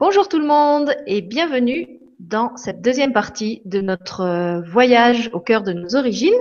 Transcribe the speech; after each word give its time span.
Bonjour 0.00 0.28
tout 0.28 0.40
le 0.40 0.46
monde 0.46 0.92
et 1.06 1.22
bienvenue 1.22 2.00
dans 2.18 2.56
cette 2.56 2.82
deuxième 2.82 3.12
partie 3.12 3.62
de 3.64 3.80
notre 3.80 4.22
euh, 4.22 4.60
voyage 4.60 5.30
au 5.32 5.38
cœur 5.38 5.62
de 5.62 5.72
nos 5.72 5.94
origines. 5.94 6.34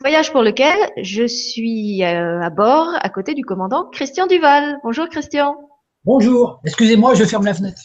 Voyage 0.00 0.30
pour 0.32 0.42
lequel 0.42 0.76
je 1.02 1.26
suis 1.26 2.04
euh, 2.04 2.42
à 2.42 2.50
bord 2.50 2.88
à 3.00 3.08
côté 3.08 3.32
du 3.32 3.42
commandant 3.42 3.88
Christian 3.90 4.26
Duval. 4.26 4.80
Bonjour 4.84 5.08
Christian. 5.08 5.56
Bonjour. 6.04 6.60
Excusez-moi, 6.66 7.14
je 7.14 7.24
ferme 7.24 7.46
la 7.46 7.54
fenêtre. 7.54 7.80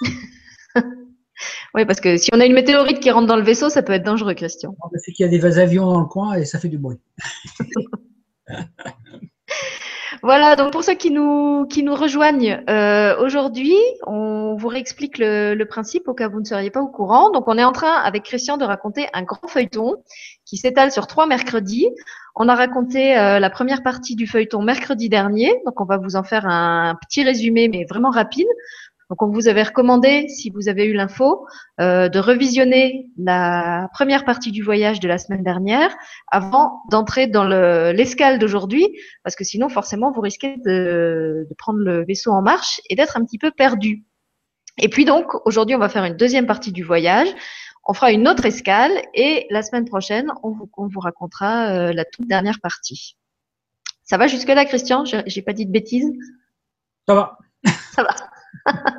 oui, 1.74 1.86
parce 1.86 2.00
que 2.00 2.16
si 2.16 2.30
on 2.34 2.40
a 2.40 2.44
une 2.44 2.54
météorite 2.54 2.98
qui 2.98 3.12
rentre 3.12 3.28
dans 3.28 3.36
le 3.36 3.44
vaisseau, 3.44 3.70
ça 3.70 3.84
peut 3.84 3.92
être 3.92 4.04
dangereux, 4.04 4.34
Christian. 4.34 4.74
C'est 4.96 5.12
qu'il 5.12 5.24
y 5.24 5.28
a 5.28 5.30
des 5.30 5.58
avions 5.60 5.86
dans 5.86 6.00
le 6.00 6.06
coin 6.06 6.34
et 6.34 6.44
ça 6.44 6.58
fait 6.58 6.68
du 6.68 6.78
bruit. 6.78 6.98
Voilà, 10.22 10.56
donc 10.56 10.72
pour 10.72 10.84
ceux 10.84 10.94
qui 10.94 11.10
nous, 11.10 11.66
qui 11.66 11.82
nous 11.82 11.94
rejoignent 11.94 12.62
euh, 12.68 13.16
aujourd'hui, 13.18 13.76
on 14.06 14.56
vous 14.56 14.68
réexplique 14.68 15.18
le, 15.18 15.62
principe 15.64 16.08
au 16.08 16.14
cas 16.14 16.28
où 16.28 16.32
vous 16.32 16.40
ne 16.40 16.44
seriez 16.44 16.70
pas 16.70 16.80
au 16.80 16.88
courant. 16.88 17.30
Donc 17.30 17.48
on 17.48 17.58
est 17.58 17.64
en 17.64 17.72
train 17.72 17.94
avec 17.94 18.22
Christian 18.22 18.56
de 18.56 18.64
raconter 18.64 19.08
un 19.12 19.22
grand 19.22 19.48
feuilleton 19.48 19.96
qui 20.44 20.56
s'étale 20.56 20.92
sur 20.92 21.06
trois 21.06 21.26
mercredis. 21.26 21.88
On 22.34 22.48
a 22.48 22.54
raconté 22.54 23.16
euh, 23.18 23.38
la 23.38 23.50
première 23.50 23.82
partie 23.82 24.14
du 24.14 24.26
feuilleton 24.26 24.62
mercredi 24.62 25.08
dernier, 25.08 25.52
donc 25.64 25.80
on 25.80 25.84
va 25.84 25.96
vous 25.96 26.16
en 26.16 26.22
faire 26.22 26.46
un 26.46 26.96
petit 27.00 27.22
résumé 27.22 27.68
mais 27.68 27.84
vraiment 27.88 28.10
rapide 28.10 28.48
donc, 29.08 29.22
on 29.22 29.28
vous 29.28 29.46
avait 29.46 29.62
recommandé, 29.62 30.26
si 30.28 30.50
vous 30.50 30.68
avez 30.68 30.86
eu 30.86 30.92
l'info, 30.92 31.46
euh, 31.80 32.08
de 32.08 32.18
revisionner 32.18 33.06
la 33.16 33.88
première 33.92 34.24
partie 34.24 34.50
du 34.50 34.62
voyage 34.62 34.98
de 34.98 35.06
la 35.06 35.18
semaine 35.18 35.44
dernière 35.44 35.96
avant 36.26 36.82
d'entrer 36.90 37.28
dans 37.28 37.44
l'escale 37.44 38.40
d'aujourd'hui, 38.40 38.88
parce 39.22 39.36
que 39.36 39.44
sinon, 39.44 39.68
forcément, 39.68 40.10
vous 40.10 40.20
risquez 40.20 40.56
de, 40.56 41.46
de 41.48 41.54
prendre 41.56 41.78
le 41.78 42.04
vaisseau 42.04 42.32
en 42.32 42.42
marche 42.42 42.80
et 42.90 42.96
d'être 42.96 43.16
un 43.16 43.24
petit 43.24 43.38
peu 43.38 43.52
perdu. 43.52 44.04
Et 44.78 44.88
puis 44.88 45.04
donc, 45.04 45.26
aujourd'hui, 45.46 45.76
on 45.76 45.78
va 45.80 45.88
faire 45.88 46.04
une 46.04 46.16
deuxième 46.16 46.46
partie 46.46 46.72
du 46.72 46.82
voyage. 46.82 47.28
On 47.86 47.94
fera 47.94 48.10
une 48.10 48.26
autre 48.26 48.44
escale 48.44 48.90
et 49.14 49.46
la 49.50 49.62
semaine 49.62 49.84
prochaine, 49.84 50.32
on 50.42 50.50
vous, 50.50 50.68
on 50.76 50.88
vous 50.88 51.00
racontera 51.00 51.68
euh, 51.68 51.92
la 51.92 52.04
toute 52.04 52.26
dernière 52.26 52.58
partie. 52.60 53.16
Ça 54.02 54.18
va 54.18 54.26
jusque-là, 54.26 54.64
Christian? 54.64 55.04
J'ai 55.04 55.42
pas 55.42 55.52
dit 55.52 55.66
de 55.66 55.70
bêtises? 55.70 56.10
Ça 57.08 57.14
va. 57.14 57.38
Ça 57.92 58.02
va. 58.02 58.14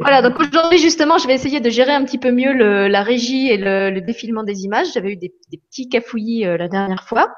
voilà, 0.00 0.22
donc 0.22 0.38
aujourd'hui 0.40 0.78
justement, 0.78 1.18
je 1.18 1.26
vais 1.26 1.34
essayer 1.34 1.60
de 1.60 1.70
gérer 1.70 1.92
un 1.92 2.04
petit 2.04 2.18
peu 2.18 2.30
mieux 2.30 2.52
la 2.88 3.02
régie 3.02 3.48
et 3.48 3.56
le, 3.56 3.90
le 3.90 4.00
défilement 4.00 4.42
des 4.42 4.64
images. 4.64 4.88
J'avais 4.94 5.12
eu 5.12 5.16
des, 5.16 5.34
des 5.50 5.58
petits 5.58 5.88
cafouillis 5.88 6.46
euh, 6.46 6.56
la 6.56 6.68
dernière 6.68 7.04
fois. 7.04 7.34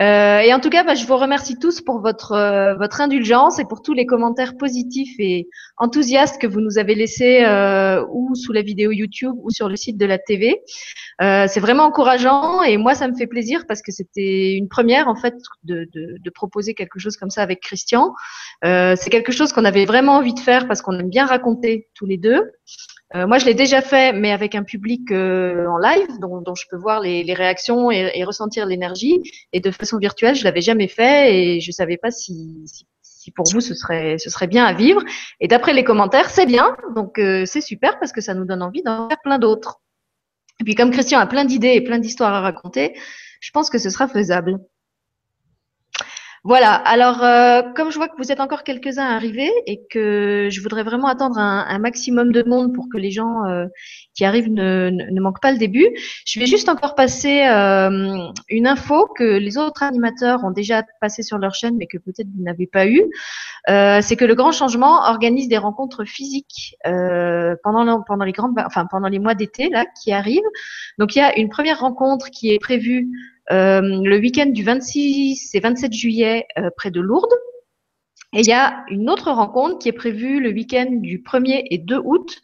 Euh, 0.00 0.38
et 0.38 0.54
en 0.54 0.60
tout 0.60 0.70
cas, 0.70 0.84
bah, 0.84 0.94
je 0.94 1.06
vous 1.06 1.16
remercie 1.16 1.58
tous 1.58 1.80
pour 1.80 2.00
votre 2.00 2.32
euh, 2.32 2.74
votre 2.76 3.00
indulgence 3.00 3.58
et 3.58 3.64
pour 3.64 3.82
tous 3.82 3.92
les 3.92 4.06
commentaires 4.06 4.56
positifs 4.56 5.14
et 5.18 5.48
enthousiastes 5.76 6.40
que 6.40 6.46
vous 6.46 6.60
nous 6.60 6.78
avez 6.78 6.94
laissés 6.94 7.44
euh, 7.44 8.04
ou 8.10 8.34
sous 8.34 8.52
la 8.52 8.62
vidéo 8.62 8.90
YouTube 8.90 9.34
ou 9.42 9.50
sur 9.50 9.68
le 9.68 9.76
site 9.76 9.98
de 9.98 10.06
la 10.06 10.18
TV. 10.18 10.62
Euh, 11.20 11.46
c'est 11.46 11.60
vraiment 11.60 11.84
encourageant 11.84 12.62
et 12.62 12.76
moi, 12.78 12.94
ça 12.94 13.06
me 13.06 13.14
fait 13.14 13.26
plaisir 13.26 13.64
parce 13.68 13.82
que 13.82 13.92
c'était 13.92 14.54
une 14.54 14.68
première 14.68 15.08
en 15.08 15.14
fait 15.14 15.34
de, 15.64 15.86
de, 15.92 16.16
de, 16.18 16.30
proposer 16.30 16.74
quelque 16.74 16.98
chose 16.98 17.16
comme 17.16 17.30
ça 17.30 17.42
avec 17.42 17.60
Christian. 17.60 18.14
Euh, 18.64 18.96
c'est 18.96 19.10
quelque 19.10 19.32
chose 19.32 19.52
qu'on 19.52 19.64
avait 19.64 19.84
vraiment 19.84 20.16
envie 20.16 20.34
de 20.34 20.40
faire 20.40 20.66
parce 20.66 20.80
qu'on 20.80 20.98
aime 20.98 21.10
bien 21.10 21.26
raconter 21.26 21.88
tous 21.94 22.06
les 22.06 22.16
deux. 22.16 22.50
Euh, 23.14 23.26
moi, 23.26 23.38
je 23.38 23.44
l'ai 23.44 23.54
déjà 23.54 23.82
fait, 23.82 24.12
mais 24.12 24.32
avec 24.32 24.54
un 24.54 24.62
public 24.62 25.10
euh, 25.10 25.66
en 25.66 25.76
live, 25.76 26.08
dont, 26.20 26.40
dont, 26.40 26.54
je 26.54 26.64
peux 26.70 26.76
voir 26.76 27.00
les, 27.00 27.22
les 27.22 27.34
réactions 27.34 27.90
et, 27.90 28.10
et 28.14 28.24
ressentir 28.24 28.64
l'énergie. 28.64 29.20
Et 29.52 29.60
de 29.60 29.70
façon 29.70 29.98
virtuelle, 29.98 30.34
je 30.34 30.44
l'avais 30.44 30.62
jamais 30.62 30.88
fait 30.88 31.34
et 31.36 31.60
je 31.60 31.70
savais 31.72 31.98
pas 31.98 32.10
si, 32.10 32.62
si, 32.64 32.86
si, 33.22 33.30
pour 33.30 33.44
vous 33.52 33.60
ce 33.60 33.74
serait, 33.74 34.16
ce 34.18 34.30
serait 34.30 34.46
bien 34.46 34.64
à 34.64 34.72
vivre. 34.72 35.02
Et 35.40 35.48
d'après 35.48 35.74
les 35.74 35.84
commentaires, 35.84 36.30
c'est 36.30 36.46
bien, 36.46 36.76
donc 36.94 37.18
euh, 37.18 37.44
c'est 37.44 37.60
super 37.60 37.98
parce 37.98 38.12
que 38.12 38.20
ça 38.20 38.34
nous 38.34 38.46
donne 38.46 38.62
envie 38.62 38.82
d'en 38.82 39.08
faire 39.08 39.20
plein 39.22 39.38
d'autres. 39.38 39.82
Et 40.60 40.64
puis 40.64 40.74
comme 40.74 40.90
Christian 40.90 41.18
a 41.18 41.26
plein 41.26 41.44
d'idées 41.44 41.74
et 41.74 41.82
plein 41.82 41.98
d'histoires 41.98 42.32
à 42.32 42.40
raconter, 42.40 42.96
je 43.40 43.50
pense 43.50 43.68
que 43.68 43.78
ce 43.78 43.90
sera 43.90 44.08
faisable. 44.08 44.58
Voilà, 46.44 46.74
alors 46.74 47.22
euh, 47.22 47.62
comme 47.76 47.92
je 47.92 47.96
vois 47.98 48.08
que 48.08 48.16
vous 48.18 48.32
êtes 48.32 48.40
encore 48.40 48.64
quelques-uns 48.64 49.06
arrivés 49.06 49.52
et 49.68 49.80
que 49.88 50.48
je 50.50 50.60
voudrais 50.60 50.82
vraiment 50.82 51.06
attendre 51.06 51.38
un, 51.38 51.78
maximum 51.78 52.32
de 52.32 52.42
monde 52.42 52.74
pour 52.74 52.88
que 52.92 52.98
les 52.98 53.12
gens 53.12 53.44
euh, 53.44 53.66
qui 54.14 54.24
arrivent 54.24 54.50
ne, 54.50 55.20
manquent 55.20 55.40
pas 55.40 55.52
le 55.52 55.58
début, 55.58 55.86
je 56.26 56.40
vais 56.40 56.46
juste 56.46 56.68
encore 56.68 56.96
passer 56.96 57.44
euh, 57.46 58.26
une 58.48 58.66
info 58.66 59.06
que 59.16 59.22
les 59.22 59.56
autres 59.56 59.84
animateurs 59.84 60.42
ont 60.42 60.50
déjà 60.50 60.82
passé 61.00 61.22
sur 61.22 61.38
leur 61.38 61.54
chaîne 61.54 61.76
mais 61.76 61.86
que 61.86 61.98
peut-être 61.98 62.26
vous 62.36 62.42
n'avez 62.42 62.66
pas 62.66 62.88
eu. 62.88 63.04
C'est 63.68 64.16
que 64.16 64.24
le 64.24 64.34
Grand 64.34 64.50
Changement 64.50 65.08
organise 65.08 65.46
des 65.46 65.58
rencontres 65.58 66.04
physiques 66.04 66.74
pendant, 66.82 68.02
pendant, 68.02 68.24
les 68.24 68.32
grandes, 68.32 68.58
enfin, 68.66 68.86
pendant 68.90 69.08
les 69.08 69.20
mois 69.20 69.36
d'été 69.36 69.68
là 69.68 69.84
qui 70.02 70.10
arrivent. 70.10 70.42
Donc 70.98 71.14
il 71.14 71.20
y 71.20 71.22
a 71.22 71.38
une 71.38 71.50
première 71.50 71.78
rencontre 71.78 72.30
qui 72.30 72.50
est 72.50 72.58
prévue 72.58 73.08
le 73.50 74.18
week-end 74.18 74.46
du 74.46 74.62
26 74.62 75.54
et 75.54 75.60
27 75.60 75.92
juillet 75.92 76.46
euh, 76.58 76.70
près 76.76 76.90
de 76.90 77.00
Lourdes. 77.00 77.34
Et 78.34 78.40
il 78.40 78.46
y 78.46 78.52
a 78.52 78.84
une 78.88 79.10
autre 79.10 79.30
rencontre 79.30 79.78
qui 79.78 79.88
est 79.88 79.92
prévue 79.92 80.40
le 80.40 80.50
week-end 80.50 80.88
du 80.90 81.18
1er 81.18 81.64
et 81.70 81.78
2 81.78 81.98
août 82.02 82.40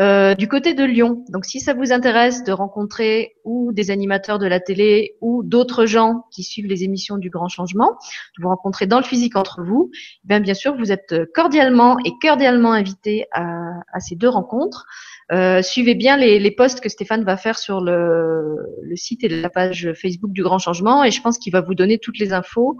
euh, 0.00 0.34
du 0.34 0.48
côté 0.48 0.74
de 0.74 0.84
Lyon. 0.84 1.24
Donc, 1.28 1.44
si 1.44 1.60
ça 1.60 1.72
vous 1.72 1.92
intéresse 1.92 2.42
de 2.42 2.52
rencontrer 2.52 3.36
ou 3.44 3.72
des 3.72 3.90
animateurs 3.90 4.38
de 4.38 4.46
la 4.46 4.58
télé 4.58 5.16
ou 5.20 5.42
d'autres 5.44 5.86
gens 5.86 6.24
qui 6.32 6.42
suivent 6.42 6.66
les 6.66 6.82
émissions 6.82 7.16
du 7.16 7.30
Grand 7.30 7.48
Changement, 7.48 7.92
de 8.36 8.42
vous 8.42 8.48
rencontrer 8.48 8.86
dans 8.86 8.98
le 8.98 9.04
physique 9.04 9.36
entre 9.36 9.62
vous, 9.62 9.90
eh 10.28 10.40
bien, 10.40 10.54
sûr, 10.54 10.76
vous 10.76 10.90
êtes 10.90 11.14
cordialement 11.32 11.96
et 12.04 12.10
cordialement 12.20 12.72
invités 12.72 13.26
à 13.32 14.00
ces 14.00 14.16
deux 14.16 14.28
rencontres. 14.28 14.84
Euh, 15.32 15.62
suivez 15.62 15.94
bien 15.94 16.16
les, 16.16 16.50
posts 16.50 16.80
que 16.80 16.88
Stéphane 16.88 17.24
va 17.24 17.36
faire 17.36 17.58
sur 17.58 17.80
le, 17.80 18.56
site 18.94 19.24
et 19.24 19.28
la 19.28 19.48
page 19.48 19.92
Facebook 19.94 20.32
du 20.32 20.42
Grand 20.42 20.58
Changement 20.58 21.02
et 21.02 21.10
je 21.10 21.20
pense 21.20 21.38
qu'il 21.38 21.52
va 21.52 21.60
vous 21.60 21.74
donner 21.74 21.98
toutes 21.98 22.18
les 22.18 22.32
infos 22.32 22.78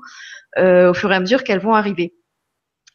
euh, 0.59 0.91
au 0.91 0.95
fur 0.95 1.11
et 1.11 1.15
à 1.15 1.21
mesure 1.21 1.43
qu'elles 1.43 1.61
vont 1.61 1.75
arriver. 1.75 2.15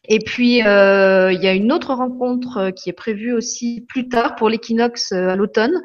Et 0.07 0.19
puis, 0.19 0.65
euh, 0.65 1.31
il 1.33 1.43
y 1.43 1.47
a 1.47 1.53
une 1.53 1.71
autre 1.71 1.93
rencontre 1.93 2.71
qui 2.71 2.89
est 2.89 2.93
prévue 2.93 3.33
aussi 3.33 3.85
plus 3.89 4.07
tard 4.07 4.35
pour 4.35 4.49
l'équinoxe 4.49 5.11
à 5.11 5.35
l'automne, 5.35 5.81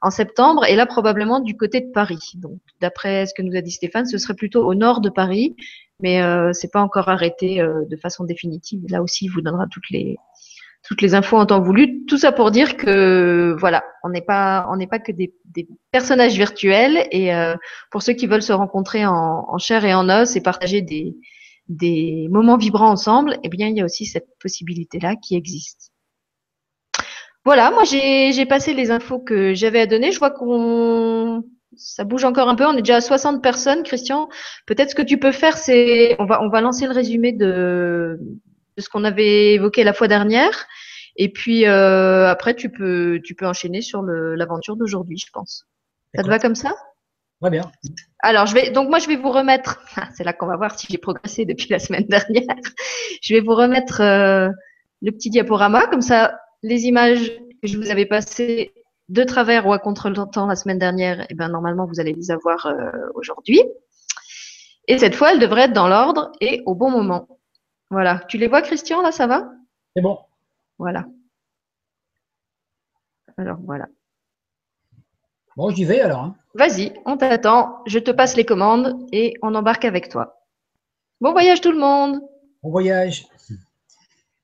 en 0.00 0.10
septembre, 0.10 0.64
et 0.64 0.74
là 0.74 0.86
probablement 0.86 1.40
du 1.40 1.56
côté 1.56 1.80
de 1.80 1.90
Paris. 1.92 2.32
Donc, 2.36 2.60
d'après 2.80 3.26
ce 3.26 3.34
que 3.34 3.42
nous 3.42 3.56
a 3.56 3.60
dit 3.60 3.72
Stéphane, 3.72 4.06
ce 4.06 4.16
serait 4.16 4.34
plutôt 4.34 4.64
au 4.64 4.74
nord 4.74 5.00
de 5.00 5.10
Paris, 5.10 5.54
mais 6.00 6.22
euh, 6.22 6.52
c'est 6.52 6.72
pas 6.72 6.80
encore 6.80 7.08
arrêté 7.08 7.60
de 7.62 7.96
façon 7.96 8.24
définitive. 8.24 8.80
Là 8.88 9.02
aussi, 9.02 9.26
il 9.26 9.28
vous 9.28 9.42
donnera 9.42 9.66
toutes 9.70 9.90
les, 9.90 10.16
toutes 10.88 11.02
les 11.02 11.14
infos 11.14 11.36
en 11.36 11.44
temps 11.44 11.60
voulu. 11.60 12.06
Tout 12.06 12.16
ça 12.16 12.32
pour 12.32 12.50
dire 12.50 12.78
que 12.78 13.54
voilà, 13.60 13.84
on 14.02 14.08
n'est 14.08 14.22
pas 14.22 14.66
on 14.70 14.76
n'est 14.76 14.86
pas 14.86 14.98
que 14.98 15.12
des, 15.12 15.34
des, 15.44 15.68
personnages 15.90 16.34
virtuels 16.34 17.06
et 17.12 17.34
euh, 17.34 17.54
pour 17.90 18.02
ceux 18.02 18.14
qui 18.14 18.26
veulent 18.26 18.42
se 18.42 18.54
rencontrer 18.54 19.04
en, 19.04 19.44
en, 19.46 19.58
chair 19.58 19.84
et 19.84 19.92
en 19.92 20.08
os 20.08 20.34
et 20.34 20.40
partager 20.40 20.80
des 20.80 21.14
des 21.68 22.28
moments 22.30 22.56
vibrants 22.56 22.90
ensemble, 22.90 23.38
eh 23.42 23.50
bien 23.50 23.68
il 23.68 23.76
y 23.76 23.82
a 23.82 23.84
aussi 23.84 24.06
cette 24.06 24.28
possibilité 24.40 24.98
là 24.98 25.14
qui 25.14 25.36
existe. 25.36 25.92
Voilà, 27.44 27.70
moi 27.70 27.84
j'ai 27.84 28.46
passé 28.46 28.72
les 28.72 28.90
infos 28.90 29.18
que 29.18 29.52
j'avais 29.52 29.80
à 29.80 29.86
donner. 29.86 30.10
Je 30.10 30.18
vois 30.18 30.30
qu'on 30.30 31.44
ça 31.76 32.04
bouge 32.04 32.24
encore 32.24 32.48
un 32.48 32.54
peu. 32.54 32.64
On 32.64 32.72
est 32.72 32.82
déjà 32.82 32.96
à 32.96 33.00
60 33.02 33.42
personnes, 33.42 33.82
Christian. 33.82 34.30
Peut-être 34.66 34.90
ce 34.90 34.94
que 34.94 35.02
tu 35.02 35.18
peux 35.18 35.32
faire, 35.32 35.58
c'est 35.58 36.16
on 36.18 36.24
va 36.24 36.42
on 36.42 36.48
va 36.48 36.62
lancer 36.62 36.86
le 36.86 36.92
résumé 36.92 37.32
de 37.32 38.18
de 38.78 38.82
ce 38.82 38.88
qu'on 38.88 39.04
avait 39.04 39.54
évoqué 39.54 39.84
la 39.84 39.92
fois 39.92 40.08
dernière. 40.08 40.66
Et 41.16 41.30
puis 41.30 41.66
euh, 41.66 42.28
après, 42.28 42.54
tu 42.54 42.70
peux, 42.70 43.20
tu 43.24 43.34
peux 43.34 43.46
enchaîner 43.46 43.82
sur 43.82 44.02
l'aventure 44.02 44.76
d'aujourd'hui, 44.76 45.18
je 45.18 45.30
pense. 45.32 45.66
Ça 46.14 46.22
te 46.22 46.28
va 46.28 46.38
comme 46.38 46.54
ça? 46.54 46.74
Très 47.40 47.50
bien. 47.50 47.70
Alors, 48.20 48.46
je 48.46 48.54
vais, 48.54 48.70
donc 48.70 48.88
moi, 48.88 48.98
je 49.00 49.08
vais 49.08 49.16
vous 49.16 49.30
remettre. 49.30 49.80
Ah, 49.96 50.08
c'est 50.16 50.24
là 50.24 50.32
qu'on 50.32 50.46
va 50.46 50.56
voir 50.56 50.78
si 50.78 50.86
j'ai 50.88 50.98
progressé 50.98 51.44
depuis 51.44 51.68
la 51.70 51.80
semaine 51.80 52.04
dernière. 52.08 52.56
Je 53.20 53.34
vais 53.34 53.40
vous 53.40 53.54
remettre 53.54 54.00
euh, 54.00 54.48
le 55.02 55.10
petit 55.10 55.30
diaporama, 55.30 55.86
comme 55.88 56.02
ça, 56.02 56.38
les 56.62 56.84
images 56.84 57.30
que 57.60 57.68
je 57.68 57.76
vous 57.76 57.90
avais 57.90 58.06
passées 58.06 58.72
de 59.08 59.24
travers 59.24 59.66
ou 59.66 59.72
à 59.72 59.78
contre-temps 59.78 60.46
la 60.46 60.54
semaine 60.54 60.78
dernière, 60.78 61.22
et 61.22 61.26
eh 61.30 61.34
ben 61.34 61.48
normalement, 61.48 61.86
vous 61.86 61.98
allez 61.98 62.12
les 62.12 62.30
avoir 62.30 62.66
euh, 62.66 62.90
aujourd'hui. 63.14 63.62
Et 64.86 64.98
cette 64.98 65.14
fois, 65.14 65.32
elles 65.32 65.40
devraient 65.40 65.62
être 65.62 65.72
dans 65.72 65.88
l'ordre 65.88 66.30
et 66.40 66.62
au 66.66 66.74
bon 66.74 66.90
moment. 66.90 67.37
Voilà. 67.90 68.20
Tu 68.28 68.38
les 68.38 68.48
vois, 68.48 68.62
Christian, 68.62 69.02
là, 69.02 69.12
ça 69.12 69.26
va? 69.26 69.50
C'est 69.94 70.02
bon. 70.02 70.18
Voilà. 70.78 71.06
Alors, 73.36 73.58
voilà. 73.64 73.86
Bon, 75.56 75.70
j'y 75.70 75.84
vais 75.84 76.00
alors. 76.00 76.20
Hein. 76.20 76.36
Vas-y, 76.54 76.92
on 77.04 77.16
t'attend. 77.16 77.82
Je 77.86 77.98
te 77.98 78.10
passe 78.10 78.36
les 78.36 78.44
commandes 78.44 79.06
et 79.12 79.34
on 79.42 79.54
embarque 79.54 79.84
avec 79.84 80.08
toi. 80.08 80.44
Bon 81.20 81.32
voyage 81.32 81.60
tout 81.60 81.72
le 81.72 81.78
monde. 81.78 82.20
Bon 82.62 82.70
voyage. 82.70 83.26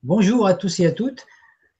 Bonjour 0.03 0.47
à 0.47 0.55
tous 0.55 0.81
et 0.81 0.87
à 0.87 0.93
toutes. 0.93 1.25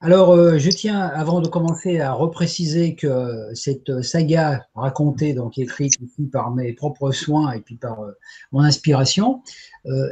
Alors, 0.01 0.33
euh, 0.33 0.59
je 0.59 0.71
tiens, 0.71 1.01
avant 1.01 1.41
de 1.41 1.49
commencer, 1.49 1.99
à 1.99 2.13
repréciser 2.13 2.95
que 2.95 3.51
cette 3.55 4.03
saga 4.03 4.67
racontée, 4.75 5.35
donc 5.35 5.59
écrite 5.59 5.95
ici 6.01 6.27
par 6.27 6.51
mes 6.51 6.73
propres 6.73 7.11
soins 7.11 7.53
et 7.53 7.61
puis 7.61 7.77
par 7.77 8.03
euh, 8.03 8.13
mon 8.53 8.61
inspiration, 8.61 9.43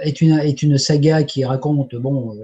est, 0.03 0.21
une, 0.21 0.39
est 0.39 0.63
une 0.63 0.79
saga 0.79 1.23
qui 1.23 1.45
raconte 1.45 1.95
bon, 1.95 2.39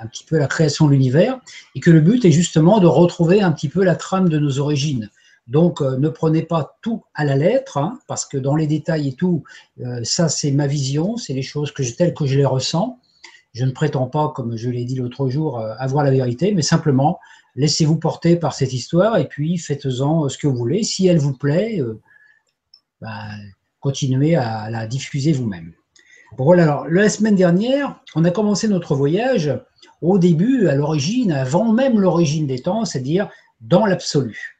un 0.00 0.06
petit 0.06 0.24
peu 0.24 0.38
la 0.38 0.46
création 0.46 0.86
de 0.86 0.92
l'univers, 0.92 1.40
et 1.74 1.80
que 1.80 1.90
le 1.90 2.00
but 2.00 2.24
est 2.24 2.32
justement 2.32 2.80
de 2.80 2.86
retrouver 2.86 3.40
un 3.42 3.52
petit 3.52 3.68
peu 3.68 3.84
la 3.84 3.96
trame 3.96 4.28
de 4.28 4.38
nos 4.38 4.58
origines. 4.58 5.10
Donc 5.46 5.80
ne 5.80 6.08
prenez 6.08 6.42
pas 6.42 6.78
tout 6.82 7.02
à 7.14 7.24
la 7.24 7.36
lettre, 7.36 7.78
hein, 7.78 7.98
parce 8.06 8.24
que 8.24 8.38
dans 8.38 8.56
les 8.56 8.66
détails 8.66 9.08
et 9.08 9.12
tout, 9.14 9.44
ça 10.02 10.28
c'est 10.28 10.52
ma 10.52 10.66
vision, 10.66 11.16
c'est 11.16 11.34
les 11.34 11.42
choses 11.42 11.72
que 11.72 11.82
telles 11.82 12.14
que 12.14 12.26
je 12.26 12.36
les 12.36 12.44
ressens. 12.44 12.98
Je 13.52 13.64
ne 13.64 13.70
prétends 13.70 14.06
pas, 14.06 14.32
comme 14.34 14.56
je 14.56 14.70
l'ai 14.70 14.84
dit 14.84 14.94
l'autre 14.94 15.28
jour, 15.28 15.60
avoir 15.78 16.04
la 16.04 16.10
vérité, 16.10 16.52
mais 16.54 16.62
simplement 16.62 17.18
laissez-vous 17.54 17.96
porter 17.96 18.36
par 18.36 18.54
cette 18.54 18.72
histoire 18.72 19.18
et 19.18 19.28
puis 19.28 19.58
faites-en 19.58 20.28
ce 20.28 20.38
que 20.38 20.46
vous 20.46 20.56
voulez. 20.56 20.82
Si 20.84 21.06
elle 21.06 21.18
vous 21.18 21.36
plaît, 21.36 21.80
bah, 23.00 23.28
continuez 23.80 24.36
à 24.36 24.70
la 24.70 24.86
diffuser 24.86 25.32
vous-même. 25.32 25.74
Voilà, 26.38 26.62
alors 26.62 26.88
la 26.88 27.08
semaine 27.08 27.34
dernière, 27.34 28.00
on 28.14 28.24
a 28.24 28.30
commencé 28.30 28.68
notre 28.68 28.94
voyage 28.94 29.52
au 30.00 30.18
début, 30.18 30.66
à 30.68 30.74
l'origine, 30.74 31.32
avant 31.32 31.72
même 31.72 32.00
l'origine 32.00 32.46
des 32.46 32.60
temps, 32.60 32.84
c'est-à-dire 32.84 33.28
dans 33.60 33.86
l'absolu. 33.86 34.58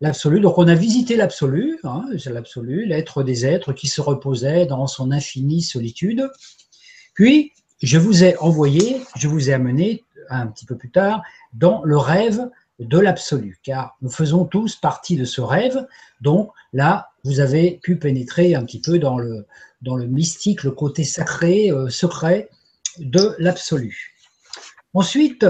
L'absolu, 0.00 0.40
donc 0.40 0.58
on 0.58 0.66
a 0.66 0.74
visité 0.74 1.16
l'absolu, 1.16 1.78
hein, 1.84 2.04
c'est 2.18 2.32
l'absolu, 2.32 2.86
l'être 2.86 3.22
des 3.22 3.46
êtres 3.46 3.72
qui 3.72 3.86
se 3.86 4.00
reposait 4.00 4.66
dans 4.66 4.86
son 4.86 5.12
infinie 5.12 5.62
solitude. 5.62 6.28
Puis, 7.14 7.52
je 7.82 7.98
vous 7.98 8.24
ai 8.24 8.36
envoyé, 8.38 9.00
je 9.16 9.28
vous 9.28 9.48
ai 9.48 9.52
amené 9.52 10.04
un 10.28 10.48
petit 10.48 10.66
peu 10.66 10.76
plus 10.76 10.90
tard 10.90 11.22
dans 11.52 11.82
le 11.84 11.96
rêve 11.96 12.50
de 12.80 12.98
l'absolu, 12.98 13.60
car 13.62 13.96
nous 14.02 14.10
faisons 14.10 14.44
tous 14.44 14.76
partie 14.76 15.16
de 15.16 15.24
ce 15.24 15.40
rêve. 15.40 15.86
Donc 16.20 16.50
là, 16.72 17.11
vous 17.24 17.40
avez 17.40 17.78
pu 17.82 17.96
pénétrer 17.96 18.54
un 18.54 18.64
petit 18.64 18.80
peu 18.80 18.98
dans 18.98 19.18
le, 19.18 19.46
mystique, 20.06 20.64
le 20.64 20.72
côté 20.72 21.04
sacré, 21.04 21.70
euh, 21.70 21.88
secret 21.88 22.48
de 22.98 23.34
l'absolu. 23.38 24.14
Ensuite, 24.94 25.46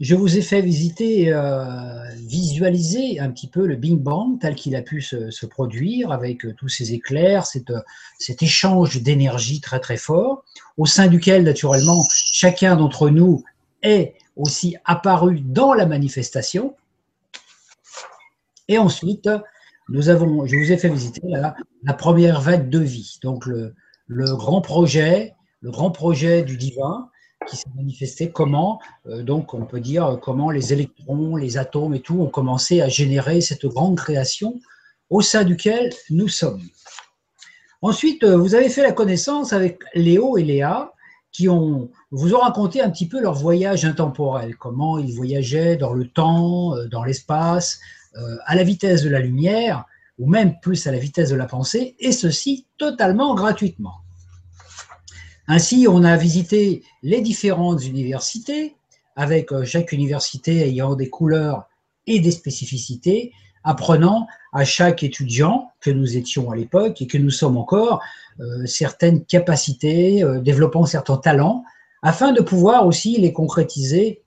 je 0.00 0.14
vous 0.14 0.38
ai 0.38 0.40
fait 0.40 0.62
visiter, 0.62 1.30
euh, 1.30 2.08
visualiser 2.16 3.20
un 3.20 3.30
petit 3.30 3.48
peu 3.48 3.66
le 3.66 3.76
Big 3.76 3.98
Bang 3.98 4.40
tel 4.40 4.54
qu'il 4.54 4.74
a 4.74 4.80
pu 4.80 5.02
se, 5.02 5.44
produire 5.46 6.10
avec 6.10 6.46
tous 6.56 6.68
ces 6.68 6.94
éclairs, 6.94 7.44
cet 7.46 8.42
échange 8.42 9.02
d'énergie 9.02 9.60
très 9.60 9.78
très 9.78 9.98
fort, 9.98 10.44
au 10.78 10.86
sein 10.86 11.08
duquel 11.08 11.44
naturellement 11.44 12.02
chacun 12.10 12.76
d'entre 12.76 13.10
nous 13.10 13.44
est 13.82 14.14
aussi 14.36 14.76
apparu 14.86 15.40
dans 15.40 15.74
la 15.74 15.84
manifestation. 15.84 16.74
Et 18.68 18.78
ensuite, 18.78 19.28
nous 19.90 20.08
avons, 20.08 20.46
je 20.46 20.56
vous 20.56 20.72
ai 20.72 20.76
fait 20.76 20.88
visiter 20.88 21.20
la, 21.24 21.94
première 21.94 22.40
vague 22.40 22.70
de 22.70 22.78
vie, 22.78 23.18
donc 23.22 23.44
le, 23.46 23.74
grand 24.08 24.60
projet, 24.60 25.34
le 25.60 25.70
grand 25.70 25.90
projet 25.90 26.42
du 26.42 26.56
divin 26.56 27.08
qui 27.48 27.56
s'est 27.56 27.70
manifesté. 27.74 28.30
Comment, 28.30 28.80
euh, 29.06 29.22
donc, 29.22 29.54
on 29.54 29.64
peut 29.64 29.80
dire 29.80 30.18
comment 30.22 30.50
les 30.50 30.72
électrons, 30.72 31.36
les 31.36 31.58
atomes 31.58 31.94
et 31.94 32.00
tout 32.00 32.20
ont 32.20 32.28
commencé 32.28 32.80
à 32.80 32.88
générer 32.88 33.40
cette 33.40 33.66
grande 33.66 33.96
création 33.96 34.60
au 35.08 35.22
sein 35.22 35.42
duquel 35.42 35.90
nous 36.10 36.28
sommes. 36.28 36.62
Ensuite, 37.82 38.22
euh, 38.22 38.36
vous 38.36 38.54
avez 38.54 38.68
fait 38.68 38.82
la 38.82 38.92
connaissance 38.92 39.52
avec 39.52 39.80
Léo 39.94 40.36
et 40.36 40.44
Léa, 40.44 40.92
qui 41.32 41.46
vous 41.46 42.34
ont 42.34 42.38
raconté 42.38 42.80
un 42.82 42.90
petit 42.90 43.08
peu 43.08 43.20
leur 43.20 43.34
voyage 43.34 43.84
intemporel, 43.84 44.56
comment 44.56 44.98
ils 44.98 45.14
voyageaient 45.14 45.76
dans 45.76 45.92
le 45.92 46.06
temps, 46.06 46.76
euh, 46.76 46.88
dans 46.88 47.04
l'espace, 47.04 47.80
à 48.46 48.54
la 48.54 48.64
vitesse 48.64 49.02
de 49.02 49.08
la 49.08 49.20
lumière, 49.20 49.84
ou 50.18 50.28
même 50.28 50.58
plus 50.60 50.86
à 50.86 50.92
la 50.92 50.98
vitesse 50.98 51.30
de 51.30 51.36
la 51.36 51.46
pensée, 51.46 51.96
et 51.98 52.12
ceci 52.12 52.66
totalement 52.76 53.34
gratuitement. 53.34 53.94
Ainsi, 55.48 55.86
on 55.88 56.04
a 56.04 56.16
visité 56.16 56.82
les 57.02 57.22
différentes 57.22 57.84
universités, 57.84 58.76
avec 59.16 59.52
euh, 59.52 59.64
chaque 59.64 59.92
université 59.92 60.68
ayant 60.68 60.94
des 60.94 61.10
couleurs 61.10 61.64
et 62.06 62.20
des 62.20 62.30
spécificités, 62.30 63.32
apprenant 63.64 64.26
à 64.52 64.64
chaque 64.64 65.02
étudiant 65.02 65.72
que 65.80 65.90
nous 65.90 66.16
étions 66.16 66.50
à 66.50 66.56
l'époque 66.56 67.02
et 67.02 67.06
que 67.06 67.18
nous 67.18 67.30
sommes 67.30 67.56
encore 67.56 68.00
euh, 68.40 68.64
certaines 68.66 69.24
capacités, 69.24 70.22
euh, 70.22 70.40
développant 70.40 70.86
certains 70.86 71.18
talents, 71.18 71.64
afin 72.02 72.32
de 72.32 72.40
pouvoir 72.40 72.86
aussi 72.86 73.18
les 73.18 73.32
concrétiser 73.32 74.22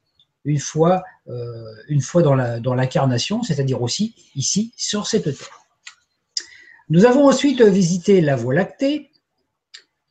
une 0.46 0.60
fois, 0.60 0.98
euh, 0.98 1.00
une 1.28 2.02
fois 2.02 2.22
dans 2.22 2.74
l'incarnation, 2.76 3.44
c'est-à-dire 3.44 3.82
aussi 3.82 4.16
ici 4.36 4.74
sur 4.78 5.08
cette 5.08 5.24
terre. 5.24 5.64
Nous 6.90 7.06
avons 7.06 7.28
ensuite 7.28 7.62
visité 7.62 8.22
la 8.22 8.36
Voie 8.36 8.54
lactée, 8.54 9.10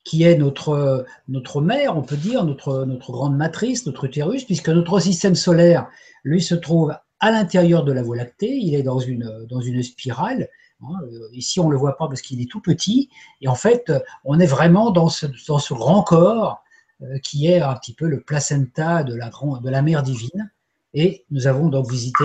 qui 0.04 0.24
est 0.24 0.36
notre, 0.36 1.14
mère, 1.60 1.96
on 1.96 2.02
peut 2.02 2.16
dire, 2.16 2.44
notre, 2.44 2.84
grande 3.12 3.36
matrice, 3.36 3.86
notre 3.86 4.04
utérus, 4.04 4.44
puisque 4.44 4.68
notre 4.68 4.98
système 4.98 5.34
solaire, 5.34 5.88
lui, 6.24 6.42
se 6.42 6.54
trouve 6.54 6.94
à 7.20 7.30
l'intérieur 7.30 7.84
de 7.84 7.92
la 7.92 8.02
Voie 8.02 8.16
lactée, 8.16 8.56
il 8.56 8.74
est 8.74 8.82
dans 8.82 8.98
une, 8.98 9.82
spirale. 9.82 10.48
Hein, 10.82 10.94
euh, 11.04 11.28
ici, 11.32 11.60
on 11.60 11.66
ne 11.66 11.72
le 11.72 11.78
voit 11.78 11.96
pas 11.96 12.08
parce 12.08 12.22
qu'il 12.22 12.40
est 12.40 12.50
tout 12.50 12.60
petit. 12.60 13.08
Et 13.40 13.46
en 13.46 13.54
fait, 13.54 13.92
on 14.24 14.40
est 14.40 14.46
vraiment 14.46 14.90
dans 14.90 15.08
ce, 15.08 15.26
grand 15.72 16.02
corps 16.02 16.64
euh, 17.02 17.18
qui 17.18 17.46
est 17.46 17.60
un 17.60 17.74
petit 17.74 17.94
peu 17.94 18.08
le 18.08 18.20
placenta 18.22 19.04
de 19.04 19.14
la, 19.14 19.82
mer 19.82 20.02
divine. 20.02 20.50
Et 20.94 21.24
nous 21.30 21.46
avons 21.46 21.68
donc 21.68 21.90
visité 21.90 22.24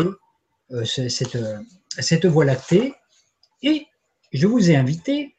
euh, 0.71 0.83
cette, 0.85 1.37
cette 1.99 2.25
Voie 2.25 2.45
lactée. 2.45 2.93
Et 3.63 3.87
je 4.33 4.47
vous 4.47 4.69
ai 4.69 4.75
invité 4.75 5.35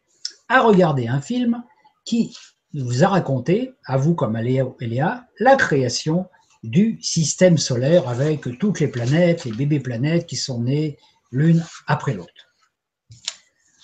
à 0.48 0.62
regarder 0.62 1.08
un 1.08 1.20
film 1.20 1.62
qui 2.04 2.36
vous 2.74 3.04
a 3.04 3.08
raconté, 3.08 3.72
à 3.84 3.96
vous 3.96 4.14
comme 4.14 4.36
à 4.36 4.42
Léa, 4.42 5.26
la 5.38 5.56
création 5.56 6.26
du 6.62 6.98
système 7.02 7.58
solaire 7.58 8.08
avec 8.08 8.58
toutes 8.58 8.80
les 8.80 8.88
planètes, 8.88 9.44
les 9.44 9.52
bébés 9.52 9.80
planètes 9.80 10.26
qui 10.26 10.36
sont 10.36 10.60
nées 10.60 10.98
l'une 11.30 11.64
après 11.86 12.14
l'autre. 12.14 12.32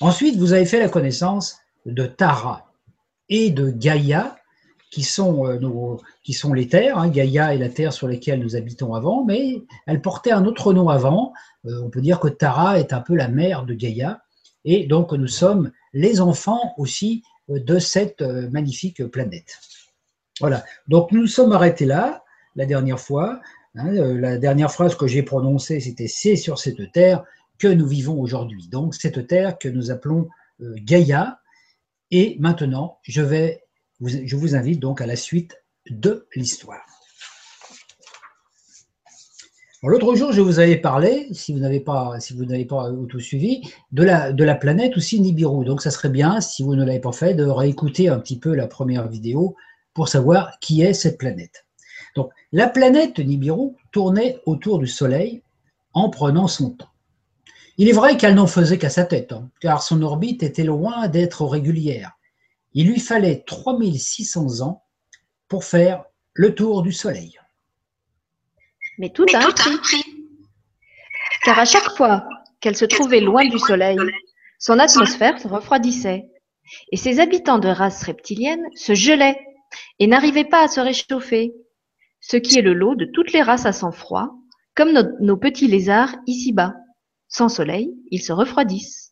Ensuite, 0.00 0.36
vous 0.36 0.52
avez 0.52 0.66
fait 0.66 0.80
la 0.80 0.88
connaissance 0.88 1.58
de 1.86 2.06
Tara 2.06 2.72
et 3.28 3.50
de 3.50 3.70
Gaïa, 3.70 4.36
qui 4.94 5.02
sont, 5.02 5.44
euh, 5.48 5.58
nos, 5.58 6.00
qui 6.22 6.32
sont 6.32 6.52
les 6.52 6.68
terres. 6.68 6.98
Hein. 6.98 7.08
Gaïa 7.08 7.52
est 7.52 7.58
la 7.58 7.68
terre 7.68 7.92
sur 7.92 8.06
laquelle 8.06 8.38
nous 8.38 8.54
habitons 8.54 8.94
avant, 8.94 9.24
mais 9.24 9.60
elle 9.88 10.00
portait 10.00 10.30
un 10.30 10.44
autre 10.44 10.72
nom 10.72 10.88
avant. 10.88 11.32
Euh, 11.66 11.82
on 11.82 11.90
peut 11.90 12.00
dire 12.00 12.20
que 12.20 12.28
Tara 12.28 12.78
est 12.78 12.92
un 12.92 13.00
peu 13.00 13.16
la 13.16 13.26
mère 13.26 13.64
de 13.64 13.74
Gaïa. 13.74 14.22
Et 14.64 14.86
donc, 14.86 15.10
nous 15.12 15.26
sommes 15.26 15.72
les 15.94 16.20
enfants 16.20 16.74
aussi 16.78 17.24
euh, 17.50 17.58
de 17.58 17.80
cette 17.80 18.22
magnifique 18.22 19.04
planète. 19.06 19.58
Voilà. 20.38 20.64
Donc, 20.86 21.10
nous 21.10 21.22
nous 21.22 21.26
sommes 21.26 21.50
arrêtés 21.50 21.86
là 21.86 22.22
la 22.54 22.64
dernière 22.64 23.00
fois. 23.00 23.40
Hein, 23.74 23.90
la 23.90 24.38
dernière 24.38 24.70
phrase 24.70 24.94
que 24.94 25.08
j'ai 25.08 25.24
prononcée, 25.24 25.80
c'était 25.80 26.06
C'est 26.06 26.36
sur 26.36 26.60
cette 26.60 26.92
terre 26.92 27.24
que 27.58 27.66
nous 27.66 27.88
vivons 27.88 28.20
aujourd'hui. 28.20 28.68
Donc, 28.68 28.94
cette 28.94 29.26
terre 29.26 29.58
que 29.58 29.68
nous 29.68 29.90
appelons 29.90 30.28
Gaïa. 30.60 31.40
Et 32.12 32.36
maintenant, 32.38 32.98
je, 33.02 33.22
vais, 33.22 33.63
je 34.08 34.36
vous 34.36 34.54
invite 34.54 34.80
donc 34.80 35.00
à 35.00 35.06
la 35.06 35.16
suite 35.16 35.62
de 35.90 36.26
l'histoire. 36.34 36.84
L'autre 39.86 40.14
jour, 40.14 40.32
je 40.32 40.40
vous 40.40 40.60
avais 40.60 40.78
parlé, 40.78 41.28
si 41.32 41.52
vous 41.52 41.58
n'avez 41.58 41.80
pas, 41.80 42.18
si 42.18 42.32
vous 42.32 42.46
n'avez 42.46 42.64
pas 42.64 42.90
tout 43.06 43.20
suivi, 43.20 43.60
de 43.92 44.02
la, 44.02 44.54
planète 44.54 44.96
aussi 44.96 45.20
Nibiru. 45.20 45.66
Donc, 45.66 45.82
ça 45.82 45.90
serait 45.90 46.08
bien, 46.08 46.40
si 46.40 46.62
vous 46.62 46.74
ne 46.74 46.84
l'avez 46.84 47.00
pas 47.00 47.12
fait, 47.12 47.34
de 47.34 47.44
réécouter 47.44 48.08
un 48.08 48.18
petit 48.18 48.38
peu 48.38 48.54
la 48.54 48.66
première 48.66 49.08
vidéo 49.08 49.56
pour 49.92 50.08
savoir 50.08 50.58
qui 50.60 50.80
est 50.80 50.94
cette 50.94 51.18
planète. 51.18 51.66
Donc, 52.16 52.30
la 52.50 52.66
planète 52.66 53.18
Nibiru 53.18 53.72
tournait 53.92 54.40
autour 54.46 54.78
du 54.78 54.86
Soleil 54.86 55.42
en 55.92 56.08
prenant 56.08 56.48
son 56.48 56.70
temps. 56.70 56.88
Il 57.76 57.88
est 57.88 57.92
vrai 57.92 58.16
qu'elle 58.16 58.36
n'en 58.36 58.46
faisait 58.46 58.78
qu'à 58.78 58.90
sa 58.90 59.04
tête, 59.04 59.32
hein, 59.32 59.50
car 59.60 59.82
son 59.82 60.00
orbite 60.00 60.42
était 60.42 60.64
loin 60.64 61.08
d'être 61.08 61.44
régulière. 61.44 62.12
Il 62.74 62.88
lui 62.88 63.00
fallait 63.00 63.44
3600 63.46 64.60
ans 64.60 64.84
pour 65.48 65.64
faire 65.64 66.04
le 66.32 66.54
tour 66.54 66.82
du 66.82 66.92
Soleil. 66.92 67.38
Mais 68.98 69.10
tout 69.10 69.26
a 69.32 69.38
un 69.38 69.50
prix. 69.50 70.02
Car 71.44 71.58
à 71.58 71.64
chaque 71.64 71.96
fois 71.96 72.26
qu'elle 72.60 72.76
se 72.76 72.84
trouvait 72.84 73.20
loin 73.20 73.46
du 73.46 73.58
Soleil, 73.58 73.98
son 74.58 74.78
atmosphère 74.78 75.38
se 75.38 75.48
refroidissait, 75.48 76.24
et 76.90 76.96
ses 76.96 77.20
habitants 77.20 77.58
de 77.58 77.68
race 77.68 78.02
reptilienne 78.02 78.64
se 78.74 78.94
gelaient 78.94 79.38
et 79.98 80.06
n'arrivaient 80.06 80.48
pas 80.48 80.64
à 80.64 80.68
se 80.68 80.80
réchauffer, 80.80 81.52
ce 82.20 82.36
qui 82.36 82.58
est 82.58 82.62
le 82.62 82.72
lot 82.72 82.94
de 82.94 83.04
toutes 83.12 83.32
les 83.32 83.42
races 83.42 83.66
à 83.66 83.72
sang 83.72 83.92
froid, 83.92 84.30
comme 84.74 84.92
nos, 85.20 85.36
petits 85.36 85.68
lézards 85.68 86.16
ici-bas. 86.26 86.74
Sans 87.28 87.48
soleil, 87.48 87.92
ils 88.10 88.22
se 88.22 88.32
refroidissent. 88.32 89.03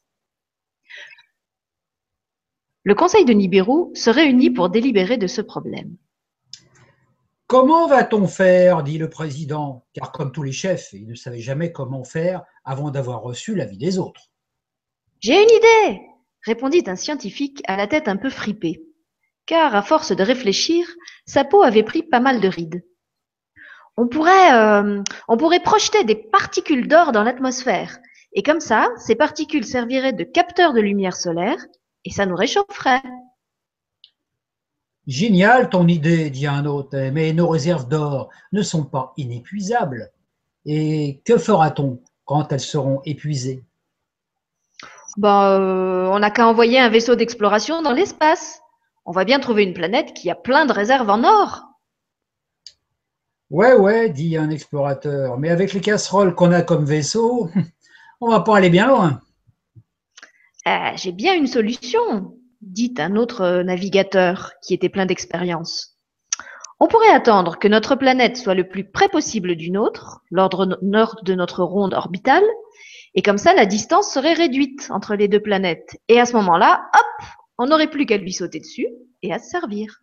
Le 2.85 2.95
conseil 2.95 3.25
de 3.25 3.33
Nibiru 3.33 3.95
se 3.95 4.11
réunit 4.11 4.51
pour 4.51 4.69
délibérer 4.69 5.17
de 5.17 5.27
ce 5.27 5.41
problème. 5.41 5.97
Comment 7.47 7.87
va-t-on 7.87 8.27
faire 8.27 8.83
dit 8.83 8.99
le 8.99 9.11
président, 9.11 9.85
car 9.93 10.11
comme 10.11 10.33
tous 10.33 10.43
les 10.43 10.53
chefs, 10.53 10.93
il 10.93 11.07
ne 11.07 11.15
savait 11.15 11.41
jamais 11.41 11.71
comment 11.71 12.03
faire 12.03 12.43
avant 12.65 12.91
d'avoir 12.91 13.23
reçu 13.23 13.55
l'avis 13.55 13.77
des 13.77 13.99
autres. 13.99 14.31
J'ai 15.21 15.35
une 15.35 15.51
idée 15.51 16.01
répondit 16.45 16.83
un 16.87 16.97
scientifique 16.97 17.63
à 17.67 17.77
la 17.77 17.87
tête 17.87 18.09
un 18.09 18.17
peu 18.17 18.31
fripée. 18.31 18.83
car 19.45 19.75
à 19.75 19.83
force 19.83 20.13
de 20.15 20.23
réfléchir, 20.23 20.87
sa 21.27 21.45
peau 21.45 21.63
avait 21.63 21.83
pris 21.83 22.03
pas 22.03 22.21
mal 22.21 22.41
de 22.41 22.49
rides. 22.49 22.85
On 23.97 24.07
pourrait, 24.07 24.53
euh, 24.55 25.03
on 25.29 25.37
pourrait 25.37 25.63
projeter 25.63 26.05
des 26.05 26.15
particules 26.15 26.87
d'or 26.89 27.13
dans 27.13 27.25
l'atmosphère, 27.25 27.99
et 28.33 28.43
comme 28.43 28.61
ça, 28.61 28.89
ces 28.97 29.17
particules 29.17 29.67
serviraient 29.67 30.13
de 30.13 30.25
capteurs 30.25 30.73
de 30.73 30.81
lumière 30.81 31.17
solaire, 31.17 31.59
et 32.05 32.11
ça 32.11 32.27
nous 32.27 32.37
réchaufferait. 32.37 33.03
Génial 35.07 35.69
ton 35.69 35.89
idée, 35.89 36.31
dit 36.31 36.47
un 36.47 36.65
autre, 36.65 36.97
mais 37.13 37.33
nos 37.33 37.49
réserves 37.49 37.89
d'or 37.89 38.31
ne 38.53 38.63
sont 38.63 38.85
pas 38.85 39.13
inépuisables. 39.17 40.13
Et 40.65 41.21
que 41.25 41.39
fera-t-on 41.39 42.01
quand 42.25 42.53
elles 42.53 42.61
seront 42.61 43.01
épuisées? 43.05 43.65
Ben, 45.17 45.61
euh, 45.61 46.07
on 46.07 46.21
n'a 46.21 46.31
qu'à 46.31 46.47
envoyer 46.47 46.79
un 46.79 46.89
vaisseau 46.89 47.17
d'exploration 47.17 47.83
dans 47.83 47.93
l'espace. 47.93 48.61
On 49.05 49.13
va 49.13 49.25
bien 49.25 49.41
trouver 49.41 49.65
une 49.65 49.75
planète 49.75 50.15
qui 50.15 50.31
a 50.31 50.37
plein 50.37 50.67
de 50.67 50.73
réserves 50.73 51.11
en 51.11 51.25
or. 51.25 51.65
Ouais, 53.51 53.75
ouais, 53.75 54.09
dit 54.09 54.37
un 54.37 54.49
explorateur, 54.49 55.37
mais 55.37 55.51
avec 55.51 55.73
les 55.75 55.81
casseroles 55.81 56.35
qu'on 56.35 56.53
a 56.53 56.63
comme 56.63 56.87
vaisseau, 56.87 57.51
on 58.21 58.31
va 58.31 58.41
pas 58.41 58.57
aller 58.57 58.71
bien 58.71 58.87
loin. 58.87 59.21
Ah, 60.65 60.95
J'ai 60.97 61.13
bien 61.13 61.35
une 61.35 61.49
solution, 61.49 62.37
dit 62.61 62.95
un 62.99 63.17
autre 63.17 63.63
navigateur 63.63 64.53
qui 64.63 64.75
était 64.75 64.89
plein 64.89 65.07
d'expérience. 65.07 65.99
On 66.79 66.87
pourrait 66.87 67.09
attendre 67.11 67.59
que 67.59 67.69
notre 67.69 67.97
planète 67.97 68.37
soit 68.37 68.55
le 68.55 68.69
plus 68.69 68.85
près 68.85 69.09
possible 69.09 69.57
d'une 69.57 69.77
autre, 69.77 70.21
l'ordre 70.31 70.79
nord 70.83 71.17
de 71.25 71.35
notre 71.35 71.65
ronde 71.65 71.95
orbitale, 71.95 72.45
et 73.15 73.23
comme 73.23 73.39
ça 73.39 73.55
la 73.55 73.67
distance 73.67 74.13
serait 74.13 74.35
réduite 74.35 74.89
entre 74.91 75.15
les 75.15 75.29
deux 75.29 75.41
planètes. 75.41 76.01
Et 76.09 76.21
à 76.21 76.27
ce 76.27 76.35
moment-là, 76.35 76.85
hop, 76.95 77.27
on 77.59 77.67
n'aurait 77.67 77.91
plus 77.91 78.07
qu'à 78.07 78.17
lui 78.17 78.33
sauter 78.33 78.61
dessus 78.61 78.89
et 79.23 79.33
à 79.33 79.39
se 79.39 79.51
servir. 79.51 80.03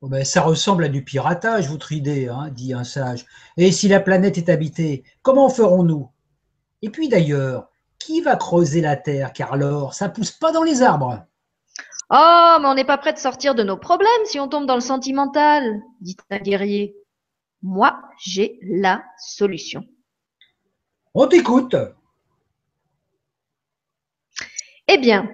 Oh 0.00 0.08
ben, 0.08 0.24
ça 0.24 0.42
ressemble 0.42 0.84
à 0.84 0.88
du 0.88 1.04
piratage, 1.04 1.68
votre 1.68 1.92
idée, 1.92 2.28
hein, 2.28 2.50
dit 2.50 2.72
un 2.72 2.84
sage. 2.84 3.26
Et 3.56 3.72
si 3.72 3.88
la 3.88 4.00
planète 4.00 4.38
est 4.38 4.48
habitée, 4.48 5.04
comment 5.22 5.48
ferons-nous? 5.48 6.08
Et 6.82 6.90
puis 6.90 7.08
d'ailleurs, 7.08 7.68
qui 7.98 8.20
va 8.20 8.36
creuser 8.36 8.80
la 8.80 8.96
terre 8.96 9.32
Car 9.32 9.56
l'or, 9.56 9.94
ça 9.94 10.08
pousse 10.08 10.30
pas 10.30 10.52
dans 10.52 10.62
les 10.62 10.82
arbres. 10.82 11.24
Oh, 12.10 12.56
mais 12.60 12.66
on 12.68 12.74
n'est 12.74 12.84
pas 12.84 12.96
prêt 12.98 13.12
de 13.12 13.18
sortir 13.18 13.54
de 13.54 13.62
nos 13.62 13.76
problèmes 13.76 14.08
si 14.24 14.40
on 14.40 14.48
tombe 14.48 14.66
dans 14.66 14.74
le 14.74 14.80
sentimental, 14.80 15.82
dit 16.00 16.16
un 16.30 16.38
guerrier. 16.38 16.96
Moi, 17.62 18.00
j'ai 18.24 18.58
la 18.62 19.02
solution. 19.18 19.84
On 21.12 21.26
t'écoute. 21.26 21.76
Eh 24.86 24.96
bien, 24.96 25.30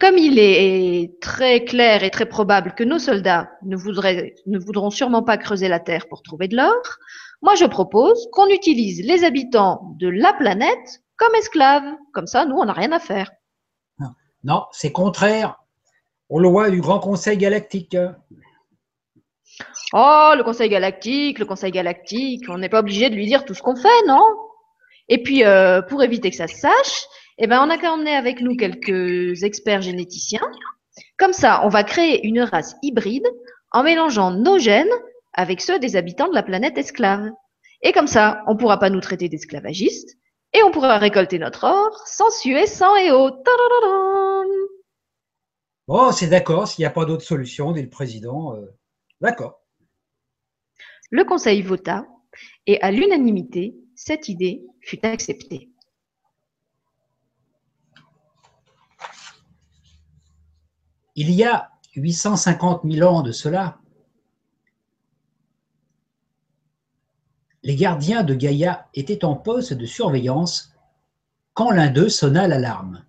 comme 0.00 0.18
il 0.18 0.38
est 0.38 1.20
très 1.20 1.64
clair 1.64 2.02
et 2.02 2.10
très 2.10 2.26
probable 2.26 2.74
que 2.74 2.82
nos 2.82 2.98
soldats 2.98 3.50
ne, 3.62 3.76
voudraient- 3.76 4.34
ne 4.46 4.58
voudront 4.58 4.90
sûrement 4.90 5.22
pas 5.22 5.36
creuser 5.36 5.68
la 5.68 5.78
Terre 5.78 6.08
pour 6.08 6.22
trouver 6.22 6.48
de 6.48 6.56
l'or, 6.56 6.82
moi 7.42 7.54
je 7.54 7.66
propose 7.66 8.28
qu'on 8.32 8.48
utilise 8.48 9.04
les 9.06 9.22
habitants 9.22 9.94
de 10.00 10.08
la 10.08 10.32
planète 10.32 11.02
comme 11.20 11.34
esclaves. 11.34 11.94
Comme 12.12 12.26
ça, 12.26 12.44
nous, 12.46 12.56
on 12.56 12.64
n'a 12.64 12.72
rien 12.72 12.90
à 12.92 12.98
faire. 12.98 13.30
Non, 14.42 14.64
c'est 14.72 14.90
contraire 14.90 15.56
aux 16.30 16.40
lois 16.40 16.70
du 16.70 16.80
Grand 16.80 16.98
Conseil 16.98 17.36
Galactique. 17.36 17.96
Oh, 19.92 20.32
le 20.34 20.42
Conseil 20.42 20.70
galactique, 20.70 21.38
le 21.38 21.44
Conseil 21.44 21.70
galactique, 21.70 22.44
on 22.48 22.56
n'est 22.56 22.70
pas 22.70 22.80
obligé 22.80 23.10
de 23.10 23.14
lui 23.14 23.26
dire 23.26 23.44
tout 23.44 23.52
ce 23.52 23.60
qu'on 23.60 23.76
fait, 23.76 24.06
non? 24.06 24.22
Et 25.08 25.22
puis, 25.22 25.44
euh, 25.44 25.82
pour 25.82 26.02
éviter 26.02 26.30
que 26.30 26.36
ça 26.36 26.46
se 26.46 26.56
sache, 26.56 27.04
eh 27.36 27.46
ben, 27.46 27.60
on 27.62 27.66
n'a 27.66 27.76
qu'à 27.76 27.92
emmener 27.92 28.14
avec 28.14 28.40
nous 28.40 28.56
quelques 28.56 29.42
experts 29.42 29.82
généticiens. 29.82 30.48
Comme 31.18 31.34
ça, 31.34 31.60
on 31.64 31.68
va 31.68 31.84
créer 31.84 32.26
une 32.26 32.40
race 32.40 32.76
hybride 32.82 33.26
en 33.72 33.82
mélangeant 33.82 34.30
nos 34.30 34.58
gènes 34.58 34.92
avec 35.34 35.60
ceux 35.60 35.78
des 35.78 35.96
habitants 35.96 36.28
de 36.28 36.34
la 36.34 36.42
planète 36.42 36.78
esclave. 36.78 37.28
Et 37.82 37.92
comme 37.92 38.06
ça, 38.06 38.42
on 38.46 38.54
ne 38.54 38.58
pourra 38.58 38.78
pas 38.78 38.88
nous 38.88 39.00
traiter 39.00 39.28
d'esclavagistes 39.28 40.16
et 40.52 40.62
on 40.62 40.70
pourra 40.70 40.98
récolter 40.98 41.38
notre 41.38 41.64
or 41.64 42.02
sans 42.06 42.30
suer, 42.30 42.66
sans 42.66 42.96
et 42.96 43.10
eau. 43.10 43.30
Tadadadam 43.30 44.48
Oh, 45.86 46.12
c'est 46.12 46.28
d'accord, 46.28 46.68
s'il 46.68 46.82
n'y 46.82 46.86
a 46.86 46.90
pas 46.90 47.04
d'autre 47.04 47.24
solution, 47.24 47.72
dit 47.72 47.82
le 47.82 47.88
président. 47.88 48.54
euh, 48.54 48.66
d'accord. 49.20 49.60
Le 51.10 51.24
Conseil 51.24 51.62
vota 51.62 52.06
et 52.66 52.80
à 52.80 52.92
l'unanimité, 52.92 53.74
cette 53.96 54.28
idée 54.28 54.62
fut 54.80 55.04
acceptée. 55.04 55.70
Il 61.16 61.30
y 61.32 61.42
a 61.42 61.70
850 61.96 62.82
000 62.84 63.08
ans 63.12 63.22
de 63.22 63.32
cela, 63.32 63.79
les 67.70 67.76
gardiens 67.76 68.24
de 68.24 68.34
Gaïa 68.34 68.88
étaient 68.94 69.24
en 69.24 69.36
poste 69.36 69.74
de 69.74 69.86
surveillance 69.86 70.72
quand 71.54 71.70
l'un 71.70 71.88
d'eux 71.88 72.08
sonna 72.08 72.48
l'alarme. 72.48 73.04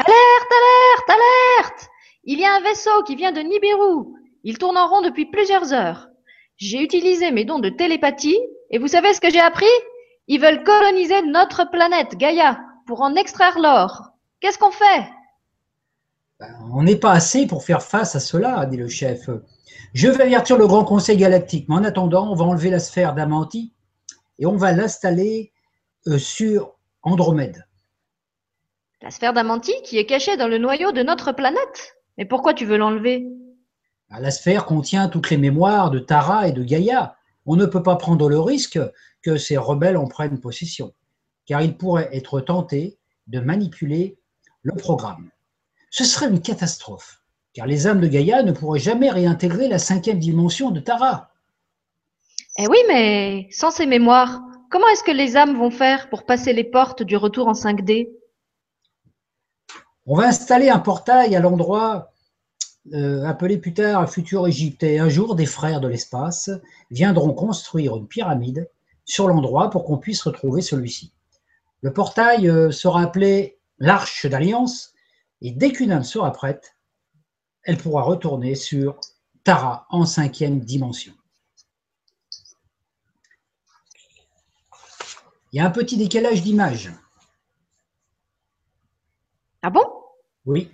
Alerte, 0.00 0.52
alerte, 0.60 1.10
alerte 1.10 1.88
Il 2.24 2.40
y 2.40 2.44
a 2.44 2.52
un 2.52 2.60
vaisseau 2.62 3.04
qui 3.06 3.14
vient 3.14 3.30
de 3.30 3.38
Nibiru. 3.38 4.06
Il 4.42 4.58
tourne 4.58 4.76
en 4.76 4.88
rond 4.88 5.02
depuis 5.02 5.26
plusieurs 5.26 5.72
heures. 5.72 6.08
J'ai 6.56 6.82
utilisé 6.82 7.30
mes 7.30 7.44
dons 7.44 7.60
de 7.60 7.68
télépathie 7.68 8.40
et 8.70 8.78
vous 8.78 8.88
savez 8.88 9.14
ce 9.14 9.20
que 9.20 9.30
j'ai 9.30 9.38
appris? 9.38 9.76
Ils 10.26 10.40
veulent 10.40 10.64
coloniser 10.64 11.22
notre 11.22 11.70
planète, 11.70 12.16
Gaïa, 12.16 12.58
pour 12.88 13.02
en 13.02 13.14
extraire 13.14 13.60
l'or. 13.60 14.10
Qu'est-ce 14.40 14.58
qu'on 14.58 14.72
fait? 14.72 15.04
Ben, 16.40 16.52
On 16.72 16.82
n'est 16.82 16.96
pas 16.96 17.12
assez 17.12 17.46
pour 17.46 17.62
faire 17.62 17.84
face 17.84 18.16
à 18.16 18.20
cela, 18.20 18.66
dit 18.66 18.78
le 18.78 18.88
chef. 18.88 19.30
Je 19.94 20.08
vais 20.08 20.24
avertir 20.24 20.58
le 20.58 20.66
Grand 20.66 20.84
Conseil 20.84 21.16
Galactique, 21.16 21.68
mais 21.68 21.76
en 21.76 21.84
attendant, 21.84 22.28
on 22.28 22.34
va 22.34 22.44
enlever 22.44 22.68
la 22.68 22.80
sphère 22.80 23.14
d'Amanti 23.14 23.72
et 24.40 24.46
on 24.46 24.56
va 24.56 24.72
l'installer 24.72 25.52
euh, 26.08 26.18
sur 26.18 26.74
Andromède. 27.02 27.68
La 29.02 29.12
sphère 29.12 29.32
d'Amanti 29.32 29.72
qui 29.84 29.98
est 29.98 30.06
cachée 30.06 30.36
dans 30.36 30.48
le 30.48 30.58
noyau 30.58 30.90
de 30.90 31.04
notre 31.04 31.30
planète. 31.30 31.94
Mais 32.18 32.24
pourquoi 32.24 32.54
tu 32.54 32.66
veux 32.66 32.76
l'enlever? 32.76 33.24
Ben, 34.10 34.18
La 34.18 34.32
sphère 34.32 34.66
contient 34.66 35.08
toutes 35.08 35.30
les 35.30 35.36
mémoires 35.36 35.92
de 35.92 36.00
Tara 36.00 36.48
et 36.48 36.52
de 36.52 36.64
Gaïa. 36.64 37.16
On 37.46 37.54
ne 37.54 37.64
peut 37.64 37.84
pas 37.84 37.94
prendre 37.94 38.28
le 38.28 38.40
risque 38.40 38.80
que 39.22 39.36
ces 39.36 39.56
rebelles 39.56 39.96
en 39.96 40.08
prennent 40.08 40.40
possession, 40.40 40.92
car 41.46 41.62
ils 41.62 41.76
pourraient 41.76 42.10
être 42.10 42.40
tentés 42.40 42.98
de 43.28 43.38
manipuler 43.38 44.18
le 44.62 44.74
programme. 44.74 45.30
Ce 45.90 46.02
serait 46.02 46.30
une 46.30 46.42
catastrophe, 46.42 47.23
car 47.54 47.66
les 47.66 47.86
âmes 47.86 48.00
de 48.00 48.08
Gaïa 48.08 48.42
ne 48.42 48.52
pourraient 48.52 48.80
jamais 48.80 49.10
réintégrer 49.10 49.68
la 49.68 49.78
cinquième 49.78 50.18
dimension 50.18 50.70
de 50.72 50.80
Tara. 50.80 51.30
Eh 52.58 52.66
oui, 52.66 52.78
mais 52.88 53.48
sans 53.50 53.70
ces 53.70 53.86
mémoires, 53.86 54.42
comment 54.70 54.88
est-ce 54.88 55.04
que 55.04 55.12
les 55.12 55.36
âmes 55.36 55.56
vont 55.56 55.70
faire 55.70 56.10
pour 56.10 56.24
passer 56.24 56.52
les 56.52 56.64
portes 56.64 57.02
du 57.02 57.16
retour 57.16 57.46
en 57.48 57.52
5D 57.52 58.10
On 60.06 60.16
va 60.16 60.26
installer 60.26 60.68
un 60.68 60.80
portail 60.80 61.34
à 61.36 61.40
l'endroit 61.40 62.10
euh, 62.92 63.24
appelé 63.24 63.56
plus 63.56 63.72
tard 63.72 64.10
Futur 64.10 64.46
Égypte. 64.46 64.82
Et 64.82 64.98
un 64.98 65.08
jour, 65.08 65.36
des 65.36 65.46
frères 65.46 65.80
de 65.80 65.88
l'espace 65.88 66.50
viendront 66.90 67.32
construire 67.32 67.96
une 67.96 68.08
pyramide 68.08 68.68
sur 69.04 69.28
l'endroit 69.28 69.70
pour 69.70 69.84
qu'on 69.84 69.96
puisse 69.96 70.22
retrouver 70.22 70.60
celui-ci. 70.60 71.12
Le 71.82 71.92
portail 71.92 72.48
euh, 72.48 72.70
sera 72.70 73.02
appelé 73.02 73.58
l'Arche 73.78 74.26
d'Alliance. 74.26 74.92
Et 75.40 75.50
dès 75.50 75.72
qu'une 75.72 75.92
âme 75.92 76.04
sera 76.04 76.32
prête, 76.32 76.73
elle 77.64 77.78
pourra 77.78 78.02
retourner 78.02 78.54
sur 78.54 78.98
Tara 79.42 79.86
en 79.90 80.04
cinquième 80.06 80.60
dimension. 80.60 81.14
Il 85.52 85.58
y 85.58 85.60
a 85.60 85.66
un 85.66 85.70
petit 85.70 85.96
décalage 85.96 86.42
d'image. 86.42 86.90
Ah 89.62 89.70
bon? 89.70 89.84
Oui, 90.46 90.70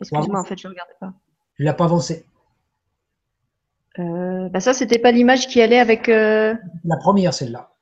Excuse-moi, 0.00 0.40
en 0.40 0.44
fait, 0.44 0.58
je 0.58 0.66
regardais 0.68 0.94
pas. 1.00 1.12
tu 1.56 1.62
l'as 1.62 1.74
pas 1.74 1.84
avancé. 1.84 2.26
Euh, 3.98 4.48
bah 4.48 4.60
ça, 4.60 4.72
c'était 4.74 4.98
pas 4.98 5.12
l'image 5.12 5.46
qui 5.46 5.60
allait 5.62 5.78
avec. 5.78 6.08
euh, 6.08 6.54
La 6.84 6.96
première, 6.96 7.32
celle-là. 7.34 7.72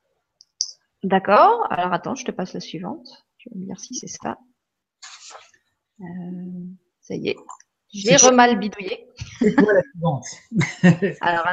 D'accord. 1.04 1.66
Alors 1.70 1.92
attends, 1.92 2.14
je 2.14 2.24
te 2.24 2.30
passe 2.30 2.52
la 2.52 2.60
suivante. 2.60 3.26
Tu 3.38 3.48
vas 3.50 3.56
me 3.58 3.64
dire 3.64 3.80
si 3.80 3.94
c'est 3.94 4.08
ça. 4.08 4.38
Euh, 6.00 6.04
ça 7.00 7.14
y 7.14 7.28
est. 7.28 7.36
J'ai 7.92 8.16
remal 8.16 8.58
bidouillé. 8.58 9.06
Alors, 11.20 11.46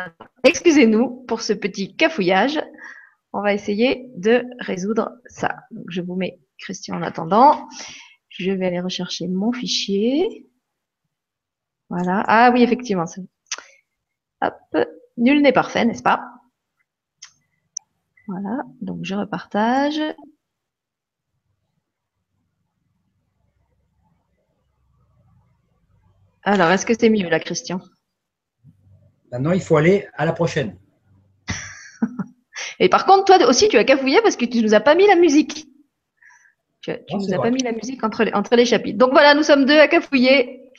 excusez-nous 0.45 1.25
pour 1.27 1.41
ce 1.41 1.53
petit 1.53 1.95
cafouillage. 1.95 2.61
On 3.33 3.41
va 3.41 3.53
essayer 3.53 4.09
de 4.15 4.45
résoudre 4.59 5.11
ça. 5.25 5.55
Donc, 5.71 5.85
je 5.89 6.01
vous 6.01 6.15
mets 6.15 6.39
Christian 6.57 6.95
en 6.95 7.01
attendant. 7.01 7.67
Je 8.29 8.51
vais 8.51 8.67
aller 8.67 8.79
rechercher 8.79 9.27
mon 9.27 9.51
fichier. 9.51 10.47
Voilà. 11.89 12.23
Ah 12.27 12.51
oui, 12.53 12.63
effectivement. 12.63 13.05
Hop. 14.41 14.87
Nul 15.17 15.41
n'est 15.41 15.51
parfait, 15.51 15.83
n'est-ce 15.83 16.03
pas? 16.03 16.23
Voilà. 18.27 18.63
Donc, 18.81 18.99
je 19.03 19.15
repartage. 19.15 20.01
Alors, 26.49 26.71
est-ce 26.71 26.83
que 26.83 26.95
c'est 26.99 27.11
mieux 27.11 27.29
là, 27.29 27.39
Christian? 27.39 27.79
Maintenant, 29.31 29.51
il 29.51 29.61
faut 29.61 29.77
aller 29.77 30.07
à 30.17 30.25
la 30.25 30.33
prochaine. 30.33 30.75
Et 32.79 32.89
par 32.89 33.05
contre, 33.05 33.25
toi 33.25 33.47
aussi, 33.47 33.67
tu 33.69 33.77
as 33.77 33.83
cafouillé 33.83 34.19
parce 34.23 34.35
que 34.35 34.45
tu 34.45 34.63
nous 34.63 34.73
as 34.73 34.79
pas 34.79 34.95
mis 34.95 35.05
la 35.05 35.15
musique. 35.15 35.67
Tu, 36.81 36.91
tu 37.07 37.13
Non, 37.13 37.19
nous 37.19 37.31
as 37.31 37.37
vrai. 37.37 37.49
pas 37.49 37.55
mis 37.55 37.61
la 37.61 37.71
musique 37.71 38.03
entre 38.03 38.23
les, 38.23 38.33
entre 38.33 38.55
les 38.55 38.65
chapitres. 38.65 38.97
Donc 38.97 39.11
voilà, 39.11 39.35
nous 39.35 39.43
sommes 39.43 39.65
deux 39.65 39.77
à 39.77 39.87
cafouiller. 39.87 40.71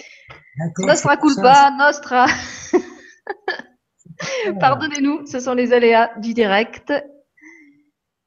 Nostra 0.79 1.17
culpa, 1.17 1.71
nostra. 1.79 2.27
Pardonnez-nous, 4.59 5.25
ce 5.29 5.39
sont 5.39 5.55
les 5.55 5.73
aléas 5.73 6.11
du 6.19 6.35
direct. 6.35 6.93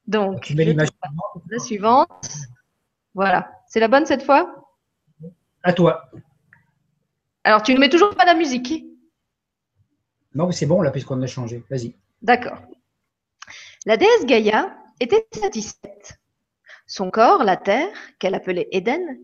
Donc, 0.06 0.40
Tu 0.40 0.54
mets 0.54 0.64
la 0.72 1.58
suivante. 1.58 2.26
Voilà. 3.12 3.52
C'est 3.68 3.80
la 3.80 3.88
bonne 3.88 4.06
cette 4.06 4.22
fois? 4.22 4.64
À 5.62 5.74
toi. 5.74 6.08
Alors, 7.44 7.62
tu 7.62 7.74
ne 7.74 7.78
mets 7.78 7.90
toujours 7.90 8.16
pas 8.16 8.24
la 8.24 8.34
musique 8.34 8.86
Non, 10.34 10.46
mais 10.46 10.52
c'est 10.52 10.64
bon 10.64 10.80
là, 10.80 10.90
puisqu'on 10.90 11.20
a 11.20 11.26
changé. 11.26 11.62
Vas-y. 11.70 11.94
D'accord. 12.22 12.58
La 13.84 13.98
déesse 13.98 14.24
Gaïa 14.24 14.74
était 14.98 15.26
satisfaite. 15.30 16.18
Son 16.86 17.10
corps, 17.10 17.44
la 17.44 17.58
terre, 17.58 17.94
qu'elle 18.18 18.34
appelait 18.34 18.68
Éden, 18.72 19.18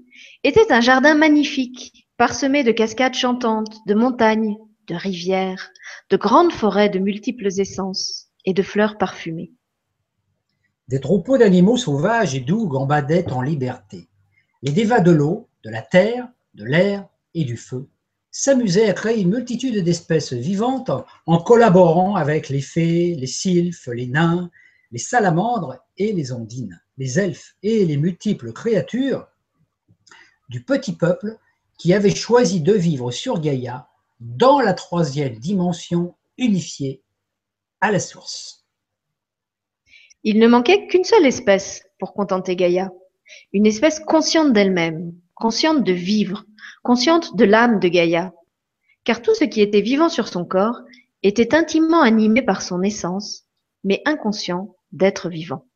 était 0.45 0.71
un 0.71 0.83
jardin 0.83 1.15
magnifique, 1.15 2.09
parsemé 2.19 2.63
de 2.63 2.73
cascades 2.73 3.15
chantantes, 3.15 3.79
de 3.87 3.95
montagnes, 3.95 4.59
de 4.87 4.95
rivières, 4.95 5.71
de 6.11 6.19
grandes 6.19 6.53
forêts 6.53 6.91
de 6.91 6.99
multiples 6.99 7.47
essences 7.47 8.29
et 8.45 8.53
de 8.53 8.63
fleurs 8.63 8.99
parfumées. 8.99 9.53
Des 10.89 11.01
troupeaux 11.01 11.39
d'animaux 11.39 11.79
sauvages 11.79 12.35
et 12.35 12.41
doux 12.41 12.67
gambadaient 12.67 13.31
en 13.31 13.41
liberté. 13.41 14.09
Les 14.63 14.73
dévas 14.73 15.01
de 15.01 15.13
l'eau, 15.13 15.49
de 15.65 15.71
la 15.71 15.81
terre, 15.81 16.29
de 16.53 16.65
l'air 16.65 17.07
et 17.33 17.45
du 17.45 17.57
feu 17.57 17.89
s'amusaient 18.31 18.89
à 18.89 18.93
créer 18.93 19.21
une 19.21 19.31
multitude 19.31 19.83
d'espèces 19.83 20.33
vivantes 20.33 20.91
en 21.27 21.39
collaborant 21.39 22.15
avec 22.15 22.49
les 22.49 22.61
fées, 22.61 23.15
les 23.15 23.27
sylphes, 23.27 23.89
les 23.89 24.07
nains, 24.07 24.51
les 24.93 24.99
salamandres 24.99 25.77
et 25.99 26.13
les 26.13 26.33
ondines, 26.33 26.81
les 26.99 27.19
elfes 27.19 27.57
et 27.63 27.85
les 27.85 27.97
multiples 27.97 28.53
créatures 28.53 29.27
du 30.49 30.63
petit 30.63 30.93
peuple 30.93 31.39
qui 31.79 31.95
avait 31.95 32.15
choisi 32.15 32.61
de 32.61 32.73
vivre 32.73 33.11
sur 33.11 33.41
Gaïa 33.41 33.89
dans 34.21 34.61
la 34.61 34.75
troisième 34.75 35.39
dimension 35.39 36.15
unifiée 36.37 37.03
à 37.81 37.91
la 37.91 38.01
source. 38.01 38.67
Il 40.23 40.39
ne 40.39 40.47
manquait 40.47 40.87
qu'une 40.87 41.05
seule 41.05 41.25
espèce 41.25 41.83
pour 41.99 42.13
contenter 42.13 42.57
Gaïa, 42.57 42.91
une 43.53 43.67
espèce 43.67 44.01
consciente 44.01 44.53
d'elle-même, 44.53 45.15
consciente 45.35 45.85
de 45.85 45.93
vivre, 45.93 46.45
consciente 46.83 47.37
de 47.37 47.45
l'âme 47.45 47.81
de 47.81 47.89
Gaïa, 47.89 48.33
car 49.05 49.23
tout 49.23 49.35
ce 49.35 49.45
qui 49.45 49.61
était 49.61 49.81
vivant 49.81 50.09
sur 50.09 50.29
son 50.29 50.45
corps 50.45 50.81
était 51.23 51.55
intimement 51.55 52.03
animé 52.03 52.43
par 52.43 52.63
son 52.63 52.83
essence, 52.83 53.45
mais 53.85 54.03
inconscient 54.07 54.75
d'être 54.93 55.29
vivant. 55.29 55.67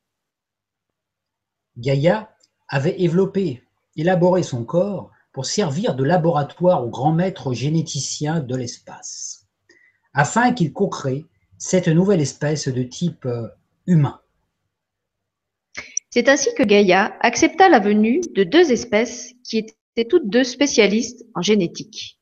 Gaïa 1.76 2.34
avait 2.68 2.96
développé, 2.96 3.62
élaboré 3.96 4.42
son 4.42 4.64
corps 4.64 5.10
pour 5.32 5.46
servir 5.46 5.96
de 5.96 6.04
laboratoire 6.04 6.84
au 6.84 6.88
grand 6.88 7.12
maître 7.12 7.52
généticien 7.52 8.40
de 8.40 8.56
l'espace, 8.56 9.46
afin 10.12 10.52
qu'il 10.52 10.72
co-crée 10.72 11.26
cette 11.58 11.88
nouvelle 11.88 12.20
espèce 12.20 12.68
de 12.68 12.82
type 12.82 13.26
euh, 13.26 13.48
humain. 13.86 14.20
C'est 16.10 16.28
ainsi 16.28 16.54
que 16.54 16.62
Gaïa 16.62 17.16
accepta 17.20 17.68
la 17.68 17.80
venue 17.80 18.20
de 18.34 18.44
deux 18.44 18.70
espèces 18.70 19.32
qui 19.42 19.58
étaient 19.58 19.74
toutes 20.02 20.28
deux 20.28 20.42
spécialistes 20.42 21.24
en 21.34 21.42
génétique. 21.42 22.18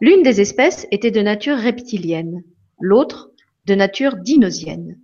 L'une 0.00 0.22
des 0.22 0.40
espèces 0.40 0.86
était 0.90 1.10
de 1.10 1.20
nature 1.20 1.58
reptilienne, 1.58 2.42
l'autre 2.80 3.30
de 3.66 3.74
nature 3.74 4.16
dinosienne. 4.16 4.98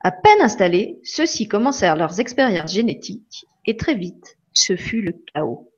À 0.00 0.10
peine 0.10 0.40
installés, 0.40 0.98
ceux-ci 1.04 1.46
commencèrent 1.46 1.96
leurs 1.96 2.18
expériences 2.18 2.72
génétiques 2.72 3.46
et 3.66 3.76
très 3.76 3.94
vite, 3.94 4.38
ce 4.52 4.76
fut 4.76 5.02
le 5.02 5.14
chaos. 5.32 5.70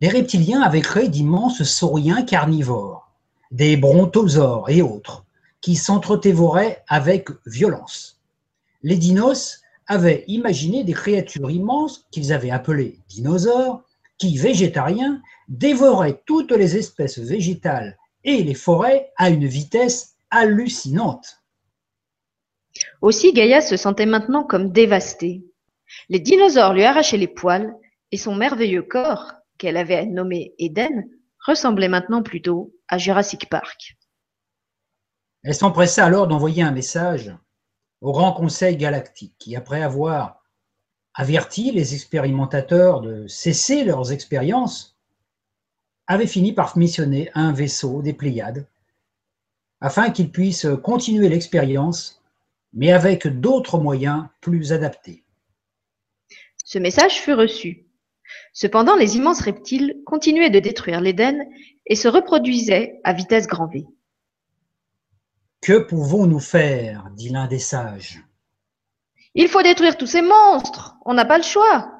Les 0.00 0.08
reptiliens 0.08 0.60
avaient 0.60 0.80
créé 0.80 1.08
d'immenses 1.08 1.62
sauriens 1.64 2.22
carnivores, 2.22 3.10
des 3.50 3.76
brontosaures 3.76 4.70
et 4.70 4.82
autres, 4.82 5.24
qui 5.60 5.76
s'entretévoraient 5.76 6.82
avec 6.88 7.28
violence. 7.46 8.20
Les 8.82 8.96
dinos 8.96 9.62
avaient 9.86 10.24
imaginé 10.28 10.84
des 10.84 10.92
créatures 10.92 11.50
immenses 11.50 12.06
qu'ils 12.10 12.32
avaient 12.32 12.50
appelées 12.50 13.00
dinosaures, 13.08 13.82
qui, 14.18 14.38
végétariens, 14.38 15.20
dévoraient 15.48 16.22
toutes 16.26 16.52
les 16.52 16.76
espèces 16.76 17.18
végétales 17.18 17.98
et 18.22 18.42
les 18.42 18.54
forêts 18.54 19.12
à 19.16 19.30
une 19.30 19.46
vitesse 19.46 20.16
hallucinante. 20.30 21.42
Aussi 23.00 23.32
Gaïa 23.32 23.60
se 23.60 23.76
sentait 23.76 24.06
maintenant 24.06 24.44
comme 24.44 24.72
dévastée. 24.72 25.44
Les 26.08 26.18
dinosaures 26.18 26.72
lui 26.72 26.84
arrachaient 26.84 27.16
les 27.16 27.28
poils 27.28 27.74
et 28.10 28.16
son 28.16 28.34
merveilleux 28.34 28.82
corps, 28.82 29.32
qu'elle 29.58 29.76
avait 29.76 30.06
nommé 30.06 30.54
Éden, 30.58 31.04
ressemblait 31.46 31.88
maintenant 31.88 32.22
plutôt 32.22 32.74
à 32.88 32.98
Jurassic 32.98 33.48
Park. 33.48 33.96
Elle 35.42 35.54
s'empressa 35.54 36.04
alors 36.04 36.26
d'envoyer 36.26 36.62
un 36.62 36.72
message 36.72 37.36
au 38.00 38.12
Grand 38.12 38.32
Conseil 38.32 38.76
galactique 38.76 39.34
qui, 39.38 39.54
après 39.56 39.82
avoir 39.82 40.42
averti 41.14 41.70
les 41.70 41.94
expérimentateurs 41.94 43.00
de 43.00 43.26
cesser 43.28 43.84
leurs 43.84 44.12
expériences, 44.12 44.96
avait 46.06 46.26
fini 46.26 46.52
par 46.52 46.76
missionner 46.76 47.30
un 47.34 47.52
vaisseau 47.52 48.02
des 48.02 48.12
Pléiades 48.12 48.66
afin 49.80 50.10
qu'ils 50.10 50.30
puissent 50.30 50.66
continuer 50.82 51.28
l'expérience, 51.28 52.22
mais 52.72 52.90
avec 52.92 53.26
d'autres 53.26 53.78
moyens 53.78 54.26
plus 54.40 54.72
adaptés. 54.72 55.22
Ce 56.64 56.78
message 56.78 57.20
fut 57.20 57.34
reçu. 57.34 57.86
Cependant, 58.52 58.96
les 58.96 59.16
immenses 59.16 59.42
reptiles 59.42 60.00
continuaient 60.06 60.50
de 60.50 60.58
détruire 60.58 61.00
l'Éden 61.00 61.44
et 61.86 61.96
se 61.96 62.08
reproduisaient 62.08 63.00
à 63.04 63.12
vitesse 63.12 63.46
grand 63.46 63.66
V. 63.66 63.84
Que 65.60 65.78
pouvons-nous 65.78 66.40
faire? 66.40 67.10
dit 67.14 67.28
l'un 67.28 67.46
des 67.46 67.58
sages. 67.58 68.24
Il 69.34 69.48
faut 69.48 69.62
détruire 69.62 69.96
tous 69.96 70.06
ces 70.06 70.22
monstres. 70.22 70.96
On 71.04 71.14
n'a 71.14 71.24
pas 71.24 71.38
le 71.38 71.44
choix. 71.44 71.90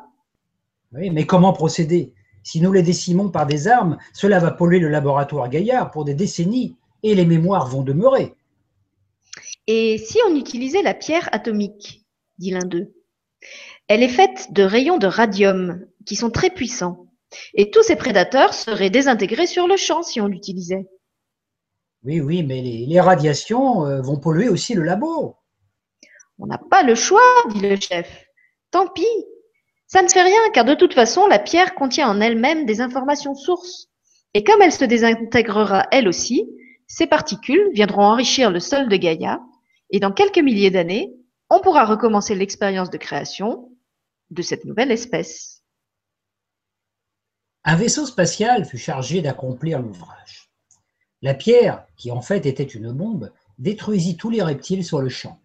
Oui, 0.93 1.11
mais 1.11 1.27
comment 1.27 1.53
procéder? 1.53 2.13
Si 2.45 2.61
nous 2.61 2.73
les 2.73 2.83
décimons 2.83 3.31
par 3.31 3.47
des 3.47 3.67
armes, 3.69 3.99
cela 4.13 4.39
va 4.39 4.51
polluer 4.51 4.79
le 4.79 4.89
laboratoire 4.89 5.49
Gaïa 5.49 5.87
pour 5.87 6.05
des 6.05 6.15
décennies 6.15 6.77
et 7.03 7.15
les 7.15 7.25
mémoires 7.25 7.67
vont 7.67 7.83
demeurer. 7.83 8.35
Et 9.67 9.99
si 9.99 10.19
on 10.29 10.37
utilisait 10.37 10.83
la 10.83 10.95
pierre 10.95 11.29
atomique? 11.33 12.05
dit 12.39 12.51
l'un 12.51 12.67
d'eux. 12.67 12.93
Elle 13.89 14.03
est 14.03 14.09
faite 14.09 14.53
de 14.53 14.63
rayons 14.63 14.99
de 14.99 15.07
radium 15.07 15.87
qui 16.05 16.17
sont 16.17 16.31
très 16.31 16.51
puissants. 16.51 17.07
Et 17.55 17.71
tous 17.71 17.83
ces 17.83 17.97
prédateurs 17.97 18.55
seraient 18.55 18.91
désintégrés 18.91 19.47
sur 19.47 19.67
le 19.67 19.77
champ 19.77 20.03
si 20.03 20.21
on 20.21 20.27
l'utilisait. 20.27 20.87
Oui, 22.05 22.21
oui, 22.21 22.43
mais 22.43 22.61
les, 22.61 22.87
les 22.87 23.01
radiations 23.01 23.87
euh, 23.87 24.03
vont 24.03 24.19
polluer 24.19 24.49
aussi 24.49 24.75
le 24.75 24.83
labo. 24.83 25.37
On 26.39 26.47
n'a 26.47 26.59
pas 26.59 26.83
le 26.83 26.95
choix, 26.95 27.21
dit 27.51 27.61
le 27.61 27.77
chef. 27.77 28.27
Tant 28.71 28.89
pis. 28.89 29.07
Ça 29.87 30.03
ne 30.03 30.09
fait 30.09 30.23
rien, 30.23 30.41
car 30.53 30.65
de 30.65 30.75
toute 30.75 30.95
façon, 30.95 31.27
la 31.27 31.39
pierre 31.39 31.75
contient 31.75 32.09
en 32.09 32.21
elle-même 32.21 32.67
des 32.67 32.81
informations 32.81 33.35
sources. 33.35 33.89
Et 34.35 34.43
comme 34.43 34.63
elle 34.63 34.73
se 34.73 34.85
désintégrera 34.85 35.87
elle 35.93 36.09
aussi, 36.09 36.49
ces 36.87 37.07
particules 37.07 37.71
viendront 37.73 38.03
enrichir 38.03 38.51
le 38.51 38.61
sol 38.61 38.89
de 38.89 38.97
Gaïa, 38.97 39.41
et 39.91 40.01
dans 40.01 40.13
quelques 40.13 40.39
milliers 40.39 40.71
d'années, 40.71 41.15
on 41.51 41.61
pourra 41.61 41.85
recommencer 41.85 42.35
l'expérience 42.35 42.91
de 42.91 42.99
création 42.99 43.71
de 44.31 44.43
cette 44.43 44.65
nouvelle 44.65 44.91
espèce. 44.91 45.63
Un 47.63 47.77
vaisseau 47.77 48.07
spatial 48.07 48.65
fut 48.65 48.79
chargé 48.79 49.23
d'accomplir 49.23 49.81
l'ouvrage. 49.81 50.51
La 51.23 51.35
pierre, 51.35 51.87
qui 51.97 52.11
en 52.11 52.21
fait 52.21 52.45
était 52.45 52.63
une 52.63 52.93
bombe, 52.93 53.33
détruisit 53.59 54.17
tous 54.17 54.31
les 54.31 54.43
reptiles 54.43 54.85
sur 54.85 55.01
le 55.01 55.09
champ. 55.09 55.41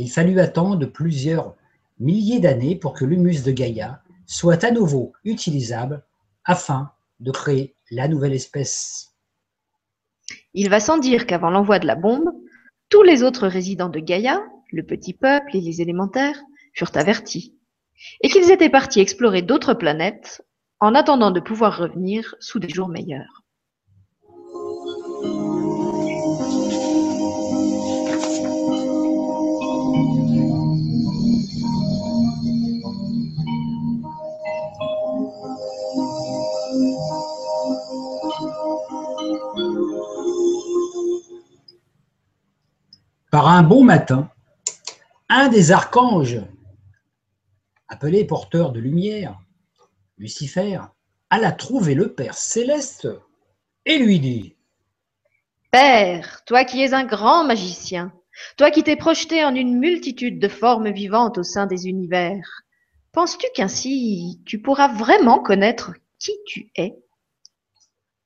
Il 0.00 0.08
fallut 0.08 0.38
attendre 0.38 0.86
plusieurs 0.86 1.56
milliers 1.98 2.38
d'années 2.38 2.76
pour 2.76 2.92
que 2.92 3.04
l'humus 3.04 3.42
de 3.42 3.50
Gaïa 3.50 4.00
soit 4.26 4.62
à 4.62 4.70
nouveau 4.70 5.12
utilisable 5.24 6.04
afin 6.44 6.92
de 7.18 7.32
créer 7.32 7.74
la 7.90 8.06
nouvelle 8.06 8.32
espèce. 8.32 9.12
Il 10.54 10.70
va 10.70 10.78
sans 10.78 10.98
dire 10.98 11.26
qu'avant 11.26 11.50
l'envoi 11.50 11.80
de 11.80 11.86
la 11.88 11.96
bombe, 11.96 12.30
tous 12.88 13.02
les 13.02 13.24
autres 13.24 13.48
résidents 13.48 13.88
de 13.88 13.98
Gaïa, 13.98 14.40
le 14.70 14.84
petit 14.84 15.14
peuple 15.14 15.56
et 15.56 15.60
les 15.60 15.82
élémentaires, 15.82 16.40
furent 16.74 16.96
avertis, 16.96 17.56
et 18.20 18.28
qu'ils 18.28 18.52
étaient 18.52 18.70
partis 18.70 19.00
explorer 19.00 19.42
d'autres 19.42 19.74
planètes 19.74 20.46
en 20.78 20.94
attendant 20.94 21.32
de 21.32 21.40
pouvoir 21.40 21.76
revenir 21.76 22.36
sous 22.38 22.60
des 22.60 22.68
jours 22.68 22.88
meilleurs. 22.88 23.37
Par 43.38 43.46
un 43.46 43.62
bon 43.62 43.84
matin, 43.84 44.28
un 45.28 45.46
des 45.46 45.70
archanges, 45.70 46.40
appelé 47.86 48.24
porteur 48.24 48.72
de 48.72 48.80
lumière, 48.80 49.38
Lucifer, 50.16 50.80
alla 51.30 51.52
trouver 51.52 51.94
le 51.94 52.12
Père 52.12 52.34
céleste 52.34 53.06
et 53.86 53.98
lui 53.98 54.18
dit 54.18 54.56
Père, 55.70 56.42
toi 56.46 56.64
qui 56.64 56.82
es 56.82 56.92
un 56.92 57.04
grand 57.04 57.44
magicien, 57.44 58.12
toi 58.56 58.72
qui 58.72 58.82
t'es 58.82 58.96
projeté 58.96 59.44
en 59.44 59.54
une 59.54 59.78
multitude 59.78 60.40
de 60.40 60.48
formes 60.48 60.90
vivantes 60.90 61.38
au 61.38 61.44
sein 61.44 61.66
des 61.66 61.86
univers, 61.86 62.64
penses-tu 63.12 63.46
qu'ainsi 63.54 64.42
tu 64.46 64.60
pourras 64.60 64.88
vraiment 64.88 65.38
connaître 65.38 65.92
qui 66.18 66.32
tu 66.44 66.72
es? 66.74 66.98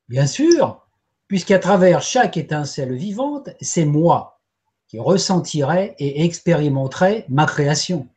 Bien 0.08 0.26
sûr, 0.26 0.86
puisqu'à 1.28 1.58
travers 1.58 2.00
chaque 2.00 2.38
étincelle 2.38 2.94
vivante, 2.94 3.50
c'est 3.60 3.84
moi 3.84 4.32
qui 4.92 4.98
ressentirai 4.98 5.94
et 5.98 6.22
expérimenterai 6.26 7.24
ma 7.30 7.46
création. 7.46 8.08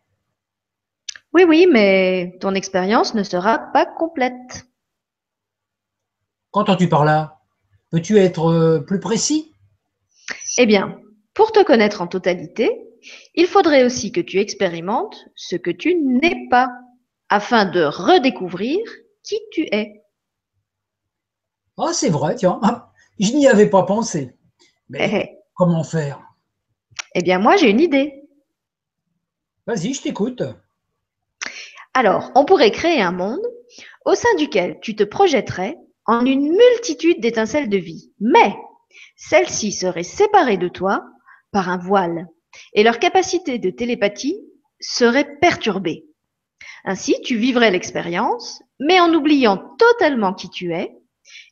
Oui, 1.31 1.45
oui, 1.47 1.67
mais 1.71 2.38
ton 2.41 2.53
expérience 2.53 3.13
ne 3.13 3.23
sera 3.23 3.59
pas 3.71 3.85
complète. 3.85 4.67
Qu'entends-tu 6.51 6.89
par 6.89 7.05
là? 7.05 7.39
Peux-tu 7.91 8.17
être 8.17 8.51
euh, 8.51 8.79
plus 8.81 8.99
précis? 8.99 9.53
Eh 10.57 10.65
bien, 10.65 10.99
pour 11.33 11.53
te 11.53 11.63
connaître 11.63 12.01
en 12.01 12.07
totalité, 12.07 12.69
il 13.35 13.47
faudrait 13.47 13.85
aussi 13.85 14.11
que 14.11 14.19
tu 14.19 14.39
expérimentes 14.39 15.15
ce 15.33 15.55
que 15.55 15.71
tu 15.71 15.95
n'es 15.95 16.45
pas, 16.49 16.67
afin 17.29 17.63
de 17.63 17.85
redécouvrir 17.85 18.79
qui 19.23 19.39
tu 19.53 19.61
es. 19.71 20.03
Ah, 21.77 21.93
c'est 21.93 22.09
vrai, 22.09 22.35
tiens, 22.35 22.59
je 23.19 23.31
n'y 23.31 23.47
avais 23.47 23.69
pas 23.69 23.83
pensé. 23.83 24.35
Mais 24.89 25.09
Eh, 25.09 25.15
eh. 25.15 25.29
comment 25.53 25.85
faire? 25.85 26.24
Eh 27.17 27.23
bien, 27.23 27.39
moi, 27.39 27.56
j'ai 27.56 27.69
une 27.69 27.80
idée. 27.80 28.13
Vas-y, 29.65 29.93
je 29.93 30.01
t'écoute. 30.01 30.43
Alors, 31.93 32.30
on 32.36 32.43
pourrait 32.43 32.71
créer 32.71 33.01
un 33.01 33.13
monde 33.13 33.41
au 34.04 34.15
sein 34.15 34.36
duquel 34.38 34.80
tu 34.82 34.97
te 34.97 35.04
projetterais 35.04 35.78
en 36.06 36.25
une 36.25 36.51
multitude 36.51 37.21
d'étincelles 37.21 37.69
de 37.69 37.78
vie, 37.78 38.12
mais 38.19 38.54
celles-ci 39.15 39.71
seraient 39.71 40.04
séparées 40.04 40.58
de 40.58 40.67
toi 40.67 41.06
par 41.51 41.69
un 41.69 41.78
voile 41.78 42.28
et 42.73 42.84
leur 42.84 42.99
capacité 42.99 43.60
de 43.60 43.69
télépathie 43.69 44.38
serait 44.82 45.38
perturbée. 45.39 46.06
Ainsi, 46.84 47.21
tu 47.21 47.38
vivrais 47.38 47.71
l'expérience, 47.71 48.62
mais 48.80 48.99
en 48.99 49.13
oubliant 49.13 49.58
totalement 49.78 50.34
qui 50.34 50.49
tu 50.49 50.73
es, 50.73 50.97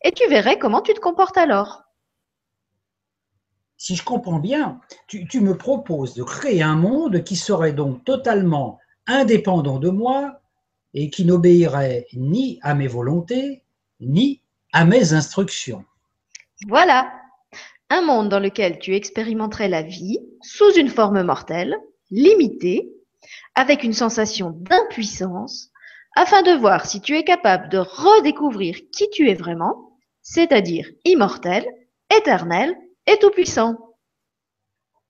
et 0.04 0.12
tu 0.12 0.28
verrais 0.28 0.60
comment 0.60 0.82
tu 0.82 0.94
te 0.94 1.00
comportes 1.00 1.38
alors. 1.38 1.83
Si 3.84 3.98
je 3.98 4.04
comprends 4.06 4.40
bien, 4.40 4.80
tu, 5.08 5.28
tu 5.28 5.42
me 5.42 5.58
proposes 5.58 6.14
de 6.14 6.24
créer 6.24 6.62
un 6.64 6.78
monde 6.78 7.22
qui 7.26 7.36
serait 7.36 7.74
donc 7.74 8.06
totalement 8.06 8.80
indépendant 9.08 9.78
de 9.78 9.90
moi 9.90 10.40
et 10.94 11.10
qui 11.10 11.26
n'obéirait 11.26 12.08
ni 12.14 12.60
à 12.62 12.76
mes 12.76 12.88
volontés, 12.88 13.62
ni 14.00 14.40
à 14.72 14.86
mes 14.86 15.12
instructions. 15.12 15.84
Voilà, 16.70 17.12
un 17.90 18.02
monde 18.04 18.30
dans 18.30 18.40
lequel 18.40 18.80
tu 18.80 18.96
expérimenterais 18.96 19.68
la 19.68 19.82
vie 19.82 20.20
sous 20.42 20.72
une 20.76 20.88
forme 20.88 21.22
mortelle, 21.22 21.76
limitée, 22.10 22.90
avec 23.54 23.84
une 23.84 23.92
sensation 23.92 24.52
d'impuissance, 24.62 25.72
afin 26.16 26.42
de 26.42 26.58
voir 26.58 26.86
si 26.86 27.02
tu 27.02 27.18
es 27.18 27.26
capable 27.26 27.68
de 27.68 27.80
redécouvrir 27.80 28.78
qui 28.94 29.10
tu 29.10 29.30
es 29.30 29.36
vraiment, 29.36 29.98
c'est-à-dire 30.22 30.88
immortel, 31.04 31.66
éternel 32.18 32.78
et 33.08 33.18
tout-puissant. 33.18 33.78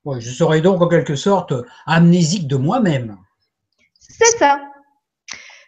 Ouais, 0.06 0.20
je 0.20 0.32
serais 0.32 0.62
donc 0.62 0.82
en 0.82 0.88
quelque 0.88 1.16
sorte 1.16 1.54
amnésique 1.86 2.48
de 2.48 2.58
moi-même. 2.58 3.18
C'est 4.00 4.38
ça. 4.38 4.60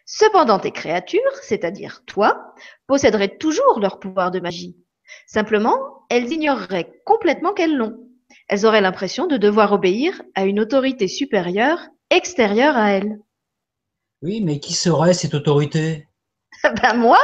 Cependant, 0.05 0.59
tes 0.59 0.71
créatures, 0.71 1.21
c'est-à-dire 1.41 2.03
toi, 2.05 2.53
posséderaient 2.87 3.37
toujours 3.37 3.79
leur 3.79 3.99
pouvoir 3.99 4.31
de 4.31 4.39
magie. 4.39 4.77
Simplement, 5.25 6.05
elles 6.09 6.31
ignoreraient 6.31 7.01
complètement 7.05 7.53
qu'elles 7.53 7.75
l'ont. 7.75 7.97
Elles 8.47 8.65
auraient 8.65 8.81
l'impression 8.81 9.27
de 9.27 9.37
devoir 9.37 9.71
obéir 9.71 10.21
à 10.35 10.45
une 10.45 10.59
autorité 10.59 11.07
supérieure 11.07 11.79
extérieure 12.09 12.77
à 12.77 12.91
elles. 12.91 13.19
Oui, 14.21 14.41
mais 14.41 14.59
qui 14.59 14.73
serait 14.73 15.13
cette 15.13 15.33
autorité? 15.33 16.07
Ben 16.81 16.95
moi, 16.95 17.19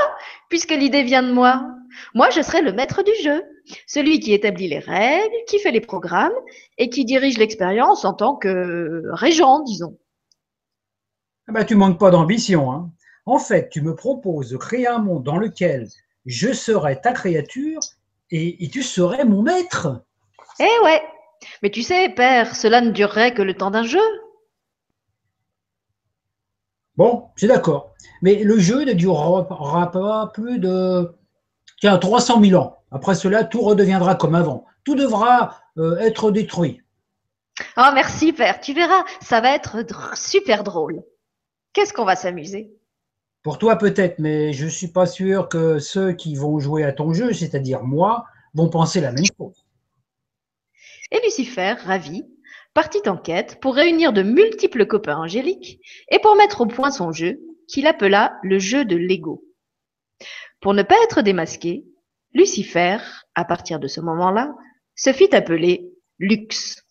puisque 0.50 0.72
l'idée 0.72 1.04
vient 1.04 1.24
de 1.24 1.32
moi. 1.32 1.66
Moi, 2.14 2.30
je 2.30 2.42
serai 2.42 2.62
le 2.62 2.74
maître 2.74 3.04
du 3.04 3.12
jeu, 3.24 3.44
celui 3.88 4.20
qui 4.20 4.34
établit 4.34 4.68
les 4.68 4.80
règles, 4.80 5.34
qui 5.48 5.60
fait 5.60 5.72
les 5.72 5.82
programmes 5.82 6.34
et 6.78 6.90
qui 6.90 7.06
dirige 7.06 7.38
l'expérience 7.38 8.06
en 8.06 8.14
tant 8.14 8.36
que 8.36 9.04
régent, 9.12 9.64
disons. 9.66 9.98
Ah 11.48 11.54
ben, 11.54 11.66
Tu 11.66 11.76
manques 11.76 12.00
pas 12.00 12.12
d'ambition. 12.12 12.72
Hein. 12.72 12.92
En 13.26 13.40
fait, 13.40 13.70
tu 13.70 13.82
me 13.82 13.96
proposes 13.96 14.50
de 14.50 14.58
créer 14.58 14.88
un 14.88 15.00
monde 15.00 15.24
dans 15.24 15.38
lequel 15.38 15.88
je 16.26 16.54
serais 16.54 17.00
ta 17.00 17.14
créature 17.14 17.80
et, 18.30 18.64
et 18.64 18.70
tu 18.70 18.84
serais 18.84 19.26
mon 19.26 19.42
maître. 19.42 20.04
Eh 20.60 20.84
ouais, 20.84 21.02
mais 21.62 21.70
tu 21.70 21.82
sais, 21.82 22.10
père, 22.10 22.56
cela 22.56 22.82
ne 22.82 22.92
durerait 22.92 23.34
que 23.34 23.42
le 23.42 23.54
temps 23.54 23.72
d'un 23.72 23.84
jeu. 23.84 24.00
Bon, 26.98 27.30
c'est 27.36 27.48
d'accord. 27.48 27.94
Mais 28.22 28.44
le 28.44 28.60
jeu 28.60 28.84
ne 28.84 28.94
durera 28.94 29.92
pas 29.92 30.32
plus 30.34 30.60
de 30.60 31.16
tiens, 31.80 31.98
300 31.98 32.42
000 32.42 32.62
ans. 32.62 32.81
Après 32.92 33.16
cela, 33.16 33.44
tout 33.44 33.62
redeviendra 33.62 34.16
comme 34.16 34.36
avant. 34.36 34.66
Tout 34.84 34.96
devra 34.96 35.58
euh, 35.78 35.98
être 36.00 36.32
détruit. 36.32 36.82
Oh, 37.78 37.90
merci, 37.94 38.34
père. 38.34 38.60
Tu 38.60 38.74
verras, 38.74 39.04
ça 39.22 39.42
va 39.42 39.56
être 39.56 39.78
super 40.16 40.64
drôle. 40.64 41.04
Qu'est-ce 41.74 41.94
qu'on 41.94 42.06
va 42.06 42.16
s'amuser? 42.16 42.72
Pour 43.44 43.58
toi 43.58 43.78
peut-être, 43.78 44.20
mais 44.20 44.54
je 44.54 44.66
ne 44.66 44.70
suis 44.70 44.90
pas 44.90 45.06
sûr 45.06 45.50
que 45.50 45.80
ceux 45.80 46.14
qui 46.14 46.36
vont 46.36 46.60
jouer 46.60 46.84
à 46.84 46.92
ton 46.92 47.14
jeu, 47.14 47.34
c'est-à-dire 47.34 47.84
moi, 47.84 48.26
vont 48.54 48.70
penser 48.70 49.02
la 49.02 49.12
même 49.12 49.26
chose. 49.38 49.66
Et 51.12 51.20
Lucifer, 51.24 51.76
ravi, 51.84 52.24
partit 52.74 53.08
en 53.08 53.18
quête 53.18 53.60
pour 53.60 53.76
réunir 53.76 54.14
de 54.14 54.22
multiples 54.22 54.86
copains 54.86 55.18
angéliques 55.18 55.80
et 56.10 56.20
pour 56.20 56.36
mettre 56.36 56.62
au 56.62 56.68
point 56.68 56.92
son 56.92 57.12
jeu, 57.12 57.40
qu'il 57.68 57.88
appela 57.88 58.38
le 58.44 58.60
jeu 58.60 58.86
de 58.86 58.96
Lego. 58.96 59.44
Pour 60.60 60.74
ne 60.74 60.84
pas 60.84 60.96
être 61.04 61.22
démasqué, 61.22 61.86
Lucifer, 62.34 62.98
à 63.36 63.46
partir 63.46 63.80
de 63.80 63.88
ce 63.88 64.02
moment-là, 64.02 64.54
se 64.96 65.12
fit 65.12 65.34
appeler 65.36 65.92
Lux. 66.20 66.82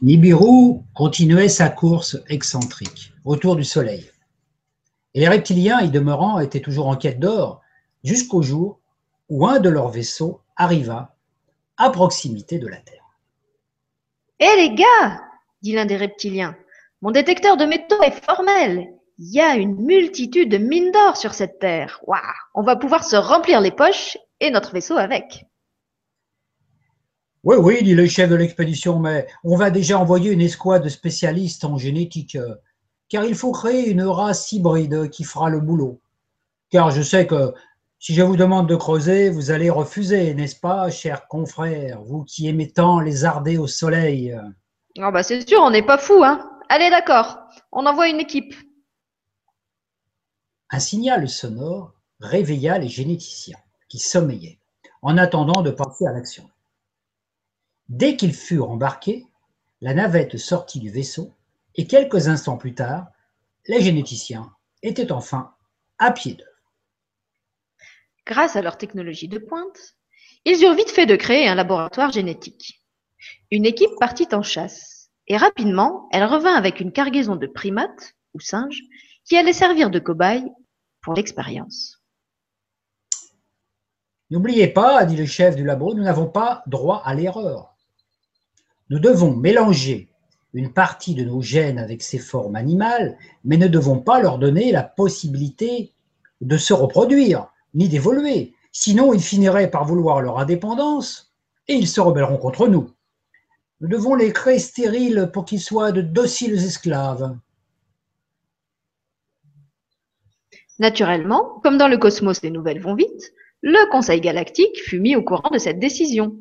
Nibiru 0.00 0.80
continuait 0.94 1.48
sa 1.48 1.70
course 1.70 2.18
excentrique 2.28 3.12
autour 3.24 3.56
du 3.56 3.64
soleil. 3.64 4.08
Et 5.14 5.20
les 5.20 5.28
reptiliens 5.28 5.80
y 5.80 5.90
demeurant 5.90 6.38
étaient 6.38 6.60
toujours 6.60 6.86
en 6.86 6.94
quête 6.94 7.18
d'or 7.18 7.62
jusqu'au 8.04 8.42
jour 8.42 8.78
où 9.28 9.46
un 9.48 9.58
de 9.58 9.68
leurs 9.68 9.88
vaisseaux 9.88 10.40
arriva 10.56 11.16
à 11.76 11.90
proximité 11.90 12.60
de 12.60 12.68
la 12.68 12.76
Terre. 12.76 13.04
Hé 14.38 14.54
les 14.56 14.74
gars 14.76 15.20
dit 15.62 15.72
l'un 15.72 15.84
des 15.86 15.96
reptiliens, 15.96 16.56
mon 17.02 17.10
détecteur 17.10 17.56
de 17.56 17.64
métaux 17.64 18.00
est 18.02 18.24
formel. 18.24 18.92
Il 19.18 19.34
y 19.34 19.40
a 19.40 19.56
une 19.56 19.74
multitude 19.84 20.48
de 20.48 20.58
mines 20.58 20.92
d'or 20.92 21.16
sur 21.16 21.34
cette 21.34 21.58
terre. 21.58 22.00
Waouh 22.06 22.20
On 22.54 22.62
va 22.62 22.76
pouvoir 22.76 23.02
se 23.02 23.16
remplir 23.16 23.60
les 23.60 23.72
poches 23.72 24.16
et 24.38 24.52
notre 24.52 24.72
vaisseau 24.72 24.96
avec. 24.96 25.47
Oui, 27.48 27.56
oui, 27.56 27.82
dit 27.82 27.94
le 27.94 28.06
chef 28.06 28.28
de 28.28 28.34
l'expédition, 28.34 28.98
mais 28.98 29.26
on 29.42 29.56
va 29.56 29.70
déjà 29.70 29.98
envoyer 29.98 30.32
une 30.32 30.42
escouade 30.42 30.84
de 30.84 30.90
spécialistes 30.90 31.64
en 31.64 31.78
génétique, 31.78 32.36
euh, 32.36 32.54
car 33.08 33.24
il 33.24 33.34
faut 33.34 33.52
créer 33.52 33.88
une 33.88 34.02
race 34.02 34.52
hybride 34.52 35.08
qui 35.08 35.24
fera 35.24 35.48
le 35.48 35.58
boulot. 35.58 35.98
Car 36.68 36.90
je 36.90 37.00
sais 37.00 37.26
que 37.26 37.54
si 37.98 38.12
je 38.12 38.20
vous 38.20 38.36
demande 38.36 38.68
de 38.68 38.76
creuser, 38.76 39.30
vous 39.30 39.50
allez 39.50 39.70
refuser, 39.70 40.34
n'est-ce 40.34 40.60
pas, 40.60 40.90
chers 40.90 41.26
confrères, 41.26 42.02
vous 42.02 42.22
qui 42.22 42.48
aimez 42.48 42.70
tant 42.70 43.00
lézarder 43.00 43.56
au 43.56 43.66
soleil? 43.66 44.38
Ah 44.98 45.10
bah 45.10 45.22
c'est 45.22 45.48
sûr, 45.48 45.62
on 45.62 45.70
n'est 45.70 45.80
pas 45.80 45.96
fou, 45.96 46.22
hein. 46.22 46.50
Allez, 46.68 46.90
d'accord. 46.90 47.38
On 47.72 47.86
envoie 47.86 48.10
une 48.10 48.20
équipe. 48.20 48.54
Un 50.68 50.80
signal 50.80 51.26
sonore 51.30 51.94
réveilla 52.20 52.76
les 52.76 52.88
généticiens 52.88 53.56
qui 53.88 53.98
sommeillaient, 53.98 54.58
en 55.00 55.16
attendant 55.16 55.62
de 55.62 55.70
passer 55.70 56.06
à 56.06 56.12
l'action. 56.12 56.44
Dès 57.88 58.16
qu'ils 58.16 58.34
furent 58.34 58.70
embarqués, 58.70 59.26
la 59.80 59.94
navette 59.94 60.36
sortit 60.36 60.80
du 60.80 60.90
vaisseau 60.90 61.32
et 61.74 61.86
quelques 61.86 62.28
instants 62.28 62.58
plus 62.58 62.74
tard, 62.74 63.06
les 63.66 63.80
généticiens 63.80 64.52
étaient 64.82 65.12
enfin 65.12 65.54
à 65.98 66.12
pied 66.12 66.34
d'œuvre. 66.34 66.50
Grâce 68.26 68.56
à 68.56 68.62
leur 68.62 68.76
technologie 68.76 69.28
de 69.28 69.38
pointe, 69.38 69.96
ils 70.44 70.62
eurent 70.62 70.74
vite 70.74 70.90
fait 70.90 71.06
de 71.06 71.16
créer 71.16 71.48
un 71.48 71.54
laboratoire 71.54 72.12
génétique. 72.12 72.82
Une 73.50 73.64
équipe 73.64 73.90
partit 73.98 74.28
en 74.32 74.42
chasse, 74.42 75.10
et 75.26 75.36
rapidement, 75.36 76.08
elle 76.12 76.24
revint 76.24 76.54
avec 76.54 76.80
une 76.80 76.92
cargaison 76.92 77.36
de 77.36 77.46
primates, 77.46 78.14
ou 78.34 78.40
singes, 78.40 78.82
qui 79.24 79.36
allaient 79.36 79.52
servir 79.52 79.90
de 79.90 79.98
cobayes 79.98 80.44
pour 81.00 81.14
l'expérience. 81.14 82.02
N'oubliez 84.30 84.68
pas, 84.68 85.04
dit 85.06 85.16
le 85.16 85.24
chef 85.24 85.56
du 85.56 85.64
labo, 85.64 85.94
nous 85.94 86.02
n'avons 86.02 86.28
pas 86.28 86.62
droit 86.66 87.02
à 87.04 87.14
l'erreur. 87.14 87.67
Nous 88.90 88.98
devons 88.98 89.34
mélanger 89.34 90.08
une 90.54 90.72
partie 90.72 91.14
de 91.14 91.24
nos 91.24 91.42
gènes 91.42 91.78
avec 91.78 92.02
ces 92.02 92.18
formes 92.18 92.56
animales, 92.56 93.18
mais 93.44 93.58
ne 93.58 93.68
devons 93.68 93.98
pas 93.98 94.20
leur 94.20 94.38
donner 94.38 94.72
la 94.72 94.82
possibilité 94.82 95.92
de 96.40 96.56
se 96.56 96.72
reproduire, 96.72 97.48
ni 97.74 97.88
d'évoluer. 97.88 98.54
Sinon, 98.72 99.12
ils 99.12 99.20
finiraient 99.20 99.70
par 99.70 99.84
vouloir 99.84 100.22
leur 100.22 100.38
indépendance 100.38 101.34
et 101.68 101.74
ils 101.74 101.88
se 101.88 102.00
rebelleront 102.00 102.38
contre 102.38 102.66
nous. 102.66 102.90
Nous 103.80 103.88
devons 103.88 104.14
les 104.14 104.32
créer 104.32 104.58
stériles 104.58 105.30
pour 105.32 105.44
qu'ils 105.44 105.60
soient 105.60 105.92
de 105.92 106.00
dociles 106.00 106.64
esclaves. 106.64 107.36
Naturellement, 110.78 111.60
comme 111.62 111.76
dans 111.76 111.88
le 111.88 111.98
cosmos 111.98 112.42
les 112.42 112.50
nouvelles 112.50 112.80
vont 112.80 112.94
vite, 112.94 113.32
le 113.62 113.90
Conseil 113.90 114.20
galactique 114.20 114.80
fut 114.80 115.00
mis 115.00 115.16
au 115.16 115.22
courant 115.22 115.50
de 115.50 115.58
cette 115.58 115.80
décision, 115.80 116.36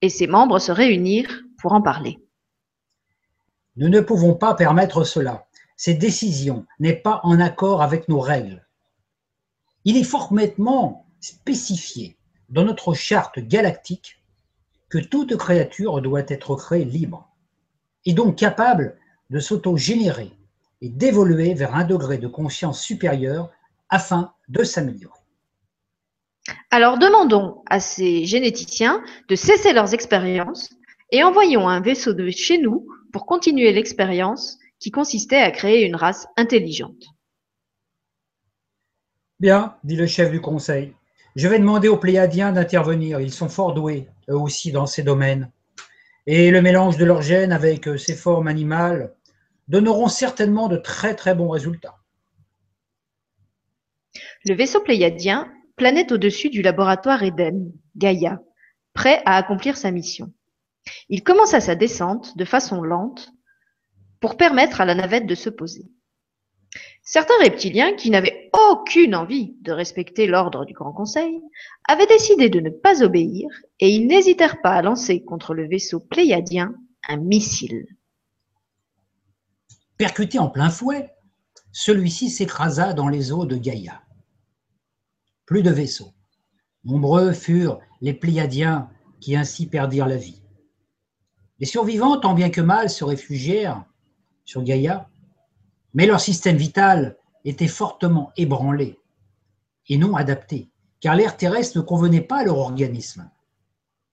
et 0.00 0.10
ses 0.10 0.26
membres 0.26 0.58
se 0.58 0.70
réunirent 0.70 1.42
pour 1.58 1.72
en 1.72 1.82
parler. 1.82 2.18
Nous 3.76 3.88
ne 3.88 4.00
pouvons 4.00 4.34
pas 4.34 4.54
permettre 4.54 5.04
cela. 5.04 5.46
Cette 5.76 5.98
décision 5.98 6.66
n'est 6.80 6.96
pas 6.96 7.20
en 7.22 7.38
accord 7.38 7.82
avec 7.82 8.08
nos 8.08 8.20
règles. 8.20 8.66
Il 9.84 9.96
est 9.96 10.04
formellement 10.04 11.06
spécifié 11.20 12.16
dans 12.48 12.64
notre 12.64 12.94
charte 12.94 13.38
galactique 13.38 14.22
que 14.88 14.98
toute 14.98 15.36
créature 15.36 16.00
doit 16.00 16.24
être 16.28 16.56
créée 16.56 16.84
libre 16.84 17.28
et 18.04 18.14
donc 18.14 18.36
capable 18.36 18.96
de 19.30 19.38
s'auto-générer 19.38 20.32
et 20.80 20.88
d'évoluer 20.88 21.54
vers 21.54 21.74
un 21.74 21.84
degré 21.84 22.18
de 22.18 22.28
conscience 22.28 22.80
supérieur 22.80 23.50
afin 23.90 24.32
de 24.48 24.64
s'améliorer. 24.64 25.14
Alors 26.70 26.98
demandons 26.98 27.62
à 27.68 27.80
ces 27.80 28.24
généticiens 28.24 29.02
de 29.28 29.36
cesser 29.36 29.72
leurs 29.72 29.94
expériences 29.94 30.70
et 31.10 31.22
envoyons 31.22 31.68
un 31.68 31.80
vaisseau 31.80 32.12
de 32.12 32.30
chez 32.30 32.58
nous 32.58 32.86
pour 33.12 33.26
continuer 33.26 33.72
l'expérience 33.72 34.58
qui 34.78 34.90
consistait 34.90 35.40
à 35.40 35.50
créer 35.50 35.86
une 35.86 35.96
race 35.96 36.26
intelligente. 36.36 37.04
Bien, 39.40 39.76
dit 39.84 39.96
le 39.96 40.06
chef 40.06 40.30
du 40.30 40.40
conseil. 40.40 40.92
Je 41.36 41.46
vais 41.46 41.58
demander 41.58 41.88
aux 41.88 41.96
Pléiadiens 41.96 42.52
d'intervenir. 42.52 43.20
Ils 43.20 43.32
sont 43.32 43.48
fort 43.48 43.72
doués, 43.72 44.08
eux 44.28 44.36
aussi, 44.36 44.72
dans 44.72 44.86
ces 44.86 45.02
domaines. 45.02 45.50
Et 46.26 46.50
le 46.50 46.60
mélange 46.60 46.96
de 46.96 47.04
leurs 47.04 47.22
gènes 47.22 47.52
avec 47.52 47.86
euh, 47.86 47.96
ces 47.96 48.14
formes 48.14 48.48
animales 48.48 49.14
donneront 49.68 50.08
certainement 50.08 50.68
de 50.68 50.76
très 50.76 51.14
très 51.14 51.34
bons 51.34 51.48
résultats. 51.48 51.96
Le 54.44 54.54
vaisseau 54.54 54.80
pléiadien 54.80 55.52
planait 55.76 56.12
au-dessus 56.12 56.50
du 56.50 56.62
laboratoire 56.62 57.22
Eden, 57.22 57.72
Gaïa, 57.96 58.40
prêt 58.92 59.22
à 59.24 59.36
accomplir 59.36 59.76
sa 59.76 59.90
mission. 59.90 60.32
Il 61.08 61.22
commença 61.22 61.60
sa 61.60 61.74
descente 61.74 62.36
de 62.36 62.44
façon 62.44 62.82
lente 62.82 63.30
pour 64.20 64.36
permettre 64.36 64.80
à 64.80 64.84
la 64.84 64.94
navette 64.94 65.26
de 65.26 65.34
se 65.34 65.50
poser. 65.50 65.86
Certains 67.02 67.38
reptiliens, 67.42 67.94
qui 67.94 68.10
n'avaient 68.10 68.50
aucune 68.70 69.14
envie 69.14 69.56
de 69.62 69.72
respecter 69.72 70.26
l'ordre 70.26 70.66
du 70.66 70.74
Grand 70.74 70.92
Conseil, 70.92 71.40
avaient 71.88 72.06
décidé 72.06 72.50
de 72.50 72.60
ne 72.60 72.70
pas 72.70 73.02
obéir 73.02 73.48
et 73.80 73.88
ils 73.88 74.06
n'hésitèrent 74.06 74.60
pas 74.60 74.72
à 74.72 74.82
lancer 74.82 75.24
contre 75.24 75.54
le 75.54 75.66
vaisseau 75.66 76.00
pléiadien 76.00 76.74
un 77.08 77.16
missile. 77.16 77.86
Percuté 79.96 80.38
en 80.38 80.50
plein 80.50 80.68
fouet, 80.68 81.14
celui-ci 81.72 82.28
s'écrasa 82.28 82.92
dans 82.92 83.08
les 83.08 83.32
eaux 83.32 83.46
de 83.46 83.56
Gaïa. 83.56 84.02
Plus 85.46 85.62
de 85.62 85.70
vaisseaux. 85.70 86.12
Nombreux 86.84 87.32
furent 87.32 87.80
les 88.00 88.14
Pléiadiens 88.14 88.90
qui 89.20 89.34
ainsi 89.34 89.66
perdirent 89.66 90.06
la 90.06 90.16
vie. 90.16 90.42
Les 91.58 91.66
survivants, 91.66 92.20
tant 92.20 92.34
bien 92.34 92.50
que 92.50 92.60
mal, 92.60 92.88
se 92.88 93.04
réfugièrent 93.04 93.84
sur 94.44 94.62
Gaïa, 94.62 95.08
mais 95.94 96.06
leur 96.06 96.20
système 96.20 96.56
vital 96.56 97.16
était 97.44 97.68
fortement 97.68 98.32
ébranlé 98.36 98.98
et 99.88 99.98
non 99.98 100.14
adapté, 100.14 100.70
car 101.00 101.16
l'air 101.16 101.36
terrestre 101.36 101.78
ne 101.78 101.82
convenait 101.82 102.20
pas 102.20 102.38
à 102.38 102.44
leur 102.44 102.58
organisme. 102.58 103.30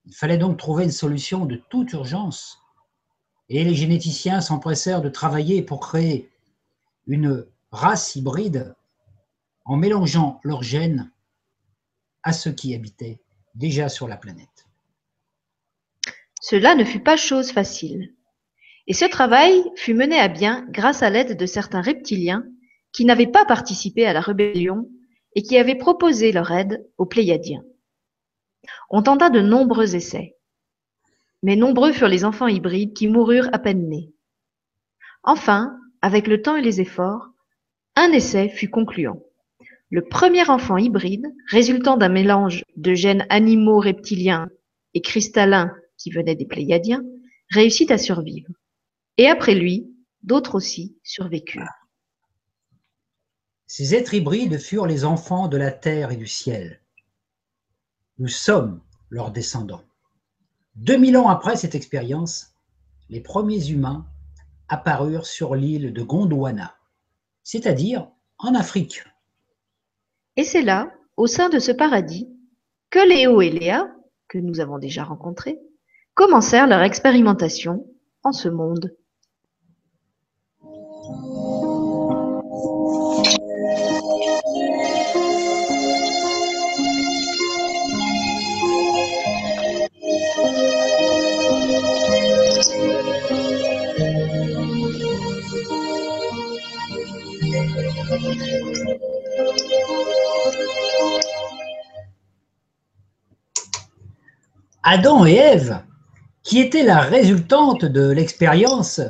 Il 0.05 0.15
fallait 0.15 0.37
donc 0.37 0.57
trouver 0.57 0.85
une 0.85 0.91
solution 0.91 1.45
de 1.45 1.55
toute 1.69 1.93
urgence, 1.93 2.59
et 3.49 3.63
les 3.63 3.75
généticiens 3.75 4.41
s'empressèrent 4.41 5.01
de 5.01 5.09
travailler 5.09 5.61
pour 5.61 5.79
créer 5.79 6.31
une 7.05 7.45
race 7.71 8.15
hybride 8.15 8.75
en 9.65 9.77
mélangeant 9.77 10.39
leurs 10.43 10.63
gènes 10.63 11.11
à 12.23 12.33
ceux 12.33 12.51
qui 12.51 12.73
habitaient 12.73 13.19
déjà 13.53 13.89
sur 13.89 14.07
la 14.07 14.17
planète. 14.17 14.64
Cela 16.47 16.75
ne 16.75 16.83
fut 16.83 16.99
pas 16.99 17.17
chose 17.17 17.49
facile. 17.49 18.13
Et 18.85 18.93
ce 18.93 19.05
travail 19.05 19.63
fut 19.75 19.95
mené 19.95 20.19
à 20.19 20.27
bien 20.27 20.67
grâce 20.69 21.01
à 21.01 21.09
l'aide 21.09 21.37
de 21.37 21.45
certains 21.47 21.81
reptiliens 21.81 22.45
qui 22.91 23.03
n'avaient 23.03 23.25
pas 23.25 23.45
participé 23.45 24.05
à 24.05 24.13
la 24.13 24.21
rébellion 24.21 24.87
et 25.33 25.41
qui 25.41 25.57
avaient 25.57 25.73
proposé 25.73 26.31
leur 26.31 26.51
aide 26.51 26.87
aux 26.99 27.07
Pléiadiens. 27.07 27.63
On 28.91 29.01
tenta 29.01 29.31
de 29.31 29.41
nombreux 29.41 29.95
essais, 29.95 30.35
mais 31.41 31.55
nombreux 31.55 31.93
furent 31.93 32.09
les 32.09 32.25
enfants 32.25 32.47
hybrides 32.47 32.93
qui 32.93 33.07
moururent 33.07 33.49
à 33.51 33.57
peine 33.57 33.89
nés. 33.89 34.13
Enfin, 35.23 35.75
avec 36.03 36.27
le 36.27 36.43
temps 36.43 36.57
et 36.57 36.61
les 36.61 36.79
efforts, 36.79 37.29
un 37.95 38.11
essai 38.11 38.49
fut 38.49 38.69
concluant. 38.69 39.19
Le 39.89 40.03
premier 40.03 40.47
enfant 40.47 40.77
hybride, 40.77 41.25
résultant 41.49 41.97
d'un 41.97 42.09
mélange 42.09 42.61
de 42.75 42.93
gènes 42.93 43.25
animaux 43.31 43.79
reptiliens 43.79 44.47
et 44.93 45.01
cristallins 45.01 45.73
qui 45.97 46.11
venait 46.11 46.35
des 46.35 46.45
Pléiadiens, 46.45 47.03
réussit 47.49 47.91
à 47.91 47.97
survivre. 47.97 48.51
Et 49.17 49.27
après 49.27 49.55
lui, 49.55 49.93
d'autres 50.23 50.55
aussi 50.55 50.97
survécurent. 51.03 51.67
Ces 53.67 53.95
êtres 53.95 54.13
hybrides 54.13 54.59
furent 54.59 54.85
les 54.85 55.05
enfants 55.05 55.47
de 55.47 55.57
la 55.57 55.71
terre 55.71 56.11
et 56.11 56.17
du 56.17 56.27
ciel. 56.27 56.81
Nous 58.17 58.27
sommes 58.27 58.81
leurs 59.09 59.31
descendants. 59.31 59.83
2000 60.75 61.17
ans 61.17 61.29
après 61.29 61.55
cette 61.55 61.75
expérience, 61.75 62.53
les 63.09 63.21
premiers 63.21 63.69
humains 63.69 64.05
apparurent 64.67 65.25
sur 65.25 65.55
l'île 65.55 65.93
de 65.93 66.03
Gondwana, 66.03 66.75
c'est-à-dire 67.43 68.09
en 68.37 68.55
Afrique. 68.55 69.03
Et 70.35 70.43
c'est 70.43 70.61
là, 70.61 70.91
au 71.17 71.27
sein 71.27 71.49
de 71.49 71.59
ce 71.59 71.71
paradis, 71.71 72.29
que 72.89 73.07
Léo 73.07 73.41
et 73.41 73.51
Léa, 73.51 73.89
que 74.27 74.37
nous 74.37 74.59
avons 74.59 74.79
déjà 74.79 75.03
rencontrés, 75.03 75.59
commencèrent 76.15 76.65
leur 76.65 76.81
expérimentation 76.81 77.85
en 78.23 78.31
ce 78.31 78.49
monde? 78.49 78.95
Adam 104.87 105.25
et 105.25 105.33
Ève 105.33 105.84
qui 106.45 106.59
était 106.59 106.83
la 106.83 106.99
résultante 106.99 107.85
de 107.85 108.07
l'expérience, 108.11 109.01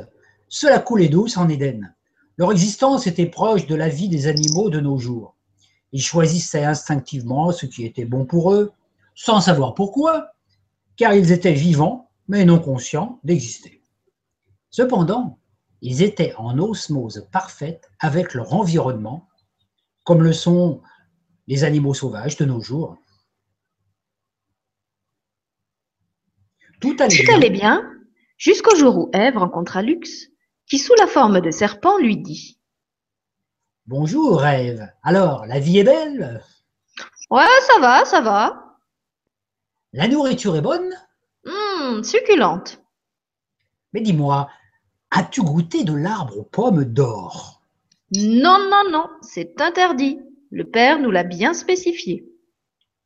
cela 0.48 0.78
coulait 0.78 1.10
douce 1.10 1.36
en 1.36 1.50
Éden. 1.50 1.94
Leur 2.38 2.50
existence 2.50 3.06
était 3.06 3.26
proche 3.26 3.66
de 3.66 3.74
la 3.74 3.90
vie 3.90 4.08
des 4.08 4.26
animaux 4.26 4.70
de 4.70 4.80
nos 4.80 4.96
jours. 4.98 5.36
Ils 5.92 6.02
choisissaient 6.02 6.64
instinctivement 6.64 7.52
ce 7.52 7.66
qui 7.66 7.84
était 7.84 8.06
bon 8.06 8.24
pour 8.24 8.54
eux, 8.54 8.72
sans 9.14 9.42
savoir 9.42 9.74
pourquoi, 9.74 10.30
car 10.96 11.12
ils 11.12 11.30
étaient 11.30 11.52
vivants, 11.52 12.08
mais 12.26 12.46
non 12.46 12.58
conscients 12.58 13.20
d'exister. 13.22 13.82
Cependant, 14.70 15.38
ils 15.82 16.02
étaient 16.02 16.34
en 16.38 16.58
osmose 16.58 17.28
parfaite 17.32 17.90
avec 18.00 18.32
leur 18.32 18.54
environnement, 18.54 19.28
comme 20.04 20.22
le 20.22 20.32
sont 20.32 20.80
les 21.48 21.64
animaux 21.64 21.92
sauvages 21.92 22.38
de 22.38 22.46
nos 22.46 22.62
jours. 22.62 22.96
Tout 26.80 26.96
allait, 26.98 27.50
bien, 27.50 27.90
jusqu'au 28.36 28.76
jour 28.76 28.98
où 28.98 29.10
Ève 29.12 29.38
rencontra 29.38 29.82
Lux, 29.82 30.28
qui 30.66 30.78
sous 30.78 30.94
la 30.98 31.06
forme 31.06 31.40
de 31.40 31.50
serpent 31.50 31.98
lui 31.98 32.16
dit 32.16 32.58
Bonjour, 33.86 34.40
Rêve. 34.40 34.88
Alors, 35.02 35.46
la 35.46 35.58
vie 35.60 35.78
est 35.78 35.84
belle? 35.84 36.42
Ouais, 37.30 37.44
ça 37.68 37.80
va, 37.80 38.04
ça 38.04 38.20
va. 38.20 38.76
La 39.92 40.08
nourriture 40.08 40.56
est 40.56 40.60
bonne? 40.60 40.92
Hum, 41.46 42.02
succulente. 42.04 42.82
Mais 43.92 44.00
dis-moi, 44.00 44.50
as-tu 45.10 45.42
goûté 45.42 45.84
de 45.84 45.94
l'arbre 45.94 46.38
aux 46.38 46.44
pommes 46.44 46.84
d'or? 46.84 47.62
Non, 48.12 48.58
non, 48.70 48.90
non, 48.90 49.08
c'est 49.22 49.60
interdit. 49.60 50.20
Le 50.50 50.64
père 50.64 50.98
nous 50.98 51.10
l'a 51.10 51.24
bien 51.24 51.54
spécifié. 51.54 52.24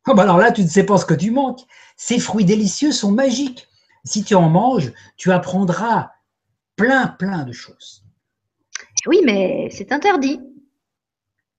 Ah 0.06 0.14
bah 0.14 0.22
alors 0.22 0.38
là, 0.38 0.50
tu 0.50 0.62
ne 0.62 0.68
sais 0.68 0.84
pas 0.84 0.98
ce 0.98 1.04
que 1.04 1.14
tu 1.14 1.30
manques. 1.30 1.60
Ces 1.96 2.18
fruits 2.18 2.44
délicieux 2.44 2.92
sont 2.92 3.12
magiques. 3.12 3.68
Si 4.04 4.24
tu 4.24 4.34
en 4.34 4.48
manges, 4.48 4.92
tu 5.16 5.30
apprendras 5.30 6.10
plein, 6.76 7.06
plein 7.06 7.44
de 7.44 7.52
choses. 7.52 8.02
Oui, 9.06 9.20
mais 9.24 9.68
c'est 9.70 9.92
interdit. 9.92 10.40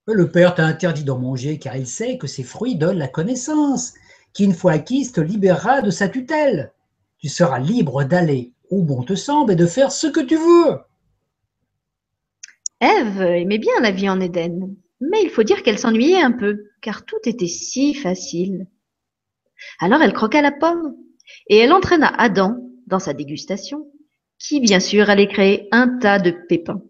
Le 0.07 0.31
père 0.31 0.55
t'a 0.55 0.65
interdit 0.65 1.03
d'en 1.03 1.19
manger 1.19 1.59
car 1.59 1.77
il 1.77 1.87
sait 1.87 2.17
que 2.17 2.27
ces 2.27 2.43
fruits 2.43 2.75
donnent 2.75 2.97
la 2.97 3.07
connaissance, 3.07 3.93
qui 4.33 4.43
une 4.43 4.55
fois 4.55 4.73
acquise 4.73 5.11
te 5.11 5.21
libérera 5.21 5.81
de 5.81 5.91
sa 5.91 6.09
tutelle. 6.09 6.73
Tu 7.19 7.29
seras 7.29 7.59
libre 7.59 8.03
d'aller 8.03 8.51
où 8.71 8.83
bon 8.83 9.03
te 9.03 9.15
semble 9.15 9.53
et 9.53 9.55
de 9.55 9.67
faire 9.67 9.91
ce 9.91 10.07
que 10.07 10.19
tu 10.19 10.35
veux. 10.35 10.79
Ève 12.79 13.21
aimait 13.21 13.59
bien 13.59 13.79
la 13.81 13.91
vie 13.91 14.09
en 14.09 14.19
Éden, 14.19 14.75
mais 15.01 15.23
il 15.23 15.29
faut 15.29 15.43
dire 15.43 15.63
qu'elle 15.63 15.79
s'ennuyait 15.79 16.21
un 16.21 16.31
peu, 16.31 16.69
car 16.81 17.05
tout 17.05 17.19
était 17.25 17.47
si 17.47 17.93
facile. 17.93 18.67
Alors 19.79 20.01
elle 20.01 20.13
croqua 20.13 20.41
la 20.41 20.51
pomme, 20.51 20.95
et 21.47 21.57
elle 21.57 21.73
entraîna 21.73 22.07
Adam 22.07 22.57
dans 22.87 22.99
sa 22.99 23.13
dégustation, 23.13 23.91
qui 24.37 24.59
bien 24.59 24.79
sûr 24.79 25.09
allait 25.09 25.27
créer 25.27 25.67
un 25.71 25.97
tas 25.99 26.19
de 26.19 26.31
pépins. 26.31 26.81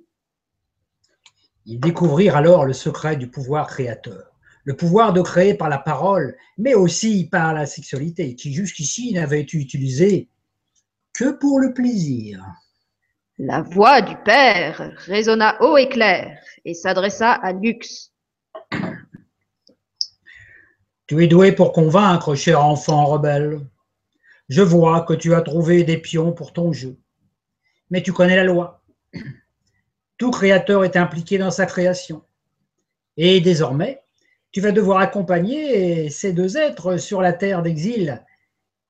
Ils 1.66 1.80
découvrirent 1.80 2.36
alors 2.36 2.66
le 2.66 2.74
secret 2.74 3.16
du 3.16 3.28
pouvoir 3.28 3.68
créateur, 3.68 4.32
le 4.64 4.76
pouvoir 4.76 5.14
de 5.14 5.22
créer 5.22 5.54
par 5.54 5.70
la 5.70 5.78
parole, 5.78 6.36
mais 6.58 6.74
aussi 6.74 7.28
par 7.30 7.54
la 7.54 7.66
sexualité, 7.66 8.36
qui 8.36 8.54
jusqu'ici 8.54 9.14
n'avait 9.14 9.42
été 9.42 9.58
utilisée 9.58 10.30
que 11.14 11.32
pour 11.32 11.60
le 11.60 11.74
plaisir. 11.74 12.44
La 13.44 13.64
voix 13.64 14.02
du 14.04 14.16
père 14.18 14.94
résonna 15.08 15.60
haut 15.64 15.76
et 15.76 15.90
clair 15.90 16.38
et 16.64 16.76
s'adressa 16.76 17.32
à 17.32 17.54
Lux. 17.54 18.14
Tu 21.08 21.24
es 21.24 21.28
doué 21.28 21.52
pour 21.52 21.74
convaincre, 21.74 22.36
cher 22.36 22.64
enfant 22.64 23.04
rebelle. 23.04 23.62
Je 24.48 24.62
vois 24.62 25.02
que 25.02 25.16
tu 25.16 25.34
as 25.34 25.42
trouvé 25.42 25.84
des 25.84 25.98
pions 25.98 26.34
pour 26.34 26.54
ton 26.54 26.72
jeu. 26.72 27.00
Mais 27.90 28.04
tu 28.04 28.14
connais 28.14 28.36
la 28.36 28.44
loi. 28.44 28.84
Tout 30.20 30.30
créateur 30.30 30.86
est 30.86 30.96
impliqué 30.96 31.40
dans 31.40 31.50
sa 31.50 31.66
création. 31.66 32.22
Et 33.18 33.42
désormais, 33.42 34.04
tu 34.52 34.62
vas 34.62 34.72
devoir 34.72 35.00
accompagner 35.00 36.12
ces 36.12 36.32
deux 36.32 36.58
êtres 36.58 36.98
sur 36.98 37.24
la 37.24 37.34
terre 37.34 37.64
d'exil 37.64 38.24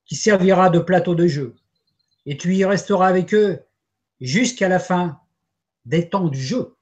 qui 0.04 0.16
servira 0.16 0.70
de 0.70 0.80
plateau 0.80 1.16
de 1.16 1.28
jeu. 1.28 1.56
Et 2.26 2.36
tu 2.36 2.54
y 2.54 2.66
resteras 2.66 3.08
avec 3.08 3.34
eux 3.34 3.64
jusqu'à 4.21 4.69
la 4.69 4.79
fin 4.79 5.19
des 5.86 6.07
temps 6.07 6.29
du 6.29 6.39
jeu. 6.39 6.75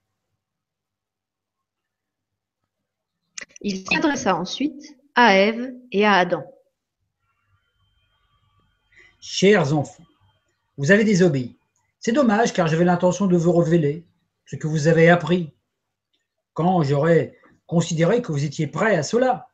Il 3.61 3.85
s'adressa 3.87 4.35
ensuite 4.35 4.97
à 5.15 5.35
Ève 5.35 5.73
et 5.91 6.05
à 6.05 6.13
Adam. 6.13 6.43
Chers 9.21 9.73
enfants, 9.73 10.03
vous 10.77 10.91
avez 10.91 11.03
désobéi. 11.03 11.57
C'est 11.99 12.13
dommage 12.13 12.53
car 12.53 12.67
j'avais 12.67 12.85
l'intention 12.85 13.27
de 13.27 13.35
vous 13.35 13.51
révéler 13.53 14.05
ce 14.45 14.55
que 14.55 14.67
vous 14.67 14.87
avez 14.87 15.09
appris 15.09 15.53
quand 16.53 16.83
j'aurais 16.83 17.37
considéré 17.67 18.21
que 18.21 18.31
vous 18.31 18.45
étiez 18.45 18.67
prêts 18.67 18.95
à 18.95 19.03
cela. 19.03 19.49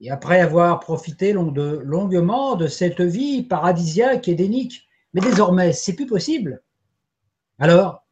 Et 0.00 0.10
après 0.10 0.40
avoir 0.40 0.80
profité 0.80 1.32
longuement 1.32 2.56
de 2.56 2.66
cette 2.66 3.00
vie 3.00 3.42
paradisiaque 3.42 4.26
et 4.26 4.34
dénique, 4.34 4.88
mais 5.12 5.20
désormais, 5.20 5.72
c'est 5.72 5.94
plus 5.94 6.06
possible. 6.06 6.62
Alors, 7.62 8.04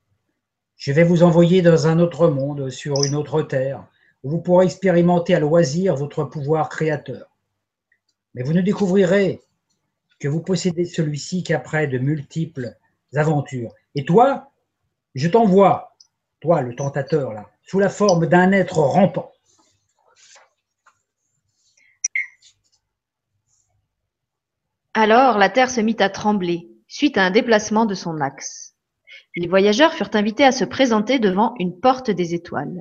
je 0.77 0.93
vais 0.93 1.03
vous 1.03 1.25
envoyer 1.25 1.61
dans 1.61 1.89
un 1.89 1.99
autre 1.99 2.29
monde, 2.29 2.71
sur 2.71 3.03
une 3.03 3.17
autre 3.17 3.43
terre, 3.43 3.85
où 4.23 4.31
vous 4.31 4.41
pourrez 4.41 4.67
expérimenter 4.67 5.35
à 5.35 5.41
loisir 5.41 5.97
votre 5.97 6.23
pouvoir 6.23 6.69
créateur. 6.69 7.27
Mais 8.35 8.45
vous 8.45 8.53
ne 8.53 8.61
découvrirez 8.61 9.43
que 10.21 10.29
vous 10.29 10.41
possédez 10.41 10.85
celui-ci 10.85 11.43
qu'après 11.43 11.89
de 11.89 11.99
multiples 11.99 12.77
aventures. 13.17 13.75
Et 13.97 14.05
toi, 14.05 14.53
je 15.17 15.27
t'envoie, 15.27 15.97
toi 16.39 16.63
le 16.63 16.77
tentateur 16.77 17.33
là, 17.33 17.51
sous 17.65 17.81
la 17.81 17.89
forme 17.89 18.29
d'un 18.29 18.53
être 18.53 18.79
rampant. 18.79 19.33
Alors 24.95 25.39
la 25.39 25.49
terre 25.49 25.71
se 25.71 25.81
mit 25.81 25.97
à 25.99 26.09
trembler, 26.09 26.71
suite 26.87 27.19
à 27.19 27.25
un 27.25 27.33
déplacement 27.33 27.85
de 27.85 27.97
son 27.97 28.21
axe. 28.21 28.70
Les 29.37 29.47
voyageurs 29.47 29.93
furent 29.93 30.15
invités 30.15 30.45
à 30.45 30.53
se 30.53 30.65
présenter 30.65 31.19
devant 31.19 31.55
une 31.59 31.79
porte 31.79 32.11
des 32.11 32.35
étoiles. 32.35 32.81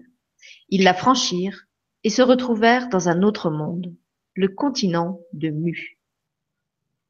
Ils 0.69 0.83
la 0.83 0.93
franchirent 0.93 1.65
et 2.03 2.09
se 2.09 2.21
retrouvèrent 2.21 2.89
dans 2.89 3.09
un 3.09 3.23
autre 3.23 3.49
monde, 3.49 3.93
le 4.33 4.47
continent 4.47 5.19
de 5.33 5.49
Mu. 5.49 5.99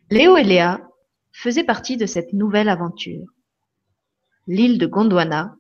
Léo 0.09 0.35
et 0.37 0.43
Léa 0.43 0.81
faisaient 1.31 1.63
partie 1.63 1.95
de 1.95 2.05
cette 2.05 2.33
nouvelle 2.33 2.69
aventure. 2.69 3.27
L'île 4.47 4.79
de 4.79 4.87
Gondwana 4.87 5.55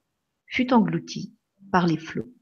fut 0.47 0.73
engloutie 0.73 1.33
par 1.71 1.85
les 1.85 1.97
flots. 1.97 2.33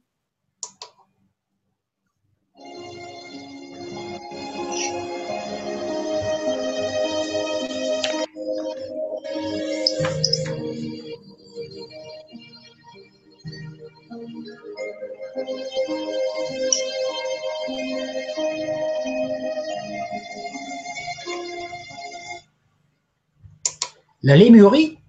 La 24.28 24.36
Lémurie, 24.36 25.00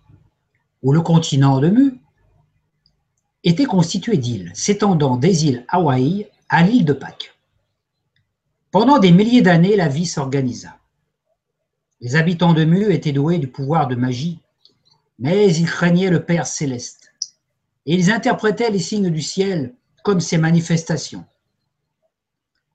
ou 0.81 0.93
le 0.93 1.01
continent 1.01 1.59
de 1.59 1.69
Mu, 1.69 2.01
était 3.43 3.65
constitué 3.65 4.17
d'îles 4.17 4.53
s'étendant 4.55 5.17
des 5.17 5.45
îles 5.45 5.67
Hawaï 5.67 6.29
à 6.49 6.63
l'île 6.63 6.85
de 6.85 6.93
Pâques. 6.93 7.37
Pendant 8.71 9.01
des 9.01 9.11
milliers 9.11 9.43
d'années, 9.43 9.75
la 9.75 9.89
vie 9.89 10.07
s'organisa. 10.07 10.77
Les 12.01 12.15
habitants 12.15 12.53
de 12.53 12.65
Mu 12.65 12.93
étaient 12.93 13.11
doués 13.11 13.39
du 13.39 13.49
pouvoir 13.49 13.89
de 13.89 13.97
magie, 13.97 14.39
mais 15.19 15.53
ils 15.53 15.67
craignaient 15.67 16.11
le 16.11 16.25
Père 16.25 16.47
céleste, 16.47 17.13
et 17.87 17.95
ils 17.95 18.13
interprétaient 18.13 18.71
les 18.71 18.79
signes 18.79 19.11
du 19.11 19.23
ciel 19.23 19.75
comme 20.05 20.21
ses 20.21 20.39
manifestations. 20.39 21.25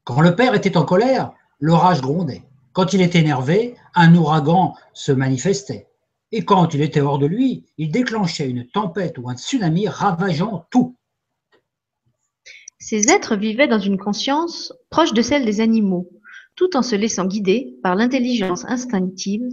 Quand 0.03 0.19
le 0.19 0.35
Père 0.35 0.55
était 0.55 0.75
en 0.75 0.83
colère, 0.83 1.31
l'orage 1.61 2.01
grondait. 2.01 2.43
Quand 2.73 2.91
il 2.91 2.99
était 2.99 3.19
énervé, 3.19 3.77
un 3.95 4.13
ouragan 4.13 4.75
se 4.91 5.13
manifestait. 5.13 5.87
Et 6.35 6.43
quand 6.43 6.73
il 6.73 6.81
était 6.81 6.99
hors 6.99 7.19
de 7.19 7.27
lui, 7.27 7.63
il 7.77 7.91
déclenchait 7.91 8.49
une 8.49 8.67
tempête 8.67 9.19
ou 9.19 9.29
un 9.29 9.37
tsunami 9.37 9.87
ravageant 9.87 10.65
tout. 10.71 10.97
Ces 12.79 13.11
êtres 13.11 13.35
vivaient 13.35 13.67
dans 13.67 13.79
une 13.79 13.99
conscience 13.99 14.73
proche 14.89 15.13
de 15.13 15.21
celle 15.21 15.45
des 15.45 15.61
animaux, 15.61 16.09
tout 16.55 16.75
en 16.75 16.81
se 16.81 16.95
laissant 16.95 17.27
guider 17.27 17.77
par 17.83 17.93
l'intelligence 17.93 18.65
instinctive 18.65 19.47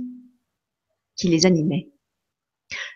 qui 1.16 1.28
les 1.28 1.44
animait. 1.44 1.90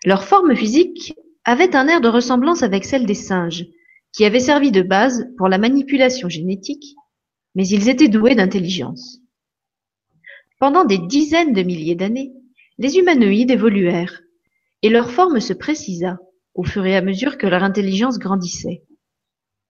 Leur 0.07 0.25
forme 0.25 0.57
physique 0.57 1.15
avait 1.45 1.77
un 1.77 1.87
air 1.87 2.01
de 2.01 2.09
ressemblance 2.09 2.63
avec 2.63 2.87
celle 2.87 3.05
des 3.05 3.13
singes, 3.13 3.67
qui 4.13 4.25
avait 4.25 4.41
servi 4.41 4.73
de 4.73 4.81
base 4.81 5.27
pour 5.37 5.49
la 5.49 5.59
manipulation 5.59 6.31
génétique, 6.31 6.97
mais 7.55 7.69
ils 7.69 7.91
étaient 7.91 8.09
doués 8.09 8.35
d'intelligence. 8.35 9.19
Pendant 10.59 10.87
des 10.87 10.99
dizaines 10.99 11.53
de 11.53 11.63
milliers 11.63 11.97
d'années, 11.97 12.33
les 12.79 12.97
humanoïdes 12.97 13.51
évoluèrent, 13.51 14.23
et 14.83 14.91
leur 14.91 15.11
forme 15.11 15.41
se 15.41 15.53
précisa 15.53 16.19
au 16.55 16.65
fur 16.65 16.85
et 16.87 16.97
à 16.97 17.03
mesure 17.03 17.39
que 17.39 17.47
leur 17.47 17.63
intelligence 17.63 18.19
grandissait, 18.19 18.85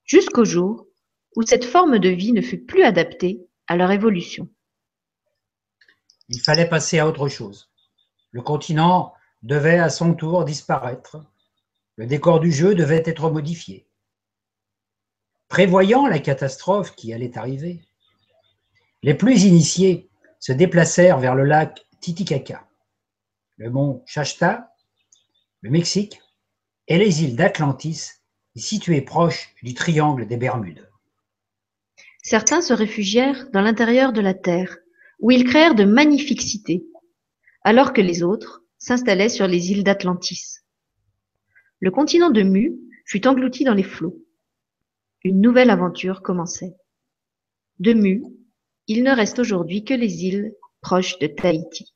jusqu'au 0.04 0.44
jour 0.44 0.86
où 1.36 1.42
cette 1.42 1.64
forme 1.64 1.98
de 1.98 2.08
vie 2.08 2.32
ne 2.32 2.40
fut 2.42 2.64
plus 2.64 2.82
adaptée 2.82 3.46
à 3.66 3.76
leur 3.76 3.90
évolution. 3.90 4.48
Il 6.28 6.40
fallait 6.40 6.68
passer 6.68 6.98
à 6.98 7.06
autre 7.06 7.28
chose. 7.28 7.70
Le 8.30 8.42
continent 8.42 9.12
devait 9.42 9.78
à 9.78 9.90
son 9.90 10.14
tour 10.14 10.44
disparaître. 10.44 11.18
Le 11.96 12.06
décor 12.06 12.40
du 12.40 12.50
jeu 12.50 12.74
devait 12.74 13.02
être 13.04 13.30
modifié. 13.30 13.86
Prévoyant 15.48 16.06
la 16.06 16.18
catastrophe 16.18 16.94
qui 16.96 17.12
allait 17.12 17.36
arriver, 17.38 17.82
les 19.02 19.14
plus 19.14 19.44
initiés 19.44 20.08
se 20.40 20.52
déplacèrent 20.52 21.18
vers 21.18 21.34
le 21.34 21.44
lac 21.44 21.86
Titicaca 22.00 22.63
le 23.56 23.70
mont 23.70 24.02
Shasta, 24.06 24.74
le 25.62 25.70
Mexique 25.70 26.20
et 26.88 26.98
les 26.98 27.22
îles 27.22 27.36
d'Atlantis 27.36 28.10
situé 28.56 29.00
proche 29.00 29.54
du 29.62 29.74
triangle 29.74 30.26
des 30.26 30.36
Bermudes. 30.36 30.88
Certains 32.22 32.60
se 32.60 32.72
réfugièrent 32.72 33.50
dans 33.50 33.60
l'intérieur 33.60 34.12
de 34.12 34.20
la 34.20 34.34
terre, 34.34 34.78
où 35.20 35.30
ils 35.30 35.44
créèrent 35.44 35.74
de 35.74 35.84
magnifiques 35.84 36.42
cités, 36.42 36.86
alors 37.62 37.92
que 37.92 38.00
les 38.00 38.22
autres 38.22 38.62
s'installaient 38.78 39.28
sur 39.28 39.46
les 39.46 39.70
îles 39.72 39.84
d'Atlantis. 39.84 40.58
Le 41.80 41.90
continent 41.90 42.30
de 42.30 42.42
Mu 42.42 42.78
fut 43.06 43.26
englouti 43.26 43.64
dans 43.64 43.74
les 43.74 43.82
flots. 43.82 44.22
Une 45.22 45.40
nouvelle 45.40 45.70
aventure 45.70 46.22
commençait. 46.22 46.74
De 47.78 47.92
Mu, 47.92 48.22
il 48.86 49.02
ne 49.02 49.14
reste 49.14 49.38
aujourd'hui 49.38 49.84
que 49.84 49.94
les 49.94 50.24
îles 50.24 50.54
proches 50.80 51.18
de 51.18 51.26
Tahiti. 51.26 51.93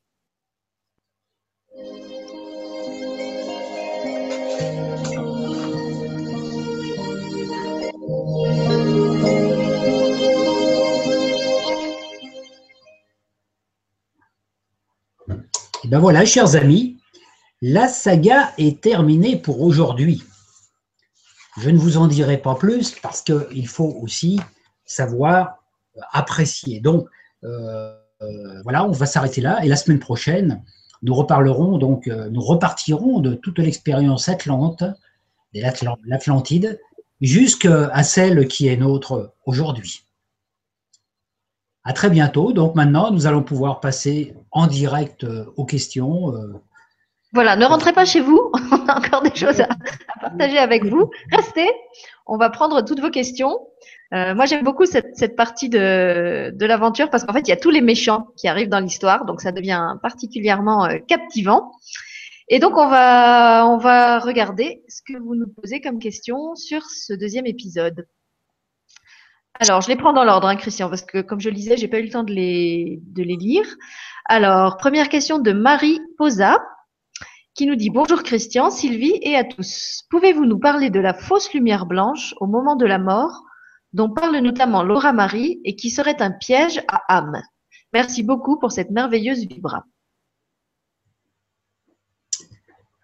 Et 15.89 15.91
ben 15.91 16.01
voilà, 16.01 16.27
chers 16.27 16.55
amis, 16.55 16.99
la 17.63 17.89
saga 17.89 18.53
est 18.59 18.83
terminée 18.83 19.37
pour 19.37 19.63
aujourd'hui. 19.63 20.23
Je 21.63 21.71
ne 21.71 21.79
vous 21.79 21.97
en 21.97 22.09
dirai 22.09 22.37
pas 22.37 22.55
plus 22.55 22.95
parce 23.01 23.23
qu'il 23.23 23.67
faut 23.67 23.97
aussi 24.03 24.39
savoir 24.85 25.57
apprécier. 26.13 26.81
Donc, 26.81 27.09
euh, 27.43 27.97
euh, 28.21 28.63
voilà, 28.65 28.85
on 28.85 28.91
va 28.91 29.07
s'arrêter 29.07 29.41
là. 29.41 29.65
Et 29.65 29.69
la 29.69 29.77
semaine 29.77 29.99
prochaine, 29.99 30.63
nous 31.01 31.15
reparlerons, 31.15 31.79
donc, 31.79 32.07
euh, 32.07 32.29
nous 32.29 32.43
repartirons 32.43 33.21
de 33.21 33.33
toute 33.33 33.59
l'expérience 33.59 34.29
atlante, 34.29 34.85
de 35.55 35.63
l'Atlantide, 36.05 36.79
jusqu'à 37.23 38.03
celle 38.03 38.47
qui 38.47 38.69
est 38.69 38.77
nôtre 38.77 39.33
aujourd'hui. 39.47 40.03
À 41.89 41.95
très 41.95 42.11
bientôt. 42.11 42.53
Donc 42.53 42.75
maintenant, 42.75 43.11
nous 43.11 43.27
allons 43.27 43.43
pouvoir 43.43 43.81
passer 43.81 44.35
en 44.51 44.67
direct 44.67 45.25
euh, 45.25 45.47
aux 45.57 45.65
questions. 45.65 46.35
Euh. 46.35 46.53
Voilà, 47.33 47.57
ne 47.57 47.65
rentrez 47.65 47.95
pas 47.95 48.05
chez 48.05 48.21
vous. 48.21 48.53
On 48.73 48.87
a 48.87 48.99
encore 48.99 49.23
des 49.23 49.35
choses 49.35 49.63
à, 49.63 49.69
partager 50.21 50.59
avec 50.59 50.85
vous. 50.85 51.11
Restez. 51.33 51.67
On 52.27 52.37
va 52.37 52.51
prendre 52.51 52.83
toutes 52.85 53.01
vos 53.01 53.09
questions. 53.09 53.59
Euh, 54.13 54.35
moi, 54.35 54.45
j'aime 54.45 54.65
beaucoup 54.65 54.85
cette, 54.85 55.35
partie 55.35 55.71
de, 55.71 56.53
l'aventure 56.61 57.09
parce 57.09 57.25
qu'en 57.25 57.33
fait, 57.33 57.41
il 57.41 57.49
y 57.49 57.53
a 57.53 57.57
tous 57.57 57.71
les 57.71 57.81
méchants 57.81 58.27
qui 58.37 58.49
arrivent 58.49 58.69
dans 58.69 58.81
l'histoire, 58.81 59.25
donc 59.25 59.41
ça 59.41 59.51
devient 59.51 59.97
particulièrement 60.03 60.91
captivant. 61.07 61.73
Et 62.51 62.59
donc, 62.59 62.77
on 62.77 62.89
va, 62.89 63.67
on 63.67 63.79
va 63.79 64.19
regarder 64.19 64.83
ce 64.89 65.01
que 65.01 65.19
vous 65.19 65.35
nous 65.35 65.49
posez 65.49 65.81
comme 65.81 66.01
question 66.01 66.55
sur 66.55 66.83
ce 66.85 67.15
deuxième 67.15 67.47
épisode. 67.47 68.07
Alors, 69.61 69.81
je 69.81 69.89
les 69.89 69.97
prends 69.97 70.13
dans 70.13 70.23
l'ordre, 70.23 70.47
hein, 70.47 70.55
Christian, 70.55 70.89
parce 70.89 71.03
que 71.03 71.21
comme 71.21 71.41
je 71.41 71.49
le 71.49 71.57
disais, 71.57 71.77
j'ai 71.77 71.89
pas 71.89 71.99
eu 71.99 72.05
le 72.05 72.11
temps 72.11 72.23
de 72.23 72.33
les, 72.33 73.01
de 73.03 73.25
les 73.25 73.35
lire. 73.35 73.67
Alors, 74.27 74.77
première 74.77 75.09
question 75.09 75.41
de 75.41 75.51
Marie 75.51 76.01
Posa, 76.17 76.65
qui 77.55 77.67
nous 77.67 77.75
dit 77.75 77.91
Bonjour 77.91 78.23
Christian, 78.23 78.71
Sylvie 78.71 79.19
et 79.21 79.35
à 79.35 79.43
tous. 79.43 80.05
Pouvez-vous 80.11 80.45
nous 80.45 80.61
parler 80.61 80.91
de 80.91 81.01
la 81.01 81.13
fausse 81.13 81.53
lumière 81.53 81.87
blanche 81.87 82.35
au 82.41 82.47
moment 82.47 82.77
de 82.77 82.87
la 82.87 83.01
mort, 83.01 83.43
dont 83.93 84.09
parle 84.09 84.37
notamment 84.39 84.85
Laura 84.85 85.13
Marie 85.13 85.61
et 85.65 85.75
qui 85.75 85.91
serait 85.91 86.23
un 86.23 86.31
piège 86.31 86.81
à 86.87 87.17
âme? 87.17 87.43
Merci 87.93 88.23
beaucoup 88.23 88.61
pour 88.61 88.71
cette 88.71 88.91
merveilleuse 88.91 89.45
vibra. 89.49 89.85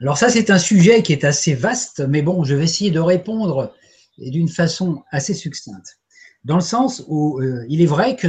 Alors 0.01 0.19
ça, 0.19 0.29
c'est 0.29 0.51
un 0.51 0.59
sujet 0.59 1.03
qui 1.03 1.13
est 1.13 1.25
assez 1.25 1.55
vaste, 1.55 2.01
mais 2.09 2.23
bon, 2.23 2.45
je 2.45 2.55
vais 2.55 2.65
essayer 2.65 2.93
de 2.93 3.01
répondre 3.01 3.75
d'une 4.19 4.49
façon 4.49 5.03
assez 5.11 5.35
succincte 5.35 5.99
dans 6.45 6.57
le 6.57 6.61
sens 6.61 7.05
où 7.09 7.41
euh, 7.41 7.65
il 7.69 7.81
est 7.81 7.87
vrai 7.87 8.17
que 8.17 8.29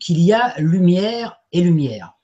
qu'il 0.00 0.20
y 0.20 0.32
a 0.32 0.58
lumière 0.58 1.36
et 1.52 1.60
lumière. 1.60 2.14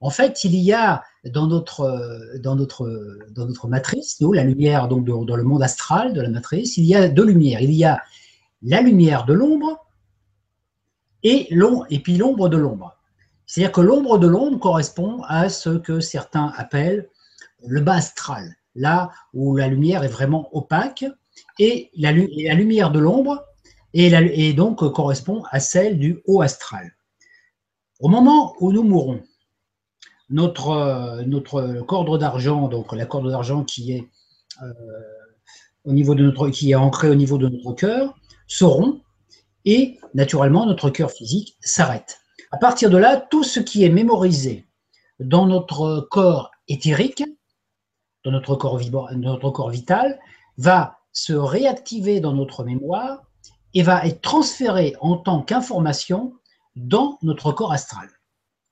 En 0.00 0.10
fait, 0.10 0.44
il 0.44 0.54
y 0.54 0.72
a 0.72 1.02
dans 1.24 1.46
notre, 1.46 2.38
dans 2.38 2.56
notre, 2.56 3.18
dans 3.30 3.46
notre 3.46 3.68
matrice, 3.68 4.20
nous, 4.20 4.32
la 4.32 4.44
lumière 4.44 4.88
donc 4.88 5.04
dans 5.04 5.36
le 5.36 5.42
monde 5.42 5.62
astral 5.62 6.14
de 6.14 6.20
la 6.22 6.30
matrice, 6.30 6.78
il 6.78 6.84
y 6.84 6.94
a 6.94 7.08
deux 7.08 7.26
lumières. 7.26 7.60
Il 7.60 7.72
y 7.72 7.84
a 7.84 8.00
la 8.62 8.80
lumière 8.80 9.26
de 9.26 9.34
l'ombre 9.34 9.86
et, 11.22 11.52
et 11.90 11.98
puis 11.98 12.16
l'ombre 12.16 12.48
de 12.48 12.56
l'ombre. 12.56 12.96
C'est-à-dire 13.44 13.72
que 13.72 13.80
l'ombre 13.80 14.18
de 14.18 14.26
l'ombre 14.26 14.58
correspond 14.58 15.22
à 15.24 15.48
ce 15.48 15.70
que 15.70 16.00
certains 16.00 16.52
appellent 16.56 17.08
le 17.66 17.80
bas 17.80 17.96
astral, 17.96 18.56
là 18.74 19.10
où 19.34 19.56
la 19.56 19.68
lumière 19.68 20.02
est 20.04 20.08
vraiment 20.08 20.48
opaque, 20.56 21.04
et 21.58 21.90
la 21.96 22.12
lumière 22.12 22.90
de 22.90 23.00
l'ombre 23.00 23.44
et, 23.94 24.52
donc 24.52 24.78
correspond 24.92 25.42
à 25.50 25.60
celle 25.60 25.98
du 25.98 26.22
haut 26.26 26.42
astral. 26.42 26.92
Au 28.00 28.08
moment 28.08 28.54
où 28.60 28.72
nous 28.72 28.82
mourrons, 28.82 29.20
notre, 30.28 31.22
notre 31.26 31.82
corde 31.86 32.18
d'argent, 32.18 32.68
donc 32.68 32.92
la 32.92 33.04
corde 33.04 33.28
d'argent 33.28 33.64
qui 33.64 33.92
est 33.92 34.08
euh, 34.62 34.72
au 35.84 35.92
niveau 35.92 36.14
de 36.14 36.24
notre, 36.24 36.48
qui 36.50 36.70
est 36.70 36.74
ancrée 36.74 37.10
au 37.10 37.14
niveau 37.14 37.38
de 37.38 37.48
notre 37.48 37.72
cœur, 37.72 38.14
se 38.46 38.64
rompt 38.64 39.02
et 39.64 39.98
naturellement 40.14 40.66
notre 40.66 40.90
cœur 40.90 41.10
physique 41.10 41.56
s'arrête. 41.60 42.20
À 42.50 42.58
partir 42.58 42.90
de 42.90 42.96
là, 42.96 43.16
tout 43.16 43.44
ce 43.44 43.60
qui 43.60 43.84
est 43.84 43.88
mémorisé 43.88 44.66
dans 45.18 45.46
notre 45.46 46.06
corps 46.10 46.50
éthérique, 46.68 47.24
dans 48.24 48.30
notre 48.30 48.54
corps, 48.54 48.80
notre 49.16 49.50
corps 49.50 49.70
vital, 49.70 50.18
va 50.56 50.98
se 51.12 51.32
réactiver 51.32 52.20
dans 52.20 52.32
notre 52.32 52.64
mémoire 52.64 53.22
et 53.74 53.82
va 53.82 54.04
être 54.06 54.20
transféré 54.20 54.94
en 55.00 55.16
tant 55.16 55.42
qu'information 55.42 56.34
dans 56.76 57.18
notre 57.22 57.52
corps 57.52 57.72
astral. 57.72 58.08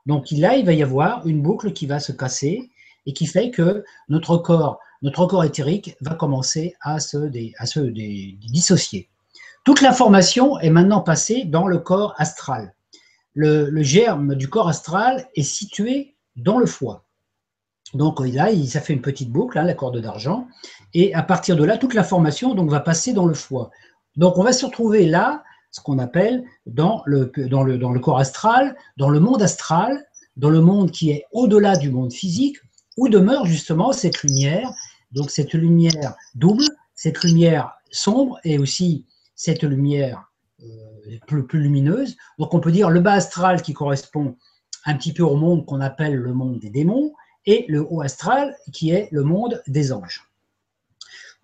Donc 0.06 0.26
là, 0.30 0.56
il 0.56 0.64
va 0.64 0.72
y 0.72 0.82
avoir 0.82 1.26
une 1.26 1.42
boucle 1.42 1.72
qui 1.72 1.86
va 1.86 2.00
se 2.00 2.12
casser 2.12 2.70
et 3.06 3.12
qui 3.12 3.26
fait 3.26 3.50
que 3.50 3.84
notre 4.08 4.36
corps, 4.36 4.78
notre 5.02 5.26
corps 5.26 5.44
éthérique 5.44 5.96
va 6.00 6.14
commencer 6.14 6.74
à 6.80 6.98
se, 7.00 7.30
à 7.58 7.66
se 7.66 7.80
dissocier. 7.80 9.08
Toute 9.64 9.82
l'information 9.82 10.58
est 10.60 10.70
maintenant 10.70 11.02
passée 11.02 11.44
dans 11.44 11.66
le 11.66 11.78
corps 11.78 12.14
astral. 12.16 12.74
Le, 13.34 13.82
germe 13.82 14.34
du 14.34 14.48
corps 14.48 14.68
astral 14.68 15.28
est 15.36 15.42
situé 15.42 16.16
dans 16.36 16.58
le 16.58 16.66
foie. 16.66 17.04
Donc 17.94 18.20
là, 18.20 18.48
ça 18.66 18.80
fait 18.80 18.94
une 18.94 19.02
petite 19.02 19.30
boucle, 19.30 19.58
hein, 19.58 19.64
la 19.64 19.74
corde 19.74 20.00
d'argent, 20.00 20.48
et 20.94 21.14
à 21.14 21.22
partir 21.22 21.56
de 21.56 21.64
là, 21.64 21.78
toute 21.78 21.94
l'information 21.94 22.54
donc 22.54 22.70
va 22.70 22.80
passer 22.80 23.12
dans 23.12 23.26
le 23.26 23.34
foie. 23.34 23.70
Donc 24.18 24.36
on 24.36 24.42
va 24.42 24.52
se 24.52 24.66
retrouver 24.66 25.06
là, 25.06 25.44
ce 25.70 25.80
qu'on 25.80 26.00
appelle 26.00 26.44
dans 26.66 27.02
le, 27.06 27.26
corps 27.98 28.18
astral, 28.18 28.76
dans 28.96 29.08
le 29.08 29.20
monde 29.20 29.40
astral, 29.40 30.04
dans 30.36 30.50
le 30.50 30.60
monde 30.60 30.90
qui 30.90 31.10
est 31.10 31.24
au-delà 31.30 31.76
du 31.76 31.90
monde 31.90 32.12
physique, 32.12 32.56
où 32.96 33.08
demeure 33.08 33.46
justement 33.46 33.92
cette 33.92 34.24
lumière, 34.24 34.72
donc 35.12 35.30
cette 35.30 35.52
lumière 35.52 36.16
double, 36.34 36.64
cette 36.96 37.22
lumière 37.22 37.74
sombre 37.90 38.40
et 38.42 38.58
aussi 38.58 39.06
cette 39.36 39.62
lumière 39.62 40.32
euh, 40.64 41.18
plus, 41.28 41.46
lumineuse. 41.52 42.16
Donc 42.40 42.54
on 42.54 42.60
peut 42.60 42.72
dire 42.72 42.90
le 42.90 42.98
bas 42.98 43.12
astral 43.12 43.62
qui 43.62 43.72
correspond 43.72 44.36
un 44.84 44.96
petit 44.96 45.12
peu 45.12 45.22
au 45.22 45.36
monde 45.36 45.64
qu'on 45.64 45.80
appelle 45.80 46.16
le 46.16 46.34
monde 46.34 46.58
des 46.58 46.70
démons, 46.70 47.12
et 47.46 47.64
le 47.68 47.86
haut 47.88 48.02
astral 48.02 48.56
qui 48.72 48.90
est 48.90 49.08
le 49.12 49.22
monde 49.22 49.62
des 49.68 49.92
anges. 49.92 50.27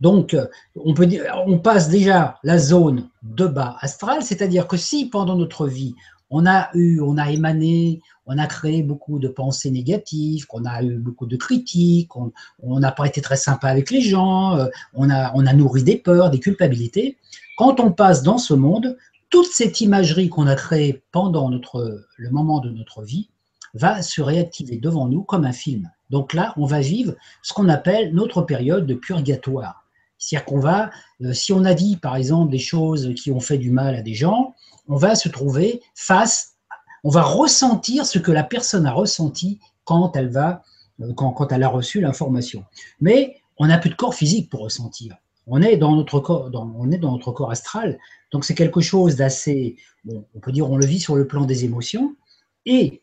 Donc, 0.04 0.36
on, 0.76 0.92
peut 0.92 1.06
dire, 1.06 1.24
on 1.46 1.58
passe 1.58 1.88
déjà 1.88 2.36
la 2.42 2.58
zone 2.58 3.08
de 3.22 3.46
bas 3.46 3.78
astral, 3.80 4.22
c'est-à-dire 4.22 4.68
que 4.68 4.76
si 4.76 5.06
pendant 5.06 5.34
notre 5.34 5.66
vie, 5.66 5.94
on 6.28 6.44
a 6.44 6.68
eu, 6.74 7.00
on 7.00 7.16
a 7.16 7.30
émané, 7.30 8.02
on 8.26 8.36
a 8.36 8.46
créé 8.46 8.82
beaucoup 8.82 9.18
de 9.18 9.28
pensées 9.28 9.70
négatives, 9.70 10.44
qu'on 10.44 10.66
a 10.66 10.82
eu 10.82 10.98
beaucoup 10.98 11.24
de 11.24 11.38
critiques, 11.38 12.10
on 12.16 12.80
n'a 12.80 12.92
pas 12.92 13.06
été 13.06 13.22
très 13.22 13.38
sympa 13.38 13.68
avec 13.68 13.90
les 13.90 14.02
gens, 14.02 14.54
euh, 14.58 14.66
on 14.92 15.08
a, 15.08 15.32
on 15.36 15.46
a 15.46 15.54
nourri 15.54 15.82
des 15.82 15.96
peurs, 15.96 16.28
des 16.28 16.38
culpabilités. 16.38 17.16
Quand 17.56 17.80
on 17.80 17.90
passe 17.90 18.22
dans 18.22 18.36
ce 18.36 18.52
monde, 18.52 18.98
toute 19.30 19.46
cette 19.46 19.80
imagerie 19.80 20.28
qu'on 20.28 20.46
a 20.46 20.54
créée 20.54 21.02
pendant 21.12 21.48
notre, 21.48 22.04
le 22.18 22.28
moment 22.28 22.60
de 22.60 22.68
notre 22.68 23.00
vie 23.00 23.30
va 23.72 24.02
se 24.02 24.20
réactiver 24.20 24.76
devant 24.76 25.08
nous 25.08 25.22
comme 25.22 25.46
un 25.46 25.52
film. 25.52 25.90
Donc 26.10 26.34
là, 26.34 26.52
on 26.58 26.66
va 26.66 26.80
vivre 26.80 27.14
ce 27.40 27.54
qu'on 27.54 27.70
appelle 27.70 28.12
notre 28.12 28.42
période 28.42 28.84
de 28.84 28.92
purgatoire. 28.92 29.83
C'est-à-dire 30.24 30.46
qu'on 30.46 30.58
va, 30.58 30.90
euh, 31.20 31.34
si 31.34 31.52
on 31.52 31.64
a 31.64 31.74
dit 31.74 31.98
par 31.98 32.16
exemple 32.16 32.50
des 32.50 32.58
choses 32.58 33.12
qui 33.14 33.30
ont 33.30 33.40
fait 33.40 33.58
du 33.58 33.70
mal 33.70 33.94
à 33.94 34.00
des 34.00 34.14
gens, 34.14 34.54
on 34.88 34.96
va 34.96 35.16
se 35.16 35.28
trouver 35.28 35.82
face, 35.94 36.54
on 37.02 37.10
va 37.10 37.22
ressentir 37.22 38.06
ce 38.06 38.18
que 38.18 38.32
la 38.32 38.42
personne 38.42 38.86
a 38.86 38.92
ressenti 38.92 39.60
quand 39.84 40.16
elle 40.16 40.30
va, 40.30 40.62
euh, 41.02 41.12
quand, 41.12 41.52
elle 41.52 41.62
a 41.62 41.68
reçu 41.68 42.00
l'information. 42.00 42.64
Mais 43.02 43.36
on 43.58 43.66
n'a 43.66 43.76
plus 43.76 43.90
de 43.90 43.96
corps 43.96 44.14
physique 44.14 44.48
pour 44.48 44.60
ressentir. 44.60 45.14
On 45.46 45.60
est 45.60 45.76
dans 45.76 45.94
notre 45.94 46.20
corps 46.20 47.50
astral, 47.50 47.98
donc 48.32 48.46
c'est 48.46 48.54
quelque 48.54 48.80
chose 48.80 49.16
d'assez, 49.16 49.76
on 50.08 50.40
peut 50.40 50.52
dire, 50.52 50.70
on 50.70 50.78
le 50.78 50.86
vit 50.86 51.00
sur 51.00 51.16
le 51.16 51.26
plan 51.26 51.44
des 51.44 51.66
émotions. 51.66 52.16
Et 52.64 53.02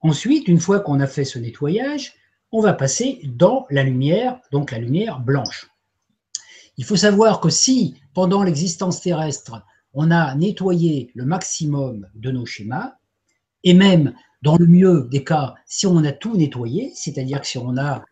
ensuite, 0.00 0.48
une 0.48 0.60
fois 0.60 0.80
qu'on 0.80 0.98
a 1.00 1.06
fait 1.06 1.24
ce 1.24 1.38
nettoyage, 1.38 2.14
on 2.52 2.62
va 2.62 2.72
passer 2.72 3.20
dans 3.24 3.66
la 3.68 3.82
lumière, 3.82 4.40
donc 4.50 4.70
la 4.70 4.78
lumière 4.78 5.20
blanche. 5.20 5.68
Il 6.78 6.84
faut 6.84 6.96
savoir 6.96 7.40
que 7.40 7.50
si, 7.50 7.96
pendant 8.14 8.44
l'existence 8.44 9.00
terrestre, 9.00 9.62
on 9.92 10.12
a 10.12 10.34
nettoyé 10.36 11.10
le 11.14 11.24
maximum 11.24 12.06
de 12.14 12.30
nos 12.30 12.46
schémas, 12.46 12.94
et 13.64 13.74
même 13.74 14.14
dans 14.42 14.56
le 14.56 14.66
mieux 14.66 15.08
des 15.10 15.24
cas, 15.24 15.54
si 15.66 15.88
on 15.88 16.04
a 16.04 16.12
tout 16.12 16.36
nettoyé, 16.36 16.92
c'est-à-dire 16.94 17.40
que 17.40 17.46
si 17.46 17.58
on 17.58 17.76
a 17.76 18.04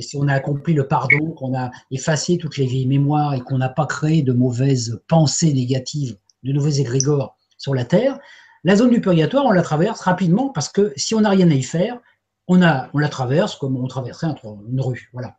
si 0.00 0.16
on 0.16 0.26
a 0.26 0.34
accompli 0.34 0.74
le 0.74 0.88
pardon, 0.88 1.30
qu'on 1.30 1.56
a 1.56 1.70
effacé 1.92 2.36
toutes 2.36 2.56
les 2.56 2.66
vieilles 2.66 2.88
mémoires 2.88 3.32
et 3.34 3.40
qu'on 3.40 3.58
n'a 3.58 3.68
pas 3.68 3.86
créé 3.86 4.22
de 4.22 4.32
mauvaises 4.32 5.00
pensées 5.06 5.54
négatives, 5.54 6.18
de 6.42 6.52
nouveaux 6.52 6.68
égrégores 6.68 7.36
sur 7.58 7.72
la 7.72 7.84
Terre, 7.84 8.18
la 8.64 8.74
zone 8.74 8.90
du 8.90 9.00
purgatoire, 9.00 9.46
on 9.46 9.52
la 9.52 9.62
traverse 9.62 10.00
rapidement 10.00 10.48
parce 10.48 10.68
que 10.68 10.92
si 10.96 11.14
on 11.14 11.20
n'a 11.20 11.30
rien 11.30 11.48
à 11.48 11.54
y 11.54 11.62
faire, 11.62 12.00
on, 12.48 12.60
on 12.92 12.98
la 12.98 13.08
traverse 13.08 13.54
comme 13.54 13.76
on 13.76 13.86
traverserait 13.86 14.34
une 14.68 14.80
rue. 14.80 15.08
Voilà. 15.12 15.36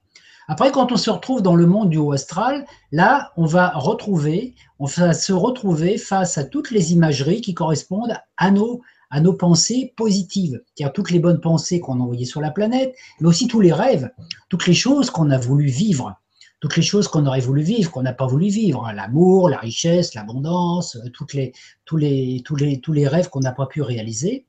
Après, 0.54 0.72
quand 0.72 0.92
on 0.92 0.98
se 0.98 1.10
retrouve 1.10 1.42
dans 1.42 1.56
le 1.56 1.66
monde 1.66 1.90
du 1.90 1.98
haut 1.98 2.12
astral, 2.12 2.68
là, 2.92 3.32
on 3.38 3.48
va 3.48 3.72
retrouver, 3.72 4.54
on 4.78 4.86
va 4.86 5.16
se 5.16 5.34
retrouver 5.34 5.98
face 5.98 6.38
à 6.38 6.44
toutes 6.44 6.70
les 6.70 6.94
imageries 6.94 7.42
qui 7.42 7.56
correspondent 7.56 8.16
à 8.38 8.52
nos, 8.52 8.82
à 9.10 9.20
nos 9.20 9.34
pensées 9.34 9.96
positives, 9.98 10.62
c'est-à-dire 10.68 10.94
toutes 10.94 11.10
les 11.10 11.18
bonnes 11.18 11.42
pensées 11.42 11.80
qu'on 11.80 12.00
a 12.00 12.04
envoyées 12.04 12.28
sur 12.28 12.40
la 12.40 12.52
planète, 12.52 12.94
mais 13.20 13.28
aussi 13.28 13.48
tous 13.48 13.62
les 13.62 13.74
rêves, 13.74 14.12
toutes 14.48 14.68
les 14.68 14.76
choses 14.76 15.10
qu'on 15.10 15.32
a 15.32 15.40
voulu 15.40 15.70
vivre, 15.70 16.22
toutes 16.60 16.78
les 16.78 16.84
choses 16.84 17.08
qu'on 17.08 17.26
aurait 17.26 17.40
voulu 17.40 17.64
vivre, 17.64 17.90
qu'on 17.90 18.04
n'a 18.04 18.14
pas 18.14 18.28
voulu 18.28 18.50
vivre, 18.50 18.86
hein, 18.86 18.94
l'amour, 18.94 19.50
la 19.50 19.58
richesse, 19.58 20.14
l'abondance, 20.14 20.98
euh, 20.98 21.10
toutes 21.16 21.34
les, 21.34 21.54
tous, 21.84 21.98
les, 21.98 22.44
tous, 22.46 22.58
les, 22.58 22.80
tous 22.80 22.94
les 22.94 23.08
rêves 23.08 23.30
qu'on 23.30 23.40
n'a 23.40 23.54
pas 23.54 23.66
pu 23.66 23.82
réaliser. 23.82 24.46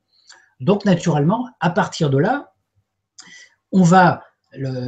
Donc 0.61 0.84
naturellement, 0.84 1.48
à 1.61 1.70
partir 1.70 2.11
de 2.11 2.18
là, 2.18 2.52
on 3.72 3.82
va, 3.82 4.22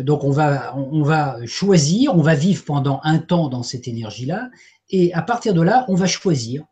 donc 0.03 0.25
on 0.25 0.31
va, 0.31 1.47
choisir, 1.47 2.15
on 2.15 2.23
va 2.23 2.35
vivre 2.35 2.65
pendant 2.65 3.01
un 3.05 3.19
temps 3.19 3.49
dans 3.49 3.63
cette 3.63 3.89
énergie-là, 3.89 4.51
et 4.91 5.13
à 5.15 5.23
partir 5.23 5.55
de 5.55 5.63
là, 5.63 5.85
on 5.89 5.95
va 5.95 6.07
choisir 6.07 6.65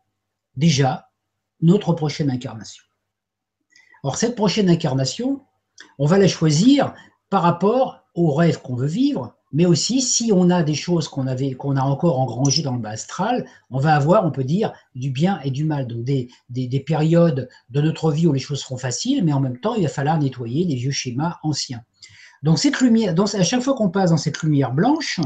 déjà 0.55 1.09
notre 1.61 1.93
prochaine 1.93 2.29
incarnation. 2.29 2.83
Or, 4.03 4.17
cette 4.17 4.35
prochaine 4.35 4.69
incarnation, 4.69 5.41
on 5.97 6.05
va 6.05 6.17
la 6.17 6.27
choisir 6.27 6.93
par 7.29 7.41
rapport 7.41 8.03
aux 8.13 8.33
rêves 8.33 8.61
qu'on 8.61 8.75
veut 8.75 8.87
vivre, 8.87 9.35
mais 9.51 9.65
aussi 9.65 10.01
si 10.01 10.31
on 10.33 10.49
a 10.49 10.63
des 10.63 10.73
choses 10.73 11.07
qu'on 11.07 11.27
avait, 11.27 11.55
a 11.57 11.85
encore 11.85 12.19
engrangées 12.19 12.61
dans 12.61 12.73
le 12.73 12.81
bas 12.81 12.91
astral, 12.91 13.45
on 13.69 13.79
va 13.79 13.95
avoir, 13.95 14.25
on 14.25 14.31
peut 14.31 14.43
dire, 14.43 14.73
du 14.95 15.11
bien 15.11 15.39
et 15.41 15.51
du 15.51 15.63
mal. 15.63 15.87
Donc 15.87 16.03
des, 16.03 16.29
des, 16.49 16.79
périodes 16.79 17.49
de 17.69 17.81
notre 17.81 18.11
vie 18.11 18.27
où 18.27 18.33
les 18.33 18.39
choses 18.39 18.61
seront 18.61 18.77
faciles, 18.77 19.23
mais 19.23 19.33
en 19.33 19.39
même 19.39 19.59
temps, 19.59 19.75
il 19.75 19.83
va 19.83 19.89
falloir 19.89 20.17
nettoyer 20.19 20.65
les 20.65 20.75
vieux 20.75 20.91
schémas 20.91 21.39
anciens. 21.41 21.83
Donc 22.45 22.59
cette 22.59 22.79
lumière, 22.79 23.15
à 23.19 23.43
chaque 23.43 23.61
fois 23.61 23.73
qu'on 23.73 23.89
passe 23.89 24.11
dans 24.11 24.17
cette 24.17 24.43
lumière 24.43 24.71
blanche, 24.71 25.19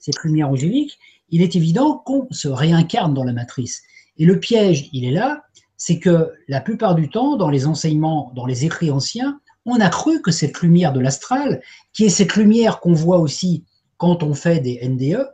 cette 0.00 0.18
lumière 0.24 0.50
angélique, 0.50 0.98
il 1.30 1.40
est 1.40 1.54
évident 1.54 2.02
qu'on 2.04 2.26
se 2.32 2.48
réincarne 2.48 3.14
dans 3.14 3.22
la 3.22 3.32
matrice. 3.32 3.84
Et 4.18 4.24
le 4.24 4.40
piège, 4.40 4.88
il 4.92 5.04
est 5.04 5.12
là, 5.12 5.44
c'est 5.76 6.00
que 6.00 6.32
la 6.48 6.60
plupart 6.60 6.96
du 6.96 7.08
temps, 7.08 7.36
dans 7.36 7.50
les 7.50 7.68
enseignements, 7.68 8.32
dans 8.34 8.46
les 8.46 8.64
écrits 8.64 8.90
anciens, 8.90 9.38
on 9.64 9.78
a 9.78 9.88
cru 9.88 10.20
que 10.20 10.32
cette 10.32 10.60
lumière 10.60 10.92
de 10.92 10.98
l'astral, 10.98 11.62
qui 11.92 12.04
est 12.04 12.08
cette 12.08 12.34
lumière 12.34 12.80
qu'on 12.80 12.94
voit 12.94 13.18
aussi 13.18 13.64
quand 13.96 14.24
on 14.24 14.34
fait 14.34 14.58
des 14.58 14.80
NDE, 14.88 15.24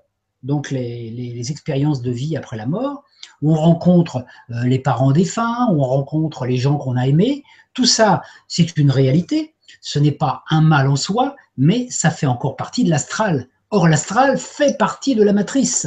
donc 0.42 0.70
les, 0.70 1.50
expériences 1.50 2.02
de 2.02 2.10
vie 2.10 2.36
après 2.36 2.58
la 2.58 2.66
mort, 2.66 3.04
où 3.40 3.52
on 3.52 3.56
rencontre 3.56 4.26
euh, 4.50 4.64
les 4.64 4.78
parents 4.78 5.12
défunts, 5.12 5.68
où 5.70 5.82
on 5.82 5.86
rencontre 5.86 6.44
les 6.44 6.58
gens 6.58 6.76
qu'on 6.76 6.96
a 6.96 7.06
aimés, 7.06 7.42
tout 7.72 7.86
ça, 7.86 8.20
c'est 8.48 8.76
une 8.76 8.90
réalité. 8.90 9.51
Ce 9.80 9.98
n'est 9.98 10.12
pas 10.12 10.44
un 10.50 10.60
mal 10.60 10.88
en 10.88 10.96
soi, 10.96 11.36
mais 11.56 11.86
ça 11.90 12.10
fait 12.10 12.26
encore 12.26 12.56
partie 12.56 12.84
de 12.84 12.90
l'astral. 12.90 13.48
Or, 13.70 13.88
l'astral 13.88 14.38
fait 14.38 14.76
partie 14.78 15.14
de 15.14 15.22
la 15.22 15.32
matrice. 15.32 15.86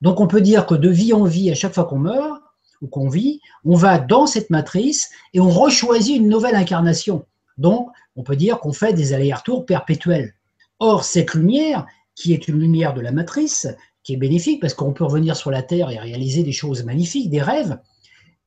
Donc, 0.00 0.20
on 0.20 0.26
peut 0.26 0.40
dire 0.40 0.66
que 0.66 0.74
de 0.74 0.88
vie 0.88 1.12
en 1.12 1.24
vie, 1.24 1.50
à 1.50 1.54
chaque 1.54 1.74
fois 1.74 1.84
qu'on 1.84 1.98
meurt, 1.98 2.40
ou 2.80 2.88
qu'on 2.88 3.08
vit, 3.08 3.40
on 3.64 3.74
va 3.74 3.98
dans 3.98 4.26
cette 4.26 4.50
matrice 4.50 5.10
et 5.34 5.40
on 5.40 5.50
rechoisit 5.50 6.16
une 6.16 6.28
nouvelle 6.28 6.56
incarnation. 6.56 7.26
Donc, 7.58 7.90
on 8.16 8.22
peut 8.22 8.36
dire 8.36 8.58
qu'on 8.58 8.72
fait 8.72 8.94
des 8.94 9.12
allers-retours 9.12 9.66
perpétuels. 9.66 10.34
Or, 10.78 11.04
cette 11.04 11.34
lumière, 11.34 11.86
qui 12.14 12.32
est 12.32 12.48
une 12.48 12.58
lumière 12.58 12.94
de 12.94 13.00
la 13.00 13.12
matrice, 13.12 13.68
qui 14.02 14.14
est 14.14 14.16
bénéfique 14.16 14.60
parce 14.60 14.74
qu'on 14.74 14.92
peut 14.92 15.04
revenir 15.04 15.36
sur 15.36 15.50
la 15.50 15.62
Terre 15.62 15.90
et 15.90 15.98
réaliser 15.98 16.42
des 16.42 16.52
choses 16.52 16.84
magnifiques, 16.84 17.30
des 17.30 17.42
rêves, 17.42 17.78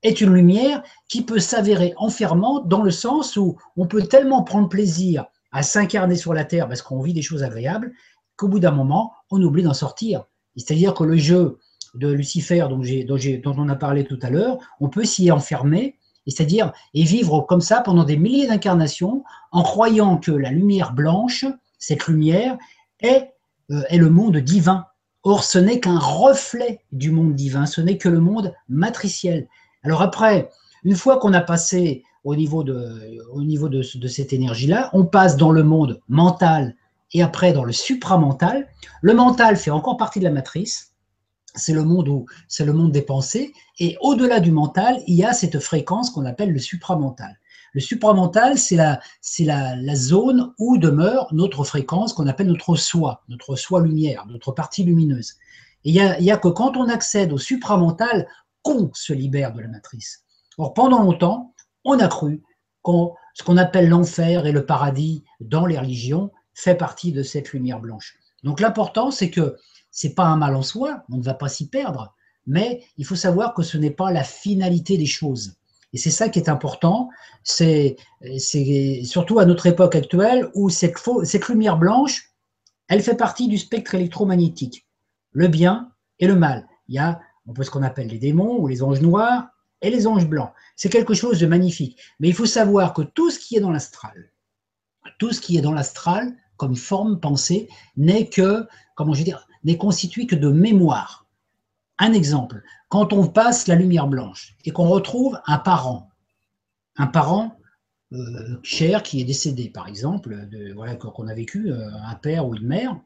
est 0.04 0.22
une 0.22 0.34
lumière 0.34 0.84
qui 1.08 1.24
peut 1.24 1.40
s'avérer 1.40 1.94
enfermante 1.98 2.68
dans 2.68 2.82
le 2.82 2.92
sens 2.92 3.38
où 3.38 3.58
on 3.78 3.88
peut 3.88 4.04
tellement 4.04 4.44
prendre 4.44 4.70
plaisir 4.70 5.26
à 5.52 5.64
s'incarner 5.64 6.16
sur 6.16 6.34
la 6.34 6.46
Terre 6.46 6.68
parce 6.68 6.82
qu'on 6.82 7.02
vit 7.02 7.14
des 7.14 7.22
choses 7.22 7.44
agréables 7.44 7.94
qu'au 8.36 8.48
bout 8.48 8.60
d'un 8.60 8.72
moment, 8.72 9.14
on 9.32 9.42
oublie 9.42 9.64
d'en 9.64 9.74
sortir. 9.74 10.26
C'est-à-dire 10.56 10.94
que 10.94 11.04
le 11.04 11.18
jeu 11.18 11.60
de 11.94 12.12
Lucifer 12.12 12.68
dont, 12.70 13.56
on 13.58 13.70
a 13.70 13.76
parlé 13.76 14.04
tout 14.04 14.20
à 14.22 14.30
l'heure, 14.30 14.58
on 14.80 14.90
peut 14.90 15.06
s'y 15.06 15.32
enfermer, 15.32 15.98
c'est-à-dire 16.26 16.74
et 16.94 17.04
vivre 17.04 17.42
comme 17.42 17.62
ça 17.62 17.82
pendant 17.82 18.04
des 18.04 18.18
milliers 18.18 18.48
d'incarnations 18.48 19.24
en 19.52 19.64
croyant 19.64 20.18
que 20.18 20.32
la 20.32 20.52
lumière 20.52 20.94
blanche, 20.94 21.46
cette 21.78 22.08
lumière, 22.08 22.58
est, 23.00 23.34
euh, 23.72 23.84
est 23.90 23.98
le 23.98 24.10
monde 24.10 24.38
divin. 24.38 24.86
Or, 25.24 25.44
ce 25.44 25.60
n'est 25.60 25.80
qu'un 25.80 26.00
reflet 26.00 26.82
du 26.92 27.12
monde 27.12 27.36
divin, 27.36 27.66
ce 27.66 27.82
n'est 27.82 27.98
que 27.98 28.10
le 28.10 28.20
monde 28.20 28.54
matriciel. 28.68 29.48
Alors 29.84 30.02
après, 30.02 30.50
une 30.84 30.96
fois 30.96 31.18
qu'on 31.18 31.34
a 31.34 31.42
passé 31.42 32.04
au 32.24 32.36
niveau 32.36 32.64
de, 32.64 33.20
au 33.32 33.44
niveau 33.44 33.70
de, 33.70 33.82
cette 33.82 34.34
énergie-là, 34.34 34.90
on 34.94 35.06
passe 35.06 35.36
dans 35.38 35.52
le 35.52 35.64
monde 35.64 36.00
mental 36.08 36.76
et 37.12 37.22
après 37.22 37.54
dans 37.54 37.66
le 37.66 37.74
supramental. 37.74 38.68
Le 39.02 39.14
mental 39.14 39.58
fait 39.58 39.72
encore 39.72 39.98
partie 39.98 40.20
de 40.20 40.24
la 40.24 40.32
matrice, 40.32 40.94
c'est 41.56 41.74
le 41.74 41.84
monde 41.84 42.08
où 42.08 42.26
c'est 42.48 42.66
le 42.66 42.74
monde 42.74 42.92
des 42.92 43.02
pensées. 43.02 43.54
Et 43.80 43.98
au-delà 44.02 44.40
du 44.40 44.52
mental 44.52 45.02
il 45.06 45.16
y 45.16 45.24
a 45.24 45.34
cette 45.34 45.60
fréquence 45.60 46.10
qu'on 46.10 46.26
appelle 46.26 46.52
le 46.52 46.60
supramental. 46.60 47.38
Le 47.74 47.82
supramental 47.82 48.58
c'est 48.58 48.76
la 48.76 49.00
c'est 49.22 49.44
la, 49.44 49.96
zone 49.96 50.54
où 50.60 50.78
demeure 50.78 51.28
notre 51.34 51.64
fréquence 51.64 52.14
qu'on 52.14 52.28
appelle 52.28 52.48
notre 52.48 52.76
soi 52.76 53.24
notre 53.28 53.56
soi 53.56 53.82
lumière 53.82 54.26
notre 54.28 54.52
partie 54.52 54.84
lumineuse. 54.84 55.36
Et 55.86 55.90
il 55.90 55.96
y 55.96 56.24
y 56.24 56.32
a 56.32 56.38
que 56.38 56.48
quand 56.48 56.78
on 56.78 56.88
accède 56.88 57.34
au 57.34 57.38
supramental 57.38 58.28
qu'on 58.64 58.90
se 58.94 59.14
libère 59.14 59.54
de 59.54 59.62
la 59.62 59.68
matrice 59.68 60.24
or 60.58 60.74
pendant 60.74 61.04
longtemps 61.04 61.54
on 61.86 62.00
a 62.00 62.08
cru 62.08 62.42
qu'on 62.82 63.14
ce 63.36 63.44
qu'on 63.44 63.58
appelle 63.58 63.90
l'enfer 63.90 64.46
et 64.46 64.52
le 64.52 64.66
paradis 64.66 65.24
dans 65.40 65.66
les 65.66 65.78
religions 65.78 66.32
fait 66.54 66.76
partie 66.76 67.12
de 67.12 67.24
cette 67.24 67.54
lumière 67.54 67.80
blanche 67.80 68.18
donc 68.44 68.60
l'important 68.60 69.12
c'est 69.12 69.30
que 69.30 69.58
c'est 69.94 70.16
pas 70.16 70.26
un 70.26 70.38
mal 70.38 70.56
en 70.56 70.64
soi, 70.64 71.04
on 71.12 71.18
ne 71.18 71.24
va 71.24 71.36
pas 71.36 71.48
s'y 71.48 71.70
perdre, 71.70 72.16
mais 72.48 72.84
il 72.98 73.06
faut 73.06 73.16
savoir 73.16 73.54
que 73.54 73.62
ce 73.62 73.78
n'est 73.78 73.92
pas 73.92 74.12
la 74.12 74.24
finalité 74.24 74.98
des 74.98 75.06
choses. 75.06 75.56
Et 75.94 75.98
c'est 75.98 76.10
ça 76.10 76.30
qui 76.30 76.40
est 76.40 76.50
important, 76.50 77.10
c'est 77.44 77.96
surtout 79.04 79.38
à 79.38 79.46
notre 79.46 79.68
époque 79.68 79.96
actuelle 79.96 80.50
où 80.56 80.72
cette, 80.72 80.96
cette 81.24 81.48
lumière 81.48 81.78
blanche, 81.78 82.34
elle 82.88 83.04
fait 83.04 83.16
partie 83.16 83.48
du 83.48 83.60
spectre 83.60 83.94
électromagnétique, 83.94 84.88
le 85.32 85.48
bien 85.48 85.92
et 86.18 86.26
le 86.26 86.36
mal. 86.36 86.68
Il 86.88 86.96
y 86.96 87.00
a 87.00 87.22
on 87.46 87.54
peut 87.54 87.64
ce 87.64 87.72
qu'on 87.72 87.84
appelle 87.84 88.08
les 88.08 88.20
démons 88.20 88.58
ou 88.60 88.68
les 88.68 88.84
anges 88.84 89.02
noirs 89.02 89.48
et 89.82 89.90
les 89.90 90.08
anges 90.08 90.28
blancs. 90.28 90.52
C'est 90.76 90.90
quelque 90.90 91.14
chose 91.14 91.40
de 91.40 91.46
magnifique. 91.46 92.00
Mais 92.20 92.30
il 92.30 92.34
faut 92.34 92.46
savoir 92.46 92.94
que 92.94 93.02
tout 93.02 93.30
ce 93.30 93.40
qui 93.40 93.56
est 93.56 93.60
dans 93.60 93.72
l'astral, 93.72 94.32
tout 95.20 95.32
ce 95.32 95.42
qui 95.42 95.58
est 95.58 95.62
dans 95.62 95.74
l'astral 95.74 96.36
comme 96.58 96.76
forme 96.76 97.20
pensée 97.20 97.68
n'est 97.98 98.30
que, 98.30 98.68
comment 98.96 99.14
je 99.14 99.24
n'est 99.64 99.78
constitué 99.78 100.26
que 100.28 100.36
de 100.36 100.50
mémoire. 100.50 101.26
Un 102.00 102.14
exemple, 102.14 102.64
quand 102.90 103.14
on 103.14 103.28
passe 103.28 103.68
la 103.68 103.76
lumière 103.76 104.08
blanche 104.08 104.56
et 104.66 104.72
qu'on 104.72 104.88
retrouve 104.88 105.40
un 105.46 105.58
parent, 105.58 106.10
un 106.98 107.08
parent 107.08 107.58
euh, 108.14 108.60
cher 108.62 109.04
qui 109.04 109.22
est 109.22 109.26
décédé, 109.26 109.70
par 109.70 109.88
exemple, 109.88 110.48
qu'on 111.00 111.28
a 111.28 111.34
vécu, 111.34 111.72
euh, 111.72 111.90
un 112.06 112.16
père 112.16 112.48
ou 112.48 112.56
une 112.56 112.68
mère, 112.68 113.00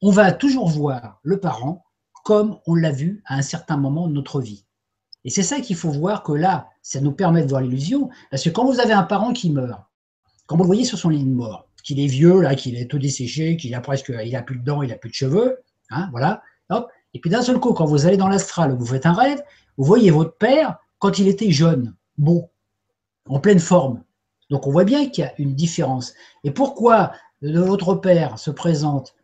on 0.00 0.10
va 0.10 0.32
toujours 0.32 0.68
voir 0.68 1.20
le 1.22 1.40
parent 1.40 1.84
comme 2.28 2.58
on 2.66 2.74
l'a 2.74 2.92
vu 2.92 3.22
à 3.24 3.36
un 3.36 3.42
certain 3.42 3.78
moment 3.78 4.06
de 4.06 4.12
notre 4.12 4.42
vie. 4.42 4.66
Et 5.24 5.30
c'est 5.30 5.42
ça 5.42 5.60
qu'il 5.60 5.76
faut 5.76 5.90
voir 5.90 6.22
que 6.22 6.32
là, 6.32 6.68
ça 6.82 7.00
nous 7.00 7.12
permet 7.12 7.42
de 7.42 7.48
voir 7.48 7.62
l'illusion, 7.62 8.10
parce 8.30 8.44
que 8.44 8.50
quand 8.50 8.66
vous 8.66 8.80
avez 8.80 8.92
un 8.92 9.02
parent 9.02 9.32
qui 9.32 9.50
meurt, 9.50 9.80
quand 10.46 10.56
vous 10.56 10.64
le 10.64 10.66
voyez 10.66 10.84
sur 10.84 10.98
son 10.98 11.08
lit 11.08 11.24
de 11.24 11.30
mort, 11.30 11.70
qu'il 11.82 12.00
est 12.00 12.06
vieux, 12.06 12.42
là, 12.42 12.54
qu'il 12.54 12.76
est 12.76 12.84
tout 12.84 12.98
desséché, 12.98 13.56
qu'il 13.56 13.74
a 13.74 13.80
presque, 13.80 14.12
il 14.22 14.36
a 14.36 14.42
plus 14.42 14.58
de 14.58 14.62
dents, 14.62 14.82
il 14.82 14.92
a 14.92 14.96
plus 14.96 15.08
de 15.08 15.14
cheveux, 15.14 15.58
Hein, 15.90 16.08
voilà. 16.10 16.42
Hop. 16.70 16.90
Et 17.14 17.20
puis 17.20 17.30
d'un 17.30 17.42
seul 17.42 17.58
coup, 17.58 17.72
quand 17.72 17.86
vous 17.86 18.06
allez 18.06 18.16
dans 18.16 18.28
l'astral, 18.28 18.76
vous 18.76 18.86
faites 18.86 19.06
un 19.06 19.14
rêve, 19.14 19.42
vous 19.76 19.84
voyez 19.84 20.10
votre 20.10 20.36
père 20.36 20.76
quand 20.98 21.18
il 21.18 21.28
était 21.28 21.50
jeune, 21.50 21.94
beau, 22.18 22.50
en 23.26 23.40
pleine 23.40 23.60
forme. 23.60 24.04
Donc 24.50 24.66
on 24.66 24.70
voit 24.70 24.84
bien 24.84 25.08
qu'il 25.08 25.24
y 25.24 25.26
a 25.26 25.32
une 25.38 25.54
différence. 25.54 26.12
Et 26.44 26.50
pourquoi 26.50 27.12
votre 27.40 27.94
père 27.94 28.38
se 28.38 28.50
présente 28.50 29.14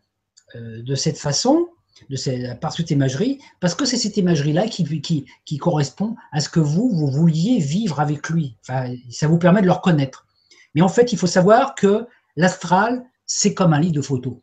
euh, 0.54 0.82
de 0.82 0.94
cette 0.94 1.18
façon, 1.18 1.68
de 2.10 2.16
cette, 2.16 2.60
par 2.60 2.72
cette 2.72 2.90
imagerie 2.90 3.38
Parce 3.60 3.74
que 3.74 3.84
c'est 3.84 3.96
cette 3.96 4.16
imagerie-là 4.16 4.66
qui, 4.66 4.84
qui, 5.00 5.26
qui, 5.44 5.58
correspond 5.58 6.16
à 6.32 6.40
ce 6.40 6.48
que 6.48 6.60
vous, 6.60 6.90
vous 6.90 7.08
vouliez 7.08 7.58
vivre 7.58 8.00
avec 8.00 8.28
lui. 8.30 8.56
Enfin, 8.62 8.94
ça 9.10 9.28
vous 9.28 9.38
permet 9.38 9.60
de 9.60 9.66
le 9.66 9.72
reconnaître. 9.72 10.26
Mais 10.74 10.82
en 10.82 10.88
fait, 10.88 11.12
il 11.12 11.18
faut 11.18 11.26
savoir 11.26 11.74
que 11.74 12.06
l'astral, 12.36 13.04
c'est 13.26 13.54
comme 13.54 13.72
un 13.72 13.80
lit 13.80 13.92
de 13.92 14.02
photos. 14.02 14.34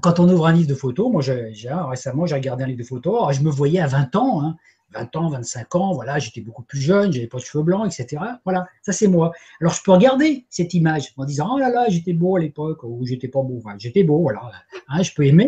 Quand 0.00 0.20
on 0.20 0.28
ouvre 0.28 0.46
un 0.46 0.52
livre 0.52 0.68
de 0.68 0.74
photos, 0.74 1.10
moi 1.10 1.20
j'ai, 1.20 1.52
récemment 1.68 2.24
j'ai 2.24 2.34
regardé 2.34 2.64
un 2.64 2.66
livre 2.66 2.78
de 2.78 2.84
photos, 2.84 3.36
je 3.36 3.42
me 3.42 3.50
voyais 3.50 3.80
à 3.80 3.86
20 3.86 4.16
ans, 4.16 4.54
20 4.94 5.00
hein, 5.00 5.08
ans, 5.14 5.28
25 5.28 5.74
ans, 5.74 5.92
voilà, 5.92 6.18
j'étais 6.18 6.40
beaucoup 6.40 6.62
plus 6.62 6.80
jeune, 6.80 7.12
j'avais 7.12 7.26
pas 7.26 7.38
de 7.38 7.42
cheveux 7.42 7.64
blancs, 7.64 7.86
etc. 7.86 8.22
Voilà, 8.44 8.66
ça 8.80 8.92
c'est 8.92 9.08
moi. 9.08 9.32
Alors 9.60 9.74
je 9.74 9.82
peux 9.82 9.92
regarder 9.92 10.46
cette 10.48 10.72
image 10.72 11.12
en 11.18 11.24
disant 11.24 11.50
oh 11.54 11.58
là 11.58 11.68
là, 11.68 11.86
j'étais 11.88 12.14
beau 12.14 12.36
à 12.36 12.40
l'époque 12.40 12.84
ou 12.84 13.04
j'étais 13.04 13.28
pas 13.28 13.42
beau, 13.42 13.60
j'étais 13.76 14.04
beau, 14.04 14.20
voilà, 14.20 14.50
hein, 14.88 15.02
je 15.02 15.12
peux 15.12 15.26
aimer, 15.26 15.46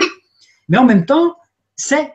mais 0.68 0.78
en 0.78 0.84
même 0.84 1.06
temps, 1.06 1.36
c'est 1.76 2.12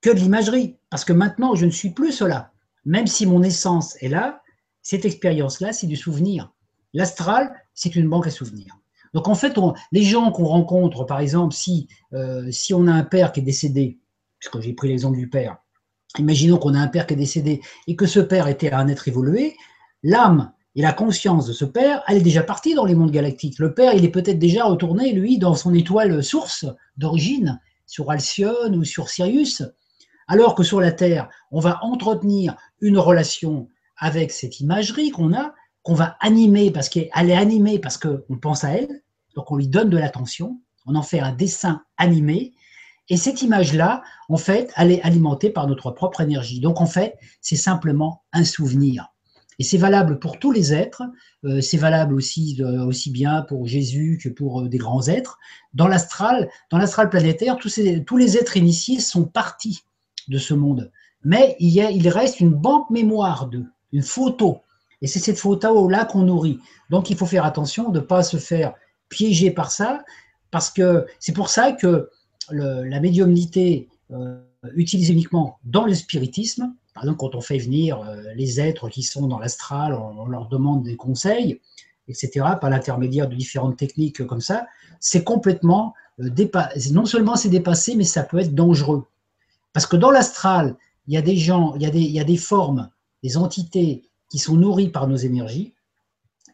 que 0.00 0.10
de 0.10 0.18
l'imagerie, 0.18 0.76
parce 0.90 1.04
que 1.04 1.12
maintenant 1.12 1.54
je 1.54 1.66
ne 1.66 1.70
suis 1.70 1.90
plus 1.90 2.12
cela. 2.12 2.52
Même 2.84 3.06
si 3.06 3.26
mon 3.26 3.42
essence 3.42 3.96
est 4.02 4.08
là, 4.08 4.42
cette 4.82 5.04
expérience-là, 5.04 5.72
c'est 5.72 5.86
du 5.86 5.96
souvenir. 5.96 6.52
L'astral, 6.94 7.52
c'est 7.74 7.94
une 7.96 8.08
banque 8.08 8.26
à 8.26 8.30
souvenirs. 8.30 8.78
Donc 9.14 9.28
en 9.28 9.34
fait, 9.34 9.58
les 9.92 10.02
gens 10.02 10.30
qu'on 10.32 10.44
rencontre, 10.44 11.04
par 11.04 11.20
exemple, 11.20 11.54
si, 11.54 11.88
euh, 12.12 12.50
si 12.50 12.74
on 12.74 12.86
a 12.86 12.92
un 12.92 13.04
père 13.04 13.32
qui 13.32 13.40
est 13.40 13.42
décédé, 13.42 13.98
puisque 14.38 14.60
j'ai 14.60 14.72
pris 14.72 14.88
l'exemple 14.88 15.16
du 15.16 15.28
père, 15.28 15.58
imaginons 16.18 16.58
qu'on 16.58 16.74
a 16.74 16.78
un 16.78 16.88
père 16.88 17.06
qui 17.06 17.14
est 17.14 17.18
décédé 17.18 17.60
et 17.86 17.96
que 17.96 18.06
ce 18.06 18.20
père 18.20 18.48
était 18.48 18.72
un 18.72 18.88
être 18.88 19.08
évolué, 19.08 19.56
l'âme 20.02 20.52
et 20.74 20.82
la 20.82 20.92
conscience 20.92 21.46
de 21.46 21.52
ce 21.52 21.64
père, 21.64 22.02
elle 22.06 22.18
est 22.18 22.22
déjà 22.22 22.42
partie 22.42 22.74
dans 22.74 22.84
les 22.84 22.94
mondes 22.94 23.10
galactiques. 23.10 23.58
Le 23.58 23.74
père, 23.74 23.94
il 23.94 24.04
est 24.04 24.10
peut-être 24.10 24.38
déjà 24.38 24.64
retourné, 24.64 25.12
lui, 25.12 25.38
dans 25.38 25.54
son 25.54 25.74
étoile 25.74 26.22
source 26.22 26.66
d'origine, 26.96 27.60
sur 27.88 28.12
Alcyone 28.12 28.76
ou 28.76 28.84
sur 28.84 29.08
Sirius, 29.08 29.64
alors 30.28 30.54
que 30.54 30.62
sur 30.62 30.80
la 30.80 30.92
Terre, 30.92 31.28
on 31.50 31.58
va 31.58 31.80
entretenir 31.82 32.54
une 32.80 32.98
relation 32.98 33.68
avec 33.96 34.30
cette 34.30 34.60
imagerie 34.60 35.10
qu'on 35.10 35.34
a, 35.34 35.54
qu'on 35.82 35.94
va 35.94 36.16
animer 36.20 36.70
parce 36.70 36.88
qu'elle 36.88 37.30
est 37.30 37.36
animée 37.36 37.80
parce 37.80 37.98
qu'on 37.98 38.38
pense 38.40 38.62
à 38.62 38.70
elle, 38.70 39.02
donc 39.34 39.50
on 39.50 39.56
lui 39.56 39.66
donne 39.66 39.90
de 39.90 39.98
l'attention, 39.98 40.60
on 40.86 40.94
en 40.94 41.02
fait 41.02 41.18
un 41.18 41.32
dessin 41.32 41.82
animé, 41.96 42.54
et 43.08 43.16
cette 43.16 43.40
image-là, 43.40 44.02
en 44.28 44.36
fait, 44.36 44.70
elle 44.76 44.92
est 44.92 45.02
alimentée 45.02 45.48
par 45.48 45.66
notre 45.66 45.90
propre 45.90 46.20
énergie. 46.20 46.60
Donc 46.60 46.80
en 46.80 46.86
fait, 46.86 47.16
c'est 47.40 47.56
simplement 47.56 48.22
un 48.32 48.44
souvenir. 48.44 49.08
Et 49.58 49.64
c'est 49.64 49.78
valable 49.78 50.18
pour 50.20 50.38
tous 50.38 50.52
les 50.52 50.72
êtres, 50.72 51.02
euh, 51.44 51.60
c'est 51.60 51.76
valable 51.76 52.14
aussi, 52.14 52.56
euh, 52.60 52.84
aussi 52.84 53.10
bien 53.10 53.42
pour 53.42 53.66
Jésus 53.66 54.18
que 54.22 54.28
pour 54.28 54.62
euh, 54.62 54.68
des 54.68 54.78
grands 54.78 55.08
êtres. 55.08 55.38
Dans 55.74 55.88
l'astral, 55.88 56.48
dans 56.70 56.78
l'astral 56.78 57.10
planétaire, 57.10 57.56
tous, 57.56 57.76
les 57.76 58.36
êtres 58.36 58.56
initiés 58.56 59.00
sont 59.00 59.24
partis 59.24 59.82
de 60.28 60.38
ce 60.38 60.54
monde. 60.54 60.92
Mais 61.24 61.56
il, 61.58 62.08
reste 62.08 62.38
une 62.38 62.54
banque 62.54 62.88
mémoire 62.90 63.48
d'eux, 63.48 63.66
une 63.92 64.02
photo. 64.02 64.58
Et 65.02 65.08
c'est 65.08 65.18
cette 65.18 65.38
photo-là 65.38 66.04
qu'on 66.04 66.22
nourrit. 66.22 66.60
Donc 66.90 67.10
il 67.10 67.16
faut 67.16 67.26
faire 67.26 67.44
attention 67.44 67.90
de 67.90 67.98
ne 67.98 68.04
pas 68.04 68.22
se 68.22 68.36
faire 68.36 68.74
piéger 69.08 69.50
par 69.50 69.72
ça, 69.72 70.04
parce 70.52 70.70
que 70.70 71.06
c'est 71.18 71.32
pour 71.32 71.48
ça 71.48 71.72
que 71.72 72.08
la 72.50 73.00
médiumnité 73.00 73.88
utilisée 74.74 75.12
uniquement 75.12 75.58
dans 75.64 75.84
le 75.84 75.94
spiritisme, 75.94 76.74
par 76.98 77.04
exemple 77.04 77.18
quand 77.18 77.36
on 77.36 77.40
fait 77.40 77.58
venir 77.58 78.00
euh, 78.00 78.34
les 78.34 78.60
êtres 78.60 78.88
qui 78.88 79.04
sont 79.04 79.28
dans 79.28 79.38
l'astral, 79.38 79.94
on, 79.94 80.26
leur 80.26 80.48
demande 80.48 80.82
des 80.82 80.96
conseils, 80.96 81.60
etc., 82.08 82.44
par 82.60 82.70
l'intermédiaire 82.70 83.28
de 83.28 83.36
différentes 83.36 83.76
techniques 83.76 84.26
comme 84.26 84.40
ça, 84.40 84.66
c'est 84.98 85.22
complètement 85.22 85.94
euh, 86.18 86.28
dépassé. 86.28 86.90
Non 86.90 87.06
seulement 87.06 87.36
c'est 87.36 87.50
dépassé, 87.50 87.94
mais 87.94 88.02
ça 88.02 88.24
peut 88.24 88.40
être 88.40 88.52
dangereux. 88.52 89.04
Parce 89.72 89.86
que 89.86 89.94
dans 89.94 90.10
l'astral, 90.10 90.74
il 91.06 91.14
y 91.14 91.16
a 91.16 91.22
des 91.22 91.36
gens, 91.36 91.76
il 91.76 91.82
y 91.82 92.18
a 92.20 92.24
des, 92.24 92.36
formes, 92.36 92.90
des 93.22 93.36
entités 93.36 94.02
qui 94.28 94.38
sont 94.38 94.56
nourries 94.56 94.88
par 94.88 95.06
nos 95.06 95.16
énergies. 95.16 95.74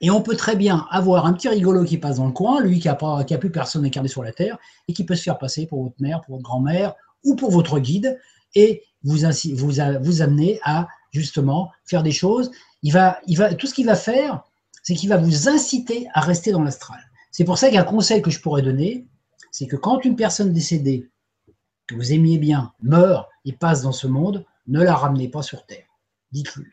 Et 0.03 0.11
on 0.11 0.21
peut 0.21 0.37
très 0.37 0.57
bien 0.57 0.87
avoir 0.91 1.25
un 1.25 1.33
petit 1.33 1.49
rigolo 1.49 1.85
qui 1.85 1.97
passe 1.97 2.17
dans 2.17 2.27
le 2.27 2.33
coin, 2.33 2.61
lui 2.61 2.81
qui 2.81 2.89
n'a 2.89 2.99
a 3.01 3.39
plus 3.39 3.51
personne 3.51 3.87
incarné 3.87 4.11
sur 4.11 4.23
la 4.23 4.33
Terre, 4.33 4.59
et 4.89 4.93
qui 4.93 5.05
peut 5.05 5.15
se 5.15 5.23
faire 5.23 5.39
passer 5.39 5.67
pour 5.67 5.83
votre 5.85 5.97
mère, 6.01 6.21
pour 6.21 6.35
votre 6.35 6.45
grand-mère, 6.45 6.93
ou 7.25 7.35
pour 7.35 7.51
votre 7.51 7.79
guide, 7.79 8.19
et 8.55 8.83
vous, 9.05 9.19
vous, 9.55 9.73
vous 10.01 10.23
amener 10.23 10.59
à 10.65 10.89
justement 11.13 11.71
faire 11.85 12.03
des 12.03 12.13
choses. 12.13 12.51
Il 12.83 12.93
va, 12.93 13.21
il 13.27 13.39
va, 13.39 13.55
tout 13.55 13.67
ce 13.67 13.75
qu'il 13.75 13.87
va 13.87 13.95
faire, 13.95 14.43
c'est 14.83 14.95
qu'il 14.95 15.09
va 15.09 15.17
vous 15.17 15.49
inciter 15.49 16.09
à 16.13 16.21
rester 16.21 16.53
dans 16.53 16.63
l'astral. 16.63 17.01
C'est 17.31 17.45
pour 17.45 17.59
ça 17.59 17.71
qu'un 17.71 17.85
conseil 17.85 18.23
que 18.23 18.31
je 18.31 18.41
pourrais 18.41 18.63
donner, 18.63 19.07
c'est 19.51 19.67
que 19.67 19.77
quand 19.77 20.05
une 20.05 20.17
personne 20.17 20.53
décédée 20.53 21.09
que 21.87 21.95
vous 21.95 22.13
aimiez 22.13 22.39
bien 22.39 22.73
meurt 22.83 23.29
et 23.45 23.53
passe 23.53 23.83
dans 23.83 23.93
ce 23.93 24.07
monde, 24.07 24.45
ne 24.67 24.83
la 24.83 24.95
ramenez 24.95 25.29
pas 25.29 25.43
sur 25.43 25.67
Terre. 25.67 25.87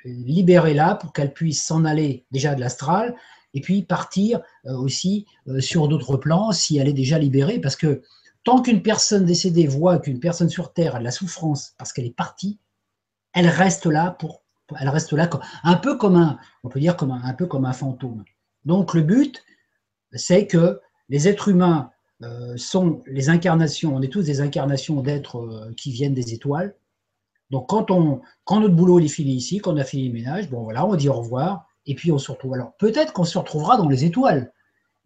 Libérez-la 0.06 0.96
pour 0.96 1.14
qu'elle 1.14 1.34
puisse 1.34 1.64
s'en 1.64 1.86
aller 1.86 2.26
déjà 2.32 2.56
de 2.56 2.62
l'astral 2.62 3.16
et 3.54 3.62
puis 3.62 3.84
partir 3.84 4.42
euh, 4.66 4.76
aussi 4.76 5.26
euh, 5.48 5.60
sur 5.60 5.88
d'autres 5.88 6.18
plans 6.18 6.52
si 6.52 6.78
elle 6.78 6.88
est 6.88 6.94
déjà 6.94 7.20
libérée. 7.20 7.60
Parce 7.60 7.76
que 7.76 8.02
tant 8.44 8.62
qu'une 8.62 8.82
personne 8.82 9.26
décédée 9.26 9.68
voit 9.68 10.00
qu'une 10.00 10.20
personne 10.20 10.50
sur 10.50 10.74
Terre 10.74 10.96
a 10.96 11.00
de 11.00 11.04
la 11.04 11.12
souffrance 11.12 11.74
parce 11.78 11.94
qu'elle 11.94 12.06
est 12.06 12.16
partie, 12.16 12.60
elle 13.34 13.48
reste 13.48 13.86
là 13.86 14.12
pour, 14.12 14.44
elle 14.80 14.90
reste 14.90 15.14
là 15.14 15.30
un 15.64 15.76
peu 15.76 15.98
comme 15.98 16.16
un, 16.16 16.38
fantôme. 17.74 18.24
Donc 18.66 18.94
le 18.94 19.02
but, 19.02 19.44
c'est 20.14 20.48
que 20.48 20.80
les 21.10 21.28
êtres 21.28 21.50
humains 21.50 21.92
euh, 22.24 22.56
sont 22.58 23.04
les 23.08 23.30
incarnations, 23.30 23.96
on 23.96 24.02
est 24.02 24.12
tous 24.12 24.24
des 24.24 24.42
incarnations 24.42 25.02
d'êtres 25.02 25.38
euh, 25.38 25.74
qui 25.76 25.92
viennent 25.92 26.14
des 26.14 26.34
étoiles. 26.34 26.76
Donc 27.50 27.70
quand, 27.70 27.92
on, 27.92 28.22
quand 28.46 28.60
notre 28.60 28.76
boulot 28.76 29.00
est 29.00 29.08
fini 29.08 29.34
ici, 29.34 29.60
quand 29.60 29.74
on 29.74 29.78
a 29.78 29.84
fini 29.84 30.08
le 30.08 30.14
ménage, 30.14 30.48
voilà, 30.50 30.86
on 30.86 30.96
dit 30.96 31.10
au 31.10 31.14
revoir, 31.14 31.68
et 31.86 31.96
puis 31.96 32.12
on 32.12 32.18
se 32.18 32.32
retrouve. 32.32 32.54
Alors 32.54 32.74
peut-être 32.78 33.14
qu'on 33.14 33.26
se 33.26 33.38
retrouvera 33.38 33.78
dans 33.78 33.90
les 33.90 34.06
étoiles, 34.06 34.54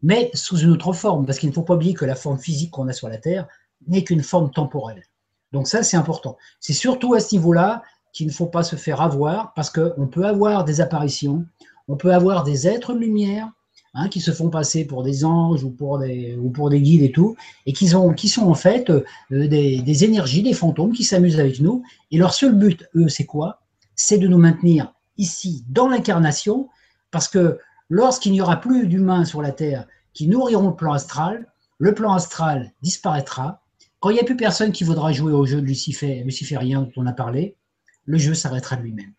mais 0.05 0.29
sous 0.33 0.59
une 0.59 0.71
autre 0.71 0.93
forme, 0.93 1.25
parce 1.25 1.39
qu'il 1.39 1.49
ne 1.49 1.53
faut 1.53 1.63
pas 1.63 1.75
oublier 1.75 1.93
que 1.93 2.05
la 2.05 2.15
forme 2.15 2.37
physique 2.37 2.71
qu'on 2.71 2.87
a 2.87 2.93
sur 2.93 3.09
la 3.09 3.17
Terre 3.17 3.47
n'est 3.87 4.03
qu'une 4.03 4.23
forme 4.23 4.51
temporelle. 4.51 5.03
Donc 5.51 5.67
ça, 5.67 5.83
c'est 5.83 5.97
important. 5.97 6.37
C'est 6.59 6.73
surtout 6.73 7.13
à 7.15 7.19
ce 7.19 7.33
niveau-là 7.35 7.81
qu'il 8.13 8.27
ne 8.27 8.31
faut 8.31 8.45
pas 8.45 8.63
se 8.63 8.75
faire 8.75 9.01
avoir, 9.01 9.53
parce 9.55 9.69
qu'on 9.69 10.07
peut 10.07 10.25
avoir 10.25 10.63
des 10.63 10.79
apparitions, 10.79 11.45
on 11.87 11.97
peut 11.97 12.13
avoir 12.13 12.43
des 12.43 12.67
êtres 12.67 12.93
de 12.93 12.99
lumière, 12.99 13.51
Hein, 13.97 14.09
qui 14.09 14.19
se 14.19 14.31
font 14.31 14.49
passer 14.49 14.83
pour 14.83 15.03
des 15.03 15.23
anges 15.23 15.63
ou 15.63 15.69
pour 15.69 15.99
des, 15.99 16.35
ou 16.35 16.49
pour 16.49 16.69
des 16.69 16.81
guides 16.81 17.03
et 17.03 17.13
tout, 17.13 17.37
et 17.65 17.71
qui 17.71 17.87
sont, 17.87 18.11
qui 18.11 18.27
sont 18.27 18.41
en 18.41 18.53
fait 18.53 18.89
euh, 18.89 19.05
des, 19.29 19.79
des, 19.79 20.03
énergies, 20.03 20.43
des 20.43 20.51
fantômes 20.51 20.91
qui 20.91 21.05
s'amusent 21.05 21.39
avec 21.39 21.61
nous. 21.61 21.81
Et 22.11 22.17
leur 22.17 22.33
seul 22.33 22.55
but, 22.55 22.89
eux, 22.97 23.07
c'est 23.07 23.23
quoi? 23.23 23.61
C'est 23.95 24.17
de 24.17 24.27
nous 24.27 24.37
maintenir 24.37 24.93
ici, 25.17 25.63
dans 25.69 25.87
l'incarnation, 25.87 26.67
parce 27.09 27.29
que 27.29 27.57
lorsqu'il 27.89 28.31
n'y 28.31 28.41
aura 28.41 28.59
plus 28.59 28.87
d'humains 28.87 29.25
sur 29.25 29.41
la 29.41 29.51
Terre 29.51 29.87
qui 30.13 30.27
nourriront 30.27 30.69
le 30.69 30.75
plan 30.75 30.93
astral, 30.93 31.47
le 31.77 31.93
plan 31.93 32.13
astral 32.13 32.71
disparaîtra. 32.81 33.61
Quand 33.99 34.09
il 34.09 34.13
n'y 34.13 34.19
a 34.19 34.23
plus 34.23 34.37
personne 34.37 34.71
qui 34.71 34.83
voudra 34.83 35.11
jouer 35.11 35.33
au 35.33 35.45
jeu 35.45 35.61
de 35.61 35.65
Lucifer, 35.65 36.23
luciférien 36.23 36.81
dont 36.81 36.91
on 36.95 37.07
a 37.07 37.13
parlé, 37.13 37.57
le 38.05 38.17
jeu 38.17 38.33
s'arrêtera 38.33 38.77
lui-même. 38.77 39.13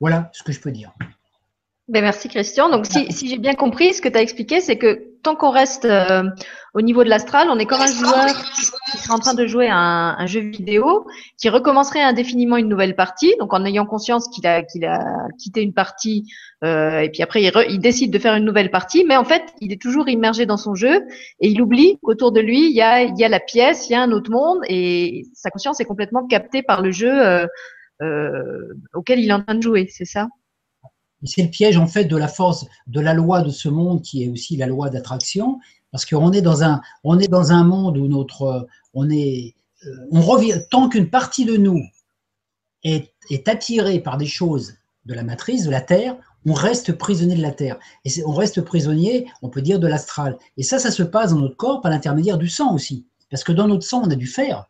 Voilà 0.00 0.30
ce 0.32 0.42
que 0.42 0.52
je 0.52 0.60
peux 0.60 0.72
dire. 0.72 0.92
Ben 1.88 2.02
merci 2.02 2.28
Christian. 2.28 2.68
Donc 2.68 2.86
si, 2.86 3.12
si 3.12 3.28
j'ai 3.28 3.38
bien 3.38 3.54
compris, 3.54 3.94
ce 3.94 4.02
que 4.02 4.08
tu 4.08 4.16
as 4.16 4.22
expliqué, 4.22 4.60
c'est 4.60 4.76
que 4.76 5.05
tant 5.26 5.34
qu'on 5.34 5.50
reste 5.50 5.86
euh, 5.86 6.22
au 6.72 6.82
niveau 6.82 7.02
de 7.02 7.08
l'astral, 7.08 7.48
on 7.50 7.58
est 7.58 7.66
comme 7.66 7.80
un 7.80 7.92
joueur 7.92 8.26
qui 8.54 8.64
serait 8.64 9.12
en 9.12 9.18
train 9.18 9.34
de 9.34 9.44
jouer 9.44 9.68
un, 9.68 10.14
un, 10.16 10.26
jeu 10.26 10.38
vidéo, 10.38 11.04
qui 11.36 11.48
recommencerait 11.48 12.00
indéfiniment 12.00 12.56
une 12.56 12.68
nouvelle 12.68 12.94
partie, 12.94 13.34
donc 13.40 13.52
en 13.52 13.64
ayant 13.64 13.86
conscience 13.86 14.28
qu'il 14.28 14.46
a, 14.46 14.62
qu'il 14.62 14.84
a 14.84 15.26
quitté 15.36 15.62
une 15.62 15.74
partie, 15.74 16.26
euh, 16.62 17.00
et 17.00 17.10
puis 17.10 17.24
après 17.24 17.42
il, 17.42 17.50
il, 17.70 17.80
décide 17.80 18.12
de 18.12 18.20
faire 18.20 18.36
une 18.36 18.44
nouvelle 18.44 18.70
partie, 18.70 19.04
mais 19.04 19.16
en 19.16 19.24
fait 19.24 19.42
il 19.60 19.72
est 19.72 19.82
toujours 19.82 20.08
immergé 20.08 20.46
dans 20.46 20.56
son 20.56 20.76
jeu, 20.76 20.94
et 21.40 21.48
il 21.48 21.60
oublie 21.60 21.98
qu'autour 22.04 22.30
de 22.30 22.40
lui, 22.40 22.70
il 22.70 22.76
y, 22.76 22.82
a, 22.82 23.02
il 23.02 23.18
y 23.18 23.24
a 23.24 23.28
la 23.28 23.40
pièce, 23.40 23.88
il 23.88 23.94
y 23.94 23.96
a 23.96 24.02
un 24.02 24.12
autre 24.12 24.30
monde, 24.30 24.60
et 24.68 25.24
sa 25.34 25.50
conscience 25.50 25.80
est 25.80 25.86
complètement 25.86 26.24
captée 26.28 26.62
par 26.62 26.82
le 26.82 26.92
jeu 26.92 27.10
euh 27.10 27.46
auquel 28.94 29.18
il 29.18 29.30
est 29.30 29.32
en 29.32 29.42
train 29.42 29.56
de 29.56 29.62
jouer, 29.62 29.88
c'est 29.90 30.04
ça? 30.04 30.28
C'est 31.24 31.42
le 31.42 31.50
piège 31.50 31.76
en 31.76 31.86
fait 31.86 32.04
de 32.04 32.16
la 32.16 32.28
force 32.28 32.66
de 32.86 33.00
la 33.00 33.14
loi 33.14 33.42
de 33.42 33.50
ce 33.50 33.68
monde 33.68 34.02
qui 34.02 34.22
est 34.22 34.28
aussi 34.28 34.56
la 34.56 34.66
loi 34.66 34.90
d'attraction, 34.90 35.58
parce 35.90 36.04
qu'on 36.04 36.32
est 36.32 36.42
dans 36.42 36.62
un 36.62 36.80
on 37.04 37.18
est 37.18 37.28
dans 37.28 37.52
un 37.52 37.64
monde 37.64 37.96
où 37.98 38.06
notre 38.06 38.66
on 38.94 39.08
est 39.10 39.54
euh, 39.86 39.90
on 40.10 40.20
revient 40.20 40.60
tant 40.70 40.88
qu'une 40.88 41.10
partie 41.10 41.44
de 41.44 41.56
nous 41.56 41.82
est, 42.84 43.12
est 43.30 43.48
attirée 43.48 44.00
par 44.00 44.16
des 44.16 44.26
choses 44.26 44.74
de 45.06 45.14
la 45.14 45.22
matrice 45.22 45.64
de 45.64 45.70
la 45.70 45.80
terre, 45.80 46.16
on 46.44 46.52
reste 46.52 46.92
prisonnier 46.92 47.36
de 47.36 47.42
la 47.42 47.52
terre 47.52 47.78
et 48.04 48.10
on 48.24 48.32
reste 48.32 48.60
prisonnier, 48.62 49.26
on 49.42 49.48
peut 49.48 49.62
dire 49.62 49.80
de 49.80 49.86
l'astral. 49.86 50.36
Et 50.56 50.62
ça, 50.62 50.78
ça 50.78 50.90
se 50.90 51.02
passe 51.02 51.30
dans 51.32 51.40
notre 51.40 51.56
corps 51.56 51.80
par 51.80 51.90
l'intermédiaire 51.90 52.38
du 52.38 52.48
sang 52.48 52.74
aussi, 52.74 53.06
parce 53.30 53.44
que 53.44 53.52
dans 53.52 53.68
notre 53.68 53.84
sang 53.84 54.02
on 54.04 54.10
a 54.10 54.14
du 54.14 54.26
fer. 54.26 54.68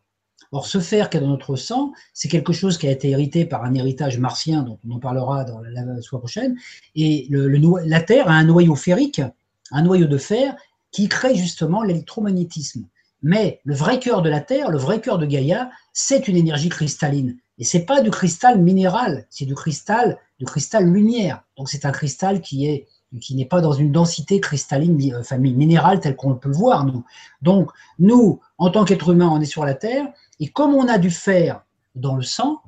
Or, 0.52 0.66
ce 0.66 0.78
fer 0.78 1.10
qui 1.10 1.16
est 1.16 1.20
dans 1.20 1.28
notre 1.28 1.56
sang, 1.56 1.92
c'est 2.12 2.28
quelque 2.28 2.52
chose 2.52 2.78
qui 2.78 2.86
a 2.86 2.90
été 2.90 3.10
hérité 3.10 3.44
par 3.44 3.64
un 3.64 3.74
héritage 3.74 4.18
martien, 4.18 4.62
dont 4.62 4.78
on 4.88 4.94
en 4.94 4.98
parlera 4.98 5.44
dans 5.44 5.60
la, 5.60 6.00
soirée 6.02 6.20
prochaine. 6.20 6.56
Et 6.94 7.28
la 7.30 8.00
Terre 8.00 8.28
a 8.28 8.34
un 8.34 8.44
noyau 8.44 8.74
ferrique, 8.74 9.22
un 9.70 9.82
noyau 9.82 10.06
de 10.06 10.18
fer, 10.18 10.56
qui 10.92 11.08
crée 11.08 11.34
justement 11.34 11.82
l'électromagnétisme. 11.82 12.86
Mais 13.22 13.60
le 13.64 13.74
vrai 13.74 13.98
cœur 13.98 14.22
de 14.22 14.28
la 14.28 14.40
Terre, 14.40 14.70
le 14.70 14.78
vrai 14.78 15.00
cœur 15.00 15.18
de 15.18 15.26
Gaïa, 15.26 15.70
c'est 15.92 16.28
une 16.28 16.36
énergie 16.36 16.68
cristalline. 16.68 17.36
Et 17.58 17.64
c'est 17.64 17.84
pas 17.84 18.02
du 18.02 18.10
cristal 18.10 18.60
minéral, 18.60 19.26
c'est 19.30 19.46
du 19.46 19.54
cristal, 19.54 20.18
du 20.38 20.44
cristal 20.44 20.84
lumière. 20.84 21.42
Donc 21.56 21.68
c'est 21.68 21.86
un 21.86 21.92
cristal 21.92 22.40
qui 22.40 22.66
est 22.66 22.86
qui 23.20 23.34
n'est 23.34 23.46
pas 23.46 23.60
dans 23.60 23.72
une 23.72 23.92
densité 23.92 24.40
cristalline, 24.40 25.16
enfin 25.18 25.38
minérale 25.38 26.00
telle 26.00 26.16
qu'on 26.16 26.34
peut 26.34 26.48
le 26.48 26.56
voir, 26.56 26.84
nous. 26.84 27.04
Donc, 27.40 27.70
nous, 27.98 28.40
en 28.58 28.70
tant 28.70 28.84
qu'être 28.84 29.10
humain, 29.10 29.28
on 29.32 29.40
est 29.40 29.46
sur 29.46 29.64
la 29.64 29.74
Terre, 29.74 30.06
et 30.40 30.48
comme 30.48 30.74
on 30.74 30.88
a 30.88 30.98
du 30.98 31.10
fer 31.10 31.64
dans 31.94 32.14
le 32.14 32.22
sang, 32.22 32.60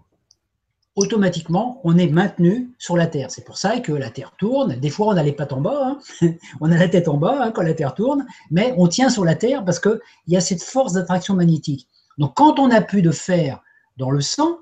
automatiquement, 0.99 1.81
on 1.85 1.97
est 1.97 2.09
maintenu 2.09 2.73
sur 2.79 2.97
la 2.97 3.07
Terre. 3.07 3.31
C'est 3.31 3.45
pour 3.45 3.57
ça 3.57 3.79
que 3.79 3.93
la 3.93 4.11
Terre 4.11 4.35
tourne. 4.37 4.75
Des 4.81 4.91
fois, 4.91 5.07
on 5.09 5.17
a 5.17 5.23
les 5.23 5.33
pattes 5.33 5.53
en 5.53 5.61
bas, 5.61 5.99
hein. 6.23 6.29
on 6.61 6.73
a 6.73 6.77
la 6.77 6.89
tête 6.89 7.09
en 7.09 7.17
bas 7.17 7.39
hein, 7.41 7.53
quand 7.53 7.63
la 7.63 7.75
Terre 7.75 7.95
tourne, 7.95 8.27
mais 8.51 8.75
on 8.77 8.89
tient 8.89 9.09
sur 9.09 9.25
la 9.25 9.37
Terre 9.37 9.65
parce 9.65 9.79
qu'il 9.79 10.01
y 10.27 10.37
a 10.37 10.41
cette 10.41 10.63
force 10.63 10.95
d'attraction 10.95 11.35
magnétique. 11.35 11.87
Donc, 12.19 12.35
quand 12.35 12.59
on 12.59 12.69
n'a 12.69 12.81
plus 12.81 13.03
de 13.03 13.13
fer 13.13 13.63
dans 13.97 14.11
le 14.11 14.21
sang, 14.21 14.59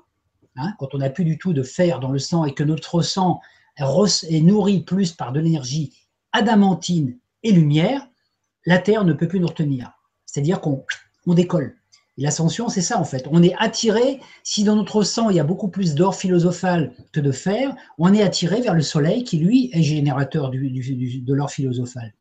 hein, 0.57 0.73
quand 0.77 0.93
on 0.93 0.99
n'a 0.99 1.09
plus 1.09 1.25
du 1.25 1.39
tout 1.39 1.53
de 1.53 1.63
fer 1.63 1.99
dans 1.99 2.11
le 2.11 2.19
sang 2.19 2.45
et 2.45 2.53
que 2.53 2.63
notre 2.63 3.01
sang 3.01 3.41
est 3.79 4.41
nourri 4.41 4.81
plus 4.81 5.13
par 5.13 5.31
de 5.31 5.39
l'énergie 5.39 5.93
adamantine 6.33 7.17
et 7.41 7.51
lumière, 7.51 8.07
la 8.65 8.77
Terre 8.77 9.05
ne 9.05 9.13
peut 9.13 9.27
plus 9.27 9.39
nous 9.39 9.47
retenir. 9.47 9.91
C'est-à-dire 10.25 10.61
qu'on 10.61 10.85
décolle. 11.25 11.75
L'ascension, 12.17 12.67
c'est 12.67 12.81
ça 12.81 12.99
en 12.99 13.03
fait. 13.03 13.27
On 13.31 13.43
est 13.43 13.53
attiré, 13.59 14.19
si 14.43 14.63
dans 14.63 14.75
notre 14.75 15.03
sang 15.03 15.29
il 15.29 15.35
y 15.35 15.39
a 15.39 15.43
beaucoup 15.43 15.67
plus 15.67 15.93
d'or 15.93 16.15
philosophal 16.15 16.91
que 17.13 17.19
de 17.19 17.31
fer, 17.31 17.75
on 17.99 18.11
est 18.13 18.23
attiré 18.23 18.59
vers 18.59 18.73
le 18.73 18.81
soleil 18.81 19.23
qui 19.23 19.37
lui 19.37 19.69
est 19.71 19.83
générateur 19.83 20.49
de 20.49 21.33
l'or 21.33 21.51
philosophal. 21.51 22.13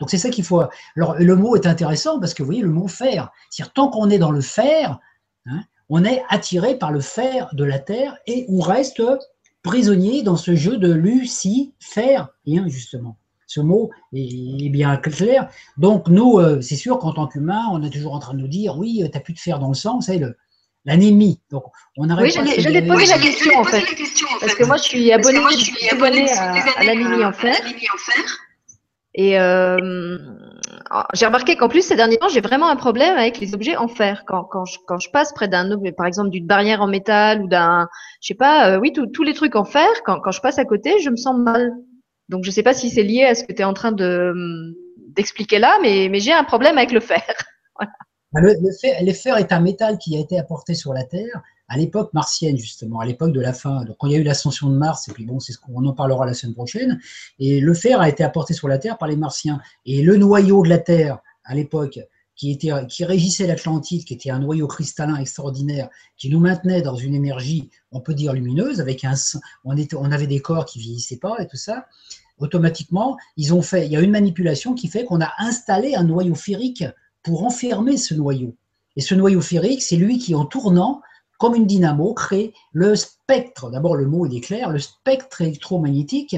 Donc 0.00 0.10
c'est 0.10 0.18
ça 0.18 0.30
qu'il 0.30 0.44
faut. 0.44 0.62
Alors 0.96 1.14
le 1.16 1.36
mot 1.36 1.54
est 1.54 1.66
intéressant 1.66 2.18
parce 2.18 2.34
que 2.34 2.42
vous 2.42 2.48
voyez 2.48 2.62
le 2.62 2.68
mot 2.68 2.88
fer. 2.88 3.30
C'est-à-dire 3.48 3.72
tant 3.72 3.88
qu'on 3.88 4.10
est 4.10 4.18
dans 4.18 4.32
le 4.32 4.40
fer, 4.40 4.98
hein, 5.46 5.62
on 5.88 6.04
est 6.04 6.24
attiré 6.30 6.76
par 6.76 6.90
le 6.90 7.00
fer 7.00 7.48
de 7.52 7.62
la 7.62 7.78
terre 7.78 8.16
et 8.26 8.46
on 8.48 8.58
reste 8.58 9.02
prisonnier 9.62 10.22
dans 10.22 10.36
ce 10.36 10.56
jeu 10.56 10.78
de 10.78 10.92
Lucifer, 10.92 12.16
hein, 12.16 12.64
justement 12.66 13.18
ce 13.46 13.60
mot 13.60 13.90
est, 14.12 14.68
bien 14.70 14.96
clair. 14.96 15.48
Donc, 15.76 16.08
nous, 16.08 16.38
euh, 16.38 16.60
c'est 16.60 16.76
sûr 16.76 16.98
qu'en 16.98 17.12
tant 17.12 17.26
qu'humains, 17.26 17.64
on 17.72 17.82
est 17.82 17.90
toujours 17.90 18.14
en 18.14 18.18
train 18.18 18.34
de 18.34 18.40
nous 18.40 18.48
dire 18.48 18.78
oui, 18.78 19.02
tu 19.04 19.10
n'as 19.10 19.20
plus 19.20 19.34
de 19.34 19.38
fer 19.38 19.58
dans 19.58 19.68
le 19.68 19.74
sang, 19.74 20.00
c'est 20.00 20.20
l'anémie. 20.84 21.40
Donc, 21.50 21.64
on 21.96 22.08
Oui, 22.16 22.30
j'allais 22.30 22.86
poser 22.86 23.06
la 23.06 23.18
question 23.18 23.58
en 23.58 23.64
fait. 23.64 23.84
Parce 24.40 24.54
que 24.54 24.64
moi, 24.64 24.76
je 24.76 24.82
suis 24.82 25.12
abonné, 25.12 25.38
à, 25.38 26.84
l'anémie 26.84 27.24
en 27.24 27.32
fer. 27.32 27.56
Et 29.16 29.38
euh, 29.38 30.18
j'ai 31.14 31.26
remarqué 31.26 31.56
qu'en 31.56 31.68
plus, 31.68 31.82
ces 31.82 31.94
derniers 31.94 32.18
temps, 32.18 32.28
j'ai 32.28 32.40
vraiment 32.40 32.68
un 32.68 32.74
problème 32.74 33.16
avec 33.16 33.38
les 33.38 33.54
objets 33.54 33.76
en 33.76 33.86
fer. 33.86 34.24
Quand, 34.26 34.42
quand, 34.42 34.64
je, 34.64 34.78
quand 34.86 34.98
je 34.98 35.08
passe 35.10 35.32
près 35.32 35.46
d'un 35.46 35.70
objet, 35.70 35.92
par 35.92 36.06
exemple 36.06 36.30
d'une 36.30 36.46
barrière 36.46 36.82
en 36.82 36.88
métal 36.88 37.40
ou 37.42 37.46
d'un, 37.46 37.88
je 38.20 38.28
sais 38.28 38.34
pas, 38.34 38.70
euh, 38.70 38.80
oui, 38.80 38.92
tous 38.92 39.22
les 39.22 39.34
trucs 39.34 39.54
en 39.54 39.64
fer, 39.64 39.88
quand, 40.04 40.18
quand 40.18 40.32
je 40.32 40.40
passe 40.40 40.58
à 40.58 40.64
côté, 40.64 40.98
je 40.98 41.10
me 41.10 41.16
sens 41.16 41.36
mal. 41.36 41.72
Donc 42.28 42.44
je 42.44 42.50
ne 42.50 42.52
sais 42.52 42.62
pas 42.62 42.74
si 42.74 42.90
c'est 42.90 43.02
lié 43.02 43.24
à 43.24 43.34
ce 43.34 43.44
que 43.44 43.52
tu 43.52 43.62
es 43.62 43.64
en 43.64 43.74
train 43.74 43.92
de 43.92 44.74
d'expliquer 45.14 45.58
là, 45.58 45.78
mais, 45.80 46.18
j'ai 46.18 46.32
un 46.32 46.44
problème 46.44 46.78
avec 46.78 46.92
le 46.92 47.00
fer. 47.00 47.22
Bah, 48.32 48.40
le, 48.40 49.12
fer, 49.12 49.36
est 49.36 49.52
un 49.52 49.60
métal 49.60 49.96
qui 49.96 50.16
a 50.16 50.18
été 50.18 50.36
apporté 50.40 50.74
sur 50.74 50.92
la 50.92 51.04
Terre 51.04 51.40
à 51.68 51.76
l'époque 51.76 52.12
martienne, 52.14 52.58
justement, 52.58 52.98
à 52.98 53.06
l'époque 53.06 53.30
de 53.30 53.40
la 53.40 53.52
fin. 53.52 53.84
Donc, 53.84 53.94
quand 53.96 54.08
il 54.08 54.12
y 54.12 54.16
a 54.16 54.18
eu 54.18 54.24
l'ascension 54.24 54.68
de 54.68 54.76
Mars, 54.76 55.08
et 55.08 55.12
puis 55.12 55.24
bon, 55.24 55.38
c'est 55.38 55.52
ce 55.52 55.58
qu'on 55.58 55.86
en 55.86 55.92
parlera 55.92 56.26
la 56.26 56.34
semaine 56.34 56.54
prochaine, 56.54 57.00
et 57.38 57.60
le 57.60 57.74
fer 57.74 58.00
a 58.00 58.08
été 58.08 58.24
apporté 58.24 58.52
sur 58.52 58.66
la 58.66 58.78
Terre 58.78 58.98
par 58.98 59.06
les 59.06 59.14
Martiens. 59.14 59.60
Et 59.86 60.02
le 60.02 60.16
noyau 60.16 60.64
de 60.64 60.68
la 60.68 60.78
Terre, 60.78 61.20
à 61.44 61.54
l'époque, 61.54 62.00
qui, 62.36 62.50
était, 62.50 62.70
qui 62.88 63.04
régissait 63.04 63.46
l'Atlantide, 63.46 64.04
qui 64.04 64.14
était 64.14 64.30
un 64.30 64.40
noyau 64.40 64.66
cristallin 64.66 65.16
extraordinaire, 65.16 65.88
qui 66.16 66.28
nous 66.28 66.40
maintenait 66.40 66.82
dans 66.82 66.96
une 66.96 67.14
énergie, 67.14 67.70
on 67.92 68.00
peut 68.00 68.14
dire 68.14 68.32
lumineuse, 68.32 68.80
avec 68.80 69.04
un, 69.04 69.14
on, 69.64 69.76
était, 69.76 69.96
on 69.96 70.10
avait 70.10 70.26
des 70.26 70.40
corps 70.40 70.64
qui 70.64 70.78
vieillissaient 70.78 71.18
pas 71.18 71.36
et 71.40 71.46
tout 71.46 71.56
ça. 71.56 71.86
Automatiquement, 72.38 73.16
ils 73.36 73.54
ont 73.54 73.62
fait, 73.62 73.86
il 73.86 73.92
y 73.92 73.96
a 73.96 74.00
une 74.00 74.10
manipulation 74.10 74.74
qui 74.74 74.88
fait 74.88 75.04
qu'on 75.04 75.20
a 75.20 75.32
installé 75.38 75.94
un 75.94 76.04
noyau 76.04 76.34
ferrique 76.34 76.84
pour 77.22 77.44
enfermer 77.44 77.96
ce 77.96 78.14
noyau. 78.14 78.56
Et 78.96 79.00
ce 79.00 79.14
noyau 79.14 79.40
ferrique, 79.40 79.82
c'est 79.82 79.96
lui 79.96 80.18
qui, 80.18 80.34
en 80.34 80.44
tournant, 80.44 81.00
comme 81.38 81.54
une 81.54 81.66
dynamo, 81.66 82.14
crée 82.14 82.52
le 82.72 82.96
spectre. 82.96 83.70
D'abord, 83.70 83.96
le 83.96 84.06
mot 84.06 84.26
il 84.26 84.36
est 84.36 84.40
clair, 84.40 84.70
le 84.70 84.78
spectre 84.78 85.40
électromagnétique 85.40 86.36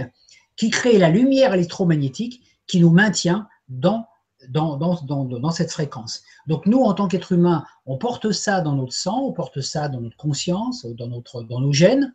qui 0.56 0.70
crée 0.70 0.98
la 0.98 1.10
lumière 1.10 1.54
électromagnétique 1.54 2.42
qui 2.66 2.80
nous 2.80 2.90
maintient 2.90 3.46
dans 3.68 4.06
dans, 4.48 5.50
cette 5.50 5.70
fréquence. 5.70 6.22
Donc 6.46 6.66
nous, 6.66 6.80
en 6.82 6.94
tant 6.94 7.08
qu'être 7.08 7.32
humain, 7.32 7.64
on 7.86 7.98
porte 7.98 8.32
ça 8.32 8.60
dans 8.60 8.74
notre 8.74 8.92
sang, 8.92 9.20
on 9.22 9.32
porte 9.32 9.60
ça 9.60 9.88
dans 9.88 10.00
notre 10.00 10.16
conscience, 10.16 10.86
dans, 10.86 11.08
notre, 11.08 11.42
dans 11.42 11.60
nos 11.60 11.72
gènes. 11.72 12.12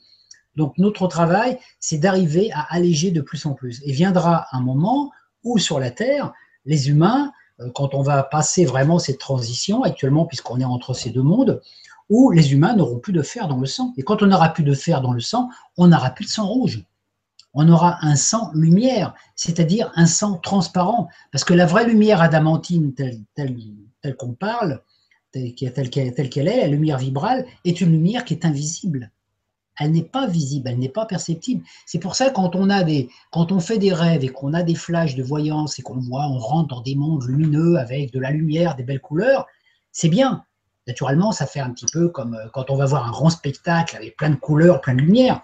Donc 0.56 0.78
notre 0.78 1.08
travail, 1.08 1.58
c'est 1.80 1.98
d'arriver 1.98 2.52
à 2.54 2.62
alléger 2.74 3.12
de 3.12 3.22
plus 3.22 3.46
en 3.46 3.54
plus. 3.54 3.82
Et 3.86 3.92
viendra 3.92 4.48
un 4.52 4.62
moment 4.62 5.12
où 5.44 5.58
sur 5.58 5.80
la 5.80 5.92
Terre, 5.92 6.34
les 6.66 6.90
humains, 6.90 7.32
euh, 7.60 7.70
quand 7.74 7.94
on 7.94 8.02
va 8.02 8.24
passer 8.24 8.66
vraiment 8.66 9.00
cette 9.00 9.20
transition, 9.20 9.84
actuellement 9.84 10.26
puisqu'on 10.26 10.60
est 10.60 10.66
entre 10.66 10.94
ces 10.94 11.10
deux 11.10 11.24
mondes, 11.24 11.62
où 12.10 12.32
les 12.32 12.54
humains 12.54 12.76
n'auront 12.76 13.00
plus 13.00 13.14
de 13.14 13.22
fer 13.22 13.48
dans 13.48 13.58
le 13.58 13.66
sang. 13.66 13.94
Et 13.98 14.04
quand 14.04 14.22
on 14.22 14.28
n'aura 14.28 14.50
plus 14.50 14.64
de 14.64 14.74
fer 14.74 15.02
dans 15.02 15.14
le 15.14 15.22
sang, 15.22 15.50
on 15.78 15.88
n'aura 15.88 16.10
plus 16.10 16.26
de 16.26 16.30
sang 16.30 16.46
rouge 16.46 16.84
on 17.54 17.68
aura 17.70 17.97
un 18.02 18.16
sang 18.16 18.52
lumière, 18.54 19.14
c'est-à-dire 19.36 19.91
un 19.95 20.06
sang 20.06 20.38
transparent. 20.38 21.10
Parce 21.32 21.43
que 21.43 21.54
la 21.54 21.66
vraie 21.66 21.86
lumière 21.86 22.22
adamantine, 22.22 22.93
telle, 22.93 24.18
qu'on 24.18 24.34
parle, 24.34 24.82
telle, 25.32 25.54
qu'elle 25.54 26.47
est, 26.47 26.62
la 26.62 26.68
lumière 26.68 26.97
vibrale, 26.97 27.45
est 27.66 27.82
une 27.82 27.91
lumière 27.91 28.26
qui 28.26 28.34
est 28.34 28.45
invisible. 28.45 29.12
Elle 29.80 29.91
n'est 29.91 30.04
pas 30.04 30.28
visible, 30.28 30.70
elle 30.70 30.80
n'est 30.80 30.89
pas 30.89 31.06
perceptible. 31.06 31.64
C'est 31.86 31.99
pour 31.99 32.16
ça 32.16 32.30
quand 32.30 32.56
on 32.56 32.70
a 32.70 32.84
des, 32.84 33.10
quand 33.32 33.52
on 33.52 33.60
fait 33.60 33.80
des 33.80 33.93
rêves 33.93 34.24
et 34.24 34.30
qu'on 34.30 34.54
a 34.54 34.64
des 34.64 34.76
flashs 34.76 35.16
de 35.16 35.24
voyance 35.24 35.80
et 35.80 35.82
qu'on 35.82 35.99
voit, 35.99 36.28
on 36.28 36.38
rentre 36.38 36.76
dans 36.76 36.82
des 36.82 36.95
mondes 36.95 37.24
lumineux 37.24 37.78
avec 37.78 38.12
de 38.14 38.20
la 38.20 38.32
lumière, 38.32 38.76
des 38.76 38.84
belles 38.84 39.02
couleurs, 39.02 39.47
c'est 39.91 40.10
bien. 40.10 40.45
Naturellement, 40.88 41.32
ça 41.32 41.45
fait 41.47 41.60
un 41.60 41.72
petit 41.72 41.86
peu 41.91 42.10
comme 42.10 42.36
euh, 42.36 42.47
quand 42.54 42.70
on 42.70 42.76
va 42.76 42.86
voir 42.86 43.08
un 43.08 43.12
grand 43.12 43.30
spectacle 43.30 43.95
avec 43.95 44.18
plein 44.18 44.32
de 44.32 44.36
couleurs, 44.36 44.82
plein 44.82 44.95
de 44.95 45.02
lumière 45.02 45.41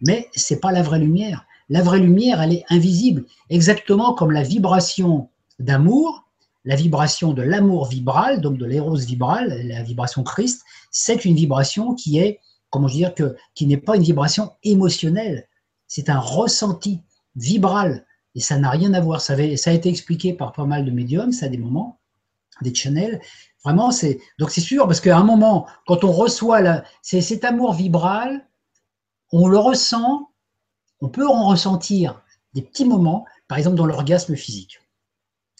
mais 0.00 0.28
c'est 0.34 0.60
pas 0.60 0.72
la 0.72 0.82
vraie 0.82 0.98
lumière. 0.98 1.46
La 1.68 1.82
vraie 1.82 1.98
lumière, 1.98 2.40
elle 2.40 2.52
est 2.52 2.64
invisible, 2.68 3.24
exactement 3.50 4.14
comme 4.14 4.30
la 4.30 4.42
vibration 4.42 5.28
d'amour, 5.58 6.24
la 6.64 6.76
vibration 6.76 7.32
de 7.32 7.42
l'amour 7.42 7.86
vibral, 7.88 8.40
donc 8.40 8.56
de 8.58 8.64
l'éros 8.64 8.96
vibral, 8.96 9.66
la 9.66 9.82
vibration 9.82 10.22
Christ, 10.22 10.62
c'est 10.90 11.24
une 11.24 11.34
vibration 11.34 11.94
qui 11.94 12.18
est, 12.18 12.40
comment 12.70 12.88
dire, 12.88 13.14
que, 13.14 13.36
qui 13.54 13.66
n'est 13.66 13.76
pas 13.76 13.96
une 13.96 14.02
vibration 14.02 14.52
émotionnelle, 14.62 15.48
c'est 15.86 16.10
un 16.10 16.18
ressenti 16.18 17.00
vibral, 17.36 18.04
et 18.34 18.40
ça 18.40 18.58
n'a 18.58 18.70
rien 18.70 18.94
à 18.94 19.00
voir. 19.00 19.20
Ça, 19.20 19.34
ça, 19.56 19.70
a 19.70 19.72
été 19.72 19.88
expliqué 19.88 20.32
par 20.32 20.52
pas 20.52 20.64
mal 20.64 20.84
de 20.84 20.90
médiums, 20.90 21.32
ça 21.32 21.46
a 21.46 21.48
des 21.48 21.58
moments, 21.58 21.98
des 22.62 22.74
channels. 22.74 23.20
Vraiment, 23.64 23.90
c'est 23.90 24.20
donc 24.38 24.50
c'est 24.50 24.60
sûr 24.60 24.86
parce 24.86 25.00
qu'à 25.00 25.16
un 25.16 25.24
moment, 25.24 25.66
quand 25.86 26.04
on 26.04 26.12
reçoit 26.12 26.60
la, 26.60 26.84
c'est 27.02 27.20
cet 27.20 27.44
amour 27.44 27.74
vibral, 27.74 28.46
on 29.32 29.48
le 29.48 29.58
ressent, 29.58 30.30
on 31.00 31.08
peut 31.08 31.26
en 31.26 31.48
ressentir 31.48 32.22
des 32.54 32.62
petits 32.62 32.84
moments, 32.84 33.24
par 33.48 33.58
exemple 33.58 33.76
dans 33.76 33.86
l'orgasme 33.86 34.34
physique. 34.36 34.80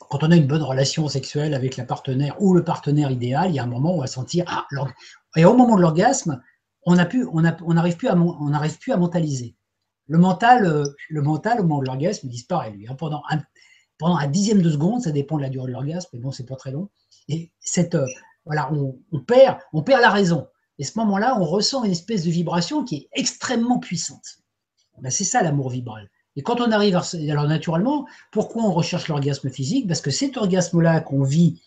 Quand 0.09 0.23
on 0.23 0.31
a 0.31 0.37
une 0.37 0.47
bonne 0.47 0.63
relation 0.63 1.09
sexuelle 1.09 1.55
avec 1.55 1.77
la 1.77 1.85
partenaire 1.85 2.41
ou 2.41 2.55
le 2.55 2.65
partenaire 2.65 3.11
idéal, 3.11 3.51
il 3.51 3.55
y 3.55 3.59
a 3.59 3.65
un 3.65 3.67
moment 3.67 3.93
où 3.93 3.99
on 3.99 4.01
va 4.01 4.07
sentir 4.07 4.45
ah, 4.47 4.67
et 5.37 5.45
au 5.45 5.55
moment 5.55 5.77
de 5.77 5.83
l'orgasme, 5.83 6.41
on 6.85 6.95
n'arrive 6.95 7.97
plus, 7.97 8.09
à, 8.09 8.97
mentaliser. 8.97 9.57
Le 10.07 10.19
mental, 10.19 10.67
euh, 10.67 10.85
le 11.11 11.23
mental 11.23 11.61
au 11.61 11.65
moment 11.65 11.81
de 11.81 11.87
l'orgasme 11.87 12.29
disparaît 12.29 12.71
lui. 12.71 12.87
Hein. 12.89 12.95
Pendant 12.95 13.23
un, 13.29 13.41
pendant 13.99 14.17
un 14.17 14.29
dixième 14.29 14.63
de 14.63 14.71
seconde, 14.71 15.03
ça 15.03 15.11
dépend 15.11 15.37
de 15.37 15.43
la 15.43 15.49
durée 15.49 15.67
de 15.67 15.73
l'orgasme, 15.73 16.09
mais 16.13 16.21
bon, 16.21 16.31
c'est 16.31 16.47
pas 16.47 16.57
très 16.57 16.71
long. 16.71 16.89
Et 17.29 17.51
cette, 17.61 17.97
euh, 17.97 18.07
voilà, 18.45 18.71
on, 18.73 19.21
perd, 19.21 19.59
on 19.73 19.83
perd 19.83 20.01
la 20.01 20.11
raison. 20.11 20.47
Et 20.79 20.85
ce 20.85 20.99
moment-là, 20.99 21.39
on 21.41 21.45
ressent 21.45 21.85
une 21.85 21.93
espèce 21.93 22.25
de 22.25 22.31
vibration 22.31 22.85
qui 22.85 22.97
est 22.97 23.09
extrêmement 23.13 23.79
puissante. 23.79 24.39
Ben, 25.01 25.11
c'est 25.11 25.25
ça 25.25 25.43
l'amour 25.43 25.71
vibral. 25.71 26.09
Et 26.37 26.43
quand 26.43 26.61
on 26.61 26.71
arrive 26.71 26.97
à... 26.97 27.03
Alors 27.31 27.47
naturellement, 27.47 28.07
pourquoi 28.31 28.65
on 28.65 28.73
recherche 28.73 29.09
l'orgasme 29.09 29.51
physique? 29.51 29.87
Parce 29.87 30.01
que 30.01 30.11
cet 30.11 30.37
orgasme-là 30.37 31.01
qu'on 31.01 31.23
vit 31.23 31.63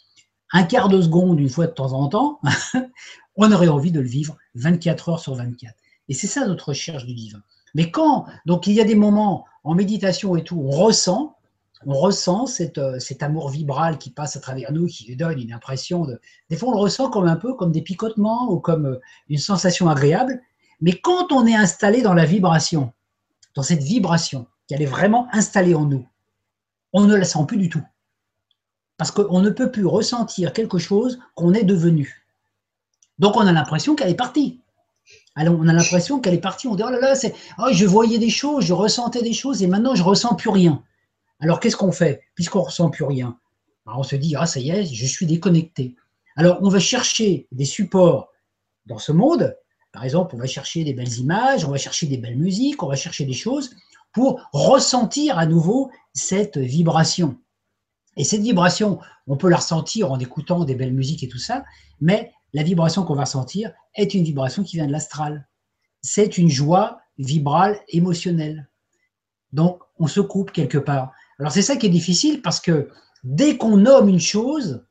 un 0.51 0.63
quart 0.63 0.89
de 0.89 1.01
seconde 1.01 1.39
une 1.39 1.49
fois 1.49 1.67
de 1.67 1.71
temps 1.71 1.93
en 1.93 2.07
temps, 2.07 2.39
on 3.35 3.51
aurait 3.51 3.67
envie 3.67 3.91
de 3.91 3.99
le 3.99 4.07
vivre 4.07 4.37
24 4.55 5.09
heures 5.09 5.19
sur 5.19 5.35
24. 5.35 5.73
Et 6.07 6.13
c'est 6.13 6.27
ça 6.27 6.45
notre 6.47 6.69
recherche 6.69 7.05
du 7.05 7.13
divin. 7.13 7.41
Mais 7.75 7.91
quand, 7.91 8.25
donc 8.45 8.67
il 8.67 8.73
y 8.73 8.81
a 8.81 8.83
des 8.83 8.95
moments 8.95 9.45
en 9.63 9.75
méditation 9.75 10.35
et 10.35 10.43
tout, 10.43 10.59
on 10.59 10.69
ressent, 10.69 11.35
on 11.85 11.93
ressent 11.93 12.45
euh, 12.77 12.99
cet 12.99 13.23
amour 13.23 13.49
vibral 13.49 13.97
qui 13.97 14.09
passe 14.09 14.35
à 14.35 14.39
travers 14.39 14.71
nous, 14.71 14.87
qui 14.87 15.15
donne 15.15 15.39
une 15.39 15.53
impression 15.53 16.05
de. 16.05 16.19
Des 16.49 16.57
fois, 16.57 16.69
on 16.69 16.73
le 16.73 16.79
ressent 16.79 17.09
comme 17.09 17.27
un 17.27 17.35
peu 17.35 17.53
comme 17.53 17.71
des 17.71 17.81
picotements 17.81 18.51
ou 18.51 18.59
comme 18.59 18.85
euh, 18.85 18.99
une 19.29 19.37
sensation 19.37 19.89
agréable. 19.89 20.41
Mais 20.81 20.93
quand 20.93 21.31
on 21.31 21.45
est 21.45 21.55
installé 21.55 22.01
dans 22.01 22.13
la 22.13 22.25
vibration, 22.25 22.93
dans 23.55 23.63
cette 23.63 23.83
vibration, 23.83 24.47
qu'elle 24.67 24.81
est 24.81 24.85
vraiment 24.85 25.27
installée 25.31 25.73
en 25.73 25.85
nous, 25.85 26.05
on 26.93 27.05
ne 27.05 27.15
la 27.15 27.25
sent 27.25 27.45
plus 27.47 27.57
du 27.57 27.69
tout. 27.69 27.83
Parce 28.97 29.11
qu'on 29.11 29.39
ne 29.39 29.49
peut 29.49 29.71
plus 29.71 29.85
ressentir 29.85 30.51
quelque 30.51 30.77
chose 30.77 31.19
qu'on 31.35 31.53
est 31.53 31.63
devenu. 31.63 32.25
Donc 33.19 33.37
on 33.37 33.47
a 33.47 33.51
l'impression 33.51 33.95
qu'elle 33.95 34.09
est 34.09 34.15
partie. 34.15 34.59
Alors 35.35 35.55
on 35.57 35.67
a 35.67 35.73
l'impression 35.73 36.19
qu'elle 36.19 36.33
est 36.33 36.39
partie. 36.39 36.67
On 36.67 36.75
dit 36.75 36.83
oh 36.85 36.89
là 36.89 36.99
là, 36.99 37.13
oh, 37.59 37.67
je 37.71 37.85
voyais 37.85 38.19
des 38.19 38.29
choses, 38.29 38.65
je 38.65 38.73
ressentais 38.73 39.21
des 39.21 39.33
choses 39.33 39.63
et 39.63 39.67
maintenant 39.67 39.95
je 39.95 40.03
ressens 40.03 40.35
plus 40.35 40.49
rien. 40.49 40.83
Alors 41.39 41.59
qu'est-ce 41.59 41.77
qu'on 41.77 41.91
fait 41.91 42.21
Puisqu'on 42.35 42.59
ne 42.59 42.65
ressent 42.65 42.89
plus 42.89 43.05
rien, 43.05 43.39
on 43.85 44.03
se 44.03 44.15
dit, 44.15 44.35
ah 44.35 44.45
ça 44.45 44.59
y 44.59 44.69
est, 44.69 44.85
je 44.85 45.05
suis 45.05 45.25
déconnecté. 45.25 45.95
Alors 46.35 46.59
on 46.61 46.69
va 46.69 46.79
chercher 46.79 47.47
des 47.51 47.65
supports 47.65 48.29
dans 48.85 48.99
ce 48.99 49.11
monde. 49.11 49.55
Par 49.91 50.03
exemple, 50.03 50.35
on 50.35 50.39
va 50.39 50.45
chercher 50.45 50.83
des 50.83 50.93
belles 50.93 51.17
images, 51.17 51.65
on 51.65 51.71
va 51.71 51.77
chercher 51.77 52.07
des 52.07 52.17
belles 52.17 52.37
musiques, 52.37 52.83
on 52.83 52.87
va 52.87 52.95
chercher 52.95 53.25
des 53.25 53.33
choses 53.33 53.75
pour 54.11 54.41
ressentir 54.53 55.37
à 55.37 55.45
nouveau 55.45 55.91
cette 56.13 56.57
vibration. 56.57 57.37
Et 58.17 58.23
cette 58.23 58.41
vibration, 58.41 58.99
on 59.27 59.37
peut 59.37 59.49
la 59.49 59.57
ressentir 59.57 60.11
en 60.11 60.19
écoutant 60.19 60.65
des 60.65 60.75
belles 60.75 60.93
musiques 60.93 61.23
et 61.23 61.27
tout 61.27 61.39
ça, 61.39 61.63
mais 62.01 62.31
la 62.53 62.63
vibration 62.63 63.03
qu'on 63.03 63.15
va 63.15 63.23
ressentir 63.23 63.71
est 63.95 64.13
une 64.13 64.23
vibration 64.23 64.63
qui 64.63 64.77
vient 64.77 64.87
de 64.87 64.91
l'astral. 64.91 65.47
C'est 66.01 66.37
une 66.37 66.49
joie 66.49 66.99
vibrale 67.17 67.79
émotionnelle. 67.89 68.69
Donc, 69.51 69.81
on 69.97 70.07
se 70.07 70.19
coupe 70.19 70.51
quelque 70.51 70.77
part. 70.77 71.11
Alors, 71.39 71.51
c'est 71.51 71.61
ça 71.61 71.75
qui 71.77 71.85
est 71.85 71.89
difficile 71.89 72.41
parce 72.41 72.59
que 72.59 72.89
dès 73.23 73.57
qu'on 73.57 73.77
nomme 73.77 74.09
une 74.09 74.19
chose, 74.19 74.83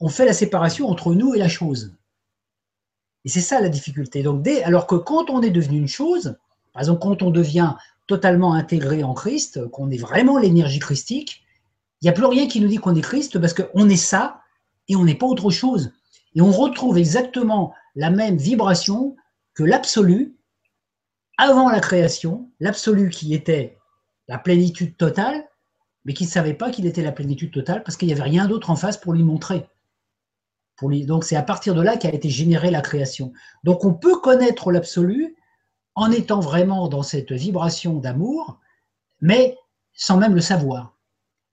on 0.00 0.08
fait 0.08 0.24
la 0.24 0.32
séparation 0.32 0.88
entre 0.88 1.14
nous 1.14 1.34
et 1.34 1.38
la 1.38 1.48
chose. 1.48 1.94
Et 3.24 3.28
c'est 3.28 3.42
ça 3.42 3.60
la 3.60 3.68
difficulté. 3.68 4.22
Donc, 4.22 4.42
dès, 4.42 4.62
alors 4.62 4.86
que 4.86 4.94
quand 4.94 5.28
on 5.28 5.42
est 5.42 5.50
devenu 5.50 5.78
une 5.78 5.88
chose, 5.88 6.36
par 6.72 6.82
exemple, 6.82 7.02
quand 7.02 7.22
on 7.22 7.30
devient 7.30 7.74
totalement 8.06 8.54
intégré 8.54 9.04
en 9.04 9.14
Christ, 9.14 9.68
qu'on 9.70 9.90
est 9.90 9.98
vraiment 9.98 10.38
l'énergie 10.38 10.78
christique, 10.78 11.44
il 12.00 12.06
n'y 12.06 12.10
a 12.10 12.14
plus 12.14 12.24
rien 12.24 12.48
qui 12.48 12.60
nous 12.60 12.68
dit 12.68 12.78
qu'on 12.78 12.94
est 12.94 13.02
Christ 13.02 13.38
parce 13.38 13.52
qu'on 13.52 13.88
est 13.88 13.96
ça 13.96 14.40
et 14.88 14.96
on 14.96 15.04
n'est 15.04 15.14
pas 15.14 15.26
autre 15.26 15.50
chose. 15.50 15.92
Et 16.34 16.40
on 16.40 16.50
retrouve 16.50 16.96
exactement 16.96 17.74
la 17.94 18.10
même 18.10 18.36
vibration 18.36 19.16
que 19.54 19.64
l'absolu 19.64 20.36
avant 21.36 21.68
la 21.70 21.80
création, 21.80 22.50
l'absolu 22.58 23.10
qui 23.10 23.34
était 23.34 23.78
la 24.28 24.38
plénitude 24.38 24.96
totale, 24.96 25.49
mais 26.04 26.14
qui 26.14 26.24
ne 26.24 26.28
savait 26.28 26.54
pas 26.54 26.70
qu'il 26.70 26.86
était 26.86 27.02
la 27.02 27.12
plénitude 27.12 27.52
totale 27.52 27.82
parce 27.82 27.96
qu'il 27.96 28.08
n'y 28.08 28.14
avait 28.14 28.22
rien 28.22 28.46
d'autre 28.46 28.70
en 28.70 28.76
face 28.76 28.96
pour 28.96 29.12
lui 29.12 29.22
montrer. 29.22 29.66
Donc 30.82 31.24
c'est 31.24 31.36
à 31.36 31.42
partir 31.42 31.74
de 31.74 31.82
là 31.82 31.96
qu'a 31.96 32.12
été 32.12 32.30
générée 32.30 32.70
la 32.70 32.80
création. 32.80 33.32
Donc 33.64 33.84
on 33.84 33.92
peut 33.92 34.18
connaître 34.18 34.72
l'absolu 34.72 35.36
en 35.94 36.10
étant 36.10 36.40
vraiment 36.40 36.88
dans 36.88 37.02
cette 37.02 37.32
vibration 37.32 37.98
d'amour, 37.98 38.58
mais 39.20 39.58
sans 39.92 40.16
même 40.16 40.34
le 40.34 40.40
savoir. 40.40 40.96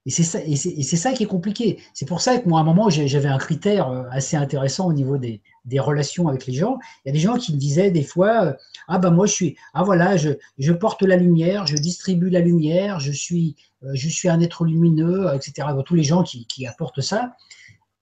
Et 0.08 0.10
c'est 0.10 0.22
ça, 0.22 0.38
et 0.42 0.56
c'est 0.56 0.96
ça 0.96 1.12
qui 1.12 1.24
est 1.24 1.26
compliqué. 1.26 1.82
C'est 1.92 2.08
pour 2.08 2.22
ça 2.22 2.38
que 2.38 2.48
moi, 2.48 2.60
à 2.60 2.62
un 2.62 2.64
moment, 2.64 2.88
j'avais 2.88 3.28
un 3.28 3.36
critère 3.36 3.90
euh, 3.90 4.04
assez 4.10 4.38
intéressant 4.38 4.86
au 4.86 4.94
niveau 4.94 5.18
des, 5.18 5.42
relations 5.80 6.28
avec 6.28 6.46
les 6.46 6.54
gens. 6.54 6.78
Il 7.04 7.08
y 7.08 7.10
a 7.10 7.12
des 7.12 7.18
gens 7.18 7.36
qui 7.36 7.52
me 7.52 7.58
disaient 7.58 7.90
des 7.90 8.02
fois, 8.02 8.46
euh, 8.46 8.52
ah 8.88 8.98
ben 8.98 9.10
moi 9.10 9.26
je 9.26 9.32
suis, 9.32 9.56
ah 9.74 9.82
voilà, 9.82 10.16
je, 10.16 10.30
je 10.56 10.72
porte 10.72 11.02
la 11.02 11.16
lumière, 11.16 11.66
je 11.66 11.76
distribue 11.76 12.30
la 12.30 12.40
lumière, 12.40 13.00
je 13.00 13.12
suis, 13.12 13.54
euh, 13.82 13.90
je 13.92 14.08
suis 14.08 14.30
un 14.30 14.40
être 14.40 14.64
lumineux, 14.64 15.26
etc. 15.34 15.68
Tous 15.84 15.94
les 15.94 16.04
gens 16.04 16.22
qui, 16.22 16.46
qui 16.46 16.66
apportent 16.66 17.02
ça. 17.02 17.36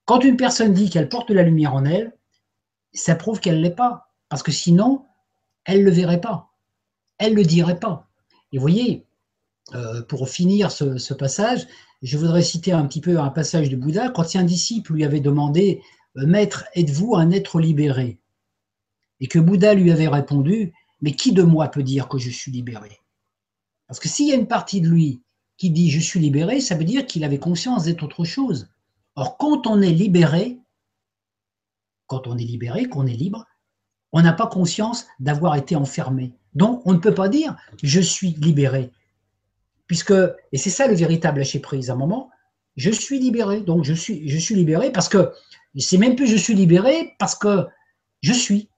Quand 0.05 0.23
une 0.23 0.37
personne 0.37 0.73
dit 0.73 0.91
qu'elle 0.91 1.09
porte 1.09 1.31
la 1.31 1.43
lumière 1.43 1.75
en 1.75 1.85
elle, 1.85 2.13
ça 2.93 3.17
prouve 3.17 3.41
qu'elle 3.41 3.57
ne 3.57 3.63
l'est 3.63 3.71
pas. 3.71 4.11
Parce 4.29 4.45
que 4.45 4.53
sinon, 4.53 5.03
elle 5.65 5.81
ne 5.81 5.87
le 5.87 5.91
verrait 5.91 6.21
pas. 6.21 6.51
Elle 7.19 7.33
ne 7.33 7.39
le 7.39 7.45
dirait 7.45 7.81
pas. 7.81 8.07
Et 8.53 8.59
vous 8.59 8.63
voyez, 8.63 9.07
pour 10.09 10.29
finir 10.29 10.71
ce, 10.71 10.97
ce 10.97 11.13
passage, 11.13 11.67
je 12.03 12.19
voudrais 12.19 12.43
citer 12.43 12.73
un 12.73 12.87
petit 12.87 13.01
peu 13.01 13.19
un 13.19 13.31
passage 13.31 13.71
de 13.71 13.77
Bouddha. 13.77 14.11
Quand 14.11 14.37
un 14.37 14.45
disciple 14.45 14.93
lui 14.93 15.05
avait 15.05 15.21
demandé 15.21 15.83
euh, 16.17 16.27
Maître, 16.27 16.65
êtes-vous 16.75 17.15
un 17.17 17.31
être 17.31 17.61
libéré? 17.61 18.21
Et 19.21 19.29
que 19.29 19.39
Bouddha 19.39 19.75
lui 19.75 19.91
avait 19.91 20.09
répondu 20.09 20.73
Mais 21.01 21.13
qui 21.13 21.33
de 21.33 21.43
moi 21.43 21.69
peut 21.69 21.83
dire 21.83 22.09
que 22.09 22.19
je 22.19 22.31
suis 22.31 22.53
libéré? 22.53 23.01
Parce 23.87 24.01
que 24.01 24.09
s'il 24.09 24.29
y 24.29 24.33
a 24.33 24.37
une 24.37 24.49
partie 24.49 24.81
de 24.81 24.89
lui 24.89 25.23
qui 25.57 25.71
dit 25.71 25.91
Je 25.91 26.01
suis 26.01 26.21
libéré, 26.21 26.61
ça 26.61 26.75
veut 26.75 26.85
dire 26.85 27.07
qu'il 27.07 27.25
avait 27.25 27.39
conscience 27.39 27.85
d'être 27.85 28.03
autre 28.03 28.25
chose. 28.25 28.69
Or, 29.15 29.39
quand 29.39 29.67
on 29.67 29.81
est 29.81 29.93
libéré, 29.93 30.59
quand 32.07 32.27
on 32.27 32.37
est 32.37 32.45
libéré, 32.45 32.89
qu'on 32.89 33.07
est 33.07 33.15
libre, 33.15 33.47
on 34.13 34.21
n'a 34.21 34.35
pas 34.35 34.47
conscience 34.47 35.07
d'avoir 35.19 35.57
été 35.57 35.77
enfermé. 35.77 36.35
Donc, 36.55 36.83
on 36.85 36.93
ne 36.93 36.99
peut 36.99 37.15
pas 37.15 37.29
dire 37.29 37.57
je 37.83 38.01
suis 38.01 38.33
libéré. 38.33 38.93
Puisque, 39.87 40.15
et 40.53 40.59
c'est 40.59 40.71
ça 40.71 40.89
le 40.89 40.95
véritable 40.95 41.39
lâcher 41.39 41.61
prise, 41.61 41.91
à 41.91 41.93
un 41.93 41.97
moment, 41.97 42.31
je 42.77 42.91
suis 42.91 43.19
libéré. 43.19 43.61
Donc 43.61 43.85
je 43.85 43.95
suis, 43.95 44.29
je 44.29 44.39
suis 44.39 44.55
libéré 44.55 44.91
parce 44.91 45.09
que, 45.09 45.33
c'est 45.79 45.99
même 45.99 46.17
plus 46.17 46.27
je 46.27 46.37
suis 46.37 46.55
libéré 46.55 47.15
parce 47.19 47.35
que 47.35 47.67
je 48.23 48.33
suis. 48.33 48.71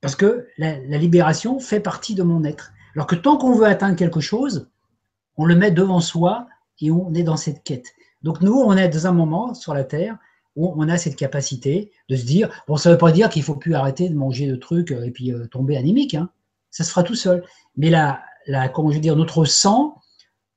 Parce 0.00 0.16
que 0.16 0.46
la, 0.58 0.78
libération 0.78 1.58
fait 1.58 1.80
partie 1.80 2.14
de 2.14 2.22
mon 2.22 2.44
être. 2.44 2.72
Alors 2.94 3.06
que 3.06 3.14
tant 3.14 3.36
qu'on 3.36 3.54
veut 3.54 3.66
atteindre 3.66 3.96
quelque 3.96 4.20
chose, 4.20 4.70
on 5.36 5.44
le 5.44 5.54
met 5.54 5.70
devant 5.70 6.00
soi 6.00 6.46
et 6.80 6.90
on 6.90 7.12
est 7.14 7.22
dans 7.22 7.36
cette 7.36 7.62
quête. 7.62 7.86
Donc 8.22 8.40
nous, 8.40 8.54
on 8.54 8.76
est 8.76 8.88
dans 8.88 9.06
un 9.06 9.12
moment 9.12 9.54
sur 9.54 9.74
la 9.74 9.84
Terre 9.84 10.18
où 10.56 10.72
on 10.76 10.88
a 10.88 10.98
cette 10.98 11.16
capacité 11.16 11.92
de 12.08 12.16
se 12.16 12.24
dire, 12.24 12.50
bon, 12.66 12.76
ça 12.76 12.90
ne 12.90 12.94
veut 12.94 12.98
pas 12.98 13.12
dire 13.12 13.28
qu'il 13.28 13.42
faut 13.42 13.54
plus 13.54 13.74
arrêter 13.74 14.08
de 14.08 14.14
manger 14.14 14.46
de 14.46 14.56
trucs 14.56 14.90
et 14.90 15.10
puis 15.10 15.32
euh, 15.32 15.46
tomber 15.46 15.76
anémique, 15.76 16.14
hein. 16.14 16.28
ça 16.70 16.82
se 16.82 16.90
fera 16.90 17.02
tout 17.02 17.14
seul. 17.14 17.44
Mais 17.76 17.88
là, 17.88 18.22
la, 18.46 18.68
comment 18.68 18.90
je 18.90 18.96
veux 18.96 19.00
dire, 19.00 19.16
notre 19.16 19.44
sang 19.44 19.99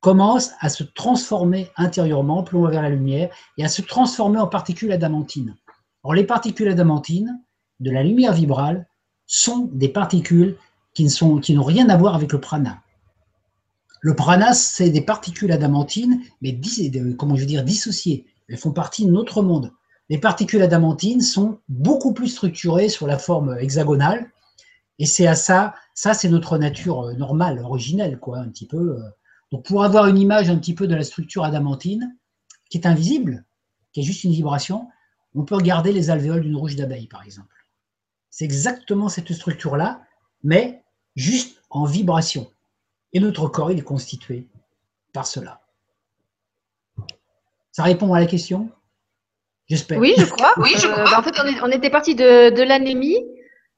commence 0.04 0.51
à 0.60 0.68
se 0.68 0.84
transformer 0.84 1.72
intérieurement, 1.78 2.43
plus 2.43 2.58
on 2.58 2.64
va 2.64 2.72
vers 2.72 2.82
la 2.82 2.89
lumière, 2.89 3.34
et 3.58 3.64
à 3.64 3.70
se 3.70 3.82
transformer 3.82 4.38
en 4.38 4.47
particules 4.47 4.91
adamantines. 4.91 5.56
Or, 6.04 6.14
les 6.14 6.26
particules 6.26 6.68
adamantines 6.68 7.41
de 7.80 7.89
la 7.89 8.04
lumière 8.04 8.34
vibrale 8.34 8.86
sont 9.28 9.70
des 9.72 9.88
particules 9.88 10.58
qui 10.93 11.08
n'ont 11.56 11.64
rien 11.64 11.88
à 11.88 11.95
voir 11.95 12.16
avec 12.16 12.34
le 12.34 12.41
prana. 12.41 12.82
Le 14.01 14.14
prana, 14.14 14.54
c'est 14.54 14.89
des 14.89 15.01
particules 15.01 15.54
adamantines, 15.54 16.22
mais 16.41 16.60
comment 17.18 17.36
je 17.36 17.41
veux 17.41 17.47
dire, 17.47 17.64
dissociées. 17.64 18.26
Elles 18.49 18.58
font 18.58 18.74
partie 18.74 19.06
de 19.06 19.12
notre 19.12 19.41
monde. 19.41 19.72
Les 20.10 20.18
particules 20.18 20.62
adamantines 20.62 21.22
sont 21.22 21.60
beaucoup 21.70 22.12
plus 22.12 22.28
structurées 22.28 22.89
sur 22.89 23.08
la 23.08 23.18
forme 23.18 23.58
hexagonale, 23.58 24.30
et 24.99 25.06
c'est 25.06 25.28
à 25.28 25.36
ça, 25.36 25.74
ça 25.95 26.14
c'est 26.14 26.28
notre 26.28 26.58
nature 26.58 27.04
euh, 27.04 27.14
normale, 27.14 27.60
originelle, 27.60 28.20
quoi, 28.20 28.39
un 28.39 28.49
petit 28.49 28.68
peu. 28.68 28.99
Donc 29.54 29.66
pour 29.66 29.84
avoir 29.84 30.08
une 30.08 30.18
image 30.18 30.49
un 30.49 30.58
petit 30.58 30.74
peu 30.74 30.88
de 30.88 30.95
la 30.95 31.04
structure 31.04 31.43
adamantine, 31.43 32.18
qui 32.72 32.80
est 32.80 32.88
invisible, 32.88 33.45
qui 33.91 33.99
est 33.99 34.04
juste 34.04 34.24
une 34.24 34.32
vibration, 34.32 34.89
on 35.36 35.43
peut 35.43 35.54
regarder 35.54 35.91
les 35.91 36.10
alvéoles 36.10 36.41
d'une 36.41 36.56
rouge 36.56 36.76
d'abeille, 36.76 37.06
par 37.06 37.24
exemple. 37.24 37.68
C'est 38.32 38.45
exactement 38.45 39.10
cette 39.10 39.32
structure-là, 39.32 40.01
mais 40.43 40.82
juste 41.16 41.62
en 41.70 41.86
vibration. 41.86 42.49
Et 43.14 43.20
notre 43.20 43.47
corps, 43.47 43.72
il 43.72 43.78
est 43.78 43.84
constitué 43.84 44.47
par 45.14 45.28
cela. 45.28 45.62
Ça 47.72 47.84
répond 47.84 48.12
à 48.16 48.20
la 48.20 48.26
question? 48.26 48.72
J'espère. 49.68 49.99
Oui, 49.99 50.16
je 50.18 50.26
crois. 50.26 50.54
oui, 50.58 50.72
je 50.78 50.88
crois. 50.88 51.04
Euh, 51.04 51.12
bah, 51.12 51.20
en 51.20 51.22
fait, 51.22 51.39
on, 51.62 51.70
était 51.70 51.91
parti 51.91 52.16
de, 52.16 52.64
l'anémie, 52.64 53.20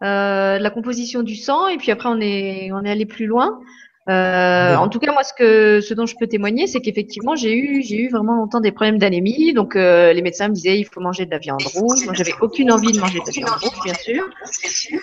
euh, 0.03 0.57
la 0.57 0.69
composition 0.69 1.21
du 1.21 1.35
sang, 1.35 1.67
et 1.67 1.75
puis 1.75 1.91
après, 1.91 2.07
on 2.07 2.21
est, 2.21 2.71
on 2.71 2.85
est 2.85 2.91
allé 2.91 3.05
plus 3.05 3.25
loin. 3.25 3.59
Euh, 4.07 4.75
en 4.75 4.87
tout 4.87 4.99
cas, 4.99 5.11
moi, 5.11 5.23
ce 5.23 5.33
que, 5.33 5.81
ce 5.81 5.93
dont 5.93 6.05
je 6.05 6.15
peux 6.19 6.27
témoigner, 6.27 6.67
c'est 6.67 6.79
qu'effectivement, 6.79 7.35
j'ai 7.35 7.55
eu, 7.55 7.81
j'ai 7.81 7.97
eu 7.97 8.09
vraiment 8.09 8.35
longtemps 8.35 8.59
des 8.59 8.71
problèmes 8.71 8.99
d'anémie. 8.99 9.53
Donc, 9.53 9.75
euh, 9.75 10.13
les 10.13 10.21
médecins 10.21 10.47
me 10.47 10.53
disaient, 10.53 10.77
il 10.77 10.85
faut 10.85 11.01
manger 11.01 11.25
de 11.25 11.31
la 11.31 11.39
viande 11.39 11.63
rouge. 11.73 12.05
Moi, 12.05 12.13
j'avais 12.13 12.35
aucune 12.41 12.71
envie 12.71 12.91
de 12.91 12.99
manger 12.99 13.19
de 13.19 13.25
la 13.25 13.31
viande 13.31 13.59
rouge, 13.61 13.83
bien 13.83 13.95
sûr. 13.95 14.29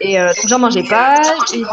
Et 0.01 0.21
euh, 0.21 0.29
donc, 0.29 0.47
j'en 0.47 0.59
mangeais 0.61 0.85
pas. 0.85 1.21
J'ai 1.51 1.61
eu. 1.61 1.65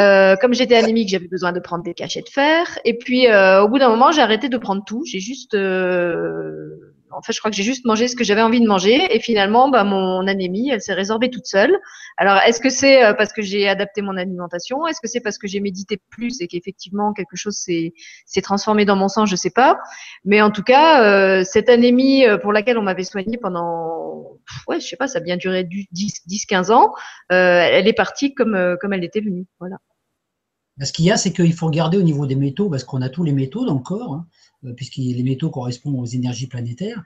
Euh, 0.00 0.34
comme 0.36 0.54
j'étais 0.54 0.74
anémique, 0.74 1.08
j'avais 1.08 1.28
besoin 1.28 1.52
de 1.52 1.60
prendre 1.60 1.84
des 1.84 1.94
cachets 1.94 2.22
de 2.22 2.28
fer. 2.28 2.78
Et 2.84 2.96
puis, 2.96 3.28
euh, 3.28 3.62
au 3.62 3.68
bout 3.68 3.78
d'un 3.78 3.90
moment, 3.90 4.10
j'ai 4.10 4.22
arrêté 4.22 4.48
de 4.48 4.56
prendre 4.56 4.82
tout. 4.84 5.04
J'ai 5.04 5.20
juste 5.20 5.54
en 7.16 7.22
fait, 7.22 7.32
je 7.32 7.38
crois 7.38 7.50
que 7.50 7.56
j'ai 7.56 7.62
juste 7.62 7.84
mangé 7.84 8.08
ce 8.08 8.16
que 8.16 8.24
j'avais 8.24 8.42
envie 8.42 8.60
de 8.60 8.66
manger 8.66 9.14
et 9.14 9.20
finalement, 9.20 9.68
bah, 9.68 9.84
mon 9.84 10.26
anémie, 10.26 10.70
elle 10.70 10.80
s'est 10.80 10.94
résorbée 10.94 11.30
toute 11.30 11.46
seule. 11.46 11.76
Alors, 12.16 12.38
est-ce 12.46 12.60
que 12.60 12.70
c'est 12.70 13.04
euh, 13.04 13.14
parce 13.14 13.32
que 13.32 13.42
j'ai 13.42 13.68
adapté 13.68 14.02
mon 14.02 14.16
alimentation? 14.16 14.86
Est-ce 14.86 15.00
que 15.00 15.08
c'est 15.08 15.20
parce 15.20 15.38
que 15.38 15.46
j'ai 15.46 15.60
médité 15.60 16.00
plus 16.10 16.40
et 16.40 16.46
qu'effectivement 16.46 17.12
quelque 17.12 17.36
chose 17.36 17.56
s'est 17.56 17.92
transformé 18.42 18.84
dans 18.84 18.96
mon 18.96 19.08
sang? 19.08 19.26
Je 19.26 19.36
sais 19.36 19.50
pas. 19.50 19.78
Mais 20.24 20.42
en 20.42 20.50
tout 20.50 20.62
cas, 20.62 21.02
euh, 21.04 21.44
cette 21.44 21.68
anémie 21.68 22.26
euh, 22.26 22.38
pour 22.38 22.52
laquelle 22.52 22.78
on 22.78 22.82
m'avait 22.82 23.04
soigné 23.04 23.36
pendant, 23.36 24.38
ouais, 24.68 24.80
je 24.80 24.86
sais 24.86 24.96
pas, 24.96 25.08
ça 25.08 25.18
a 25.18 25.22
bien 25.22 25.36
duré 25.36 25.64
10-15 25.64 26.72
ans, 26.72 26.92
elle 27.30 27.88
est 27.88 27.92
partie 27.92 28.34
comme 28.34 28.76
comme 28.80 28.92
elle 28.92 29.04
était 29.04 29.20
venue. 29.20 29.46
Voilà. 29.60 29.76
Ce 30.82 30.92
qu'il 30.92 31.04
y 31.04 31.10
a, 31.12 31.16
c'est 31.16 31.32
qu'il 31.32 31.52
faut 31.52 31.66
regarder 31.66 31.98
au 31.98 32.02
niveau 32.02 32.26
des 32.26 32.34
métaux, 32.34 32.68
parce 32.68 32.82
qu'on 32.82 33.00
a 33.00 33.08
tous 33.08 33.22
les 33.22 33.32
métaux 33.32 33.64
dans 33.64 33.74
le 33.74 33.80
corps. 33.80 34.14
Hein. 34.14 34.26
Euh, 34.64 34.72
puisque 34.72 34.96
les 34.96 35.22
métaux 35.22 35.50
correspondent 35.50 35.98
aux 35.98 36.06
énergies 36.06 36.46
planétaires. 36.46 37.02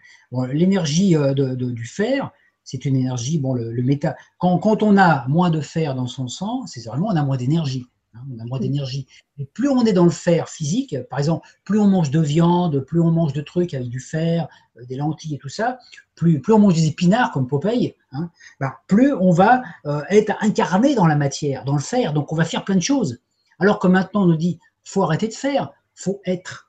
L'énergie 0.53 1.17
euh, 1.17 1.35
du 1.35 1.87
fer, 1.87 2.31
c'est 2.65 2.85
une 2.85 2.97
énergie, 2.97 3.39
bon, 3.39 3.55
le, 3.55 3.83
métal. 3.83 4.17
Quand, 4.39 4.83
on 4.83 4.97
a 4.97 5.27
moins 5.29 5.51
de 5.51 5.61
fer 5.61 5.95
dans 5.95 6.07
son 6.07 6.29
sang, 6.29 6.67
c'est 6.67 6.85
vraiment 6.85 7.09
on 7.09 7.17
a 7.17 7.23
moins 7.23 7.37
d'énergie. 7.37 7.87
Hein, 8.15 8.21
on 8.35 8.39
a 8.41 8.45
moins 8.45 8.61
d'énergie. 8.61 9.07
Et 9.39 9.47
plus 9.47 9.69
on 9.69 9.85
est 9.85 9.93
dans 9.93 10.05
le 10.05 10.11
fer 10.11 10.49
physique, 10.49 10.97
par 11.09 11.19
exemple, 11.19 11.49
plus 11.65 11.79
on 11.79 11.89
mange 11.89 12.11
de 12.11 12.21
viande, 12.21 12.81
plus 12.81 13.01
on 13.01 13.11
mange 13.11 13.33
de 13.33 13.41
trucs 13.41 13.75
avec 13.75 13.89
du 13.89 14.01
fer, 14.01 14.49
euh, 14.77 14.85
des 14.85 14.97
lentilles 14.97 15.35
et 15.35 15.39
tout 15.39 15.49
ça, 15.49 15.79
plus, 16.15 16.41
plus 16.41 16.53
on 16.53 16.59
mange 16.59 16.75
des 16.75 16.87
épinards 16.87 17.33
comme 17.33 17.47
Popeye, 17.47 17.95
hein, 18.13 18.31
bah, 18.61 18.81
plus 18.87 19.13
on 19.15 19.31
va 19.31 19.63
être 20.11 20.35
incarné 20.41 20.95
dans 20.95 21.07
la 21.07 21.17
matière, 21.17 21.65
dans 21.65 21.75
le 21.75 21.83
fer. 21.83 22.13
Donc 22.13 22.33
on 22.33 22.37
va 22.37 22.45
faire 22.45 22.65
plein 22.65 22.77
de 22.77 22.83
choses. 22.83 23.19
Alors 23.59 23.79
que 23.79 23.89
maintenant 23.89 24.23
on 24.23 24.27
nous 24.27 24.37
dit, 24.37 24.59
faut 24.85 25.03
arrêter 25.03 25.29
de 25.29 25.35
faire, 25.35 25.73
faut 25.95 26.21
être. 26.25 26.68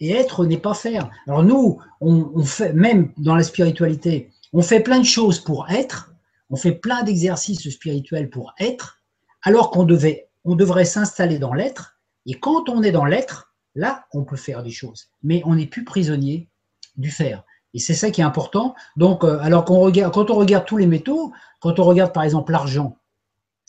Et 0.00 0.10
être 0.10 0.44
n'est 0.44 0.58
pas 0.58 0.74
faire. 0.74 1.10
Alors 1.26 1.42
nous, 1.42 1.78
on, 2.00 2.42
fait, 2.42 2.72
même 2.72 3.12
dans 3.16 3.36
la 3.36 3.42
spiritualité, 3.42 4.30
on 4.52 4.62
fait 4.62 4.80
plein 4.80 4.98
de 4.98 5.04
choses 5.04 5.38
pour 5.38 5.70
être, 5.70 6.12
on 6.50 6.56
fait 6.56 6.72
plein 6.72 7.02
d'exercices 7.02 7.68
spirituels 7.70 8.30
pour 8.30 8.54
être, 8.58 9.00
alors 9.42 9.70
qu'on 9.70 9.84
devait, 9.84 10.28
on 10.44 10.56
devrait 10.56 10.84
s'installer 10.84 11.38
dans 11.38 11.54
l'être. 11.54 11.98
Et 12.26 12.34
quand 12.34 12.68
on 12.68 12.82
est 12.82 12.92
dans 12.92 13.04
l'être, 13.04 13.54
là, 13.74 14.06
on 14.12 14.24
peut 14.24 14.36
faire 14.36 14.62
des 14.62 14.70
choses. 14.70 15.08
Mais 15.22 15.42
on 15.44 15.54
n'est 15.54 15.66
plus 15.66 15.84
prisonnier 15.84 16.48
du 16.96 17.10
faire. 17.10 17.44
Et 17.74 17.78
c'est 17.78 17.94
ça 17.94 18.10
qui 18.10 18.20
est 18.20 18.24
important. 18.24 18.74
Donc, 18.96 19.24
euh, 19.24 19.38
alors 19.40 19.64
qu'on 19.64 19.80
regarde, 19.80 20.14
quand 20.14 20.30
on 20.30 20.36
regarde 20.36 20.64
tous 20.64 20.76
les 20.76 20.86
métaux, 20.86 21.32
quand 21.60 21.78
on 21.78 21.84
regarde 21.84 22.12
par 22.12 22.22
exemple 22.22 22.52
l'argent, 22.52 22.96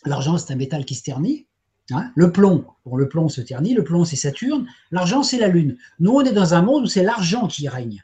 l'argent 0.06 0.38
c'est 0.38 0.54
un 0.54 0.58
métal 0.58 0.86
qui 0.86 0.96
se 0.96 1.04
ternit. 1.04 1.48
Hein. 1.92 2.12
le 2.16 2.32
plomb, 2.32 2.66
le 2.92 3.08
plomb 3.08 3.30
se 3.30 3.42
ternit, 3.42 3.76
le 3.76 3.84
plomb 3.84 4.06
c'est 4.06 4.16
Saturne, 4.16 4.68
l'argent 4.92 5.22
c'est 5.22 5.38
la 5.38 5.48
Lune. 5.48 5.78
Nous 6.00 6.12
on 6.12 6.22
est 6.22 6.32
dans 6.32 6.54
un 6.56 6.62
monde 6.62 6.86
où 6.86 6.88
c'est 6.88 7.04
l'argent 7.04 7.48
qui 7.48 7.68
règne. 7.68 8.04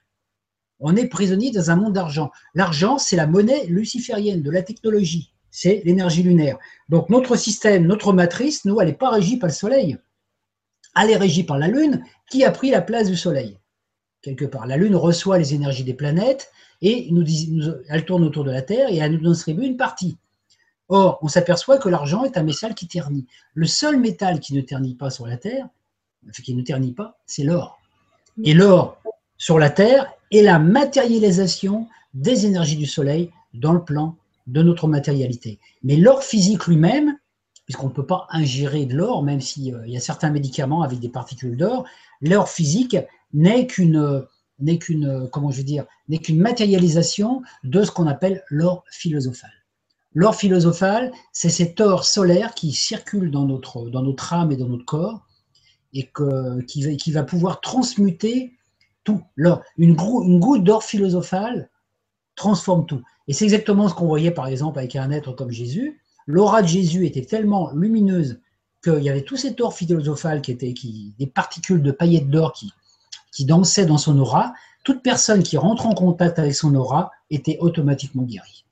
On 0.79 0.95
est 0.95 1.07
prisonnier 1.07 1.51
dans 1.51 1.71
un 1.71 1.75
monde 1.75 1.93
d'argent. 1.93 2.31
L'argent 2.53 2.97
c'est 2.97 3.15
la 3.15 3.27
monnaie 3.27 3.65
luciférienne 3.65 4.43
de 4.43 4.51
la 4.51 4.61
technologie, 4.61 5.33
c'est 5.49 5.81
l'énergie 5.83 6.23
lunaire. 6.23 6.57
Donc 6.89 7.09
notre 7.09 7.35
système, 7.35 7.87
notre 7.87 8.13
matrice, 8.13 8.65
nous 8.65 8.79
elle 8.79 8.87
n'est 8.87 8.93
pas 8.93 9.09
régie 9.09 9.37
par 9.37 9.49
le 9.49 9.55
Soleil, 9.55 9.97
elle 10.95 11.09
est 11.09 11.17
régie 11.17 11.43
par 11.43 11.57
la 11.57 11.67
Lune 11.67 12.03
qui 12.29 12.43
a 12.43 12.51
pris 12.51 12.69
la 12.69 12.81
place 12.81 13.07
du 13.07 13.17
Soleil 13.17 13.57
quelque 14.21 14.45
part. 14.45 14.67
La 14.67 14.77
Lune 14.77 14.95
reçoit 14.95 15.37
les 15.37 15.53
énergies 15.53 15.83
des 15.83 15.93
planètes 15.93 16.51
et 16.81 17.11
elle 17.89 18.05
tourne 18.05 18.23
autour 18.23 18.43
de 18.43 18.51
la 18.51 18.61
Terre 18.61 18.89
et 18.89 18.97
elle 18.97 19.13
nous 19.13 19.33
distribue 19.33 19.65
une 19.65 19.77
partie. 19.77 20.17
Or, 20.93 21.19
on 21.21 21.29
s'aperçoit 21.29 21.77
que 21.77 21.87
l'argent 21.87 22.25
est 22.25 22.37
un 22.37 22.43
métal 22.43 22.75
qui 22.75 22.85
ternit. 22.85 23.25
Le 23.53 23.65
seul 23.65 23.97
métal 23.97 24.41
qui 24.41 24.53
ne 24.53 24.59
ternit 24.59 24.93
pas 24.93 25.09
sur 25.09 25.25
la 25.25 25.37
Terre, 25.37 25.69
qui 26.43 26.53
ne 26.53 26.61
ternit 26.63 26.91
pas, 26.91 27.17
c'est 27.25 27.45
l'or. 27.45 27.79
Et 28.43 28.53
l'or 28.53 29.01
sur 29.37 29.57
la 29.57 29.69
Terre 29.69 30.11
est 30.33 30.41
la 30.41 30.59
matérialisation 30.59 31.87
des 32.13 32.45
énergies 32.45 32.75
du 32.75 32.85
Soleil 32.85 33.31
dans 33.53 33.71
le 33.71 33.81
plan 33.81 34.17
de 34.47 34.61
notre 34.61 34.89
matérialité. 34.89 35.59
Mais 35.81 35.95
l'or 35.95 36.25
physique 36.25 36.67
lui-même, 36.67 37.17
puisqu'on 37.63 37.87
ne 37.87 37.93
peut 37.93 38.05
pas 38.05 38.27
ingérer 38.29 38.85
de 38.85 38.97
l'or, 38.97 39.23
même 39.23 39.39
s'il 39.39 39.73
euh, 39.73 39.87
y 39.87 39.95
a 39.95 40.01
certains 40.01 40.29
médicaments 40.29 40.81
avec 40.81 40.99
des 40.99 41.07
particules 41.07 41.55
d'or, 41.55 41.85
l'or 42.19 42.49
physique 42.49 42.97
n'est 43.33 43.65
qu'une 43.65 44.25
n'est 44.59 44.77
qu'une 44.77 45.29
comment 45.31 45.51
je 45.51 45.59
veux 45.59 45.63
dire 45.63 45.85
n'est 46.09 46.17
qu'une 46.17 46.39
matérialisation 46.39 47.43
de 47.63 47.81
ce 47.81 47.91
qu'on 47.91 48.07
appelle 48.07 48.43
l'or 48.49 48.83
philosophal. 48.91 49.51
L'or 50.13 50.35
philosophal, 50.35 51.11
c'est 51.31 51.49
cet 51.49 51.79
or 51.79 52.03
solaire 52.03 52.53
qui 52.53 52.73
circule 52.73 53.31
dans 53.31 53.45
notre 53.45 54.33
âme 54.33 54.51
et 54.51 54.57
dans 54.57 54.67
notre 54.67 54.85
corps 54.85 55.25
et 55.93 56.09
qui, 56.67 57.11
va, 57.11 57.23
pouvoir 57.23 57.61
transmuter 57.61 58.53
tout. 59.03 59.21
Une, 59.77 59.95
goutte 59.95 60.63
d'or 60.63 60.83
philosophal 60.83 61.69
transforme 62.35 62.85
tout. 62.85 63.01
Et 63.27 63.33
c'est 63.33 63.45
exactement 63.45 63.87
ce 63.87 63.93
qu'on 63.93 64.07
voyait 64.07 64.31
par 64.31 64.47
exemple 64.47 64.79
avec 64.79 64.95
un 64.95 65.11
être 65.11 65.33
comme 65.33 65.51
Jésus. 65.51 66.01
L'aura 66.27 66.61
de 66.61 66.67
Jésus 66.67 67.05
était 67.05 67.25
tellement 67.25 67.71
lumineuse 67.73 68.39
qu'il 68.83 69.03
y 69.03 69.09
avait 69.09 69.23
tout 69.23 69.37
cet 69.37 69.61
or 69.61 69.73
philosophal 69.73 70.41
qui 70.41 70.51
était 70.51 70.73
des 71.19 71.27
particules 71.27 71.81
de 71.81 71.91
paillettes 71.91 72.29
d'or 72.29 72.53
qui, 72.53 72.71
qui 73.31 73.45
dansait 73.45 73.85
dans 73.85 73.97
son 73.97 74.17
aura, 74.19 74.53
toute 74.83 75.03
personne 75.03 75.43
qui 75.43 75.57
rentre 75.57 75.85
en 75.85 75.93
contact 75.93 76.39
avec 76.39 76.55
son 76.55 76.73
aura 76.75 77.11
était 77.29 77.57
automatiquement 77.59 78.23
guérie. 78.23 78.65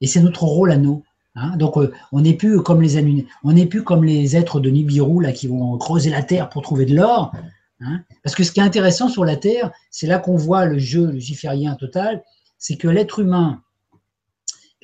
Et 0.00 0.06
c'est 0.06 0.20
notre 0.20 0.44
rôle 0.44 0.70
à 0.70 0.76
nous. 0.76 1.02
Hein. 1.34 1.56
Donc 1.56 1.76
euh, 1.76 1.92
on 2.12 2.20
n'est 2.20 2.34
plus 2.34 2.62
comme 2.62 2.82
les 2.82 3.26
on 3.44 3.52
n'est 3.52 3.66
plus 3.66 3.84
comme 3.84 4.04
les 4.04 4.36
êtres 4.36 4.60
de 4.60 4.70
Nibiru 4.70 5.22
là 5.22 5.32
qui 5.32 5.46
vont 5.46 5.76
creuser 5.78 6.10
la 6.10 6.22
terre 6.22 6.48
pour 6.48 6.62
trouver 6.62 6.86
de 6.86 6.94
l'or. 6.94 7.32
Hein. 7.80 8.02
Parce 8.22 8.34
que 8.34 8.44
ce 8.44 8.52
qui 8.52 8.60
est 8.60 8.64
intéressant 8.64 9.08
sur 9.08 9.24
la 9.24 9.36
terre, 9.36 9.70
c'est 9.90 10.06
là 10.06 10.18
qu'on 10.18 10.36
voit 10.36 10.64
le 10.64 10.78
jeu 10.78 11.10
luciférien 11.10 11.74
total, 11.76 12.24
c'est 12.58 12.76
que 12.76 12.88
l'être 12.88 13.20
humain, 13.20 13.62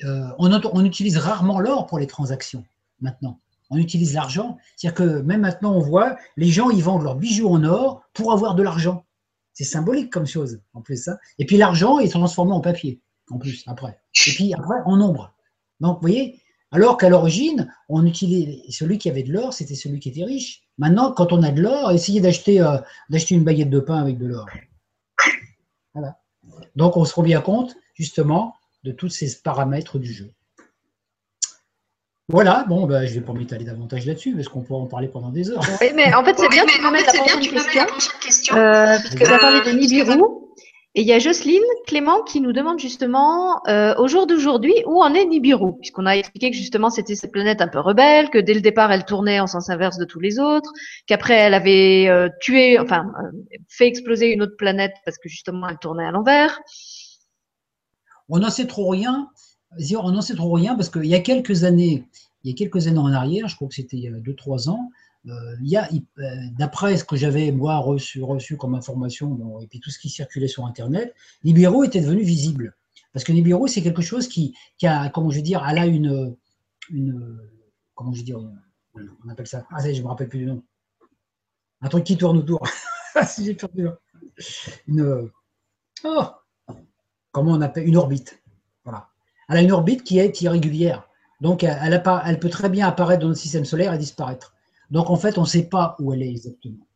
euh, 0.03 0.27
on, 0.37 0.85
utilise 0.85 1.17
rarement 1.17 1.59
l'or 1.59 1.87
pour 1.87 1.99
les 1.99 2.07
transactions 2.07 2.63
maintenant 3.01 3.39
on 3.69 3.77
utilise 3.77 4.13
l'argent. 4.13 4.57
C'est-à-dire 4.75 4.95
que 4.95 5.21
même 5.21 5.41
maintenant, 5.41 5.73
on 5.73 5.79
voit, 5.79 6.17
les 6.37 6.49
gens, 6.49 6.69
ils 6.69 6.83
vendent 6.83 7.03
leurs 7.03 7.15
bijoux 7.15 7.49
en 7.49 7.63
or 7.63 8.03
pour 8.13 8.31
avoir 8.31 8.55
de 8.55 8.63
l'argent. 8.63 9.05
C'est 9.53 9.63
symbolique 9.63 10.11
comme 10.11 10.25
chose, 10.25 10.61
en 10.73 10.81
plus. 10.81 11.03
ça. 11.03 11.17
Et 11.39 11.45
puis 11.45 11.57
l'argent 11.57 11.99
est 11.99 12.09
transformé 12.09 12.51
en 12.51 12.61
papier, 12.61 13.01
en 13.29 13.37
plus, 13.37 13.63
après. 13.67 13.99
Et 14.27 14.31
puis 14.31 14.53
après, 14.53 14.77
en 14.85 14.99
ombre. 15.01 15.33
Donc, 15.79 15.95
vous 15.95 16.01
voyez, 16.01 16.41
alors 16.71 16.97
qu'à 16.97 17.09
l'origine, 17.09 17.71
on 17.89 18.05
utilisait 18.05 18.63
celui 18.69 18.97
qui 18.97 19.09
avait 19.09 19.23
de 19.23 19.31
l'or, 19.31 19.53
c'était 19.53 19.75
celui 19.75 19.99
qui 19.99 20.09
était 20.09 20.23
riche. 20.23 20.63
Maintenant, 20.77 21.11
quand 21.11 21.31
on 21.31 21.43
a 21.43 21.51
de 21.51 21.61
l'or, 21.61 21.91
essayez 21.91 22.21
d'acheter 22.21 22.61
euh, 22.61 22.77
d'acheter 23.09 23.35
une 23.35 23.43
baguette 23.43 23.69
de 23.69 23.79
pain 23.79 23.97
avec 23.97 24.17
de 24.17 24.25
l'or. 24.25 24.45
Voilà. 25.93 26.17
Donc, 26.75 26.97
on 26.97 27.05
se 27.05 27.13
rend 27.13 27.23
bien 27.23 27.41
compte, 27.41 27.75
justement, 27.93 28.55
de 28.83 28.91
tous 28.91 29.09
ces 29.09 29.41
paramètres 29.41 29.99
du 29.99 30.11
jeu. 30.11 30.31
Voilà, 32.27 32.65
bon, 32.67 32.87
bah, 32.87 33.05
je 33.05 33.13
ne 33.13 33.19
vais 33.19 33.25
pas 33.25 33.33
m'étaler 33.33 33.65
davantage 33.65 34.05
là-dessus, 34.05 34.33
parce 34.33 34.47
qu'on 34.47 34.61
pourra 34.61 34.79
en 34.79 34.87
parler 34.87 35.07
pendant 35.07 35.29
des 35.29 35.51
heures. 35.51 35.61
Oui, 35.79 35.87
mais 35.93 36.13
en 36.13 36.23
fait, 36.25 36.37
c'est 36.37 36.49
bien, 36.49 36.65
tu 36.65 36.81
me 36.81 37.55
la 37.55 37.85
prochaine 37.85 38.19
question, 38.19 38.55
euh, 38.55 38.97
puisque 38.99 39.23
tu 39.23 39.31
as 39.31 39.37
parlé 39.37 39.61
de 39.61 39.77
Nibiru. 39.77 40.44
Et 40.97 41.01
il 41.01 41.07
y 41.07 41.11
a 41.11 41.19
Jocelyne 41.19 41.61
Clément 41.85 42.23
qui 42.23 42.39
nous 42.39 42.53
demande 42.53 42.79
justement, 42.79 43.61
euh, 43.67 43.93
au 43.97 44.07
jour 44.07 44.27
d'aujourd'hui, 44.27 44.73
où 44.85 45.03
en 45.03 45.13
est 45.13 45.25
Nibiru? 45.25 45.77
Puisqu'on 45.79 46.05
a 46.05 46.15
expliqué 46.15 46.51
que 46.51 46.55
justement 46.55 46.89
c'était 46.89 47.15
cette 47.15 47.33
planète 47.33 47.61
un 47.61 47.67
peu 47.67 47.79
rebelle, 47.79 48.29
que 48.29 48.37
dès 48.37 48.53
le 48.53 48.61
départ 48.61 48.93
elle 48.93 49.03
tournait 49.03 49.41
en 49.41 49.47
sens 49.47 49.69
inverse 49.69 49.97
de 49.97 50.05
tous 50.05 50.21
les 50.21 50.39
autres, 50.39 50.71
qu'après 51.05 51.33
elle 51.33 51.53
avait 51.53 52.07
euh, 52.07 52.29
tué, 52.39 52.79
enfin 52.79 53.05
fait 53.67 53.87
exploser 53.87 54.31
une 54.31 54.41
autre 54.41 54.55
planète 54.57 54.93
parce 55.03 55.17
que 55.17 55.27
justement 55.27 55.67
elle 55.67 55.79
tournait 55.79 56.05
à 56.05 56.11
l'envers. 56.11 56.61
On 58.29 58.39
n'en 58.39 58.49
sait 58.49 58.65
trop 58.65 58.89
rien 58.89 59.29
on 59.97 60.11
n'en 60.11 60.21
sait 60.21 60.35
trop 60.35 60.53
rien 60.53 60.75
parce 60.75 60.89
qu'il 60.89 61.05
y 61.05 61.15
a 61.15 61.19
quelques 61.19 61.63
années, 61.63 62.07
il 62.43 62.51
y 62.51 62.53
a 62.53 62.55
quelques 62.55 62.87
années 62.87 62.99
en 62.99 63.11
arrière, 63.11 63.47
je 63.47 63.55
crois 63.55 63.67
que 63.67 63.75
c'était 63.75 63.97
il 63.97 64.03
y 64.03 64.07
a 64.07 64.11
2-3 64.11 64.69
ans, 64.69 64.89
euh, 65.27 65.55
euh, 66.19 66.35
d'après 66.57 66.97
ce 66.97 67.03
que 67.03 67.15
j'avais 67.15 67.51
moi 67.51 67.77
reçu, 67.77 68.21
reçu 68.21 68.57
comme 68.57 68.75
information, 68.75 69.59
et 69.61 69.67
puis 69.67 69.79
tout 69.79 69.89
ce 69.89 69.99
qui 69.99 70.09
circulait 70.09 70.47
sur 70.47 70.65
Internet, 70.65 71.13
Nibiru 71.43 71.85
était 71.85 72.01
devenu 72.01 72.23
visible. 72.23 72.75
Parce 73.13 73.23
que 73.23 73.31
Nibiru, 73.31 73.67
c'est 73.67 73.81
quelque 73.81 74.01
chose 74.01 74.27
qui, 74.27 74.55
a, 74.83 75.09
comment 75.09 75.29
je 75.29 75.37
veux 75.37 75.41
dire, 75.41 75.65
elle 75.67 75.79
a 75.79 75.85
une, 75.85 76.35
une 76.89 77.39
comment 77.93 78.11
je 78.11 78.19
veux 78.19 78.25
dire, 78.25 78.39
on 78.95 79.29
appelle 79.29 79.47
ça, 79.47 79.65
ah 79.71 79.91
je 79.91 80.01
me 80.01 80.07
rappelle 80.07 80.29
plus 80.29 80.39
du 80.39 80.45
nom, 80.45 80.63
un 81.81 81.89
truc 81.89 82.03
qui 82.03 82.17
tourne 82.17 82.37
autour. 82.37 82.65
si 83.27 83.45
j'ai 83.45 83.53
perdu. 83.53 83.87
Une, 84.87 85.29
oh, 86.03 86.25
comment 87.31 87.51
on 87.51 87.61
appelle, 87.61 87.87
une 87.87 87.97
orbite. 87.97 88.41
Voilà. 88.83 89.09
Elle 89.49 89.57
a 89.57 89.61
une 89.61 89.71
orbite 89.71 90.03
qui 90.03 90.19
est 90.19 90.41
irrégulière. 90.41 91.07
Donc, 91.41 91.63
elle, 91.63 92.03
elle, 92.25 92.39
peut 92.39 92.49
très 92.49 92.69
bien 92.69 92.87
apparaître 92.87 93.21
dans 93.21 93.27
notre 93.27 93.39
système 93.39 93.65
solaire 93.65 93.93
et 93.93 93.97
disparaître. 93.97 94.54
Donc, 94.91 95.09
en 95.09 95.15
fait, 95.15 95.37
on 95.37 95.41
ne 95.41 95.47
sait 95.47 95.67
pas 95.67 95.95
où 95.99 96.13
elle 96.13 96.21
est 96.21 96.29
exactement. 96.29 96.87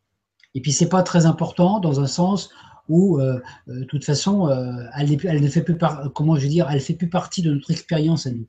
Et 0.55 0.61
puis, 0.61 0.71
ce 0.71 0.83
n'est 0.83 0.89
pas 0.89 1.03
très 1.03 1.25
important 1.25 1.79
dans 1.79 1.99
un 1.99 2.07
sens 2.07 2.49
où, 2.87 3.19
euh, 3.19 3.39
euh, 3.67 3.81
de 3.81 3.83
toute 3.85 4.03
façon, 4.03 4.49
euh, 4.49 4.83
elle, 4.97 5.17
elle, 5.25 5.41
ne 5.41 5.47
fait 5.47 5.61
plus 5.61 5.77
comment 6.15 6.35
je 6.35 6.43
veux 6.43 6.49
dire, 6.49 6.67
elle 6.69 6.81
fait 6.81 6.95
plus 6.95 7.09
partie 7.09 7.41
de 7.41 7.53
notre 7.53 7.69
expérience 7.71 8.25
à 8.25 8.31
nous. 8.31 8.47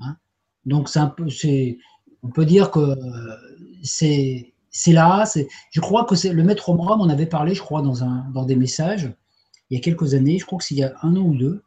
Hein. 0.00 0.16
Donc, 0.64 0.88
c'est 0.88 0.98
un 0.98 1.08
peu, 1.08 1.26
on 2.22 2.28
peut 2.28 2.46
dire 2.46 2.70
que 2.70 2.96
c'est, 3.82 4.54
c'est 4.70 4.92
là. 4.92 5.24
Je 5.70 5.80
crois 5.80 6.04
que 6.04 6.14
c'est 6.14 6.32
le 6.32 6.42
maître 6.42 6.68
Omram 6.68 7.00
on 7.00 7.08
avait 7.08 7.26
parlé, 7.26 7.54
je 7.54 7.60
crois, 7.60 7.82
dans, 7.82 7.94
dans 8.32 8.44
des 8.44 8.56
messages 8.56 9.12
il 9.70 9.76
y 9.76 9.78
a 9.78 9.82
quelques 9.82 10.14
années. 10.14 10.38
Je 10.38 10.46
crois 10.46 10.58
que 10.58 10.64
c'est 10.64 10.74
il 10.74 10.78
y 10.78 10.84
a 10.84 10.94
un 11.02 11.16
an 11.16 11.22
ou 11.22 11.34
deux 11.34 11.62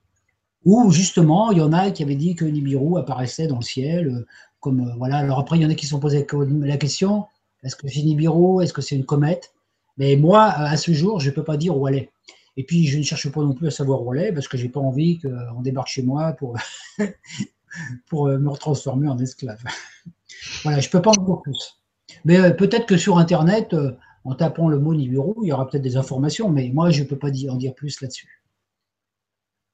ou 0.65 0.91
justement, 0.91 1.51
il 1.51 1.59
y 1.59 1.61
en 1.61 1.71
a 1.73 1.91
qui 1.91 2.01
avaient 2.01 2.15
dit 2.15 2.35
que 2.35 2.43
Nibiru 2.43 2.97
apparaissait 2.97 3.47
dans 3.47 3.57
le 3.57 3.63
ciel. 3.63 4.25
Euh, 4.67 4.69
euh, 4.69 4.93
voilà. 4.97 5.17
Alors 5.17 5.39
après, 5.39 5.57
il 5.57 5.63
y 5.63 5.65
en 5.65 5.69
a 5.69 5.75
qui 5.75 5.85
se 5.85 5.91
sont 5.91 5.99
posés 5.99 6.25
la 6.61 6.77
question 6.77 7.25
est-ce 7.63 7.75
que 7.75 7.87
c'est 7.87 8.03
Nibiru 8.03 8.63
Est-ce 8.63 8.73
que 8.73 8.81
c'est 8.81 8.95
une 8.95 9.05
comète? 9.05 9.53
Mais 9.97 10.15
moi, 10.15 10.43
à 10.43 10.77
ce 10.77 10.93
jour, 10.93 11.19
je 11.19 11.29
ne 11.29 11.35
peux 11.35 11.43
pas 11.43 11.57
dire 11.57 11.75
où 11.75 11.87
elle 11.87 11.95
est. 11.95 12.11
Et 12.57 12.63
puis, 12.63 12.85
je 12.85 12.97
ne 12.97 13.03
cherche 13.03 13.29
pas 13.31 13.41
non 13.41 13.53
plus 13.53 13.67
à 13.67 13.71
savoir 13.71 14.03
où 14.03 14.13
elle 14.13 14.27
est 14.27 14.31
parce 14.31 14.47
que 14.47 14.55
je 14.55 14.63
n'ai 14.63 14.69
pas 14.69 14.79
envie 14.79 15.19
qu'on 15.19 15.61
débarque 15.61 15.87
chez 15.87 16.03
moi 16.03 16.33
pour, 16.33 16.55
euh, 16.99 18.37
me 18.37 18.55
transformer 18.55 19.07
en 19.07 19.17
esclave. 19.17 19.61
voilà, 20.63 20.79
je 20.79 20.87
ne 20.87 20.91
peux 20.91 21.01
pas 21.01 21.11
en 21.11 21.23
dire 21.23 21.41
plus. 21.41 21.81
Mais 22.23 22.53
peut-être 22.55 22.85
que 22.85 22.97
sur 22.97 23.17
Internet, 23.17 23.75
en 24.23 24.35
tapant 24.35 24.69
le 24.69 24.79
mot 24.79 24.93
Nibiru, 24.93 25.33
il 25.41 25.47
y 25.47 25.51
aura 25.51 25.67
peut-être 25.67 25.83
des 25.83 25.97
informations, 25.97 26.49
mais 26.49 26.69
moi, 26.69 26.91
je 26.91 27.01
ne 27.01 27.07
peux 27.07 27.17
pas 27.17 27.29
en 27.49 27.55
dire 27.55 27.73
plus 27.73 27.99
là-dessus. 28.01 28.44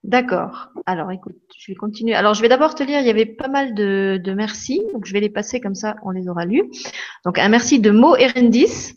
D'accord. 0.04 0.70
Alors, 0.88 1.12
écoute, 1.12 1.38
je 1.56 1.72
vais 1.72 1.76
continuer. 1.76 2.16
Alors, 2.16 2.34
je 2.34 2.42
vais 2.42 2.50
d'abord 2.50 2.74
te 2.74 2.82
lire, 2.82 3.00
il 3.00 3.06
y 3.06 3.12
avait 3.12 3.28
pas 3.28 3.48
mal 3.48 3.76
de, 3.76 4.20
de 4.24 4.34
merci, 4.34 4.82
donc 4.94 5.06
je 5.06 5.14
vais 5.14 5.20
les 5.20 5.30
passer 5.30 5.60
comme 5.60 5.76
ça, 5.76 5.96
on 6.04 6.10
les 6.10 6.28
aura 6.28 6.46
lus. 6.46 6.64
Donc, 7.24 7.38
un 7.38 7.50
merci 7.50 7.80
de 7.80 7.92
Mo 7.92 8.16
Erendis, 8.16 8.96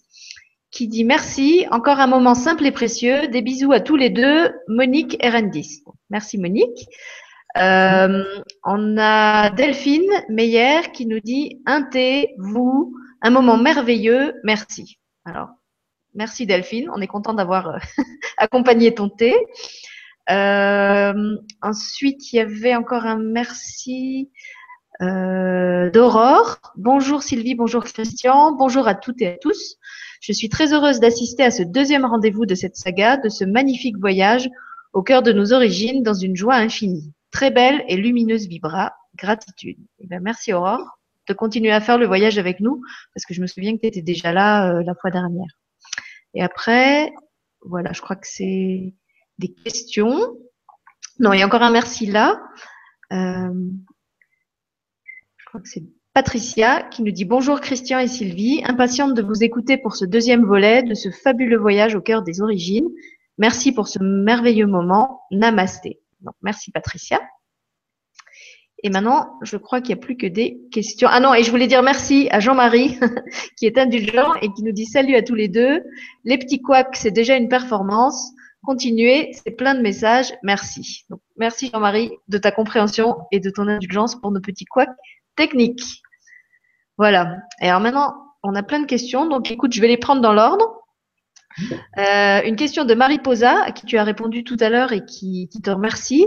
qui 0.70 0.88
dit 0.88 1.04
merci, 1.04 1.66
encore 1.70 2.00
un 2.00 2.06
moment 2.06 2.34
simple 2.34 2.64
et 2.64 2.72
précieux, 2.72 3.28
des 3.28 3.42
bisous 3.42 3.72
à 3.72 3.80
tous 3.80 3.96
les 3.96 4.08
deux, 4.08 4.50
Monique 4.66 5.22
Erendis. 5.22 5.82
Merci 6.08 6.38
Monique. 6.38 6.88
Euh, 7.58 8.24
on 8.64 8.96
a 8.98 9.50
Delphine 9.50 10.10
Meyer 10.30 10.90
qui 10.92 11.06
nous 11.06 11.20
dit 11.20 11.60
un 11.66 11.82
thé, 11.82 12.34
vous, 12.38 12.96
un 13.20 13.30
moment 13.30 13.58
merveilleux, 13.58 14.34
merci. 14.42 14.98
Alors, 15.26 15.50
Merci 16.14 16.46
Delphine, 16.46 16.88
on 16.94 17.00
est 17.00 17.08
content 17.08 17.34
d'avoir 17.34 17.68
euh, 17.68 17.78
accompagné 18.38 18.94
ton 18.94 19.08
thé. 19.08 19.34
Euh, 20.30 21.36
ensuite, 21.62 22.32
il 22.32 22.36
y 22.36 22.40
avait 22.40 22.74
encore 22.74 23.06
un 23.06 23.18
merci 23.18 24.30
euh, 25.02 25.90
d'Aurore. 25.90 26.58
Bonjour 26.76 27.22
Sylvie, 27.22 27.54
bonjour 27.54 27.84
Christian, 27.84 28.52
bonjour 28.52 28.88
à 28.88 28.94
toutes 28.94 29.20
et 29.20 29.28
à 29.28 29.36
tous. 29.36 29.76
Je 30.20 30.32
suis 30.32 30.48
très 30.48 30.72
heureuse 30.72 31.00
d'assister 31.00 31.42
à 31.42 31.50
ce 31.50 31.62
deuxième 31.62 32.04
rendez-vous 32.04 32.46
de 32.46 32.54
cette 32.54 32.76
saga, 32.76 33.16
de 33.16 33.28
ce 33.28 33.44
magnifique 33.44 33.98
voyage 33.98 34.48
au 34.92 35.02
cœur 35.02 35.22
de 35.22 35.32
nos 35.32 35.52
origines 35.52 36.02
dans 36.02 36.14
une 36.14 36.36
joie 36.36 36.54
infinie. 36.54 37.12
Très 37.30 37.50
belle 37.50 37.84
et 37.88 37.96
lumineuse 37.96 38.46
vibra. 38.46 38.94
Gratitude. 39.16 39.78
Eh 40.00 40.06
bien, 40.06 40.20
merci 40.20 40.52
Aurore 40.52 40.98
de 41.28 41.34
continuer 41.34 41.70
à 41.70 41.80
faire 41.80 41.98
le 41.98 42.06
voyage 42.06 42.38
avec 42.38 42.60
nous 42.60 42.82
parce 43.14 43.24
que 43.24 43.34
je 43.34 43.40
me 43.40 43.46
souviens 43.46 43.74
que 43.74 43.80
tu 43.80 43.86
étais 43.86 44.02
déjà 44.02 44.32
là 44.32 44.70
euh, 44.70 44.82
la 44.84 44.94
fois 44.94 45.10
dernière. 45.10 45.58
Et 46.34 46.42
après, 46.42 47.12
voilà, 47.62 47.92
je 47.92 48.00
crois 48.00 48.16
que 48.16 48.26
c'est 48.26 48.94
des 49.38 49.52
questions. 49.52 50.36
Non, 51.18 51.32
il 51.32 51.40
y 51.40 51.42
a 51.42 51.46
encore 51.46 51.62
un 51.62 51.70
merci 51.70 52.06
là. 52.06 52.40
Euh, 53.12 53.52
je 55.36 55.44
crois 55.46 55.60
que 55.60 55.68
c'est 55.68 55.84
Patricia 56.12 56.82
qui 56.82 57.02
nous 57.02 57.10
dit 57.10 57.24
bonjour 57.24 57.60
Christian 57.60 57.98
et 57.98 58.08
Sylvie, 58.08 58.62
impatiente 58.64 59.14
de 59.14 59.22
vous 59.22 59.42
écouter 59.42 59.76
pour 59.76 59.96
ce 59.96 60.04
deuxième 60.04 60.44
volet 60.44 60.82
de 60.82 60.94
ce 60.94 61.10
fabuleux 61.10 61.58
voyage 61.58 61.94
au 61.94 62.00
cœur 62.00 62.22
des 62.22 62.40
origines. 62.40 62.88
Merci 63.38 63.72
pour 63.72 63.88
ce 63.88 63.98
merveilleux 64.00 64.66
moment. 64.66 65.22
Namasté. 65.30 66.00
Merci 66.42 66.70
Patricia. 66.70 67.20
Et 68.84 68.90
maintenant, 68.90 69.38
je 69.42 69.56
crois 69.56 69.80
qu'il 69.80 69.94
n'y 69.94 70.00
a 70.00 70.04
plus 70.04 70.16
que 70.16 70.26
des 70.26 70.60
questions. 70.70 71.08
Ah 71.10 71.18
non, 71.18 71.32
et 71.32 71.42
je 71.42 71.50
voulais 71.50 71.66
dire 71.66 71.82
merci 71.82 72.28
à 72.30 72.38
Jean-Marie, 72.38 72.98
qui 73.58 73.66
est 73.66 73.78
indulgent 73.78 74.34
et 74.42 74.52
qui 74.52 74.62
nous 74.62 74.72
dit 74.72 74.84
salut 74.84 75.16
à 75.16 75.22
tous 75.22 75.34
les 75.34 75.48
deux. 75.48 75.82
Les 76.24 76.36
petits 76.36 76.60
couacs, 76.60 76.94
c'est 76.96 77.10
déjà 77.10 77.36
une 77.36 77.48
performance. 77.48 78.32
Continuez, 78.64 79.32
c'est 79.32 79.52
plein 79.52 79.74
de 79.74 79.80
messages. 79.80 80.32
Merci. 80.42 81.06
Merci 81.36 81.70
Jean-Marie 81.72 82.10
de 82.28 82.38
ta 82.38 82.50
compréhension 82.50 83.16
et 83.30 83.40
de 83.40 83.50
ton 83.50 83.68
indulgence 83.68 84.20
pour 84.20 84.30
nos 84.30 84.40
petits 84.40 84.64
couacs 84.64 84.88
techniques. 85.36 86.02
Voilà. 86.96 87.38
Et 87.60 87.68
alors 87.68 87.80
maintenant, 87.80 88.14
on 88.42 88.54
a 88.54 88.62
plein 88.62 88.80
de 88.80 88.86
questions. 88.86 89.26
Donc, 89.26 89.50
écoute, 89.50 89.72
je 89.72 89.80
vais 89.80 89.88
les 89.88 89.96
prendre 89.96 90.22
dans 90.22 90.32
l'ordre. 90.32 90.80
Euh, 91.98 92.42
une 92.44 92.56
question 92.56 92.84
de 92.84 92.94
Marie 92.94 93.20
Posa, 93.20 93.62
à 93.62 93.70
qui 93.70 93.86
tu 93.86 93.96
as 93.96 94.04
répondu 94.04 94.42
tout 94.42 94.56
à 94.58 94.70
l'heure 94.70 94.92
et 94.92 95.04
qui, 95.04 95.48
qui 95.52 95.60
te 95.60 95.70
remercie 95.70 96.26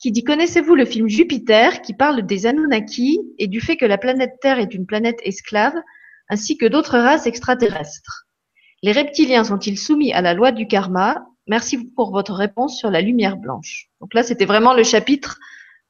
qui 0.00 0.10
dit 0.10 0.24
Connaissez-vous 0.24 0.74
le 0.74 0.86
film 0.86 1.08
Jupiter 1.08 1.82
qui 1.82 1.94
parle 1.94 2.26
des 2.26 2.46
Anunnaki 2.46 3.20
et 3.38 3.46
du 3.46 3.60
fait 3.60 3.76
que 3.76 3.84
la 3.84 3.98
planète 3.98 4.38
Terre 4.40 4.58
est 4.58 4.74
une 4.74 4.86
planète 4.86 5.20
esclave, 5.22 5.74
ainsi 6.28 6.56
que 6.56 6.66
d'autres 6.66 6.98
races 6.98 7.26
extraterrestres? 7.26 8.26
Les 8.82 8.92
reptiliens 8.92 9.44
sont-ils 9.44 9.78
soumis 9.78 10.12
à 10.12 10.22
la 10.22 10.32
loi 10.32 10.52
du 10.52 10.66
karma? 10.66 11.22
Merci 11.50 11.84
pour 11.96 12.12
votre 12.12 12.32
réponse 12.32 12.78
sur 12.78 12.90
la 12.90 13.00
lumière 13.00 13.36
blanche. 13.36 13.90
Donc 14.00 14.14
là, 14.14 14.22
c'était 14.22 14.44
vraiment 14.44 14.72
le 14.72 14.84
chapitre 14.84 15.38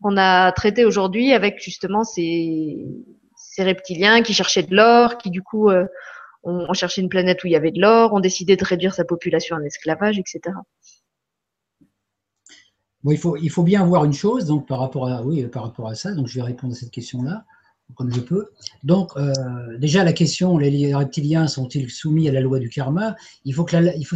qu'on 0.03 0.17
a 0.17 0.51
traité 0.53 0.87
aujourd'hui 0.87 1.35
avec 1.35 1.63
justement 1.63 2.03
ces, 2.03 2.87
reptiliens 3.59 4.23
qui 4.23 4.33
cherchaient 4.33 4.63
de 4.63 4.75
l'or, 4.75 5.19
qui 5.19 5.29
du 5.29 5.43
coup 5.43 5.69
euh, 5.69 5.85
ont, 6.45 6.73
cherché 6.73 7.03
une 7.03 7.11
planète 7.11 7.45
où 7.45 7.47
il 7.47 7.51
y 7.51 7.57
avait 7.57 7.73
de 7.73 7.81
l'or, 7.81 8.15
ont 8.15 8.21
décidé 8.21 8.57
de 8.57 8.65
réduire 8.65 8.95
sa 8.95 9.05
population 9.05 9.55
en 9.57 9.63
esclavage, 9.63 10.19
etc 10.19 10.55
il, 13.05 13.19
faut, 13.19 13.37
il 13.37 13.51
faut 13.51 13.63
bien 13.63 13.85
voir 13.85 14.07
une 14.07 14.15
chose 14.15 14.47
donc, 14.47 14.67
par, 14.67 14.79
rapport 14.79 15.09
à, 15.09 15.23
par 15.53 15.65
rapport 15.65 15.89
à 15.89 15.95
ça. 15.95 16.13
Donc, 16.13 16.27
je 16.27 16.37
vais 16.37 16.43
répondre 16.43 16.73
à 16.73 16.77
cette 16.77 16.91
question-là 16.91 17.45
comme 17.97 18.12
je 18.12 18.20
peux. 18.20 18.51
Donc, 18.84 19.12
euh, 19.16 19.32
déjà, 19.78 20.05
la 20.05 20.12
question 20.12 20.59
les 20.59 20.95
reptiliens 20.95 21.47
sont-ils 21.47 21.91
soumis 21.91 22.28
à 22.28 22.32
la 22.32 22.41
loi 22.41 22.59
du 22.59 22.68
karma? 22.68 23.16
Il 23.45 23.55
faut, 23.55 23.66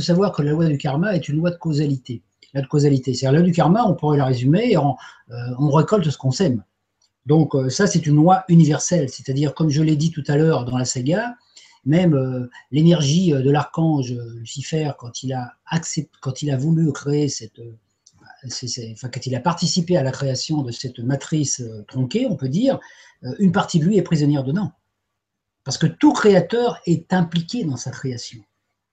savoir 0.01 0.33
que 0.33 0.43
la 0.43 0.53
loi 0.53 0.67
du 0.67 0.79
karma 0.79 1.15
est 1.15 1.29
une 1.29 1.37
loi 1.37 1.51
de 1.51 1.57
causalité. 1.57 2.23
La 2.53 2.63
de 2.63 2.67
causalité, 2.67 3.15
c'est-à-dire 3.15 3.33
la 3.33 3.39
loi 3.41 3.47
du 3.47 3.53
karma, 3.53 3.85
on 3.85 3.95
pourrait 3.95 4.19
la 4.19 4.27
résumer 4.27 4.77
euh, 4.77 4.81
on 5.59 5.71
récolte 5.71 6.09
ce 6.09 6.19
qu'on 6.19 6.31
sème. 6.31 6.63
Donc, 7.27 7.55
euh, 7.55 7.69
ça, 7.69 7.87
c'est 7.87 8.07
une 8.07 8.17
loi 8.17 8.45
universelle. 8.49 9.09
C'est-à-dire, 9.09 9.55
comme 9.55 9.71
je 9.71 9.83
l'ai 9.83 9.97
dit 9.97 10.11
tout 10.11 10.25
à 10.29 10.37
l'heure 10.37 10.65
dans 10.65 10.79
la 10.79 10.85
saga, 10.85 11.35
même 11.85 12.49
l'énergie 12.71 13.33
de 13.33 13.51
l'archange 13.51 14.15
Lucifer, 14.37 14.93
quand 14.99 15.23
il, 15.23 15.35
a 15.35 15.53
quand 16.23 16.41
il 16.41 16.51
a 16.51 16.57
voulu 16.57 16.91
créer 16.93 17.29
cette 17.29 17.61
quand 19.01 19.27
il 19.27 19.35
a 19.35 19.41
participé 19.41 19.97
à 19.97 20.03
la 20.03 20.11
création 20.11 20.63
de 20.63 20.71
cette 20.71 20.99
matrice 20.99 21.61
euh, 21.61 21.85
tronquée, 21.89 22.27
on 22.29 22.37
peut 22.37 22.49
dire, 22.49 22.79
euh, 23.25 23.35
une 23.39 23.53
partie 23.53 23.79
de 23.79 23.85
lui 23.85 23.97
est 23.97 24.03
prisonnière 24.03 24.45
dedans. 24.45 24.73
Parce 25.65 25.79
que 25.79 25.87
tout 25.87 26.13
créateur 26.13 26.81
est 26.87 27.13
impliqué 27.13 27.65
dans 27.65 27.77
sa 27.77 27.91
création. 27.91 28.41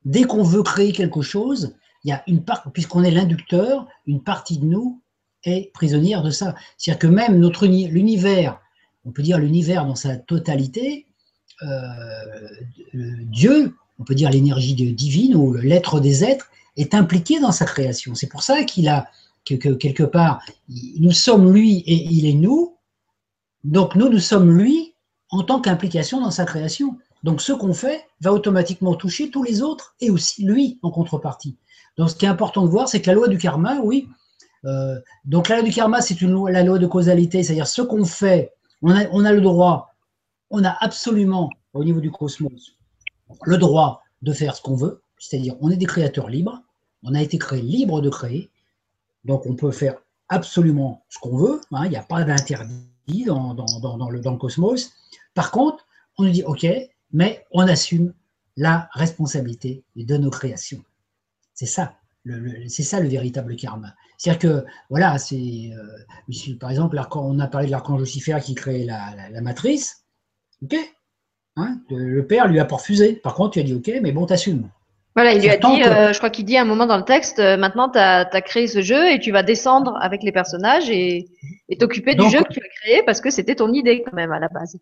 Dès 0.05 0.23
qu'on 0.23 0.43
veut 0.43 0.63
créer 0.63 0.93
quelque 0.93 1.21
chose, 1.21 1.75
il 2.03 2.09
y 2.09 2.13
a 2.13 2.23
une 2.27 2.43
part, 2.43 2.71
puisqu'on 2.71 3.03
est 3.03 3.11
l'inducteur, 3.11 3.87
une 4.05 4.23
partie 4.23 4.57
de 4.57 4.65
nous 4.65 5.01
est 5.43 5.71
prisonnière 5.73 6.23
de 6.23 6.29
ça. 6.29 6.55
C'est-à-dire 6.77 6.99
que 6.99 7.07
même 7.07 7.39
notre 7.39 7.67
l'univers, 7.67 8.59
on 9.05 9.11
peut 9.11 9.21
dire 9.21 9.37
l'univers 9.37 9.85
dans 9.85 9.95
sa 9.95 10.15
totalité, 10.15 11.07
euh, 11.63 12.15
Dieu, 12.93 13.75
on 13.99 14.03
peut 14.03 14.15
dire 14.15 14.29
l'énergie 14.29 14.73
divine 14.73 15.35
ou 15.35 15.53
l'être 15.53 15.99
des 15.99 16.23
êtres, 16.23 16.49
est 16.77 16.95
impliqué 16.95 17.39
dans 17.39 17.51
sa 17.51 17.65
création. 17.65 18.15
C'est 18.15 18.27
pour 18.27 18.43
ça 18.43 18.63
qu'il 18.63 18.87
a 18.87 19.09
que, 19.45 19.55
quelque 19.55 20.03
part, 20.03 20.41
nous 20.99 21.11
sommes 21.11 21.53
lui 21.53 21.79
et 21.79 22.07
il 22.11 22.25
est 22.25 22.33
nous. 22.33 22.77
Donc 23.63 23.95
nous, 23.95 24.09
nous 24.09 24.19
sommes 24.19 24.57
lui 24.57 24.93
en 25.29 25.43
tant 25.43 25.61
qu'implication 25.61 26.21
dans 26.21 26.31
sa 26.31 26.45
création. 26.45 26.97
Donc 27.23 27.41
ce 27.41 27.53
qu'on 27.53 27.73
fait 27.73 28.05
va 28.21 28.33
automatiquement 28.33 28.95
toucher 28.95 29.29
tous 29.29 29.43
les 29.43 29.61
autres 29.61 29.95
et 29.99 30.09
aussi 30.09 30.43
lui 30.43 30.79
en 30.81 30.91
contrepartie. 30.91 31.55
Donc 31.97 32.09
ce 32.09 32.15
qui 32.15 32.25
est 32.25 32.29
important 32.29 32.63
de 32.65 32.69
voir, 32.69 32.87
c'est 32.87 33.01
que 33.01 33.07
la 33.07 33.13
loi 33.13 33.27
du 33.27 33.37
karma, 33.37 33.79
oui. 33.83 34.07
Euh, 34.65 34.99
donc 35.25 35.49
la 35.49 35.57
loi 35.57 35.65
du 35.65 35.73
karma, 35.73 36.01
c'est 36.01 36.21
une 36.21 36.31
loi, 36.31 36.51
la 36.51 36.63
loi 36.63 36.79
de 36.79 36.87
causalité, 36.87 37.43
c'est-à-dire 37.43 37.67
ce 37.67 37.81
qu'on 37.81 38.05
fait, 38.05 38.53
on 38.81 38.91
a, 38.91 39.07
on 39.11 39.25
a 39.25 39.31
le 39.31 39.41
droit, 39.41 39.93
on 40.49 40.63
a 40.63 40.75
absolument 40.79 41.49
au 41.73 41.83
niveau 41.83 41.99
du 41.99 42.11
cosmos 42.11 42.77
le 43.43 43.57
droit 43.57 44.03
de 44.21 44.33
faire 44.33 44.55
ce 44.55 44.61
qu'on 44.61 44.75
veut, 44.75 45.01
c'est-à-dire 45.17 45.55
on 45.61 45.71
est 45.71 45.77
des 45.77 45.85
créateurs 45.85 46.29
libres, 46.29 46.61
on 47.03 47.15
a 47.15 47.21
été 47.21 47.37
créé 47.37 47.61
libre 47.61 48.01
de 48.01 48.09
créer, 48.09 48.49
donc 49.25 49.45
on 49.45 49.55
peut 49.55 49.71
faire 49.71 49.95
absolument 50.29 51.05
ce 51.09 51.19
qu'on 51.19 51.37
veut, 51.37 51.61
hein, 51.71 51.85
il 51.85 51.89
n'y 51.89 51.97
a 51.97 52.03
pas 52.03 52.23
d'interdit 52.23 53.25
dans, 53.25 53.55
le, 54.09 54.37
cosmos. 54.37 54.93
Par 55.33 55.51
contre, 55.51 55.85
on 56.17 56.23
nous 56.23 56.31
dit, 56.31 56.43
OK, 56.43 56.65
mais 57.11 57.45
on 57.51 57.67
assume 57.67 58.13
la 58.55 58.89
responsabilité 58.93 59.83
de 59.95 60.17
nos 60.17 60.29
créations. 60.29 60.83
C'est 61.53 61.65
ça, 61.65 61.95
c'est 62.67 62.83
ça 62.83 62.99
le 62.99 63.09
véritable 63.09 63.55
karma. 63.55 63.93
C'est-à-dire 64.17 64.39
que, 64.39 64.65
voilà, 64.89 65.17
c'est, 65.17 65.71
euh, 65.73 66.55
par 66.59 66.69
exemple, 66.69 67.01
on 67.15 67.39
a 67.39 67.47
parlé 67.47 67.67
de 67.67 67.71
l'archange 67.71 68.01
Lucifer 68.01 68.37
qui 68.41 68.55
crée 68.55 68.85
la, 68.85 69.41
matrice, 69.41 70.05
OK, 70.63 70.75
hein, 71.57 71.81
le 71.89 72.25
père 72.25 72.47
lui 72.47 72.59
a 72.59 72.65
pas 72.65 72.75
refusé. 72.75 73.13
Par 73.13 73.35
contre, 73.35 73.53
tu 73.53 73.59
as 73.59 73.63
dit, 73.63 73.73
OK, 73.73 73.91
mais 74.01 74.11
bon, 74.11 74.25
t'assumes. 74.25 74.69
Voilà, 75.15 75.33
il 75.33 75.41
lui 75.41 75.49
a 75.49 75.57
dit, 75.57 75.83
euh, 75.83 76.13
je 76.13 76.17
crois 76.17 76.29
qu'il 76.29 76.45
dit 76.45 76.55
à 76.55 76.61
un 76.61 76.65
moment 76.65 76.85
dans 76.85 76.97
le 76.97 77.03
texte, 77.03 77.39
euh, 77.39 77.57
maintenant 77.57 77.89
tu 77.89 77.99
as, 77.99 78.41
créé 78.41 78.67
ce 78.67 78.81
jeu 78.81 79.11
et 79.11 79.19
tu 79.19 79.31
vas 79.31 79.43
descendre 79.43 79.97
avec 80.01 80.23
les 80.23 80.31
personnages 80.31 80.89
et 80.89 81.27
t'occuper 81.79 82.15
du 82.15 82.29
jeu 82.29 82.41
que 82.43 82.53
tu 82.53 82.59
as 82.59 82.69
créé 82.81 83.03
parce 83.05 83.19
que 83.19 83.29
c'était 83.29 83.55
ton 83.55 83.73
idée 83.73 84.03
quand 84.03 84.13
même 84.13 84.31
à 84.31 84.39
la 84.39 84.47
base. 84.47 84.77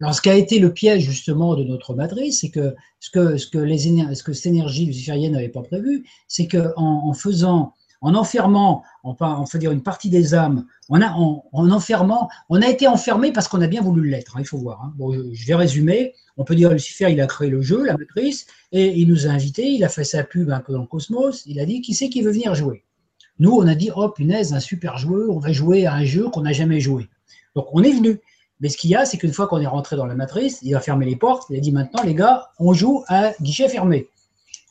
Alors, 0.00 0.14
ce 0.14 0.20
qui 0.20 0.28
a 0.28 0.34
été 0.34 0.58
le 0.58 0.72
piège 0.72 1.02
justement 1.02 1.54
de 1.54 1.64
notre 1.64 1.94
matrice, 1.94 2.40
c'est 2.40 2.50
que 2.50 2.74
ce 3.00 3.10
que, 3.10 3.38
ce 3.38 3.46
que, 3.46 3.58
les, 3.58 3.78
ce 3.78 4.22
que 4.22 4.32
cette 4.34 4.46
énergie 4.46 4.84
luciférienne 4.84 5.32
n'avait 5.32 5.48
pas 5.48 5.62
prévu, 5.62 6.06
c'est 6.28 6.46
qu'en 6.46 6.74
en 6.76 7.12
faisant 7.14 7.72
en 8.00 8.14
enfermant, 8.14 8.82
on, 9.04 9.46
fait 9.46 9.58
dire 9.58 9.72
une 9.72 9.82
partie 9.82 10.10
des 10.10 10.34
âmes, 10.34 10.66
on 10.88 11.00
a, 11.00 11.10
en, 11.10 11.42
enfermant, 11.52 12.28
on 12.48 12.60
a 12.62 12.68
été 12.68 12.86
enfermé 12.86 13.32
parce 13.32 13.48
qu'on 13.48 13.60
a 13.60 13.66
bien 13.66 13.80
voulu 13.80 14.08
l'être, 14.08 14.36
hein, 14.36 14.40
il 14.40 14.46
faut 14.46 14.58
voir. 14.58 14.82
Hein. 14.82 14.94
Je 15.32 15.46
vais 15.46 15.54
résumer, 15.54 16.14
on 16.36 16.44
peut 16.44 16.54
dire 16.54 16.72
Lucifer, 16.72 17.10
il 17.10 17.20
a 17.20 17.26
créé 17.26 17.50
le 17.50 17.62
jeu, 17.62 17.84
la 17.84 17.96
matrice, 17.96 18.46
et 18.72 18.98
il 18.98 19.08
nous 19.08 19.26
a 19.26 19.30
invités, 19.30 19.68
il 19.68 19.84
a 19.84 19.88
fait 19.88 20.04
sa 20.04 20.24
pub 20.24 20.50
un 20.50 20.60
peu 20.60 20.72
dans 20.72 20.80
le 20.80 20.86
cosmos, 20.86 21.44
il 21.46 21.60
a 21.60 21.66
dit 21.66 21.80
qui 21.80 21.94
c'est 21.94 22.08
qui 22.08 22.22
veut 22.22 22.32
venir 22.32 22.54
jouer? 22.54 22.84
Nous, 23.38 23.50
on 23.50 23.66
a 23.66 23.74
dit, 23.74 23.90
oh 23.94 24.08
punaise, 24.08 24.54
un 24.54 24.60
super 24.60 24.96
joueur, 24.96 25.30
on 25.30 25.38
va 25.38 25.52
jouer 25.52 25.86
à 25.86 25.94
un 25.94 26.04
jeu 26.04 26.28
qu'on 26.30 26.42
n'a 26.42 26.52
jamais 26.52 26.80
joué. 26.80 27.08
Donc 27.54 27.66
on 27.72 27.82
est 27.82 27.92
venu. 27.92 28.20
Mais 28.60 28.70
ce 28.70 28.78
qu'il 28.78 28.90
y 28.90 28.94
a, 28.94 29.04
c'est 29.04 29.18
qu'une 29.18 29.32
fois 29.32 29.46
qu'on 29.46 29.60
est 29.60 29.66
rentré 29.66 29.96
dans 29.96 30.06
la 30.06 30.14
matrice, 30.14 30.60
il 30.62 30.74
a 30.74 30.80
fermé 30.80 31.04
les 31.04 31.16
portes, 31.16 31.44
il 31.50 31.56
a 31.56 31.60
dit 31.60 31.72
maintenant, 31.72 32.02
les 32.02 32.14
gars, 32.14 32.48
on 32.58 32.72
joue 32.72 33.04
à 33.08 33.32
guichet 33.42 33.68
fermé. 33.68 34.08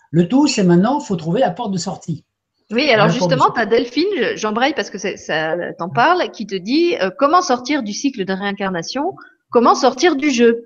Le 0.10 0.28
tout, 0.28 0.48
c'est 0.48 0.64
maintenant, 0.64 1.00
il 1.00 1.06
faut 1.06 1.16
trouver 1.16 1.42
la 1.42 1.52
porte 1.52 1.72
de 1.72 1.78
sortie. 1.78 2.24
Oui, 2.72 2.90
alors 2.90 3.10
justement, 3.10 3.52
tu 3.54 3.60
as 3.60 3.68
Delphine, 3.68 4.36
j'embraye 4.36 4.74
parce 4.74 4.90
que 4.90 4.98
ça 4.98 5.56
t'en 5.78 5.90
parle, 5.90 6.32
qui 6.32 6.48
te 6.48 6.56
dit 6.56 6.96
euh, 7.00 7.12
comment 7.18 7.42
sortir 7.42 7.84
du 7.84 7.94
cycle 7.94 8.26
de 8.26 8.34
réincarnation, 8.34 9.16
comment 9.52 9.76
sortir 9.76 10.16
du 10.16 10.32
jeu. 10.32 10.66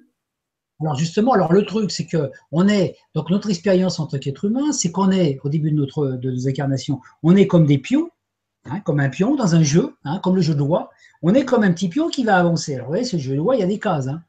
Alors 0.79 0.95
justement, 0.95 1.33
alors 1.33 1.51
le 1.51 1.65
truc, 1.65 1.91
c'est 1.91 2.05
que 2.05 2.31
on 2.53 2.69
est 2.69 2.95
donc 3.13 3.29
notre 3.29 3.49
expérience 3.49 3.99
en 3.99 4.07
tant 4.07 4.17
qu'être 4.17 4.45
humain, 4.45 4.71
c'est 4.71 4.91
qu'on 4.91 5.11
est 5.11 5.39
au 5.43 5.49
début 5.49 5.71
de 5.71 5.75
notre 5.75 6.07
de 6.07 6.31
nos 6.31 6.47
incarnations, 6.47 7.01
on 7.21 7.35
est 7.35 7.47
comme 7.47 7.65
des 7.65 7.77
pions, 7.77 8.09
hein, 8.63 8.79
comme 8.79 9.01
un 9.01 9.09
pion 9.09 9.35
dans 9.35 9.55
un 9.55 9.63
jeu, 9.63 9.93
hein, 10.05 10.21
comme 10.23 10.37
le 10.37 10.41
jeu 10.41 10.53
de 10.53 10.59
loi. 10.59 10.91
On 11.21 11.33
est 11.33 11.43
comme 11.43 11.63
un 11.63 11.73
petit 11.73 11.89
pion 11.89 12.07
qui 12.07 12.23
va 12.23 12.37
avancer. 12.37 12.75
Alors 12.75 12.85
vous 12.85 12.93
voyez, 12.93 13.03
ce 13.03 13.17
jeu 13.17 13.33
de 13.33 13.37
loi, 13.39 13.57
il 13.57 13.59
y 13.59 13.63
a 13.63 13.67
des 13.67 13.79
cases. 13.79 14.07
Hein. 14.07 14.21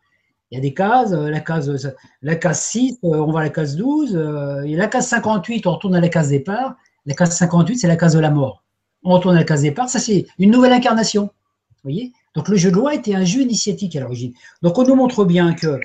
Il 0.51 0.57
y 0.57 0.59
a 0.59 0.61
des 0.61 0.75
cases, 0.75 1.13
la 1.13 1.39
case, 1.39 1.95
la 2.23 2.35
case 2.35 2.61
6, 2.63 2.99
on 3.03 3.31
va 3.31 3.39
à 3.39 3.43
la 3.45 3.51
case 3.51 3.77
12, 3.77 4.65
et 4.67 4.75
la 4.75 4.89
case 4.89 5.07
58, 5.07 5.65
on 5.69 5.75
retourne 5.75 5.95
à 5.95 6.01
la 6.01 6.09
case 6.09 6.31
départ. 6.31 6.75
La 7.07 7.15
case 7.15 7.37
58, 7.37 7.79
c'est 7.79 7.89
la 7.89 7.97
case 7.97 8.15
de 8.15 8.21
la 8.21 8.31
mort. 8.31 8.65
On 9.03 9.11
retourne 9.11 9.37
à 9.37 9.39
la 9.39 9.45
case 9.45 9.63
départ, 9.63 9.89
ça 9.89 9.99
c'est 9.99 10.27
une 10.39 10.51
nouvelle 10.51 10.73
incarnation. 10.73 11.25
Vous 11.25 11.91
voyez? 11.91 12.13
Donc 12.35 12.49
le 12.49 12.57
jeu 12.57 12.71
de 12.71 12.77
loi 12.77 12.95
était 12.95 13.15
un 13.15 13.25
jeu 13.25 13.41
initiatique 13.41 13.97
à 13.97 14.01
l'origine. 14.01 14.35
Donc 14.63 14.79
on 14.79 14.85
nous 14.85 14.95
montre 14.95 15.25
bien 15.25 15.55
que 15.55 15.81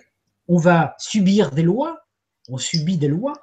on 0.47 0.57
va 0.57 0.95
subir 0.99 1.51
des 1.51 1.63
lois, 1.63 2.05
on 2.49 2.57
subit 2.57 2.97
des 2.97 3.07
lois, 3.07 3.33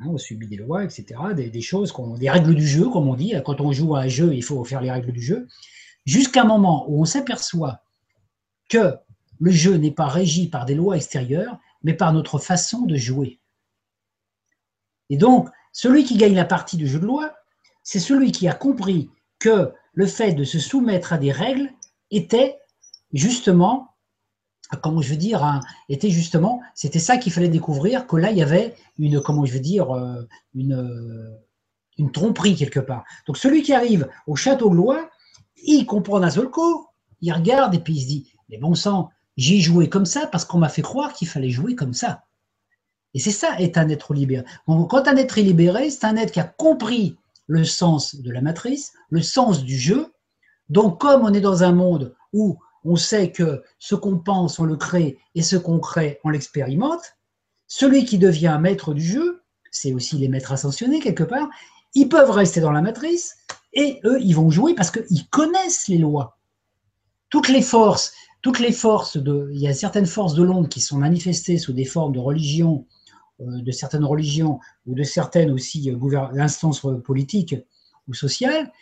hein, 0.00 0.06
on 0.08 0.18
subit 0.18 0.48
des 0.48 0.56
lois, 0.56 0.84
etc., 0.84 1.06
des, 1.34 1.60
choses, 1.60 1.94
des 2.18 2.30
règles 2.30 2.54
du 2.54 2.66
jeu, 2.66 2.88
comme 2.88 3.08
on 3.08 3.14
dit. 3.14 3.34
Quand 3.44 3.60
on 3.60 3.72
joue 3.72 3.94
à 3.94 4.00
un 4.00 4.08
jeu, 4.08 4.34
il 4.34 4.42
faut 4.42 4.64
faire 4.64 4.80
les 4.80 4.90
règles 4.90 5.12
du 5.12 5.22
jeu, 5.22 5.46
jusqu'à 6.04 6.42
un 6.42 6.46
moment 6.46 6.86
où 6.88 7.00
on 7.00 7.04
s'aperçoit 7.04 7.82
que 8.68 8.96
le 9.38 9.50
jeu 9.50 9.76
n'est 9.76 9.92
pas 9.92 10.06
régi 10.06 10.48
par 10.48 10.64
des 10.64 10.74
lois 10.74 10.96
extérieures, 10.96 11.58
mais 11.82 11.94
par 11.94 12.12
notre 12.12 12.38
façon 12.38 12.82
de 12.82 12.96
jouer. 12.96 13.38
Et 15.10 15.16
donc, 15.16 15.48
celui 15.76 16.04
qui 16.04 16.16
gagne 16.16 16.34
la 16.34 16.46
partie 16.46 16.78
du 16.78 16.88
jeu 16.88 16.98
de 16.98 17.04
loi, 17.04 17.34
c'est 17.82 18.00
celui 18.00 18.32
qui 18.32 18.48
a 18.48 18.54
compris 18.54 19.10
que 19.38 19.74
le 19.92 20.06
fait 20.06 20.32
de 20.32 20.42
se 20.42 20.58
soumettre 20.58 21.12
à 21.12 21.18
des 21.18 21.30
règles 21.30 21.70
était 22.10 22.56
justement 23.12 23.90
comment 24.82 25.02
je 25.02 25.10
veux 25.10 25.18
dire, 25.18 25.60
était 25.90 26.08
justement, 26.08 26.62
c'était 26.74 26.98
ça 26.98 27.18
qu'il 27.18 27.30
fallait 27.30 27.50
découvrir, 27.50 28.06
que 28.06 28.16
là, 28.16 28.30
il 28.30 28.38
y 28.38 28.42
avait 28.42 28.74
une, 28.98 29.20
comment 29.20 29.44
je 29.44 29.52
veux 29.52 29.60
dire, 29.60 29.94
euh, 29.94 30.26
une, 30.54 30.72
euh, 30.72 31.30
une 31.98 32.10
tromperie 32.10 32.56
quelque 32.56 32.80
part. 32.80 33.04
Donc 33.26 33.36
celui 33.36 33.62
qui 33.62 33.74
arrive 33.74 34.08
au 34.26 34.34
château 34.34 34.70
de 34.70 34.76
Loire, 34.76 35.04
il 35.62 35.84
comprend 35.84 36.20
d'un 36.20 36.30
seul 36.30 36.48
coup, 36.48 36.86
il 37.20 37.32
regarde 37.34 37.74
et 37.74 37.80
puis 37.80 37.94
il 37.96 38.00
se 38.00 38.06
dit, 38.06 38.32
mais 38.48 38.56
bon 38.56 38.74
sang, 38.74 39.10
j'ai 39.36 39.60
joué 39.60 39.90
comme 39.90 40.06
ça 40.06 40.26
parce 40.26 40.46
qu'on 40.46 40.58
m'a 40.58 40.70
fait 40.70 40.82
croire 40.82 41.12
qu'il 41.12 41.28
fallait 41.28 41.50
jouer 41.50 41.76
comme 41.76 41.92
ça. 41.92 42.24
Et 43.16 43.18
c'est 43.18 43.30
ça, 43.30 43.58
être 43.58 43.78
un 43.78 43.88
être 43.88 44.12
libéré. 44.12 44.44
quand 44.66 45.08
un 45.08 45.16
être 45.16 45.38
est 45.38 45.42
libéré, 45.42 45.88
c'est 45.88 46.04
un 46.04 46.16
être 46.16 46.32
qui 46.32 46.38
a 46.38 46.44
compris 46.44 47.16
le 47.46 47.64
sens 47.64 48.14
de 48.14 48.30
la 48.30 48.42
matrice, 48.42 48.92
le 49.08 49.22
sens 49.22 49.64
du 49.64 49.78
jeu. 49.78 50.12
Donc 50.68 51.00
comme 51.00 51.22
on 51.22 51.32
est 51.32 51.40
dans 51.40 51.62
un 51.62 51.72
monde 51.72 52.14
où 52.34 52.58
on 52.84 52.96
sait 52.96 53.32
que 53.32 53.62
ce 53.78 53.94
qu'on 53.94 54.18
pense, 54.18 54.58
on 54.58 54.64
le 54.64 54.76
crée, 54.76 55.16
et 55.34 55.40
ce 55.40 55.56
qu'on 55.56 55.78
crée, 55.78 56.20
on 56.24 56.28
l'expérimente. 56.28 57.16
Celui 57.66 58.04
qui 58.04 58.18
devient 58.18 58.58
maître 58.60 58.92
du 58.92 59.02
jeu, 59.02 59.40
c'est 59.70 59.94
aussi 59.94 60.18
les 60.18 60.28
maîtres 60.28 60.52
ascensionnés 60.52 61.00
quelque 61.00 61.24
part, 61.24 61.48
ils 61.94 62.10
peuvent 62.10 62.30
rester 62.30 62.60
dans 62.60 62.70
la 62.70 62.82
matrice, 62.82 63.34
et 63.72 63.98
eux, 64.04 64.20
ils 64.20 64.36
vont 64.36 64.50
jouer 64.50 64.74
parce 64.74 64.90
qu'ils 64.90 65.26
connaissent 65.30 65.88
les 65.88 65.96
lois. 65.96 66.36
Toutes 67.30 67.48
les 67.48 67.62
forces, 67.62 68.12
toutes 68.42 68.58
les 68.58 68.72
forces 68.72 69.16
de, 69.16 69.48
il 69.54 69.60
y 69.60 69.68
a 69.68 69.72
certaines 69.72 70.04
forces 70.04 70.34
de 70.34 70.42
l'ombre 70.42 70.68
qui 70.68 70.82
sont 70.82 70.98
manifestées 70.98 71.56
sous 71.56 71.72
des 71.72 71.86
formes 71.86 72.12
de 72.12 72.18
religion, 72.18 72.84
de 73.38 73.70
certaines 73.70 74.04
religions 74.04 74.60
ou 74.86 74.94
de 74.94 75.02
certaines 75.02 75.50
aussi 75.50 75.90
euh, 75.90 76.28
instances 76.38 76.86
politiques 77.04 77.56
ou 78.08 78.14
sociales, 78.14 78.72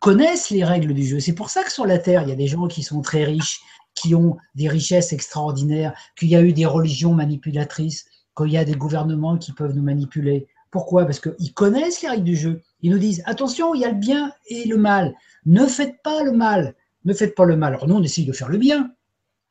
connaissent 0.00 0.50
les 0.50 0.64
règles 0.64 0.94
du 0.94 1.04
jeu. 1.04 1.20
C'est 1.20 1.34
pour 1.34 1.50
ça 1.50 1.64
que 1.64 1.72
sur 1.72 1.86
la 1.86 1.98
Terre, 1.98 2.22
il 2.22 2.28
y 2.28 2.32
a 2.32 2.36
des 2.36 2.46
gens 2.46 2.68
qui 2.68 2.82
sont 2.82 3.00
très 3.00 3.24
riches, 3.24 3.62
qui 3.94 4.14
ont 4.14 4.36
des 4.54 4.68
richesses 4.68 5.12
extraordinaires, 5.12 5.94
qu'il 6.16 6.28
y 6.28 6.36
a 6.36 6.42
eu 6.42 6.52
des 6.52 6.66
religions 6.66 7.14
manipulatrices, 7.14 8.06
qu'il 8.36 8.50
y 8.50 8.56
a 8.56 8.64
des 8.64 8.74
gouvernements 8.74 9.38
qui 9.38 9.52
peuvent 9.52 9.74
nous 9.74 9.82
manipuler. 9.82 10.46
Pourquoi? 10.70 11.04
Parce 11.04 11.20
qu'ils 11.20 11.52
connaissent 11.52 12.02
les 12.02 12.08
règles 12.08 12.24
du 12.24 12.36
jeu. 12.36 12.62
Ils 12.80 12.90
nous 12.90 12.98
disent, 12.98 13.22
attention, 13.26 13.74
il 13.74 13.80
y 13.80 13.84
a 13.84 13.90
le 13.90 13.98
bien 13.98 14.32
et 14.48 14.64
le 14.66 14.76
mal. 14.76 15.14
Ne 15.44 15.66
faites 15.66 16.02
pas 16.02 16.22
le 16.22 16.32
mal. 16.32 16.74
Ne 17.04 17.12
faites 17.12 17.34
pas 17.34 17.44
le 17.44 17.56
mal. 17.56 17.74
Alors 17.74 17.88
nous, 17.88 17.96
on 17.96 18.02
essaye 18.02 18.24
de 18.24 18.32
faire 18.32 18.48
le 18.48 18.58
bien, 18.58 18.90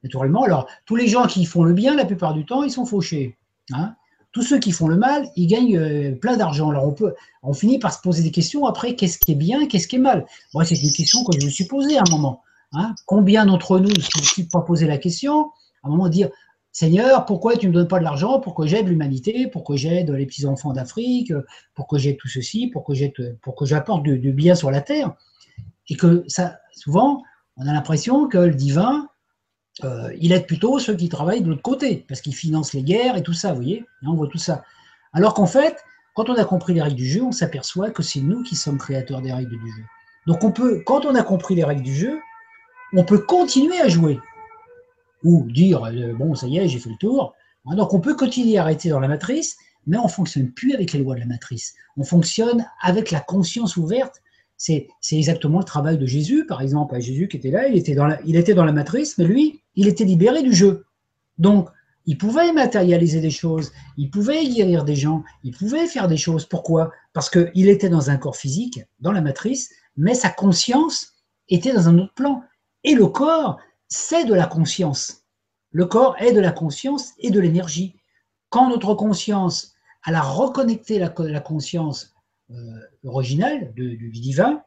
naturellement. 0.03 0.43
Alors, 0.43 0.67
tous 0.85 0.95
les 0.95 1.07
gens 1.07 1.27
qui 1.27 1.45
font 1.45 1.63
le 1.63 1.73
bien, 1.73 1.95
la 1.95 2.05
plupart 2.05 2.33
du 2.33 2.45
temps, 2.45 2.63
ils 2.63 2.71
sont 2.71 2.85
fauchés. 2.85 3.37
Hein 3.73 3.95
tous 4.31 4.43
ceux 4.43 4.59
qui 4.59 4.71
font 4.71 4.87
le 4.87 4.95
mal, 4.95 5.29
ils 5.35 5.47
gagnent 5.47 5.77
euh, 5.77 6.15
plein 6.15 6.37
d'argent. 6.37 6.69
Alors 6.69 6.87
on 6.87 6.93
peut, 6.93 7.13
on 7.43 7.53
finit 7.53 7.79
par 7.79 7.93
se 7.93 8.01
poser 8.01 8.23
des 8.23 8.31
questions 8.31 8.65
après, 8.65 8.95
qu'est-ce 8.95 9.19
qui 9.19 9.33
est 9.33 9.35
bien, 9.35 9.67
qu'est-ce 9.67 9.87
qui 9.87 9.97
est 9.97 9.99
mal? 9.99 10.25
Moi, 10.53 10.63
c'est 10.65 10.81
une 10.81 10.91
question 10.91 11.23
que 11.23 11.37
je 11.39 11.45
me 11.45 11.49
suis 11.51 11.65
posée 11.65 11.97
à 11.97 12.03
un 12.07 12.11
moment. 12.11 12.41
Hein. 12.73 12.95
Combien 13.05 13.45
d'entre 13.45 13.79
nous 13.79 13.89
ne 13.89 13.99
sont 13.99 14.43
pas 14.51 14.61
posé 14.61 14.87
la 14.87 14.97
question? 14.97 15.51
À 15.83 15.87
un 15.87 15.89
moment, 15.89 16.07
dire 16.07 16.29
Seigneur, 16.71 17.25
pourquoi 17.25 17.57
tu 17.57 17.65
ne 17.65 17.71
me 17.71 17.75
donnes 17.75 17.87
pas 17.89 17.99
de 17.99 18.05
l'argent? 18.05 18.39
Pour 18.39 18.55
que 18.55 18.65
j'aide 18.65 18.87
l'humanité, 18.87 19.47
pour 19.47 19.65
que 19.65 19.75
j'aide 19.75 20.09
les 20.09 20.25
petits-enfants 20.25 20.71
d'Afrique, 20.71 21.33
pour 21.75 21.85
que 21.87 21.97
j'aide 21.97 22.17
tout 22.17 22.29
ceci, 22.29 22.67
pour 22.67 22.85
que 22.85 22.93
pour 23.41 23.55
que 23.55 23.65
j'apporte 23.65 24.03
du, 24.03 24.31
bien 24.31 24.55
sur 24.55 24.71
la 24.71 24.79
terre? 24.79 25.13
Et 25.89 25.97
que 25.97 26.23
ça, 26.27 26.59
souvent, 26.71 27.23
on 27.57 27.67
a 27.67 27.73
l'impression 27.73 28.29
que 28.29 28.37
le 28.37 28.55
divin, 28.55 29.09
euh, 29.83 30.13
il 30.19 30.31
aide 30.31 30.45
plutôt 30.45 30.79
ceux 30.79 30.95
qui 30.95 31.09
travaillent 31.09 31.41
de 31.41 31.49
l'autre 31.49 31.61
côté, 31.61 32.05
parce 32.07 32.21
qu'il 32.21 32.35
finance 32.35 32.73
les 32.73 32.83
guerres 32.83 33.15
et 33.15 33.23
tout 33.23 33.33
ça, 33.33 33.49
vous 33.49 33.57
voyez 33.57 33.85
On 34.05 34.13
voit 34.13 34.27
tout 34.27 34.37
ça. 34.37 34.63
Alors 35.13 35.33
qu'en 35.33 35.45
fait, 35.45 35.77
quand 36.13 36.29
on 36.29 36.35
a 36.35 36.45
compris 36.45 36.73
les 36.73 36.81
règles 36.81 36.95
du 36.95 37.07
jeu, 37.07 37.23
on 37.23 37.31
s'aperçoit 37.31 37.89
que 37.89 38.03
c'est 38.03 38.19
nous 38.19 38.43
qui 38.43 38.55
sommes 38.55 38.77
créateurs 38.77 39.21
des 39.21 39.31
règles 39.31 39.57
du 39.57 39.71
jeu. 39.71 39.83
Donc 40.27 40.43
on 40.43 40.51
peut, 40.51 40.83
quand 40.85 41.05
on 41.05 41.15
a 41.15 41.23
compris 41.23 41.55
les 41.55 41.63
règles 41.63 41.83
du 41.83 41.95
jeu, 41.95 42.19
on 42.93 43.03
peut 43.03 43.19
continuer 43.19 43.79
à 43.79 43.87
jouer. 43.87 44.19
Ou 45.23 45.45
dire, 45.49 45.83
euh, 45.85 46.13
bon, 46.13 46.35
ça 46.35 46.47
y 46.47 46.57
est, 46.57 46.67
j'ai 46.67 46.79
fait 46.79 46.89
le 46.89 46.97
tour. 46.97 47.33
Hein, 47.65 47.75
donc 47.75 47.93
on 47.93 48.01
peut 48.01 48.15
continuer 48.15 48.57
à 48.57 48.63
arrêter 48.63 48.89
dans 48.89 48.99
la 48.99 49.07
matrice, 49.07 49.57
mais 49.87 49.97
on 49.97 50.05
ne 50.05 50.09
fonctionne 50.09 50.51
plus 50.51 50.73
avec 50.73 50.91
les 50.91 50.99
lois 50.99 51.15
de 51.15 51.21
la 51.21 51.25
matrice. 51.25 51.73
On 51.97 52.03
fonctionne 52.03 52.65
avec 52.81 53.11
la 53.11 53.21
conscience 53.21 53.77
ouverte 53.77 54.21
c'est 54.61 55.17
exactement 55.17 55.57
le 55.57 55.63
travail 55.63 55.97
de 55.97 56.05
Jésus, 56.05 56.45
par 56.45 56.61
exemple. 56.61 56.99
Jésus 56.99 57.27
qui 57.27 57.37
était 57.37 57.49
là, 57.49 57.67
il 57.67 57.75
était, 57.77 57.95
dans 57.95 58.65
la, 58.65 58.71
matrice, 58.71 59.17
mais 59.17 59.23
lui, 59.23 59.63
il 59.73 59.87
était 59.87 60.03
libéré 60.03 60.43
du 60.43 60.53
jeu. 60.53 60.85
Donc, 61.39 61.67
il 62.05 62.15
pouvait 62.15 62.53
matérialiser 62.53 63.21
des 63.21 63.31
choses, 63.31 63.71
il 63.97 64.11
pouvait 64.11 64.47
guérir 64.47 64.85
des 64.85 64.95
gens, 64.95 65.23
il 65.43 65.55
pouvait 65.57 65.87
faire 65.87 66.07
des 66.07 66.17
choses. 66.17 66.45
Pourquoi? 66.45 66.91
Parce 67.13 67.27
qu'il 67.27 67.69
était 67.69 67.89
dans 67.89 68.11
un 68.11 68.17
corps 68.17 68.35
physique, 68.35 68.81
dans 68.99 69.11
la 69.11 69.21
matrice, 69.21 69.71
mais 69.97 70.13
sa 70.13 70.29
conscience 70.29 71.13
était 71.49 71.73
dans 71.73 71.89
un 71.89 71.97
autre 71.97 72.13
plan. 72.13 72.43
Et 72.83 72.93
le 72.93 73.07
corps, 73.07 73.57
c'est 73.87 74.25
de 74.25 74.33
la 74.35 74.45
conscience. 74.45 75.23
Le 75.71 75.87
corps 75.87 76.15
est 76.19 76.33
de 76.33 76.39
la 76.39 76.51
conscience 76.51 77.13
et 77.17 77.31
de 77.31 77.39
l'énergie. 77.39 77.95
Quand 78.49 78.69
notre 78.69 78.93
conscience, 78.93 79.73
elle 80.05 80.15
a 80.15 80.21
reconnecté 80.21 80.99
la 80.99 81.39
conscience 81.39 82.13
euh, 82.51 83.09
original 83.09 83.73
du, 83.73 84.09
divin, 84.09 84.61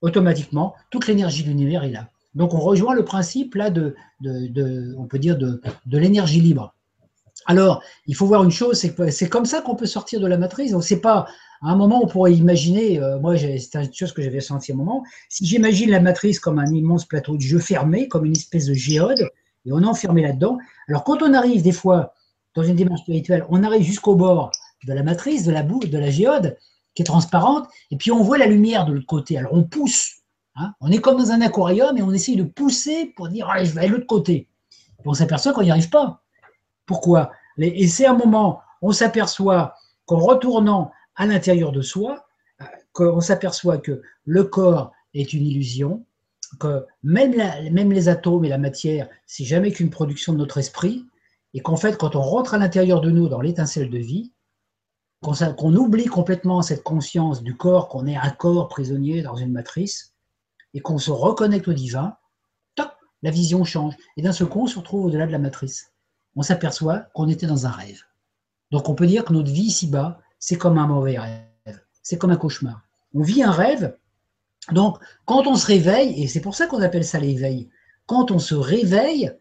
automatiquement, 0.00 0.74
toute 0.90 1.06
l'énergie 1.06 1.42
de 1.42 1.48
l'univers 1.48 1.84
est 1.84 1.90
là. 1.90 2.08
Donc 2.34 2.54
on 2.54 2.60
rejoint 2.60 2.94
le 2.94 3.04
principe 3.04 3.54
là 3.54 3.70
de, 3.70 3.94
de, 4.20 4.94
on 4.98 5.06
peut 5.06 5.18
dire 5.18 5.38
de, 5.38 5.60
de 5.86 5.98
l'énergie 5.98 6.40
libre. 6.40 6.74
Alors, 7.46 7.82
il 8.06 8.14
faut 8.14 8.26
voir 8.26 8.44
une 8.44 8.50
chose, 8.50 8.78
c'est 8.78 9.10
c'est 9.10 9.28
comme 9.28 9.46
ça 9.46 9.62
qu'on 9.62 9.74
peut 9.74 9.86
sortir 9.86 10.20
de 10.20 10.26
la 10.26 10.36
matrice. 10.36 10.72
Donc 10.72 10.84
c'est 10.84 11.00
pas 11.00 11.26
à 11.62 11.70
un 11.70 11.76
moment 11.76 12.02
on 12.02 12.06
pourrait 12.06 12.34
imaginer, 12.34 13.00
euh, 13.00 13.18
moi 13.18 13.36
c'est 13.36 13.74
une 13.74 13.92
chose 13.92 14.12
que 14.12 14.22
j'avais 14.22 14.40
senti 14.40 14.70
à 14.72 14.74
un 14.74 14.78
moment, 14.78 15.02
si 15.28 15.46
j'imagine 15.46 15.90
la 15.90 16.00
matrice 16.00 16.38
comme 16.38 16.58
un 16.58 16.72
immense 16.72 17.04
plateau 17.04 17.36
de 17.36 17.40
jeu 17.40 17.58
fermé, 17.58 18.08
comme 18.08 18.24
une 18.24 18.36
espèce 18.36 18.66
de 18.66 18.74
géode, 18.74 19.28
et 19.64 19.72
on 19.72 19.80
est 19.80 19.86
enfermé 19.86 20.22
là-dedans. 20.22 20.58
Alors 20.88 21.04
quand 21.04 21.22
on 21.22 21.34
arrive 21.34 21.62
des 21.62 21.72
fois 21.72 22.14
dans 22.54 22.62
une 22.62 22.76
démarche 22.76 23.00
spirituelle, 23.00 23.44
on 23.48 23.62
arrive 23.62 23.82
jusqu'au 23.82 24.14
bord 24.14 24.50
de 24.86 24.92
la 24.92 25.02
matrice, 25.02 25.44
de 25.44 25.52
la 25.52 25.62
boue, 25.62 25.80
de 25.80 25.98
la 25.98 26.10
géode, 26.10 26.56
transparente, 27.04 27.68
et 27.90 27.96
puis 27.96 28.10
on 28.10 28.22
voit 28.22 28.38
la 28.38 28.46
lumière 28.46 28.86
de 28.86 28.92
l'autre 28.92 29.06
côté. 29.06 29.38
Alors 29.38 29.54
on 29.54 29.64
pousse. 29.64 30.14
Hein. 30.60 30.74
on 30.80 30.90
est 30.90 30.98
comme 30.98 31.18
dans 31.18 31.30
un 31.30 31.40
aquarium 31.40 31.96
et 31.96 32.02
on 32.02 32.12
essaye 32.12 32.34
de 32.34 32.42
pousser 32.42 33.12
pour 33.14 33.28
dire 33.28 33.48
je 33.62 33.70
vais 33.70 33.80
aller 33.82 33.88
l'autre 33.88 34.06
côté. 34.06 34.48
on 35.04 35.14
s'aperçoit 35.14 35.52
qu'on 35.52 35.62
n'y 35.62 35.70
arrive 35.70 35.88
pas. 35.88 36.22
Pourquoi? 36.84 37.30
Et 37.58 37.86
c'est 37.86 38.06
un 38.06 38.14
moment, 38.14 38.60
on 38.82 38.92
s'aperçoit 38.92 39.74
qu'en 40.06 40.18
retournant 40.18 40.90
à 41.16 41.26
l'intérieur 41.26 41.72
de 41.72 41.82
soi, 41.82 42.26
euh, 42.60 42.64
qu'on 42.92 43.20
s'aperçoit 43.20 43.78
que 43.78 44.02
le 44.24 44.44
corps 44.44 44.92
est 45.14 45.32
une 45.32 45.44
illusion, 45.44 46.04
que 46.58 46.86
même, 47.02 47.36
même 47.72 47.92
les 47.92 48.08
atomes 48.08 48.44
et 48.44 48.48
la 48.48 48.58
matière, 48.58 49.08
c'est 49.26 49.44
jamais 49.44 49.70
qu'une 49.72 49.90
production 49.90 50.32
de 50.32 50.38
notre 50.38 50.58
esprit, 50.58 51.04
et 51.54 51.60
qu'en 51.60 51.76
fait, 51.76 51.96
quand 51.96 52.16
on 52.16 52.22
rentre 52.22 52.54
à 52.54 52.58
l'intérieur 52.58 53.00
de 53.00 53.10
nous 53.10 53.28
dans 53.28 53.40
l'étincelle 53.40 53.90
de 53.90 53.98
vie, 53.98 54.32
qu'on 55.22 55.74
oublie 55.74 56.06
complètement 56.06 56.62
cette 56.62 56.82
conscience 56.82 57.42
du 57.42 57.56
corps, 57.56 57.88
qu'on 57.88 58.06
est 58.06 58.16
un 58.16 58.30
corps 58.30 58.68
prisonnier 58.68 59.22
dans 59.22 59.36
une 59.36 59.52
matrice, 59.52 60.14
et 60.74 60.80
qu'on 60.80 60.98
se 60.98 61.10
reconnecte 61.10 61.68
au 61.68 61.72
divin, 61.72 62.16
la 63.22 63.30
vision 63.30 63.64
change. 63.64 63.94
Et 64.16 64.22
d'un 64.22 64.32
seul 64.32 64.48
coup, 64.48 64.62
on 64.62 64.66
se 64.66 64.78
retrouve 64.78 65.06
au-delà 65.06 65.26
de 65.26 65.32
la 65.32 65.38
matrice. 65.38 65.92
On 66.36 66.42
s'aperçoit 66.42 67.00
qu'on 67.14 67.28
était 67.28 67.46
dans 67.46 67.66
un 67.66 67.70
rêve. 67.70 68.02
Donc 68.70 68.88
on 68.88 68.94
peut 68.94 69.06
dire 69.06 69.24
que 69.24 69.32
notre 69.32 69.50
vie 69.50 69.62
ici-bas, 69.62 70.20
c'est 70.38 70.56
comme 70.56 70.78
un 70.78 70.86
mauvais 70.86 71.18
rêve, 71.18 71.80
c'est 72.02 72.18
comme 72.18 72.30
un 72.30 72.36
cauchemar. 72.36 72.82
On 73.14 73.22
vit 73.22 73.42
un 73.42 73.50
rêve, 73.50 73.96
donc 74.72 74.98
quand 75.24 75.46
on 75.46 75.56
se 75.56 75.66
réveille, 75.66 76.22
et 76.22 76.28
c'est 76.28 76.42
pour 76.42 76.54
ça 76.54 76.66
qu'on 76.66 76.82
appelle 76.82 77.04
ça 77.04 77.18
l'éveil, 77.18 77.70
quand 78.06 78.30
on 78.30 78.38
se 78.38 78.54
réveille, 78.54 79.32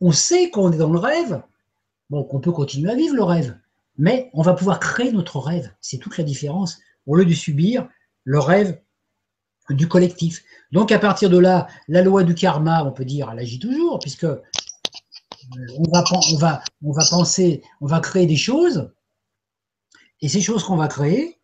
on 0.00 0.12
sait 0.12 0.50
qu'on 0.50 0.70
est 0.70 0.76
dans 0.76 0.92
le 0.92 0.98
rêve, 0.98 1.42
bon, 2.10 2.22
qu'on 2.24 2.40
peut 2.40 2.52
continuer 2.52 2.90
à 2.90 2.94
vivre 2.94 3.16
le 3.16 3.22
rêve, 3.22 3.58
mais 3.98 4.30
on 4.32 4.42
va 4.42 4.54
pouvoir 4.54 4.80
créer 4.80 5.12
notre 5.12 5.38
rêve. 5.38 5.72
C'est 5.80 5.98
toute 5.98 6.18
la 6.18 6.24
différence. 6.24 6.78
Au 7.06 7.16
lieu 7.16 7.24
de 7.24 7.34
subir 7.34 7.88
le 8.24 8.38
rêve 8.38 8.80
du 9.70 9.88
collectif. 9.88 10.44
Donc 10.72 10.92
à 10.92 10.98
partir 10.98 11.30
de 11.30 11.38
là, 11.38 11.66
la 11.88 12.02
loi 12.02 12.22
du 12.22 12.34
karma, 12.34 12.84
on 12.84 12.92
peut 12.92 13.04
dire, 13.04 13.30
elle 13.32 13.38
agit 13.38 13.58
toujours, 13.58 13.98
puisque 13.98 14.26
on 14.26 15.90
va, 15.92 16.04
on, 16.32 16.36
va, 16.36 16.62
va 16.82 17.04
penser, 17.08 17.62
on 17.80 17.86
va 17.86 18.00
créer 18.00 18.26
des 18.26 18.36
choses, 18.36 18.90
et 20.20 20.28
ces 20.28 20.40
choses 20.40 20.64
qu'on 20.64 20.76
va 20.76 20.88
créer, 20.88 21.38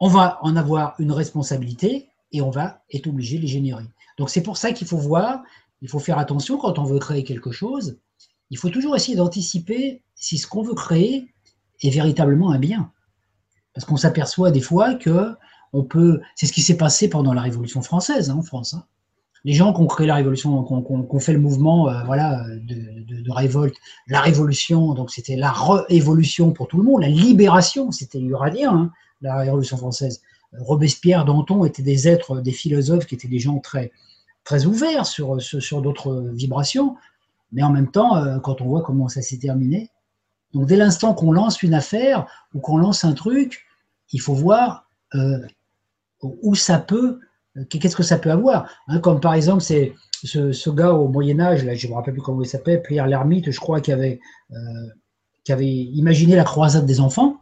on 0.00 0.08
va 0.08 0.38
en 0.42 0.56
avoir 0.56 0.94
une 0.98 1.12
responsabilité 1.12 2.08
et 2.32 2.42
on 2.42 2.50
va 2.50 2.82
être 2.92 3.06
obligé 3.06 3.38
de 3.38 3.42
les 3.42 3.48
générer. 3.48 3.84
Donc 4.18 4.30
c'est 4.30 4.42
pour 4.42 4.56
ça 4.56 4.72
qu'il 4.72 4.86
faut 4.86 4.98
voir, 4.98 5.42
il 5.80 5.88
faut 5.88 5.98
faire 5.98 6.18
attention 6.18 6.58
quand 6.58 6.78
on 6.78 6.84
veut 6.84 6.98
créer 6.98 7.24
quelque 7.24 7.52
chose, 7.52 7.98
il 8.50 8.58
faut 8.58 8.70
toujours 8.70 8.94
essayer 8.94 9.16
d'anticiper 9.16 10.02
si 10.14 10.38
ce 10.38 10.46
qu'on 10.46 10.62
veut 10.62 10.74
créer 10.74 11.32
est 11.82 11.90
véritablement 11.90 12.50
un 12.50 12.58
bien. 12.58 12.90
Parce 13.74 13.84
qu'on 13.84 13.96
s'aperçoit 13.96 14.50
des 14.50 14.60
fois 14.60 14.94
que 14.94 15.34
on 15.72 15.84
peut. 15.84 16.20
C'est 16.34 16.46
ce 16.46 16.52
qui 16.52 16.62
s'est 16.62 16.76
passé 16.76 17.08
pendant 17.08 17.34
la 17.34 17.42
Révolution 17.42 17.82
française 17.82 18.30
hein, 18.30 18.36
en 18.38 18.42
France. 18.42 18.74
Hein. 18.74 18.84
Les 19.44 19.52
gens 19.52 19.72
qui 19.72 19.80
ont 19.80 19.86
créé 19.86 20.06
la 20.06 20.16
Révolution, 20.16 20.64
qui 20.64 20.72
ont, 20.72 21.20
fait 21.20 21.32
le 21.32 21.38
mouvement 21.38 21.88
euh, 21.88 22.02
voilà, 22.04 22.44
de, 22.48 23.30
révolte, 23.30 23.76
la 24.08 24.20
Révolution, 24.20 24.94
donc 24.94 25.10
c'était 25.10 25.36
la 25.36 25.52
révolution 25.52 26.50
pour 26.50 26.66
tout 26.66 26.78
le 26.78 26.82
monde, 26.82 27.02
la 27.02 27.08
libération, 27.08 27.92
c'était 27.92 28.18
uranien, 28.18 28.72
hein, 28.72 28.90
la 29.20 29.36
Révolution 29.36 29.76
française. 29.76 30.20
Robespierre, 30.58 31.24
Danton 31.24 31.64
étaient 31.64 31.82
des 31.82 32.08
êtres, 32.08 32.40
des 32.40 32.50
philosophes 32.50 33.06
qui 33.06 33.14
étaient 33.14 33.28
des 33.28 33.38
gens 33.38 33.60
très, 33.60 33.92
très 34.42 34.66
ouverts 34.66 35.06
sur, 35.06 35.40
sur, 35.40 35.80
d'autres 35.80 36.30
vibrations, 36.32 36.96
mais 37.52 37.62
en 37.62 37.70
même 37.70 37.90
temps, 37.90 38.16
euh, 38.16 38.40
quand 38.40 38.60
on 38.60 38.66
voit 38.66 38.82
comment 38.82 39.08
ça 39.08 39.22
s'est 39.22 39.38
terminé, 39.38 39.90
donc 40.56 40.66
dès 40.66 40.76
l'instant 40.76 41.12
qu'on 41.12 41.32
lance 41.32 41.62
une 41.62 41.74
affaire 41.74 42.26
ou 42.54 42.60
qu'on 42.60 42.78
lance 42.78 43.04
un 43.04 43.12
truc, 43.12 43.66
il 44.12 44.22
faut 44.22 44.32
voir 44.32 44.88
euh, 45.14 45.38
où 46.22 46.54
ça 46.54 46.78
peut, 46.78 47.20
qu'est-ce 47.68 47.94
que 47.94 48.02
ça 48.02 48.16
peut 48.16 48.30
avoir. 48.30 48.66
Hein, 48.88 49.00
comme 49.00 49.20
par 49.20 49.34
exemple, 49.34 49.60
c'est 49.60 49.92
ce, 50.24 50.70
gars 50.70 50.94
au 50.94 51.08
Moyen 51.08 51.40
Âge, 51.40 51.62
là, 51.62 51.74
je 51.74 51.86
ne 51.86 51.92
me 51.92 51.96
rappelle 51.96 52.14
plus 52.14 52.22
comment 52.22 52.40
il 52.40 52.48
s'appelle, 52.48 52.80
Pierre 52.82 53.06
l'ermite, 53.06 53.50
je 53.50 53.60
crois, 53.60 53.82
qui 53.82 53.92
avait, 53.92 54.18
euh, 54.50 54.56
qui 55.44 55.52
avait 55.52 55.68
imaginé 55.68 56.36
la 56.36 56.44
croisade 56.44 56.86
des 56.86 57.00
enfants. 57.00 57.36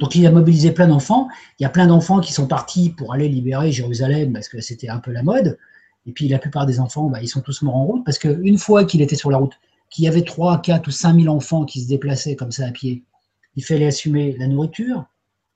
Donc 0.00 0.14
il 0.14 0.26
a 0.26 0.30
mobilisé 0.30 0.72
plein 0.72 0.88
d'enfants. 0.88 1.28
Il 1.58 1.64
y 1.64 1.66
a 1.66 1.70
plein 1.70 1.86
d'enfants 1.86 2.20
qui 2.20 2.32
sont 2.32 2.46
partis 2.46 2.88
pour 2.88 3.12
aller 3.12 3.28
libérer 3.28 3.72
Jérusalem 3.72 4.32
parce 4.32 4.48
que 4.48 4.62
c'était 4.62 4.88
un 4.88 5.00
peu 5.00 5.12
la 5.12 5.22
mode. 5.22 5.58
Et 6.06 6.12
puis 6.12 6.28
la 6.28 6.38
plupart 6.38 6.64
des 6.64 6.80
enfants, 6.80 7.10
bah, 7.10 7.18
ils 7.20 7.28
sont 7.28 7.42
tous 7.42 7.60
morts 7.60 7.76
en 7.76 7.84
route 7.84 8.04
parce 8.06 8.18
qu'une 8.18 8.56
fois 8.56 8.86
qu'il 8.86 9.02
était 9.02 9.16
sur 9.16 9.30
la 9.30 9.36
route, 9.36 9.52
qu'il 9.90 10.04
y 10.04 10.08
avait 10.08 10.22
3, 10.22 10.62
4 10.62 10.86
ou 10.88 10.90
5 10.90 11.20
000 11.20 11.34
enfants 11.34 11.64
qui 11.64 11.82
se 11.82 11.88
déplaçaient 11.88 12.36
comme 12.36 12.52
ça 12.52 12.66
à 12.66 12.70
pied, 12.70 13.04
il 13.56 13.64
fallait 13.64 13.86
assumer 13.86 14.36
la 14.38 14.46
nourriture, 14.46 15.06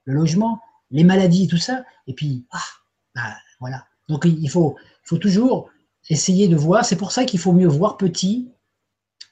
le 0.04 0.14
logement, 0.14 0.60
les 0.90 1.04
maladies, 1.04 1.48
tout 1.48 1.56
ça. 1.56 1.84
Et 2.06 2.14
puis, 2.14 2.44
ah, 2.52 2.62
bah, 3.14 3.34
voilà. 3.60 3.84
Donc 4.08 4.24
il 4.24 4.48
faut, 4.48 4.76
toujours 5.20 5.68
essayer 6.08 6.48
de 6.48 6.56
voir. 6.56 6.84
C'est 6.84 6.96
pour 6.96 7.12
ça 7.12 7.24
qu'il 7.24 7.40
faut 7.40 7.52
mieux 7.52 7.66
voir 7.66 7.96
petit 7.96 8.50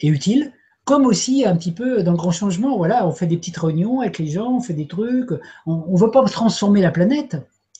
et 0.00 0.08
utile, 0.08 0.52
comme 0.84 1.06
aussi 1.06 1.46
un 1.46 1.56
petit 1.56 1.72
peu 1.72 2.02
dans 2.02 2.12
le 2.12 2.18
grand 2.18 2.32
changement. 2.32 2.76
Voilà, 2.76 3.06
on 3.06 3.12
fait 3.12 3.26
des 3.26 3.36
petites 3.36 3.56
réunions 3.56 4.00
avec 4.00 4.18
les 4.18 4.26
gens, 4.26 4.52
on 4.52 4.60
fait 4.60 4.74
des 4.74 4.86
trucs. 4.86 5.30
On 5.64 5.92
ne 5.92 5.98
veut 5.98 6.10
pas 6.10 6.24
transformer 6.24 6.82
la 6.82 6.90
planète, 6.90 7.36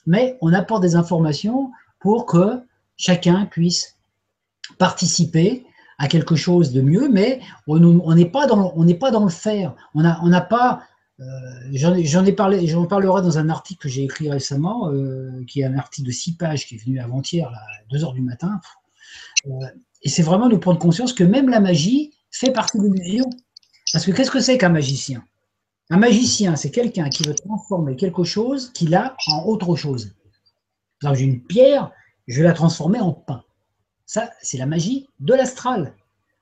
mais 0.07 0.39
on 0.41 0.53
apporte 0.53 0.83
des 0.83 0.97
informations 0.97 1.71
pour 2.01 2.27
que 2.27 2.63
chacun 2.97 3.47
puisse 3.47 3.97
participer 4.79 5.67
à 5.99 6.09
quelque 6.09 6.37
chose 6.37 6.73
de 6.73 6.83
mieux, 6.83 7.09
mais 7.09 7.41
on 7.67 8.15
n'est 8.15 8.27
pas 8.27 8.47
dans 8.47 9.25
le 9.25 9.31
faire. 9.31 9.75
On 9.95 10.03
n'a 10.03 10.41
pas 10.41 10.83
euh, 11.19 11.25
j'en 11.73 12.25
ai 12.25 12.33
parlé, 12.33 12.75
parlerai 12.89 13.23
dans 13.23 13.39
un 13.39 13.49
article 13.49 13.83
que 13.83 13.89
j'ai 13.89 14.05
écrit 14.05 14.31
récemment, 14.31 14.91
euh, 14.91 15.45
qui 15.47 15.61
est 15.61 15.65
un 15.65 15.77
article 15.77 16.07
de 16.07 16.13
six 16.13 16.37
pages 16.37 16.67
qui 16.67 16.75
est 16.75 16.85
venu 16.85 17.01
avant-hier 17.01 17.49
à 17.49 17.61
2 17.91 18.05
heures 18.05 18.13
du 18.13 18.21
matin. 18.21 18.61
Euh, 19.47 19.51
et 20.03 20.09
c'est 20.09 20.23
vraiment 20.23 20.49
de 20.49 20.57
prendre 20.57 20.79
conscience 20.79 21.13
que 21.13 21.25
même 21.25 21.49
la 21.49 21.61
magie 21.61 22.13
fait 22.31 22.53
partie 22.53 22.79
de 22.79 22.85
l'illusion. 22.85 23.31
Parce 23.93 24.05
que 24.05 24.11
qu'est-ce 24.11 24.31
que 24.31 24.41
c'est 24.41 24.59
qu'un 24.59 24.69
magicien? 24.69 25.25
Un 25.89 25.97
magicien, 25.97 26.57
c'est 26.57 26.71
quelqu'un 26.71 27.09
qui 27.09 27.23
veut 27.23 27.35
transformer 27.35 27.97
quelque 27.97 28.25
chose 28.25 28.73
qu'il 28.73 28.95
a 28.95 29.17
en 29.29 29.45
autre 29.47 29.75
chose. 29.77 30.13
Dans 31.03 31.15
une 31.15 31.41
pierre, 31.41 31.93
je 32.27 32.43
vais 32.43 32.49
la 32.49 32.53
transformer 32.53 33.01
en 33.01 33.13
pain. 33.13 33.43
Ça, 34.07 34.31
c'est 34.41 34.59
la 34.59 34.67
magie 34.67 35.09
de 35.21 35.35
l'astral. 35.35 35.95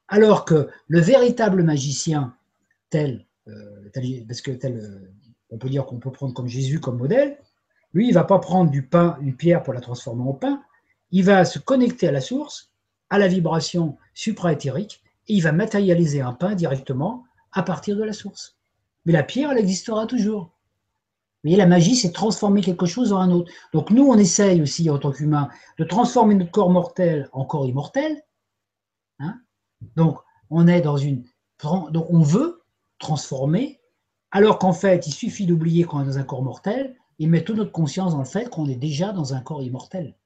Alors 0.09 0.45
que 0.45 0.69
le 0.87 1.01
véritable 1.01 1.63
magicien, 1.63 2.35
tel 2.91 3.27
euh, 3.49 3.91
parce 4.27 4.41
que 4.41 4.51
tel, 4.51 4.79
euh, 4.79 5.13
on 5.51 5.59
peut 5.59 5.69
dire 5.69 5.87
qu'on 5.87 5.99
peut 5.99 6.13
prendre 6.13 6.35
comme 6.35 6.49
Jésus 6.49 6.81
comme 6.81 6.99
modèle, 6.99 7.39
lui, 7.93 8.07
il 8.07 8.11
ne 8.11 8.15
va 8.15 8.25
pas 8.25 8.39
prendre 8.39 8.71
du 8.71 8.83
pain, 8.83 9.17
une 9.21 9.37
pierre 9.37 9.63
pour 9.63 9.73
la 9.73 9.81
transformer 9.81 10.23
en 10.23 10.33
pain, 10.33 10.63
il 11.11 11.25
va 11.25 11.45
se 11.45 11.59
connecter 11.59 12.09
à 12.09 12.13
la 12.13 12.21
source, 12.21 12.71
à 13.09 13.19
la 13.19 13.29
vibration 13.29 13.97
supraéthérique, 14.15 15.03
et 15.29 15.35
il 15.35 15.41
va 15.41 15.53
matérialiser 15.53 16.21
un 16.21 16.33
pain 16.33 16.55
directement 16.55 17.25
à 17.53 17.63
partir 17.63 17.97
de 17.97 18.03
la 18.03 18.13
source. 18.13 18.57
Mais 19.07 19.13
la 19.13 19.23
pierre, 19.23 19.53
elle 19.53 19.59
existera 19.59 20.07
toujours. 20.07 20.51
Vous 21.45 21.51
voyez, 21.51 21.59
la 21.59 21.67
magie, 21.67 21.95
c'est 21.95 22.11
transformer 22.11 22.63
quelque 22.63 22.87
chose 22.87 23.13
en 23.13 23.19
un 23.19 23.31
autre. 23.31 23.53
Donc 23.75 23.91
nous, 23.91 24.07
on 24.07 24.17
essaye 24.17 24.63
aussi, 24.63 24.89
en 24.89 24.99
tant 24.99 25.13
qu'humains, 25.13 25.51
de 25.79 25.85
transformer 25.85 26.35
notre 26.35 26.51
corps 26.51 26.71
mortel 26.71 27.29
en 27.33 27.45
corps 27.45 27.67
immortel. 27.67 28.25
Hein. 29.19 29.39
donc, 29.95 30.19
on 30.49 30.67
est 30.67 30.81
dans 30.81 30.97
une... 30.97 31.25
Donc, 31.63 32.07
on 32.11 32.23
veut 32.23 32.63
transformer, 32.99 33.81
alors 34.31 34.59
qu'en 34.59 34.73
fait, 34.73 35.07
il 35.07 35.13
suffit 35.13 35.45
d'oublier 35.45 35.85
qu'on 35.85 36.01
est 36.01 36.07
dans 36.07 36.19
un 36.19 36.25
corps 36.25 36.43
mortel 36.43 36.97
et 37.19 37.27
mettre 37.27 37.47
toute 37.47 37.57
notre 37.57 37.73
conscience 37.73 38.13
dans 38.13 38.21
le 38.21 38.25
fait 38.25 38.49
qu'on 38.49 38.67
est 38.67 38.77
déjà 38.77 39.13
dans 39.13 39.35
un 39.35 39.41
corps 39.41 39.63
immortel, 39.63 40.17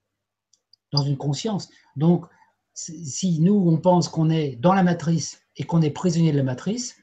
dans 0.93 1.03
une 1.03 1.17
conscience. 1.17 1.69
Donc, 1.97 2.27
si 2.75 3.41
nous, 3.41 3.55
on 3.55 3.77
pense 3.79 4.09
qu'on 4.09 4.31
est 4.31 4.55
dans 4.55 4.73
la 4.73 4.85
matrice 4.85 5.43
et 5.57 5.65
qu'on 5.65 5.83
est 5.83 5.91
prisonnier 5.91 6.31
de 6.31 6.37
la 6.37 6.45
matrice, 6.45 6.97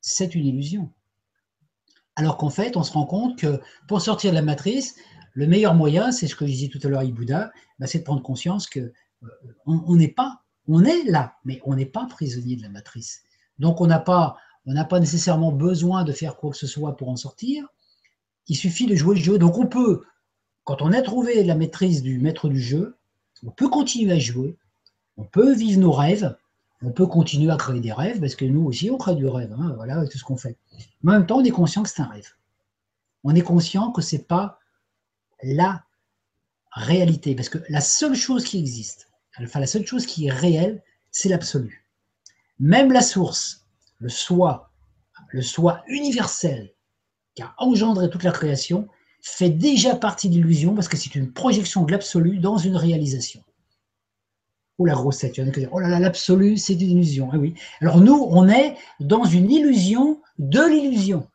c'est 0.00 0.34
une 0.34 0.46
illusion. 0.46 0.90
Alors 2.16 2.36
qu'en 2.36 2.50
fait, 2.50 2.76
on 2.76 2.82
se 2.82 2.92
rend 2.92 3.06
compte 3.06 3.38
que 3.38 3.60
pour 3.88 4.00
sortir 4.00 4.30
de 4.30 4.36
la 4.36 4.42
matrice, 4.42 4.96
le 5.34 5.46
meilleur 5.46 5.74
moyen, 5.74 6.12
c'est 6.12 6.26
ce 6.26 6.36
que 6.36 6.46
je 6.46 6.52
disais 6.52 6.68
tout 6.68 6.80
à 6.82 6.88
l'heure 6.88 7.00
à 7.00 7.04
Bouddha, 7.04 7.52
bah, 7.78 7.86
c'est 7.86 8.00
de 8.00 8.04
prendre 8.04 8.22
conscience 8.22 8.66
que 8.66 8.80
euh, 8.80 9.28
on 9.66 9.96
n'est 9.96 10.08
pas, 10.08 10.42
on 10.68 10.84
est 10.84 11.04
là, 11.04 11.36
mais 11.44 11.60
on 11.64 11.74
n'est 11.74 11.86
pas 11.86 12.06
prisonnier 12.06 12.56
de 12.56 12.62
la 12.62 12.68
matrice. 12.68 13.22
Donc 13.58 13.80
on 13.80 13.86
n'a 13.86 14.00
pas, 14.00 14.36
on 14.66 14.72
n'a 14.72 14.84
pas 14.84 15.00
nécessairement 15.00 15.52
besoin 15.52 16.04
de 16.04 16.12
faire 16.12 16.36
quoi 16.36 16.50
que 16.50 16.56
ce 16.56 16.66
soit 16.66 16.96
pour 16.96 17.08
en 17.08 17.16
sortir. 17.16 17.66
Il 18.48 18.56
suffit 18.56 18.86
de 18.86 18.94
jouer 18.94 19.16
le 19.16 19.22
jeu. 19.22 19.38
Donc 19.38 19.56
on 19.58 19.66
peut, 19.66 20.02
quand 20.64 20.82
on 20.82 20.92
a 20.92 21.02
trouvé 21.02 21.42
la 21.44 21.54
maîtrise 21.54 22.02
du 22.02 22.18
maître 22.18 22.48
du 22.48 22.60
jeu, 22.60 22.98
on 23.44 23.50
peut 23.50 23.68
continuer 23.68 24.12
à 24.12 24.18
jouer, 24.18 24.56
on 25.16 25.24
peut 25.24 25.54
vivre 25.54 25.80
nos 25.80 25.92
rêves, 25.92 26.36
on 26.84 26.90
peut 26.90 27.06
continuer 27.06 27.50
à 27.50 27.56
créer 27.56 27.80
des 27.80 27.92
rêves, 27.92 28.20
parce 28.20 28.34
que 28.34 28.44
nous 28.44 28.64
aussi 28.64 28.90
on 28.90 28.98
crée 28.98 29.14
du 29.14 29.26
rêve, 29.26 29.54
hein, 29.58 29.72
voilà, 29.76 30.06
tout 30.06 30.18
ce 30.18 30.24
qu'on 30.24 30.36
fait. 30.36 30.56
Mais 31.02 31.12
en 31.12 31.18
même 31.18 31.26
temps, 31.26 31.38
on 31.38 31.44
est 31.44 31.50
conscient 31.50 31.82
que 31.82 31.88
c'est 31.88 32.02
un 32.02 32.06
rêve. 32.06 32.30
On 33.24 33.34
est 33.34 33.42
conscient 33.42 33.92
que 33.92 34.02
ce 34.02 34.16
n'est 34.16 34.22
pas 34.22 34.58
la 35.42 35.84
réalité, 36.72 37.34
parce 37.34 37.48
que 37.48 37.58
la 37.68 37.80
seule 37.80 38.14
chose 38.14 38.44
qui 38.44 38.58
existe, 38.58 39.08
enfin 39.40 39.60
la 39.60 39.66
seule 39.66 39.86
chose 39.86 40.06
qui 40.06 40.26
est 40.26 40.32
réelle, 40.32 40.82
c'est 41.10 41.28
l'absolu. 41.28 41.86
Même 42.58 42.92
la 42.92 43.02
source, 43.02 43.66
le 43.98 44.08
soi, 44.08 44.70
le 45.28 45.42
soi 45.42 45.82
universel 45.86 46.72
qui 47.34 47.42
a 47.42 47.54
engendré 47.58 48.10
toute 48.10 48.24
la 48.24 48.32
création, 48.32 48.88
fait 49.20 49.50
déjà 49.50 49.94
partie 49.94 50.28
de 50.28 50.34
l'illusion 50.34 50.74
parce 50.74 50.88
que 50.88 50.96
c'est 50.96 51.14
une 51.14 51.32
projection 51.32 51.84
de 51.84 51.92
l'absolu 51.92 52.38
dans 52.38 52.58
une 52.58 52.76
réalisation. 52.76 53.42
Oh 54.78 54.86
la 54.86 54.94
grossette, 54.94 55.36
il 55.36 55.40
y 55.40 55.44
en 55.44 55.48
a 55.48 55.52
qui 55.52 55.60
dire, 55.60 55.68
oh 55.72 55.80
là 55.80 55.88
là, 55.88 56.00
l'absolu, 56.00 56.56
c'est 56.56 56.74
une 56.74 56.90
illusion. 56.90 57.30
Ah 57.32 57.38
oui. 57.38 57.54
Alors 57.80 58.00
nous, 58.00 58.26
on 58.30 58.48
est 58.48 58.76
dans 59.00 59.24
une 59.24 59.50
illusion 59.50 60.20
de 60.38 60.62
l'illusion. 60.62 61.28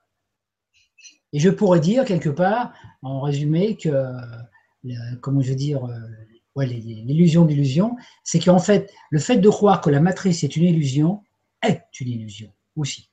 Et 1.33 1.39
je 1.39 1.49
pourrais 1.49 1.79
dire 1.79 2.05
quelque 2.05 2.29
part, 2.29 2.73
en 3.01 3.21
résumé, 3.21 3.77
que, 3.77 3.89
comment 5.21 5.41
je 5.41 5.49
veux 5.49 5.55
dire, 5.55 5.85
euh, 5.85 5.99
l'illusion 6.63 7.45
d'illusion, 7.45 7.95
c'est 8.23 8.39
qu'en 8.39 8.59
fait, 8.59 8.91
le 9.11 9.19
fait 9.19 9.37
de 9.37 9.49
croire 9.49 9.81
que 9.81 9.89
la 9.89 9.99
matrice 9.99 10.43
est 10.43 10.55
une 10.55 10.63
illusion 10.63 11.23
est 11.61 11.83
une 11.99 12.09
illusion 12.09 12.51
aussi. 12.75 13.09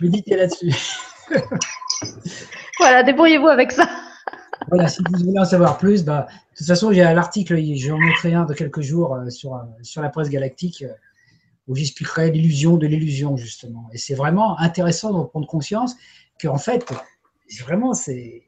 Méditez 0.00 0.36
là-dessus. 0.36 0.74
voilà, 2.78 3.02
débrouillez-vous 3.02 3.48
avec 3.48 3.72
ça. 3.72 3.88
Voilà, 4.68 4.88
si 4.88 5.00
vous 5.02 5.24
voulez 5.24 5.38
en 5.38 5.44
savoir 5.44 5.78
plus, 5.78 6.04
bah, 6.04 6.26
de 6.52 6.58
toute 6.58 6.66
façon, 6.66 6.92
j'ai 6.92 7.02
l'article, 7.02 7.56
je 7.56 7.86
vais 7.86 7.92
en 7.92 7.98
montrer 7.98 8.34
un 8.34 8.44
de 8.44 8.54
quelques 8.54 8.80
jours 8.80 9.14
euh, 9.14 9.30
sur, 9.30 9.54
euh, 9.54 9.62
sur 9.82 10.02
la 10.02 10.10
presse 10.10 10.28
galactique 10.28 10.82
euh, 10.82 10.92
où 11.66 11.74
j'expliquerai 11.74 12.30
l'illusion 12.30 12.76
de 12.76 12.86
l'illusion, 12.86 13.36
justement. 13.36 13.88
Et 13.92 13.98
c'est 13.98 14.14
vraiment 14.14 14.58
intéressant 14.58 15.18
de 15.18 15.26
prendre 15.26 15.46
conscience 15.46 15.96
qu'en 16.40 16.58
fait, 16.58 16.84
vraiment, 17.60 17.94
c'est 17.94 18.44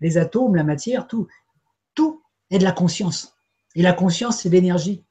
les 0.00 0.18
atomes, 0.18 0.54
la 0.54 0.64
matière, 0.64 1.06
tout, 1.06 1.28
tout 1.94 2.22
est 2.50 2.58
de 2.58 2.64
la 2.64 2.72
conscience. 2.72 3.34
Et 3.74 3.82
la 3.82 3.92
conscience, 3.92 4.40
c'est 4.40 4.48
l'énergie. 4.48 5.04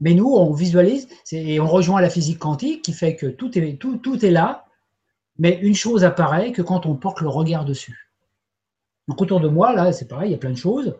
Mais 0.00 0.14
nous, 0.14 0.28
on 0.28 0.52
visualise 0.52 1.08
et 1.32 1.60
on 1.60 1.66
rejoint 1.66 2.00
la 2.00 2.10
physique 2.10 2.38
quantique 2.38 2.82
qui 2.82 2.92
fait 2.92 3.16
que 3.16 3.26
tout 3.26 3.58
est, 3.58 3.78
tout, 3.78 3.96
tout 3.96 4.24
est 4.24 4.30
là, 4.30 4.66
mais 5.38 5.58
une 5.60 5.74
chose 5.74 6.04
apparaît 6.04 6.52
que 6.52 6.62
quand 6.62 6.86
on 6.86 6.94
porte 6.94 7.20
le 7.20 7.28
regard 7.28 7.64
dessus. 7.64 8.07
Donc 9.08 9.22
autour 9.22 9.40
de 9.40 9.48
moi, 9.48 9.74
là, 9.74 9.92
c'est 9.92 10.06
pareil, 10.06 10.28
il 10.28 10.32
y 10.32 10.36
a 10.36 10.38
plein 10.38 10.52
de 10.52 10.56
choses, 10.56 10.94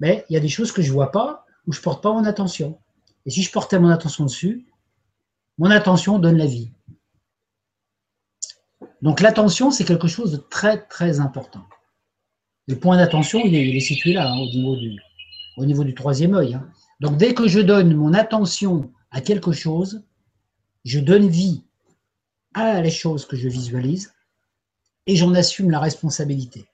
mais 0.00 0.24
il 0.28 0.34
y 0.34 0.36
a 0.36 0.40
des 0.40 0.48
choses 0.48 0.72
que 0.72 0.82
je 0.82 0.88
ne 0.88 0.94
vois 0.94 1.12
pas 1.12 1.46
ou 1.66 1.72
je 1.72 1.78
ne 1.78 1.82
porte 1.82 2.02
pas 2.02 2.12
mon 2.12 2.24
attention. 2.24 2.78
Et 3.24 3.30
si 3.30 3.42
je 3.42 3.52
portais 3.52 3.78
mon 3.78 3.88
attention 3.88 4.24
dessus, 4.24 4.66
Mon 5.58 5.70
attention 5.70 6.18
donne 6.18 6.38
la 6.38 6.46
vie. 6.46 6.72
Donc 9.02 9.20
l'attention, 9.20 9.70
c'est 9.70 9.84
quelque 9.84 10.08
chose 10.08 10.32
de 10.32 10.38
très 10.38 10.86
très 10.86 11.20
important. 11.20 11.64
Le 12.66 12.78
point 12.78 12.96
d'attention, 12.96 13.40
il, 13.44 13.54
est 13.54 13.80
situé 13.80 14.12
là, 14.14 14.30
hein, 14.32 14.38
au, 14.38 15.64
niveau 15.66 15.84
du, 15.84 15.94
troisième 15.94 16.34
œil. 16.34 16.54
Hein. 16.54 16.68
Donc 17.00 17.16
dès 17.16 17.34
que 17.34 17.48
je 17.48 17.60
donne 17.60 17.94
mon 17.94 18.14
attention 18.14 18.90
à 19.10 19.20
quelque 19.20 19.52
chose, 19.52 20.02
je 20.84 21.00
donne 21.00 21.28
vie 21.28 21.64
à 22.54 22.80
les 22.80 22.90
choses 22.90 23.26
que 23.26 23.36
je 23.36 23.48
visualise 23.48 24.14
et 25.06 25.16
j'en 25.16 25.34
assume 25.34 25.70
la 25.70 25.80
responsabilité. 25.80 26.66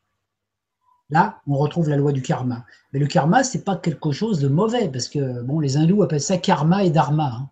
Là, 1.11 1.41
on 1.47 1.57
retrouve 1.57 1.89
la 1.89 1.97
loi 1.97 2.13
du 2.13 2.21
karma. 2.21 2.65
Mais 2.93 2.99
le 2.99 3.07
karma, 3.07 3.43
ce 3.43 3.57
n'est 3.57 3.65
pas 3.65 3.77
quelque 3.77 4.13
chose 4.13 4.41
de 4.41 4.49
mauvais, 4.49 4.89
parce 4.89 5.09
que 5.09 5.43
bon, 5.43 5.61
les 5.61 5.77
hindous 5.77 6.03
appellent 6.03 6.21
ça 6.21 6.37
karma 6.37 6.85
et 6.85 6.91
dharma. 6.91 7.33
Hein. 7.35 7.51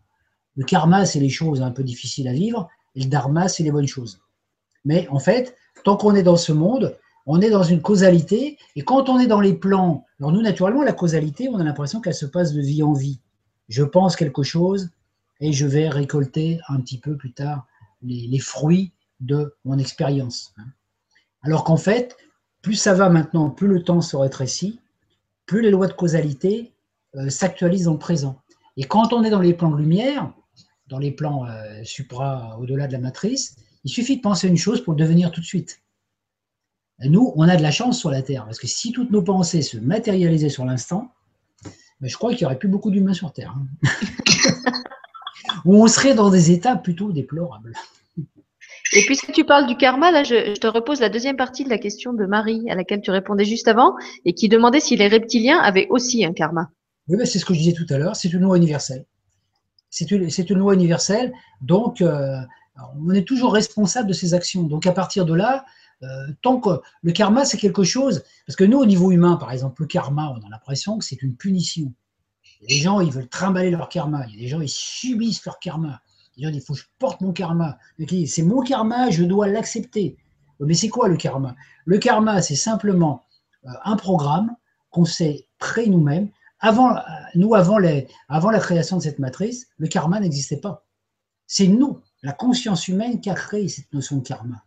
Le 0.56 0.64
karma, 0.64 1.06
c'est 1.06 1.20
les 1.20 1.30
choses 1.30 1.62
un 1.62 1.70
peu 1.70 1.82
difficiles 1.82 2.28
à 2.28 2.32
vivre, 2.32 2.68
et 2.94 3.00
le 3.00 3.08
dharma, 3.08 3.48
c'est 3.48 3.62
les 3.62 3.70
bonnes 3.70 3.86
choses. 3.86 4.20
Mais 4.84 5.08
en 5.08 5.18
fait, 5.18 5.56
tant 5.84 5.96
qu'on 5.96 6.14
est 6.14 6.22
dans 6.22 6.36
ce 6.36 6.52
monde, 6.52 6.96
on 7.24 7.40
est 7.40 7.50
dans 7.50 7.62
une 7.62 7.80
causalité, 7.80 8.58
et 8.76 8.82
quand 8.82 9.08
on 9.08 9.18
est 9.18 9.26
dans 9.26 9.40
les 9.40 9.54
plans, 9.54 10.04
alors 10.20 10.32
nous, 10.32 10.42
naturellement, 10.42 10.82
la 10.82 10.92
causalité, 10.92 11.48
on 11.48 11.58
a 11.58 11.64
l'impression 11.64 12.00
qu'elle 12.00 12.14
se 12.14 12.26
passe 12.26 12.52
de 12.52 12.60
vie 12.60 12.82
en 12.82 12.92
vie. 12.92 13.20
Je 13.68 13.82
pense 13.82 14.16
quelque 14.16 14.42
chose, 14.42 14.90
et 15.40 15.52
je 15.52 15.66
vais 15.66 15.88
récolter 15.88 16.60
un 16.68 16.80
petit 16.80 16.98
peu 16.98 17.16
plus 17.16 17.32
tard 17.32 17.66
les, 18.02 18.38
fruits 18.38 18.92
de 19.20 19.54
mon 19.64 19.78
expérience. 19.78 20.52
Hein. 20.58 20.66
Alors 21.42 21.64
qu'en 21.64 21.76
fait, 21.76 22.16
plus 22.66 22.74
ça 22.74 22.94
va 22.94 23.08
maintenant, 23.08 23.48
plus 23.48 23.68
le 23.68 23.84
temps 23.84 24.00
se 24.00 24.16
rétrécit, 24.16 24.80
plus 25.46 25.62
les 25.62 25.70
lois 25.70 25.86
de 25.86 25.92
causalité 25.92 26.72
euh, 27.14 27.30
s'actualisent 27.30 27.86
en 27.86 27.96
présent. 27.96 28.42
Et 28.76 28.82
quand 28.82 29.12
on 29.12 29.22
est 29.22 29.30
dans 29.30 29.40
les 29.40 29.54
plans 29.54 29.70
de 29.70 29.76
lumière, 29.76 30.32
dans 30.88 30.98
les 30.98 31.12
plans 31.12 31.46
euh, 31.46 31.84
supra, 31.84 32.58
au-delà 32.58 32.88
de 32.88 32.92
la 32.92 32.98
matrice, 32.98 33.54
il 33.84 33.88
suffit 33.88 34.16
de 34.16 34.20
penser 34.20 34.48
une 34.48 34.56
chose 34.56 34.82
pour 34.82 34.94
le 34.94 34.98
devenir 34.98 35.30
tout 35.30 35.40
de 35.40 35.46
suite. 35.46 35.80
nous, 37.04 37.32
on 37.36 37.48
a 37.48 37.56
de 37.56 37.62
la 37.62 37.70
chance 37.70 38.00
sur 38.00 38.10
la 38.10 38.20
Terre, 38.20 38.44
parce 38.46 38.58
que 38.58 38.66
si 38.66 38.90
toutes 38.90 39.12
nos 39.12 39.22
pensées 39.22 39.62
se 39.62 39.76
matérialisaient 39.76 40.48
sur 40.48 40.64
l'instant, 40.64 41.12
ben, 42.00 42.10
je 42.10 42.16
crois 42.16 42.30
qu'il 42.30 42.40
n'y 42.40 42.46
aurait 42.46 42.58
plus 42.58 42.68
beaucoup 42.68 42.90
d'humains 42.90 43.14
sur 43.14 43.32
Terre. 43.32 43.56
Hein. 43.84 43.88
Ou 45.66 45.76
on 45.76 45.86
serait 45.86 46.16
dans 46.16 46.30
des 46.30 46.50
états 46.50 46.74
plutôt 46.74 47.12
déplorables. 47.12 47.74
Et 48.92 49.04
puisque 49.04 49.32
tu 49.32 49.44
parles 49.44 49.66
du 49.66 49.76
karma, 49.76 50.10
là, 50.10 50.22
je, 50.22 50.54
te 50.54 50.66
repose 50.66 51.00
la 51.00 51.08
deuxième 51.08 51.36
partie 51.36 51.64
de 51.64 51.70
la 51.70 51.78
question 51.78 52.12
de 52.12 52.24
Marie, 52.24 52.68
à 52.70 52.74
laquelle 52.74 53.00
tu 53.00 53.10
répondais 53.10 53.44
juste 53.44 53.68
avant, 53.68 53.94
et 54.24 54.32
qui 54.32 54.48
demandait 54.48 54.80
si 54.80 54.96
les 54.96 55.08
reptiliens 55.08 55.58
avaient 55.58 55.86
aussi 55.90 56.24
un 56.24 56.32
karma. 56.32 56.70
Oui, 57.08 57.18
c'est 57.26 57.38
ce 57.38 57.44
que 57.44 57.54
je 57.54 57.58
disais 57.58 57.72
tout 57.72 57.86
à 57.90 57.98
l'heure, 57.98 58.16
c'est 58.16 58.32
une 58.32 58.40
loi 58.40 58.56
universelle. 58.56 59.06
C'est 59.90 60.10
une, 60.10 60.58
loi 60.58 60.74
universelle, 60.74 61.32
donc 61.62 62.02
euh, 62.02 62.36
on 62.98 63.14
est 63.14 63.26
toujours 63.26 63.54
responsable 63.54 64.08
de 64.08 64.12
ses 64.12 64.34
actions. 64.34 64.64
Donc 64.64 64.86
à 64.86 64.92
partir 64.92 65.24
de 65.24 65.32
là, 65.32 65.64
euh, 66.02 66.06
tant 66.42 66.60
que 66.60 66.80
le 67.02 67.12
karma, 67.12 67.44
c'est 67.44 67.56
quelque 67.56 67.84
chose, 67.84 68.22
parce 68.46 68.56
que 68.56 68.64
nous, 68.64 68.78
au 68.78 68.86
niveau 68.86 69.10
humain, 69.10 69.36
par 69.36 69.52
exemple, 69.52 69.82
le 69.82 69.88
karma, 69.88 70.34
on 70.36 70.46
a 70.46 70.50
l'impression 70.50 70.98
que 70.98 71.04
c'est 71.04 71.22
une 71.22 71.36
punition. 71.36 71.94
Des 72.68 72.76
gens, 72.76 73.00
ils 73.00 73.10
veulent 73.10 73.28
trimballer 73.28 73.70
leur 73.70 73.88
karma. 73.88 74.26
Il 74.28 74.42
y 74.42 74.48
gens, 74.48 74.60
ils 74.60 74.68
subissent 74.68 75.44
leur 75.44 75.58
karma. 75.58 76.00
Il 76.36 76.60
faut 76.60 76.74
que 76.74 76.80
je 76.80 76.84
porte 76.98 77.20
mon 77.20 77.32
karma. 77.32 77.78
C'est 78.26 78.42
mon 78.42 78.62
karma, 78.62 79.10
je 79.10 79.24
dois 79.24 79.48
l'accepter. 79.48 80.16
Mais 80.60 80.74
c'est 80.74 80.88
quoi 80.88 81.08
le 81.08 81.16
karma? 81.16 81.54
Le 81.84 81.98
karma, 81.98 82.42
c'est 82.42 82.56
simplement 82.56 83.24
euh, 83.64 83.70
un 83.84 83.96
programme 83.96 84.54
qu'on 84.90 85.04
s'est 85.04 85.48
créé 85.58 85.88
nous-mêmes. 85.88 86.30
Avant, 86.60 86.96
euh, 86.96 87.00
nous, 87.34 87.54
avant, 87.54 87.78
les, 87.78 88.06
avant 88.28 88.50
la 88.50 88.58
création 88.58 88.96
de 88.96 89.02
cette 89.02 89.18
matrice, 89.18 89.68
le 89.78 89.88
karma 89.88 90.20
n'existait 90.20 90.56
pas. 90.58 90.84
C'est 91.46 91.68
nous, 91.68 92.00
la 92.22 92.32
conscience 92.32 92.88
humaine, 92.88 93.20
qui 93.20 93.30
a 93.30 93.34
créé 93.34 93.68
cette 93.68 93.92
notion 93.92 94.16
de 94.16 94.22
karma. 94.22 94.62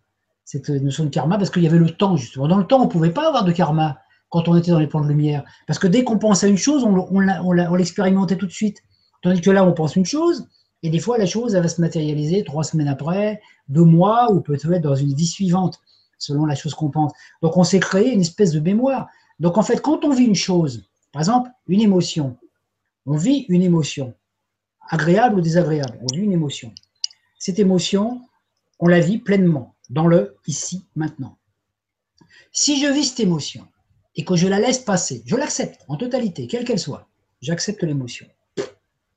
Cette 0.46 0.70
notion 0.70 1.06
de 1.06 1.10
karma, 1.10 1.38
parce 1.38 1.50
qu'il 1.50 1.64
y 1.64 1.68
avait 1.68 1.80
le 1.80 1.92
temps, 1.92 2.16
justement. 2.16 2.48
Dans 2.48 2.58
le 2.58 2.66
temps, 2.66 2.82
on 2.82 2.86
ne 2.86 2.90
pouvait 2.90 3.12
pas 3.12 3.28
avoir 3.28 3.44
de 3.44 3.52
karma 3.52 4.00
quand 4.30 4.48
on 4.48 4.56
était 4.56 4.72
dans 4.72 4.80
les 4.80 4.88
plans 4.88 5.02
de 5.02 5.08
lumière. 5.08 5.44
Parce 5.68 5.80
que 5.80 5.88
dès 5.88 6.04
qu'on 6.04 6.18
pense 6.18 6.44
à 6.44 6.48
une 6.48 6.58
chose, 6.58 6.84
on, 6.84 7.08
on 7.12 7.76
l'expérimentait 7.76 8.38
tout 8.38 8.48
de 8.48 8.52
suite. 8.52 8.78
Tandis 9.22 9.42
que 9.42 9.52
là, 9.52 9.66
on 9.66 9.74
pense 9.74 9.96
une 9.96 10.06
chose, 10.06 10.48
et 10.82 10.90
des 10.90 11.00
fois, 11.00 11.18
la 11.18 11.26
chose, 11.26 11.56
elle 11.56 11.64
va 11.64 11.68
se 11.68 11.82
matérialiser 11.82 12.44
trois 12.44 12.64
semaines 12.64 12.88
après, 12.88 13.42
deux 13.68 13.84
mois, 13.84 14.32
ou 14.32 14.40
peut-être 14.40 14.82
dans 14.82 14.96
une 14.96 15.14
vie 15.14 15.28
suivante, 15.28 15.80
selon 16.18 16.46
la 16.46 16.56
chose 16.56 16.74
qu'on 16.74 16.90
pense. 16.90 17.12
Donc, 17.42 17.58
on 17.58 17.64
s'est 17.64 17.80
créé 17.80 18.14
une 18.14 18.22
espèce 18.22 18.52
de 18.52 18.60
mémoire. 18.60 19.08
Donc, 19.40 19.58
en 19.58 19.64
fait, 19.64 19.82
quand 19.82 20.06
on 20.06 20.14
vit 20.14 20.26
une 20.26 20.36
chose, 20.36 20.88
par 21.12 21.22
exemple, 21.22 21.50
une 21.68 21.82
émotion, 21.82 22.38
on 23.06 23.18
vit 23.18 23.46
une 23.50 23.62
émotion, 23.62 24.14
agréable 24.90 25.36
ou 25.36 25.42
désagréable, 25.42 26.00
on 26.02 26.16
vit 26.16 26.22
une 26.22 26.32
émotion. 26.32 26.74
Cette 27.38 27.60
émotion, 27.60 28.22
on 28.80 28.88
la 28.88 29.00
vit 29.02 29.18
pleinement, 29.18 29.76
dans 29.90 30.08
le 30.08 30.38
ici, 30.48 30.86
maintenant. 30.96 31.38
Si 32.52 32.82
je 32.82 32.88
vis 32.88 33.06
cette 33.06 33.20
émotion 33.20 33.68
et 34.16 34.24
que 34.24 34.36
je 34.36 34.48
la 34.48 34.60
laisse 34.60 34.80
passer, 34.80 35.24
je 35.26 35.36
l'accepte 35.36 35.84
en 35.88 35.98
totalité, 35.98 36.48
quelle 36.48 36.64
qu'elle 36.64 36.80
soit, 36.80 37.08
j'accepte 37.42 37.84
l'émotion 37.84 38.28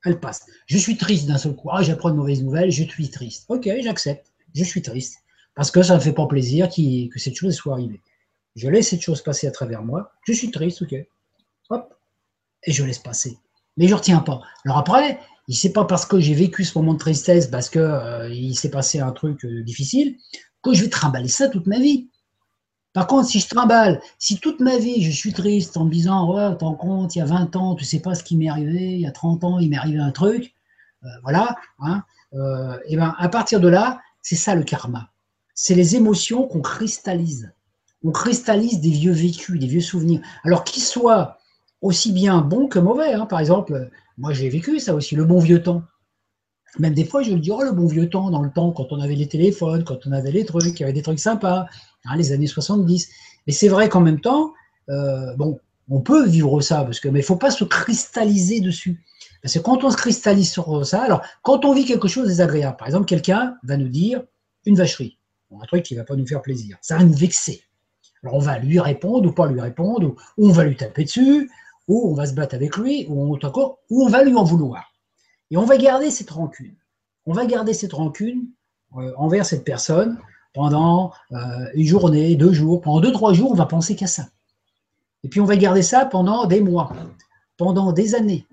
elle 0.05 0.21
passe. 0.21 0.47
Je 0.67 0.79
suis 0.79 0.97
triste 0.97 1.27
d'un 1.27 1.39
seul 1.39 1.55
coup. 1.55 1.69
Ah, 1.73 1.83
j'apprends 1.83 2.11
une 2.11 2.17
mauvaise 2.17 2.43
nouvelle, 2.43 2.71
je 2.71 2.85
suis 2.85 3.11
triste. 3.11 3.45
Ok, 3.49 3.69
j'accepte. 3.83 4.33
Je 4.55 4.65
suis 4.65 4.83
triste. 4.83 5.19
Parce 5.55 5.71
que 5.71 5.83
ça 5.83 5.95
ne 5.95 5.99
me 5.99 6.03
fait 6.03 6.13
pas 6.13 6.27
plaisir 6.27 6.69
que 6.69 7.19
cette 7.19 7.37
chose 7.37 7.55
soit 7.55 7.75
arrivée. 7.75 8.01
Je 8.57 8.69
laisse 8.69 8.89
cette 8.89 9.01
chose 9.01 9.23
passer 9.23 9.47
à 9.47 9.51
travers 9.51 9.83
moi. 9.83 10.13
Je 10.27 10.33
suis 10.33 10.51
triste, 10.51 10.83
ok. 10.83 10.95
Hop. 11.71 11.95
Et 12.65 12.73
je 12.73 12.85
laisse 12.85 12.99
passer. 12.99 13.39
Mais 13.77 13.87
je 13.87 13.93
ne 13.93 13.99
retiens 13.99 14.21
pas. 14.21 14.41
Alors 14.65 14.79
après, 14.79 15.19
il 15.49 15.57
sait 15.57 15.73
pas 15.73 15.85
parce 15.85 16.07
que 16.07 16.21
j'ai 16.21 16.35
vécu 16.35 16.65
ce 16.65 16.77
moment 16.79 16.95
de 16.95 16.99
tristesse, 16.99 17.47
parce 17.47 17.69
qu'il 17.71 17.81
euh, 17.81 18.53
s'est 18.53 18.71
passé 18.71 19.01
un 19.01 19.13
truc 19.13 19.45
euh, 19.45 19.63
difficile, 19.63 20.17
que 20.63 20.73
je 20.75 20.83
vais 20.83 20.91
trimballer 20.91 21.29
ça 21.29 21.49
toute 21.49 21.67
ma 21.67 21.79
vie. 21.79 22.09
Par 22.93 23.07
contre, 23.07 23.29
si 23.29 23.41
je 23.41 23.49
trimballe, 23.49 24.01
si 24.19 24.39
toute 24.39 24.61
ma 24.61 24.77
vie 24.77 25.03
je 25.03 25.11
suis 25.11 25.33
triste 25.33 25.77
en 25.77 25.85
me 25.85 25.91
disant 25.91 26.31
Ouais, 26.33 26.57
t'en 26.57 26.75
compte, 26.75 27.17
il 27.17 27.21
y 27.21 27.23
a 27.23 27.27
20 27.27 27.57
ans, 27.57 27.75
tu 27.75 27.85
sais 27.85 28.01
pas 28.01 28.15
ce 28.15 28.23
qui 28.23 28.37
m'est 28.37 28.49
arrivé, 28.49 28.95
il 28.95 29.01
y 29.01 29.07
a 29.07 29.13
30 29.13 29.45
ans, 29.45 29.59
il 29.59 29.71
m'est 29.71 29.79
arrivé 29.79 29.99
un 29.99 30.11
truc, 30.11 30.55
euh, 31.05 31.09
voilà, 31.23 31.57
hein, 31.81 32.05
euh, 32.35 32.79
et 32.87 32.97
ben 32.97 33.15
à 33.19 33.29
partir 33.29 33.61
de 33.61 33.69
là, 33.69 34.01
c'est 34.21 34.37
ça 34.37 34.55
le 34.55 34.63
karma. 34.63 35.11
C'est 35.55 35.75
les 35.75 35.97
émotions 35.97 36.47
qu'on 36.47 36.61
cristallise. 36.61 37.53
On 38.05 38.11
cristallise 38.11 38.81
des 38.81 38.91
vieux 38.91 39.13
vécus, 39.13 39.59
des 39.59 39.67
vieux 39.67 39.81
souvenirs. 39.81 40.21
Alors 40.45 40.65
qu'ils 40.65 40.83
soient 40.83 41.39
aussi 41.81 42.13
bien 42.13 42.41
bons 42.41 42.69
que 42.69 42.79
mauvais. 42.79 43.15
Hein. 43.15 43.27
Par 43.27 43.41
exemple, 43.41 43.91
moi 44.19 44.33
j'ai 44.33 44.49
vécu 44.49 44.81
ça 44.81 44.95
aussi, 44.95 45.17
le 45.17 45.25
bon 45.25 45.39
vieux 45.41 45.63
temps. 45.63 45.83
Même 46.79 46.95
des 46.95 47.05
fois, 47.05 47.23
je 47.23 47.33
me 47.33 47.39
dis, 47.39 47.51
oh, 47.51 47.63
le 47.63 47.73
bon 47.73 47.87
vieux 47.87 48.09
temps, 48.09 48.31
dans 48.31 48.43
le 48.43 48.51
temps, 48.51 48.73
quand 48.73 48.87
on 48.93 49.01
avait 49.01 49.15
les 49.15 49.29
téléphones, 49.29 49.85
quand 49.85 50.07
on 50.07 50.13
avait 50.13 50.31
les 50.31 50.45
trucs, 50.45 50.79
il 50.79 50.81
y 50.81 50.85
avait 50.85 50.93
des 50.93 51.03
trucs 51.03 51.19
sympas, 51.19 51.67
hein, 52.07 52.17
les 52.17 52.33
années 52.33 52.47
70. 52.47 53.11
Mais 53.47 53.53
c'est 53.53 53.69
vrai 53.69 53.89
qu'en 53.89 54.01
même 54.01 54.21
temps, 54.21 54.55
euh, 54.89 55.35
bon, 55.37 55.59
on 55.91 56.01
peut 56.01 56.27
vivre 56.27 56.61
ça, 56.63 56.85
parce 56.85 57.01
que, 57.01 57.09
mais 57.09 57.19
il 57.19 57.23
ne 57.23 57.27
faut 57.27 57.37
pas 57.37 57.51
se 57.51 57.65
cristalliser 57.65 58.61
dessus. 58.61 59.03
Parce 59.43 59.55
que 59.55 59.59
quand 59.59 59.85
on 59.85 59.91
se 59.91 59.97
cristallise 59.97 60.51
sur 60.51 60.87
ça, 60.87 61.03
alors, 61.03 61.23
quand 61.43 61.65
on 61.65 61.75
vit 61.75 61.85
quelque 61.85 62.09
chose 62.09 62.25
de 62.25 62.29
désagréable, 62.29 62.77
par 62.77 62.87
exemple, 62.87 63.07
quelqu'un 63.07 63.57
va 63.65 63.77
nous 63.77 63.89
dire 63.89 64.23
une 64.65 64.77
vacherie, 64.77 65.19
un 65.53 65.67
truc 65.67 65.83
qui 65.83 65.95
ne 65.95 65.99
va 65.99 66.05
pas 66.05 66.17
nous 66.17 66.27
faire 66.27 66.41
plaisir, 66.41 66.79
ça 66.81 66.97
va 66.97 67.05
nous 67.05 67.13
vexer. 67.13 67.63
Alors, 68.23 68.37
on 68.37 68.41
va 68.41 68.59
lui 68.59 68.79
répondre 68.79 69.29
ou 69.29 69.33
pas 69.33 69.49
lui 69.49 69.61
répondre, 69.61 70.15
ou, 70.39 70.49
on 70.49 70.53
va 70.53 70.65
lui 70.65 70.77
taper 70.77 71.05
dessus, 71.05 71.51
ou 71.89 72.11
on 72.11 72.15
va 72.15 72.27
se 72.27 72.35
battre 72.35 72.55
avec 72.55 72.77
lui, 72.77 73.07
ou, 73.09 73.35
encore, 73.35 73.81
ou 73.91 74.05
on 74.05 74.09
va 74.09 74.23
lui 74.23 74.35
en 74.35 74.45
vouloir. 74.45 74.92
Et 75.53 75.59
on 75.59 75.67
va 75.67 75.77
garder 75.77 76.11
cette 76.11 76.31
rancune. 76.31 76.75
On 77.27 77.35
va 77.35 77.45
garder 77.45 77.75
cette 77.75 77.93
rancune 77.93 78.47
euh, 78.97 79.13
envers 79.19 79.45
cette 79.45 79.65
personne 79.65 80.19
pendant 80.55 81.13
euh, 81.33 81.37
une 81.75 81.87
journée, 81.87 82.35
deux 82.37 82.55
jours, 82.55 82.81
pendant 82.81 83.01
deux, 83.01 83.13
trois 83.13 83.35
jours, 83.35 83.53
on 83.53 83.55
va 83.55 83.67
penser 83.67 83.95
qu'à 83.95 84.07
ça. 84.07 84.29
Et 85.23 85.29
puis 85.29 85.41
on 85.41 85.45
va 85.45 85.57
garder 85.57 85.83
ça 85.83 86.07
pendant 86.07 86.47
des 86.47 86.63
mois, 86.63 86.95
pendant 87.59 87.93
des 87.93 88.15
années. 88.15 88.47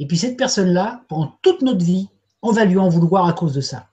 Et 0.00 0.08
puis 0.08 0.18
cette 0.18 0.36
personne-là, 0.36 1.04
pendant 1.08 1.38
toute 1.40 1.62
notre 1.62 1.84
vie, 1.84 2.08
on 2.42 2.50
va 2.50 2.64
lui 2.64 2.78
en 2.78 2.88
vouloir 2.88 3.26
à 3.26 3.32
cause 3.32 3.54
de 3.54 3.60
ça. 3.60 3.86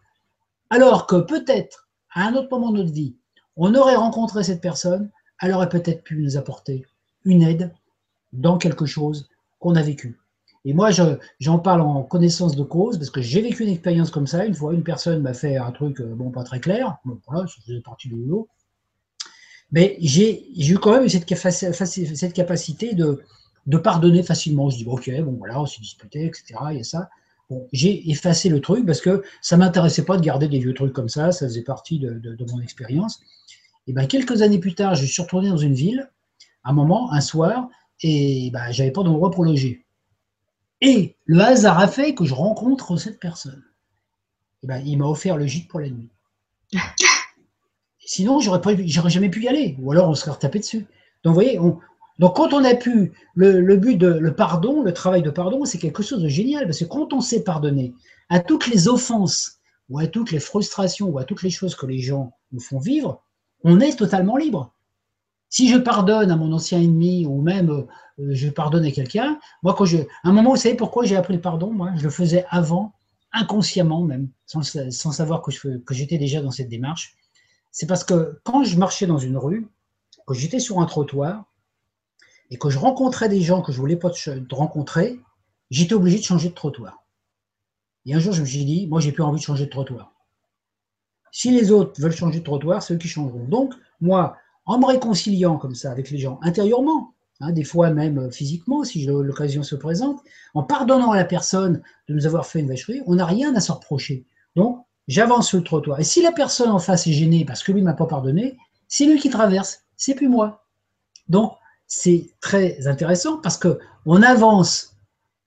Alors 0.71 1.05
que 1.05 1.17
peut-être, 1.17 1.87
à 2.11 2.25
un 2.25 2.33
autre 2.33 2.49
moment 2.49 2.71
de 2.71 2.77
notre 2.77 2.93
vie, 2.93 3.15
on 3.55 3.75
aurait 3.75 3.95
rencontré 3.95 4.43
cette 4.43 4.61
personne, 4.61 5.11
elle 5.41 5.53
aurait 5.53 5.69
peut-être 5.69 6.03
pu 6.03 6.17
nous 6.23 6.37
apporter 6.37 6.87
une 7.23 7.43
aide 7.43 7.71
dans 8.33 8.57
quelque 8.57 8.87
chose 8.87 9.29
qu'on 9.59 9.75
a 9.75 9.83
vécu. 9.83 10.19
Et 10.67 10.73
moi, 10.73 10.89
j'en 11.39 11.59
parle 11.59 11.79
en 11.79 12.03
connaissance 12.03 12.57
de 12.57 12.63
cause, 12.63 12.97
parce 12.97 13.09
que 13.09 13.21
j'ai 13.21 13.41
vécu 13.41 13.63
une 13.63 13.69
expérience 13.69 14.11
comme 14.11 14.27
ça. 14.27 14.45
Une 14.45 14.53
fois, 14.53 14.73
une 14.73 14.83
personne 14.83 15.21
m'a 15.21 15.33
fait 15.33 15.55
un 15.55 15.71
truc, 15.71 16.01
euh, 16.01 16.13
bon, 16.13 16.29
pas 16.29 16.43
très 16.43 16.59
clair. 16.59 16.97
Bon, 17.05 17.21
voilà, 17.25 17.47
ça 17.47 17.53
faisait 17.65 17.79
partie 17.79 18.09
du 18.09 18.15
boulot. 18.15 18.49
Mais 19.71 19.95
j'ai 20.01 20.45
eu 20.69 20.77
quand 20.77 20.91
même 20.91 21.07
cette, 21.07 22.33
capacité 22.33 22.95
de, 22.95 23.23
pardonner 23.77 24.23
facilement. 24.23 24.69
Je 24.69 24.75
dis, 24.79 24.85
ok, 24.85 25.09
bon, 25.21 25.37
voilà, 25.37 25.61
on 25.61 25.65
s'est 25.65 25.79
disputé, 25.79 26.25
etc. 26.25 26.55
Il 26.71 26.77
y 26.79 26.81
a 26.81 26.83
ça. 26.83 27.09
Bon, 27.49 27.65
j'ai 27.71 28.11
effacé 28.11 28.49
le 28.49 28.59
truc 28.59 28.85
parce 28.85 28.99
que 28.99 29.23
ça 29.41 29.55
ne 29.55 29.61
m'intéressait 29.61 30.03
pas 30.03 30.17
de 30.17 30.21
garder 30.21 30.49
des 30.49 30.59
vieux 30.59 30.73
trucs 30.73 30.91
comme 30.91 31.07
ça. 31.07 31.31
Ça 31.31 31.47
faisait 31.47 31.63
partie 31.63 31.97
de, 31.97 32.45
mon 32.51 32.59
expérience. 32.59 33.21
Et 33.87 33.93
bien, 33.93 34.05
quelques 34.05 34.41
années 34.41 34.59
plus 34.59 34.75
tard, 34.75 34.95
je 34.95 35.05
suis 35.05 35.21
retourné 35.21 35.47
dans 35.47 35.55
une 35.55 35.75
ville, 35.75 36.11
un 36.65 36.73
moment, 36.73 37.13
un 37.13 37.21
soir, 37.21 37.69
et 38.01 38.49
ben, 38.51 38.69
j'avais 38.71 38.91
pas 38.91 39.03
d'endroit 39.03 39.31
pour 39.31 39.45
loger. 39.45 39.86
Et 40.81 41.15
le 41.25 41.41
hasard 41.41 41.79
a 41.79 41.87
fait 41.87 42.13
que 42.13 42.25
je 42.25 42.33
rencontre 42.33 42.97
cette 42.97 43.19
personne. 43.19 43.63
eh 44.63 44.67
ben, 44.67 44.81
il 44.85 44.97
m'a 44.97 45.05
offert 45.05 45.37
le 45.37 45.47
gîte 45.47 45.67
pour 45.67 45.79
la 45.79 45.89
nuit. 45.89 46.09
Sinon, 47.99 48.39
j'aurais 48.39 48.61
j'aurais 48.87 49.09
jamais 49.09 49.29
pu 49.29 49.43
y 49.43 49.47
aller, 49.47 49.75
ou 49.79 49.91
alors 49.91 50.09
on 50.09 50.15
serait 50.15 50.31
retapé 50.31 50.59
dessus. 50.59 50.87
Donc, 51.23 51.33
vous 51.33 51.41
voyez, 51.41 51.59
donc 52.19 52.35
quand 52.35 52.53
on 52.53 52.63
a 52.63 52.73
pu, 52.73 53.11
le, 53.35 53.75
but 53.75 53.97
de 53.97 54.07
le 54.07 54.33
pardon, 54.33 54.81
le 54.81 54.93
travail 54.93 55.21
de 55.21 55.29
pardon, 55.29 55.65
c'est 55.65 55.77
quelque 55.77 56.03
chose 56.03 56.23
de 56.23 56.29
génial, 56.29 56.65
parce 56.65 56.79
que 56.79 56.85
quand 56.85 57.11
on 57.13 57.21
sait 57.21 57.43
pardonner 57.43 57.93
à 58.29 58.39
toutes 58.39 58.67
les 58.67 58.87
offenses, 58.87 59.59
ou 59.89 59.99
à 59.99 60.07
toutes 60.07 60.31
les 60.31 60.39
frustrations, 60.39 61.07
ou 61.09 61.17
à 61.17 61.23
toutes 61.23 61.43
les 61.43 61.49
choses 61.49 61.75
que 61.75 61.85
les 61.85 61.99
gens 61.99 62.33
nous 62.51 62.59
font 62.59 62.79
vivre, 62.79 63.23
on 63.63 63.79
est 63.79 63.97
totalement 63.97 64.37
libre. 64.37 64.73
Si 65.49 65.69
je 65.69 65.77
pardonne 65.77 66.31
à 66.31 66.35
mon 66.35 66.51
ancien 66.51 66.79
ennemi, 66.79 67.25
ou 67.25 67.41
même 67.41 67.69
euh, 67.69 67.85
je 68.17 68.49
pardonne 68.49 68.85
à 68.85 68.91
quelqu'un, 68.91 69.39
moi, 69.63 69.73
quand 69.73 69.85
je, 69.85 69.97
à 69.97 70.05
un 70.23 70.33
moment, 70.33 70.51
vous 70.51 70.57
savez 70.57 70.75
pourquoi 70.75 71.05
j'ai 71.05 71.15
appris 71.15 71.33
le 71.33 71.41
pardon? 71.41 71.71
Moi, 71.71 71.91
je 71.95 72.03
le 72.03 72.09
faisais 72.09 72.45
avant, 72.49 72.93
inconsciemment 73.31 74.03
même, 74.03 74.29
sans, 74.45 74.61
savoir 74.63 75.41
que, 75.41 75.51
j'étais 75.91 76.17
déjà 76.17 76.41
dans 76.41 76.51
cette 76.51 76.69
démarche. 76.69 77.15
C'est 77.71 77.87
parce 77.87 78.03
que 78.03 78.39
quand 78.43 78.63
je 78.63 78.77
marchais 78.77 79.07
dans 79.07 79.17
une 79.17 79.37
rue, 79.37 79.67
quand 80.25 80.33
j'étais 80.33 80.59
sur 80.59 80.79
un 80.79 80.85
trottoir, 80.85 81.45
et 82.49 82.57
que 82.57 82.69
je 82.69 82.79
rencontrais 82.79 83.29
des 83.29 83.41
gens 83.41 83.61
que 83.61 83.71
je 83.71 83.77
voulais 83.77 83.97
pas 83.97 84.11
rencontrer, 84.51 85.19
j'étais 85.69 85.93
obligé 85.93 86.17
de 86.17 86.23
changer 86.23 86.49
de 86.49 86.53
trottoir. 86.53 87.03
Et 88.05 88.13
un 88.13 88.19
jour, 88.19 88.31
je 88.31 88.41
me 88.41 88.45
suis 88.45 88.63
dit, 88.63 88.87
moi, 88.87 89.01
j'ai 89.01 89.11
plus 89.11 89.23
envie 89.23 89.39
de 89.39 89.43
changer 89.43 89.65
de 89.65 89.69
trottoir. 89.69 90.13
Si 91.31 91.51
les 91.51 91.71
autres 91.71 91.99
veulent 92.01 92.15
changer 92.15 92.39
de 92.39 92.45
trottoir, 92.45 92.81
c'est 92.81 92.93
eux 92.93 92.97
qui 92.97 93.09
changeront. 93.09 93.43
Donc, 93.43 93.73
moi, 93.99 94.37
en 94.67 94.77
me 94.77 94.85
réconciliant 94.85 95.57
comme 95.57 95.75
ça 95.75 95.91
avec 95.91 96.11
les 96.11 96.19
gens 96.19 96.39
intérieurement, 96.43 97.13
hein, 97.39 97.51
des 97.51 97.63
fois 97.63 97.89
même 97.89 98.19
euh, 98.19 98.29
physiquement, 98.29 98.83
si 98.83 99.05
l'occasion 99.05 99.63
se 99.63 99.75
présente, 99.75 100.21
en 100.53 100.63
pardonnant 100.63 101.11
à 101.11 101.17
la 101.17 101.25
personne 101.25 101.81
de 102.07 102.13
nous 102.13 102.27
avoir 102.27 102.45
fait 102.45 102.59
une 102.59 102.67
vacherie, 102.67 103.01
on 103.07 103.15
n'a 103.15 103.25
rien 103.25 103.55
à 103.55 103.59
se 103.59 103.71
reprocher. 103.71 104.25
Donc, 104.55 104.85
j'avance 105.07 105.47
sur 105.47 105.57
le 105.57 105.63
trottoir. 105.63 105.99
Et 105.99 106.03
si 106.03 106.21
la 106.21 106.31
personne 106.31 106.69
en 106.69 106.79
face 106.79 107.07
est 107.07 107.13
gênée 107.13 107.45
parce 107.45 107.63
que 107.63 107.71
lui 107.71 107.81
ne 107.81 107.85
m'a 107.85 107.93
pas 107.93 108.05
pardonné, 108.05 108.57
c'est 108.87 109.05
lui 109.05 109.19
qui 109.19 109.29
traverse, 109.29 109.83
c'est 109.95 110.15
plus 110.15 110.29
moi. 110.29 110.65
Donc, 111.29 111.53
c'est 111.87 112.29
très 112.41 112.87
intéressant 112.87 113.37
parce 113.37 113.57
que 113.57 113.79
on 114.05 114.21
avance, 114.21 114.97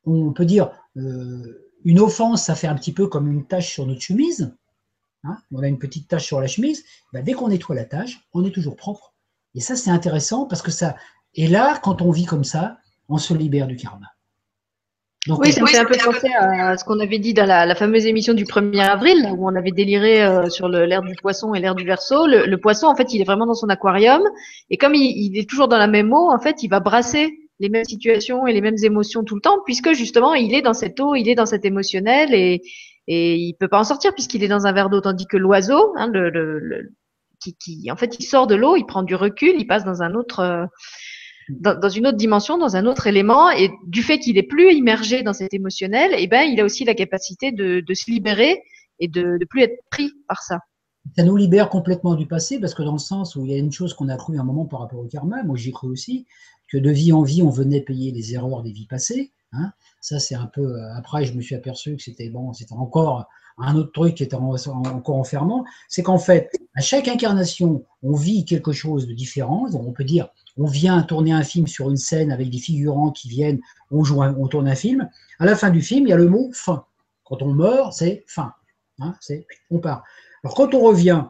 on 0.07 0.33
peut 0.33 0.47
dire, 0.47 0.71
euh, 0.97 1.71
une 1.85 2.01
offense, 2.01 2.45
ça 2.45 2.55
fait 2.55 2.67
un 2.67 2.75
petit 2.75 2.93
peu 2.93 3.07
comme 3.07 3.31
une 3.31 3.47
tache 3.47 3.73
sur 3.73 3.87
notre 3.87 4.01
chemise. 4.01 4.55
Hein. 5.25 5.37
on 5.53 5.63
a 5.63 5.69
une 5.69 5.79
petite 5.79 6.09
tache 6.09 6.27
sur 6.27 6.41
la 6.41 6.47
chemise. 6.47 6.85
Ben, 7.13 7.23
dès 7.23 7.33
qu'on 7.33 7.49
nettoie 7.49 7.77
la 7.77 7.85
tache, 7.85 8.21
on 8.33 8.45
est 8.45 8.51
toujours 8.51 8.77
propre. 8.77 9.15
Et 9.55 9.61
ça, 9.61 9.77
c'est 9.77 9.91
intéressant 9.91 10.47
parce 10.47 10.63
que 10.63 10.71
ça. 10.71 10.97
Et 11.35 11.47
là, 11.47 11.79
quand 11.83 12.03
on 12.03 12.11
vit 12.11 12.25
comme 12.25 12.45
ça, 12.45 12.79
on 13.09 13.19
se 13.19 13.35
libère 13.35 13.67
du 13.67 13.77
karma 13.77 14.07
oui, 15.29 15.53
ça 15.53 15.61
me 15.61 15.67
fait 15.67 15.77
un 15.77 15.85
peu 15.85 15.97
penser 16.03 16.29
à 16.39 16.79
ce 16.79 16.85
qu'on 16.85 16.99
avait 16.99 17.19
dit 17.19 17.35
dans 17.35 17.45
la, 17.45 17.75
fameuse 17.75 18.07
émission 18.07 18.33
du 18.33 18.45
1er 18.45 18.81
avril, 18.81 19.29
où 19.37 19.47
on 19.47 19.55
avait 19.55 19.71
déliré 19.71 20.23
euh, 20.23 20.49
sur 20.49 20.67
l'air 20.69 21.03
du 21.03 21.15
poisson 21.15 21.53
et 21.53 21.61
l'air 21.61 21.75
du 21.75 21.85
verso. 21.85 22.27
Le, 22.27 22.57
poisson, 22.57 22.87
en 22.87 22.97
fait, 22.97 23.13
il 23.13 23.21
est 23.21 23.25
vraiment 23.25 23.45
dans 23.45 23.55
son 23.55 23.69
aquarium. 23.69 24.23
Et 24.71 24.79
comme 24.79 24.95
il, 24.95 25.39
est 25.39 25.49
toujours 25.49 25.69
dans 25.69 25.77
la 25.77 25.89
même 25.89 26.11
eau, 26.13 26.31
en 26.31 26.39
fait, 26.39 26.63
il 26.63 26.69
va 26.69 26.81
brasser 26.81 27.35
les 27.59 27.69
mêmes 27.69 27.85
situations 27.85 28.47
et 28.47 28.55
les 28.55 28.63
mêmes 28.63 28.79
émotions 28.83 29.23
tout 29.23 29.35
le 29.35 29.43
temps, 29.43 29.59
puisque 29.67 29.93
justement, 29.93 30.33
il 30.33 30.55
est 30.55 30.63
dans 30.63 30.73
cette 30.73 30.99
eau, 31.01 31.15
il 31.15 31.29
est 31.29 31.35
dans 31.35 31.45
cet 31.45 31.67
émotionnel 31.67 32.33
et, 32.33 32.63
et 33.13 33.35
il 33.35 33.55
peut 33.55 33.67
pas 33.67 33.81
en 33.81 33.85
sortir 33.85 34.15
puisqu'il 34.15 34.45
est 34.45 34.49
dans 34.49 34.69
un 34.69 34.73
verre 34.73 34.89
d'eau. 34.89 35.01
Tandis 35.01 35.27
que 35.27 35.37
l'oiseau, 35.37 35.93
hein, 35.97 36.13
qui, 37.41 37.91
en 37.91 37.97
fait, 37.97 38.17
il 38.21 38.23
sort 38.23 38.47
de 38.47 38.55
l'eau, 38.55 38.77
il 38.77 38.87
prend 38.87 39.03
du 39.03 39.17
recul, 39.17 39.55
il 39.59 39.67
passe 39.67 39.85
dans 39.85 40.01
un 40.03 40.15
autre... 40.15 40.41
Euh, 40.41 40.65
dans, 41.49 41.89
une 41.89 42.07
autre 42.07 42.17
dimension, 42.17 42.57
dans 42.57 42.77
un 42.77 42.87
autre 42.87 43.09
élément, 43.09 43.51
et 43.51 43.73
du 43.89 44.05
fait 44.05 44.21
qu'il 44.21 44.39
est 44.39 44.45
plus 44.45 44.73
immergé 44.73 45.25
dans 45.25 45.33
cet 45.33 45.53
émotionnel, 45.53 46.13
et 46.13 46.23
eh 46.23 46.27
ben, 46.29 46.43
il 46.43 46.61
a 46.61 46.65
aussi 46.65 46.85
la 46.85 46.95
capacité 46.95 47.51
de, 47.51 47.83
se 47.93 48.09
libérer 48.09 48.63
et 49.01 49.09
de 49.09 49.37
ne 49.41 49.45
plus 49.45 49.63
être 49.63 49.83
pris 49.91 50.13
par 50.29 50.45
ça. 50.45 50.61
Ça 51.17 51.25
nous 51.25 51.35
libère 51.35 51.69
complètement 51.69 52.15
du 52.15 52.29
passé, 52.29 52.61
parce 52.61 52.75
que 52.75 52.85
dans 52.85 52.93
le 52.93 52.99
sens 52.99 53.35
où 53.35 53.45
il 53.45 53.51
y 53.51 53.55
a 53.55 53.59
une 53.59 53.73
chose 53.73 53.95
qu'on 53.95 54.09
a 54.09 54.17
cru 54.17 54.39
un 54.39 54.45
moment 54.45 54.67
par 54.67 54.79
rapport 54.79 55.01
au 55.01 55.09
karma, 55.09 55.43
moi 55.43 55.57
j'y 55.57 55.73
cru 55.73 55.89
aussi, 55.89 56.29
que 56.71 56.79
de 56.79 56.91
vie 56.91 57.13
en 57.13 57.25
vie, 57.25 57.43
on 57.43 57.51
venait 57.51 57.81
payer 57.81 58.13
les 58.13 58.33
erreurs 58.35 58.63
des 58.63 58.71
vies 58.71 58.87
passées. 58.87 59.33
Hein. 59.51 59.73
Ça, 60.01 60.19
c'est 60.19 60.35
un 60.35 60.47
peu. 60.47 60.63
Euh, 60.63 60.95
après, 60.95 61.25
je 61.25 61.35
me 61.35 61.43
suis 61.43 61.55
aperçu 61.55 61.97
que 61.97 62.03
c'était 62.03 62.31
bon, 62.31 62.53
c'était 62.53 62.73
encore 62.73 63.27
un 63.59 63.77
autre 63.77 63.93
truc 63.93 64.15
qui 64.15 64.23
était 64.23 64.37
encore 64.37 65.17
enfermant, 65.17 65.65
c'est 65.89 66.03
qu'en 66.03 66.19
fait, 66.19 66.51
à 66.75 66.81
chaque 66.81 67.09
incarnation, 67.09 67.85
on 68.03 68.15
vit 68.15 68.45
quelque 68.45 68.73
chose 68.73 69.07
de 69.07 69.13
différent. 69.13 69.67
On 69.73 69.93
peut 69.93 70.05
dire, 70.05 70.29
on 70.57 70.67
vient 70.67 71.03
tourner 71.03 71.33
un 71.33 71.43
film 71.43 71.67
sur 71.67 71.91
une 71.91 71.97
scène 71.97 72.33
avec 72.33 72.51
des 72.51 72.59
figurants 72.59 73.11
qui 73.11 73.29
viennent, 73.29 73.61
on, 73.91 74.03
joue 74.05 74.23
on 74.23 74.49
tourne 74.49 74.69
un 74.69 74.75
film. 74.75 75.09
À 75.39 75.45
la 75.45 75.57
fin 75.57 75.71
du 75.71 75.83
film, 75.83 76.07
il 76.07 76.11
y 76.11 76.13
a 76.13 76.17
le 76.17 76.29
mot 76.29 76.51
fin. 76.53 76.85
Quand 77.25 77.43
on 77.43 77.53
meurt, 77.53 77.93
c'est 77.93 78.25
fin. 78.27 78.53
Hein, 79.01 79.15
c'est 79.21 79.47
on 79.71 79.79
part. 79.79 80.05
Quand 80.43 80.75
on 80.75 80.81
revient 80.81 81.25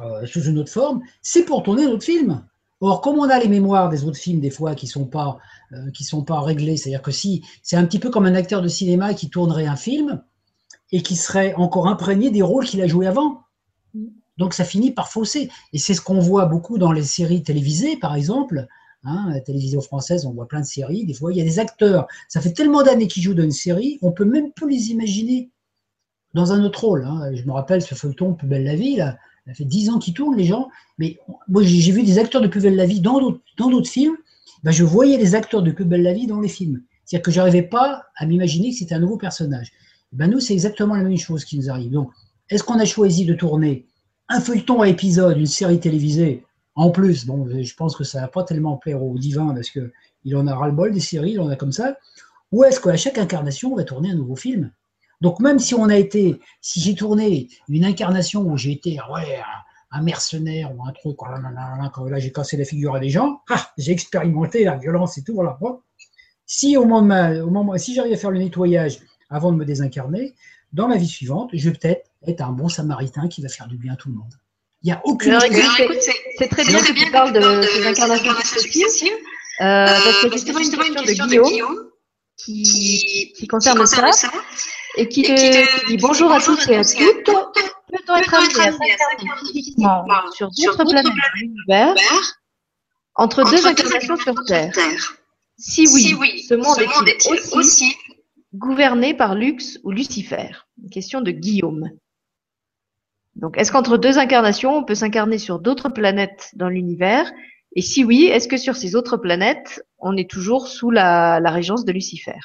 euh, 0.00 0.26
sous 0.26 0.42
une 0.42 0.58
autre 0.58 0.72
forme, 0.72 1.00
c'est 1.22 1.44
pour 1.44 1.62
tourner 1.62 1.84
un 1.84 1.90
autre 1.90 2.04
film. 2.04 2.44
Or, 2.80 3.02
comme 3.02 3.18
on 3.18 3.28
a 3.28 3.38
les 3.38 3.48
mémoires 3.48 3.90
des 3.90 4.04
autres 4.04 4.16
films, 4.16 4.40
des 4.40 4.50
fois, 4.50 4.74
qui 4.74 4.86
ne 4.86 4.90
sont, 4.90 5.06
pas, 5.06 5.38
euh, 5.72 6.40
réglées, 6.40 6.76
c'est-à-dire 6.76 7.02
que 7.02 7.10
si 7.10 7.44
c'est 7.62 7.76
un 7.76 7.84
petit 7.84 7.98
peu 7.98 8.10
comme 8.10 8.24
un 8.24 8.34
acteur 8.34 8.62
de 8.62 8.68
cinéma 8.68 9.12
qui 9.12 9.28
tournerait 9.28 9.66
un 9.66 9.76
film, 9.76 10.22
et 10.92 11.02
qui 11.02 11.16
serait 11.16 11.54
encore 11.54 11.86
imprégné 11.86 12.30
des 12.30 12.42
rôles 12.42 12.66
qu'il 12.66 12.82
a 12.82 12.86
joués 12.86 13.06
avant. 13.06 13.42
Donc 14.38 14.54
ça 14.54 14.64
finit 14.64 14.90
par 14.90 15.08
fausser. 15.08 15.50
Et 15.72 15.78
c'est 15.78 15.94
ce 15.94 16.00
qu'on 16.00 16.18
voit 16.18 16.46
beaucoup 16.46 16.78
dans 16.78 16.92
les 16.92 17.02
séries 17.02 17.42
télévisées, 17.42 17.96
par 17.96 18.14
exemple. 18.14 18.66
Hein, 19.04 19.30
la 19.32 19.40
télévision 19.40 19.80
française, 19.80 20.26
on 20.26 20.32
voit 20.32 20.48
plein 20.48 20.60
de 20.60 20.66
séries. 20.66 21.06
Des 21.06 21.14
fois, 21.14 21.32
il 21.32 21.38
y 21.38 21.40
a 21.40 21.44
des 21.44 21.58
acteurs. 21.58 22.06
Ça 22.28 22.40
fait 22.40 22.52
tellement 22.52 22.82
d'années 22.82 23.06
qu'ils 23.06 23.22
jouent 23.22 23.34
dans 23.34 23.42
une 23.42 23.50
série, 23.50 23.98
on 24.02 24.12
peut 24.12 24.24
même 24.24 24.52
plus 24.52 24.68
les 24.68 24.90
imaginer 24.90 25.50
dans 26.34 26.52
un 26.52 26.62
autre 26.64 26.84
rôle. 26.84 27.04
Hein. 27.04 27.30
Je 27.34 27.42
me 27.44 27.52
rappelle 27.52 27.82
ce 27.82 27.94
feuilleton 27.94 28.34
Plus 28.34 28.46
belle 28.46 28.64
la 28.64 28.74
vie. 28.74 28.96
Là, 28.96 29.16
ça 29.50 29.54
fait 29.54 29.64
dix 29.64 29.90
ans 29.90 29.98
qu'ils 29.98 30.14
tournent, 30.14 30.36
les 30.36 30.44
gens. 30.44 30.68
Mais 30.98 31.18
moi, 31.48 31.64
j'ai 31.64 31.90
vu 31.90 32.04
des 32.04 32.18
acteurs 32.18 32.40
de 32.40 32.46
Plus 32.46 32.62
belle 32.62 32.76
la 32.76 32.86
vie 32.86 33.00
dans 33.00 33.20
d'autres 33.58 33.90
films. 33.90 34.16
Ben, 34.62 34.70
je 34.70 34.84
voyais 34.84 35.18
les 35.18 35.34
acteurs 35.34 35.62
de 35.62 35.72
Plus 35.72 35.84
belle 35.84 36.02
la 36.02 36.12
vie 36.12 36.28
dans 36.28 36.40
les 36.40 36.48
films. 36.48 36.82
C'est-à-dire 37.04 37.24
que 37.24 37.30
je 37.32 37.38
n'arrivais 37.38 37.62
pas 37.62 38.04
à 38.16 38.26
m'imaginer 38.26 38.70
que 38.70 38.76
c'était 38.76 38.94
un 38.94 39.00
nouveau 39.00 39.16
personnage. 39.16 39.72
Ben 40.12 40.30
nous, 40.30 40.38
c'est 40.38 40.52
exactement 40.52 40.94
la 40.94 41.02
même 41.02 41.16
chose 41.16 41.44
qui 41.44 41.58
nous 41.58 41.68
arrive. 41.68 41.90
Donc, 41.90 42.12
est-ce 42.48 42.62
qu'on 42.62 42.78
a 42.78 42.84
choisi 42.84 43.24
de 43.24 43.34
tourner 43.34 43.86
un 44.28 44.40
feuilleton 44.40 44.82
à 44.82 44.88
épisode, 44.88 45.36
une 45.36 45.46
série 45.46 45.80
télévisée 45.80 46.44
En 46.76 46.90
plus, 46.90 47.26
bon, 47.26 47.48
je 47.48 47.74
pense 47.74 47.96
que 47.96 48.04
ça 48.04 48.20
va 48.20 48.28
pas 48.28 48.44
tellement 48.44 48.76
plaire 48.76 49.02
au 49.02 49.18
divin 49.18 49.52
parce 49.52 49.70
qu'il 49.70 50.36
en 50.36 50.46
a 50.46 50.54
ras-le-bol 50.54 50.92
des 50.92 51.00
séries, 51.00 51.32
il 51.32 51.40
en 51.40 51.48
a 51.48 51.56
comme 51.56 51.72
ça. 51.72 51.96
Ou 52.52 52.62
est-ce 52.62 52.80
qu'à 52.80 52.96
chaque 52.96 53.18
incarnation, 53.18 53.72
on 53.72 53.76
va 53.76 53.82
tourner 53.82 54.10
un 54.10 54.16
nouveau 54.16 54.36
film? 54.36 54.70
Donc, 55.20 55.40
même 55.40 55.58
si 55.58 55.74
on 55.74 55.88
a 55.88 55.96
été, 55.96 56.40
si 56.60 56.80
j'ai 56.80 56.94
tourné 56.94 57.48
une 57.68 57.84
incarnation 57.84 58.42
où 58.42 58.56
j'ai 58.56 58.72
été, 58.72 58.98
ouais, 59.12 59.40
un, 59.90 60.02
mercenaire 60.02 60.72
ou 60.74 60.84
un 60.86 60.92
truc, 60.92 61.20
oh 61.22 61.26
quand 61.92 62.04
là 62.08 62.18
j'ai 62.18 62.32
cassé 62.32 62.56
la 62.56 62.64
figure 62.64 62.94
à 62.94 63.00
des 63.00 63.10
gens, 63.10 63.40
ah, 63.50 63.70
j'ai 63.76 63.92
expérimenté 63.92 64.64
la 64.64 64.76
violence 64.76 65.18
et 65.18 65.22
tout, 65.22 65.34
voilà. 65.34 65.58
Si 66.46 66.76
au 66.76 66.84
moment, 66.84 67.30
au 67.44 67.50
moment 67.50 67.76
si 67.76 67.94
j'arrive 67.94 68.14
à 68.14 68.16
faire 68.16 68.30
le 68.30 68.38
nettoyage 68.38 68.98
avant 69.28 69.52
de 69.52 69.56
me 69.56 69.64
désincarner, 69.64 70.34
dans 70.72 70.88
ma 70.88 70.96
vie 70.96 71.06
suivante, 71.08 71.50
je 71.52 71.68
vais 71.68 71.76
peut-être 71.76 72.10
être 72.26 72.40
un 72.40 72.52
bon 72.52 72.68
samaritain 72.68 73.28
qui 73.28 73.42
va 73.42 73.48
faire 73.48 73.66
du 73.66 73.76
bien 73.76 73.92
à 73.92 73.96
tout 73.96 74.08
le 74.08 74.14
monde. 74.14 74.32
Il 74.82 74.86
n'y 74.86 74.92
a 74.92 75.00
aucune. 75.04 75.38
C'est 76.38 76.48
très 76.48 76.64
bien 76.64 76.80
que 76.80 76.92
tu 76.92 77.10
parles 77.10 77.32
de 77.32 77.62
ces 77.62 77.86
incarnations 77.86 78.32
successives, 78.58 79.12
euh, 79.60 79.86
parce 79.86 80.22
que 80.22 80.32
justement 80.32 80.60
une 80.60 80.94
question 80.94 81.26
de 81.26 81.42
Guillaume 81.42 81.90
qui, 82.36 83.32
qui 83.36 83.46
concerne 83.46 83.84
ça 83.86 84.08
et 84.96 85.08
qui, 85.08 85.22
te, 85.22 85.88
dit 85.88 85.96
bonjour 85.96 86.30
à 86.32 86.40
tous 86.40 86.68
et 86.68 86.76
à 86.76 86.84
toutes. 86.84 87.24
Peut-on 87.24 88.16
être 88.16 88.34
amené 88.34 88.60
à 88.60 88.72
s'incarner 88.72 89.50
physiquement 89.52 90.04
sur 90.32 90.48
d'autres 90.50 90.84
planètes. 90.84 91.04
de 91.04 91.40
l'univers 91.40 91.94
entre 93.14 93.44
deux 93.50 93.66
incarnations 93.66 94.16
sur 94.16 94.34
Terre. 94.46 94.72
Si 95.58 95.86
oui, 95.88 96.42
ce 96.42 96.54
monde 96.54 97.08
est-il 97.08 97.58
aussi 97.58 97.94
gouverné 98.54 99.14
par 99.14 99.34
Lux 99.34 99.78
ou 99.84 99.90
Lucifer? 99.90 100.50
Une 100.82 100.90
question 100.90 101.20
de 101.20 101.30
Guillaume. 101.30 101.90
Donc, 103.36 103.58
est-ce 103.58 103.70
qu'entre 103.70 103.96
deux 103.96 104.18
incarnations, 104.18 104.76
on 104.76 104.84
peut 104.84 104.94
s'incarner 104.94 105.38
sur 105.38 105.58
d'autres 105.58 105.88
planètes 105.88 106.50
dans 106.54 106.68
l'univers? 106.68 107.30
Et 107.76 107.82
si 107.82 108.04
oui, 108.04 108.24
est-ce 108.24 108.48
que 108.48 108.56
sur 108.56 108.74
ces 108.74 108.96
autres 108.96 109.16
planètes, 109.16 109.84
on 109.98 110.16
est 110.16 110.28
toujours 110.28 110.66
sous 110.66 110.90
la, 110.90 111.38
régence 111.50 111.84
de 111.84 111.92
Lucifer? 111.92 112.38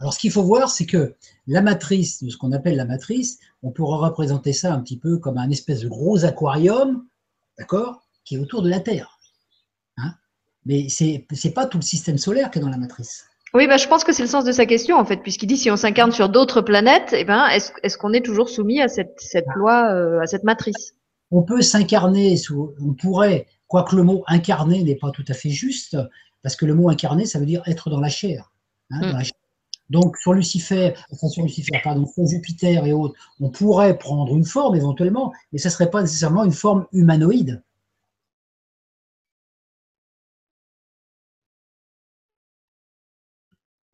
Alors, 0.00 0.14
ce 0.14 0.18
qu'il 0.18 0.30
faut 0.30 0.42
voir, 0.42 0.70
c'est 0.70 0.86
que 0.86 1.14
la 1.46 1.60
matrice, 1.60 2.24
ce 2.26 2.36
qu'on 2.38 2.52
appelle 2.52 2.76
la 2.76 2.86
matrice, 2.86 3.38
on 3.62 3.70
pourra 3.70 3.98
représenter 3.98 4.54
ça 4.54 4.72
un 4.72 4.80
petit 4.80 4.98
peu 4.98 5.18
comme 5.18 5.36
un 5.36 5.50
espèce 5.50 5.80
de 5.80 5.88
gros 5.88 6.24
aquarium, 6.24 7.04
d'accord, 7.58 8.00
qui 8.24 8.36
est 8.36 8.38
autour 8.38 8.62
de 8.62 8.70
la 8.70 8.80
Terre. 8.80 9.18
Hein 9.98 10.14
Mais 10.64 10.88
ce 10.88 11.04
n'est 11.04 11.52
pas 11.52 11.66
tout 11.66 11.76
le 11.76 11.82
système 11.82 12.16
solaire 12.16 12.50
qui 12.50 12.58
est 12.58 12.62
dans 12.62 12.70
la 12.70 12.78
matrice. 12.78 13.26
Oui, 13.52 13.66
bah, 13.66 13.76
je 13.76 13.88
pense 13.88 14.02
que 14.02 14.12
c'est 14.12 14.22
le 14.22 14.28
sens 14.28 14.44
de 14.44 14.52
sa 14.52 14.64
question, 14.64 14.96
en 14.96 15.04
fait, 15.04 15.18
puisqu'il 15.18 15.46
dit 15.46 15.58
si 15.58 15.70
on 15.70 15.76
s'incarne 15.76 16.12
sur 16.12 16.30
d'autres 16.30 16.62
planètes, 16.62 17.12
eh 17.12 17.24
ben, 17.24 17.46
est-ce 17.48 17.72
est 17.82 17.96
qu'on 17.96 18.14
est 18.14 18.24
toujours 18.24 18.48
soumis 18.48 18.80
à 18.80 18.88
cette, 18.88 19.18
cette 19.18 19.48
ah. 19.48 19.58
loi, 19.58 19.92
euh, 19.92 20.20
à 20.20 20.26
cette 20.26 20.44
matrice? 20.44 20.94
On 21.30 21.42
peut 21.42 21.60
s'incarner, 21.60 22.40
on 22.80 22.94
pourrait, 22.94 23.46
quoique 23.66 23.94
le 23.96 24.02
mot 24.02 24.24
incarner 24.28 24.82
n'est 24.82 24.96
pas 24.96 25.10
tout 25.10 25.24
à 25.28 25.34
fait 25.34 25.50
juste, 25.50 25.96
parce 26.42 26.56
que 26.56 26.64
le 26.64 26.74
mot 26.74 26.88
incarner, 26.88 27.26
ça 27.26 27.38
veut 27.38 27.46
dire 27.46 27.62
être 27.66 27.90
dans 27.90 28.00
la 28.00 28.08
chair. 28.08 28.50
Hein, 28.90 29.12
hmm. 29.12 29.22
Donc 29.90 30.16
sur 30.16 30.32
Lucifer, 30.32 30.94
sur 31.12 31.42
Lucifer, 31.42 31.78
pardon, 31.84 32.06
sur 32.06 32.26
Jupiter 32.26 32.86
et 32.86 32.92
autres, 32.92 33.14
on 33.40 33.50
pourrait 33.50 33.98
prendre 33.98 34.34
une 34.36 34.44
forme 34.46 34.76
éventuellement, 34.76 35.32
mais 35.52 35.58
ça 35.58 35.68
ne 35.68 35.72
serait 35.72 35.90
pas 35.90 36.00
nécessairement 36.02 36.44
une 36.44 36.52
forme 36.52 36.86
humanoïde. 36.92 37.62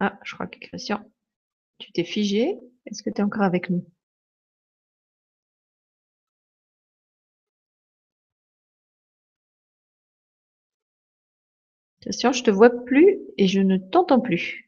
Ah, 0.00 0.18
je 0.24 0.34
crois 0.34 0.46
que 0.46 0.58
Christian, 0.58 1.04
tu 1.78 1.92
t'es 1.92 2.04
figé. 2.04 2.58
Est-ce 2.86 3.02
que 3.02 3.10
tu 3.10 3.20
es 3.20 3.24
encore 3.24 3.42
avec 3.44 3.70
nous? 3.70 3.84
Christian, 12.00 12.32
je 12.32 12.42
te 12.42 12.50
vois 12.50 12.70
plus 12.70 13.18
et 13.36 13.48
je 13.48 13.60
ne 13.60 13.76
t'entends 13.76 14.20
plus. 14.20 14.65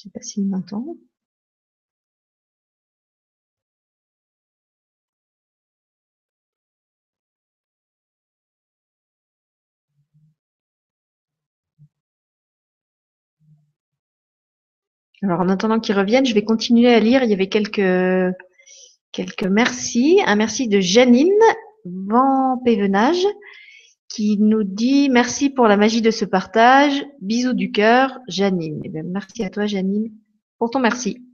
Je 0.00 0.08
ne 0.08 0.12
sais 0.12 0.18
pas 0.18 0.22
s'il 0.22 0.46
m'entend. 0.46 0.96
Alors, 15.22 15.40
en 15.40 15.50
attendant 15.50 15.80
qu'ils 15.80 15.98
reviennent, 15.98 16.24
je 16.24 16.32
vais 16.32 16.44
continuer 16.44 16.88
à 16.94 16.98
lire. 16.98 17.22
Il 17.22 17.28
y 17.28 17.34
avait 17.34 17.50
quelques, 17.50 17.82
merci. 19.44 20.22
Un 20.24 20.36
merci 20.36 20.66
de 20.66 20.80
Janine 20.80 21.28
Van 21.84 22.56
Pévenage 22.64 23.26
qui 24.10 24.36
nous 24.38 24.64
dit 24.64 25.08
merci 25.08 25.48
pour 25.48 25.68
la 25.68 25.76
magie 25.76 26.02
de 26.02 26.10
ce 26.10 26.24
partage. 26.24 27.04
Bisous 27.20 27.54
du 27.54 27.70
cœur, 27.70 28.18
Janine. 28.28 28.80
Eh 28.84 28.90
merci 29.02 29.44
à 29.44 29.50
toi, 29.50 29.66
Janine, 29.66 30.12
pour 30.58 30.70
ton 30.70 30.80
merci. 30.80 31.24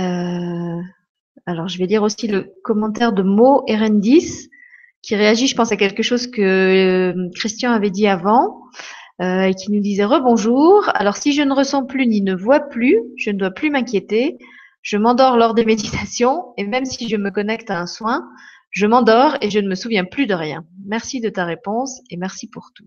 Euh, 0.00 0.80
alors, 1.44 1.68
je 1.68 1.78
vais 1.78 1.86
lire 1.86 2.04
aussi 2.04 2.28
le 2.28 2.54
commentaire 2.62 3.12
de 3.12 3.22
Mo 3.22 3.64
Erendis 3.66 4.48
qui 5.02 5.16
réagit, 5.16 5.48
je 5.48 5.56
pense, 5.56 5.72
à 5.72 5.76
quelque 5.76 6.02
chose 6.02 6.28
que 6.28 6.40
euh, 6.40 7.28
Christian 7.34 7.72
avait 7.72 7.90
dit 7.90 8.06
avant. 8.06 8.62
Euh, 9.20 9.42
et 9.42 9.54
qui 9.54 9.72
nous 9.72 9.80
disait 9.80 10.04
rebonjour. 10.04 10.88
Alors 10.94 11.16
si 11.16 11.32
je 11.32 11.42
ne 11.42 11.52
ressens 11.52 11.86
plus 11.86 12.06
ni 12.06 12.22
ne 12.22 12.36
vois 12.36 12.60
plus, 12.60 13.00
je 13.16 13.30
ne 13.30 13.36
dois 13.36 13.50
plus 13.50 13.68
m'inquiéter. 13.68 14.38
Je 14.82 14.96
m'endors 14.96 15.36
lors 15.36 15.54
des 15.54 15.64
méditations 15.72 16.54
et 16.56 16.64
même 16.64 16.84
si 16.84 17.08
je 17.08 17.16
me 17.16 17.32
connecte 17.32 17.68
à 17.68 17.80
un 17.80 17.88
soin, 17.88 18.28
je 18.70 18.86
m'endors 18.86 19.36
et 19.40 19.50
je 19.50 19.58
ne 19.58 19.68
me 19.68 19.74
souviens 19.74 20.04
plus 20.04 20.26
de 20.26 20.34
rien. 20.34 20.64
Merci 20.86 21.20
de 21.20 21.28
ta 21.28 21.44
réponse 21.44 22.00
et 22.10 22.16
merci 22.16 22.48
pour 22.48 22.70
tout. 22.74 22.86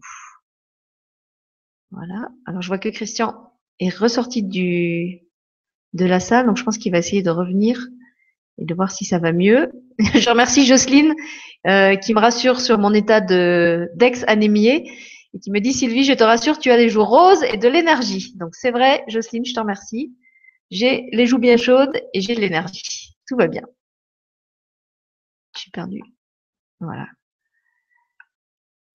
Voilà. 1.92 2.30
Alors 2.46 2.62
je 2.62 2.68
vois 2.68 2.78
que 2.78 2.90
Christian 2.90 3.52
est 3.80 3.94
ressorti 3.96 4.44
de 4.44 6.06
la 6.06 6.20
salle, 6.20 6.46
donc 6.46 6.58
je 6.58 6.64
pense 6.64 6.78
qu'il 6.78 6.92
va 6.92 7.00
essayer 7.00 7.24
de 7.24 7.30
revenir 7.30 7.88
et 8.58 8.66
de 8.66 8.74
voir 8.74 8.92
si 8.92 9.06
ça 9.06 9.20
va 9.20 9.34
mieux. 9.34 9.72
je 10.00 10.30
remercie 10.30 10.66
Jocelyne 10.66 11.14
euh, 11.68 11.96
qui 11.96 12.14
me 12.14 12.20
rassure 12.20 12.60
sur 12.60 12.78
mon 12.78 12.94
état 12.94 13.22
de 13.22 13.90
d'ex 13.96 14.24
anémié 14.28 14.90
et 15.34 15.40
qui 15.40 15.52
me 15.52 15.60
dit 15.60 15.74
Sylvie, 15.74 16.04
je 16.04 16.14
te 16.14 16.24
rassure, 16.24 16.60
tu 16.60 16.72
as 16.72 16.78
les 16.78 16.90
joues 16.90 17.06
roses 17.06 17.44
et 17.44 17.58
de 17.58 17.68
l'énergie. 17.68 18.34
Donc 18.36 18.54
c'est 18.54 18.72
vrai, 18.72 19.04
Jocelyne, 19.08 19.46
je 19.46 19.54
te 19.54 19.60
remercie. 19.60 20.14
J'ai 20.70 21.08
les 21.12 21.26
joues 21.26 21.40
bien 21.40 21.58
chaudes 21.58 22.00
et 22.14 22.22
j'ai 22.22 22.36
de 22.36 22.42
l'énergie. 22.42 23.16
Tout 23.28 23.36
va 23.36 23.48
bien. 23.48 23.64
Je 25.56 25.60
suis 25.62 25.72
perdue. 25.72 26.04
Voilà. 26.80 27.08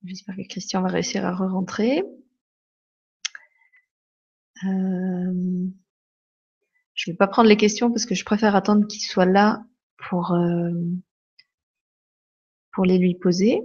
J'espère 0.05 0.37
que 0.37 0.49
Christian 0.49 0.83
va 0.83 0.89
réussir 0.89 1.25
à 1.25 1.33
re-rentrer. 1.33 2.03
Euh, 4.65 5.69
je 6.95 7.11
ne 7.11 7.13
vais 7.13 7.17
pas 7.17 7.27
prendre 7.27 7.49
les 7.49 7.57
questions 7.57 7.91
parce 7.91 8.07
que 8.07 8.15
je 8.15 8.25
préfère 8.25 8.57
attendre 8.57 8.87
qu'il 8.87 9.03
soit 9.03 9.27
là 9.27 9.65
pour, 10.09 10.33
euh, 10.33 10.71
pour 12.73 12.85
les 12.85 12.99
lui 12.99 13.15
poser. 13.15 13.61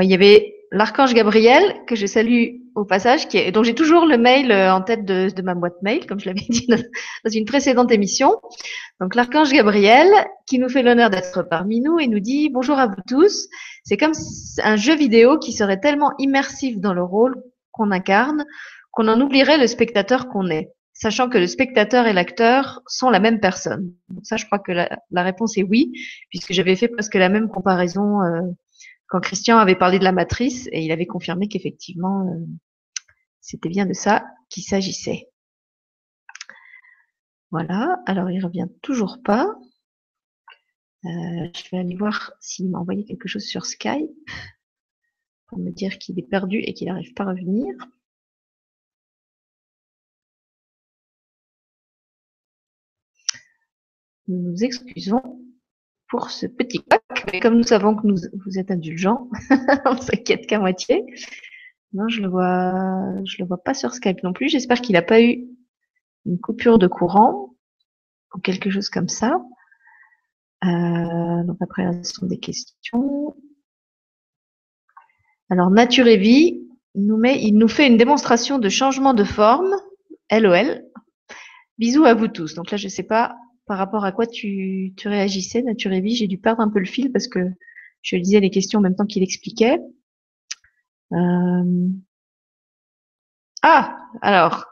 il 0.00 0.10
y 0.10 0.14
avait 0.14 0.54
l'archange 0.72 1.14
Gabriel, 1.14 1.84
que 1.86 1.94
je 1.94 2.06
salue 2.06 2.63
au 2.74 2.84
passage, 2.84 3.28
qui 3.28 3.38
est, 3.38 3.52
dont 3.52 3.62
j'ai 3.62 3.74
toujours 3.74 4.06
le 4.06 4.18
mail 4.18 4.50
euh, 4.50 4.72
en 4.72 4.80
tête 4.80 5.04
de, 5.04 5.30
de 5.30 5.42
ma 5.42 5.54
boîte 5.54 5.80
mail, 5.82 6.06
comme 6.06 6.20
je 6.20 6.26
l'avais 6.26 6.40
dit 6.48 6.66
dans 6.66 7.30
une 7.30 7.44
précédente 7.44 7.92
émission. 7.92 8.40
Donc 9.00 9.14
l'archange 9.14 9.52
Gabriel, 9.52 10.08
qui 10.46 10.58
nous 10.58 10.68
fait 10.68 10.82
l'honneur 10.82 11.10
d'être 11.10 11.42
parmi 11.42 11.80
nous 11.80 11.98
et 11.98 12.06
nous 12.06 12.20
dit 12.20 12.50
bonjour 12.50 12.78
à 12.78 12.86
vous 12.86 13.02
tous. 13.08 13.48
C'est 13.84 13.96
comme 13.96 14.12
un 14.62 14.76
jeu 14.76 14.96
vidéo 14.96 15.38
qui 15.38 15.52
serait 15.52 15.80
tellement 15.80 16.12
immersif 16.18 16.78
dans 16.78 16.94
le 16.94 17.02
rôle 17.02 17.34
qu'on 17.70 17.90
incarne 17.90 18.44
qu'on 18.94 19.08
en 19.08 19.20
oublierait 19.20 19.58
le 19.58 19.66
spectateur 19.66 20.28
qu'on 20.28 20.48
est, 20.48 20.72
sachant 20.92 21.28
que 21.28 21.36
le 21.36 21.46
spectateur 21.46 22.06
et 22.06 22.12
l'acteur 22.12 22.80
sont 22.86 23.10
la 23.10 23.20
même 23.20 23.40
personne. 23.40 23.92
Donc 24.08 24.24
ça, 24.24 24.36
je 24.36 24.46
crois 24.46 24.60
que 24.60 24.72
la, 24.72 24.88
la 25.10 25.22
réponse 25.22 25.58
est 25.58 25.64
oui, 25.64 25.92
puisque 26.30 26.52
j'avais 26.52 26.76
fait 26.76 26.88
presque 26.88 27.14
la 27.14 27.28
même 27.28 27.48
comparaison 27.48 28.22
euh, 28.22 28.40
quand 29.06 29.20
Christian 29.20 29.58
avait 29.58 29.76
parlé 29.76 29.98
de 29.98 30.04
la 30.04 30.12
matrice 30.12 30.68
et 30.72 30.82
il 30.84 30.92
avait 30.92 31.06
confirmé 31.06 31.48
qu'effectivement, 31.48 32.26
euh, 32.28 32.46
c'était 33.40 33.68
bien 33.68 33.86
de 33.86 33.92
ça 33.92 34.24
qu'il 34.48 34.62
s'agissait. 34.64 35.28
Voilà, 37.50 38.02
alors 38.06 38.30
il 38.30 38.44
revient 38.44 38.68
toujours 38.82 39.22
pas. 39.22 39.54
Euh, 41.04 41.08
je 41.54 41.70
vais 41.70 41.78
aller 41.78 41.96
voir 41.96 42.32
s'il 42.40 42.70
m'a 42.70 42.78
envoyé 42.78 43.04
quelque 43.04 43.28
chose 43.28 43.44
sur 43.44 43.66
Skype 43.66 44.10
pour 45.46 45.58
me 45.58 45.70
dire 45.70 45.98
qu'il 45.98 46.18
est 46.18 46.28
perdu 46.28 46.58
et 46.58 46.74
qu'il 46.74 46.88
n'arrive 46.88 47.12
pas 47.14 47.24
à 47.24 47.28
revenir. 47.28 47.74
Nous 54.26 54.38
nous 54.50 54.64
excusons 54.64 55.43
pour 56.14 56.30
ce 56.30 56.46
petit 56.46 56.78
coq. 56.78 57.02
Mais 57.32 57.40
comme 57.40 57.56
nous 57.56 57.64
savons 57.64 57.96
que 57.96 58.06
nous, 58.06 58.14
vous 58.46 58.58
êtes 58.60 58.70
indulgents, 58.70 59.28
on 59.84 59.96
s'inquiète 59.96 60.46
qu'à 60.46 60.60
moitié. 60.60 61.04
Non, 61.92 62.06
je 62.06 62.22
le 62.22 62.28
vois, 62.28 62.72
je 63.24 63.36
le 63.40 63.48
vois 63.48 63.60
pas 63.60 63.74
sur 63.74 63.92
Skype 63.92 64.22
non 64.22 64.32
plus. 64.32 64.48
J'espère 64.48 64.80
qu'il 64.80 64.92
n'a 64.92 65.02
pas 65.02 65.20
eu 65.20 65.44
une 66.24 66.38
coupure 66.38 66.78
de 66.78 66.86
courant 66.86 67.56
ou 68.32 68.38
quelque 68.38 68.70
chose 68.70 68.90
comme 68.90 69.08
ça. 69.08 69.40
Euh, 70.64 71.42
donc 71.42 71.56
après, 71.60 71.84
ce 72.04 72.12
sont 72.12 72.26
des 72.26 72.38
questions. 72.38 73.34
Alors, 75.50 75.68
Nature 75.70 76.06
et 76.06 76.16
Vie 76.16 76.64
nous 76.94 77.16
met, 77.16 77.42
il 77.42 77.58
nous 77.58 77.66
fait 77.66 77.88
une 77.88 77.96
démonstration 77.96 78.60
de 78.60 78.68
changement 78.68 79.14
de 79.14 79.24
forme. 79.24 79.74
LOL. 80.30 80.84
Bisous 81.78 82.04
à 82.04 82.14
vous 82.14 82.28
tous. 82.28 82.54
Donc 82.54 82.70
là, 82.70 82.76
je 82.76 82.86
sais 82.86 83.02
pas 83.02 83.34
par 83.66 83.78
rapport 83.78 84.04
à 84.04 84.12
quoi 84.12 84.26
tu, 84.26 84.92
tu 84.96 85.08
réagissais, 85.08 85.62
Nature 85.62 85.92
et 85.92 86.00
Vie. 86.00 86.16
J'ai 86.16 86.26
dû 86.26 86.38
perdre 86.38 86.60
un 86.60 86.68
peu 86.68 86.78
le 86.78 86.84
fil 86.84 87.10
parce 87.12 87.28
que 87.28 87.40
je 88.02 88.16
lisais 88.16 88.40
les 88.40 88.50
questions 88.50 88.78
en 88.80 88.82
même 88.82 88.96
temps 88.96 89.06
qu'il 89.06 89.22
expliquait. 89.22 89.78
Euh, 91.12 91.88
ah, 93.62 93.98
alors, 94.20 94.66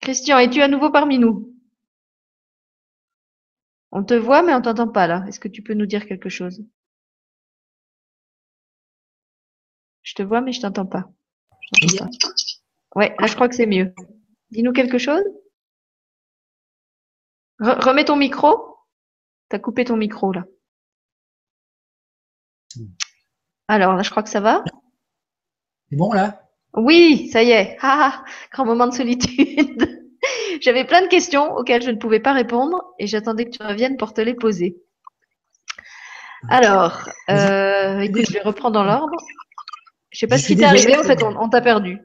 Christian, 0.00 0.38
es-tu 0.38 0.60
à 0.60 0.68
nouveau 0.68 0.90
parmi 0.90 1.18
nous? 1.18 1.54
On 3.90 4.04
te 4.04 4.14
voit, 4.14 4.42
mais 4.42 4.54
on 4.54 4.60
t'entend 4.62 4.88
pas 4.88 5.06
là. 5.06 5.24
Est-ce 5.28 5.40
que 5.40 5.48
tu 5.48 5.62
peux 5.62 5.74
nous 5.74 5.86
dire 5.86 6.06
quelque 6.06 6.28
chose? 6.28 6.64
Je 10.02 10.14
te 10.14 10.22
vois, 10.22 10.40
mais 10.40 10.52
je 10.52 10.60
t'entends 10.60 10.86
pas. 10.86 11.10
pas. 11.98 12.08
Ouais, 12.94 13.14
là 13.18 13.26
je 13.26 13.34
crois 13.34 13.48
que 13.48 13.54
c'est 13.54 13.66
mieux. 13.66 13.94
Dis-nous 14.50 14.72
quelque 14.72 14.98
chose? 14.98 15.22
Remets 17.62 18.04
ton 18.04 18.16
micro. 18.16 18.76
Tu 19.50 19.56
as 19.56 19.58
coupé 19.58 19.84
ton 19.84 19.96
micro 19.96 20.32
là. 20.32 20.44
Alors 23.68 23.94
là, 23.94 24.02
je 24.02 24.10
crois 24.10 24.22
que 24.22 24.28
ça 24.28 24.40
va. 24.40 24.64
C'est 25.90 25.96
bon 25.96 26.12
là? 26.12 26.42
Oui, 26.74 27.28
ça 27.32 27.42
y 27.42 27.50
est. 27.50 27.76
Ah, 27.82 28.24
grand 28.50 28.64
moment 28.64 28.86
de 28.86 28.94
solitude. 28.94 30.02
J'avais 30.60 30.84
plein 30.84 31.02
de 31.02 31.08
questions 31.08 31.54
auxquelles 31.54 31.82
je 31.82 31.90
ne 31.90 31.96
pouvais 31.96 32.20
pas 32.20 32.32
répondre 32.32 32.94
et 32.98 33.06
j'attendais 33.06 33.46
que 33.46 33.50
tu 33.50 33.62
reviennes 33.62 33.96
pour 33.96 34.14
te 34.14 34.20
les 34.20 34.34
poser. 34.34 34.76
Alors, 36.48 37.08
euh, 37.30 38.00
écoute, 38.00 38.26
je 38.26 38.32
vais 38.32 38.40
reprendre 38.40 38.74
dans 38.74 38.84
l'ordre. 38.84 39.16
Je 40.10 40.18
sais 40.18 40.26
pas 40.26 40.38
ce 40.38 40.46
qui 40.46 40.56
t'est 40.56 40.64
arrivé, 40.64 40.96
en 40.96 41.02
fait, 41.02 41.22
on, 41.22 41.48
t'a 41.48 41.60
perdu. 41.60 42.00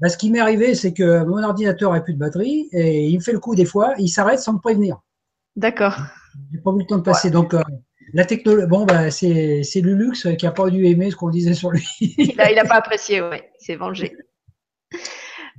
Bah, 0.00 0.08
ce 0.08 0.16
qui 0.16 0.30
m'est 0.30 0.40
arrivé, 0.40 0.74
c'est 0.74 0.94
que 0.94 1.24
mon 1.24 1.42
ordinateur 1.42 1.92
n'a 1.92 2.00
plus 2.00 2.14
de 2.14 2.18
batterie 2.18 2.68
et 2.72 3.06
il 3.06 3.18
me 3.18 3.22
fait 3.22 3.32
le 3.32 3.38
coup 3.38 3.54
des 3.54 3.66
fois, 3.66 3.94
il 3.98 4.08
s'arrête 4.08 4.40
sans 4.40 4.54
me 4.54 4.58
prévenir. 4.58 5.00
D'accord. 5.56 5.96
J'ai 6.52 6.58
pas 6.58 6.70
eu 6.70 6.78
le 6.78 6.86
temps 6.86 6.98
de 6.98 7.02
passer. 7.02 7.30
Donc, 7.30 7.54
euh, 7.54 7.62
la 8.14 8.24
technologie, 8.24 8.66
bon, 8.66 8.86
bah, 8.86 9.10
c'est, 9.10 9.62
c'est 9.62 9.80
Lulux 9.80 10.12
qui 10.36 10.44
n'a 10.44 10.52
pas 10.52 10.70
dû 10.70 10.86
aimer 10.86 11.10
ce 11.10 11.16
qu'on 11.16 11.28
disait 11.28 11.54
sur 11.54 11.70
lui. 11.70 11.86
il 12.00 12.34
n'a 12.36 12.64
pas 12.64 12.76
apprécié, 12.76 13.20
oui, 13.20 13.38
il 13.60 13.64
s'est 13.64 13.76
vengé. 13.76 14.16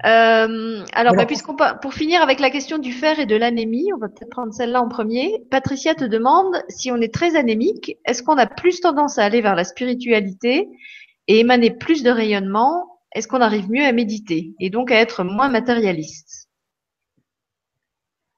Euh, 0.06 0.84
alors, 0.94 1.14
bah, 1.14 1.26
puisqu'on 1.28 1.56
pour 1.82 1.94
finir 1.94 2.24
avec 2.24 2.40
la 2.40 2.50
question 2.50 2.80
du 2.80 2.92
fer 2.92 3.20
et 3.20 3.28
de 3.28 3.36
l'anémie, 3.36 3.92
on 3.94 4.00
va 4.00 4.08
peut-être 4.08 4.32
prendre 4.32 4.54
celle-là 4.54 4.82
en 4.82 4.88
premier. 4.88 5.46
Patricia 5.52 5.94
te 5.94 6.06
demande 6.06 6.56
si 6.70 6.92
on 6.92 6.98
est 6.98 7.14
très 7.14 7.36
anémique, 7.36 7.98
est-ce 8.06 8.24
qu'on 8.24 8.38
a 8.38 8.48
plus 8.48 8.82
tendance 8.82 9.20
à 9.20 9.26
aller 9.26 9.42
vers 9.42 9.56
la 9.56 9.64
spiritualité 9.64 10.68
et 11.28 11.40
émaner 11.40 11.70
plus 11.70 12.02
de 12.02 12.10
rayonnement 12.10 12.91
est-ce 13.14 13.28
qu'on 13.28 13.42
arrive 13.42 13.70
mieux 13.70 13.86
à 13.86 13.92
méditer 13.92 14.54
et 14.60 14.70
donc 14.70 14.92
à 14.92 14.96
être 14.96 15.24
moins 15.24 15.50
matérialiste? 15.50 16.48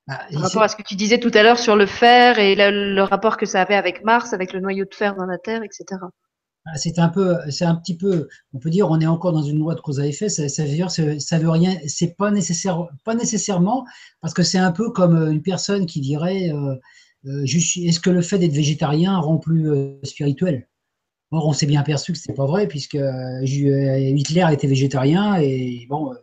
Ah, 0.07 0.25
Par 0.33 0.41
rapport 0.41 0.63
à 0.63 0.67
ce 0.67 0.75
que 0.75 0.81
tu 0.81 0.95
disais 0.95 1.19
tout 1.19 1.31
à 1.33 1.43
l'heure 1.43 1.59
sur 1.59 1.75
le 1.75 1.85
fer 1.85 2.37
et 2.37 2.55
le, 2.55 3.01
rapport 3.03 3.37
que 3.37 3.45
ça 3.45 3.61
avait 3.61 3.75
avec 3.75 4.03
Mars, 4.03 4.33
avec 4.33 4.51
le 4.51 4.59
noyau 4.59 4.85
de 4.85 4.93
fer 4.93 5.15
dans 5.15 5.25
la 5.25 5.37
Terre, 5.37 5.63
etc. 5.63 5.85
Ah, 6.65 6.77
c'est 6.77 6.99
un 6.99 7.09
peu, 7.09 7.37
c'est 7.49 7.65
un 7.65 7.75
petit 7.75 7.95
peu, 7.95 8.27
on 8.53 8.59
peut 8.59 8.69
dire, 8.69 8.89
on 8.89 8.99
est 8.99 9.07
encore 9.07 9.33
dans 9.33 9.41
une 9.43 9.59
loi 9.59 9.75
de 9.75 9.81
cause 9.81 9.99
à 9.99 10.07
effet. 10.07 10.29
Ça, 10.29 10.47
ça 10.49 10.63
veut 10.63 10.71
dire, 10.71 10.89
ça 10.91 11.39
veut 11.39 11.49
rien, 11.49 11.77
c'est 11.87 12.15
pas 12.15 12.31
nécessaire, 12.31 12.87
pas 13.03 13.15
nécessairement, 13.15 13.85
parce 14.21 14.33
que 14.33 14.43
c'est 14.43 14.57
un 14.57 14.71
peu 14.71 14.89
comme 14.91 15.15
euh, 15.15 15.31
une 15.31 15.41
personne 15.41 15.85
qui 15.85 16.01
dirait, 16.01 16.51
euh, 16.51 16.75
euh, 17.25 17.43
est-ce 17.45 17.99
que 17.99 18.09
le 18.09 18.21
fait 18.21 18.39
d'être 18.39 18.53
végétarien 18.53 19.17
rend 19.17 19.37
plus 19.37 19.69
spirituel? 20.03 20.67
Or, 21.33 21.47
on 21.47 21.53
s'est 21.53 21.65
bien 21.65 21.81
aperçu 21.81 22.13
que 22.13 22.17
c'est 22.19 22.33
pas 22.33 22.45
vrai, 22.45 22.67
puisque 22.67 22.97
Hitler 23.41 24.45
était 24.51 24.67
végétarien 24.67 25.35
et 25.41 25.87
bon, 25.89 26.13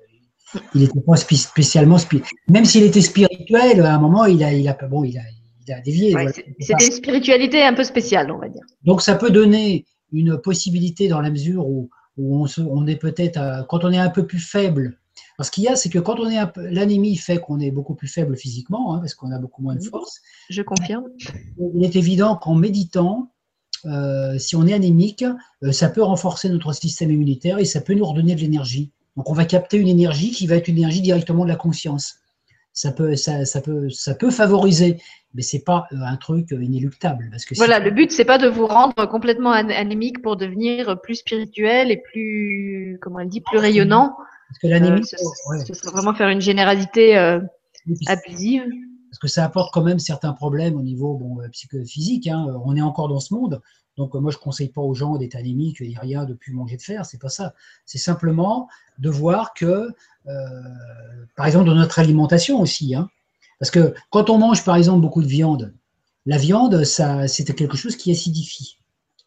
il 0.72 0.82
n'était 0.82 1.00
pas 1.00 1.16
spécialement 1.16 1.98
spirituel. 1.98 2.38
Même 2.48 2.64
s'il 2.64 2.84
était 2.84 3.00
spirituel, 3.00 3.80
à 3.82 3.96
un 3.96 3.98
moment, 3.98 4.24
il 4.26 4.42
a, 4.44 4.52
il 4.52 4.68
a, 4.68 4.74
bon, 4.88 5.02
il 5.02 5.18
a, 5.18 5.22
il 5.66 5.72
a 5.72 5.80
dévié. 5.80 6.14
C'était 6.60 6.86
une 6.86 6.92
spiritualité 6.92 7.60
un 7.62 7.74
peu 7.74 7.82
spéciale, 7.82 8.30
on 8.30 8.38
va 8.38 8.48
dire. 8.48 8.62
Donc, 8.84 9.02
ça 9.02 9.16
peut 9.16 9.30
donner 9.30 9.84
une 10.12 10.38
possibilité 10.38 11.08
dans 11.08 11.20
la 11.20 11.30
mesure 11.30 11.66
où, 11.66 11.90
où 12.16 12.46
on, 12.58 12.86
est 12.86 12.96
peut-être, 12.96 13.66
quand 13.68 13.84
on 13.84 13.90
est 13.90 13.98
un 13.98 14.10
peu 14.10 14.26
plus 14.26 14.38
faible. 14.38 14.96
parce 15.36 15.48
ce 15.48 15.52
qu'il 15.52 15.64
y 15.64 15.68
a, 15.68 15.74
c'est 15.74 15.88
que 15.88 15.98
quand 15.98 16.20
on 16.20 16.30
est 16.30 16.38
l'anémie 16.56 17.16
fait 17.16 17.38
qu'on 17.38 17.58
est 17.58 17.72
beaucoup 17.72 17.96
plus 17.96 18.08
faible 18.08 18.36
physiquement, 18.36 18.94
hein, 18.94 18.98
parce 18.98 19.14
qu'on 19.14 19.32
a 19.32 19.40
beaucoup 19.40 19.62
moins 19.62 19.74
de 19.74 19.82
force. 19.82 20.20
Je 20.50 20.62
confirme. 20.62 21.04
Il 21.74 21.84
est 21.84 21.96
évident 21.96 22.36
qu'en 22.36 22.54
méditant, 22.54 23.29
euh, 23.86 24.38
si 24.38 24.56
on 24.56 24.66
est 24.66 24.72
anémique, 24.72 25.24
euh, 25.62 25.72
ça 25.72 25.88
peut 25.88 26.02
renforcer 26.02 26.48
notre 26.48 26.72
système 26.72 27.10
immunitaire 27.10 27.58
et 27.58 27.64
ça 27.64 27.80
peut 27.80 27.94
nous 27.94 28.04
redonner 28.04 28.34
de 28.34 28.40
l'énergie. 28.40 28.92
Donc 29.16 29.30
on 29.30 29.34
va 29.34 29.44
capter 29.44 29.76
une 29.76 29.88
énergie 29.88 30.30
qui 30.30 30.46
va 30.46 30.56
être 30.56 30.68
une 30.68 30.78
énergie 30.78 31.00
directement 31.00 31.44
de 31.44 31.48
la 31.48 31.56
conscience. 31.56 32.16
Ça 32.72 32.92
peut, 32.92 33.16
ça, 33.16 33.44
ça 33.44 33.60
peut, 33.60 33.90
ça 33.90 34.14
peut 34.14 34.30
favoriser 34.30 34.98
mais 35.34 35.42
c'est 35.42 35.62
pas 35.62 35.86
euh, 35.92 35.96
un 36.00 36.16
truc 36.16 36.50
inéluctable. 36.50 37.28
Parce 37.30 37.44
que 37.44 37.54
voilà, 37.54 37.78
le 37.78 37.90
but 37.90 38.10
c'est 38.10 38.24
pas 38.24 38.38
de 38.38 38.48
vous 38.48 38.66
rendre 38.66 39.06
complètement 39.06 39.52
anémique 39.52 40.22
pour 40.22 40.36
devenir 40.36 41.00
plus 41.00 41.16
spirituel 41.16 41.90
et 41.90 41.98
plus, 41.98 42.98
comment 43.00 43.20
elle 43.20 43.28
dit, 43.28 43.40
plus 43.40 43.58
rayonnant. 43.58 44.16
Parce 44.48 44.58
que 44.60 44.66
l'anémie, 44.66 45.02
euh, 45.02 45.58
c'est 45.64 45.84
vraiment 45.84 46.14
faire 46.14 46.28
une 46.28 46.40
généralité 46.40 47.16
abusive. 48.06 48.64
Parce 49.10 49.18
que 49.18 49.28
ça 49.28 49.44
apporte 49.44 49.74
quand 49.74 49.82
même 49.82 49.98
certains 49.98 50.32
problèmes 50.32 50.76
au 50.76 50.82
niveau 50.82 51.14
bon, 51.14 51.38
psychophysique. 51.50 52.28
Hein. 52.28 52.46
On 52.64 52.76
est 52.76 52.82
encore 52.82 53.08
dans 53.08 53.20
ce 53.20 53.34
monde. 53.34 53.60
Donc 53.96 54.14
moi, 54.14 54.30
je 54.30 54.36
ne 54.36 54.42
conseille 54.42 54.68
pas 54.68 54.80
aux 54.80 54.94
gens 54.94 55.16
d'être 55.16 55.34
anémiques 55.34 55.80
et 55.80 55.94
rien 56.00 56.24
de 56.24 56.32
plus 56.32 56.52
manger 56.52 56.76
de 56.76 56.82
fer, 56.82 57.04
c'est 57.04 57.20
pas 57.20 57.28
ça. 57.28 57.54
C'est 57.84 57.98
simplement 57.98 58.68
de 58.98 59.10
voir 59.10 59.52
que, 59.52 59.88
par 61.36 61.44
exemple, 61.44 61.66
dans 61.66 61.74
notre 61.74 61.98
alimentation 61.98 62.60
aussi, 62.60 62.94
hein, 62.94 63.10
parce 63.58 63.70
que 63.70 63.94
quand 64.08 64.30
on 64.30 64.38
mange, 64.38 64.64
par 64.64 64.76
exemple, 64.76 65.02
beaucoup 65.02 65.22
de 65.22 65.28
viande, 65.28 65.74
la 66.26 66.38
viande, 66.38 66.84
c'est 66.84 67.54
quelque 67.54 67.76
chose 67.76 67.96
qui 67.96 68.10
acidifie. 68.10 68.78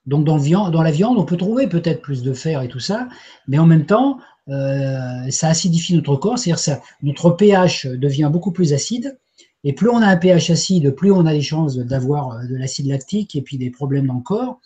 Donc 0.06 0.26
dans, 0.26 0.38
la 0.38 0.92
viande, 0.92 1.18
on 1.18 1.24
peut 1.24 1.38
trouver 1.38 1.68
peut-être 1.68 2.02
plus 2.02 2.24
de 2.24 2.34
fer 2.34 2.62
et 2.62 2.68
tout 2.68 2.80
ça, 2.80 3.08
mais 3.48 3.58
en 3.58 3.66
même 3.66 3.86
temps, 3.86 4.20
euh, 4.50 5.30
ça 5.30 5.48
acidifie 5.48 5.96
notre 5.96 6.16
corps, 6.18 6.38
c'est-à-dire 6.38 6.62
que 6.64 7.06
notre 7.06 7.30
pH 7.32 7.86
devient 7.86 8.30
beaucoup 8.32 8.52
plus 8.52 8.74
acide, 8.74 9.18
et 9.64 9.74
plus 9.74 9.90
on 9.90 9.98
a 9.98 10.08
un 10.08 10.18
pH 10.18 10.50
acide, 10.50 10.92
plus 10.92 11.12
on 11.12 11.26
a 11.26 11.34
des 11.34 11.42
chances 11.42 11.78
d'avoir 11.78 12.46
de 12.48 12.56
l'acide 12.56 12.88
lactique 12.88 13.36
et 13.36 13.42
puis 13.42 13.58
des 13.58 13.70
problèmes 13.70 14.08
dans 14.08 14.16
le 14.16 14.22
corps, 14.22 14.60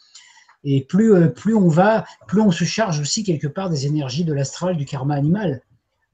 et 0.63 0.81
plus, 0.81 1.13
euh, 1.13 1.27
plus 1.27 1.55
on 1.55 1.67
va, 1.67 2.05
plus 2.27 2.41
on 2.41 2.51
se 2.51 2.63
charge 2.63 2.99
aussi 2.99 3.23
quelque 3.23 3.47
part 3.47 3.69
des 3.69 3.85
énergies 3.85 4.25
de 4.25 4.33
l'astral, 4.33 4.75
du 4.75 4.85
karma 4.85 5.15
animal. 5.15 5.61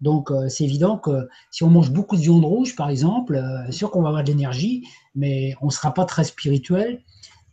Donc, 0.04 0.32
euh, 0.32 0.50
c'est 0.50 0.66
évident 0.66 0.98
que 0.98 1.30
si 1.50 1.64
on 1.64 1.70
mange 1.70 1.92
beaucoup 1.92 2.18
de 2.18 2.22
viande 2.22 2.44
rouge, 2.44 2.76
par 2.76 2.90
exemple, 2.90 3.36
euh, 3.36 3.72
sûr 3.72 3.90
qu'on 3.90 4.02
va 4.02 4.10
avoir 4.10 4.24
de 4.24 4.30
l'énergie, 4.30 4.86
mais 5.16 5.56
on 5.62 5.68
ne 5.68 5.72
sera 5.72 5.94
pas 5.94 6.04
très 6.04 6.26
spirituel 6.26 7.02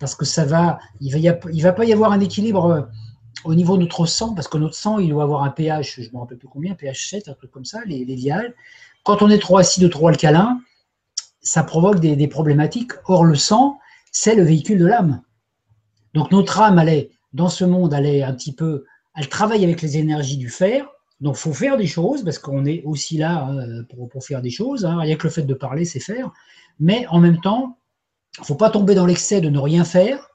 parce 0.01 0.16
que 0.16 0.24
ça 0.24 0.44
va, 0.44 0.81
il 1.01 1.15
il 1.52 1.62
va 1.62 1.73
pas 1.73 1.85
y 1.85 1.93
avoir 1.93 2.11
un 2.11 2.19
équilibre 2.19 2.65
euh, 2.66 2.82
au 3.44 3.55
niveau 3.55 3.77
de 3.77 3.82
notre 3.82 4.05
sang, 4.05 4.35
parce 4.35 4.48
que 4.48 4.59
notre 4.59 4.74
sang, 4.74 4.98
il 4.98 5.11
doit 5.11 5.23
avoir 5.23 5.44
un 5.44 5.51
pH, 5.51 6.01
je 6.01 6.09
ne 6.09 6.12
me 6.12 6.19
rappelle 6.19 6.39
plus 6.39 6.48
combien, 6.48 6.74
pH 6.74 7.11
7, 7.11 7.28
un 7.28 7.35
truc 7.35 7.52
comme 7.52 7.65
ça, 7.65 7.82
les, 7.86 8.05
les 8.05 8.32
Quand 9.05 9.23
on 9.23 9.31
est 9.31 9.39
trop 9.39 9.59
acide 9.59 9.85
ou 9.85 9.89
trop 9.89 10.09
alcalin, 10.09 10.61
ça 11.43 11.62
provoque 11.62 12.01
des, 12.01 12.29
problématiques. 12.29 12.93
Or, 13.07 13.25
le 13.25 13.35
sang, 13.35 13.79
c'est 14.12 14.35
le 14.35 14.43
véhicule 14.43 14.79
de 14.79 14.87
l'âme. 14.87 15.23
Donc, 16.15 16.31
notre 16.33 16.61
âme, 16.61 16.79
elle 16.79 16.89
est, 16.89 17.11
dans 17.33 17.49
ce 17.49 17.65
monde, 17.65 17.95
elle 17.95 18.23
un 18.23 18.35
petit 18.35 18.55
peu, 18.55 18.85
elle 19.17 19.29
travaille 19.29 19.65
avec 19.65 19.83
les 19.83 19.97
énergies 19.97 20.37
du 20.37 20.49
fer, 20.49 20.87
donc, 21.21 21.37
il 21.37 21.41
faut 21.41 21.53
faire 21.53 21.77
des 21.77 21.87
choses, 21.87 22.25
parce 22.25 22.39
qu'on 22.39 22.65
est 22.65 22.83
aussi 22.85 23.19
là 23.19 23.45
hein, 23.45 23.85
pour, 24.11 24.25
faire 24.25 24.41
des 24.41 24.51
choses. 24.51 24.87
Hein. 24.87 24.99
Rien 24.99 25.17
que 25.17 25.27
le 25.27 25.33
fait 25.33 25.43
de 25.43 25.55
parler, 25.55 25.85
c'est 25.85 26.01
faire. 26.01 26.33
Mais 26.79 27.07
en 27.09 27.19
même 27.19 27.41
temps, 27.41 27.79
il 28.39 28.41
ne 28.41 28.47
faut 28.47 28.55
pas 28.55 28.71
tomber 28.71 28.95
dans 28.95 29.07
l'excès 29.07 29.41
de 29.41 29.51
ne 29.51 29.59
rien 29.59 29.85
faire, 29.85 30.31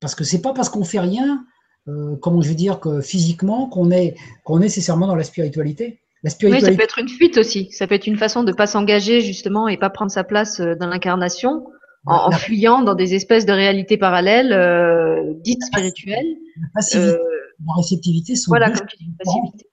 parce 0.00 0.14
que 0.14 0.24
ce 0.24 0.36
n'est 0.36 0.42
pas 0.42 0.54
parce 0.54 0.70
qu'on 0.70 0.80
ne 0.80 0.84
fait 0.84 1.00
rien, 1.00 1.44
euh, 1.88 2.16
comment 2.16 2.40
je 2.40 2.48
veux 2.48 2.54
dire, 2.54 2.80
que 2.80 3.02
physiquement, 3.02 3.68
qu'on 3.68 3.90
est, 3.90 4.16
qu'on 4.44 4.58
est 4.58 4.62
nécessairement 4.62 5.06
dans 5.06 5.14
la 5.14 5.24
spiritualité. 5.24 6.00
La 6.22 6.30
spiritualité. 6.30 6.66
Oui, 6.66 6.72
ça 6.72 6.76
peut 6.76 6.84
être 6.84 6.98
une 6.98 7.08
fuite 7.08 7.38
aussi. 7.38 7.70
Ça 7.72 7.86
peut 7.86 7.94
être 7.94 8.06
une 8.06 8.16
façon 8.16 8.44
de 8.44 8.50
ne 8.50 8.56
pas 8.56 8.66
s'engager, 8.66 9.20
justement, 9.20 9.68
et 9.68 9.76
pas 9.76 9.90
prendre 9.90 10.10
sa 10.10 10.24
place 10.24 10.60
euh, 10.60 10.74
dans 10.74 10.86
l'incarnation. 10.86 11.64
En, 12.04 12.32
fuyant 12.32 12.82
dans 12.82 12.96
des 12.96 13.14
espèces 13.14 13.46
de 13.46 13.52
réalités 13.52 13.96
parallèles 13.96 14.52
euh, 14.52 15.34
dites 15.36 15.62
spirituelles. 15.62 16.36
La 16.60 16.68
passivité, 16.74 17.16
la 17.64 17.74
réceptivité 17.76 18.34
sont 18.34 18.50
voilà, 18.50 18.70
comme 18.72 18.88
tu 18.88 18.96
dis, 18.96 19.12
passivité. 19.16 19.70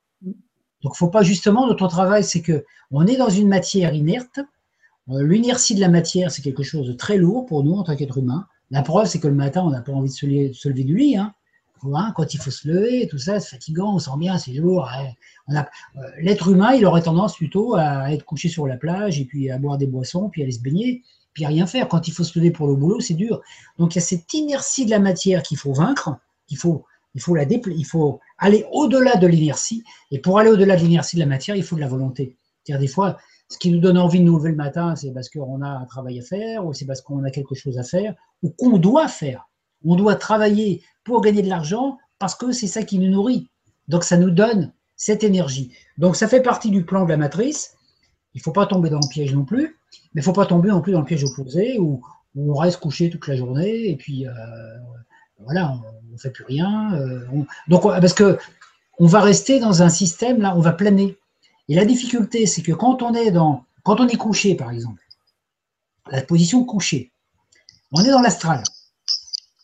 Donc, 0.83 0.95
faut 0.95 1.09
pas 1.09 1.23
justement 1.23 1.65
notre 1.65 1.87
travail, 1.87 2.23
c'est 2.23 2.41
que 2.41 2.63
on 2.91 3.07
est 3.07 3.17
dans 3.17 3.29
une 3.29 3.47
matière 3.47 3.95
inerte. 3.95 4.39
Euh, 5.09 5.25
l'inertie 5.25 5.75
de 5.75 5.81
la 5.81 5.89
matière, 5.89 6.31
c'est 6.31 6.41
quelque 6.41 6.63
chose 6.63 6.87
de 6.87 6.93
très 6.93 7.17
lourd 7.17 7.45
pour 7.45 7.63
nous 7.63 7.73
en 7.73 7.83
tant 7.83 7.95
qu'être 7.95 8.19
humain. 8.19 8.45
La 8.69 8.83
preuve, 8.83 9.07
c'est 9.07 9.19
que 9.19 9.27
le 9.27 9.33
matin, 9.33 9.63
on 9.65 9.71
n'a 9.71 9.81
pas 9.81 9.91
envie 9.91 10.09
de 10.09 10.13
se, 10.13 10.69
lever, 10.69 10.83
du 10.83 10.95
lit. 10.95 11.17
Hein. 11.17 11.33
Hein, 11.93 12.13
quand 12.15 12.33
il 12.33 12.39
faut 12.39 12.51
se 12.51 12.67
lever, 12.67 13.07
tout 13.07 13.17
ça, 13.17 13.39
c'est 13.39 13.49
fatigant, 13.49 13.95
on 13.95 13.99
sent 13.99 14.11
bien, 14.17 14.37
c'est 14.37 14.51
lourd. 14.51 14.89
Hein. 14.89 15.63
Euh, 15.97 16.01
l'être 16.21 16.49
humain, 16.49 16.73
il 16.73 16.85
aurait 16.85 17.01
tendance 17.01 17.35
plutôt 17.35 17.75
à 17.75 18.11
être 18.11 18.25
couché 18.25 18.49
sur 18.49 18.67
la 18.67 18.77
plage 18.77 19.19
et 19.19 19.25
puis 19.25 19.49
à 19.49 19.57
boire 19.57 19.77
des 19.77 19.87
boissons, 19.87 20.29
puis 20.29 20.41
à 20.41 20.45
aller 20.45 20.51
se 20.51 20.61
baigner, 20.61 21.03
puis 21.33 21.45
à 21.45 21.47
rien 21.47 21.65
faire. 21.65 21.87
Quand 21.87 22.07
il 22.07 22.11
faut 22.11 22.23
se 22.23 22.37
lever 22.37 22.51
pour 22.51 22.67
le 22.67 22.75
boulot, 22.75 22.99
c'est 22.99 23.13
dur. 23.13 23.41
Donc 23.77 23.95
il 23.95 23.99
y 23.99 24.01
a 24.01 24.05
cette 24.05 24.33
inertie 24.33 24.85
de 24.85 24.91
la 24.91 24.99
matière 24.99 25.43
qu'il 25.43 25.57
faut 25.57 25.73
vaincre, 25.73 26.17
qu'il 26.47 26.57
faut 26.57 26.85
il 27.15 27.21
faut, 27.21 27.35
la 27.35 27.43
il 27.43 27.85
faut 27.85 28.19
aller 28.37 28.65
au-delà 28.71 29.15
de 29.15 29.27
l'inertie. 29.27 29.83
Et 30.11 30.19
pour 30.19 30.39
aller 30.39 30.49
au-delà 30.49 30.75
de 30.75 30.81
l'inertie 30.81 31.15
de 31.15 31.21
la 31.21 31.25
matière, 31.25 31.55
il 31.55 31.63
faut 31.63 31.75
de 31.75 31.81
la 31.81 31.87
volonté. 31.87 32.37
C'est-à-dire, 32.63 32.81
des 32.81 32.87
fois, 32.87 33.17
ce 33.49 33.57
qui 33.57 33.71
nous 33.71 33.79
donne 33.79 33.97
envie 33.97 34.19
de 34.19 34.25
nous 34.25 34.37
lever 34.37 34.51
le 34.51 34.55
matin, 34.55 34.95
c'est 34.95 35.11
parce 35.11 35.29
qu'on 35.29 35.61
a 35.61 35.67
un 35.67 35.85
travail 35.85 36.19
à 36.19 36.21
faire, 36.21 36.65
ou 36.65 36.73
c'est 36.73 36.85
parce 36.85 37.01
qu'on 37.01 37.23
a 37.23 37.31
quelque 37.31 37.55
chose 37.55 37.79
à 37.79 37.83
faire, 37.83 38.13
ou 38.43 38.51
qu'on 38.51 38.77
doit 38.77 39.07
faire. 39.07 39.49
On 39.83 39.95
doit 39.95 40.15
travailler 40.15 40.83
pour 41.09 41.21
gagner 41.21 41.41
de 41.41 41.49
l'argent 41.49 41.97
parce 42.19 42.35
que 42.35 42.51
c'est 42.51 42.67
ça 42.67 42.83
qui 42.83 42.99
nous 42.99 43.09
nourrit. 43.09 43.47
Donc, 43.87 44.03
ça 44.03 44.17
nous 44.17 44.29
donne 44.29 44.71
cette 44.95 45.23
énergie. 45.23 45.71
Donc, 45.97 46.15
ça 46.15 46.27
fait 46.27 46.41
partie 46.41 46.69
du 46.69 46.85
plan 46.85 47.03
de 47.03 47.09
la 47.09 47.17
matrice. 47.17 47.75
Il 48.35 48.37
ne 48.37 48.43
faut 48.43 48.51
pas 48.51 48.67
tomber 48.67 48.89
dans 48.89 48.99
le 49.01 49.09
piège 49.09 49.33
non 49.33 49.43
plus, 49.43 49.77
mais 50.13 50.15
il 50.15 50.19
ne 50.19 50.23
faut 50.23 50.33
pas 50.33 50.45
tomber 50.45 50.69
non 50.69 50.81
plus 50.81 50.93
dans 50.93 50.99
le 50.99 51.05
piège 51.05 51.23
opposé 51.23 51.79
où, 51.79 52.01
on 52.35 52.53
reste 52.53 52.79
couché 52.79 53.09
toute 53.09 53.27
la 53.27 53.35
journée 53.35 53.89
et 53.89 53.95
puis 53.95 54.27
euh, 54.27 54.31
voilà, 55.39 55.73
on 55.73 56.13
ne 56.13 56.17
fait 56.17 56.29
plus 56.29 56.45
rien. 56.45 56.93
Euh, 56.93 57.25
donc, 57.67 57.81
parce 57.81 58.13
que 58.13 58.37
on 58.99 59.07
va 59.07 59.19
rester 59.19 59.59
dans 59.59 59.81
un 59.81 59.89
système, 59.89 60.39
là, 60.39 60.55
on 60.55 60.61
va 60.61 60.73
planer. 60.73 61.17
Et 61.69 61.75
la 61.75 61.85
difficulté, 61.85 62.45
c'est 62.45 62.61
que 62.61 62.71
quand 62.71 63.01
on 63.01 63.15
est 63.15 63.31
dans, 63.31 63.65
quand 63.83 63.99
on 63.99 64.07
est 64.07 64.15
couché, 64.15 64.53
par 64.53 64.69
exemple, 64.69 65.01
la 66.11 66.21
position 66.21 66.63
couchée, 66.63 67.11
on 67.91 68.03
est 68.03 68.11
dans 68.11 68.21
l'astral. 68.21 68.61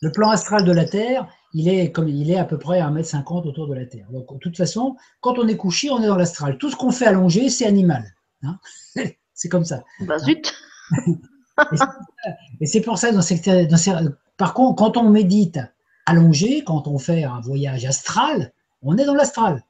Le 0.06 0.12
plan 0.12 0.30
astral 0.30 0.64
de 0.64 0.72
la 0.72 0.86
Terre, 0.86 1.28
il 1.52 1.68
est 1.68 1.92
comme 1.92 2.08
il 2.08 2.30
est 2.30 2.38
à 2.38 2.46
peu 2.46 2.60
près 2.60 2.80
à 2.80 2.92
1m50 2.92 3.48
autour 3.48 3.68
de 3.68 3.74
la 3.74 3.88
Terre. 3.88 4.06
Donc, 4.12 4.32
de 4.32 4.38
toute 4.38 4.56
façon, 4.56 4.98
quand 5.20 5.40
on 5.40 5.48
est 5.48 5.58
couché, 5.58 5.90
on 5.90 6.00
est 6.00 6.06
dans 6.06 6.16
l'astral. 6.16 6.60
Tout 6.60 6.70
ce 6.70 6.76
qu'on 6.76 6.92
fait 6.92 7.08
allongé, 7.08 7.50
c'est 7.50 7.66
animal. 7.66 8.14
Hein. 8.44 8.60
c'est 9.34 9.50
comme 9.50 9.66
ça. 9.66 9.84
Bah, 10.02 10.20
zut 10.20 10.54
Et 12.62 12.68
c'est 12.68 12.82
pour 12.82 13.00
ça, 13.00 13.12
dans 13.12 13.22
dans 13.22 14.14
par 14.38 14.54
contre, 14.54 14.76
quand 14.76 14.96
on 14.96 15.10
médite 15.10 15.60
allongé, 16.06 16.64
quand 16.64 16.88
on 16.88 17.00
fait 17.00 17.24
un 17.24 17.40
voyage 17.40 17.84
astral, 17.86 18.54
on 18.84 19.00
est 19.00 19.06
dans 19.06 19.16
l'astral. 19.16 19.64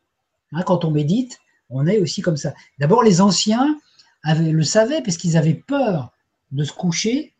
Hein, 0.51 0.63
quand 0.63 0.83
on 0.83 0.91
médite, 0.91 1.39
on 1.69 1.87
est 1.87 1.99
aussi 1.99 2.21
comme 2.21 2.35
ça. 2.35 2.53
D'abord, 2.77 3.03
les 3.03 3.21
anciens 3.21 3.79
avaient, 4.21 4.51
le 4.51 4.63
savaient 4.63 5.01
parce 5.01 5.15
qu'ils 5.15 5.37
avaient 5.37 5.53
peur 5.53 6.11
de 6.51 6.65
se 6.65 6.73
coucher. 6.73 7.34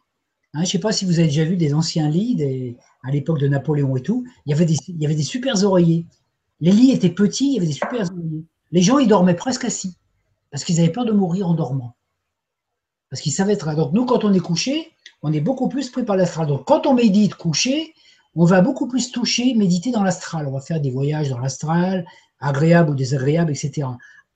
Hein, 0.56 0.60
je 0.60 0.70
ne 0.70 0.72
sais 0.72 0.80
pas 0.80 0.94
si 0.94 1.04
vous 1.04 1.20
avez 1.20 1.28
déjà 1.28 1.44
vu 1.44 1.58
des 1.58 1.74
anciens 1.74 2.10
lits 2.10 2.78
à 3.04 3.12
l'époque 3.12 3.40
de 3.40 3.48
Napoléon 3.50 3.98
et 3.98 4.02
tout. 4.02 4.26
Il 4.46 4.52
y, 4.52 4.54
avait 4.54 4.66
des, 5.16 5.24
super 5.24 5.62
oreillers. 5.66 6.06
Les 6.62 6.72
lits 6.72 6.92
étaient 6.92 7.10
petits, 7.10 7.48
il 7.48 7.54
y 7.56 7.58
avait 7.58 7.68
des 7.68 7.74
super 7.74 8.10
oreillers. 8.10 8.46
Les 8.72 8.82
gens, 8.82 8.98
ils 8.98 9.10
dormaient 9.10 9.36
presque 9.36 9.66
assis 9.66 9.98
parce 10.52 10.64
qu'ils 10.64 10.80
avaient 10.80 10.94
peur 10.94 11.04
de 11.04 11.12
mourir 11.12 11.50
en 11.50 11.56
dormant. 11.56 11.98
Parce 13.10 13.22
qu'ils 13.22 13.34
savaient 13.34 13.52
être. 13.52 13.76
Donc, 13.76 13.92
nous, 13.92 14.06
quand 14.06 14.24
on 14.24 14.32
est 14.32 14.40
couché, 14.40 14.94
on 15.24 15.34
est 15.34 15.42
beaucoup 15.42 15.68
plus 15.68 15.90
pris 15.90 16.06
par 16.06 16.16
l'astral. 16.16 16.48
Donc, 16.48 16.64
quand 16.64 16.88
on 16.88 16.94
médite 16.94 17.36
couché, 17.36 17.94
on 18.34 18.46
va 18.46 18.62
beaucoup 18.62 18.88
plus 18.88 19.12
toucher, 19.12 19.54
méditer 19.56 19.92
dans 19.92 20.04
l'astral. 20.04 20.48
On 20.48 20.52
va 20.52 20.62
faire 20.62 20.80
des 20.80 20.90
voyages 20.90 21.30
dans 21.30 21.40
l'astral, 21.40 22.06
agréable 22.40 22.92
ou 22.92 22.96
désagréable, 22.96 23.52
etc. 23.52 23.90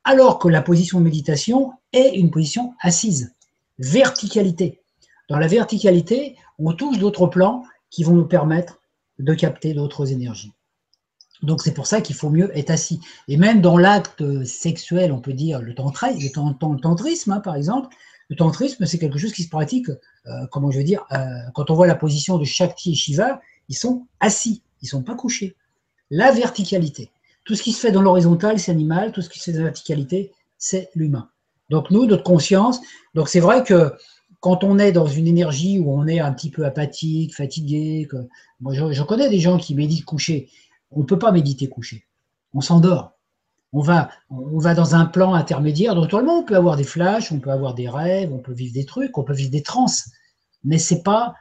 Alors 0.03 0.37
que 0.37 0.49
la 0.49 0.61
position 0.61 0.99
de 0.99 1.05
méditation 1.05 1.71
est 1.93 2.13
une 2.15 2.29
position 2.29 2.73
assise, 2.81 3.33
verticalité. 3.77 4.78
Dans 5.29 5.37
la 5.37 5.47
verticalité, 5.47 6.35
on 6.57 6.73
touche 6.73 6.97
d'autres 6.97 7.27
plans 7.27 7.63
qui 7.89 8.03
vont 8.03 8.13
nous 8.13 8.25
permettre 8.25 8.79
de 9.19 9.33
capter 9.33 9.73
d'autres 9.73 10.11
énergies. 10.11 10.53
Donc 11.41 11.61
c'est 11.61 11.73
pour 11.73 11.87
ça 11.87 12.01
qu'il 12.01 12.15
faut 12.15 12.29
mieux 12.29 12.55
être 12.57 12.69
assis. 12.69 12.99
Et 13.27 13.37
même 13.37 13.61
dans 13.61 13.77
l'acte 13.77 14.43
sexuel, 14.43 15.11
on 15.11 15.21
peut 15.21 15.33
dire 15.33 15.61
le, 15.61 15.73
tantrisme, 15.73 17.31
hein, 17.31 17.39
par 17.39 17.55
exemple, 17.55 17.95
le 18.29 18.35
tantrisme, 18.35 18.85
c'est 18.85 18.99
quelque 18.99 19.17
chose 19.17 19.31
qui 19.31 19.43
se 19.43 19.49
pratique, 19.49 19.89
euh, 19.89 20.47
comment 20.51 20.69
je 20.71 20.79
veux 20.79 20.83
dire, 20.83 21.05
euh, 21.11 21.25
quand 21.53 21.71
on 21.71 21.75
voit 21.75 21.87
la 21.87 21.95
position 21.95 22.37
de 22.37 22.43
Shakti 22.43 22.91
et 22.91 22.95
Shiva, 22.95 23.41
ils 23.69 23.77
sont 23.77 24.05
assis, 24.19 24.61
ils 24.81 24.85
ne 24.85 24.89
sont 24.89 25.03
pas 25.03 25.15
couchés. 25.15 25.55
La 26.11 26.31
verticalité. 26.31 27.11
Tout 27.45 27.55
ce 27.55 27.63
qui 27.63 27.71
se 27.71 27.79
fait 27.79 27.91
dans 27.91 28.01
l'horizontal, 28.01 28.59
c'est 28.59 28.71
animal, 28.71 29.11
tout 29.11 29.21
ce 29.21 29.29
qui 29.29 29.39
se 29.39 29.45
fait 29.45 29.53
dans 29.53 29.59
la 29.59 29.65
verticalité, 29.65 30.31
c'est 30.57 30.89
l'humain. 30.93 31.29
Donc 31.69 31.89
nous, 31.91 32.05
notre 32.05 32.23
conscience, 32.23 32.81
donc 33.13 33.29
c'est 33.29 33.39
vrai 33.39 33.63
que 33.63 33.93
quand 34.39 34.63
on 34.63 34.79
est 34.79 34.91
dans 34.91 35.07
une 35.07 35.27
énergie 35.27 35.79
où 35.79 35.91
on 35.91 36.07
est 36.07 36.19
un 36.19 36.31
petit 36.31 36.49
peu 36.49 36.65
apathique, 36.65 37.35
fatigué, 37.35 38.07
moi 38.61 38.73
je, 38.73 39.03
connais 39.03 39.29
des 39.29 39.39
gens 39.39 39.57
qui 39.57 39.75
méditent 39.75 40.05
couchés, 40.05 40.49
on 40.91 40.99
ne 40.99 41.05
peut 41.05 41.19
pas 41.19 41.31
méditer 41.31 41.67
couché, 41.67 42.05
on 42.53 42.61
s'endort. 42.61 43.13
On 43.71 43.81
va, 43.81 44.09
on 44.31 44.57
va 44.57 44.73
dans 44.73 44.95
un 44.95 45.05
plan 45.05 45.35
intermédiaire. 45.35 45.93
Donc, 45.93 46.11
on 46.11 46.43
peut 46.43 46.55
avoir 46.55 46.75
des 46.75 46.83
flashs, 46.83 47.31
on 47.31 47.39
peut 47.39 47.51
avoir 47.51 47.75
des 47.75 47.87
rêves, 47.87 48.33
on 48.33 48.39
peut 48.39 48.53
vivre 48.53 48.73
des 48.73 48.85
trucs, 48.85 49.15
on 49.15 49.23
peut 49.23 49.33
vivre 49.33 49.51
des 49.51 49.61
trans, 49.61 49.85
mais 50.63 50.79
ce 50.79 50.95
n'est 50.95 51.03
pas, 51.03 51.35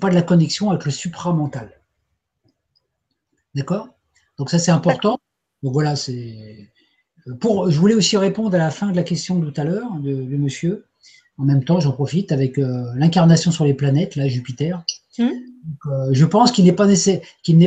pas 0.00 0.10
de 0.10 0.14
la 0.14 0.22
connexion 0.22 0.70
avec 0.70 0.84
le 0.84 0.92
supramental. 0.92 1.80
D'accord? 3.56 3.88
Donc, 4.38 4.50
ça, 4.50 4.60
c'est 4.60 4.70
important. 4.70 5.18
Donc, 5.64 5.72
voilà, 5.72 5.96
c'est. 5.96 6.70
Pour, 7.40 7.70
je 7.70 7.80
voulais 7.80 7.94
aussi 7.94 8.16
répondre 8.16 8.54
à 8.54 8.58
la 8.58 8.70
fin 8.70 8.90
de 8.90 8.96
la 8.96 9.02
question 9.02 9.38
de 9.38 9.50
tout 9.50 9.60
à 9.60 9.64
l'heure 9.64 9.90
de, 9.98 10.12
monsieur. 10.36 10.86
En 11.36 11.44
même 11.44 11.64
temps, 11.64 11.80
j'en 11.80 11.92
profite 11.92 12.30
avec 12.30 12.58
euh, 12.58 12.92
l'incarnation 12.94 13.50
sur 13.50 13.64
les 13.64 13.74
planètes, 13.74 14.14
là, 14.16 14.28
Jupiter. 14.28 14.84
Hmm. 15.18 15.30
Euh, 15.86 16.08
je 16.12 16.24
pense 16.24 16.52
qu'il 16.52 16.64
n'est 16.64 16.72
pas, 16.72 16.86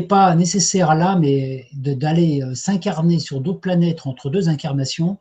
pas, 0.07 0.35
nécessaire 0.35 0.95
là, 0.95 1.17
mais 1.17 1.67
d'aller 1.73 2.41
euh, 2.43 2.53
s'incarner 2.53 3.19
sur 3.19 3.41
d'autres 3.41 3.59
planètes 3.59 4.05
entre 4.05 4.29
deux 4.29 4.47
incarnations, 4.47 5.17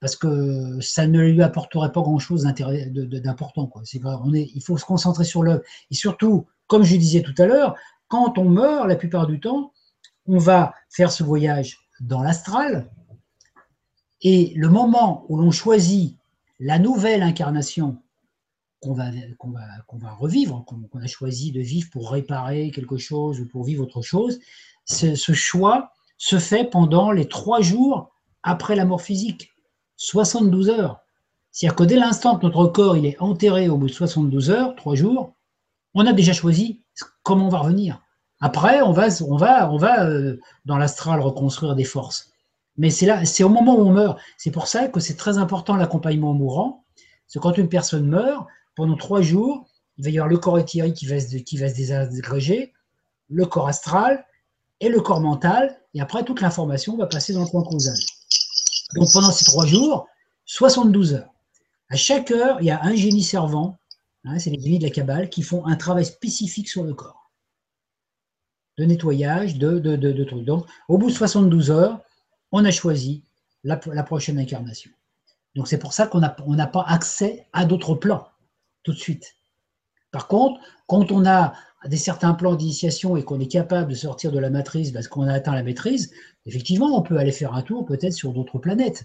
parce 0.00 0.16
que 0.16 0.78
ça 0.80 1.06
ne 1.06 1.20
lui 1.20 1.42
apporterait 1.42 1.92
pas 1.92 2.00
grand-chose 2.00 2.44
d'important. 2.44 3.70
il 3.84 4.62
faut 4.62 4.78
se 4.78 4.84
concentrer 4.84 5.24
sur 5.24 5.42
l'œuvre. 5.42 5.62
Et 5.90 5.94
surtout, 5.94 6.46
comme 6.66 6.82
je 6.82 6.96
disais 6.96 7.22
tout 7.22 7.34
à 7.38 7.46
l'heure, 7.46 7.74
quand 8.08 8.38
on 8.38 8.44
meurt, 8.44 8.86
la 8.86 8.96
plupart 8.96 9.26
du 9.26 9.40
temps, 9.40 9.72
on 10.26 10.38
va 10.38 10.74
faire 10.88 11.10
ce 11.10 11.24
voyage 11.24 11.78
dans 12.00 12.22
l'astral, 12.22 12.90
et 14.22 14.52
le 14.56 14.68
moment 14.68 15.24
où 15.28 15.36
l'on 15.36 15.50
choisit 15.50 16.16
la 16.58 16.78
nouvelle 16.78 17.22
incarnation 17.22 18.02
qu'on 18.80 18.94
va, 18.94 19.10
revivre, 20.18 20.64
qu'on 20.64 21.00
a 21.00 21.06
choisi 21.06 21.50
de 21.50 21.60
vivre 21.60 21.88
pour 21.90 22.10
réparer 22.10 22.70
quelque 22.70 22.98
chose 22.98 23.40
ou 23.40 23.46
pour 23.46 23.64
vivre 23.64 23.82
autre 23.82 24.02
chose, 24.02 24.38
ce, 24.84 25.32
choix 25.32 25.92
se 26.18 26.38
fait 26.38 26.64
pendant 26.64 27.10
les 27.10 27.28
trois 27.28 27.60
jours 27.60 28.12
après 28.42 28.76
la 28.76 28.84
mort 28.84 29.02
physique, 29.02 29.50
72 29.96 30.68
heures. 30.68 31.00
C'est-à-dire 31.50 31.76
que 31.76 31.84
dès 31.84 31.96
l'instant 31.96 32.38
que 32.38 32.46
notre 32.46 32.66
corps 32.66 32.96
il 32.96 33.06
est 33.06 33.20
enterré 33.20 33.68
au 33.68 33.76
bout 33.76 33.88
de 33.88 33.92
72 33.92 34.50
heures, 34.50 34.76
trois 34.76 34.94
jours, 34.94 35.34
on 35.94 36.06
a 36.06 36.12
déjà 36.12 36.32
choisi 36.32 36.82
comment 37.22 37.46
on 37.46 37.50
va 37.50 37.58
revenir. 37.58 38.02
Après, 38.40 38.82
on 38.82 38.92
va, 38.92 39.08
on 39.26 39.36
va, 39.36 39.72
on 39.72 39.78
va 39.78 40.04
euh, 40.04 40.38
dans 40.66 40.76
l'astral 40.76 41.20
reconstruire 41.20 41.74
des 41.74 41.84
forces. 41.84 42.30
Mais 42.78 42.90
c'est 42.90 43.06
là, 43.06 43.24
c'est 43.24 43.44
au 43.44 43.48
moment 43.48 43.76
où 43.76 43.80
on 43.80 43.92
meurt. 43.92 44.18
C'est 44.36 44.50
pour 44.50 44.66
ça 44.66 44.88
que 44.88 45.00
c'est 45.00 45.16
très 45.16 45.38
important 45.38 45.76
l'accompagnement 45.76 46.30
au 46.30 46.34
mourant. 46.34 46.84
C'est 47.26 47.38
quand 47.38 47.56
une 47.56 47.68
personne 47.68 48.06
meurt, 48.06 48.46
pendant 48.74 48.96
trois 48.96 49.22
jours, 49.22 49.66
il 49.98 50.04
va 50.04 50.10
y 50.10 50.18
avoir 50.18 50.28
le 50.28 50.38
corps 50.38 50.58
éthérique 50.58 50.94
qui 50.94 51.06
va, 51.06 51.18
se, 51.18 51.36
qui 51.36 51.56
va 51.56 51.68
se 51.68 51.74
désagréger, 51.74 52.72
le 53.28 53.46
corps 53.46 53.68
astral 53.68 54.24
et 54.80 54.88
le 54.88 55.00
corps 55.00 55.20
mental, 55.20 55.80
et 55.94 56.00
après 56.00 56.22
toute 56.22 56.40
l'information 56.42 56.96
va 56.96 57.06
passer 57.06 57.32
dans 57.32 57.42
le 57.42 57.50
point 57.50 57.62
causal. 57.62 57.96
Donc 58.94 59.08
pendant 59.12 59.32
ces 59.32 59.46
trois 59.46 59.66
jours, 59.66 60.06
72 60.44 61.14
heures. 61.14 61.32
À 61.88 61.96
chaque 61.96 62.30
heure, 62.30 62.58
il 62.60 62.66
y 62.66 62.70
a 62.70 62.82
un 62.82 62.94
génie 62.94 63.22
servant, 63.22 63.78
hein, 64.24 64.38
c'est 64.38 64.50
les 64.50 64.60
génies 64.60 64.78
de 64.78 64.84
la 64.84 64.90
Kabbale, 64.90 65.30
qui 65.30 65.42
font 65.42 65.64
un 65.66 65.76
travail 65.76 66.04
spécifique 66.04 66.68
sur 66.68 66.84
le 66.84 66.94
corps, 66.94 67.30
de 68.76 68.84
nettoyage, 68.84 69.56
de, 69.56 69.78
de, 69.78 70.24
trucs. 70.24 70.44
Donc 70.44 70.66
au 70.88 70.98
bout 70.98 71.08
de 71.08 71.14
72 71.14 71.70
heures, 71.70 72.00
on 72.56 72.64
a 72.64 72.70
choisi 72.70 73.22
la, 73.64 73.76
prochaine 73.76 74.38
incarnation. 74.38 74.90
Donc 75.54 75.68
c'est 75.68 75.78
pour 75.78 75.92
ça 75.92 76.06
qu'on 76.06 76.20
n'a 76.20 76.66
pas 76.66 76.84
accès 76.86 77.46
à 77.52 77.64
d'autres 77.64 77.94
plans 77.94 78.28
tout 78.82 78.92
de 78.92 78.98
suite. 78.98 79.34
Par 80.10 80.28
contre, 80.28 80.60
quand 80.86 81.10
on 81.12 81.26
a 81.26 81.52
des 81.86 81.96
certains 81.96 82.32
plans 82.32 82.54
d'initiation 82.54 83.16
et 83.16 83.24
qu'on 83.24 83.40
est 83.40 83.50
capable 83.50 83.90
de 83.90 83.96
sortir 83.96 84.32
de 84.32 84.38
la 84.38 84.48
matrice 84.48 84.90
parce 84.90 85.08
qu'on 85.08 85.26
a 85.26 85.32
atteint 85.32 85.54
la 85.54 85.62
maîtrise, 85.62 86.12
effectivement, 86.46 86.96
on 86.96 87.02
peut 87.02 87.18
aller 87.18 87.32
faire 87.32 87.54
un 87.54 87.62
tour 87.62 87.84
peut-être 87.84 88.14
sur 88.14 88.32
d'autres 88.32 88.58
planètes. 88.58 89.04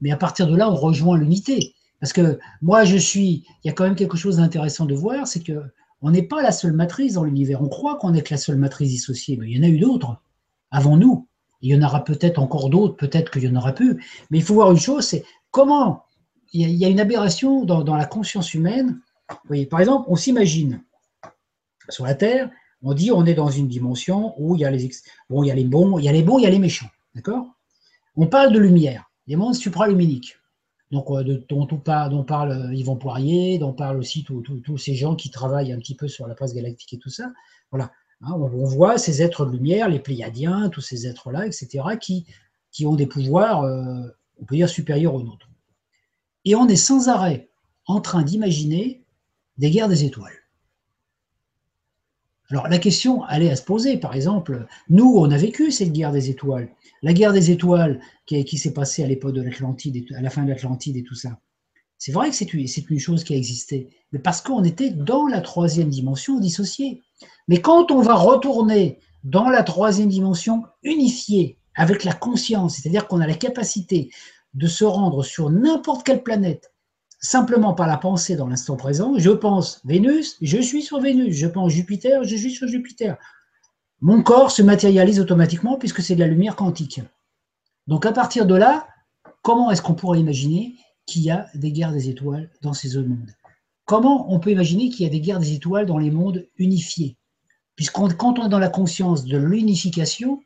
Mais 0.00 0.10
à 0.10 0.16
partir 0.16 0.46
de 0.46 0.56
là, 0.56 0.70
on 0.70 0.74
rejoint 0.74 1.16
l'unité. 1.16 1.74
Parce 2.00 2.12
que 2.12 2.38
moi, 2.60 2.84
je 2.84 2.96
suis. 2.96 3.44
Il 3.62 3.68
y 3.68 3.70
a 3.70 3.72
quand 3.72 3.84
même 3.84 3.94
quelque 3.94 4.16
chose 4.16 4.36
d'intéressant 4.36 4.84
de 4.86 4.94
voir, 4.94 5.26
c'est 5.26 5.42
que 5.42 5.62
on 6.02 6.10
n'est 6.10 6.22
pas 6.22 6.42
la 6.42 6.52
seule 6.52 6.72
matrice 6.72 7.14
dans 7.14 7.24
l'univers. 7.24 7.62
On 7.62 7.68
croit 7.68 7.96
qu'on 7.96 8.14
est 8.14 8.22
que 8.22 8.34
la 8.34 8.38
seule 8.38 8.56
matrice 8.56 8.90
dissociée, 8.90 9.36
mais 9.36 9.50
il 9.50 9.56
y 9.56 9.60
en 9.60 9.62
a 9.62 9.68
eu 9.68 9.78
d'autres 9.78 10.22
avant 10.70 10.96
nous. 10.96 11.28
Il 11.62 11.70
y 11.70 11.76
en 11.76 11.82
aura 11.82 12.04
peut-être 12.04 12.38
encore 12.38 12.70
d'autres, 12.70 12.96
peut-être 12.96 13.30
qu'il 13.30 13.44
y 13.44 13.48
en 13.48 13.56
aura 13.56 13.72
plus. 13.72 14.02
Mais 14.30 14.38
il 14.38 14.44
faut 14.44 14.54
voir 14.54 14.70
une 14.70 14.78
chose, 14.78 15.04
c'est 15.06 15.24
comment 15.50 16.04
il 16.52 16.70
y 16.70 16.84
a 16.84 16.88
une 16.88 17.00
aberration 17.00 17.64
dans, 17.64 17.96
la 17.96 18.06
conscience 18.06 18.54
humaine 18.54 19.00
par 19.70 19.80
exemple, 19.80 20.06
on 20.08 20.16
s'imagine 20.16 20.82
sur 21.88 22.04
la 22.04 22.14
Terre, 22.14 22.50
on 22.82 22.94
dit 22.94 23.12
on 23.12 23.26
est 23.26 23.34
dans 23.34 23.50
une 23.50 23.68
dimension 23.68 24.34
où 24.38 24.56
il 24.56 24.60
y 24.60 24.64
a 24.64 24.70
les, 24.70 24.90
bon, 25.28 25.42
il 25.42 25.48
y 25.48 25.50
a 25.50 25.54
les 25.54 25.64
bons, 25.64 25.98
il 25.98 26.04
y 26.04 26.08
a 26.08 26.12
les 26.12 26.20
il 26.20 26.42
y 26.42 26.46
a 26.46 26.50
les 26.50 26.58
méchants. 26.58 26.90
D'accord? 27.14 27.46
On 28.16 28.26
parle 28.26 28.52
de 28.52 28.58
lumière, 28.58 29.10
des 29.26 29.36
mondes 29.36 29.54
supraluminiques. 29.54 30.36
Donc, 30.90 31.08
euh, 31.10 31.44
dont, 31.48 31.66
dont, 31.66 32.24
parle 32.24 32.50
euh, 32.50 32.74
Yvon 32.74 32.96
Poirier, 32.96 33.58
dont 33.58 33.72
parlent 33.72 33.98
aussi 33.98 34.24
tous 34.24 34.78
ces 34.78 34.94
gens 34.96 35.14
qui 35.14 35.30
travaillent 35.30 35.72
un 35.72 35.78
petit 35.78 35.94
peu 35.94 36.08
sur 36.08 36.26
la 36.26 36.34
presse 36.34 36.52
galactique 36.52 36.94
et 36.94 36.98
tout 36.98 37.10
ça. 37.10 37.30
Voilà. 37.70 37.92
Hein, 38.22 38.32
on, 38.32 38.64
voit 38.64 38.98
ces 38.98 39.22
êtres 39.22 39.46
de 39.46 39.52
lumière, 39.52 39.88
les 39.88 39.98
Pléiadiens, 39.98 40.68
tous 40.68 40.82
ces 40.82 41.06
êtres-là, 41.06 41.46
etc., 41.46 41.84
qui, 42.00 42.26
qui 42.70 42.86
ont 42.86 42.94
des 42.94 43.06
pouvoirs, 43.06 43.62
euh, 43.62 44.02
on 44.40 44.44
peut 44.44 44.56
dire, 44.56 44.68
supérieurs 44.68 45.14
aux 45.14 45.22
nôtres. 45.22 45.48
Et 46.44 46.54
on 46.54 46.68
est 46.68 46.76
sans 46.76 47.08
arrêt 47.08 47.48
en 47.86 48.00
train 48.00 48.22
d'imaginer 48.22 49.04
des 49.58 49.70
guerres 49.70 49.88
des 49.88 50.04
étoiles. 50.04 50.32
Alors 52.50 52.66
la 52.68 52.78
question, 52.78 53.26
est 53.28 53.50
à 53.50 53.56
se 53.56 53.62
poser. 53.62 53.96
Par 53.96 54.14
exemple, 54.14 54.66
nous, 54.88 55.14
on 55.16 55.30
a 55.30 55.36
vécu 55.36 55.70
cette 55.70 55.92
guerre 55.92 56.12
des 56.12 56.30
étoiles. 56.30 56.68
La 57.02 57.12
guerre 57.12 57.32
des 57.32 57.50
étoiles 57.50 58.00
qui, 58.26 58.58
s'est 58.58 58.72
passée 58.72 59.04
à 59.04 59.06
l'époque 59.06 59.34
de 59.34 59.42
l'Atlantide, 59.42 60.04
à 60.16 60.20
la 60.20 60.30
fin 60.30 60.42
de 60.42 60.48
l'Atlantide 60.48 60.96
et 60.96 61.04
tout 61.04 61.14
ça. 61.14 61.38
C'est 62.00 62.12
vrai 62.12 62.30
que 62.30 62.34
c'est 62.36 62.90
une 62.90 62.98
chose 62.98 63.24
qui 63.24 63.34
a 63.34 63.36
existé, 63.36 63.90
mais 64.10 64.18
parce 64.18 64.40
qu'on 64.40 64.64
était 64.64 64.88
dans 64.88 65.26
la 65.26 65.42
troisième 65.42 65.90
dimension 65.90 66.40
dissociée. 66.40 67.02
Mais 67.46 67.60
quand 67.60 67.90
on 67.90 68.00
va 68.00 68.14
retourner 68.14 68.98
dans 69.22 69.50
la 69.50 69.62
troisième 69.62 70.08
dimension 70.08 70.64
unifiée 70.82 71.58
avec 71.74 72.04
la 72.04 72.14
conscience, 72.14 72.76
c'est-à-dire 72.76 73.06
qu'on 73.06 73.20
a 73.20 73.26
la 73.26 73.34
capacité 73.34 74.10
de 74.54 74.66
se 74.66 74.82
rendre 74.82 75.22
sur 75.22 75.50
n'importe 75.50 76.06
quelle 76.06 76.22
planète 76.22 76.72
simplement 77.20 77.74
par 77.74 77.86
la 77.86 77.98
pensée 77.98 78.34
dans 78.34 78.48
l'instant 78.48 78.76
présent. 78.76 79.18
Je 79.18 79.30
pense 79.30 79.82
Vénus, 79.84 80.38
je 80.40 80.56
suis 80.56 80.80
sur 80.80 81.00
Vénus. 81.00 81.36
Je 81.36 81.46
pense 81.48 81.70
Jupiter, 81.70 82.24
je 82.24 82.34
suis 82.34 82.52
sur 82.52 82.66
Jupiter. 82.66 83.18
Mon 84.00 84.22
corps 84.22 84.50
se 84.52 84.62
matérialise 84.62 85.20
automatiquement 85.20 85.76
puisque 85.76 86.00
c'est 86.00 86.14
de 86.14 86.20
la 86.20 86.28
lumière 86.28 86.56
quantique. 86.56 87.02
Donc 87.88 88.06
à 88.06 88.12
partir 88.12 88.46
de 88.46 88.54
là, 88.54 88.88
comment 89.42 89.70
est-ce 89.70 89.82
qu'on 89.82 89.92
pourrait 89.92 90.20
imaginer 90.20 90.76
qu'il 91.06 91.22
y 91.22 91.30
a 91.30 91.48
des 91.54 91.72
guerres 91.72 91.92
des 91.92 92.08
étoiles 92.08 92.50
dans 92.62 92.72
ces 92.72 92.90
deux 92.90 93.04
mondes 93.04 93.34
Comment 93.84 94.32
on 94.32 94.38
peut 94.38 94.52
imaginer 94.52 94.88
qu'il 94.88 95.04
y 95.04 95.08
a 95.08 95.10
des 95.10 95.20
guerres 95.20 95.40
des 95.40 95.52
étoiles 95.52 95.86
dans 95.86 95.98
les 95.98 96.12
mondes 96.12 96.46
unifiés? 96.58 97.16
Puisqu'on 97.74 98.08
quand 98.08 98.38
on 98.38 98.46
est 98.46 98.48
dans 98.48 98.60
la 98.60 98.68
conscience 98.68 99.24
de 99.24 99.36
l'unification, 99.36 100.40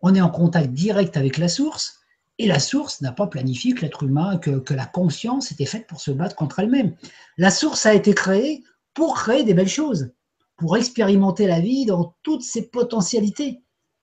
on 0.00 0.14
est 0.14 0.20
en 0.20 0.30
contact 0.30 0.72
direct 0.72 1.16
avec 1.16 1.36
la 1.36 1.48
source, 1.48 1.98
et 2.38 2.46
la 2.46 2.60
source 2.60 3.00
n'a 3.00 3.12
pas 3.12 3.26
planifié 3.26 3.74
que 3.74 3.82
l'être 3.82 4.04
humain, 4.04 4.38
que, 4.38 4.72
la 4.72 4.86
conscience 4.86 5.50
était 5.50 5.66
faite 5.66 5.86
pour 5.86 6.00
se 6.00 6.12
battre 6.12 6.36
contre 6.36 6.60
elle-même. 6.60 6.94
La 7.36 7.50
source 7.50 7.84
a 7.84 7.94
été 7.94 8.14
créée 8.14 8.62
pour 8.94 9.16
créer 9.16 9.44
des 9.44 9.54
belles 9.54 9.68
choses, 9.68 10.12
pour 10.56 10.76
expérimenter 10.76 11.46
la 11.46 11.60
vie 11.60 11.84
dans 11.84 12.14
toutes 12.22 12.42
ses 12.42 12.70
potentialités, 12.70 13.60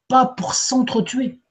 pas 0.09 0.26
pour 0.26 0.53
s'entretuer. 0.53 1.41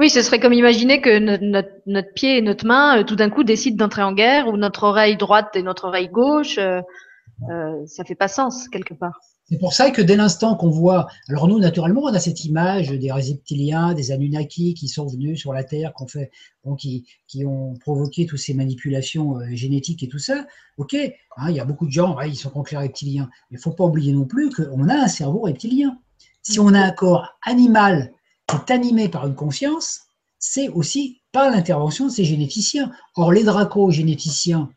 Oui, 0.00 0.08
ce 0.08 0.22
serait 0.22 0.40
comme 0.40 0.54
imaginer 0.54 1.02
que 1.02 1.18
notre, 1.18 2.14
pied 2.14 2.38
et 2.38 2.42
notre 2.42 2.66
main, 2.66 2.98
euh, 2.98 3.04
tout 3.04 3.16
d'un 3.16 3.28
coup, 3.28 3.44
décident 3.44 3.76
d'entrer 3.76 4.02
en 4.02 4.12
guerre, 4.12 4.48
ou 4.48 4.56
notre 4.56 4.84
oreille 4.84 5.18
droite 5.18 5.50
et 5.54 5.62
notre 5.62 5.84
oreille 5.84 6.08
gauche. 6.08 6.56
Euh, 6.56 6.80
euh, 7.50 7.86
ça 7.86 8.04
fait 8.04 8.14
pas 8.14 8.28
sens 8.28 8.68
quelque 8.68 8.94
part. 8.94 9.20
C'est 9.44 9.58
pour 9.58 9.72
ça 9.72 9.90
que 9.90 10.00
dès 10.00 10.16
l'instant 10.16 10.54
qu'on 10.54 10.70
voit, 10.70 11.06
alors 11.28 11.48
nous 11.48 11.58
naturellement 11.58 12.02
on 12.02 12.14
a 12.14 12.20
cette 12.20 12.44
image 12.44 12.90
des 12.90 13.10
reptiliens, 13.10 13.94
des 13.94 14.12
Anunnaki 14.12 14.74
qui 14.74 14.88
sont 14.88 15.06
venus 15.06 15.40
sur 15.40 15.52
la 15.52 15.64
Terre, 15.64 15.92
qui, 16.78 17.44
ont 17.44 17.74
provoqué 17.80 18.26
toutes 18.26 18.38
ces 18.38 18.54
manipulations 18.54 19.38
euh, 19.38 19.46
génétiques 19.52 20.02
et 20.02 20.08
tout 20.08 20.18
ça. 20.18 20.46
Ok, 20.76 20.94
hein, 20.94 21.50
il 21.50 21.56
y 21.56 21.60
a 21.60 21.64
beaucoup 21.64 21.86
de 21.86 21.92
gens, 21.92 22.18
ils 22.20 22.36
sont 22.36 22.50
contre 22.50 22.72
les 22.72 22.78
reptiliens. 22.78 23.28
Mais 23.50 23.58
il 23.58 23.60
faut 23.60 23.72
pas 23.72 23.84
oublier 23.84 24.12
non 24.12 24.24
plus 24.24 24.50
qu'on 24.50 24.88
a 24.88 24.94
un 24.94 25.08
cerveau 25.08 25.40
reptilien. 25.40 25.98
Si 26.42 26.60
on 26.60 26.72
a 26.72 26.80
un 26.80 26.92
corps 26.92 27.36
animal 27.44 28.12
est 28.54 28.70
animé 28.70 29.08
par 29.08 29.26
une 29.26 29.34
conscience, 29.34 30.00
c'est 30.38 30.68
aussi 30.68 31.20
par 31.32 31.50
l'intervention 31.50 32.06
de 32.06 32.10
ces 32.10 32.24
généticiens. 32.24 32.90
Or 33.16 33.32
les 33.32 33.44
dracos-généticiens 33.44 34.70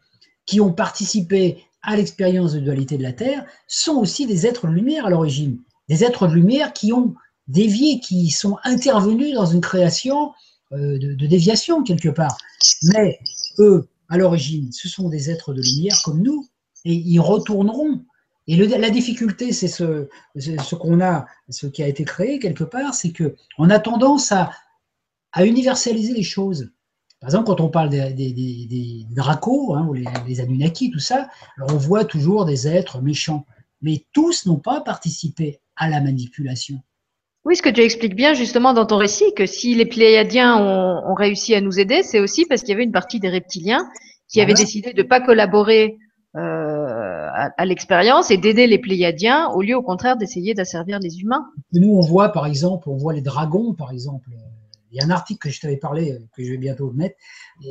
qui 0.46 0.60
ont 0.60 0.74
participé 0.74 1.64
à 1.82 1.96
l'expérience 1.96 2.54
de 2.54 2.60
dualité 2.60 2.98
de 2.98 3.04
la 3.04 3.14
Terre 3.14 3.46
sont 3.68 3.96
aussi 3.96 4.26
des 4.26 4.48
êtres 4.48 4.68
de 4.68 4.74
lumière 4.74 5.06
à 5.06 5.10
l'origine. 5.10 5.60
Des 5.90 6.04
êtres 6.04 6.28
de 6.28 6.34
lumière 6.34 6.74
qui 6.74 6.94
ont 6.94 7.14
dévié, 7.48 8.00
qui 8.00 8.30
sont 8.30 8.58
intervenus 8.64 9.34
dans 9.34 9.46
une 9.46 9.62
création 9.62 10.32
euh, 10.72 10.98
de, 10.98 11.28
déviation 11.28 11.84
quelque 11.84 12.10
part. 12.10 12.38
Mais 12.84 13.20
eux, 13.60 13.88
à 14.10 14.18
l'origine, 14.18 14.72
ce 14.72 14.88
sont 14.88 15.10
des 15.10 15.30
êtres 15.30 15.54
de 15.54 15.62
lumière 15.62 16.02
comme 16.04 16.22
nous, 16.22 16.48
et 16.86 16.94
ils 16.94 17.20
retourneront. 17.20 18.02
Et 18.48 18.58
la 18.58 18.90
difficulté, 18.90 19.54
c'est 19.54 19.70
ce, 19.70 20.10
ce 20.36 20.76
qu'on 20.76 21.00
a, 21.02 21.26
ce 21.50 21.66
qui 21.68 21.82
a 21.82 21.88
été 21.88 22.04
créé 22.04 22.40
quelque 22.40 22.66
part, 22.66 22.94
c'est 22.94 23.12
que 23.12 23.36
on 23.58 23.70
a 23.70 23.80
tendance 23.80 24.32
à, 24.34 24.52
à 25.32 25.46
universaliser 25.46 26.14
les 26.14 26.24
choses. 26.24 26.72
Par 27.22 27.30
exemple, 27.30 27.46
quand 27.48 27.62
on 27.62 27.70
parle 27.70 27.90
des, 27.90 28.12
des, 28.12 29.06
dracos, 29.12 29.76
hein, 29.76 29.88
ou 29.88 29.94
les, 29.94 30.04
les, 30.28 30.42
Anunnaki, 30.42 30.92
tout 30.92 31.00
ça, 31.00 31.30
on 31.58 31.78
voit 31.78 32.04
toujours 32.04 32.44
des 32.44 32.68
êtres 32.68 33.02
méchants. 33.02 33.46
Mais 33.82 34.04
tous 34.12 34.46
n'ont 34.46 34.60
pas 34.60 34.82
participé 34.82 35.62
à 35.78 35.90
la 35.90 36.02
manipulation. 36.02 36.82
Oui, 37.46 37.56
ce 37.56 37.62
que 37.62 37.70
tu 37.70 37.82
expliques 37.82 38.16
bien 38.16 38.34
justement 38.34 38.74
dans 38.74 38.86
ton 38.86 38.98
récit, 38.98 39.34
que 39.36 39.46
si 39.46 39.76
les 39.76 39.86
Pléiadiens 39.86 40.58
ont, 40.58 41.14
réussi 41.14 41.54
à 41.56 41.62
nous 41.62 41.80
aider, 41.80 42.02
c'est 42.04 42.20
aussi 42.20 42.46
parce 42.46 42.62
qu'il 42.62 42.70
y 42.70 42.74
avait 42.74 42.84
une 42.84 42.92
partie 42.92 43.20
des 43.20 43.30
reptiliens 43.30 43.90
qui 44.28 44.42
avaient 44.42 44.54
décidé 44.54 44.94
de 44.94 45.04
ne 45.04 45.08
pas 45.08 45.22
collaborer 45.22 45.98
euh, 46.36 47.28
à, 47.34 47.66
l'expérience 47.66 48.32
et 48.32 48.38
d'aider 48.38 48.68
les 48.68 48.80
Pléiadiens 48.80 49.50
au 49.50 49.62
lieu 49.62 49.76
au 49.76 49.84
contraire 49.84 50.18
d'essayer 50.18 50.54
d'asservir 50.54 51.00
les 51.00 51.22
humains. 51.22 51.46
Nous, 51.74 51.90
on 51.90 52.02
voit 52.02 52.30
par 52.30 52.46
exemple, 52.46 52.90
on 52.90 52.98
voit 52.98 53.14
les 53.14 53.22
dragons 53.22 53.74
par 53.74 53.92
exemple 53.92 54.30
il 54.94 54.98
y 54.98 55.02
a 55.02 55.06
un 55.06 55.10
article 55.10 55.40
que 55.40 55.50
je 55.50 55.60
t'avais 55.60 55.78
parlé, 55.78 56.12
euh, 56.12 56.20
que 56.36 56.44
je 56.44 56.52
vais 56.52 56.58
bientôt 56.58 56.92
mettre. 56.92 57.16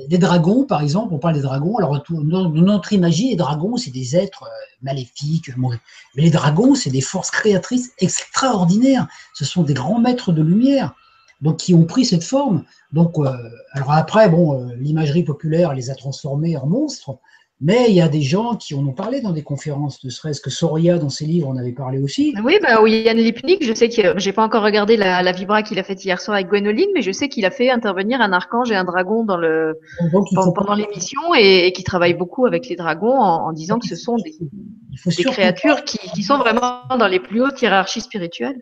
Les 0.09 0.19
dragons, 0.19 0.65
par 0.65 0.83
exemple, 0.83 1.15
on 1.15 1.19
parle 1.19 1.35
des 1.35 1.41
dragons. 1.41 1.77
Alors, 1.77 2.03
dans 2.11 2.51
notre 2.51 2.93
imagie, 2.93 3.31
les 3.31 3.37
dragons, 3.37 3.77
c'est 3.77 3.93
des 3.93 4.17
êtres 4.17 4.43
euh, 4.45 4.77
maléfiques. 4.83 5.51
Mais 5.57 6.23
les 6.23 6.31
dragons, 6.31 6.75
c'est 6.75 6.91
des 6.91 7.01
forces 7.01 7.31
créatrices 7.31 7.93
extraordinaires. 7.99 9.07
Ce 9.35 9.45
sont 9.45 9.63
des 9.63 9.75
grands 9.75 10.01
maîtres 10.01 10.33
de 10.33 10.43
lumière, 10.43 10.95
donc 11.41 11.59
qui 11.59 11.75
ont 11.75 11.85
pris 11.85 12.05
cette 12.05 12.25
forme. 12.25 12.65
Donc, 12.91 13.17
euh, 13.19 13.31
alors 13.73 13.93
après, 13.93 14.29
bon, 14.29 14.67
l'imagerie 14.77 15.23
populaire 15.23 15.75
les 15.75 15.91
a 15.91 15.95
transformés 15.95 16.57
en 16.57 16.67
monstres. 16.67 17.19
Mais 17.65 17.91
il 17.91 17.95
y 17.95 18.01
a 18.01 18.09
des 18.09 18.23
gens 18.23 18.57
qui 18.57 18.75
en 18.75 18.85
ont 18.85 18.93
parlé 18.93 19.21
dans 19.21 19.31
des 19.31 19.45
conférences, 19.45 20.03
ne 20.03 20.11
serait-ce 20.11 20.41
que 20.41 20.51
Soria, 20.51 20.99
dans 20.99 21.11
ses 21.11 21.27
livres, 21.27 21.47
en 21.47 21.57
avait 21.57 21.71
parlé 21.71 22.01
aussi. 22.01 22.35
Oui, 22.43 22.59
bah, 22.61 22.81
Yann 22.89 23.17
Lipnik, 23.17 23.65
je 23.65 23.73
sais 23.73 23.89
que 23.89 24.19
j'ai 24.19 24.33
pas 24.33 24.45
encore 24.45 24.65
regardé 24.65 24.97
la, 24.97 25.31
vibra 25.31 25.63
qu'il 25.63 25.79
a 25.79 25.85
faite 25.85 26.05
hier 26.05 26.21
soir 26.21 26.35
avec 26.35 26.49
Gwenoline, 26.49 26.89
mais 26.93 27.03
je 27.03 27.13
sais 27.13 27.29
qu'il 27.29 27.45
a 27.45 27.53
fait 27.53 27.71
intervenir 27.71 28.21
un 28.21 28.33
archange 28.33 28.73
et 28.73 28.75
un 28.75 28.83
dragon 28.83 29.23
dans 29.25 29.37
le, 29.37 29.79
pendant, 30.11 30.75
l'émission 30.75 31.21
et, 31.39 31.73
qui 31.73 31.85
travaille 31.85 32.15
beaucoup 32.15 32.47
avec 32.47 32.69
les 32.69 32.75
dragons 32.75 33.17
en, 33.21 33.53
disant 33.53 33.79
que 33.79 33.87
ce 33.87 33.95
sont 33.95 34.17
des, 34.17 35.25
créatures 35.25 35.85
qui, 35.85 36.23
sont 36.25 36.39
vraiment 36.39 36.83
dans 36.99 37.07
les 37.07 37.21
plus 37.21 37.41
hautes 37.43 37.63
hiérarchies 37.63 38.01
spirituelles. 38.01 38.61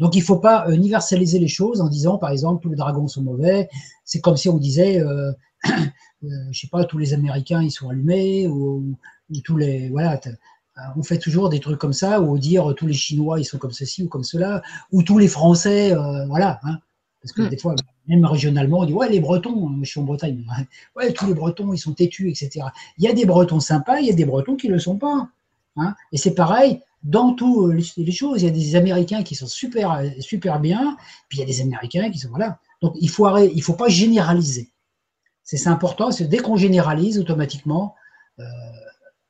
Donc 0.00 0.16
il 0.16 0.20
ne 0.20 0.24
faut 0.24 0.38
pas 0.38 0.66
euh, 0.66 0.72
universaliser 0.72 1.38
les 1.38 1.48
choses 1.48 1.80
en 1.80 1.88
disant, 1.88 2.18
par 2.18 2.30
exemple, 2.30 2.62
tous 2.62 2.70
les 2.70 2.76
dragons 2.76 3.06
sont 3.06 3.22
mauvais. 3.22 3.68
C'est 4.04 4.20
comme 4.20 4.36
si 4.36 4.48
on 4.48 4.56
disait, 4.56 4.98
euh, 5.00 5.30
je 6.22 6.58
sais 6.58 6.68
pas, 6.68 6.84
tous 6.84 6.98
les 6.98 7.14
Américains 7.14 7.62
ils 7.62 7.70
sont 7.70 7.88
allumés 7.88 8.46
ou, 8.46 8.96
tous 9.44 9.56
les 9.56 9.88
voilà. 9.88 10.20
Euh, 10.78 10.80
on 10.96 11.02
fait 11.02 11.18
toujours 11.18 11.50
des 11.50 11.60
trucs 11.60 11.78
comme 11.78 11.92
ça, 11.92 12.20
ou 12.20 12.38
dire 12.38 12.74
tous 12.76 12.86
les 12.86 12.94
Chinois 12.94 13.38
ils 13.40 13.44
sont 13.44 13.58
comme 13.58 13.72
ceci 13.72 14.02
ou 14.02 14.08
comme 14.08 14.24
cela, 14.24 14.62
ou 14.90 15.02
tous 15.02 15.18
les 15.18 15.28
Français, 15.28 15.92
euh, 15.92 16.26
voilà. 16.26 16.60
Hein. 16.62 16.78
parce 17.20 17.32
que 17.32 17.42
hmm. 17.42 17.48
des 17.48 17.58
fois, 17.58 17.74
même 18.08 18.24
régionalement, 18.24 18.80
on 18.80 18.84
dit 18.86 18.92
ouais 18.92 19.10
les 19.10 19.20
Bretons, 19.20 19.78
je 19.82 19.90
suis 19.90 20.00
en 20.00 20.04
Bretagne, 20.04 20.44
ouais 20.96 21.12
tous 21.12 21.26
les 21.26 21.34
Bretons 21.34 21.72
ils 21.72 21.78
sont 21.78 21.92
têtus, 21.92 22.30
etc. 22.30 22.66
Il 22.98 23.04
y 23.04 23.08
a 23.08 23.12
des 23.12 23.26
Bretons 23.26 23.60
sympas, 23.60 24.00
il 24.00 24.06
y 24.06 24.10
a 24.10 24.14
des 24.14 24.24
Bretons 24.24 24.56
qui 24.56 24.68
ne 24.68 24.74
le 24.74 24.78
sont 24.78 24.96
pas. 24.96 25.28
Hein. 25.76 25.94
et 26.12 26.18
c'est 26.18 26.34
pareil 26.34 26.80
dans 27.02 27.32
toutes 27.32 27.96
les 27.96 28.12
choses. 28.12 28.42
Il 28.42 28.44
y 28.44 28.48
a 28.48 28.52
des 28.52 28.76
Américains 28.76 29.22
qui 29.22 29.34
sont 29.34 29.46
super 29.46 30.02
super 30.20 30.60
bien, 30.60 30.96
puis 31.28 31.38
il 31.38 31.40
y 31.40 31.44
a 31.44 31.46
des 31.46 31.60
Américains 31.60 32.10
qui 32.10 32.18
sont 32.18 32.28
voilà. 32.30 32.58
Donc 32.80 32.94
il 33.00 33.08
faut 33.08 33.26
arrêter, 33.26 33.52
il 33.54 33.62
faut 33.62 33.74
pas 33.74 33.88
généraliser. 33.88 34.71
C'est 35.56 35.68
important, 35.68 36.10
c'est 36.10 36.26
dès 36.26 36.38
qu'on 36.38 36.56
généralise 36.56 37.18
automatiquement, 37.18 37.94
euh, 38.38 38.44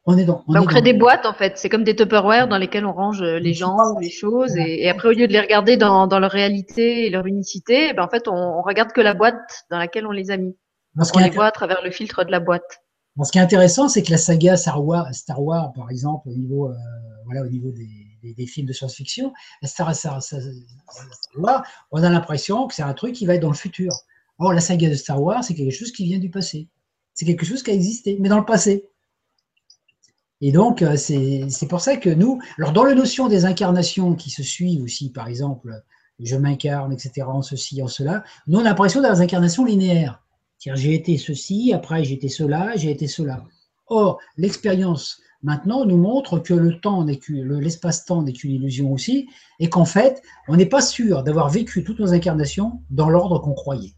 on 0.05 0.19
est 0.19 0.25
dans. 0.25 0.43
On, 0.49 0.53
bah, 0.53 0.63
crée 0.67 0.83
des 0.83 0.93
boîtes 0.95 1.27
en 1.27 1.33
fait. 1.33 1.59
C'est 1.59 1.69
comme 1.69 1.85
des 1.85 1.95
Tupperware 1.95 2.49
dans 2.49 2.59
lesquels 2.59 2.85
on 2.85 2.93
range 2.93 3.23
euh, 3.23 3.39
les 3.39 3.55
gens 3.55 3.77
les 4.01 4.11
choses. 4.11 4.57
Et, 4.57 4.89
après, 4.89 5.09
au 5.09 5.13
lieu 5.13 5.29
de 5.29 5.33
les 5.33 5.41
regarder 5.41 5.77
dans, 5.77 6.07
leur 6.07 6.31
réalité 6.31 7.07
et 7.07 7.11
leur 7.11 7.27
unicité, 7.27 7.89
eh 7.91 7.93
ben, 7.93 8.03
en 8.03 8.09
fait, 8.09 8.27
on, 8.27 8.63
regarde 8.63 8.93
que 8.93 9.01
la 9.01 9.15
boîte 9.15 9.65
dans 9.71 9.79
laquelle 9.79 10.07
on 10.07 10.11
les 10.11 10.31
a 10.31 10.37
mis. 10.37 10.57
on 10.97 11.19
les 11.19 11.31
voit 11.31 11.47
à 11.47 11.53
travers 11.53 11.83
le 11.85 11.91
filtre 11.91 12.25
de 12.25 12.31
la 12.33 12.41
boîte. 12.41 12.81
ce 13.23 13.31
qui 13.31 13.39
est 13.39 13.43
intéressant, 13.43 13.89
c'est 13.89 14.03
que 14.03 14.11
la 14.11 14.19
saga 14.19 14.57
Star 14.57 14.85
Wars, 14.85 15.15
Star 15.15 15.41
Wars, 15.41 15.73
par 15.73 15.91
exemple, 15.91 16.29
au 16.29 16.35
niveau, 16.35 16.69
euh, 16.69 16.75
voilà, 17.25 17.43
au 17.43 17.49
niveau 17.49 17.71
des, 17.71 18.47
films 18.47 18.67
de 18.67 18.73
science-fiction, 18.73 19.33
Star, 19.63 19.95
Star, 19.95 20.21
Wars, 21.37 21.65
on 21.93 22.03
a 22.03 22.11
l'impression 22.11 22.67
que 22.67 22.75
c'est 22.75 22.83
un 22.83 22.95
truc 22.95 23.15
qui 23.15 23.27
va 23.27 23.35
être 23.35 23.43
dans 23.43 23.49
le 23.49 23.55
futur. 23.55 23.93
Or, 24.39 24.53
la 24.53 24.61
saga 24.61 24.89
de 24.89 24.95
Star 24.95 25.23
Wars, 25.23 25.45
c'est 25.45 25.55
quelque 25.55 25.73
chose 25.73 25.93
qui 25.93 26.05
vient 26.05 26.19
du 26.19 26.31
passé. 26.31 26.69
C'est 27.15 27.27
quelque 27.27 27.45
chose 27.45 27.63
qui 27.63 27.71
a 27.71 27.75
existé, 27.75 28.17
mais 28.21 28.29
dans 28.29 28.39
le 28.39 28.45
passé. 28.45 28.87
Et 30.41 30.51
donc, 30.51 30.83
euh, 30.83 30.97
c'est 30.97 31.69
pour 31.69 31.81
ça 31.81 31.97
que 31.97 32.11
nous, 32.11 32.41
alors 32.59 32.73
dans 32.73 32.85
la 32.85 32.95
notion 32.95 33.29
des 33.29 33.45
incarnations 33.45 34.15
qui 34.15 34.29
se 34.31 34.43
suivent 34.43 34.83
aussi, 34.83 35.13
par 35.13 35.29
exemple, 35.29 35.83
je 36.19 36.37
m'incarne, 36.37 36.93
etc., 36.93 37.27
en 37.29 37.43
ceci, 37.43 37.81
en 37.83 37.89
cela, 37.89 38.25
nous, 38.47 38.59
on 38.59 38.63
a 38.63 38.65
l'impression 38.65 39.01
d'avoir 39.01 39.19
des 39.19 39.25
incarnations 39.25 39.65
linéaires. 39.65 40.23
J'ai 40.59 40.95
été 40.95 41.17
ceci, 41.19 41.73
après 41.73 42.05
j'ai 42.05 42.15
été 42.15 42.29
cela, 42.29 42.77
j'ai 42.77 42.91
été 42.91 43.09
cela. 43.09 43.45
Or, 43.87 44.19
l'expérience 44.37 45.21
maintenant 45.43 45.85
nous 45.85 45.97
montre 45.97 46.39
que 46.39 46.55
le 46.55 46.81
temps 46.81 47.05
l'espace-temps 47.05 48.23
n'est 48.23 48.33
qu'une 48.33 48.53
illusion 48.53 48.93
aussi, 48.93 49.29
et 49.59 49.69
qu'en 49.69 49.85
fait, 49.85 50.23
on 50.49 50.57
n'est 50.57 50.67
pas 50.67 50.83
sûr 50.83 51.23
d'avoir 51.23 51.49
vécu 51.51 51.85
toutes 51.85 51.99
nos 51.99 52.13
incarnations 52.13 52.83
dans 52.91 53.09
l'ordre 53.09 53.41
qu'on 53.41 53.55
croyait. 53.55 53.95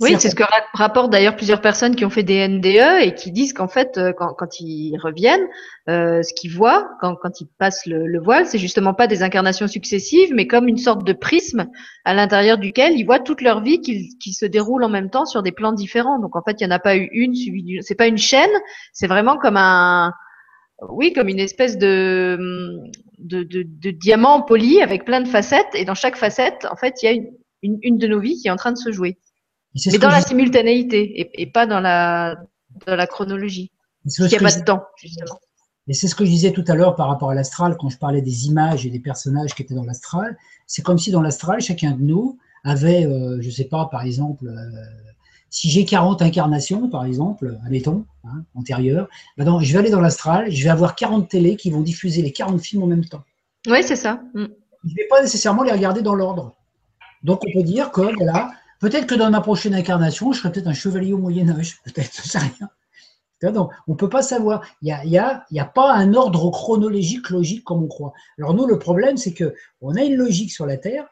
Oui, 0.00 0.14
c'est 0.20 0.30
ce 0.30 0.36
que 0.36 0.44
rapportent 0.74 1.10
d'ailleurs 1.10 1.34
plusieurs 1.34 1.60
personnes 1.60 1.96
qui 1.96 2.04
ont 2.04 2.10
fait 2.10 2.22
des 2.22 2.46
NDE 2.46 3.02
et 3.02 3.14
qui 3.16 3.32
disent 3.32 3.52
qu'en 3.52 3.66
fait, 3.66 3.98
euh, 3.98 4.12
quand, 4.16 4.32
quand, 4.32 4.60
ils 4.60 4.96
reviennent, 4.96 5.44
euh, 5.88 6.22
ce 6.22 6.32
qu'ils 6.34 6.52
voient 6.52 6.88
quand, 7.00 7.16
quand 7.16 7.40
ils 7.40 7.48
passent 7.58 7.84
le, 7.84 8.06
le 8.06 8.20
voile, 8.20 8.46
c'est 8.46 8.58
justement 8.58 8.94
pas 8.94 9.08
des 9.08 9.24
incarnations 9.24 9.66
successives, 9.66 10.32
mais 10.32 10.46
comme 10.46 10.68
une 10.68 10.76
sorte 10.76 11.04
de 11.04 11.12
prisme 11.12 11.66
à 12.04 12.14
l'intérieur 12.14 12.58
duquel 12.58 12.92
ils 12.96 13.04
voient 13.04 13.18
toute 13.18 13.40
leur 13.40 13.60
vie 13.60 13.80
qui, 13.80 14.16
qui 14.18 14.32
se 14.32 14.46
déroule 14.46 14.84
en 14.84 14.88
même 14.88 15.10
temps 15.10 15.26
sur 15.26 15.42
des 15.42 15.50
plans 15.50 15.72
différents. 15.72 16.20
Donc 16.20 16.36
en 16.36 16.42
fait, 16.42 16.60
il 16.60 16.66
n'y 16.66 16.72
en 16.72 16.76
a 16.76 16.78
pas 16.78 16.96
eu 16.96 17.08
une 17.10 17.34
suivie 17.34 17.64
d'une. 17.64 17.82
C'est 17.82 17.96
pas 17.96 18.06
une 18.06 18.18
chaîne, 18.18 18.50
c'est 18.92 19.08
vraiment 19.08 19.36
comme 19.36 19.56
un, 19.56 20.12
oui, 20.90 21.12
comme 21.12 21.28
une 21.28 21.40
espèce 21.40 21.76
de, 21.76 22.38
de, 23.18 23.42
de, 23.42 23.64
de, 23.66 23.90
diamant 23.90 24.42
poli 24.42 24.80
avec 24.80 25.04
plein 25.04 25.20
de 25.20 25.28
facettes. 25.28 25.74
Et 25.74 25.84
dans 25.84 25.94
chaque 25.94 26.16
facette, 26.16 26.68
en 26.70 26.76
fait, 26.76 27.02
il 27.02 27.06
y 27.06 27.08
a 27.08 27.12
une, 27.12 27.30
une, 27.62 27.78
une 27.82 27.98
de 27.98 28.06
nos 28.06 28.20
vies 28.20 28.36
qui 28.40 28.46
est 28.46 28.52
en 28.52 28.56
train 28.56 28.70
de 28.70 28.78
se 28.78 28.92
jouer. 28.92 29.18
Mais 29.86 29.98
dans 29.98 30.08
la 30.08 30.20
simultanéité 30.20 31.30
et, 31.40 31.46
pas 31.46 31.66
dans 31.66 31.80
la, 31.80 32.36
dans 32.86 32.96
la 32.96 33.06
chronologie. 33.06 33.70
Il 34.04 34.26
n'y 34.26 34.34
a 34.34 34.38
pas 34.38 34.52
de 34.52 34.64
temps, 34.64 34.84
justement. 34.96 35.38
Et 35.88 35.94
c'est 35.94 36.06
ce 36.06 36.14
que 36.14 36.24
je 36.24 36.30
disais 36.30 36.52
tout 36.52 36.64
à 36.68 36.74
l'heure 36.74 36.96
par 36.96 37.08
rapport 37.08 37.30
à 37.30 37.34
l'astral, 37.34 37.76
quand 37.78 37.88
je 37.88 37.96
parlais 37.96 38.20
des 38.20 38.46
images 38.46 38.84
et 38.84 38.90
des 38.90 39.00
personnages 39.00 39.54
qui 39.54 39.62
étaient 39.62 39.74
dans 39.74 39.84
l'astral. 39.84 40.36
C'est 40.66 40.82
comme 40.82 40.98
si 40.98 41.10
dans 41.10 41.22
l'astral, 41.22 41.60
chacun 41.60 41.92
de 41.92 42.02
nous 42.02 42.38
avait, 42.62 43.06
euh, 43.06 43.38
je 43.40 43.46
ne 43.46 43.52
sais 43.52 43.64
pas, 43.64 43.86
par 43.86 44.02
exemple, 44.02 44.48
euh, 44.48 44.82
si 45.48 45.70
j'ai 45.70 45.86
40 45.86 46.20
incarnations, 46.20 46.88
par 46.90 47.06
exemple, 47.06 47.58
admettons, 47.64 48.04
hein, 48.24 48.44
antérieures, 48.54 49.08
ben 49.38 49.60
je 49.60 49.72
vais 49.72 49.78
aller 49.78 49.90
dans 49.90 50.00
l'astral, 50.00 50.50
je 50.50 50.62
vais 50.62 50.68
avoir 50.68 50.94
40 50.94 51.28
télés 51.28 51.56
qui 51.56 51.70
vont 51.70 51.80
diffuser 51.80 52.20
les 52.20 52.32
40 52.32 52.60
films 52.60 52.82
en 52.82 52.86
même 52.86 53.04
temps. 53.04 53.22
Oui, 53.66 53.82
c'est 53.82 53.96
ça. 53.96 54.20
Mm. 54.34 54.44
Je 54.84 54.90
ne 54.90 54.94
vais 54.94 55.08
pas 55.08 55.22
nécessairement 55.22 55.62
les 55.62 55.72
regarder 55.72 56.02
dans 56.02 56.14
l'ordre. 56.14 56.54
Donc 57.22 57.42
on 57.46 57.52
peut 57.52 57.64
dire 57.64 57.90
que 57.90 58.14
voilà, 58.16 58.52
Peut-être 58.80 59.06
que 59.06 59.14
dans 59.14 59.30
ma 59.30 59.40
prochaine 59.40 59.74
incarnation, 59.74 60.32
je 60.32 60.38
serai 60.38 60.52
peut-être 60.52 60.68
un 60.68 60.74
chevalier 60.74 61.12
au 61.12 61.18
Moyen-Âge, 61.18 61.78
peut-être, 61.84 62.22
je 62.22 62.28
sais 62.28 62.38
rien. 62.38 62.70
Donc, 63.52 63.70
on 63.86 63.92
ne 63.92 63.96
peut 63.96 64.08
pas 64.08 64.22
savoir. 64.22 64.66
Il 64.82 64.92
n'y 65.04 65.18
a, 65.18 65.44
a, 65.56 65.64
pas 65.64 65.94
un 65.94 66.14
ordre 66.14 66.50
chronologique 66.50 67.30
logique 67.30 67.62
comme 67.62 67.84
on 67.84 67.86
croit. 67.86 68.12
Alors 68.36 68.52
nous, 68.54 68.66
le 68.66 68.78
problème, 68.78 69.16
c'est 69.16 69.32
qu'on 69.32 69.94
a 69.94 70.02
une 70.02 70.16
logique 70.16 70.50
sur 70.50 70.66
la 70.66 70.76
Terre, 70.76 71.06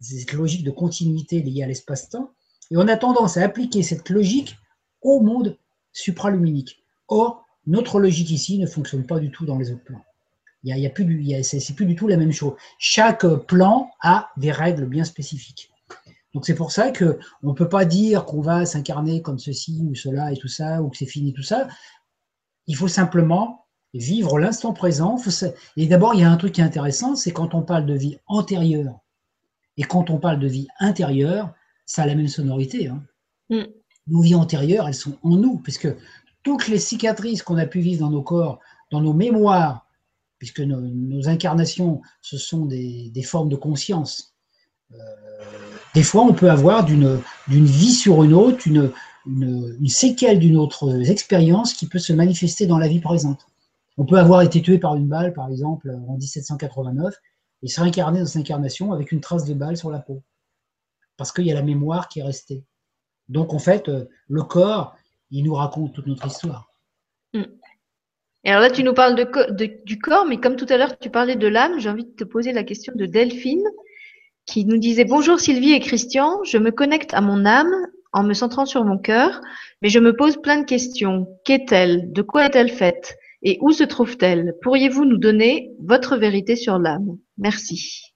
cette 0.00 0.32
logique 0.32 0.64
de 0.64 0.70
continuité 0.70 1.40
liée 1.42 1.64
à 1.64 1.66
l'espace-temps, 1.66 2.30
et 2.70 2.76
on 2.76 2.86
a 2.86 2.96
tendance 2.96 3.36
à 3.36 3.42
appliquer 3.42 3.82
cette 3.82 4.10
logique 4.10 4.56
au 5.00 5.20
monde 5.20 5.58
supraluminique. 5.92 6.84
Or, 7.08 7.44
notre 7.66 8.00
logique 8.00 8.30
ici 8.30 8.58
ne 8.58 8.66
fonctionne 8.66 9.04
pas 9.04 9.18
du 9.18 9.30
tout 9.30 9.44
dans 9.44 9.58
les 9.58 9.72
autres 9.72 9.84
plans. 9.84 10.04
Il 10.64 10.76
y 10.76 10.86
a, 10.86 10.88
du, 10.88 11.42
c'est 11.42 11.74
plus 11.74 11.86
du 11.86 11.96
tout 11.96 12.06
la 12.06 12.16
même 12.16 12.30
chose. 12.30 12.54
Chaque 12.78 13.26
plan 13.26 13.90
a 14.00 14.30
des 14.36 14.52
règles 14.52 14.86
bien 14.86 15.02
spécifiques. 15.02 15.71
Donc 16.34 16.46
c'est 16.46 16.54
pour 16.54 16.72
ça 16.72 16.90
que 16.90 17.18
on 17.42 17.54
peut 17.54 17.68
pas 17.68 17.84
dire 17.84 18.24
qu'on 18.24 18.40
va 18.40 18.64
s'incarner 18.64 19.22
comme 19.22 19.38
ceci 19.38 19.86
ou 19.88 19.94
cela 19.94 20.32
et 20.32 20.36
tout 20.36 20.48
ça 20.48 20.82
ou 20.82 20.88
que 20.88 20.96
c'est 20.96 21.06
fini 21.06 21.32
tout 21.32 21.42
ça. 21.42 21.68
Il 22.66 22.76
faut 22.76 22.88
simplement 22.88 23.66
vivre 23.94 24.38
l'instant 24.38 24.72
présent. 24.72 25.18
Et 25.76 25.86
d'abord, 25.86 26.14
il 26.14 26.20
y 26.20 26.24
a 26.24 26.30
un 26.30 26.36
truc 26.36 26.52
qui 26.54 26.60
est 26.60 26.64
intéressant, 26.64 27.16
c'est 27.16 27.32
quand 27.32 27.54
on 27.54 27.62
parle 27.62 27.86
de 27.86 27.94
vie 27.94 28.16
antérieure 28.26 28.98
et 29.76 29.82
quand 29.82 30.10
on 30.10 30.18
parle 30.18 30.38
de 30.38 30.48
vie 30.48 30.68
intérieure, 30.80 31.52
ça 31.86 32.02
a 32.02 32.06
la 32.06 32.14
même 32.14 32.28
sonorité. 32.28 32.88
Hein. 32.88 33.02
Mm. 33.50 33.64
Nos 34.08 34.20
vies 34.20 34.34
antérieures, 34.34 34.88
elles 34.88 34.94
sont 34.94 35.18
en 35.22 35.36
nous, 35.36 35.58
puisque 35.58 35.88
toutes 36.42 36.68
les 36.68 36.78
cicatrices 36.78 37.42
qu'on 37.42 37.56
a 37.56 37.66
pu 37.66 37.80
vivre 37.80 38.00
dans 38.00 38.10
nos 38.10 38.22
corps, 38.22 38.58
dans 38.90 39.00
nos 39.00 39.12
mémoires, 39.12 39.86
puisque 40.38 40.60
nos, 40.60 41.28
incarnations, 41.28 42.02
ce 42.20 42.36
sont 42.36 42.66
des, 42.66 43.22
formes 43.24 43.48
de 43.48 43.56
conscience. 43.56 44.34
Euh, 44.92 45.71
des 45.94 46.02
fois, 46.02 46.22
on 46.22 46.32
peut 46.32 46.50
avoir 46.50 46.84
d'une 46.84 47.20
vie 47.48 47.92
sur 47.92 48.22
une 48.24 48.34
autre, 48.34 48.66
une, 48.66 48.92
une 49.26 49.88
séquelle 49.88 50.38
d'une 50.38 50.56
autre 50.56 51.02
expérience 51.08 51.74
qui 51.74 51.86
peut 51.86 51.98
se 51.98 52.12
manifester 52.12 52.66
dans 52.66 52.78
la 52.78 52.88
vie 52.88 53.00
présente. 53.00 53.46
On 53.98 54.04
peut 54.04 54.18
avoir 54.18 54.42
été 54.42 54.62
tué 54.62 54.78
par 54.78 54.96
une 54.96 55.06
balle, 55.06 55.32
par 55.32 55.48
exemple, 55.48 55.90
en 56.08 56.16
1789, 56.16 57.14
et 57.62 57.68
se 57.68 57.80
réincarner 57.80 58.20
dans 58.20 58.26
cette 58.26 58.40
incarnation 58.40 58.92
avec 58.92 59.12
une 59.12 59.20
trace 59.20 59.44
de 59.44 59.54
balle 59.54 59.76
sur 59.76 59.90
la 59.90 60.00
peau. 60.00 60.22
Parce 61.16 61.30
qu'il 61.30 61.46
y 61.46 61.52
a 61.52 61.54
la 61.54 61.62
mémoire 61.62 62.08
qui 62.08 62.20
est 62.20 62.24
restée. 62.24 62.64
Donc, 63.28 63.52
en 63.52 63.58
fait, 63.58 63.88
euh, 63.88 64.08
le 64.28 64.42
corps, 64.42 64.96
il 65.30 65.44
nous 65.44 65.54
raconte 65.54 65.92
toute 65.92 66.06
notre 66.06 66.26
histoire. 66.26 66.72
Hmm. 67.32 67.44
Et 68.44 68.50
alors 68.50 68.62
là, 68.62 68.70
tu 68.70 68.82
nous 68.82 68.94
parles 68.94 69.14
du 69.84 69.98
corps, 69.98 70.26
mais 70.26 70.40
comme 70.40 70.56
tout 70.56 70.66
à 70.68 70.76
l'heure, 70.76 70.98
tu 70.98 71.10
parlais 71.10 71.36
de 71.36 71.46
l'âme, 71.46 71.78
j'ai 71.78 71.88
envie 71.88 72.04
de 72.04 72.10
te 72.10 72.24
poser 72.24 72.52
la 72.52 72.64
question 72.64 72.92
de 72.96 73.06
Delphine, 73.06 73.64
qui 74.46 74.64
nous 74.64 74.78
disait 74.78 75.04
Bonjour 75.04 75.40
Sylvie 75.40 75.72
et 75.72 75.80
Christian, 75.80 76.42
je 76.44 76.58
me 76.58 76.70
connecte 76.70 77.14
à 77.14 77.20
mon 77.20 77.44
âme 77.44 77.72
en 78.12 78.22
me 78.22 78.34
centrant 78.34 78.66
sur 78.66 78.84
mon 78.84 78.98
cœur, 78.98 79.40
mais 79.80 79.88
je 79.88 79.98
me 79.98 80.14
pose 80.14 80.40
plein 80.42 80.60
de 80.60 80.66
questions. 80.66 81.26
Qu'est-elle? 81.44 82.12
De 82.12 82.22
quoi 82.22 82.46
est-elle 82.46 82.70
faite? 82.70 83.16
Et 83.42 83.58
où 83.60 83.72
se 83.72 83.84
trouve-t-elle? 83.84 84.54
Pourriez-vous 84.62 85.04
nous 85.04 85.16
donner 85.16 85.72
votre 85.80 86.16
vérité 86.16 86.54
sur 86.54 86.78
l'âme? 86.78 87.18
Merci. 87.38 88.12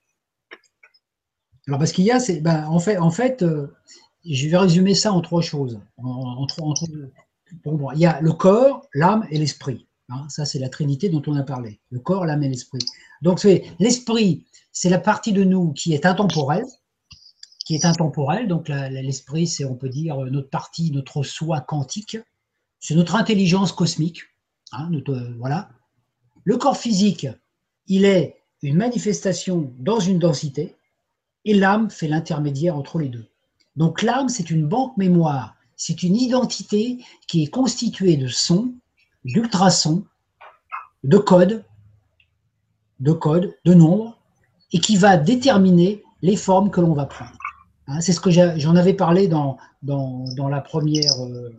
Alors, 1.66 1.78
parce 1.78 1.92
qu'il 1.92 2.04
y 2.04 2.12
a, 2.12 2.20
c'est, 2.20 2.40
ben, 2.40 2.66
en 2.66 2.78
fait, 2.78 2.98
en 2.98 3.10
fait 3.10 3.42
euh, 3.42 3.68
je 4.28 4.48
vais 4.48 4.56
résumer 4.56 4.94
ça 4.94 5.12
en 5.12 5.20
trois 5.20 5.42
choses. 5.42 5.80
il 5.98 8.00
y 8.00 8.06
a 8.06 8.20
le 8.20 8.32
corps, 8.32 8.86
l'âme 8.94 9.26
et 9.30 9.38
l'esprit. 9.38 9.86
Hein. 10.08 10.26
ça, 10.28 10.44
c'est 10.44 10.60
la 10.60 10.68
trinité 10.68 11.08
dont 11.08 11.22
on 11.26 11.36
a 11.36 11.42
parlé. 11.42 11.80
Le 11.90 11.98
corps, 11.98 12.26
l'âme 12.26 12.42
et 12.42 12.48
l'esprit. 12.48 12.84
Donc, 13.22 13.40
c'est 13.40 13.64
l'esprit, 13.80 14.44
c'est 14.78 14.90
la 14.90 14.98
partie 14.98 15.32
de 15.32 15.42
nous 15.42 15.72
qui 15.72 15.94
est 15.94 16.04
intemporelle, 16.04 16.66
qui 17.64 17.74
est 17.74 17.86
intemporelle. 17.86 18.46
Donc, 18.46 18.68
l'esprit, 18.68 19.46
c'est, 19.46 19.64
on 19.64 19.74
peut 19.74 19.88
dire, 19.88 20.18
notre 20.18 20.50
partie, 20.50 20.90
notre 20.90 21.22
soi 21.22 21.62
quantique. 21.62 22.18
C'est 22.78 22.94
notre 22.94 23.16
intelligence 23.16 23.72
cosmique. 23.72 24.20
Hein, 24.72 24.90
voilà. 25.38 25.70
Le 26.44 26.58
corps 26.58 26.76
physique, 26.76 27.26
il 27.86 28.04
est 28.04 28.36
une 28.60 28.76
manifestation 28.76 29.72
dans 29.78 29.98
une 29.98 30.18
densité, 30.18 30.76
et 31.46 31.54
l'âme 31.54 31.88
fait 31.88 32.06
l'intermédiaire 32.06 32.76
entre 32.76 32.98
les 32.98 33.08
deux. 33.08 33.30
Donc 33.76 34.02
l'âme, 34.02 34.28
c'est 34.28 34.50
une 34.50 34.66
banque 34.68 34.94
mémoire, 34.98 35.56
c'est 35.76 36.02
une 36.02 36.16
identité 36.16 37.02
qui 37.28 37.44
est 37.44 37.50
constituée 37.50 38.18
de 38.18 38.28
sons, 38.28 38.74
d'ultrasons, 39.24 40.04
de 41.02 41.16
codes, 41.16 41.64
de 43.00 43.12
codes, 43.12 43.56
de 43.64 43.72
nombres, 43.72 44.15
et 44.72 44.80
qui 44.80 44.96
va 44.96 45.16
déterminer 45.16 46.02
les 46.22 46.36
formes 46.36 46.70
que 46.70 46.80
l'on 46.80 46.94
va 46.94 47.06
prendre. 47.06 47.38
Hein, 47.86 48.00
c'est 48.00 48.12
ce 48.12 48.20
que 48.20 48.30
j'en 48.30 48.76
avais 48.76 48.94
parlé 48.94 49.28
dans, 49.28 49.58
dans, 49.82 50.48
la 50.48 50.60
première, 50.60 51.22
euh, 51.22 51.50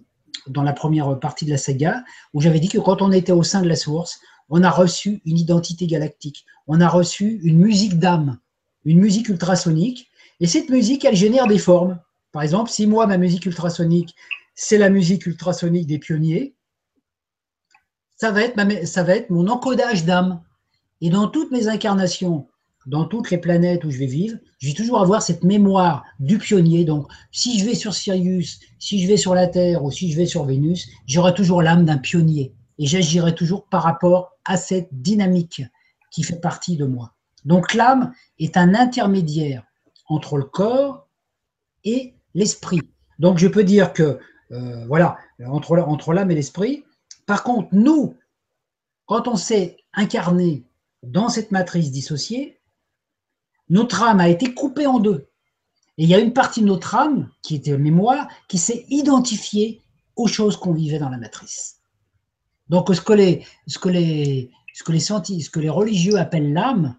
dans 0.48 0.64
la 0.64 0.74
première 0.74 1.20
partie 1.20 1.46
de 1.46 1.52
la 1.52 1.58
saga, 1.58 2.04
où 2.34 2.42
j'avais 2.42 2.60
dit 2.60 2.70
que 2.70 2.80
quand 2.80 3.02
on 3.02 3.12
était 3.12 3.32
au 3.32 3.44
sein 3.44 3.62
de 3.62 3.70
la 3.70 3.76
source, 3.76 4.20
on 4.50 4.64
a 4.64 4.70
reçu 4.70 5.22
une 5.26 5.38
identité 5.38 5.88
galactique, 5.88 6.46
on 6.68 6.82
a 6.82 6.88
reçu 6.88 7.40
une 7.44 7.58
musique 7.58 8.00
d'âme, 8.00 8.40
une 8.86 9.00
musique 9.00 9.30
ultrasonique, 9.30 10.10
et 10.40 10.48
cette 10.48 10.70
musique, 10.70 11.04
elle 11.06 11.16
génère 11.16 11.48
des 11.48 11.58
formes. 11.58 12.00
Par 12.32 12.44
exemple, 12.44 12.70
si 12.70 12.88
moi, 12.88 13.08
ma 13.08 13.18
musique 13.18 13.46
ultrasonique, 13.46 14.16
c'est 14.54 14.78
la 14.78 14.90
musique 14.90 15.26
ultrasonique 15.26 15.88
des 15.88 16.00
pionniers, 16.00 16.56
ça 18.16 18.32
va 18.32 18.42
être 18.44 19.30
mon 19.30 19.48
encodage 19.48 20.06
d'âme. 20.06 20.42
Et 21.02 21.10
dans 21.10 21.28
toutes 21.28 21.52
mes 21.52 21.68
incarnations, 21.68 22.48
dans 22.88 23.06
toutes 23.06 23.30
les 23.30 23.38
planètes 23.38 23.84
où 23.84 23.92
je 23.92 24.00
vais 24.00 24.08
vivre, 24.08 24.40
je 24.60 24.70
vais 24.70 24.74
toujours 24.74 25.02
avoir 25.02 25.22
cette 25.22 25.44
mémoire 25.44 26.04
du 26.20 26.40
pionnier. 26.40 26.86
Donc, 26.86 27.08
si 27.32 27.60
je 27.60 27.66
vais 27.66 27.76
sur 27.76 27.94
Sirius, 27.94 28.60
si 28.80 29.02
je 29.02 29.08
vais 29.08 29.18
sur 29.18 29.36
la 29.36 29.48
Terre 29.48 29.84
ou 29.84 29.92
si 29.92 30.12
je 30.12 30.18
vais 30.18 30.26
sur 30.26 30.46
Vénus, 30.46 30.90
j'aurai 31.06 31.34
toujours 31.34 31.62
l'âme 31.62 31.86
d'un 31.86 31.98
pionnier. 31.98 32.54
Et 32.80 32.86
j'agirai 32.86 33.36
toujours 33.36 33.68
par 33.68 33.84
rapport 33.84 34.32
à 34.46 34.58
cette 34.58 34.88
dynamique 34.92 35.62
qui 36.12 36.24
fait 36.24 36.40
partie 36.40 36.78
de 36.78 36.86
moi. 36.86 37.14
Donc, 37.46 37.74
l'âme 37.74 38.14
est 38.40 38.58
un 38.58 38.74
intermédiaire 38.74 39.64
entre 40.08 40.38
le 40.38 40.46
corps 40.46 41.08
et 41.84 42.16
l'esprit. 42.34 42.82
Donc 43.20 43.38
je 43.38 43.48
peux 43.48 43.64
dire 43.64 43.94
que, 43.94 44.20
euh, 44.52 44.86
voilà, 44.88 45.18
entre, 45.46 45.78
entre 45.80 46.14
l'âme 46.14 46.32
et 46.32 46.36
l'esprit. 46.36 46.86
Par 47.26 47.44
contre, 47.44 47.70
nous, 47.72 48.16
quand 49.06 49.28
on 49.28 49.36
s'est 49.36 49.78
incarné 49.94 50.66
dans 51.04 51.30
cette 51.30 51.52
matrice 51.52 51.92
dissociée, 51.92 52.57
notre 53.70 54.04
âme 54.04 54.20
a 54.20 54.30
été 54.30 54.54
coupée 54.54 54.88
en 54.88 55.00
deux. 55.00 55.28
Et 55.98 56.04
il 56.04 56.10
y 56.10 56.16
a 56.16 56.20
une 56.20 56.34
partie 56.34 56.62
de 56.62 56.68
notre 56.68 56.96
âme, 56.96 57.30
qui 57.42 57.56
était 57.56 57.78
mémoire, 57.78 58.28
qui 58.48 58.58
s'est 58.58 58.86
identifiée 58.90 59.82
aux 60.16 60.28
choses 60.28 60.58
qu'on 60.58 60.74
vivait 60.74 61.00
dans 61.00 61.10
la 61.10 61.18
matrice. 61.18 61.78
Donc 62.70 62.94
ce 62.94 63.02
que 63.02 63.14
les, 63.14 63.46
ce 63.68 63.80
que 63.80 63.90
les, 63.90 64.52
ce 64.74 64.84
que 64.84 65.60
les, 65.60 65.70
religieux 65.70 66.18
appellent 66.18 66.54
l'âme, 66.54 66.96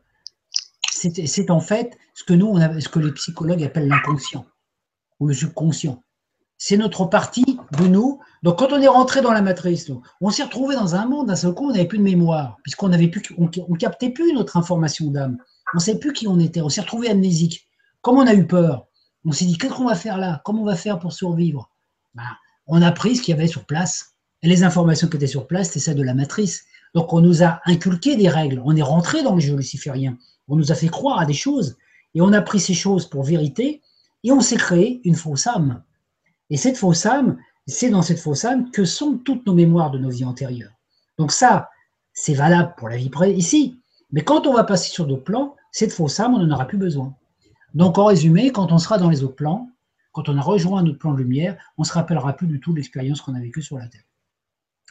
c'est 0.91 1.51
en 1.51 1.61
fait 1.61 1.97
ce 2.15 2.25
que 2.25 2.33
nous, 2.33 2.59
ce 2.81 2.89
que 2.89 2.99
les 2.99 3.13
psychologues 3.13 3.63
appellent 3.63 3.89
l'inconscient 3.89 4.47
ou 5.21 5.29
le 5.29 5.35
subconscient. 5.35 6.03
C'est 6.61 6.77
notre 6.77 7.05
partie 7.05 7.59
de 7.79 7.87
nous. 7.87 8.19
Donc, 8.43 8.59
quand 8.59 8.73
on 8.73 8.81
est 8.81 8.89
rentré 8.89 9.23
dans 9.23 9.31
la 9.31 9.43
matrice, 9.43 9.93
on 10.21 10.31
s'est 10.31 10.43
retrouvé 10.43 10.75
dans 10.75 10.97
un 10.97 11.07
monde, 11.07 11.29
d'un 11.29 11.37
seul 11.37 11.55
coup, 11.55 11.69
on 11.69 11.73
n'avait 11.73 11.87
plus 11.87 11.99
de 11.99 12.03
mémoire, 12.03 12.57
puisqu'on 12.65 12.89
n'avait 12.89 13.07
plus, 13.07 13.23
on, 13.39 13.47
captait 13.77 14.11
plus 14.11 14.33
notre 14.33 14.57
information 14.57 15.09
d'âme. 15.09 15.39
On 15.75 15.79
ne 15.79 15.83
savait 15.83 15.99
plus 15.99 16.13
qui 16.13 16.27
on 16.27 16.39
était. 16.39 16.61
On 16.61 16.69
s'est 16.69 16.81
retrouvé 16.81 17.09
amnésique. 17.09 17.69
Comme 18.01 18.17
on 18.17 18.27
a 18.27 18.35
eu 18.35 18.47
peur, 18.47 18.87
on 19.25 19.33
s'est 19.33 19.45
dit 19.45 19.59
qu'est-ce 19.59 19.75
qu'on 19.75 19.87
va 19.87 19.95
faire 19.95 20.19
là? 20.19 20.41
Comment 20.45 20.63
on 20.63 20.67
va 20.67 20.77
faire 20.77 20.99
pour 20.99 21.13
survivre? 21.13 21.71
Ben, 22.15 22.25
On 22.67 22.83
a 22.83 22.93
pris 22.93 23.17
ce 23.17 23.23
qu'il 23.23 23.35
y 23.35 23.39
avait 23.39 23.49
sur 23.49 23.67
place. 23.67 24.15
Et 24.43 24.49
les 24.49 24.63
informations 24.63 25.09
qui 25.09 25.17
étaient 25.17 25.27
sur 25.27 25.47
place, 25.47 25.69
c'était 25.69 25.81
celles 25.81 25.97
de 25.97 26.03
la 26.03 26.15
matrice. 26.15 26.65
Donc, 26.95 27.13
on 27.13 27.21
nous 27.21 27.43
a 27.43 27.61
inculqué 27.67 28.17
des 28.17 28.29
règles. 28.29 28.63
On 28.65 28.77
est 28.77 28.83
rentré 28.83 29.23
dans 29.23 29.35
le 29.35 29.41
jeu 29.41 29.57
luciférien. 29.57 30.17
On 30.47 30.57
nous 30.57 30.73
a 30.73 30.75
fait 30.75 30.89
croire 30.89 31.19
à 31.19 31.27
des 31.27 31.35
choses. 31.35 31.77
Et 32.15 32.21
on 32.21 32.33
a 32.33 32.41
pris 32.41 32.61
ces 32.61 32.75
choses 32.75 33.09
pour 33.09 33.25
vérité 33.25 33.83
et 34.25 34.33
on 34.33 34.41
s'est 34.41 34.57
créé 34.57 35.01
une 35.05 35.15
fausse 35.15 35.47
âme. 35.47 35.83
Et 36.51 36.57
cette 36.57 36.77
fausse 36.77 37.07
âme, 37.07 37.39
c'est 37.67 37.91
dans 37.91 38.03
cette 38.03 38.19
fausse 38.19 38.45
âme 38.45 38.71
que 38.71 38.85
sont 38.85 39.19
toutes 39.19 39.47
nos 39.47 39.55
mémoires 39.55 39.91
de 39.91 39.99
nos 39.99 40.09
vies 40.09 40.25
antérieures. 40.25 40.73
Donc 41.19 41.33
ça, 41.33 41.69
c'est 42.13 42.35
valable 42.35 42.75
pour 42.77 42.89
la 42.89 42.97
vie 42.97 43.11
ici. 43.37 43.81
Mais 44.11 44.25
quand 44.25 44.47
on 44.47 44.55
va 44.55 44.65
passer 44.65 44.91
sur 44.91 45.07
d'autres 45.07 45.25
plans, 45.25 45.55
cette 45.71 45.93
fausse 45.93 46.21
âme, 46.21 46.35
on 46.35 46.39
n'en 46.39 46.55
aura 46.55 46.67
plus 46.67 46.79
besoin. 46.79 47.15
Donc 47.75 47.99
en 47.99 48.07
résumé, 48.07 48.51
quand 48.51 48.73
on 48.73 48.79
sera 48.79 48.99
dans 48.99 49.11
les 49.11 49.23
autres 49.23 49.37
plans, 49.37 49.71
quand 50.13 50.29
on 50.29 50.39
a 50.39 50.43
rejoint 50.43 50.83
notre 50.83 50.99
plan 50.99 51.13
de 51.13 51.19
lumière, 51.19 51.57
on 51.77 51.83
ne 51.83 51.87
se 51.87 51.93
rappellera 51.93 52.33
plus 52.33 52.47
du 52.47 52.61
tout 52.61 52.75
l'expérience 52.75 53.21
qu'on 53.21 53.35
a 53.35 53.41
vécue 53.41 53.63
sur 53.63 53.79
la 53.79 53.87
Terre. 53.89 54.05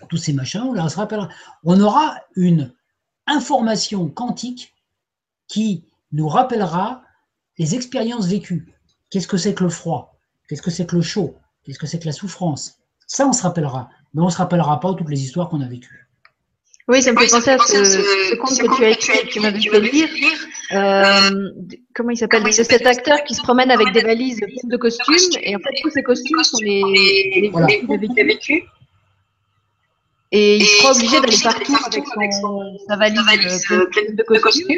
Tous 0.10 0.18
ces 0.18 0.32
machins, 0.32 0.62
on 0.62 0.90
se 0.90 0.96
rappellera. 0.96 1.30
On 1.64 1.80
aura 1.82 2.18
une 2.36 2.72
information 3.26 4.10
quantique 4.10 4.76
qui 5.48 5.84
nous 6.12 6.28
rappellera 6.28 7.02
les 7.58 7.74
expériences 7.74 8.28
vécues. 8.28 8.74
Qu'est-ce 9.10 9.28
que 9.28 9.38
c'est 9.38 9.56
que 9.56 9.64
le 9.64 9.70
froid? 9.70 10.16
Qu'est-ce 10.48 10.62
que 10.62 10.72
c'est 10.72 10.86
que 10.86 10.96
le 10.96 11.02
chaud? 11.02 11.36
Qu'est-ce 11.64 11.80
que 11.80 11.88
c'est 11.88 12.00
que 12.00 12.06
la 12.06 12.12
souffrance? 12.12 12.80
Ça, 13.08 13.28
on 13.28 13.34
se 13.34 13.42
rappellera. 13.42 13.90
Mais 14.14 14.22
on 14.22 14.26
ne 14.26 14.32
se 14.32 14.38
rappellera 14.38 14.80
pas 14.80 14.94
toutes 14.94 15.10
les 15.10 15.24
histoires 15.24 15.50
qu'on 15.50 15.62
a 15.62 15.68
vécues. 15.68 16.07
Oui, 16.90 17.02
ça 17.02 17.12
me 17.12 17.20
fait 17.20 17.30
penser 17.30 17.50
à 17.50 17.58
ce, 17.58 18.36
conte 18.36 18.58
que 18.58 18.78
tu 18.78 18.86
as 18.86 18.90
écrit, 18.90 19.20
que 19.28 19.28
tu 19.28 19.40
m'avais 19.42 19.60
fait 19.60 19.80
lire. 19.82 20.08
Euh, 20.72 21.50
comment 21.94 22.12
il 22.12 22.18
s'appelle? 22.18 22.44
C'est 22.54 22.64
cet 22.64 22.86
acteur 22.86 23.24
qui 23.26 23.36
se 23.36 23.42
promène 23.42 23.72
avec 23.72 23.92
des 23.92 24.02
valises 24.02 24.40
pleines 24.40 24.72
de 24.72 24.78
costumes. 24.78 25.40
Et 25.42 25.56
en 25.56 25.60
fait, 25.60 25.74
tous 25.82 25.90
ces 25.90 26.04
costumes 26.04 26.42
sont 26.44 26.60
les, 26.62 27.42
les 27.42 27.50
voilà. 27.50 27.68
qu'il 27.68 27.92
a 27.92 28.24
vécu. 28.24 28.64
Et 30.32 30.58
il 30.58 30.66
se 30.66 30.78
croit 30.80 30.92
obligé 30.92 31.20
d'aller 31.20 31.38
partout 31.42 31.76
avec 32.18 32.34
son, 32.34 32.78
sa 32.88 32.98
valise 32.98 33.66
euh, 33.72 33.86
pleine 33.88 34.16
de 34.16 34.24
costumes. 34.24 34.72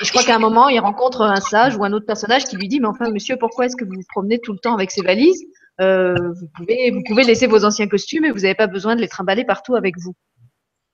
Et 0.00 0.04
je 0.04 0.10
crois 0.10 0.22
qu'à 0.22 0.36
un 0.36 0.38
moment, 0.38 0.68
il 0.68 0.78
rencontre 0.78 1.22
un 1.22 1.40
sage 1.40 1.76
ou 1.76 1.84
un 1.84 1.92
autre 1.92 2.06
personnage 2.06 2.44
qui 2.44 2.56
lui 2.56 2.68
dit, 2.68 2.80
mais 2.80 2.88
enfin, 2.88 3.10
monsieur, 3.10 3.36
pourquoi 3.36 3.66
est-ce 3.66 3.76
que 3.76 3.84
vous 3.84 3.94
vous 3.94 4.06
promenez 4.08 4.38
tout 4.40 4.52
le 4.52 4.58
temps 4.58 4.74
avec 4.74 4.90
ces 4.90 5.02
valises? 5.02 5.42
Euh, 5.80 6.14
vous, 6.18 6.48
pouvez, 6.54 6.90
vous 6.90 7.02
pouvez 7.06 7.24
laisser 7.24 7.46
vos 7.46 7.64
anciens 7.64 7.86
costumes 7.86 8.24
et 8.24 8.30
vous 8.30 8.40
n'avez 8.40 8.54
pas 8.54 8.66
besoin 8.66 8.96
de 8.96 9.00
les 9.00 9.08
trimballer 9.08 9.44
partout 9.44 9.74
avec 9.74 9.98
vous. 9.98 10.14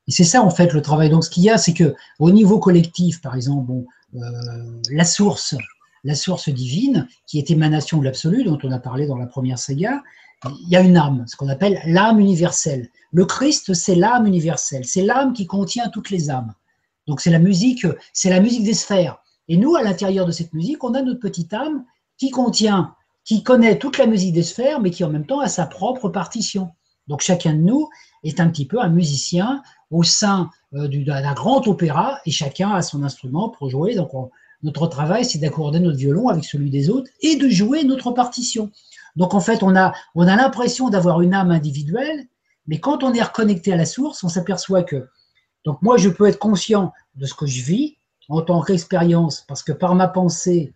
Et 0.06 0.12
c'est 0.12 0.24
ça 0.24 0.42
en 0.42 0.50
fait 0.50 0.72
le 0.72 0.82
travail. 0.82 1.10
Donc 1.10 1.24
ce 1.24 1.30
qu'il 1.30 1.42
y 1.44 1.50
a, 1.50 1.58
c'est 1.58 1.74
que 1.74 1.94
au 2.18 2.30
niveau 2.30 2.58
collectif, 2.58 3.20
par 3.20 3.34
exemple, 3.34 3.66
bon, 3.66 3.86
euh, 4.16 4.20
la 4.90 5.04
source, 5.04 5.54
la 6.04 6.14
source 6.14 6.48
divine, 6.48 7.08
qui 7.26 7.38
est 7.38 7.50
émanation 7.50 7.98
de 7.98 8.04
l'absolu, 8.04 8.44
dont 8.44 8.58
on 8.62 8.70
a 8.70 8.78
parlé 8.78 9.06
dans 9.06 9.16
la 9.16 9.26
première 9.26 9.58
saga, 9.58 10.02
il 10.44 10.68
y 10.68 10.76
a 10.76 10.80
une 10.80 10.96
âme, 10.96 11.24
ce 11.26 11.36
qu'on 11.36 11.48
appelle 11.48 11.80
l'âme 11.86 12.20
universelle. 12.20 12.90
Le 13.12 13.24
Christ, 13.24 13.72
c'est 13.72 13.94
l'âme 13.94 14.26
universelle, 14.26 14.84
c'est 14.84 15.02
l'âme 15.02 15.32
qui 15.32 15.46
contient 15.46 15.88
toutes 15.88 16.10
les 16.10 16.30
âmes. 16.30 16.52
Donc 17.06 17.20
c'est 17.20 17.30
la 17.30 17.38
musique, 17.38 17.86
c'est 18.12 18.30
la 18.30 18.40
musique 18.40 18.64
des 18.64 18.74
sphères. 18.74 19.18
Et 19.48 19.56
nous, 19.56 19.76
à 19.76 19.82
l'intérieur 19.82 20.26
de 20.26 20.32
cette 20.32 20.52
musique, 20.52 20.84
on 20.84 20.94
a 20.94 21.02
notre 21.02 21.20
petite 21.20 21.52
âme 21.52 21.84
qui 22.18 22.30
contient, 22.30 22.94
qui 23.24 23.42
connaît 23.42 23.78
toute 23.78 23.98
la 23.98 24.06
musique 24.06 24.32
des 24.32 24.42
sphères, 24.42 24.80
mais 24.80 24.90
qui 24.90 25.04
en 25.04 25.10
même 25.10 25.26
temps 25.26 25.40
a 25.40 25.48
sa 25.48 25.66
propre 25.66 26.08
partition. 26.08 26.70
Donc 27.08 27.20
chacun 27.20 27.52
de 27.52 27.60
nous 27.60 27.88
est 28.22 28.40
un 28.40 28.48
petit 28.48 28.66
peu 28.66 28.80
un 28.80 28.88
musicien 28.88 29.62
au 29.94 30.02
sein 30.02 30.50
euh, 30.74 30.88
d'un 30.88 31.34
grand 31.34 31.66
opéra 31.68 32.18
et 32.26 32.32
chacun 32.32 32.70
a 32.72 32.82
son 32.82 33.04
instrument 33.04 33.48
pour 33.48 33.70
jouer. 33.70 33.94
Donc 33.94 34.10
notre 34.64 34.88
travail, 34.88 35.24
c'est 35.24 35.38
d'accorder 35.38 35.78
notre 35.78 35.98
violon 35.98 36.28
avec 36.28 36.44
celui 36.44 36.68
des 36.68 36.90
autres 36.90 37.10
et 37.20 37.36
de 37.36 37.48
jouer 37.48 37.84
notre 37.84 38.10
partition. 38.10 38.72
Donc 39.14 39.34
en 39.34 39.40
fait, 39.40 39.62
on 39.62 39.76
a, 39.76 39.92
on 40.16 40.26
a 40.26 40.34
l'impression 40.34 40.90
d'avoir 40.90 41.20
une 41.20 41.32
âme 41.32 41.52
individuelle, 41.52 42.26
mais 42.66 42.80
quand 42.80 43.04
on 43.04 43.12
est 43.12 43.22
reconnecté 43.22 43.72
à 43.72 43.76
la 43.76 43.86
source, 43.86 44.24
on 44.24 44.28
s'aperçoit 44.28 44.82
que, 44.82 45.06
donc 45.64 45.80
moi, 45.80 45.96
je 45.96 46.08
peux 46.08 46.26
être 46.26 46.40
conscient 46.40 46.92
de 47.14 47.26
ce 47.26 47.34
que 47.34 47.46
je 47.46 47.62
vis 47.62 47.96
en 48.28 48.42
tant 48.42 48.62
qu'expérience, 48.62 49.44
parce 49.46 49.62
que 49.62 49.72
par 49.72 49.94
ma 49.94 50.08
pensée 50.08 50.72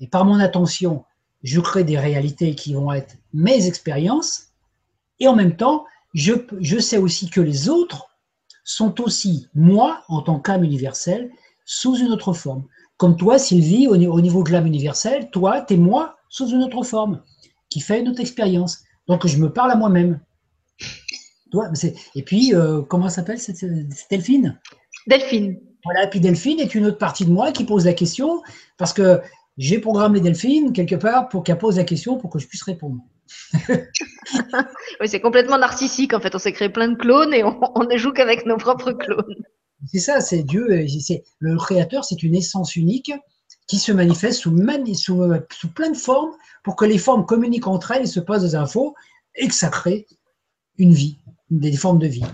et 0.00 0.06
par 0.06 0.24
mon 0.24 0.38
attention, 0.40 1.04
je 1.42 1.60
crée 1.60 1.84
des 1.84 1.98
réalités 1.98 2.54
qui 2.54 2.72
vont 2.72 2.92
être 2.92 3.16
mes 3.34 3.66
expériences, 3.66 4.44
et 5.20 5.28
en 5.28 5.34
même 5.34 5.56
temps, 5.56 5.84
je, 6.14 6.32
je 6.60 6.78
sais 6.78 6.98
aussi 6.98 7.28
que 7.28 7.40
les 7.40 7.68
autres 7.68 8.13
sont 8.64 9.00
aussi 9.00 9.48
moi 9.54 10.02
en 10.08 10.22
tant 10.22 10.40
qu'âme 10.40 10.64
universelle 10.64 11.30
sous 11.64 11.96
une 11.96 12.10
autre 12.10 12.32
forme. 12.32 12.64
Comme 12.96 13.16
toi, 13.16 13.38
Sylvie, 13.38 13.86
au, 13.88 13.96
niveau 13.96 14.42
de 14.42 14.50
l'âme 14.50 14.66
universelle, 14.66 15.30
toi, 15.30 15.60
tu 15.62 15.74
es 15.74 15.76
moi 15.76 16.16
sous 16.28 16.48
une 16.48 16.62
autre 16.62 16.82
forme 16.82 17.22
qui 17.68 17.80
fait 17.80 18.00
une 18.00 18.08
autre 18.08 18.20
expérience. 18.20 18.82
Donc, 19.08 19.26
je 19.26 19.36
me 19.38 19.52
parle 19.52 19.72
à 19.72 19.76
moi-même. 19.76 20.20
Et 22.14 22.22
puis, 22.22 22.54
euh, 22.54 22.82
comment 22.82 23.08
s'appelle 23.08 23.38
cette, 23.38 23.64
Delphine? 24.10 24.58
Delphine. 25.06 25.60
Voilà, 25.84 26.04
et 26.04 26.10
puis 26.10 26.20
Delphine 26.20 26.60
est 26.60 26.74
une 26.74 26.86
autre 26.86 26.98
partie 26.98 27.26
de 27.26 27.30
moi 27.30 27.52
qui 27.52 27.64
pose 27.64 27.84
la 27.84 27.92
question, 27.92 28.42
parce 28.78 28.92
que 28.92 29.20
j'ai 29.58 29.78
programmé 29.78 30.20
Delphine 30.20 30.72
quelque 30.72 30.96
part 30.96 31.28
pour 31.28 31.44
qu'elle 31.44 31.58
pose 31.58 31.76
la 31.76 31.84
question 31.84 32.16
pour 32.16 32.30
que 32.30 32.38
je 32.38 32.46
puisse 32.46 32.62
répondre. 32.62 33.00
oui, 33.68 35.08
c'est 35.08 35.20
complètement 35.20 35.58
narcissique 35.58 36.12
en 36.14 36.20
fait. 36.20 36.34
On 36.34 36.38
s'est 36.38 36.52
créé 36.52 36.68
plein 36.68 36.88
de 36.88 36.96
clones 36.96 37.34
et 37.34 37.44
on, 37.44 37.84
ne 37.90 37.96
joue 37.96 38.12
qu'avec 38.12 38.46
nos 38.46 38.56
propres 38.56 38.92
clones. 38.92 39.44
C'est 39.86 40.00
ça, 40.00 40.20
c'est 40.20 40.42
Dieu. 40.42 40.66
le 41.38 41.56
créateur, 41.56 42.04
c'est 42.04 42.22
une 42.22 42.34
essence 42.34 42.76
unique 42.76 43.12
qui 43.66 43.78
se 43.78 43.92
manifeste 43.92 44.40
sous, 44.40 44.54
sous, 45.50 45.68
plein 45.72 45.90
de 45.90 45.96
formes 45.96 46.32
pour 46.62 46.76
que 46.76 46.84
les 46.84 46.98
formes 46.98 47.24
communiquent 47.24 47.66
entre 47.66 47.92
elles 47.92 48.02
et 48.02 48.06
se 48.06 48.20
passent 48.20 48.42
des 48.42 48.54
infos 48.54 48.94
et 49.34 49.48
que 49.48 49.54
ça 49.54 49.68
crée 49.68 50.06
une 50.78 50.92
vie, 50.92 51.18
des 51.50 51.76
formes 51.76 51.98
de 51.98 52.06
vie. 52.06 52.24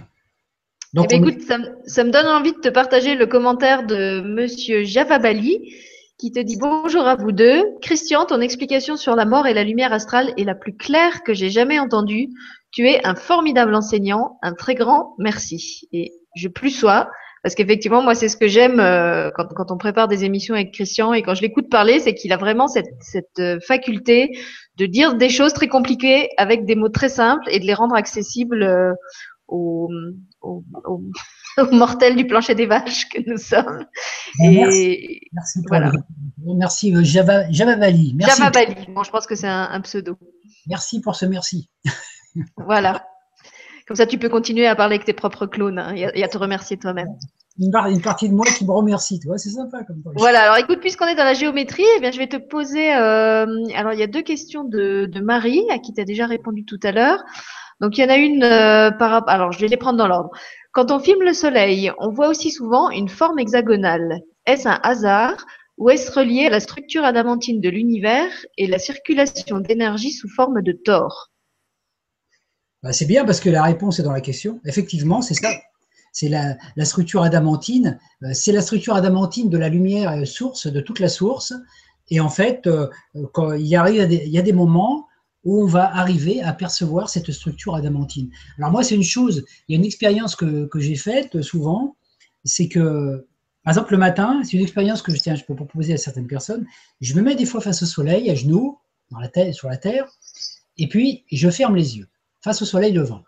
Donc, 0.93 1.07
eh 1.11 1.19
ben, 1.19 1.29
écoute, 1.29 1.43
ça, 1.43 1.59
ça, 1.87 2.03
me 2.03 2.11
donne 2.11 2.27
envie 2.27 2.53
de 2.53 2.59
te 2.59 2.69
partager 2.69 3.15
le 3.15 3.27
commentaire 3.27 3.87
de 3.87 4.23
Monsieur 4.23 4.83
Javabali 4.83 5.73
qui 6.21 6.31
te 6.33 6.39
dit 6.39 6.59
bonjour 6.59 7.07
à 7.07 7.17
vous 7.17 7.33
deux. 7.33 7.65
Christian, 7.81 8.27
ton 8.27 8.43
explication 8.43 8.99
sur 8.99 9.17
la 9.17 9.25
mort 9.25 9.47
et 9.47 9.55
la 9.55 9.65
lumière 9.65 9.91
astrale 9.91 10.35
est 10.37 10.45
la 10.45 10.55
plus 10.55 10.77
claire 10.77 11.23
que 11.23 11.33
j'ai 11.33 11.49
jamais 11.49 11.79
entendue. 11.79 12.29
Tu 12.71 12.87
es 12.87 13.01
un 13.07 13.15
formidable 13.15 13.75
enseignant, 13.75 14.39
un 14.43 14.53
très 14.53 14.75
grand 14.75 15.15
merci. 15.19 15.89
Et 15.93 16.13
je 16.37 16.49
plus 16.49 16.71
sois, 16.71 17.09
parce 17.43 17.55
qu'effectivement, 17.55 18.03
moi, 18.03 18.15
c'est 18.15 18.29
ce 18.29 18.37
que 18.37 18.49
j'aime 18.49 18.81
euh, 18.81 19.31
quand, 19.35 19.47
quand, 19.57 19.73
on 19.73 19.79
prépare 19.79 20.09
des 20.09 20.25
émissions 20.25 20.55
avec 20.55 20.73
Christian 20.73 21.15
et 21.15 21.23
quand 21.23 21.35
je 21.35 21.41
l'écoute 21.41 21.71
parler, 21.71 22.01
c'est 22.01 22.13
qu'il 22.15 22.35
a 22.35 22.37
vraiment 22.37 22.69
cette, 22.69 22.95
cette 23.01 23.39
euh, 23.39 23.59
faculté 23.67 24.39
de 24.77 24.85
dire 24.85 25.15
des 25.15 25.31
choses 25.31 25.55
très 25.55 25.69
compliquées 25.69 26.29
avec 26.37 26.67
des 26.67 26.75
mots 26.75 26.91
très 26.91 27.09
simples 27.09 27.49
et 27.51 27.61
de 27.61 27.65
les 27.65 27.75
rendre 27.75 27.95
accessibles 27.95 28.63
euh, 28.63 28.93
aux, 29.49 29.89
aux, 30.43 30.65
aux, 30.85 31.03
mortels 31.73 32.17
du 32.17 32.27
plancher 32.27 32.55
des 32.55 32.67
vaches 32.67 33.09
que 33.09 33.19
nous 33.29 33.39
sommes. 33.39 33.85
Et 34.43 35.21
merci, 35.33 35.63
voilà. 35.69 35.93
merci 36.45 36.95
euh, 36.95 37.03
Java, 37.03 37.51
Javavali. 37.51 38.15
Merci. 38.17 38.39
Javavali, 38.39 38.75
bon, 38.89 39.03
je 39.03 39.11
pense 39.11 39.27
que 39.27 39.35
c'est 39.35 39.49
un, 39.49 39.81
pseudo. 39.81 40.17
Merci 40.67 41.01
pour 41.01 41.17
ce 41.17 41.27
merci. 41.27 41.71
voilà. 42.57 43.05
Comme 43.87 43.97
ça, 43.97 44.07
tu 44.07 44.19
peux 44.19 44.29
continuer 44.29 44.67
à 44.67 44.77
parler 44.77 44.95
avec 44.97 45.07
tes 45.07 45.13
propres 45.13 45.47
clones 45.47 45.79
hein, 45.79 45.95
et, 45.95 46.23
à, 46.23 46.29
te 46.29 46.39
remercier 46.39 46.77
toi-même. 46.77 47.09
Une, 47.59 47.73
une, 47.75 48.01
partie 48.01 48.29
de 48.29 48.35
moi 48.35 48.47
qui 48.47 48.65
me 48.65 48.71
remercie, 48.71 49.19
toi, 49.19 49.37
c'est 49.37 49.51
sympa 49.51 49.83
comme 49.83 50.01
Voilà, 50.15 50.43
alors 50.43 50.57
écoute, 50.57 50.79
puisqu'on 50.81 51.07
est 51.07 51.17
dans 51.17 51.25
la 51.25 51.35
géométrie, 51.35 51.85
eh 51.97 52.01
bien, 52.01 52.13
je 52.13 52.19
vais 52.19 52.29
te 52.29 52.37
poser. 52.37 52.95
Euh, 52.95 53.47
alors, 53.75 53.93
il 53.93 53.99
y 53.99 54.03
a 54.03 54.07
deux 54.07 54.23
questions 54.23 54.65
de, 54.65 55.07
de 55.07 55.21
Marie, 55.21 55.65
à 55.71 55.79
qui 55.79 55.93
tu 55.93 56.01
as 56.01 56.05
déjà 56.05 56.27
répondu 56.27 56.65
tout 56.65 56.79
à 56.85 56.93
l'heure. 56.93 57.19
Donc 57.81 57.97
il 57.97 58.03
y 58.03 58.05
en 58.05 58.11
a 58.11 58.17
une 58.17 58.43
euh, 58.43 58.91
par 58.91 59.29
alors 59.29 59.53
je 59.53 59.61
vais 59.61 59.69
les 59.69 59.77
prendre 59.77 59.99
dans 59.99 60.07
l'ordre. 60.07 60.31
Quand 60.73 60.93
on 60.93 61.01
filme 61.01 61.23
le 61.23 61.33
soleil, 61.33 61.91
on 61.99 62.11
voit 62.11 62.29
aussi 62.29 62.53
souvent 62.53 62.91
une 62.91 63.09
forme 63.09 63.41
hexagonale. 63.41 64.21
Est-ce 64.47 64.69
un 64.69 64.79
hasard 64.85 65.45
ou 65.79 65.91
est-ce 65.91 66.13
relié 66.13 66.47
à 66.47 66.51
la 66.51 66.61
structure 66.61 67.05
adamantine 67.05 67.61
de 67.61 67.69
l'univers 67.69 68.31
et 68.57 68.69
la 68.69 68.79
circulation 68.79 69.59
d'énergie 69.59 70.13
sous 70.13 70.29
forme 70.29 70.63
de 70.63 70.73
tor? 70.73 71.31
Bah, 72.85 72.93
C'est 72.93 73.07
bien 73.07 73.25
parce 73.25 73.41
que 73.41 73.51
la 73.51 73.65
réponse 73.65 73.99
est 73.99 74.05
dans 74.05 74.13
la 74.13 74.21
question. 74.21 74.61
Effectivement, 74.65 75.23
c'est 75.23 75.35
ça. 75.35 75.51
C'est 76.13 76.29
la, 76.29 76.57
structure 76.85 77.23
adamantine. 77.23 77.99
Euh, 78.23 78.31
c'est 78.33 78.53
la 78.53 78.63
structure 78.63 78.95
adamantine 78.95 79.49
de 79.51 79.59
la 79.59 79.69
lumière 79.69 80.13
euh, 80.13 80.25
source, 80.25 80.69
de 80.69 80.81
toute 80.81 81.01
la 81.01 81.09
source. 81.09 81.53
Et 82.11 82.21
en 82.21 82.29
fait, 82.29 82.69
arrive, 83.75 84.13
il 84.13 84.31
y 84.31 84.39
a 84.39 84.43
des 84.43 84.53
moments 84.53 85.07
où 85.45 85.63
on 85.63 85.67
va 85.67 85.95
arriver 85.97 86.43
à 86.43 86.53
percevoir 86.53 87.09
cette 87.09 87.31
structure 87.33 87.75
adamantine. 87.75 88.31
Alors 88.59 88.71
moi, 88.71 88.83
c'est 88.83 88.95
une 88.95 89.03
chose, 89.03 89.45
il 89.69 89.73
y 89.73 89.77
a 89.77 89.79
une 89.79 89.87
expérience 89.87 90.37
que, 90.37 90.69
j'ai 90.77 90.97
faite 90.97 91.41
souvent, 91.43 91.97
c'est 92.45 92.69
que, 92.69 93.27
par 93.65 93.73
exemple, 93.73 93.93
le 93.93 93.99
matin, 93.99 94.43
c'est 94.45 94.55
une 94.55 94.63
expérience 94.63 95.03
que 95.03 95.13
je, 95.15 95.21
tiens, 95.21 95.35
je 95.35 95.45
peux 95.45 95.55
proposer 95.55 95.95
à 95.95 95.97
certaines 95.97 96.27
personnes, 96.27 96.67
je 97.01 97.15
me 97.15 97.23
mets 97.23 97.35
des 97.35 97.47
fois 97.47 97.61
face 97.61 97.83
au 97.83 97.87
soleil, 97.87 98.31
à 98.31 98.35
genoux, 98.35 98.79
sur 99.53 99.69
la 99.69 99.77
terre, 99.77 100.07
et 100.77 100.89
puis 100.89 101.25
je 101.31 101.51
ferme 101.51 101.77
les 101.77 101.97
yeux, 101.97 102.09
face 102.41 102.63
au 102.63 102.65
soleil 102.65 102.93
levant, 102.93 103.25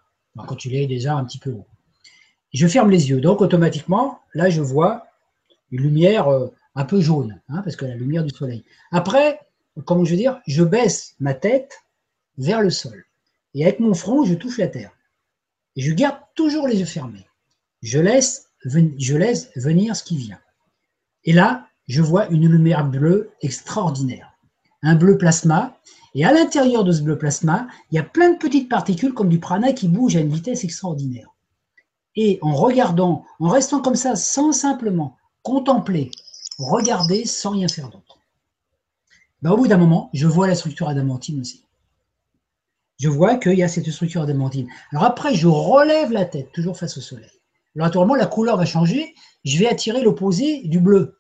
quand 0.47 0.65
il 0.65 0.75
est 0.75 0.87
déjà 0.87 1.15
un 1.15 1.25
petit 1.25 1.39
peu 1.39 1.51
haut. 1.51 1.67
Je 2.53 2.67
ferme 2.67 2.91
les 2.91 3.09
yeux, 3.09 3.21
donc 3.21 3.41
automatiquement, 3.41 4.21
là, 4.35 4.51
je 4.51 4.61
vois 4.61 5.07
une 5.71 5.81
lumière 5.81 6.29
euh, 6.29 6.49
un 6.75 6.85
peu 6.85 7.01
jaune, 7.01 7.41
hein, 7.49 7.63
parce 7.65 7.77
que 7.77 7.87
la 7.87 7.95
lumière 7.95 8.25
du 8.25 8.31
soleil. 8.31 8.63
Après, 8.91 9.41
comment 9.87 10.05
je 10.05 10.11
veux 10.11 10.17
dire, 10.17 10.41
je 10.47 10.63
baisse 10.63 11.15
ma 11.19 11.35
tête 11.35 11.83
vers 12.39 12.63
le 12.63 12.71
sol. 12.71 13.05
Et 13.55 13.65
avec 13.65 13.81
mon 13.81 13.95
front, 13.95 14.25
je 14.25 14.35
touche 14.35 14.59
la 14.59 14.69
terre. 14.69 14.93
Je 15.77 15.93
garde 15.93 16.19
toujours 16.35 16.69
les 16.69 16.81
yeux 16.81 16.87
fermés. 16.87 17.27
Je 17.83 17.99
laisse, 17.99 18.49
je 18.65 19.17
laisse 19.17 19.51
venir 19.57 19.97
ce 19.97 20.05
qui 20.05 20.17
vient. 20.17 20.41
Et 21.25 21.33
là, 21.33 21.67
je 21.89 22.03
vois 22.03 22.29
une 22.29 22.49
lumière 22.49 22.87
bleue 22.87 23.31
extraordinaire. 23.41 24.33
Un 24.83 24.95
bleu 24.95 25.19
plasma. 25.19 25.79
Et 26.15 26.25
à 26.25 26.33
l'intérieur 26.33 26.85
de 26.85 26.93
ce 26.93 27.03
bleu 27.03 27.17
plasma, 27.17 27.67
il 27.91 27.97
y 27.97 27.99
a 27.99 28.03
plein 28.03 28.33
de 28.33 28.39
petites 28.39 28.69
particules 28.69 29.15
comme 29.15 29.29
du 29.29 29.41
prana 29.41 29.73
qui 29.73 29.89
bougent 29.89 30.17
à 30.17 30.21
une 30.21 30.33
vitesse 30.33 30.65
extraordinaire. 30.65 31.29
Et 32.17 32.39
en 32.43 32.55
regardant, 32.55 33.25
en 33.41 33.49
restant 33.49 33.81
comme 33.81 33.95
ça, 33.95 34.17
sans 34.17 34.53
simplement 34.53 35.17
contempler, 35.43 36.11
regarder 36.59 37.25
sans 37.25 37.51
rien 37.51 37.69
faire 37.69 37.89
d'autre, 37.89 38.19
ben, 39.41 39.53
au 39.53 39.57
bout 39.57 39.69
d'un 39.69 39.79
moment, 39.79 40.11
je 40.13 40.27
vois 40.27 40.47
la 40.47 40.55
structure 40.55 40.89
adamantine 40.89 41.41
aussi 41.41 41.65
je 43.03 43.09
vois 43.09 43.35
qu'il 43.35 43.55
y 43.55 43.65
a 43.65 43.69
cette 43.69 43.91
structure 43.91 44.23
adamantine. 44.23 44.69
Alors 44.93 45.03
après, 45.03 45.35
je 45.35 45.49
relève 45.49 46.13
la 46.13 46.25
tête, 46.25 46.53
toujours 46.53 46.79
face 46.79 46.97
au 46.97 47.01
soleil. 47.01 47.33
Alors 47.75 47.89
naturellement, 47.89 48.15
la 48.15 48.27
couleur 48.27 48.57
va 48.57 48.65
changer. 48.65 49.13
Je 49.45 49.59
vais 49.59 49.67
attirer 49.67 50.03
l'opposé 50.03 50.63
du 50.69 50.79
bleu. 50.79 51.19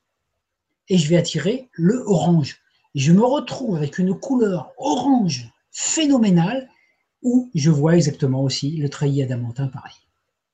Et 0.88 0.96
je 0.96 1.08
vais 1.08 1.16
attirer 1.16 1.70
le 1.72 2.04
orange. 2.06 2.60
Je 2.94 3.10
me 3.10 3.24
retrouve 3.24 3.74
avec 3.74 3.98
une 3.98 4.14
couleur 4.14 4.70
orange 4.78 5.50
phénoménale 5.72 6.68
où 7.20 7.50
je 7.52 7.70
vois 7.70 7.96
exactement 7.96 8.44
aussi 8.44 8.76
le 8.76 8.88
treillis 8.88 9.24
adamantin 9.24 9.66
pareil. 9.66 9.96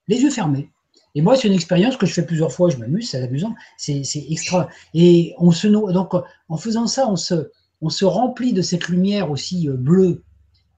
Les 0.06 0.22
yeux 0.22 0.30
fermés. 0.30 0.70
Et 1.14 1.20
moi, 1.20 1.36
c'est 1.36 1.48
une 1.48 1.54
expérience 1.54 1.98
que 1.98 2.06
je 2.06 2.14
fais 2.14 2.24
plusieurs 2.24 2.52
fois, 2.52 2.70
je 2.70 2.78
m'amuse, 2.78 3.10
c'est 3.10 3.22
amusant, 3.22 3.54
c'est 3.76 4.02
extra. 4.30 4.70
Et 4.94 5.34
on 5.36 5.50
se, 5.50 5.68
donc, 5.68 6.14
en 6.48 6.56
faisant 6.56 6.86
ça, 6.86 7.06
on 7.06 7.16
se, 7.16 7.50
on 7.82 7.90
se 7.90 8.06
remplit 8.06 8.54
de 8.54 8.62
cette 8.62 8.88
lumière 8.88 9.30
aussi 9.30 9.68
euh, 9.68 9.74
bleue 9.74 10.22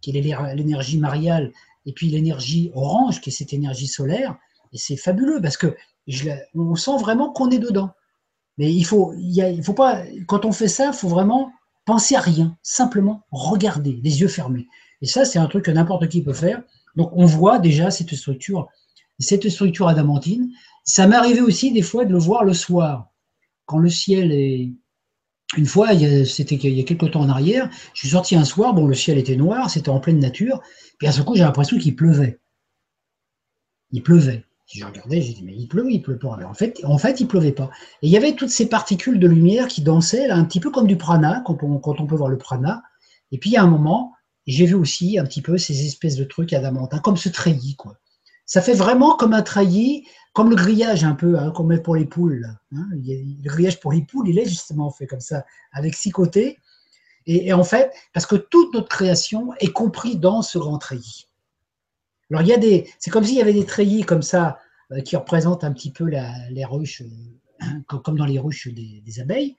qui 0.01 0.11
est 0.11 0.21
l'énergie 0.21 0.99
mariale, 0.99 1.53
et 1.87 1.93
puis 1.93 2.09
l'énergie 2.09 2.71
orange, 2.75 3.21
qui 3.21 3.31
est 3.31 3.33
cette 3.33 3.53
énergie 3.53 3.87
solaire. 3.87 4.37
Et 4.73 4.79
c'est 4.79 4.97
fabuleux 4.97 5.41
parce 5.41 5.57
que 5.57 5.77
on 6.55 6.75
sent 6.75 6.99
vraiment 6.99 7.33
qu'on 7.33 7.51
est 7.51 7.59
dedans. 7.59 7.91
Mais 8.59 8.73
il 8.73 8.85
faut, 8.85 9.15
quand 10.27 10.45
on 10.45 10.53
fait 10.53 10.69
ça, 10.69 10.89
il 10.89 10.93
faut 10.93 11.09
vraiment 11.09 11.53
penser 11.85 12.15
à 12.15 12.21
rien, 12.21 12.57
simplement 12.63 13.25
regarder, 13.31 14.01
les 14.03 14.21
yeux 14.21 14.29
fermés. 14.29 14.67
Et 15.03 15.07
ça, 15.07 15.25
c'est 15.25 15.39
un 15.39 15.47
truc 15.47 15.65
que 15.65 15.71
n'importe 15.71 16.09
qui 16.09 16.23
peut 16.23 16.35
faire. 16.35 16.63
Donc, 16.97 17.11
on 17.15 17.25
voit 17.25 17.59
déjà 17.59 17.91
cette 17.91 18.15
structure 18.15 18.69
cette 19.21 19.49
structure 19.49 19.87
adamantine, 19.87 20.51
ça 20.85 21.07
m'est 21.07 21.17
arrivé 21.17 21.41
aussi 21.41 21.73
des 21.73 21.83
fois 21.83 22.05
de 22.05 22.13
le 22.13 22.19
voir 22.19 22.45
le 22.45 22.55
soir, 22.55 23.11
quand 23.67 23.79
le 23.79 23.91
ciel 23.91 24.33
est. 24.33 24.73
Une 25.57 25.67
fois, 25.67 25.89
c'était 26.25 26.55
il 26.55 26.75
y 26.75 26.81
a 26.81 26.85
quelques 26.85 27.11
temps 27.11 27.23
en 27.23 27.29
arrière, 27.29 27.69
je 27.93 28.01
suis 28.01 28.11
sorti 28.11 28.37
un 28.37 28.45
soir, 28.45 28.73
bon, 28.73 28.87
le 28.87 28.95
ciel 28.95 29.19
était 29.19 29.37
noir, 29.37 29.69
c'était 29.69 29.89
en 29.89 29.99
pleine 29.99 30.21
nature, 30.21 30.61
puis 30.99 31.09
à 31.09 31.13
ce 31.13 31.23
coup, 31.23 31.35
j'ai 31.35 31.43
l'impression 31.43 31.77
qu'il 31.77 31.97
pleuvait. 31.97 32.39
Il 33.91 34.03
pleuvait. 34.03 34.45
Je 34.73 34.85
regardais, 34.85 35.21
j'ai 35.21 35.33
dit, 35.33 35.43
mais 35.43 35.57
il 35.57 35.67
pleut, 35.67 35.91
il 35.91 36.01
pleut 36.01 36.19
pas. 36.19 36.39
en 36.45 36.55
fait, 36.55 36.81
en 36.85 36.99
fait, 36.99 37.19
il 37.19 37.27
pleuvait 37.27 37.51
pas. 37.51 37.71
Et 38.03 38.07
il 38.07 38.11
y 38.11 38.17
avait 38.17 38.37
toutes 38.37 38.51
ces 38.51 38.69
particules 38.69 39.19
de 39.19 39.27
lumière 39.27 39.67
qui 39.67 39.83
dansaient, 39.83 40.29
là, 40.29 40.37
un 40.37 40.45
petit 40.45 40.61
peu 40.61 40.71
comme 40.71 40.87
du 40.87 40.97
prana, 40.97 41.43
quand 41.45 41.59
on, 41.65 42.07
peut 42.07 42.15
voir 42.15 42.29
le 42.29 42.39
prana. 42.39 42.85
Et 43.33 43.39
puis, 43.39 43.57
a 43.57 43.65
un 43.65 43.67
moment, 43.67 44.13
j'ai 44.47 44.67
vu 44.67 44.75
aussi 44.75 45.19
un 45.19 45.25
petit 45.25 45.43
peu 45.43 45.59
ces 45.59 45.87
espèces 45.87 46.15
de 46.15 46.23
trucs 46.23 46.53
adamantins, 46.53 47.01
comme 47.01 47.17
ce 47.17 47.29
treillis, 47.29 47.75
quoi. 47.75 47.97
Ça 48.47 48.63
fait 48.63 48.75
vraiment 48.75 49.17
comme 49.17 49.33
un 49.33 49.43
treillis, 49.43 50.07
comme 50.33 50.51
le 50.51 50.57
grillage 50.57 51.05
un 51.05 51.15
peu 51.15 51.39
hein, 51.39 51.51
qu'on 51.51 51.65
met 51.65 51.81
pour 51.81 51.97
les 51.97 52.07
poules. 52.07 52.47
Hein. 52.73 52.87
Le 52.93 53.49
grillage 53.49 53.81
pour 53.81 53.93
les 53.93 54.03
poules, 54.03 54.29
il 54.29 54.39
est 54.39 54.49
justement 54.49 54.91
fait 54.91 55.07
comme 55.07 55.21
ça, 55.21 55.45
avec 55.73 55.95
six 55.95 56.11
côtés. 56.11 56.59
Et, 57.27 57.53
en 57.53 57.65
fait, 57.65 57.93
parce 58.13 58.27
que 58.27 58.37
toute 58.37 58.73
notre 58.75 58.89
création 58.89 59.53
est 59.61 59.73
comprise 59.73 60.19
dans 60.19 60.43
ce 60.43 60.59
grand 60.59 60.79
treillis. 60.79 61.27
Alors 62.31 62.43
il 62.43 62.49
y 62.49 62.53
a 62.53 62.59
des, 62.59 62.89
c'est 62.99 63.11
comme 63.11 63.25
s'il 63.25 63.37
y 63.37 63.43
avait 63.43 63.53
des 63.53 63.67
treillis 63.67 64.03
comme 64.03 64.23
ça 64.23 64.59
euh, 64.93 65.01
qui 65.01 65.17
représentent 65.17 65.65
un 65.65 65.73
petit 65.73 65.91
peu 65.91 66.05
les 66.05 66.65
ruches, 66.65 67.03
euh, 67.03 67.99
comme 68.03 68.17
dans 68.17 68.25
les 68.25 68.39
ruches 68.39 68.69
des, 68.69 69.21
abeilles. 69.21 69.57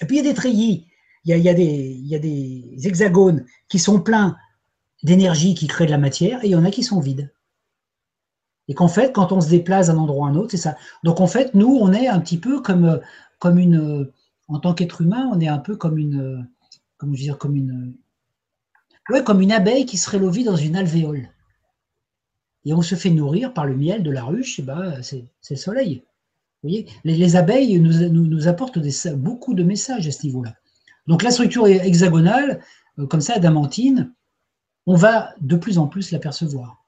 Et 0.00 0.06
puis 0.06 0.16
il 0.16 0.24
y 0.24 0.26
a 0.26 0.30
des 0.30 0.34
treillis, 0.34 0.88
il 1.24 1.36
y 1.36 1.48
a, 1.48 1.54
des, 1.54 1.64
il 1.64 2.06
y 2.06 2.16
a 2.16 2.18
des 2.18 2.74
hexagones 2.84 3.46
qui 3.68 3.78
sont 3.78 4.00
pleins 4.00 4.36
d'énergie 5.02 5.54
qui 5.54 5.68
créent 5.68 5.86
de 5.86 5.92
la 5.92 5.98
matière, 5.98 6.42
et 6.44 6.48
il 6.48 6.50
y 6.50 6.56
en 6.56 6.64
a 6.64 6.70
qui 6.70 6.82
sont 6.82 7.00
vides. 7.00 7.32
Et 8.68 8.74
qu'en 8.74 8.88
fait, 8.88 9.12
quand 9.12 9.32
on 9.32 9.40
se 9.40 9.48
déplace 9.48 9.88
d'un 9.88 9.98
endroit 9.98 10.28
à 10.28 10.30
un 10.30 10.36
autre, 10.36 10.52
c'est 10.52 10.56
ça. 10.56 10.76
Donc 11.02 11.20
en 11.20 11.26
fait, 11.26 11.54
nous, 11.54 11.78
on 11.80 11.92
est 11.92 12.08
un 12.08 12.20
petit 12.20 12.38
peu 12.38 12.60
comme, 12.60 13.00
comme 13.38 13.58
une, 13.58 14.10
en 14.48 14.60
tant 14.60 14.74
qu'être 14.74 15.00
humain, 15.00 15.30
on 15.32 15.40
est 15.40 15.48
un 15.48 15.58
peu 15.58 15.76
comme 15.76 15.98
une, 15.98 16.46
comment 16.96 17.12
dire, 17.12 17.38
comme 17.38 17.56
une, 17.56 17.94
ouais, 19.10 19.24
comme 19.24 19.40
une 19.40 19.52
abeille 19.52 19.86
qui 19.86 19.96
serait 19.96 20.18
lovée 20.18 20.44
dans 20.44 20.56
une 20.56 20.76
alvéole. 20.76 21.28
Et 22.64 22.72
on 22.72 22.82
se 22.82 22.94
fait 22.94 23.10
nourrir 23.10 23.52
par 23.52 23.66
le 23.66 23.76
miel 23.76 24.02
de 24.02 24.10
la 24.10 24.22
ruche, 24.22 24.60
ben, 24.60 25.02
c'est 25.02 25.26
le 25.50 25.56
soleil. 25.56 26.04
Vous 26.62 26.68
voyez 26.68 26.86
les, 27.02 27.34
abeilles 27.34 27.80
nous, 27.80 28.08
nous, 28.08 28.46
apportent 28.46 28.78
des, 28.78 28.92
beaucoup 29.16 29.54
de 29.54 29.64
messages 29.64 30.06
à 30.06 30.12
ce 30.12 30.24
niveau-là. 30.24 30.54
Donc 31.08 31.24
la 31.24 31.32
structure 31.32 31.66
hexagonale, 31.66 32.62
euh, 33.00 33.06
comme 33.06 33.20
ça, 33.20 33.34
adamantine, 33.34 34.12
on 34.86 34.94
va 34.94 35.34
de 35.40 35.56
plus 35.56 35.78
en 35.78 35.88
plus 35.88 36.12
l'apercevoir. 36.12 36.81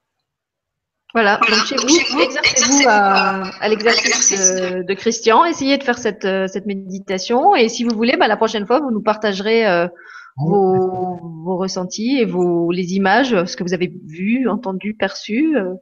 Voilà, 1.15 1.37
donc 1.37 1.65
chez 1.65 1.77
vous, 1.77 2.19
exercez-vous 2.21 2.89
à, 2.89 3.69
l'exercice 3.69 4.53
de, 4.85 4.93
Christian, 4.95 5.45
essayez 5.45 5.77
de 5.77 5.83
faire 5.83 5.97
cette, 5.97 6.25
euh, 6.25 6.49
cette 6.49 6.65
méditation 6.65 7.55
et 7.55 7.69
si 7.69 7.85
vous 7.85 7.95
voulez, 7.95 8.17
bah, 8.17 8.27
la 8.27 8.35
prochaine 8.35 8.67
fois, 8.67 8.81
vous 8.81 8.91
nous 8.91 9.01
partagerez 9.01 9.65
euh, 9.65 9.87
vos, 10.35 11.17
vos, 11.45 11.55
ressentis 11.55 12.17
et 12.17 12.25
vos, 12.25 12.69
les 12.69 12.95
images, 12.95 13.45
ce 13.45 13.55
que 13.55 13.63
vous 13.63 13.73
avez 13.73 13.93
vu, 14.05 14.49
entendu, 14.49 14.93
perçu. 14.93 15.55
Euh, 15.55 15.75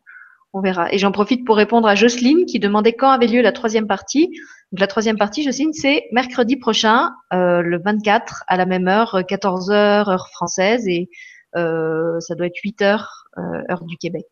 on 0.54 0.62
verra. 0.62 0.94
Et 0.94 1.00
j'en 1.00 1.12
profite 1.12 1.48
pour 1.48 1.58
répondre 1.58 1.88
à 1.88 1.96
Jocelyne 1.96 2.46
qui 2.46 2.60
demandait 2.60 2.94
quand 2.94 3.10
avait 3.10 3.26
lieu 3.26 3.42
la 3.42 3.52
troisième 3.52 3.88
partie. 3.88 4.28
Donc 4.72 4.82
la 4.82 4.86
troisième 4.86 5.18
partie, 5.18 5.42
Jocelyne, 5.42 5.74
c'est 5.74 6.04
mercredi 6.12 6.58
prochain, 6.58 7.10
le 7.32 7.82
24 7.84 8.44
à 8.48 8.56
la 8.56 8.68
même 8.68 8.88
heure, 8.88 9.24
14 9.28 9.72
heures 9.72 10.10
heure 10.10 10.30
française 10.30 10.88
et 10.88 11.10
ça 11.56 12.36
doit 12.38 12.46
être 12.46 12.60
8 12.64 12.84
heures 12.84 13.26
heure 13.72 13.84
du 13.86 13.98
Québec 13.98 14.28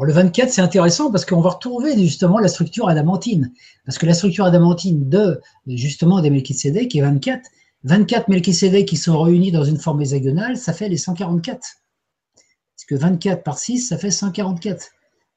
le 0.00 0.12
24, 0.12 0.50
c'est 0.50 0.62
intéressant 0.62 1.10
parce 1.10 1.26
qu'on 1.26 1.40
va 1.40 1.50
retrouver 1.50 1.98
justement 1.98 2.38
la 2.38 2.48
structure 2.48 2.88
adamantine. 2.88 3.52
Parce 3.84 3.98
que 3.98 4.06
la 4.06 4.14
structure 4.14 4.46
adamantine 4.46 5.08
de 5.08 5.40
justement 5.66 6.20
des 6.20 6.30
Melchizedek 6.30 6.96
est 6.96 7.02
24. 7.02 7.42
24 7.84 8.28
Melchizedek 8.28 8.86
qui 8.88 8.96
sont 8.96 9.20
réunis 9.20 9.52
dans 9.52 9.64
une 9.64 9.78
forme 9.78 10.00
hexagonale, 10.00 10.56
ça 10.56 10.72
fait 10.72 10.88
les 10.88 10.96
144. 10.96 11.60
Parce 11.60 12.84
que 12.88 12.94
24 12.94 13.42
par 13.42 13.58
6, 13.58 13.88
ça 13.88 13.98
fait 13.98 14.10
144. 14.10 14.88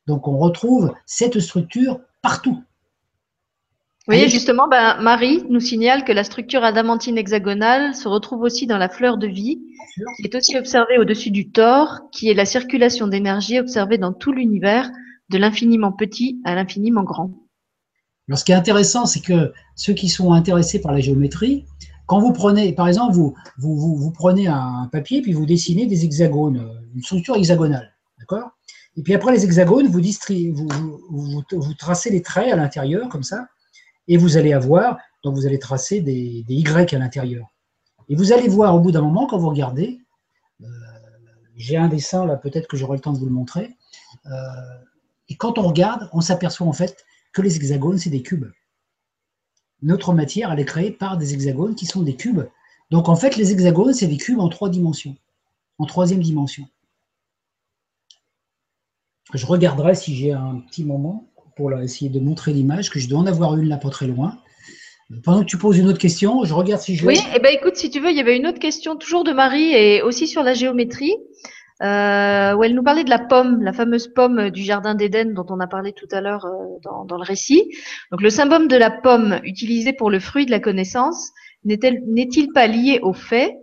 Donc 0.08 0.28
on 0.28 0.38
retrouve 0.38 0.94
cette 1.06 1.40
structure 1.40 2.00
partout. 2.22 2.64
Oui, 4.08 4.30
justement, 4.30 4.68
ben, 4.68 5.02
Marie 5.02 5.44
nous 5.50 5.60
signale 5.60 6.04
que 6.04 6.12
la 6.12 6.24
structure 6.24 6.64
adamantine 6.64 7.18
hexagonale 7.18 7.96
se 7.96 8.08
retrouve 8.08 8.42
aussi 8.42 8.68
dans 8.68 8.78
la 8.78 8.88
fleur 8.88 9.18
de 9.18 9.26
vie, 9.26 9.62
qui 10.18 10.24
est 10.24 10.36
aussi 10.36 10.58
observée 10.58 11.00
au-dessus 11.00 11.32
du 11.32 11.50
tort, 11.50 12.02
qui 12.12 12.30
est 12.30 12.36
la 12.36 12.46
circulation 12.46 13.08
d'énergie 13.08 13.60
observée 13.60 13.98
dans 13.98 14.14
tout 14.14 14.32
l'univers, 14.32 14.92
de 15.30 15.40
l'infiniment 15.40 15.92
petit 15.92 16.40
à 16.46 16.54
l'infiniment 16.54 17.04
grand. 17.04 17.32
Alors, 18.28 18.38
ce 18.38 18.46
qui 18.46 18.52
est 18.52 18.56
intéressant, 18.56 19.08
c'est 19.08 19.22
que 19.22 19.52
ceux 19.76 19.94
qui 19.94 20.10
sont 20.10 20.34
intéressés 20.34 20.80
par 20.80 20.92
la 20.92 21.00
géométrie, 21.00 21.66
quand 22.06 22.20
vous 22.20 22.32
prenez, 22.32 22.74
par 22.74 22.88
exemple, 22.88 23.14
vous, 23.14 23.34
vous, 23.58 23.96
vous, 23.96 24.12
prenez 24.12 24.48
un 24.48 24.88
papier 24.92 25.24
puis 25.24 25.34
vous 25.34 25.48
dessinez 25.48 25.88
des 25.88 26.06
hexagones, 26.06 26.64
une 26.94 27.02
structure 27.02 27.36
hexagonale, 27.36 27.92
d'accord? 28.20 28.52
Et 28.98 29.02
puis 29.02 29.16
après 29.16 29.34
les 29.34 29.44
hexagones, 29.44 29.88
vous, 29.88 30.02
vous, 31.10 31.44
vous 31.52 31.74
tracez 31.74 32.12
les 32.12 32.22
traits 32.22 32.54
à 32.54 32.56
l'intérieur 32.56 33.10
comme 33.10 33.24
ça, 33.24 33.48
et 34.08 34.18
vous 34.18 34.38
allez 34.38 34.54
avoir, 34.54 34.98
donc 35.24 35.36
vous 35.36 35.46
allez 35.46 35.60
tracer 35.60 36.02
des, 36.02 36.46
Y 36.48 36.94
à 36.94 37.00
l'intérieur. 37.00 37.48
Et 38.10 38.16
vous 38.16 38.32
allez 38.34 38.48
voir 38.48 38.76
au 38.76 38.80
bout 38.80 38.92
d'un 38.92 39.02
moment, 39.02 39.26
quand 39.26 39.38
vous 39.38 39.50
regardez, 39.50 40.00
euh, 40.62 40.68
j'ai 41.56 41.78
un 41.78 41.88
dessin 41.88 42.26
là, 42.26 42.36
peut-être 42.36 42.68
que 42.68 42.78
j'aurai 42.78 42.98
le 42.98 43.02
temps 43.02 43.14
de 43.14 43.18
vous 43.18 43.26
le 43.26 43.32
montrer, 43.32 43.76
euh, 44.28 44.32
et 45.30 45.36
quand 45.36 45.58
on 45.58 45.68
regarde, 45.68 46.10
on 46.14 46.22
s'aperçoit 46.22 46.68
en 46.68 46.74
fait 46.74 47.04
que 47.34 47.42
les 47.42 47.56
hexagones, 47.56 47.98
c'est 47.98 48.10
des 48.10 48.22
cubes. 48.22 48.46
Notre 49.82 50.14
matière, 50.14 50.52
elle 50.52 50.60
est 50.60 50.66
créée 50.66 50.92
par 50.92 51.18
des 51.18 51.34
hexagones 51.34 51.76
qui 51.76 51.86
sont 51.86 52.02
des 52.02 52.16
cubes. 52.16 52.44
Donc 52.92 53.10
en 53.10 53.16
fait, 53.16 53.36
les 53.36 53.52
hexagones, 53.52 53.94
c'est 53.94 54.08
des 54.08 54.18
cubes 54.18 54.40
en 54.40 54.50
trois 54.50 54.70
dimensions, 54.70 55.18
en 55.80 55.86
troisième 55.86 56.22
dimension. 56.22 56.68
Je 59.34 59.46
regarderai 59.46 59.96
si 59.96 60.16
j'ai 60.16 60.32
un 60.32 60.60
petit 60.60 60.86
moment 60.86 61.28
pour 61.56 61.72
essayer 61.80 62.10
de 62.10 62.20
montrer 62.20 62.54
l'image, 62.54 62.90
que 62.90 63.00
je 63.00 63.08
dois 63.08 63.20
en 63.20 63.26
avoir 63.26 63.56
une 63.56 63.70
là 63.70 63.78
pas 63.78 63.90
très 63.90 64.08
loin. 64.08 64.38
Pendant 65.24 65.42
que 65.42 65.46
tu 65.46 65.58
poses 65.58 65.78
une 65.78 65.88
autre 65.88 66.00
question, 66.00 66.44
je 66.46 66.54
regarde 66.54 66.82
si 66.82 66.96
je. 66.96 67.06
Oui, 67.06 67.16
et 67.16 67.36
eh 67.36 67.40
ben 67.40 67.54
écoute, 67.54 67.76
si 67.76 67.90
tu 67.90 68.00
veux, 68.00 68.10
il 68.10 68.18
y 68.18 68.20
avait 68.20 68.36
une 68.36 68.48
autre 68.48 68.60
question 68.60 68.96
toujours 68.96 69.24
de 69.24 69.32
Marie 69.32 69.72
et 69.74 70.02
aussi 70.02 70.28
sur 70.28 70.42
la 70.42 70.56
géométrie, 70.56 71.16
euh, 71.84 72.56
où 72.56 72.64
elle 72.64 72.74
nous 72.74 72.84
parlait 72.84 73.04
de 73.04 73.10
la 73.10 73.20
pomme, 73.20 73.62
la 73.62 73.72
fameuse 73.72 74.08
pomme 74.08 74.50
du 74.50 74.64
jardin 74.64 74.96
d'Éden 74.96 75.34
dont 75.34 75.46
on 75.50 75.60
a 75.60 75.68
parlé 75.68 75.94
tout 75.94 76.08
à 76.12 76.22
l'heure 76.22 76.46
euh, 76.46 76.80
dans, 76.84 77.06
dans, 77.06 77.18
le 77.18 77.24
récit. 77.24 77.72
Donc 78.12 78.22
le 78.22 78.32
symbole 78.32 78.68
de 78.68 78.78
la 78.78 78.90
pomme 78.90 79.40
utilisé 79.44 79.94
pour 79.94 80.10
le 80.10 80.20
fruit 80.20 80.48
de 80.48 80.52
la 80.52 80.60
connaissance 80.60 81.32
n'est-il 81.66 82.52
pas 82.52 82.68
lié 82.68 83.00
au 83.02 83.14
fait 83.14 83.56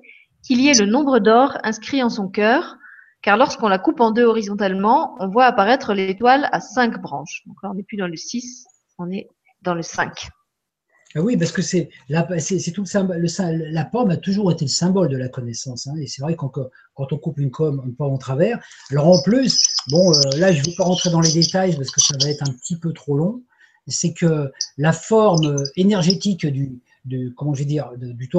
qu'il 0.42 0.60
y 0.60 0.68
ait 0.68 0.78
le 0.78 0.86
nombre 0.86 1.18
d'or 1.18 1.58
inscrit 1.64 2.02
en 2.02 2.08
son 2.08 2.28
cœur 2.28 2.76
car 3.22 3.36
lorsqu'on 3.36 3.68
la 3.68 3.78
coupe 3.78 4.00
en 4.00 4.10
deux 4.10 4.24
horizontalement, 4.24 5.14
on 5.20 5.28
voit 5.28 5.46
apparaître 5.46 5.94
l'étoile 5.94 6.48
à 6.52 6.60
cinq 6.60 7.00
branches. 7.00 7.42
Donc 7.46 7.56
là, 7.62 7.70
on 7.70 7.74
n'est 7.74 7.84
plus 7.84 7.96
dans 7.96 8.08
le 8.08 8.16
6, 8.16 8.64
on 8.98 9.10
est 9.10 9.28
dans 9.62 9.74
le 9.74 9.82
5. 9.82 10.28
Ah 11.14 11.20
oui, 11.20 11.36
parce 11.36 11.52
que 11.52 11.60
c'est 11.60 11.90
la 12.08 12.24
pomme 13.84 14.10
a 14.10 14.16
toujours 14.16 14.50
été 14.50 14.64
le 14.64 14.70
symbole 14.70 15.08
de 15.08 15.16
la 15.16 15.28
connaissance. 15.28 15.86
Hein, 15.86 15.94
et 16.00 16.06
c'est 16.06 16.22
vrai 16.22 16.34
que 16.34 16.46
quand 16.94 17.12
on 17.12 17.18
coupe 17.18 17.38
une 17.38 17.50
pomme, 17.50 17.82
une 17.84 17.94
pomme 17.94 18.14
en 18.14 18.18
travers, 18.18 18.58
alors 18.90 19.08
en 19.08 19.22
plus, 19.22 19.62
bon, 19.90 20.10
euh, 20.10 20.38
là 20.38 20.52
je 20.52 20.60
ne 20.60 20.64
vais 20.64 20.74
pas 20.74 20.84
rentrer 20.84 21.10
dans 21.10 21.20
les 21.20 21.32
détails 21.32 21.76
parce 21.76 21.90
que 21.90 22.00
ça 22.00 22.14
va 22.20 22.30
être 22.30 22.42
un 22.48 22.52
petit 22.52 22.78
peu 22.78 22.92
trop 22.92 23.16
long. 23.16 23.42
C'est 23.88 24.14
que 24.14 24.50
la 24.78 24.92
forme 24.92 25.62
énergétique 25.76 26.46
du, 26.46 26.80
de, 27.04 27.28
comment 27.36 27.52
je 27.52 27.58
vais 27.58 27.66
dire, 27.66 27.90
du 27.98 28.30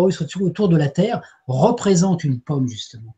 autour 0.41 0.69
de 0.69 0.77
la 0.77 0.89
Terre 0.89 1.21
représente 1.47 2.23
une 2.23 2.39
pomme 2.39 2.67
justement. 2.67 3.15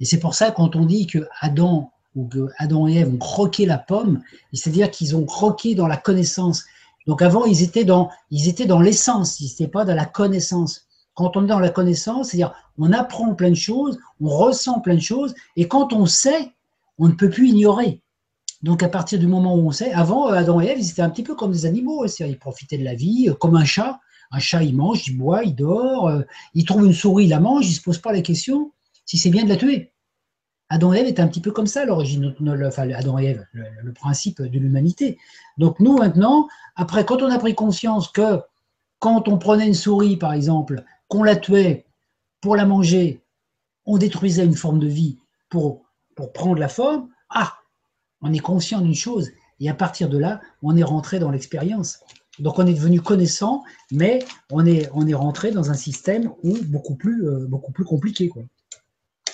Et 0.00 0.04
c'est 0.04 0.18
pour 0.18 0.34
ça, 0.34 0.50
quand 0.50 0.76
on 0.76 0.84
dit 0.84 1.06
que 1.06 1.26
Adam 1.40 1.90
ou 2.14 2.26
que 2.26 2.48
Adam 2.58 2.88
et 2.88 2.96
Ève 2.96 3.14
ont 3.14 3.18
croqué 3.18 3.66
la 3.66 3.78
pomme, 3.78 4.22
c'est-à-dire 4.52 4.90
qu'ils 4.90 5.16
ont 5.16 5.24
croqué 5.24 5.74
dans 5.74 5.86
la 5.86 5.96
connaissance. 5.96 6.64
Donc 7.06 7.22
avant, 7.22 7.44
ils 7.44 7.62
étaient 7.62 7.84
dans, 7.84 8.10
ils 8.30 8.48
étaient 8.48 8.66
dans 8.66 8.80
l'essence, 8.80 9.40
ils 9.40 9.48
n'étaient 9.48 9.68
pas 9.68 9.84
dans 9.84 9.94
la 9.94 10.06
connaissance. 10.06 10.86
Quand 11.14 11.36
on 11.36 11.44
est 11.44 11.48
dans 11.48 11.60
la 11.60 11.70
connaissance, 11.70 12.28
c'est-à-dire 12.28 12.54
on 12.78 12.92
apprend 12.92 13.34
plein 13.34 13.50
de 13.50 13.54
choses, 13.54 13.98
on 14.20 14.28
ressent 14.28 14.80
plein 14.80 14.94
de 14.94 15.00
choses, 15.00 15.34
et 15.56 15.68
quand 15.68 15.92
on 15.92 16.06
sait, 16.06 16.52
on 16.98 17.08
ne 17.08 17.12
peut 17.12 17.30
plus 17.30 17.50
ignorer. 17.50 18.02
Donc 18.62 18.82
à 18.82 18.88
partir 18.88 19.18
du 19.18 19.26
moment 19.26 19.54
où 19.54 19.68
on 19.68 19.70
sait, 19.70 19.92
avant 19.92 20.28
Adam 20.28 20.60
et 20.60 20.66
Ève, 20.66 20.78
ils 20.80 20.90
étaient 20.90 21.02
un 21.02 21.10
petit 21.10 21.22
peu 21.22 21.34
comme 21.34 21.52
des 21.52 21.66
animaux, 21.66 22.06
c'est-à-dire 22.06 22.34
ils 22.34 22.38
profitaient 22.38 22.78
de 22.78 22.84
la 22.84 22.94
vie, 22.94 23.30
comme 23.40 23.56
un 23.56 23.64
chat. 23.64 24.00
Un 24.32 24.40
chat, 24.40 24.64
il 24.64 24.74
mange, 24.74 25.06
il 25.06 25.16
boit, 25.16 25.44
il 25.44 25.54
dort, 25.54 26.08
euh, 26.08 26.22
il 26.54 26.64
trouve 26.64 26.84
une 26.84 26.92
souris, 26.92 27.26
il 27.26 27.30
la 27.30 27.38
mange, 27.38 27.66
il 27.66 27.70
ne 27.70 27.74
se 27.74 27.80
pose 27.80 27.98
pas 27.98 28.12
la 28.12 28.22
question 28.22 28.72
si 29.06 29.16
c'est 29.16 29.30
bien 29.30 29.44
de 29.44 29.48
la 29.48 29.56
tuer. 29.56 29.92
Adam 30.68 30.92
et 30.92 30.98
Ève 30.98 31.06
est 31.06 31.20
un 31.20 31.28
petit 31.28 31.40
peu 31.40 31.52
comme 31.52 31.68
ça 31.68 31.84
l'origine, 31.84 32.34
enfin 32.66 32.90
Adam 32.90 33.18
et 33.18 33.26
Ève, 33.26 33.46
le, 33.52 33.92
principe 33.92 34.42
de 34.42 34.58
l'humanité. 34.58 35.16
Donc 35.58 35.78
nous 35.78 35.96
maintenant, 35.96 36.48
après, 36.74 37.04
quand 37.04 37.22
on 37.22 37.30
a 37.30 37.38
pris 37.38 37.54
conscience 37.54 38.08
que 38.08 38.40
quand 38.98 39.28
on 39.28 39.38
prenait 39.38 39.68
une 39.68 39.74
souris, 39.74 40.16
par 40.16 40.32
exemple, 40.32 40.84
qu'on 41.08 41.22
la 41.22 41.36
tuait 41.36 41.86
pour 42.40 42.56
la 42.56 42.66
manger, 42.66 43.22
on 43.84 43.96
détruisait 43.98 44.44
une 44.44 44.56
forme 44.56 44.80
de 44.80 44.88
vie 44.88 45.18
pour, 45.48 45.84
pour 46.16 46.32
prendre 46.32 46.58
la 46.58 46.68
forme, 46.68 47.08
ah, 47.30 47.54
on 48.20 48.32
est 48.32 48.38
conscient 48.38 48.80
d'une 48.80 48.94
chose, 48.94 49.30
Et 49.60 49.70
à 49.70 49.74
partir 49.74 50.08
de 50.08 50.18
là, 50.18 50.40
on 50.62 50.76
est 50.76 50.82
rentré 50.82 51.20
dans 51.20 51.30
l'expérience. 51.30 52.00
Donc 52.40 52.58
on 52.58 52.66
est 52.66 52.74
devenu 52.74 53.00
connaissant, 53.00 53.62
mais 53.92 54.18
on 54.50 54.66
est, 54.66 54.90
on 54.92 55.06
est 55.06 55.14
rentré 55.14 55.52
dans 55.52 55.70
un 55.70 55.74
système 55.74 56.32
beaucoup 56.64 56.96
plus, 56.96 57.26
euh, 57.26 57.46
beaucoup 57.46 57.72
plus 57.72 57.84
compliqué. 57.84 58.28
Quoi. 58.28 58.42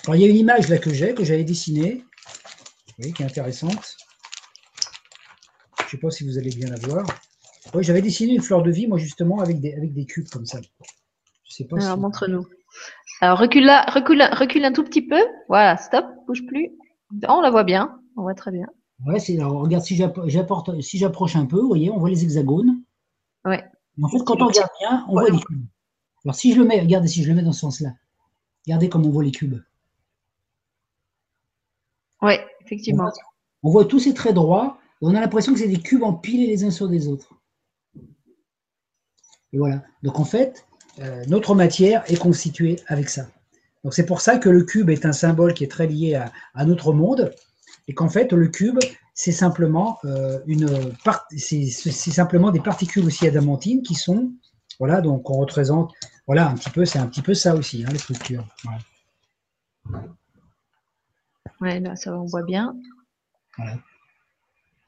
Alors 0.04 0.16
il 0.16 0.22
y 0.22 0.24
a 0.24 0.28
une 0.28 0.36
image 0.36 0.68
là 0.68 0.78
que 0.78 0.92
j'ai, 0.92 1.14
que 1.14 1.24
j'avais 1.24 1.44
dessinée, 1.44 2.04
qui 3.00 3.22
est 3.22 3.26
intéressante. 3.26 3.96
Je 5.78 5.84
ne 5.84 5.88
sais 5.90 5.98
pas 5.98 6.10
si 6.10 6.24
vous 6.24 6.38
allez 6.38 6.50
bien 6.50 6.68
la 6.68 6.78
voir. 6.78 7.06
Oui, 7.74 7.84
j'avais 7.84 8.02
dessiné 8.02 8.34
une 8.34 8.42
fleur 8.42 8.62
de 8.62 8.70
vie, 8.70 8.86
moi 8.86 8.98
justement, 8.98 9.40
avec 9.40 9.60
des, 9.60 9.74
avec 9.74 9.92
des 9.94 10.04
cubes 10.04 10.28
comme 10.28 10.46
ça. 10.46 10.60
Je 11.44 11.54
sais 11.54 11.64
pas 11.64 11.76
Alors 11.80 11.98
montre-nous. 11.98 12.46
Alors 13.20 13.38
recule, 13.38 13.64
là, 13.64 13.84
recule, 13.88 14.22
recule 14.32 14.64
un 14.64 14.72
tout 14.72 14.82
petit 14.82 15.02
peu. 15.02 15.20
Voilà, 15.48 15.76
stop, 15.76 16.04
bouge 16.26 16.44
plus. 16.46 16.70
on 17.28 17.40
la 17.40 17.50
voit 17.50 17.64
bien, 17.64 18.00
on 18.16 18.22
voit 18.22 18.34
très 18.34 18.50
bien. 18.50 18.66
Ouais, 19.06 19.18
regarde, 19.38 19.84
si 19.84 19.96
j'apporte, 19.96 20.80
si 20.80 20.98
j'approche 20.98 21.36
un 21.36 21.46
peu, 21.46 21.60
vous 21.60 21.68
voyez, 21.68 21.90
on 21.90 21.98
voit 21.98 22.10
les 22.10 22.22
hexagones. 22.24 22.82
Ouais. 23.44 23.64
en 24.00 24.08
fait, 24.08 24.18
quand 24.24 24.40
on 24.40 24.46
regarde 24.46 24.70
bien, 24.80 25.04
on 25.08 25.12
voit 25.12 25.30
les 25.30 25.40
cubes. 25.40 25.66
Alors, 26.24 26.34
si 26.34 26.52
je 26.52 26.58
le 26.58 26.64
mets, 26.64 26.80
regardez, 26.80 27.08
si 27.08 27.22
je 27.22 27.28
le 27.28 27.34
mets 27.34 27.42
dans 27.42 27.52
ce 27.52 27.60
sens-là, 27.60 27.90
regardez 28.66 28.88
comme 28.88 29.04
on 29.06 29.10
voit 29.10 29.24
les 29.24 29.32
cubes. 29.32 29.60
Oui, 32.22 32.34
effectivement. 32.64 33.10
On 33.62 33.70
voit, 33.70 33.84
tous 33.84 34.00
ces 34.00 34.14
traits 34.14 34.34
droits, 34.34 34.78
et 35.00 35.06
on 35.06 35.14
a 35.14 35.20
l'impression 35.20 35.52
que 35.52 35.58
c'est 35.58 35.68
des 35.68 35.80
cubes 35.80 36.02
empilés 36.02 36.46
les 36.46 36.64
uns 36.64 36.70
sur 36.70 36.88
les 36.88 37.08
autres. 37.08 37.34
Et 39.52 39.58
voilà. 39.58 39.82
Donc, 40.02 40.18
en 40.18 40.24
fait, 40.24 40.66
euh, 41.00 41.24
notre 41.26 41.54
matière 41.54 42.02
est 42.10 42.18
constituée 42.18 42.80
avec 42.86 43.08
ça. 43.08 43.26
Donc, 43.84 43.94
c'est 43.94 44.06
pour 44.06 44.20
ça 44.20 44.38
que 44.38 44.48
le 44.48 44.62
cube 44.62 44.90
est 44.90 45.04
un 45.04 45.12
symbole 45.12 45.54
qui 45.54 45.64
est 45.64 45.70
très 45.70 45.86
lié 45.86 46.14
à 46.54 46.64
notre 46.64 46.92
monde, 46.92 47.34
et 47.88 47.94
qu'en 47.94 48.08
fait, 48.08 48.32
le 48.32 48.48
cube, 48.48 48.78
c'est 49.14 49.32
simplement, 49.32 49.98
euh, 50.04 50.40
une 50.46 50.68
c'est 51.36 51.66
simplement 51.90 52.50
des 52.50 52.60
particules 52.60 53.04
aussi 53.04 53.26
adamantines 53.26 53.82
qui 53.82 53.94
sont, 53.94 54.32
voilà, 54.78 55.00
donc 55.00 55.28
on 55.30 55.38
représente, 55.38 55.92
voilà, 56.26 56.48
un 56.48 56.54
petit 56.54 56.70
peu, 56.70 56.84
c'est 56.84 56.98
un 56.98 57.06
petit 57.06 57.22
peu 57.22 57.34
ça 57.34 57.54
aussi, 57.54 57.84
hein, 57.84 57.90
les 57.92 57.98
structures. 57.98 58.46
Ouais. 61.62 61.80
là, 61.80 61.96
ça 61.96 62.16
on 62.16 62.24
voit 62.24 62.42
bien. 62.42 62.76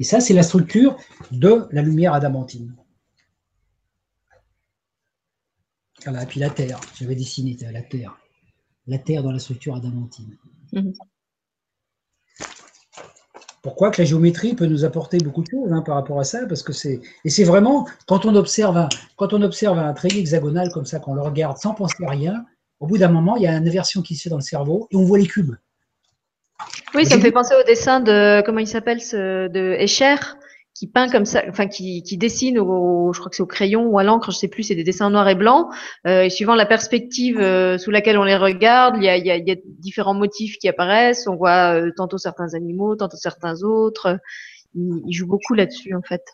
Et 0.00 0.04
ça, 0.04 0.20
c'est 0.20 0.34
la 0.34 0.42
structure 0.42 0.96
de 1.30 1.66
la 1.70 1.82
lumière 1.82 2.14
adamantine. 2.14 2.74
Voilà, 6.04 6.24
et 6.24 6.26
puis 6.26 6.40
la 6.40 6.50
Terre, 6.50 6.80
j'avais 6.96 7.14
dessiné 7.14 7.56
la 7.72 7.82
Terre. 7.82 8.18
La 8.86 8.98
Terre 8.98 9.22
dans 9.22 9.32
la 9.32 9.38
structure 9.38 9.74
adamantine. 9.74 10.36
Mhm. 10.72 10.92
Pourquoi 13.62 13.90
que 13.90 14.02
la 14.02 14.04
géométrie 14.04 14.54
peut 14.54 14.66
nous 14.66 14.84
apporter 14.84 15.16
beaucoup 15.16 15.42
de 15.42 15.48
choses 15.50 15.72
hein, 15.72 15.80
par 15.80 15.94
rapport 15.94 16.20
à 16.20 16.24
ça? 16.24 16.46
Parce 16.46 16.62
que 16.62 16.74
c'est 16.74 17.00
et 17.24 17.30
c'est 17.30 17.44
vraiment 17.44 17.88
quand 18.06 18.26
on 18.26 18.34
observe 18.34 18.76
un, 18.76 18.90
quand 19.16 19.32
on 19.32 19.40
observe 19.40 19.78
un 19.78 19.94
trait 19.94 20.10
hexagonal 20.14 20.70
comme 20.70 20.84
ça, 20.84 21.00
qu'on 21.00 21.14
le 21.14 21.22
regarde 21.22 21.56
sans 21.56 21.72
penser 21.72 22.04
à 22.04 22.10
rien, 22.10 22.44
au 22.80 22.86
bout 22.86 22.98
d'un 22.98 23.08
moment, 23.08 23.36
il 23.36 23.44
y 23.44 23.46
a 23.46 23.56
une 23.56 23.66
inversion 23.66 24.02
qui 24.02 24.16
se 24.16 24.24
fait 24.24 24.28
dans 24.28 24.36
le 24.36 24.42
cerveau 24.42 24.86
et 24.90 24.96
on 24.96 25.04
voit 25.04 25.16
les 25.16 25.26
cubes. 25.26 25.54
Oui, 26.94 27.06
ça 27.06 27.16
me 27.16 27.22
fait 27.22 27.32
penser 27.32 27.54
au 27.54 27.64
dessin 27.64 28.00
de 28.00 28.42
comment 28.46 28.60
il 28.60 28.68
s'appelle 28.68 29.00
ce 29.00 29.48
de 29.48 29.72
Escher 29.78 30.16
qui 30.74 30.88
peint 30.88 31.08
comme 31.08 31.24
ça, 31.24 31.42
enfin 31.48 31.68
qui, 31.68 32.02
qui 32.02 32.18
dessine 32.18 32.58
au, 32.58 33.12
je 33.12 33.20
crois 33.20 33.30
que 33.30 33.36
c'est 33.36 33.42
au 33.42 33.46
crayon 33.46 33.86
ou 33.86 33.98
à 33.98 34.02
l'encre, 34.02 34.32
je 34.32 34.36
sais 34.36 34.48
plus, 34.48 34.64
c'est 34.64 34.74
des 34.74 34.82
dessins 34.82 35.08
noir 35.08 35.28
et 35.28 35.36
blanc. 35.36 35.70
Euh, 36.06 36.22
et 36.22 36.30
suivant 36.30 36.56
la 36.56 36.66
perspective 36.66 37.38
euh, 37.38 37.78
sous 37.78 37.92
laquelle 37.92 38.18
on 38.18 38.24
les 38.24 38.36
regarde, 38.36 38.96
il 38.96 39.04
y 39.04 39.08
a, 39.08 39.16
il 39.16 39.24
y, 39.24 39.30
a, 39.30 39.36
il 39.36 39.46
y 39.46 39.52
a 39.52 39.56
différents 39.64 40.14
motifs 40.14 40.58
qui 40.58 40.68
apparaissent. 40.68 41.28
On 41.28 41.36
voit 41.36 41.76
euh, 41.76 41.92
tantôt 41.96 42.18
certains 42.18 42.54
animaux, 42.54 42.96
tantôt 42.96 43.16
certains 43.16 43.62
autres. 43.62 44.18
Il, 44.74 45.02
il 45.06 45.12
joue 45.12 45.28
beaucoup 45.28 45.54
là-dessus 45.54 45.94
en 45.94 46.02
fait. 46.02 46.24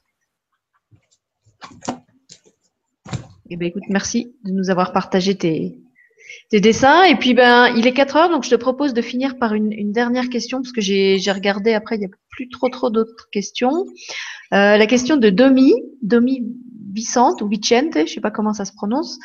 Eh 3.51 3.57
ben 3.57 3.69
écoute, 3.69 3.83
merci 3.91 4.35
de 4.45 4.53
nous 4.53 4.71
avoir 4.71 4.93
partagé 4.93 5.37
tes, 5.37 5.79
tes 6.51 6.61
dessins. 6.61 7.05
Et 7.05 7.17
puis, 7.17 7.35
ben, 7.35 7.69
il 7.77 7.87
est 7.87 7.93
4 7.93 8.17
heures, 8.17 8.31
donc 8.31 8.45
je 8.45 8.51
te 8.51 8.55
propose 8.55 8.95
de 8.95 9.03
finir 9.03 9.39
par 9.39 9.55
une, 9.55 9.93
dernière 9.93 10.29
question, 10.29 10.61
parce 10.63 10.73
que 10.73 10.81
j'ai 10.81 11.33
regardé 11.33 11.73
après, 11.73 11.97
il 11.97 12.01
n'y 12.01 12.07
a 12.07 12.11
plus 12.31 12.49
trop 12.49 12.69
trop 12.69 12.91
d'autres 12.91 13.29
questions. 13.31 13.87
Euh, 14.53 14.77
la 14.77 14.87
question 14.87 15.17
de 15.17 15.31
Domi, 15.31 15.75
Domi 16.03 16.43
Vicente 16.93 17.43
ou 17.43 17.49
Vicente, 17.49 17.97
je 18.07 18.13
sais 18.13 18.21
pas 18.21 18.31
comment 18.31 18.53
ça 18.53 18.65
se 18.65 18.73
prononce, 18.73 19.19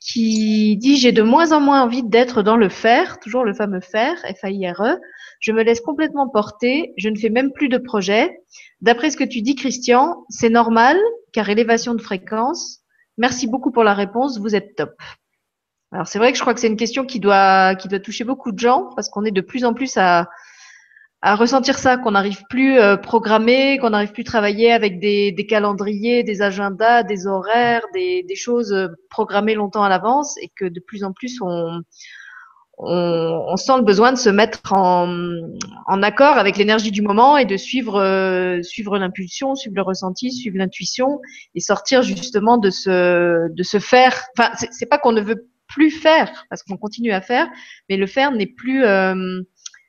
qui 0.00 0.76
dit 0.76 0.96
j'ai 0.96 1.12
de 1.12 1.22
moins 1.22 1.52
en 1.52 1.60
moins 1.60 1.82
envie 1.82 2.02
d'être 2.02 2.42
dans 2.42 2.56
le 2.56 2.68
fer, 2.68 3.18
toujours 3.20 3.44
le 3.44 3.54
fameux 3.54 3.80
fer, 3.80 4.16
F-A-I-R-E. 4.40 4.98
Je 5.40 5.52
me 5.52 5.62
laisse 5.62 5.80
complètement 5.80 6.28
porter, 6.28 6.92
je 6.96 7.08
ne 7.08 7.16
fais 7.16 7.30
même 7.30 7.52
plus 7.52 7.68
de 7.68 7.78
projet. 7.78 8.38
D'après 8.80 9.10
ce 9.10 9.16
que 9.16 9.24
tu 9.24 9.42
dis, 9.42 9.54
Christian, 9.54 10.24
c'est 10.28 10.50
normal, 10.50 10.98
car 11.32 11.48
élévation 11.48 11.94
de 11.94 12.00
fréquence. 12.00 12.80
Merci 13.16 13.46
beaucoup 13.46 13.70
pour 13.70 13.84
la 13.84 13.94
réponse, 13.94 14.38
vous 14.38 14.54
êtes 14.54 14.76
top. 14.76 14.94
Alors 15.94 16.08
c'est 16.08 16.18
vrai 16.18 16.32
que 16.32 16.36
je 16.36 16.42
crois 16.42 16.54
que 16.54 16.60
c'est 16.60 16.66
une 16.66 16.76
question 16.76 17.06
qui 17.06 17.20
doit 17.20 17.76
qui 17.76 17.86
doit 17.86 18.00
toucher 18.00 18.24
beaucoup 18.24 18.50
de 18.50 18.58
gens 18.58 18.90
parce 18.96 19.08
qu'on 19.08 19.24
est 19.24 19.30
de 19.30 19.40
plus 19.40 19.64
en 19.64 19.74
plus 19.74 19.96
à 19.96 20.28
à 21.22 21.36
ressentir 21.36 21.78
ça, 21.78 21.96
qu'on 21.96 22.10
n'arrive 22.10 22.42
plus 22.50 22.78
euh, 22.78 22.98
programmer, 22.98 23.78
qu'on 23.78 23.90
n'arrive 23.90 24.12
plus 24.12 24.24
travailler 24.24 24.72
avec 24.72 25.00
des, 25.00 25.32
des, 25.32 25.46
calendriers, 25.46 26.22
des 26.22 26.42
agendas, 26.42 27.02
des 27.02 27.26
horaires, 27.26 27.80
des, 27.94 28.22
des 28.28 28.34
choses 28.34 28.74
euh, 28.74 28.88
programmées 29.08 29.54
longtemps 29.54 29.82
à 29.82 29.88
l'avance 29.88 30.36
et 30.42 30.50
que 30.54 30.66
de 30.66 30.80
plus 30.80 31.02
en 31.02 31.14
plus 31.14 31.38
on, 31.40 31.80
on, 32.76 33.56
sent 33.56 33.76
le 33.78 33.84
besoin 33.84 34.12
de 34.12 34.18
se 34.18 34.28
mettre 34.28 34.74
en, 34.74 35.08
en 35.86 36.02
accord 36.02 36.36
avec 36.36 36.58
l'énergie 36.58 36.90
du 36.90 37.00
moment 37.00 37.38
et 37.38 37.46
de 37.46 37.56
suivre 37.56 37.98
euh, 38.02 38.60
suivre 38.62 38.98
l'impulsion, 38.98 39.54
suivre 39.54 39.76
le 39.76 39.82
ressenti, 39.82 40.30
suivre 40.30 40.58
l'intuition 40.58 41.20
et 41.54 41.60
sortir 41.60 42.02
justement 42.02 42.58
de 42.58 42.68
ce 42.68 43.48
de 43.48 43.78
faire. 43.78 44.24
Enfin, 44.36 44.50
c'est 44.72 44.86
pas 44.86 44.98
qu'on 44.98 45.12
ne 45.12 45.22
veut 45.22 45.48
plus 45.74 45.90
faire, 45.90 46.46
parce 46.48 46.62
qu'on 46.62 46.76
continue 46.76 47.12
à 47.12 47.20
faire, 47.20 47.48
mais 47.88 47.96
le 47.96 48.06
faire 48.06 48.32
n'est 48.32 48.46
plus 48.46 48.84
euh, 48.84 49.42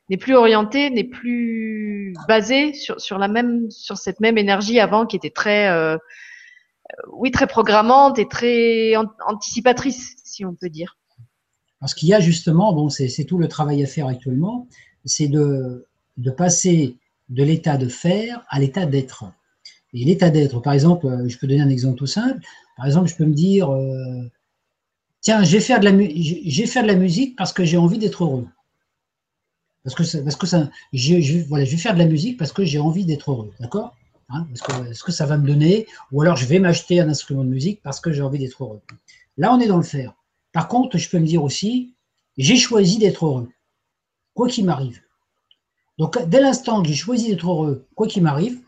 n'est 0.09 0.17
plus 0.17 0.35
orienté, 0.35 0.89
n'est 0.89 1.03
plus 1.05 2.13
basé 2.27 2.73
sur, 2.73 2.99
sur 2.99 3.17
la 3.17 3.27
même 3.27 3.69
sur 3.69 3.97
cette 3.97 4.19
même 4.19 4.37
énergie 4.37 4.79
avant 4.79 5.05
qui 5.05 5.15
était 5.15 5.29
très 5.29 5.67
euh, 5.69 5.97
oui 7.13 7.31
très 7.31 7.47
programmante 7.47 8.19
et 8.19 8.27
très 8.27 8.95
anticipatrice 9.27 10.15
si 10.23 10.45
on 10.45 10.53
peut 10.53 10.69
dire. 10.69 10.97
Parce 11.79 11.93
qu'il 11.93 12.09
y 12.09 12.13
a 12.13 12.19
justement, 12.19 12.73
bon, 12.73 12.89
c'est 12.89 13.25
tout 13.25 13.37
le 13.37 13.47
travail 13.47 13.83
à 13.83 13.85
faire 13.85 14.07
actuellement, 14.07 14.67
c'est 15.03 15.27
de, 15.27 15.87
de 16.17 16.31
passer 16.31 16.97
de 17.29 17.43
l'état 17.43 17.77
de 17.77 17.87
faire 17.87 18.43
à 18.49 18.59
l'état 18.59 18.85
d'être. 18.85 19.25
Et 19.93 20.03
l'état 20.03 20.29
d'être, 20.29 20.61
par 20.61 20.73
exemple, 20.73 21.05
euh, 21.07 21.27
je 21.27 21.37
peux 21.37 21.47
donner 21.47 21.61
un 21.61 21.69
exemple 21.69 21.97
tout 21.97 22.07
simple. 22.07 22.39
Par 22.77 22.85
exemple, 22.85 23.07
je 23.07 23.15
peux 23.15 23.25
me 23.25 23.33
dire, 23.33 23.69
tiens, 25.25 25.43
je 25.43 25.51
vais 25.53 25.59
faire 25.59 25.79
de 25.79 25.85
la, 25.85 25.91
de 25.91 26.87
la 26.87 26.95
musique 26.95 27.35
parce 27.35 27.51
que 27.51 27.65
j'ai 27.65 27.77
envie 27.77 27.97
d'être 27.97 28.23
heureux. 28.23 28.47
Parce 29.83 29.95
que, 29.95 30.17
parce 30.19 30.35
que 30.35 30.47
ça, 30.47 30.69
je, 30.93 31.47
voilà, 31.47 31.65
je 31.65 31.71
vais 31.71 31.77
faire 31.77 31.95
de 31.95 31.99
la 31.99 32.05
musique 32.05 32.37
parce 32.37 32.53
que 32.53 32.63
j'ai 32.63 32.79
envie 32.79 33.05
d'être 33.05 33.31
heureux, 33.31 33.51
d'accord? 33.59 33.95
Hein, 34.29 34.47
Est-ce 34.89 35.03
que 35.03 35.11
ça 35.11 35.25
va 35.25 35.37
me 35.37 35.45
donner? 35.45 35.87
Ou 36.11 36.21
alors 36.21 36.35
je 36.35 36.45
vais 36.45 36.59
m'acheter 36.59 36.99
un 36.99 37.09
instrument 37.09 37.43
de 37.43 37.49
musique 37.49 37.81
parce 37.81 37.99
que 37.99 38.11
j'ai 38.11 38.21
envie 38.21 38.39
d'être 38.39 38.63
heureux. 38.63 38.81
Là, 39.37 39.51
on 39.51 39.59
est 39.59 39.67
dans 39.67 39.77
le 39.77 39.83
faire. 39.83 40.13
Par 40.53 40.67
contre, 40.67 40.97
je 40.97 41.09
peux 41.09 41.19
me 41.19 41.25
dire 41.25 41.43
aussi, 41.43 41.95
j'ai 42.37 42.55
choisi 42.55 42.99
d'être 42.99 43.25
heureux, 43.25 43.49
quoi 44.35 44.47
qu'il 44.47 44.65
m'arrive. 44.65 45.01
Donc, 45.97 46.23
dès 46.27 46.39
l'instant 46.39 46.81
que 46.83 46.87
j'ai 46.87 46.95
choisi 46.95 47.29
d'être 47.29 47.49
heureux, 47.49 47.87
quoi 47.95 48.07
qu'il 48.07 48.21
m'arrive, 48.21 48.59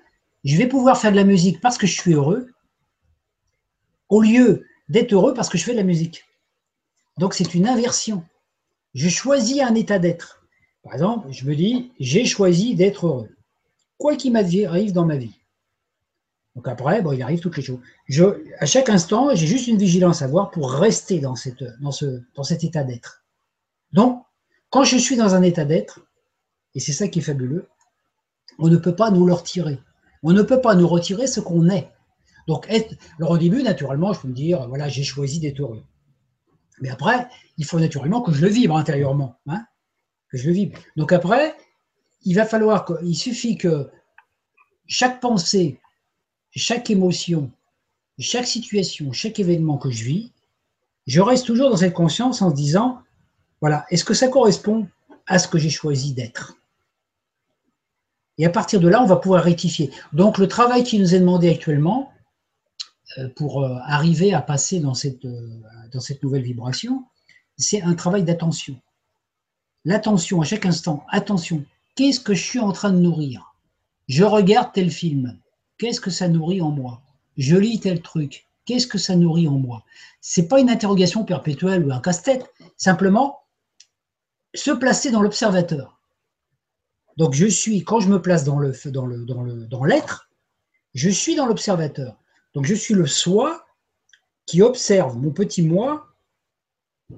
je 0.43 0.57
vais 0.57 0.67
pouvoir 0.67 0.99
faire 0.99 1.11
de 1.11 1.17
la 1.17 1.23
musique 1.23 1.61
parce 1.61 1.77
que 1.77 1.85
je 1.85 1.99
suis 1.99 2.13
heureux, 2.13 2.49
au 4.09 4.21
lieu 4.21 4.65
d'être 4.89 5.13
heureux 5.13 5.33
parce 5.33 5.49
que 5.49 5.57
je 5.57 5.63
fais 5.63 5.73
de 5.73 5.77
la 5.77 5.83
musique. 5.83 6.26
Donc 7.17 7.33
c'est 7.33 7.53
une 7.53 7.67
inversion. 7.67 8.23
Je 8.93 9.09
choisis 9.09 9.61
un 9.61 9.75
état 9.75 9.99
d'être. 9.99 10.43
Par 10.83 10.93
exemple, 10.93 11.27
je 11.31 11.45
me 11.45 11.55
dis, 11.55 11.91
j'ai 11.99 12.25
choisi 12.25 12.75
d'être 12.75 13.07
heureux. 13.07 13.29
Quoi 13.97 14.15
qu'il 14.15 14.31
m'arrive 14.31 14.93
dans 14.93 15.05
ma 15.05 15.17
vie. 15.17 15.35
Donc 16.55 16.67
après, 16.67 17.01
bon, 17.01 17.11
il 17.11 17.21
arrive 17.21 17.39
toutes 17.39 17.57
les 17.57 17.63
choses. 17.63 17.79
À 18.59 18.65
chaque 18.65 18.89
instant, 18.89 19.35
j'ai 19.35 19.47
juste 19.47 19.67
une 19.67 19.77
vigilance 19.77 20.21
à 20.21 20.25
avoir 20.25 20.49
pour 20.49 20.71
rester 20.71 21.19
dans 21.19 21.35
cet 21.35 22.63
état 22.63 22.83
d'être. 22.83 23.23
Donc, 23.91 24.23
quand 24.69 24.83
je 24.83 24.97
suis 24.97 25.15
dans 25.15 25.35
un 25.35 25.41
état 25.41 25.65
d'être, 25.65 25.99
et 26.73 26.79
c'est 26.79 26.93
ça 26.93 27.07
qui 27.07 27.19
est 27.19 27.23
fabuleux, 27.23 27.67
on 28.59 28.69
ne 28.69 28.77
peut 28.77 28.95
pas 28.95 29.11
nous 29.11 29.25
le 29.25 29.33
retirer. 29.33 29.79
On 30.23 30.33
ne 30.33 30.41
peut 30.41 30.61
pas 30.61 30.75
nous 30.75 30.87
retirer 30.87 31.27
ce 31.27 31.39
qu'on 31.39 31.69
est. 31.69 31.89
Donc, 32.47 32.65
être, 32.69 32.95
alors 33.17 33.31
au 33.31 33.37
début, 33.37 33.61
naturellement, 33.61 34.13
je 34.13 34.21
peux 34.21 34.27
me 34.27 34.33
dire, 34.33 34.67
voilà, 34.67 34.87
j'ai 34.87 35.03
choisi 35.03 35.39
d'être 35.39 35.59
heureux. 35.59 35.83
Mais 36.79 36.89
après, 36.89 37.27
il 37.57 37.65
faut 37.65 37.79
naturellement 37.79 38.21
que 38.21 38.31
je 38.31 38.41
le 38.41 38.49
vibre 38.49 38.77
intérieurement, 38.77 39.39
hein, 39.47 39.65
que 40.29 40.37
je 40.37 40.49
le. 40.49 40.71
Donc 40.95 41.11
après, 41.11 41.55
il 42.23 42.35
va 42.35 42.45
falloir 42.45 42.85
il 43.03 43.15
suffit 43.15 43.57
que 43.57 43.89
chaque 44.85 45.19
pensée, 45.19 45.79
chaque 46.51 46.89
émotion, 46.89 47.51
chaque 48.19 48.47
situation, 48.47 49.11
chaque 49.11 49.39
événement 49.39 49.77
que 49.77 49.91
je 49.91 50.03
vis, 50.03 50.31
je 51.05 51.21
reste 51.21 51.45
toujours 51.45 51.69
dans 51.69 51.77
cette 51.77 51.93
conscience 51.93 52.41
en 52.41 52.49
se 52.49 52.55
disant, 52.55 52.99
voilà, 53.61 53.85
est-ce 53.89 54.03
que 54.03 54.13
ça 54.13 54.27
correspond 54.27 54.87
à 55.25 55.39
ce 55.39 55.47
que 55.47 55.57
j'ai 55.57 55.69
choisi 55.69 56.13
d'être? 56.13 56.57
Et 58.37 58.45
à 58.45 58.49
partir 58.49 58.79
de 58.79 58.87
là, 58.87 59.01
on 59.01 59.07
va 59.07 59.15
pouvoir 59.15 59.43
rectifier. 59.43 59.91
Donc 60.13 60.37
le 60.37 60.47
travail 60.47 60.83
qui 60.83 60.99
nous 60.99 61.15
est 61.15 61.19
demandé 61.19 61.49
actuellement, 61.49 62.11
pour 63.35 63.63
euh, 63.63 63.77
arriver 63.83 64.33
à 64.33 64.41
passer 64.41 64.79
dans 64.79 64.93
cette, 64.93 65.25
euh, 65.25 65.61
dans 65.91 65.99
cette 65.99 66.21
nouvelle 66.23 66.43
vibration, 66.43 67.05
c'est 67.57 67.81
un 67.81 67.93
travail 67.95 68.23
d'attention. 68.23 68.79
L'attention 69.85 70.41
à 70.41 70.45
chaque 70.45 70.65
instant, 70.65 71.05
attention, 71.09 71.65
qu'est-ce 71.95 72.19
que 72.19 72.33
je 72.33 72.43
suis 72.43 72.59
en 72.59 72.71
train 72.71 72.91
de 72.91 72.99
nourrir? 72.99 73.55
Je 74.07 74.23
regarde 74.23 74.71
tel 74.73 74.91
film, 74.91 75.39
qu'est-ce 75.77 76.01
que 76.01 76.11
ça 76.11 76.27
nourrit 76.27 76.61
en 76.61 76.71
moi? 76.71 77.01
Je 77.37 77.55
lis 77.55 77.79
tel 77.79 78.01
truc, 78.01 78.47
qu'est-ce 78.65 78.87
que 78.87 78.97
ça 78.97 79.15
nourrit 79.15 79.47
en 79.47 79.57
moi? 79.57 79.83
C'est 80.21 80.47
pas 80.47 80.59
une 80.59 80.69
interrogation 80.69 81.23
perpétuelle 81.23 81.85
ou 81.85 81.91
un 81.91 82.01
casse-tête, 82.01 82.51
simplement 82.75 83.39
se 84.53 84.71
placer 84.71 85.11
dans 85.11 85.21
l'observateur. 85.21 85.99
Donc 87.17 87.33
je 87.33 87.47
suis, 87.47 87.83
quand 87.83 87.99
je 87.99 88.09
me 88.09 88.21
place 88.21 88.43
dans 88.43 88.59
le 88.59 88.73
dans 88.91 89.05
le 89.05 89.25
dans 89.25 89.41
le 89.41 89.65
dans 89.65 89.83
l'être, 89.83 90.29
je 90.93 91.09
suis 91.09 91.35
dans 91.35 91.45
l'observateur. 91.45 92.17
Donc 92.57 92.65
je 92.65 92.73
suis 92.73 92.95
le 92.95 93.05
soi 93.05 93.67
qui 94.47 94.63
observe 94.63 95.15
mon 95.15 95.29
petit 95.29 95.61
moi 95.61 96.07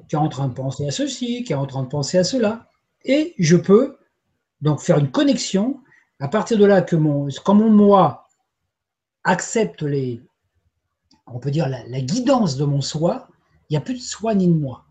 qui 0.09 0.17
est 0.17 0.19
en 0.19 0.27
train 0.27 0.49
de 0.49 0.53
penser 0.53 0.85
à 0.85 0.91
ceci, 0.91 1.45
qui 1.45 1.53
est 1.53 1.55
en 1.55 1.65
train 1.65 1.83
de 1.83 1.87
penser 1.87 2.17
à 2.17 2.25
cela. 2.25 2.69
Et 3.05 3.35
je 3.39 3.55
peux 3.55 3.99
donc 4.59 4.81
faire 4.81 4.97
une 4.97 5.11
connexion 5.11 5.81
à 6.19 6.27
partir 6.27 6.57
de 6.57 6.65
là 6.65 6.81
que 6.81 6.97
mon, 6.97 7.29
quand 7.45 7.55
mon 7.55 7.69
moi 7.69 8.27
accepte 9.23 9.81
les, 9.81 10.21
on 11.25 11.39
peut 11.39 11.51
dire 11.51 11.69
la, 11.69 11.87
la 11.87 12.01
guidance 12.01 12.57
de 12.57 12.65
mon 12.65 12.81
soi, 12.81 13.29
il 13.69 13.73
n'y 13.75 13.77
a 13.77 13.81
plus 13.81 13.95
de 13.95 14.01
soi 14.01 14.35
ni 14.35 14.45
de 14.45 14.51
moi. 14.51 14.87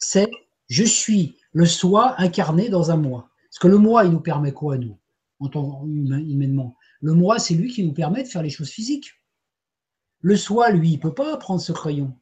C'est 0.00 0.28
je 0.66 0.82
suis 0.82 1.36
le 1.52 1.66
soi 1.66 2.20
incarné 2.20 2.68
dans 2.68 2.90
un 2.90 2.96
moi. 2.96 3.30
Parce 3.44 3.60
que 3.60 3.68
le 3.68 3.78
moi, 3.78 4.04
il 4.06 4.10
nous 4.10 4.18
permet 4.18 4.50
quoi, 4.50 4.76
nous, 4.76 4.98
en 5.38 5.48
tant 5.48 5.86
humainement? 5.86 6.74
Le 7.00 7.14
moi, 7.14 7.38
c'est 7.38 7.54
lui 7.54 7.72
qui 7.72 7.84
nous 7.84 7.92
permet 7.92 8.24
de 8.24 8.28
faire 8.28 8.42
les 8.42 8.50
choses 8.50 8.70
physiques. 8.70 9.12
Le 10.22 10.36
soi, 10.36 10.70
lui, 10.70 10.90
il 10.90 10.96
ne 10.96 11.00
peut 11.00 11.14
pas 11.14 11.36
prendre 11.36 11.60
ce 11.60 11.72
crayon. 11.72 12.12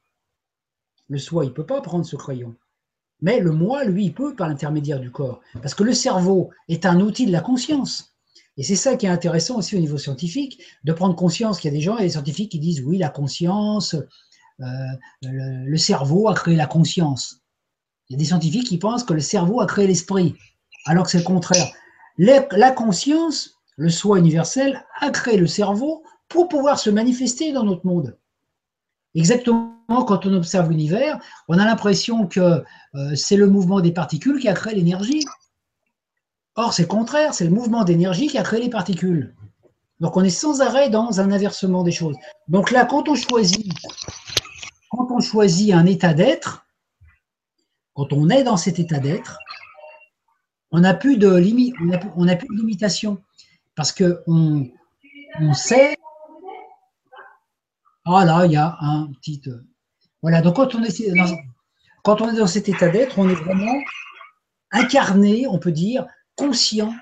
Le 1.08 1.18
soi, 1.18 1.44
il 1.44 1.48
ne 1.48 1.54
peut 1.54 1.66
pas 1.66 1.80
prendre 1.80 2.06
ce 2.06 2.16
crayon. 2.16 2.54
Mais 3.20 3.40
le 3.40 3.50
moi, 3.50 3.84
lui, 3.84 4.06
il 4.06 4.14
peut 4.14 4.36
par 4.36 4.48
l'intermédiaire 4.48 5.00
du 5.00 5.10
corps. 5.10 5.40
Parce 5.60 5.74
que 5.74 5.82
le 5.82 5.92
cerveau 5.92 6.50
est 6.68 6.86
un 6.86 7.00
outil 7.00 7.26
de 7.26 7.32
la 7.32 7.40
conscience. 7.40 8.14
Et 8.56 8.62
c'est 8.62 8.76
ça 8.76 8.96
qui 8.96 9.06
est 9.06 9.10
intéressant 9.10 9.58
aussi 9.58 9.76
au 9.76 9.80
niveau 9.80 9.98
scientifique, 9.98 10.60
de 10.84 10.92
prendre 10.92 11.14
conscience 11.14 11.60
qu'il 11.60 11.72
y 11.72 11.74
a 11.74 11.76
des 11.76 11.82
gens 11.82 11.96
et 11.96 12.02
des 12.02 12.10
scientifiques 12.10 12.52
qui 12.52 12.58
disent 12.58 12.82
oui, 12.82 12.98
la 12.98 13.08
conscience, 13.08 13.94
euh, 14.60 14.64
le, 15.22 15.76
cerveau 15.76 16.28
a 16.28 16.34
créé 16.34 16.56
la 16.56 16.66
conscience. 16.66 17.40
Il 18.08 18.14
y 18.14 18.16
a 18.16 18.18
des 18.18 18.24
scientifiques 18.24 18.66
qui 18.66 18.78
pensent 18.78 19.04
que 19.04 19.14
le 19.14 19.20
cerveau 19.20 19.60
a 19.60 19.66
créé 19.66 19.86
l'esprit, 19.86 20.34
alors 20.86 21.04
que 21.04 21.10
c'est 21.10 21.18
le 21.18 21.24
contraire. 21.24 21.72
La 22.18 22.70
conscience, 22.72 23.54
le 23.76 23.90
soi 23.90 24.18
universel, 24.18 24.84
a 25.00 25.10
créé 25.10 25.36
le 25.36 25.46
cerveau 25.46 26.02
pour 26.28 26.48
pouvoir 26.48 26.78
se 26.78 26.90
manifester 26.90 27.52
dans 27.52 27.64
notre 27.64 27.86
monde. 27.86 28.16
Exactement 29.14 29.74
quand 29.88 30.26
on 30.26 30.34
observe 30.34 30.68
l'univers, 30.68 31.18
on 31.48 31.59
a 31.59 31.64
l'impression 31.64 32.26
que 32.26 32.62
euh, 32.94 33.14
c'est 33.14 33.36
le 33.36 33.46
mouvement 33.46 33.80
des 33.80 33.92
particules 33.92 34.38
qui 34.38 34.48
a 34.48 34.52
créé 34.52 34.74
l'énergie. 34.74 35.24
Or, 36.56 36.74
c'est 36.74 36.82
le 36.82 36.88
contraire, 36.88 37.32
c'est 37.32 37.44
le 37.44 37.50
mouvement 37.50 37.84
d'énergie 37.84 38.26
qui 38.26 38.36
a 38.36 38.42
créé 38.42 38.60
les 38.60 38.68
particules. 38.68 39.34
Donc, 40.00 40.16
on 40.16 40.22
est 40.22 40.30
sans 40.30 40.60
arrêt 40.60 40.90
dans 40.90 41.20
un 41.20 41.32
inversement 41.32 41.82
des 41.82 41.92
choses. 41.92 42.16
Donc 42.46 42.70
là, 42.70 42.84
quand 42.84 43.09
on 43.09 43.14
choisit, 43.14 43.72
quand 44.90 45.09
on 45.10 45.20
choisit 45.20 45.72
un 45.72 45.86
état 45.86 46.14
d'être, 46.14 46.66
quand 47.94 48.12
on 48.12 48.28
est 48.28 48.44
dans 48.44 48.56
cet 48.56 48.78
état 48.78 48.98
d'être, 48.98 49.38
on 50.70 50.80
n'a 50.80 50.94
plus 50.94 51.16
de 51.16 51.28
on 51.28 52.26
plus 52.36 52.48
de 52.48 52.60
limitation 52.60 53.22
parce 53.74 53.90
que 53.92 54.22
on, 54.26 54.68
sait. 55.55 55.96
Ah 58.04 58.24
là, 58.24 58.46
il 58.46 58.52
y 58.52 58.56
a 58.56 58.76
un 58.80 59.10
petit. 59.20 59.42
Euh, 59.46 59.66
voilà. 60.22 60.42
Donc 60.42 60.56
quand 60.56 60.74
on 60.74 60.82
est 60.82 61.14
dans, 61.14 61.36
quand 62.04 62.20
on 62.20 62.30
est 62.30 62.36
dans 62.36 62.46
cet 62.46 62.68
état 62.68 62.88
d'être, 62.88 63.18
on 63.18 63.28
est 63.28 63.34
vraiment 63.34 63.80
incarné, 64.70 65.46
on 65.46 65.58
peut 65.58 65.72
dire, 65.72 66.06
conscient, 66.36 66.94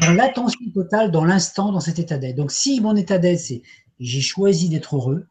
dans 0.00 0.12
l'attention 0.12 0.70
totale, 0.74 1.10
dans 1.10 1.24
l'instant, 1.24 1.72
dans 1.72 1.80
cet 1.80 1.98
état 1.98 2.18
d'être. 2.18 2.36
Donc 2.36 2.52
si 2.52 2.80
mon 2.80 2.96
état 2.96 3.18
d'être, 3.18 3.40
c'est 3.40 3.62
j'ai 3.98 4.20
choisi 4.20 4.68
d'être 4.68 4.96
heureux, 4.96 5.26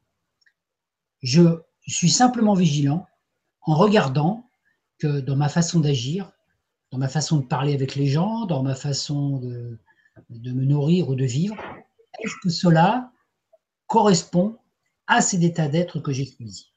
je 1.21 1.61
suis 1.87 2.09
simplement 2.09 2.53
vigilant 2.53 3.05
en 3.61 3.75
regardant 3.75 4.49
que 4.99 5.19
dans 5.19 5.35
ma 5.35 5.49
façon 5.49 5.79
d'agir, 5.79 6.31
dans 6.91 6.97
ma 6.97 7.07
façon 7.07 7.37
de 7.37 7.45
parler 7.45 7.73
avec 7.73 7.95
les 7.95 8.07
gens, 8.07 8.45
dans 8.45 8.63
ma 8.63 8.75
façon 8.75 9.39
de, 9.39 9.79
me 10.29 10.65
nourrir 10.65 11.09
ou 11.09 11.15
de 11.15 11.25
vivre, 11.25 11.55
est-ce 12.23 12.35
que 12.41 12.49
cela 12.49 13.11
correspond 13.87 14.57
à 15.07 15.21
cet 15.21 15.43
état 15.43 15.67
d'être 15.67 15.99
que 15.99 16.11
j'ai 16.11 16.25
choisi 16.25 16.71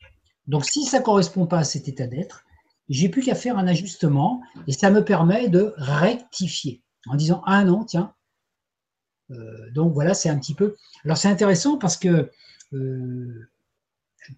Donc 0.47 0.65
si 0.65 0.85
ça 0.85 1.01
ne 1.01 1.05
correspond 1.05 1.47
pas 1.47 1.59
à 1.59 1.65
cet 1.65 1.89
état 1.89 2.07
d'être, 2.07 2.45
j'ai 2.89 3.09
plus 3.09 3.23
qu'à 3.23 3.35
faire 3.35 3.59
un 3.59 3.67
ajustement 3.67 4.41
et 4.67 4.73
ça 4.73 4.91
me 4.91 5.05
permet 5.05 5.49
de 5.49 5.75
rectifier 5.77 6.83
en 7.07 7.17
disant 7.17 7.43
ah 7.47 7.65
non 7.65 7.85
tiens 7.85 8.15
euh, 9.31 9.71
donc 9.73 9.93
voilà 9.93 10.15
c'est 10.15 10.31
un 10.31 10.39
petit 10.39 10.55
peu 10.55 10.77
alors 11.05 11.19
c'est 11.19 11.29
intéressant 11.29 11.77
parce 11.77 11.97
que 11.97 12.31
euh, 12.73 13.49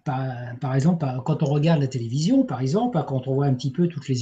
par, 0.03 0.75
exemple, 0.75 1.05
quand 1.25 1.43
on 1.43 1.47
regarde 1.47 1.81
la 1.81 1.87
télévision, 1.87 2.45
par 2.45 2.61
exemple, 2.61 3.03
quand 3.07 3.27
on 3.27 3.33
voit 3.33 3.45
un 3.45 3.53
petit 3.53 3.71
peu 3.71 3.87
toutes 3.87 4.07
les, 4.07 4.15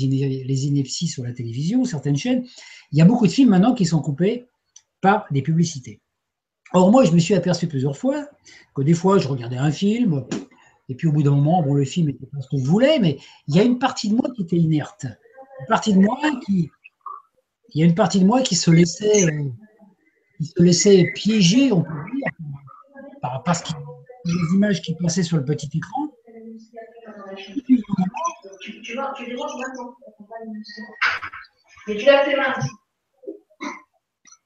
les 0.44 0.66
inepties 0.66 1.08
sur 1.08 1.24
la 1.24 1.32
télévision, 1.32 1.86
certaines 1.86 2.18
chaînes, 2.18 2.46
il 2.91 2.98
y 2.98 3.02
a 3.02 3.06
beaucoup 3.06 3.28
de 3.28 3.32
films 3.32 3.50
maintenant 3.50 3.74
qui 3.74 3.86
sont 3.86 4.02
coupés 4.02 4.48
par 5.02 5.26
des 5.32 5.41
publicités. 5.41 6.02
Or, 6.74 6.91
moi, 6.91 7.04
je 7.04 7.12
me 7.12 7.20
suis 7.20 7.34
aperçu 7.34 7.68
plusieurs 7.68 7.98
fois 7.98 8.28
que 8.76 8.82
des 8.82 8.94
fois, 8.94 9.18
je 9.18 9.28
regardais 9.28 9.58
un 9.58 9.72
film, 9.72 10.26
et 10.88 10.96
puis 10.96 11.08
au 11.08 11.12
bout 11.12 11.24
d'un 11.24 11.32
moment, 11.32 11.64
bon, 11.64 11.74
le 11.74 11.86
film 11.86 12.08
n'était 12.08 12.26
pas 12.28 12.41
ce 12.41 12.50
que 12.50 12.58
je 12.64 12.70
voulais, 12.70 13.00
mais 13.00 13.18
il 13.48 13.56
y 13.56 13.60
a 13.60 13.64
une 13.64 13.80
partie 13.80 14.10
de 14.10 14.16
moi 14.16 14.30
qui 14.36 14.44
était 14.44 14.58
inerte. 14.58 15.06
Une 15.62 15.68
partie 15.68 15.94
de 15.94 16.00
moi 16.00 16.18
qui. 16.46 16.70
Il 17.74 17.82
y 17.82 17.84
a 17.84 17.86
une 17.86 17.96
partie 17.96 18.20
de 18.20 18.26
moi 18.26 18.41
qui 18.41 18.56
se 18.56 18.72
laissait, 18.72 19.28
qui 20.38 20.46
se 20.46 20.62
laissait 20.62 21.12
piéger, 21.14 21.72
on 21.72 21.84
peut 21.84 21.90
dire, 22.16 22.32
par, 23.22 23.44
parce 23.44 23.62
qu'il 23.62 23.76
les 24.26 24.56
images 24.56 24.82
qui 24.82 24.96
passaient 24.96 25.24
sur 25.24 25.38
le 25.38 25.46
petit 25.46 25.70
écran. 25.74 26.08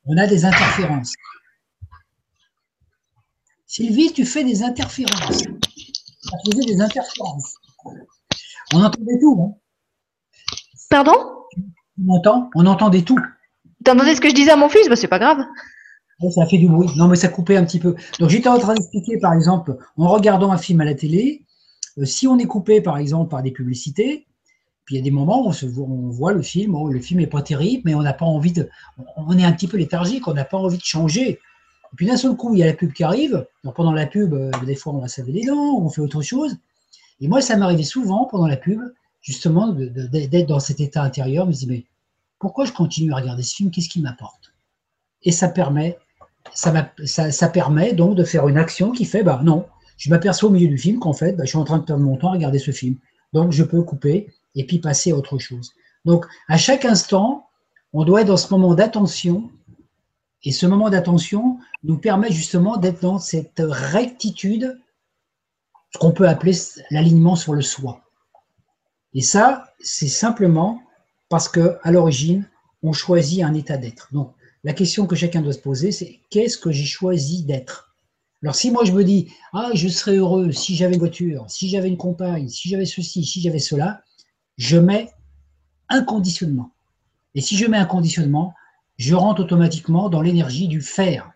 On 0.06 0.18
a 0.18 0.28
des 0.28 0.45
interférences. 0.45 1.14
Sylvie, 3.74 4.14
tu 4.14 4.24
fais 4.24 4.44
des 4.44 4.62
interférences. 4.62 5.41
Tu 5.41 6.52
faisais 6.52 6.66
des 6.68 6.80
interférences. 6.80 7.56
On 8.72 8.84
entendait 8.84 9.20
tout. 9.20 9.41
Hein 9.41 9.56
Pardon? 10.91 11.16
On 11.98 12.14
entend 12.14 12.52
On 12.54 12.68
entendait 12.68 13.02
tout. 13.02 13.18
T'entendais 13.84 14.14
ce 14.14 14.22
que 14.22 14.30
je 14.30 14.36
disais 14.36 14.52
à 14.52 14.58
mon 14.58 14.70
fils? 14.70 14.88
Bah, 14.90 14.95
C'est 14.95 15.08
pas 15.08 15.18
grave 15.18 15.40
ça 16.30 16.45
fait 16.45 16.60
du 16.60 16.68
bruit. 16.68 16.88
Non, 16.95 17.08
mais 17.08 17.16
ça 17.16 17.30
coupait 17.30 17.58
un 17.58 17.66
petit 17.66 17.80
peu. 17.80 17.95
Donc, 18.20 18.30
j'étais 18.30 18.48
en 18.48 18.60
train 18.60 18.76
d'expliquer, 18.76 19.18
par 19.18 19.34
exemple, 19.34 19.76
en 19.98 20.08
regardant 20.08 20.52
un 20.52 20.60
film 20.60 20.80
à 20.82 20.86
la 20.86 20.94
télé, 20.94 21.44
euh, 21.98 22.06
si 22.06 22.28
on 22.28 22.38
est 22.38 22.45
coupé, 22.45 22.80
par 22.80 23.00
exemple, 23.00 23.32
par 23.32 23.41
des 23.41 23.52
publicités, 23.52 24.28
puis 24.86 24.95
il 24.95 25.00
y 25.00 25.02
a 25.02 25.04
des 25.04 25.12
moments 25.12 25.48
où 25.48 25.52
on, 25.82 26.10
voit 26.12 26.32
le 26.32 26.44
film, 26.44 26.76
oh, 26.76 26.90
le 26.90 27.00
film 27.00 27.22
n'est 27.22 27.28
pas 27.28 27.41
terrible, 27.41 27.82
mais 27.86 27.95
on 27.95 28.04
n'a 28.04 28.14
pas 28.14 28.26
envie 28.26 28.54
de. 28.54 28.70
On 29.18 29.36
est 29.36 29.44
un 29.44 29.52
petit 29.52 29.68
peu 29.68 29.78
léthargique, 29.78 30.28
on 30.28 30.34
n'a 30.36 30.45
pas 30.45 30.58
envie 30.58 30.78
de 30.78 30.84
changer. 30.84 31.40
Et 31.94 31.95
puis 31.95 32.07
d'un 32.07 32.18
seul 32.18 32.36
coup, 32.36 32.53
il 32.56 32.60
y 32.60 32.64
a 32.64 32.65
la 32.65 32.74
pub 32.74 32.91
qui 32.91 33.03
arrive. 33.03 33.45
Pendant 33.76 33.91
la 33.91 34.07
pub, 34.07 34.34
euh, 34.34 34.52
des 34.65 34.76
fois, 34.76 34.94
on 34.94 34.99
va 34.99 35.07
se 35.07 35.22
les 35.22 35.45
dents, 35.45 35.78
on 35.80 35.90
fait 35.90 36.02
autre 36.02 36.22
chose. 36.22 36.57
Et 37.22 37.28
moi, 37.28 37.41
ça 37.41 37.56
m'arrivait 37.56 37.84
souvent 37.84 38.26
pendant 38.26 38.48
la 38.48 38.57
pub, 38.57 38.82
justement, 39.22 39.70
d'être 39.72 40.48
dans 40.48 40.60
cet 40.60 40.80
état 40.80 41.03
intérieur. 41.03 41.45
Je 41.45 41.49
me 41.49 41.53
dis, 41.53 41.68
mais 41.68 41.86
pourquoi 42.40 42.65
je 42.65 42.74
continue 42.74 43.14
à 43.14 43.18
regarder 43.18 43.44
ce 43.44 43.56
film? 43.56 43.72
Qu'est-ce 43.72 43.90
qui 43.90 44.02
m'apporte? 44.02 44.53
Et 45.22 45.32
ça 45.32 45.48
permet 45.48 45.98
ça, 46.53 47.49
permet 47.49 47.94
donc 47.94 48.15
de 48.15 48.24
faire 48.24 48.48
une 48.48 48.57
action 48.57 48.91
qui 48.91 49.06
fait, 49.06 49.24
bah 49.24 49.40
non, 49.44 49.65
je 49.98 50.10
m'aperçois 50.10 50.49
au 50.49 50.52
milieu 50.52 50.68
du 50.68 50.78
film 50.78 50.99
qu'en 50.99 51.14
fait, 51.14 51.34
bah, 51.34 51.44
je 51.45 51.49
suis 51.49 51.57
en 51.57 51.64
train 51.64 51.80
de 51.80 51.86
perdre 51.86 52.03
mon 52.03 52.18
temps 52.18 52.30
à 52.30 52.34
regarder 52.34 52.60
ce 52.60 52.72
film. 52.72 52.98
Donc, 53.32 53.52
je 53.52 53.64
peux 53.64 53.82
couper 53.82 54.28
et 54.56 54.65
puis 54.65 54.80
passer 54.80 55.11
à 55.11 55.15
autre 55.15 55.38
chose. 55.38 55.72
Donc, 56.06 56.26
à 56.48 56.57
chaque 56.57 56.86
instant, 56.86 57.48
on 57.94 58.03
doit 58.03 58.22
être 58.22 58.28
dans 58.28 58.38
ce 58.38 58.53
moment 58.53 58.76
d'attention. 58.76 59.49
Et 60.44 60.52
ce 60.52 60.65
moment 60.65 60.90
d'attention 60.90 61.57
nous 61.84 61.97
permet 61.97 62.31
justement 62.31 62.77
d'être 62.77 63.01
dans 63.01 63.19
cette 63.19 63.61
rectitude, 63.64 64.80
ce 65.93 65.99
qu'on 65.99 66.11
peut 66.11 66.27
appeler 66.27 66.53
l'alignement 66.91 67.35
sur 67.35 67.53
le 67.53 67.61
soi. 67.61 68.01
Et 69.14 69.22
ça, 69.22 69.73
c'est 69.80 70.07
simplement 70.07 70.81
parce 71.30 71.49
que 71.49 71.77
à 71.84 71.91
l'origine, 71.91 72.49
on 72.81 72.93
choisit 72.93 73.43
un 73.43 73.53
état 73.53 73.77
d'être. 73.77 74.10
Donc, 74.14 74.34
la 74.64 74.73
question 74.73 75.07
que 75.07 75.15
chacun 75.15 75.41
doit 75.41 75.53
se 75.53 75.60
poser, 75.60 75.91
c'est 75.91 76.19
qu'est-ce 76.30 76.57
que 76.57 76.72
j'ai 76.72 76.85
choisi 76.85 77.43
d'être? 77.43 77.93
Alors 78.43 78.55
si 78.55 78.72
moi 78.72 78.84
je 78.84 78.91
me 78.91 79.03
dis, 79.03 79.31
ah, 79.53 79.72
je 79.73 79.88
serais 79.88 80.18
heureux 80.18 80.51
si 80.51 80.76
j'avais 80.76 80.95
une 80.95 80.99
voiture, 80.99 81.45
si 81.49 81.69
j'avais 81.69 81.88
une 81.88 81.97
compagne, 81.97 82.49
si 82.49 82.69
j'avais 82.69 82.85
ceci, 82.85 83.23
si 83.23 83.41
j'avais 83.41 83.60
cela, 83.60 84.03
je 84.57 84.77
mets 84.77 85.11
un 85.89 86.03
conditionnement. 86.03 86.72
Et 87.35 87.41
si 87.41 87.57
je 87.57 87.65
mets 87.65 87.77
un 87.77 87.85
conditionnement, 87.85 88.53
je 88.97 89.15
rentre 89.15 89.41
automatiquement 89.41 90.10
dans 90.10 90.22
l'énergie 90.22 90.68
du 90.68 90.81
faire. 90.81 91.32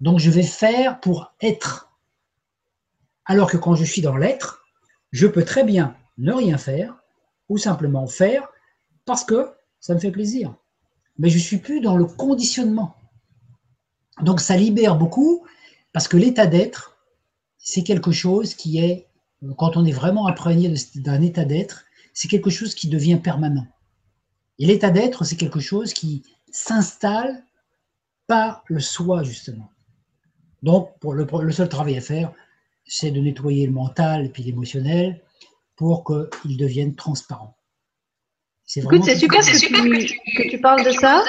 Donc 0.00 0.18
je 0.18 0.30
vais 0.30 0.42
faire 0.42 1.00
pour 1.00 1.32
être. 1.40 1.90
Alors 3.24 3.50
que 3.50 3.56
quand 3.56 3.74
je 3.74 3.84
suis 3.84 4.02
dans 4.02 4.16
l'être, 4.16 4.64
je 5.12 5.26
peux 5.26 5.44
très 5.44 5.64
bien 5.64 5.96
ne 6.18 6.32
rien 6.32 6.58
faire 6.58 6.96
ou 7.48 7.58
simplement 7.58 8.06
faire 8.06 8.48
parce 9.04 9.24
que 9.24 9.50
ça 9.80 9.94
me 9.94 10.00
fait 10.00 10.10
plaisir. 10.10 10.54
Mais 11.18 11.30
je 11.30 11.36
ne 11.36 11.42
suis 11.42 11.58
plus 11.58 11.80
dans 11.80 11.96
le 11.96 12.04
conditionnement. 12.04 12.96
Donc 14.22 14.40
ça 14.40 14.56
libère 14.56 14.96
beaucoup 14.96 15.44
parce 15.92 16.08
que 16.08 16.16
l'état 16.16 16.46
d'être, 16.46 16.96
c'est 17.58 17.82
quelque 17.82 18.12
chose 18.12 18.54
qui 18.54 18.78
est, 18.78 19.08
quand 19.56 19.76
on 19.76 19.84
est 19.84 19.92
vraiment 19.92 20.26
imprégné 20.26 20.72
d'un 20.96 21.22
état 21.22 21.44
d'être, 21.44 21.84
c'est 22.14 22.28
quelque 22.28 22.50
chose 22.50 22.74
qui 22.74 22.88
devient 22.88 23.20
permanent. 23.22 23.66
Et 24.58 24.66
l'état 24.66 24.90
d'être, 24.90 25.24
c'est 25.24 25.36
quelque 25.36 25.60
chose 25.60 25.92
qui 25.92 26.22
s'installe 26.50 27.44
par 28.26 28.64
le 28.66 28.80
soi, 28.80 29.22
justement. 29.22 29.70
Donc, 30.62 30.98
pour 31.00 31.14
le, 31.14 31.26
le 31.42 31.52
seul 31.52 31.68
travail 31.68 31.96
à 31.96 32.00
faire, 32.00 32.32
c'est 32.84 33.10
de 33.10 33.20
nettoyer 33.20 33.66
le 33.66 33.72
mental 33.72 34.26
et 34.26 34.28
puis 34.28 34.42
l'émotionnel 34.42 35.20
pour 35.76 36.04
qu'ils 36.04 36.56
deviennent 36.56 36.96
transparents. 36.96 37.54
Écoute, 38.76 39.02
c'est 39.02 39.16
super, 39.16 39.40
que, 39.40 39.58
tu, 39.58 40.18
que, 40.36 40.50
tu, 40.50 40.60
parles 40.60 40.84
de 40.84 40.90
ça, 40.90 41.24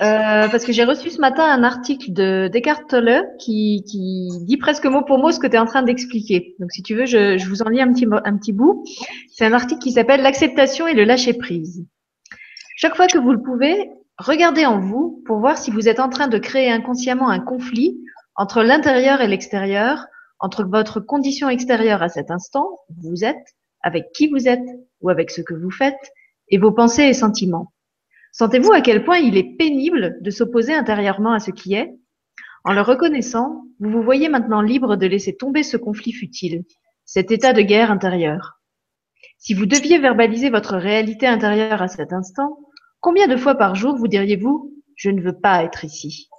euh, 0.00 0.48
parce 0.48 0.64
que 0.64 0.72
j'ai 0.72 0.82
reçu 0.82 1.10
ce 1.10 1.20
matin 1.20 1.44
un 1.44 1.62
article 1.62 2.12
de 2.12 2.50
Descartes 2.52 2.88
Tolle 2.88 3.22
qui, 3.38 3.84
qui 3.86 4.30
dit 4.40 4.56
presque 4.56 4.86
mot 4.86 5.02
pour 5.04 5.18
mot 5.18 5.30
ce 5.30 5.38
que 5.38 5.46
tu 5.46 5.54
es 5.54 5.58
en 5.58 5.64
train 5.64 5.84
d'expliquer. 5.84 6.56
Donc, 6.58 6.72
si 6.72 6.82
tu 6.82 6.96
veux, 6.96 7.06
je, 7.06 7.38
je, 7.38 7.48
vous 7.48 7.62
en 7.62 7.68
lis 7.68 7.80
un 7.80 7.92
petit, 7.92 8.06
un 8.24 8.36
petit 8.36 8.52
bout. 8.52 8.84
C'est 9.32 9.44
un 9.44 9.52
article 9.52 9.80
qui 9.80 9.92
s'appelle 9.92 10.22
L'acceptation 10.22 10.88
et 10.88 10.94
le 10.94 11.04
lâcher-prise. 11.04 11.86
Chaque 12.74 12.96
fois 12.96 13.06
que 13.06 13.18
vous 13.18 13.30
le 13.30 13.40
pouvez, 13.40 13.90
regardez 14.18 14.66
en 14.66 14.80
vous 14.80 15.22
pour 15.24 15.38
voir 15.38 15.58
si 15.58 15.70
vous 15.70 15.88
êtes 15.88 16.00
en 16.00 16.08
train 16.08 16.26
de 16.26 16.38
créer 16.38 16.68
inconsciemment 16.68 17.28
un 17.28 17.38
conflit 17.38 17.96
entre 18.36 18.62
l'intérieur 18.62 19.20
et 19.20 19.28
l'extérieur, 19.28 20.06
entre 20.38 20.64
votre 20.64 21.00
condition 21.00 21.48
extérieure 21.48 22.02
à 22.02 22.08
cet 22.08 22.30
instant, 22.30 22.78
vous 23.02 23.24
êtes, 23.24 23.56
avec 23.82 24.12
qui 24.12 24.28
vous 24.28 24.48
êtes 24.48 24.66
ou 25.00 25.10
avec 25.10 25.30
ce 25.30 25.40
que 25.40 25.54
vous 25.54 25.70
faites, 25.70 26.12
et 26.48 26.58
vos 26.58 26.72
pensées 26.72 27.04
et 27.04 27.14
sentiments. 27.14 27.72
Sentez-vous 28.32 28.72
à 28.72 28.80
quel 28.80 29.04
point 29.04 29.18
il 29.18 29.36
est 29.36 29.56
pénible 29.56 30.16
de 30.20 30.30
s'opposer 30.30 30.74
intérieurement 30.74 31.32
à 31.32 31.40
ce 31.40 31.50
qui 31.50 31.74
est? 31.74 31.94
En 32.64 32.72
le 32.72 32.80
reconnaissant, 32.80 33.64
vous 33.80 33.90
vous 33.90 34.02
voyez 34.02 34.28
maintenant 34.28 34.62
libre 34.62 34.96
de 34.96 35.06
laisser 35.06 35.36
tomber 35.36 35.62
ce 35.62 35.76
conflit 35.76 36.12
futile, 36.12 36.64
cet 37.04 37.30
état 37.30 37.52
de 37.52 37.62
guerre 37.62 37.90
intérieure. 37.90 38.60
Si 39.38 39.54
vous 39.54 39.66
deviez 39.66 39.98
verbaliser 39.98 40.50
votre 40.50 40.76
réalité 40.76 41.26
intérieure 41.26 41.82
à 41.82 41.88
cet 41.88 42.12
instant, 42.12 42.58
combien 43.00 43.26
de 43.26 43.36
fois 43.36 43.56
par 43.56 43.74
jour 43.74 43.96
vous 43.96 44.08
diriez-vous⁇ 44.08 44.72
Je 44.96 45.10
ne 45.10 45.20
veux 45.20 45.38
pas 45.38 45.64
être 45.64 45.84
ici⁇ 45.84 46.28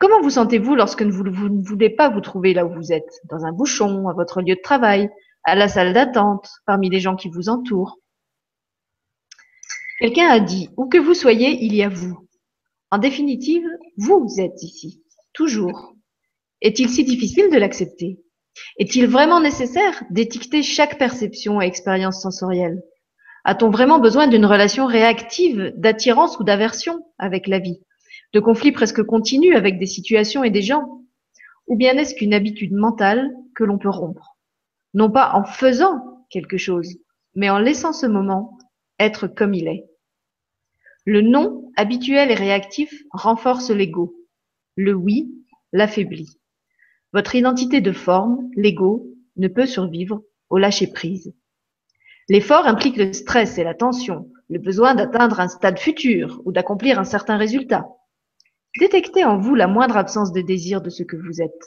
Comment 0.00 0.20
vous 0.20 0.30
sentez-vous 0.30 0.74
lorsque 0.74 1.02
vous, 1.02 1.24
ne 1.24 1.66
voulez 1.66 1.90
pas 1.90 2.08
vous 2.08 2.20
trouver 2.20 2.52
là 2.52 2.66
où 2.66 2.74
vous 2.74 2.92
êtes 2.92 3.20
Dans 3.30 3.44
un 3.44 3.52
bouchon, 3.52 4.08
à 4.08 4.12
votre 4.12 4.40
lieu 4.42 4.56
de 4.56 4.60
travail, 4.60 5.08
à 5.44 5.54
la 5.54 5.68
salle 5.68 5.92
d'attente, 5.92 6.50
parmi 6.66 6.90
les 6.90 7.00
gens 7.00 7.16
qui 7.16 7.28
vous 7.28 7.48
entourent? 7.48 7.98
Quelqu'un 10.00 10.28
a 10.28 10.40
dit, 10.40 10.70
où 10.76 10.88
que 10.88 10.98
vous 10.98 11.14
soyez, 11.14 11.64
il 11.64 11.74
y 11.74 11.82
a 11.82 11.88
vous. 11.88 12.28
En 12.90 12.98
définitive, 12.98 13.66
vous 13.96 14.26
êtes 14.38 14.62
ici, 14.62 15.02
toujours. 15.32 15.94
Est-il 16.60 16.88
si 16.88 17.04
difficile 17.04 17.50
de 17.50 17.58
l'accepter? 17.58 18.18
Est-il 18.78 19.06
vraiment 19.06 19.40
nécessaire 19.40 20.02
d'étiqueter 20.10 20.62
chaque 20.62 20.98
perception 20.98 21.60
et 21.60 21.66
expérience 21.66 22.20
sensorielle? 22.22 22.82
A-t-on 23.44 23.70
vraiment 23.70 23.98
besoin 23.98 24.26
d'une 24.26 24.46
relation 24.46 24.86
réactive, 24.86 25.72
d'attirance 25.76 26.38
ou 26.38 26.44
d'aversion 26.44 27.00
avec 27.18 27.46
la 27.46 27.58
vie? 27.58 27.80
De 28.34 28.40
conflits 28.40 28.72
presque 28.72 29.04
continus 29.04 29.54
avec 29.54 29.78
des 29.78 29.86
situations 29.86 30.42
et 30.42 30.50
des 30.50 30.60
gens 30.60 31.02
Ou 31.68 31.76
bien 31.76 31.96
est-ce 31.96 32.16
qu'une 32.16 32.34
habitude 32.34 32.72
mentale 32.72 33.32
que 33.54 33.62
l'on 33.62 33.78
peut 33.78 33.88
rompre? 33.88 34.36
Non 34.92 35.08
pas 35.08 35.34
en 35.34 35.44
faisant 35.44 36.26
quelque 36.30 36.56
chose, 36.56 36.96
mais 37.36 37.48
en 37.48 37.60
laissant 37.60 37.92
ce 37.92 38.06
moment 38.06 38.58
être 38.98 39.28
comme 39.28 39.54
il 39.54 39.68
est. 39.68 39.84
Le 41.04 41.20
non, 41.20 41.70
habituel 41.76 42.32
et 42.32 42.34
réactif, 42.34 42.92
renforce 43.12 43.70
l'ego. 43.70 44.16
Le 44.74 44.94
oui 44.94 45.32
l'affaiblit. 45.72 46.40
Votre 47.12 47.36
identité 47.36 47.80
de 47.80 47.92
forme, 47.92 48.50
l'ego, 48.56 49.14
ne 49.36 49.46
peut 49.46 49.66
survivre 49.66 50.24
au 50.50 50.58
lâcher-prise. 50.58 51.32
L'effort 52.28 52.66
implique 52.66 52.96
le 52.96 53.12
stress 53.12 53.58
et 53.58 53.64
la 53.64 53.74
tension, 53.74 54.28
le 54.48 54.58
besoin 54.58 54.96
d'atteindre 54.96 55.38
un 55.38 55.46
stade 55.46 55.78
futur 55.78 56.42
ou 56.44 56.50
d'accomplir 56.50 56.98
un 56.98 57.04
certain 57.04 57.36
résultat. 57.36 57.86
Détectez 58.78 59.24
en 59.24 59.38
vous 59.38 59.54
la 59.54 59.66
moindre 59.66 59.96
absence 59.96 60.32
de 60.32 60.40
désir 60.40 60.80
de 60.82 60.90
ce 60.90 61.02
que 61.02 61.16
vous 61.16 61.40
êtes. 61.40 61.64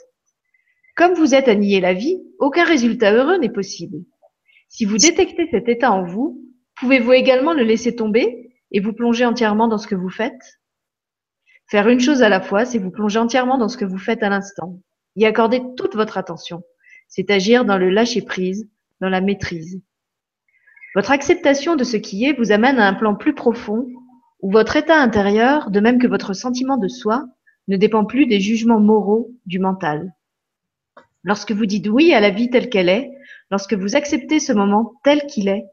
Comme 0.96 1.14
vous 1.14 1.34
êtes 1.34 1.48
à 1.48 1.54
nier 1.54 1.80
la 1.80 1.94
vie, 1.94 2.22
aucun 2.38 2.64
résultat 2.64 3.12
heureux 3.12 3.38
n'est 3.38 3.52
possible. 3.52 3.98
Si 4.68 4.84
vous 4.84 4.98
détectez 4.98 5.48
cet 5.50 5.68
état 5.68 5.92
en 5.92 6.04
vous, 6.04 6.48
Pouvez-vous 6.78 7.12
également 7.12 7.54
le 7.54 7.64
laisser 7.64 7.96
tomber 7.96 8.52
et 8.70 8.80
vous 8.80 8.92
plonger 8.92 9.24
entièrement 9.24 9.66
dans 9.66 9.78
ce 9.78 9.88
que 9.88 9.96
vous 9.96 10.10
faites? 10.10 10.60
Faire 11.66 11.88
une 11.88 11.98
chose 11.98 12.22
à 12.22 12.28
la 12.28 12.40
fois, 12.40 12.64
c'est 12.64 12.78
vous 12.78 12.92
plonger 12.92 13.18
entièrement 13.18 13.58
dans 13.58 13.68
ce 13.68 13.76
que 13.76 13.84
vous 13.84 13.98
faites 13.98 14.22
à 14.22 14.28
l'instant, 14.28 14.80
y 15.16 15.26
accorder 15.26 15.60
toute 15.76 15.96
votre 15.96 16.18
attention. 16.18 16.62
C'est 17.08 17.30
agir 17.30 17.64
dans 17.64 17.78
le 17.78 17.90
lâcher-prise, 17.90 18.70
dans 19.00 19.08
la 19.08 19.20
maîtrise. 19.20 19.82
Votre 20.94 21.10
acceptation 21.10 21.74
de 21.74 21.84
ce 21.84 21.96
qui 21.96 22.24
est 22.24 22.32
vous 22.32 22.52
amène 22.52 22.78
à 22.78 22.86
un 22.86 22.94
plan 22.94 23.16
plus 23.16 23.34
profond 23.34 23.88
où 24.40 24.50
votre 24.50 24.76
état 24.76 25.00
intérieur, 25.00 25.70
de 25.70 25.80
même 25.80 25.98
que 25.98 26.06
votre 26.06 26.32
sentiment 26.32 26.76
de 26.76 26.88
soi, 26.88 27.26
ne 27.66 27.76
dépend 27.76 28.04
plus 28.04 28.26
des 28.26 28.40
jugements 28.40 28.80
moraux 28.80 29.30
du 29.46 29.58
mental. 29.58 30.14
Lorsque 31.24 31.52
vous 31.52 31.66
dites 31.66 31.88
oui 31.88 32.14
à 32.14 32.20
la 32.20 32.30
vie 32.30 32.48
telle 32.48 32.70
qu'elle 32.70 32.88
est, 32.88 33.10
lorsque 33.50 33.74
vous 33.74 33.96
acceptez 33.96 34.40
ce 34.40 34.52
moment 34.52 34.94
tel 35.04 35.26
qu'il 35.26 35.48
est, 35.48 35.66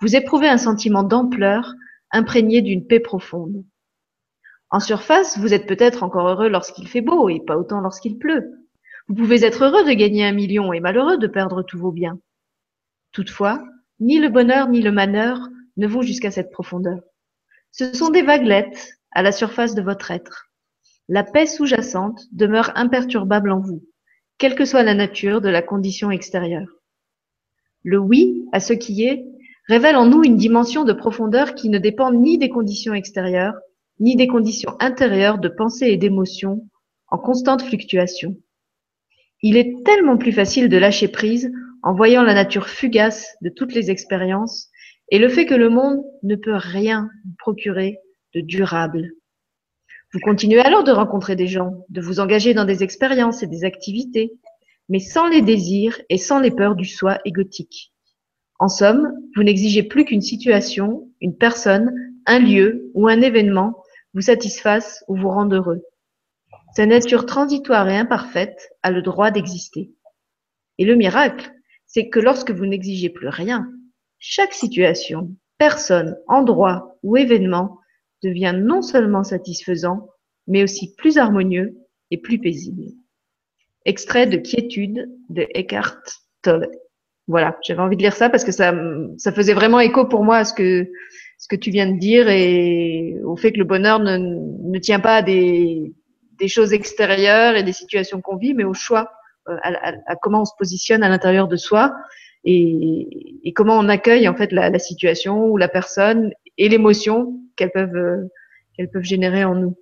vous 0.00 0.16
éprouvez 0.16 0.48
un 0.48 0.58
sentiment 0.58 1.02
d'ampleur 1.02 1.74
imprégné 2.10 2.62
d'une 2.62 2.86
paix 2.86 3.00
profonde. 3.00 3.64
En 4.70 4.80
surface, 4.80 5.38
vous 5.38 5.52
êtes 5.52 5.66
peut-être 5.66 6.02
encore 6.02 6.28
heureux 6.28 6.48
lorsqu'il 6.48 6.88
fait 6.88 7.02
beau 7.02 7.28
et 7.28 7.40
pas 7.40 7.58
autant 7.58 7.80
lorsqu'il 7.80 8.18
pleut. 8.18 8.68
Vous 9.08 9.14
pouvez 9.14 9.44
être 9.44 9.64
heureux 9.64 9.84
de 9.84 9.92
gagner 9.92 10.24
un 10.24 10.32
million 10.32 10.72
et 10.72 10.80
malheureux 10.80 11.18
de 11.18 11.26
perdre 11.26 11.62
tous 11.62 11.78
vos 11.78 11.92
biens. 11.92 12.18
Toutefois, 13.12 13.62
ni 14.00 14.18
le 14.18 14.30
bonheur 14.30 14.68
ni 14.68 14.80
le 14.80 14.92
malheur 14.92 15.38
ne 15.76 15.86
vont 15.86 16.02
jusqu'à 16.02 16.30
cette 16.30 16.50
profondeur. 16.50 17.00
Ce 17.72 17.94
sont 17.94 18.10
des 18.10 18.22
vaguelettes 18.22 18.98
à 19.12 19.22
la 19.22 19.32
surface 19.32 19.74
de 19.74 19.80
votre 19.80 20.10
être. 20.10 20.50
La 21.08 21.24
paix 21.24 21.46
sous-jacente 21.46 22.22
demeure 22.30 22.70
imperturbable 22.74 23.50
en 23.50 23.60
vous, 23.60 23.82
quelle 24.36 24.54
que 24.54 24.66
soit 24.66 24.82
la 24.82 24.94
nature 24.94 25.40
de 25.40 25.48
la 25.48 25.62
condition 25.62 26.10
extérieure. 26.10 26.68
Le 27.82 27.98
oui 27.98 28.46
à 28.52 28.60
ce 28.60 28.74
qui 28.74 29.04
est 29.04 29.24
révèle 29.68 29.96
en 29.96 30.06
nous 30.06 30.22
une 30.22 30.36
dimension 30.36 30.84
de 30.84 30.92
profondeur 30.92 31.54
qui 31.54 31.70
ne 31.70 31.78
dépend 31.78 32.12
ni 32.12 32.36
des 32.36 32.50
conditions 32.50 32.92
extérieures, 32.92 33.54
ni 34.00 34.16
des 34.16 34.26
conditions 34.26 34.76
intérieures 34.78 35.38
de 35.38 35.48
pensée 35.48 35.86
et 35.86 35.96
d'émotion 35.96 36.68
en 37.08 37.18
constante 37.18 37.62
fluctuation. 37.62 38.36
Il 39.40 39.56
est 39.56 39.82
tellement 39.84 40.18
plus 40.18 40.32
facile 40.32 40.68
de 40.68 40.76
lâcher 40.76 41.08
prise 41.08 41.50
en 41.82 41.94
voyant 41.94 42.22
la 42.22 42.34
nature 42.34 42.68
fugace 42.68 43.34
de 43.40 43.48
toutes 43.48 43.74
les 43.74 43.90
expériences 43.90 44.68
et 45.12 45.18
le 45.18 45.28
fait 45.28 45.44
que 45.44 45.54
le 45.54 45.68
monde 45.68 46.02
ne 46.22 46.36
peut 46.36 46.56
rien 46.56 47.10
procurer 47.38 47.98
de 48.34 48.40
durable. 48.40 49.12
Vous 50.14 50.20
continuez 50.20 50.60
alors 50.60 50.84
de 50.84 50.90
rencontrer 50.90 51.36
des 51.36 51.46
gens, 51.46 51.84
de 51.90 52.00
vous 52.00 52.18
engager 52.18 52.54
dans 52.54 52.64
des 52.64 52.82
expériences 52.82 53.42
et 53.42 53.46
des 53.46 53.64
activités, 53.64 54.32
mais 54.88 55.00
sans 55.00 55.28
les 55.28 55.42
désirs 55.42 56.00
et 56.08 56.16
sans 56.16 56.40
les 56.40 56.50
peurs 56.50 56.76
du 56.76 56.86
soi 56.86 57.18
égotique. 57.26 57.92
En 58.58 58.68
somme, 58.68 59.12
vous 59.36 59.42
n'exigez 59.42 59.82
plus 59.82 60.06
qu'une 60.06 60.22
situation, 60.22 61.10
une 61.20 61.36
personne, 61.36 61.92
un 62.24 62.38
lieu 62.38 62.90
ou 62.94 63.06
un 63.06 63.20
événement 63.20 63.82
vous 64.14 64.22
satisfasse 64.22 65.04
ou 65.08 65.16
vous 65.16 65.28
rende 65.28 65.52
heureux. 65.52 65.82
Sa 66.74 66.86
nature 66.86 67.26
transitoire 67.26 67.86
et 67.90 67.98
imparfaite 67.98 68.70
a 68.82 68.90
le 68.90 69.02
droit 69.02 69.30
d'exister. 69.30 69.92
Et 70.78 70.86
le 70.86 70.96
miracle, 70.96 71.52
c'est 71.86 72.08
que 72.08 72.18
lorsque 72.18 72.50
vous 72.50 72.64
n'exigez 72.64 73.10
plus 73.10 73.28
rien, 73.28 73.68
chaque 74.24 74.54
situation, 74.54 75.34
personne, 75.58 76.16
endroit 76.28 76.96
ou 77.02 77.16
événement 77.16 77.80
devient 78.22 78.54
non 78.56 78.80
seulement 78.80 79.24
satisfaisant, 79.24 80.08
mais 80.46 80.62
aussi 80.62 80.94
plus 80.94 81.18
harmonieux 81.18 81.76
et 82.12 82.18
plus 82.18 82.38
paisible. 82.38 82.84
Extrait 83.84 84.28
de 84.28 84.36
Quiétude 84.36 85.10
de 85.28 85.46
Eckhart 85.54 86.00
Tolle. 86.40 86.70
Voilà, 87.26 87.58
j'avais 87.64 87.80
envie 87.80 87.96
de 87.96 88.02
lire 88.02 88.14
ça 88.14 88.30
parce 88.30 88.44
que 88.44 88.52
ça, 88.52 88.72
ça 89.18 89.32
faisait 89.32 89.54
vraiment 89.54 89.80
écho 89.80 90.06
pour 90.06 90.22
moi 90.22 90.36
à 90.36 90.44
ce 90.44 90.54
que, 90.54 90.88
ce 91.38 91.48
que 91.48 91.56
tu 91.56 91.70
viens 91.70 91.90
de 91.90 91.98
dire 91.98 92.28
et 92.28 93.16
au 93.24 93.36
fait 93.36 93.50
que 93.50 93.58
le 93.58 93.64
bonheur 93.64 93.98
ne, 93.98 94.18
ne 94.18 94.78
tient 94.78 95.00
pas 95.00 95.16
à 95.16 95.22
des, 95.22 95.92
des 96.38 96.48
choses 96.48 96.72
extérieures 96.72 97.56
et 97.56 97.64
des 97.64 97.72
situations 97.72 98.20
qu'on 98.20 98.36
vit, 98.36 98.54
mais 98.54 98.64
au 98.64 98.74
choix, 98.74 99.10
euh, 99.48 99.56
à, 99.64 99.94
à, 100.06 100.14
comment 100.14 100.42
on 100.42 100.44
se 100.44 100.54
positionne 100.56 101.02
à 101.02 101.08
l'intérieur 101.08 101.48
de 101.48 101.56
soi 101.56 101.92
et, 102.44 103.38
et, 103.44 103.52
comment 103.52 103.78
on 103.78 103.88
accueille 103.88 104.28
en 104.28 104.34
fait 104.34 104.52
la, 104.52 104.70
la 104.70 104.78
situation 104.78 105.46
ou 105.46 105.56
la 105.56 105.68
personne 105.68 106.32
et 106.58 106.68
l'émotion 106.68 107.40
qu'elles 107.56 107.70
peuvent, 107.70 108.28
qu'elles 108.76 108.90
peuvent 108.90 109.02
générer 109.02 109.44
en 109.44 109.54
nous. 109.54 109.76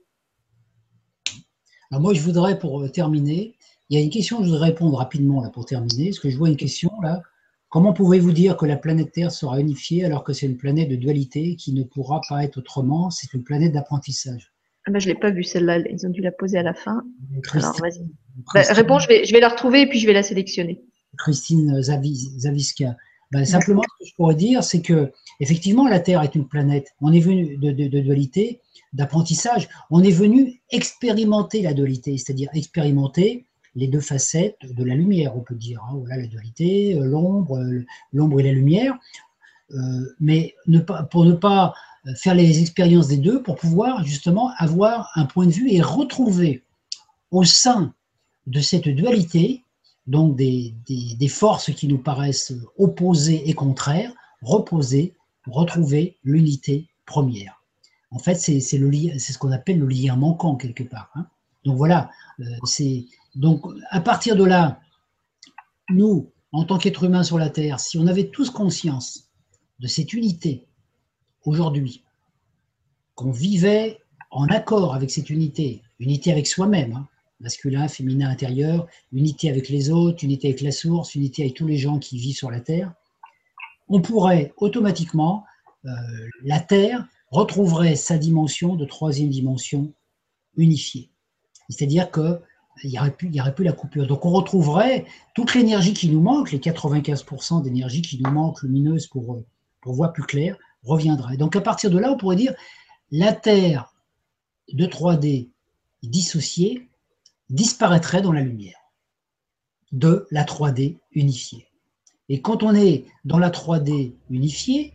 Alors 1.91 2.03
moi, 2.03 2.15
je 2.15 2.21
voudrais, 2.21 2.59
pour 2.59 2.91
terminer, 2.93 3.57
il 3.89 3.99
y 3.99 4.01
a 4.01 4.05
une 4.05 4.11
question 4.11 4.39
que 4.39 4.45
je 4.45 4.51
voudrais 4.51 4.69
répondre 4.69 4.97
rapidement 4.97 5.43
là, 5.43 5.51
pour 5.51 5.65
terminer. 5.65 6.09
Est-ce 6.09 6.21
que 6.21 6.31
je 6.31 6.37
vois 6.37 6.49
une 6.49 6.57
question 6.57 6.91
là 7.03 7.23
Comment 7.69 7.93
pouvez-vous 7.93 8.33
dire 8.33 8.57
que 8.57 8.67
la 8.67 8.77
planète 8.77 9.13
Terre 9.13 9.31
sera 9.31 9.61
unifiée 9.61 10.05
alors 10.05 10.25
que 10.25 10.33
c'est 10.33 10.47
une 10.47 10.57
planète 10.57 10.89
de 10.89 10.97
dualité 10.97 11.55
qui 11.55 11.73
ne 11.73 11.85
pourra 11.85 12.21
pas 12.29 12.43
être 12.43 12.59
autrement? 12.59 13.11
C'est 13.11 13.33
une 13.33 13.45
planète 13.45 13.73
d'apprentissage. 13.73 14.53
Ah 14.87 14.91
ben, 14.91 14.99
je 14.99 15.09
ne 15.09 15.15
l'ai 15.15 15.21
pas 15.21 15.31
vue 15.31 15.45
celle-là, 15.45 15.79
ils 15.79 16.07
ont 16.07 16.11
dû 16.11 16.21
la 16.21 16.33
poser 16.33 16.59
à 16.59 16.63
la 16.63 16.75
fin. 16.75 17.05
Alors 17.53 17.77
vas-y. 17.81 18.09
Bah, 18.55 18.63
réponds, 18.71 18.99
je 18.99 19.07
vais, 19.07 19.25
je 19.25 19.33
vais 19.33 19.41
la 19.41 19.49
retrouver 19.49 19.83
et 19.83 19.89
puis 19.89 20.01
je 20.01 20.07
vais 20.07 20.13
la 20.13 20.23
sélectionner. 20.23 20.83
Christine 21.19 21.83
Zaviska. 21.83 22.97
Ben, 23.33 23.45
simplement, 23.45 23.83
ce 23.83 24.05
que 24.05 24.11
je 24.11 24.15
pourrais 24.17 24.35
dire, 24.35 24.65
c'est 24.65 24.83
que 24.83 25.13
effectivement, 25.39 25.87
la 25.87 26.01
Terre 26.01 26.23
est 26.23 26.35
une 26.35 26.49
planète. 26.49 26.89
On 27.01 27.13
est 27.13 27.21
venu 27.21 27.57
de, 27.57 27.71
de 27.71 28.01
dualité, 28.01 28.61
d'apprentissage. 28.93 29.69
On 29.91 30.03
est 30.03 30.11
venu 30.11 30.61
expérimenter 30.71 31.63
la 31.63 31.75
dualité, 31.75 32.19
c'est-à-dire 32.19 32.51
expérimenter 32.55 33.47
les 33.77 33.87
deux 33.87 34.01
facettes 34.01 34.59
de 34.63 34.85
la 34.85 34.95
lumière, 34.95 35.37
on 35.37 35.41
peut 35.41 35.55
dire. 35.55 35.81
Hein. 35.85 35.97
Voilà 35.99 36.17
la 36.17 36.27
dualité, 36.27 36.99
euh, 36.99 37.05
l'ombre, 37.05 37.59
euh, 37.59 37.85
l'ombre 38.13 38.41
et 38.41 38.45
la 38.45 38.53
lumière. 38.53 38.99
Euh, 39.73 40.15
mais 40.19 40.55
ne 40.67 40.81
pas, 40.81 41.05
pour 41.05 41.25
ne 41.25 41.33
pas 41.33 41.75
faire 42.17 42.35
les 42.35 42.61
expériences 42.61 43.09
des 43.09 43.19
deux, 43.19 43.43
pour 43.43 43.57
pouvoir 43.57 44.05
justement 44.05 44.51
avoir 44.57 45.11
un 45.15 45.27
point 45.27 45.47
de 45.47 45.53
vue 45.53 45.71
et 45.71 45.83
retrouver 45.83 46.65
au 47.31 47.45
sein 47.45 47.95
de 48.47 48.61
cette 48.61 48.89
dualité, 48.89 49.63
donc 50.11 50.37
des, 50.37 51.29
forces 51.29 51.73
qui 51.73 51.87
nous 51.87 51.99
paraissent 51.99 52.53
opposées 52.77 53.49
et 53.49 53.55
contraires, 53.55 54.13
reposer, 54.43 55.15
retrouver 55.47 56.19
l'unité 56.25 56.89
première. 57.07 57.63
En 58.11 58.19
fait, 58.19 58.35
c'est 58.35 58.59
ce 58.61 59.39
qu'on 59.39 59.53
appelle 59.53 59.79
le 59.79 59.87
lien 59.87 60.17
manquant 60.17 60.57
quelque 60.57 60.83
part. 60.83 61.13
Hein. 61.15 61.27
Donc 61.65 61.77
voilà, 61.77 62.11
c'est 62.65 63.05
donc, 63.37 63.65
à 63.91 64.01
partir 64.01 64.35
de 64.35 64.43
là, 64.43 64.81
nous, 65.91 66.33
en 66.51 66.65
tant 66.65 66.79
qu'êtres 66.79 67.05
humains 67.05 67.23
sur 67.23 67.39
la 67.39 67.49
Terre, 67.49 67.79
si 67.79 67.97
on 67.97 68.09
avait 68.09 68.31
tous 68.31 68.51
conscience 68.51 69.31
de 69.79 69.87
cette 69.87 70.13
unité 70.13 70.67
aujourd'hui, 71.45 72.03
qu'on 73.15 73.31
vivait 73.31 74.01
en 74.33 74.47
accord 74.47 74.93
avec 74.93 75.13
cette 75.13 75.31
unité, 75.31 75.83
unité 76.01 76.33
avec 76.33 76.49
soi-même, 76.49 76.95
hein, 76.95 77.09
masculin, 77.41 77.89
féminin, 77.89 78.29
intérieur, 78.29 78.87
unité 79.13 79.51
avec 79.51 79.69
les 79.69 79.91
autres, 79.91 80.25
unité 80.25 80.49
avec 80.49 80.61
la 80.61 80.73
source, 80.73 81.15
unité 81.15 81.43
avec 81.43 81.55
tous 81.55 81.67
les 81.67 81.79
gens 81.79 81.99
qui 81.99 82.19
vivent 82.19 82.37
sur 82.37 82.51
la 82.51 82.61
Terre, 82.61 82.93
on 83.89 84.01
pourrait 84.01 84.53
automatiquement, 84.57 85.45
euh, 85.87 85.91
la 86.45 86.61
Terre 86.61 87.07
retrouverait 87.31 87.97
sa 87.97 88.19
dimension 88.19 88.77
de 88.77 88.85
troisième 88.85 89.31
dimension 89.31 89.93
unifiée. 90.57 91.11
C'est-à-dire 91.69 92.11
que 92.11 92.41
il 92.83 92.91
n'y 92.91 92.99
aurait, 92.99 93.11
plus, 93.13 93.65
la 93.65 93.73
coupure. 93.73 94.07
Donc 94.07 94.25
on 94.25 94.31
retrouverait 94.31 95.05
toute 95.35 95.55
l'énergie 95.55 95.93
qui 95.93 96.09
nous 96.09 96.21
manque, 96.21 96.53
les 96.53 96.59
95% 96.59 97.63
d'énergie 97.63 98.01
qui 98.01 98.21
nous 98.23 98.31
manque 98.31 98.63
lumineuse 98.63 99.07
pour, 99.07 99.43
pour 99.83 99.95
voir 99.95 100.13
plus 100.13 100.23
clair, 100.23 100.57
reviendrait. 100.83 101.37
Donc 101.37 101.57
à 101.57 101.61
partir 101.61 101.91
de 101.91 101.99
là, 101.99 102.11
on 102.11 102.17
pourrait 102.17 102.37
dire 102.37 102.55
la 103.11 103.33
Terre 103.33 103.93
de 104.73 104.87
3D 104.87 105.51
dissociée 106.03 106.89
disparaîtrait 107.51 108.23
dans 108.23 108.33
la 108.33 108.43
lumière 108.43 108.79
de 109.93 110.27
la 110.31 110.45
3D 110.45 110.99
unifiée. 111.13 111.67
Et 112.29 112.41
quand 112.41 112.63
on 112.63 112.75
est 112.75 113.07
dans 113.25 113.39
la 113.39 113.51
3D 113.51 114.15
unifiée, 114.31 114.95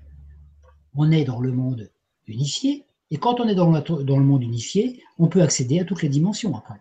on 0.96 1.12
est 1.12 1.26
dans 1.26 1.40
le 1.40 1.52
monde 1.52 1.92
unifié. 2.28 2.86
Et 3.12 3.18
quand 3.18 3.40
on 3.40 3.48
est 3.48 3.56
dans, 3.56 3.70
le 3.70 4.24
monde 4.24 4.44
unifié, 4.44 5.04
on 5.20 5.28
peut 5.28 5.42
accéder 5.42 5.80
à 5.80 5.86
toutes 5.86 6.02
les 6.02 6.10
dimensions 6.10 6.56
après 6.56 6.80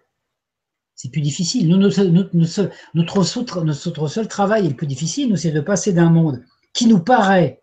c'est 0.95 1.11
plus 1.11 1.21
difficile. 1.21 1.69
Notre, 1.69 2.05
notre, 2.05 2.71
notre, 2.95 4.09
seul 4.09 4.29
travail 4.29 4.67
est 4.67 4.69
le 4.69 4.77
plus 4.77 4.87
difficile, 4.87 5.37
c'est 5.37 5.51
de 5.51 5.61
passer 5.61 5.93
d'un 5.93 6.09
monde 6.09 6.45
qui 6.73 6.87
nous 6.87 7.01
paraît 7.01 7.61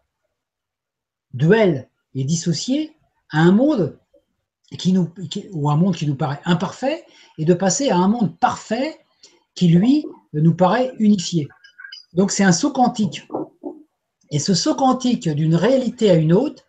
duel 1.33 1.89
et 2.13 2.23
dissocié 2.23 2.93
à 3.29 3.39
un 3.39 3.53
monde 3.53 3.97
qui 4.77 4.93
nous, 4.93 5.09
ou 5.51 5.69
un 5.69 5.75
monde 5.75 5.95
qui 5.95 6.07
nous 6.07 6.15
paraît 6.15 6.39
imparfait 6.45 7.05
et 7.37 7.45
de 7.45 7.53
passer 7.53 7.89
à 7.89 7.97
un 7.97 8.07
monde 8.07 8.37
parfait 8.37 8.99
qui, 9.55 9.67
lui, 9.67 10.05
nous 10.33 10.55
paraît 10.55 10.93
unifié. 10.99 11.47
Donc 12.13 12.31
c'est 12.31 12.43
un 12.43 12.51
saut 12.51 12.71
quantique. 12.71 13.27
Et 14.31 14.39
ce 14.39 14.53
saut 14.53 14.75
quantique 14.75 15.27
d'une 15.29 15.55
réalité 15.55 16.09
à 16.09 16.15
une 16.15 16.33
autre, 16.33 16.63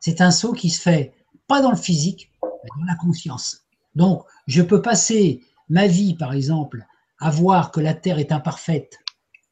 c'est 0.00 0.20
un 0.20 0.30
saut 0.30 0.52
qui 0.52 0.70
se 0.70 0.80
fait 0.80 1.12
pas 1.48 1.60
dans 1.60 1.70
le 1.70 1.76
physique, 1.76 2.30
mais 2.42 2.70
dans 2.78 2.86
la 2.86 2.94
conscience. 2.94 3.64
Donc 3.94 4.22
je 4.46 4.62
peux 4.62 4.80
passer 4.80 5.40
ma 5.68 5.86
vie, 5.86 6.14
par 6.14 6.32
exemple, 6.32 6.86
à 7.20 7.30
voir 7.30 7.72
que 7.72 7.80
la 7.80 7.94
Terre 7.94 8.20
est 8.20 8.30
imparfaite, 8.30 8.98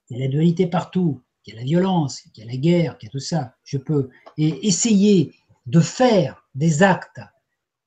qu'il 0.06 0.18
y 0.18 0.20
a 0.20 0.26
la 0.26 0.30
dualité 0.30 0.68
partout, 0.68 1.20
qu'il 1.42 1.54
y 1.54 1.56
a 1.56 1.60
la 1.60 1.66
violence, 1.66 2.20
qu'il 2.32 2.44
y 2.44 2.48
a 2.48 2.50
la 2.50 2.56
guerre, 2.56 2.98
qu'il 2.98 3.08
y 3.08 3.10
a 3.10 3.12
tout 3.12 3.18
ça, 3.18 3.56
je 3.64 3.78
peux 3.78 4.10
et 4.38 4.66
essayer 4.66 5.34
de 5.66 5.80
faire 5.80 6.44
des 6.54 6.84
actes 6.84 7.20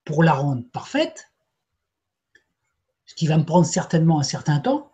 pour 0.09 0.23
la 0.23 0.33
rendre 0.33 0.63
parfaite, 0.73 1.31
ce 3.05 3.13
qui 3.13 3.27
va 3.27 3.37
me 3.37 3.45
prendre 3.45 3.67
certainement 3.67 4.19
un 4.19 4.23
certain 4.23 4.57
temps, 4.57 4.89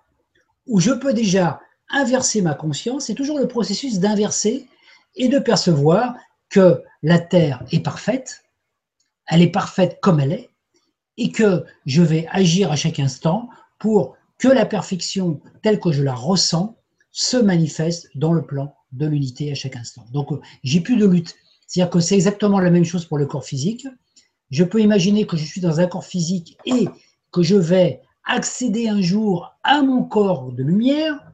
ou 0.68 0.82
je 0.82 0.92
peux 0.92 1.14
déjà 1.14 1.61
inverser 1.90 2.42
ma 2.42 2.53
conscience, 2.53 3.06
c'est 3.06 3.14
toujours 3.14 3.40
le 3.40 3.48
processus 3.48 4.00
d'inverser 4.00 4.68
et 5.16 5.30
de 5.30 5.40
percevoir 5.40 6.16
que 6.50 6.84
la 7.02 7.18
Terre 7.18 7.64
est 7.72 7.80
parfaite, 7.80 8.44
elle 9.27 9.42
est 9.42 9.52
parfaite 9.52 10.00
comme 10.02 10.19
elle 10.19 10.34
est, 10.34 10.50
et 11.16 11.32
que 11.32 11.64
je 11.85 12.02
vais 12.02 12.27
agir 12.30 12.69
à 12.69 12.76
chaque 12.76 13.00
instant 13.00 13.48
pour 13.80 14.18
que 14.38 14.50
la 14.50 14.66
perfection 14.66 15.40
telle 15.64 15.80
que 15.80 15.94
je 15.94 16.03
la 16.03 16.14
ressens 16.14 16.76
se 17.11 17.38
manifeste 17.38 18.10
dans 18.16 18.34
le 18.34 18.45
plan 18.45 18.76
de 18.92 19.08
l'unité 19.08 19.50
à 19.50 19.56
chaque 19.56 19.77
instant. 19.77 20.06
Donc, 20.11 20.34
euh, 20.34 20.42
j'ai 20.66 20.82
plus 20.82 20.98
de 20.98 21.06
lutte. 21.06 21.35
C'est-à-dire 21.68 21.90
que 21.90 22.02
c'est 22.02 22.16
exactement 22.16 22.60
la 22.60 22.69
même 22.69 22.84
chose 22.84 23.06
pour 23.06 23.18
le 23.18 23.26
corps 23.26 23.45
physique. 23.45 23.88
Je 24.52 24.64
peux 24.64 24.82
imaginer 24.82 25.26
que 25.26 25.38
je 25.38 25.46
suis 25.46 25.62
dans 25.62 25.80
un 25.80 25.88
corps 25.88 26.06
physique 26.06 26.58
et 26.66 26.88
que 27.32 27.42
je 27.42 27.56
vais 27.56 28.02
accéder 28.24 28.88
un 28.88 29.02
jour 29.02 29.56
à 29.64 29.82
mon 29.82 30.04
corps 30.04 30.52
de 30.52 30.64
lumière, 30.64 31.32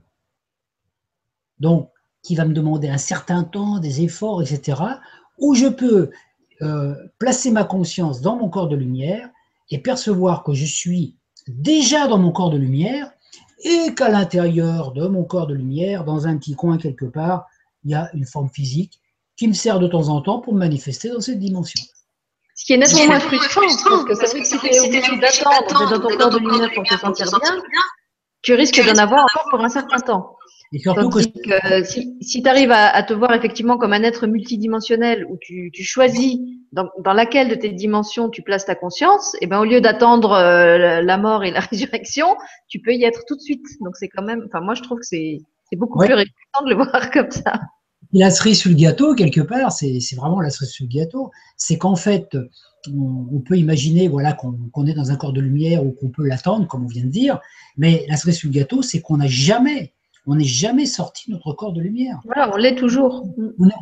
donc 1.59 1.89
qui 2.23 2.35
va 2.35 2.45
me 2.45 2.53
demander 2.53 2.89
un 2.89 2.97
certain 2.97 3.43
temps, 3.43 3.79
des 3.79 4.01
efforts, 4.01 4.41
etc., 4.41 4.81
ou 5.37 5.55
je 5.55 5.67
peux 5.67 6.11
euh, 6.61 6.95
placer 7.17 7.49
ma 7.51 7.63
conscience 7.63 8.21
dans 8.21 8.35
mon 8.35 8.49
corps 8.49 8.67
de 8.67 8.75
lumière 8.75 9.29
et 9.71 9.79
percevoir 9.79 10.43
que 10.43 10.53
je 10.53 10.65
suis 10.65 11.17
déjà 11.47 12.07
dans 12.07 12.19
mon 12.19 12.31
corps 12.31 12.51
de 12.51 12.57
lumière 12.57 13.11
et 13.63 13.93
qu'à 13.95 14.09
l'intérieur 14.09 14.91
de 14.91 15.07
mon 15.07 15.23
corps 15.23 15.47
de 15.47 15.53
lumière, 15.53 16.03
dans 16.03 16.27
un 16.27 16.37
petit 16.37 16.53
coin 16.53 16.77
quelque 16.77 17.05
part, 17.05 17.47
il 17.83 17.91
y 17.91 17.95
a 17.95 18.09
une 18.13 18.25
forme 18.25 18.49
physique 18.49 18.99
qui 19.37 19.47
me 19.47 19.53
sert 19.53 19.79
de 19.79 19.87
temps 19.87 20.09
en 20.09 20.21
temps 20.21 20.39
pour 20.39 20.53
me 20.53 20.59
manifester 20.59 21.09
dans 21.09 21.21
cette 21.21 21.39
dimension. 21.39 21.81
Ce 22.61 22.65
qui 22.67 22.73
est 22.73 22.77
nettement 22.77 23.07
moins 23.07 23.19
frustrant, 23.19 24.05
parce 24.05 24.19
que 24.19 24.27
ça 24.27 24.37
veut 24.37 24.43
dire 24.43 24.61
que 24.61 24.71
si 24.71 24.89
tu 24.91 24.95
es 24.95 24.99
obligé 24.99 25.17
d'attendre 25.17 25.89
dans 25.89 25.99
ton 25.99 26.15
corps 26.15 26.29
de 26.29 26.37
lumière 26.37 26.69
pour 26.75 26.83
te 26.83 26.93
sentir 26.93 27.25
bien, 27.25 27.59
tu 28.43 28.53
risques 28.53 28.85
d'en 28.85 29.01
avoir 29.01 29.23
encore 29.23 29.45
pour 29.49 29.61
un 29.61 29.69
certain 29.69 29.99
temps. 29.99 30.37
Et 30.71 30.77
surtout 30.77 31.09
que, 31.09 31.83
si, 31.83 32.43
tu 32.43 32.47
arrives 32.47 32.71
à, 32.71 33.01
te 33.01 33.15
voir 33.15 33.33
effectivement 33.33 33.79
comme 33.79 33.93
un 33.93 34.03
être 34.03 34.27
multidimensionnel 34.27 35.25
où 35.27 35.39
tu, 35.41 35.71
choisis 35.81 36.37
dans, 36.71 37.13
laquelle 37.13 37.49
de 37.49 37.55
tes 37.55 37.71
dimensions 37.71 38.29
tu 38.29 38.43
places 38.43 38.65
ta 38.65 38.75
conscience, 38.75 39.35
et 39.41 39.47
ben 39.47 39.59
au 39.59 39.65
lieu 39.65 39.81
d'attendre 39.81 40.33
euh, 40.33 41.01
la 41.01 41.17
mort 41.17 41.43
et 41.43 41.49
la 41.49 41.59
résurrection, 41.71 42.37
tu 42.67 42.79
peux 42.79 42.93
y 42.93 43.05
être 43.05 43.23
tout 43.27 43.37
de 43.37 43.41
suite. 43.41 43.65
Donc 43.79 43.95
c'est 43.95 44.07
quand 44.07 44.21
même, 44.21 44.43
enfin 44.45 44.63
moi 44.63 44.75
je 44.75 44.83
trouve 44.83 44.99
que 44.99 45.05
c'est 45.07 45.39
beaucoup 45.77 45.97
plus 45.97 46.13
réjouissant 46.13 46.63
de 46.63 46.69
le 46.69 46.75
voir 46.75 47.09
comme 47.11 47.31
ça. 47.31 47.53
La 48.13 48.29
cerise 48.31 48.59
sur 48.59 48.69
le 48.69 48.75
gâteau, 48.75 49.15
quelque 49.15 49.41
part, 49.41 49.71
c'est 49.71 49.99
vraiment 50.15 50.41
la 50.41 50.49
cerise 50.49 50.71
sur 50.71 50.85
le 50.85 50.89
gâteau. 50.89 51.31
C'est 51.55 51.77
qu'en 51.77 51.95
fait, 51.95 52.35
on, 52.87 53.39
peut 53.39 53.57
imaginer 53.57 54.07
voilà, 54.07 54.33
qu'on 54.33 54.85
est 54.85 54.93
dans 54.93 55.11
un 55.11 55.15
corps 55.15 55.33
de 55.33 55.41
lumière 55.41 55.85
ou 55.85 55.91
qu'on 55.91 56.09
peut 56.09 56.27
l'attendre, 56.27 56.67
comme 56.67 56.83
on 56.83 56.87
vient 56.87 57.05
de 57.05 57.09
dire, 57.09 57.39
mais 57.77 58.05
la 58.09 58.17
cerise 58.17 58.37
sur 58.37 58.49
le 58.49 58.53
gâteau, 58.53 58.81
c'est 58.81 59.01
qu'on 59.01 59.17
n'a 59.17 59.27
jamais 59.27 59.93
on 60.27 60.35
n'est 60.35 60.43
jamais 60.43 60.85
sorti 60.85 61.29
de 61.29 61.33
notre 61.33 61.53
corps 61.53 61.73
de 61.73 61.81
lumière. 61.81 62.19
Voilà, 62.25 62.51
on 62.53 62.57
l'est 62.57 62.75
toujours. 62.75 63.25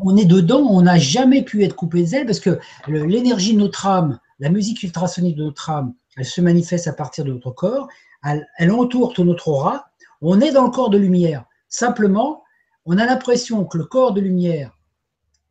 On, 0.03 0.15
est 0.15 0.25
dedans, 0.25 0.61
on 0.61 0.81
n'a 0.81 0.97
jamais 0.97 1.43
pu 1.43 1.63
être 1.63 1.75
coupé 1.75 2.01
des 2.01 2.15
ailes 2.15 2.25
parce 2.25 2.39
que 2.39 2.59
l'énergie 2.87 3.53
de 3.53 3.59
notre 3.59 3.85
âme, 3.85 4.19
la 4.39 4.49
musique 4.49 4.81
ultrasonique 4.83 5.35
de 5.35 5.43
notre 5.43 5.69
âme, 5.69 5.93
elle 6.17 6.25
se 6.25 6.39
manifeste 6.39 6.87
à 6.87 6.93
partir 6.93 7.25
de 7.25 7.33
notre 7.33 7.51
corps, 7.51 7.89
elle, 8.23 8.71
entoure 8.71 9.13
tout 9.13 9.23
notre 9.23 9.49
aura, 9.49 9.87
on 10.21 10.39
est 10.39 10.51
dans 10.51 10.63
le 10.63 10.71
corps 10.71 10.89
de 10.89 10.97
lumière. 10.97 11.45
Simplement, 11.67 12.43
on 12.91 12.97
a 12.97 13.05
l'impression 13.05 13.65
que 13.65 13.77
le 13.77 13.85
corps 13.85 14.13
de 14.13 14.19
lumière, 14.19 14.75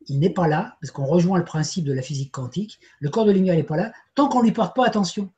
il 0.07 0.19
n'est 0.19 0.29
pas 0.29 0.49
là, 0.49 0.77
parce 0.81 0.91
qu'on 0.91 1.05
rejoint 1.05 1.37
le 1.37 1.45
principe 1.45 1.85
de 1.85 1.93
la 1.93 2.01
physique 2.01 2.33
quantique, 2.33 2.81
le 2.99 3.09
corps 3.09 3.23
de 3.23 3.31
lumière 3.31 3.55
n'est 3.55 3.63
pas 3.63 3.77
là, 3.77 3.93
tant 4.13 4.27
qu'on 4.27 4.39
ne 4.39 4.43
lui 4.43 4.51
porte 4.51 4.75
pas 4.75 4.85
attention. 4.85 5.31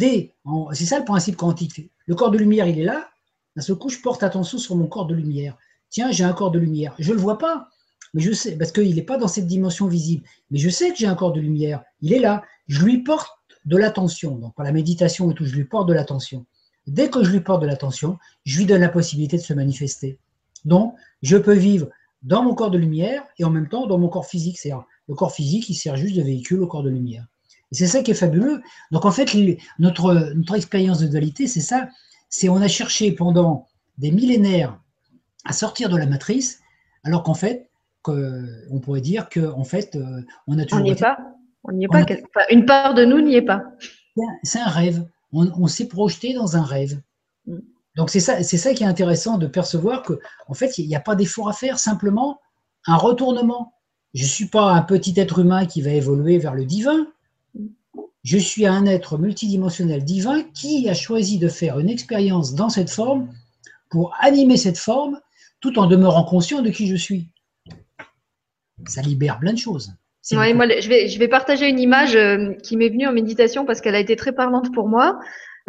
c'est 0.00 0.32
ça 0.74 0.98
le 0.98 1.04
principe 1.04 1.36
quantique. 1.36 1.92
Le 2.06 2.14
corps 2.16 2.32
de 2.32 2.38
lumière, 2.38 2.66
il 2.66 2.80
est 2.80 2.84
là, 2.84 3.08
d'un 3.54 3.62
seul 3.62 3.76
coup, 3.76 3.88
je 3.88 4.00
porte 4.00 4.24
attention 4.24 4.58
sur 4.58 4.74
mon 4.74 4.88
corps 4.88 5.06
de 5.06 5.14
lumière. 5.14 5.56
Tiens, 5.90 6.10
j'ai 6.10 6.24
un 6.24 6.32
corps 6.32 6.50
de 6.50 6.58
lumière. 6.58 6.96
Je 6.98 7.10
ne 7.10 7.14
le 7.14 7.20
vois 7.20 7.38
pas, 7.38 7.68
mais 8.12 8.20
je 8.20 8.32
sais, 8.32 8.58
parce 8.58 8.72
qu'il 8.72 8.92
n'est 8.92 9.02
pas 9.02 9.16
dans 9.16 9.28
cette 9.28 9.46
dimension 9.46 9.86
visible. 9.86 10.24
Mais 10.50 10.58
je 10.58 10.70
sais 10.70 10.90
que 10.90 10.96
j'ai 10.96 11.06
un 11.06 11.14
corps 11.14 11.32
de 11.32 11.40
lumière. 11.40 11.84
Il 12.00 12.12
est 12.12 12.18
là. 12.18 12.42
Je 12.66 12.84
lui 12.84 13.04
porte 13.04 13.30
de 13.64 13.76
l'attention. 13.76 14.34
Donc, 14.38 14.56
par 14.56 14.64
la 14.64 14.72
méditation 14.72 15.30
et 15.30 15.34
tout, 15.34 15.44
je 15.44 15.54
lui 15.54 15.66
porte 15.66 15.88
de 15.88 15.94
l'attention. 15.94 16.46
Dès 16.88 17.10
que 17.10 17.22
je 17.22 17.30
lui 17.30 17.40
porte 17.42 17.62
de 17.62 17.68
l'attention, 17.68 18.18
je 18.44 18.58
lui 18.58 18.66
donne 18.66 18.80
la 18.80 18.88
possibilité 18.88 19.36
de 19.36 19.42
se 19.42 19.54
manifester. 19.54 20.18
Donc, 20.64 20.94
je 21.22 21.36
peux 21.36 21.54
vivre 21.54 21.88
dans 22.22 22.42
mon 22.42 22.54
corps 22.54 22.70
de 22.70 22.78
lumière 22.78 23.24
et 23.38 23.44
en 23.44 23.50
même 23.50 23.68
temps 23.68 23.86
dans 23.86 23.98
mon 23.98 24.08
corps 24.08 24.26
physique. 24.26 24.58
C'est 24.58 24.72
le 25.08 25.14
corps 25.14 25.32
physique, 25.32 25.68
il 25.68 25.74
sert 25.74 25.96
juste 25.96 26.16
de 26.16 26.22
véhicule 26.22 26.62
au 26.62 26.66
corps 26.66 26.82
de 26.82 26.90
lumière. 26.90 27.26
Et 27.72 27.74
c'est 27.74 27.86
ça 27.86 28.02
qui 28.02 28.10
est 28.10 28.14
fabuleux. 28.14 28.62
Donc, 28.90 29.04
en 29.04 29.10
fait, 29.10 29.34
notre, 29.78 30.32
notre 30.34 30.54
expérience 30.54 31.00
de 31.00 31.06
dualité, 31.06 31.46
c'est 31.46 31.60
ça. 31.60 31.88
C'est 32.28 32.48
on 32.48 32.56
a 32.56 32.68
cherché 32.68 33.12
pendant 33.12 33.68
des 33.98 34.10
millénaires 34.10 34.78
à 35.44 35.52
sortir 35.52 35.88
de 35.88 35.96
la 35.96 36.06
matrice, 36.06 36.60
alors 37.04 37.22
qu'en 37.22 37.34
fait, 37.34 37.70
on 38.06 38.80
pourrait 38.80 39.00
dire 39.00 39.28
qu'en 39.28 39.64
fait, 39.64 39.96
euh, 39.96 40.22
on 40.46 40.58
a 40.58 40.64
toujours. 40.64 40.80
On 40.80 40.84
n'y 40.84 40.90
est 40.90 41.00
pas. 41.00 41.18
On 41.64 41.72
n'y 41.72 41.84
est 41.84 41.88
pas. 41.88 42.04
Une 42.50 42.64
part 42.64 42.94
de 42.94 43.04
nous 43.04 43.20
n'y 43.20 43.34
est 43.34 43.42
pas. 43.42 43.62
C'est 44.42 44.60
un 44.60 44.68
rêve. 44.68 45.06
On, 45.32 45.68
s'est 45.68 45.86
projeté 45.86 46.34
dans 46.34 46.56
un 46.56 46.64
rêve. 46.64 47.00
Donc 47.96 48.10
c'est 48.10 48.20
ça, 48.20 48.42
c'est 48.42 48.56
ça 48.56 48.72
qui 48.72 48.84
est 48.84 48.86
intéressant 48.86 49.38
de 49.38 49.46
percevoir 49.46 50.02
que, 50.02 50.18
en 50.48 50.54
fait, 50.54 50.78
il 50.78 50.86
n'y 50.86 50.94
a 50.94 51.00
pas 51.00 51.16
d'effort 51.16 51.48
à 51.48 51.52
faire, 51.52 51.78
simplement 51.78 52.40
un 52.86 52.96
retournement. 52.96 53.74
Je 54.14 54.22
ne 54.22 54.28
suis 54.28 54.46
pas 54.46 54.72
un 54.72 54.82
petit 54.82 55.14
être 55.16 55.40
humain 55.40 55.66
qui 55.66 55.82
va 55.82 55.90
évoluer 55.90 56.38
vers 56.38 56.54
le 56.54 56.64
divin. 56.64 57.06
Je 58.22 58.38
suis 58.38 58.66
un 58.66 58.86
être 58.86 59.18
multidimensionnel 59.18 60.04
divin 60.04 60.42
qui 60.54 60.88
a 60.88 60.94
choisi 60.94 61.38
de 61.38 61.48
faire 61.48 61.78
une 61.78 61.88
expérience 61.88 62.54
dans 62.54 62.68
cette 62.68 62.90
forme 62.90 63.32
pour 63.88 64.14
animer 64.20 64.56
cette 64.56 64.78
forme 64.78 65.18
tout 65.60 65.78
en 65.78 65.86
demeurant 65.86 66.24
conscient 66.24 66.62
de 66.62 66.70
qui 66.70 66.86
je 66.86 66.96
suis. 66.96 67.28
Ça 68.86 69.02
libère 69.02 69.38
plein 69.38 69.52
de 69.52 69.58
choses. 69.58 69.92
moi, 70.54 70.66
je 70.80 70.88
vais, 70.88 71.08
je 71.08 71.18
vais 71.18 71.28
partager 71.28 71.68
une 71.68 71.78
image 71.78 72.14
euh, 72.14 72.54
qui 72.62 72.76
m'est 72.76 72.88
venue 72.88 73.06
en 73.06 73.12
méditation 73.12 73.64
parce 73.64 73.80
qu'elle 73.80 73.94
a 73.94 74.00
été 74.00 74.16
très 74.16 74.32
parlante 74.32 74.72
pour 74.72 74.88
moi. 74.88 75.18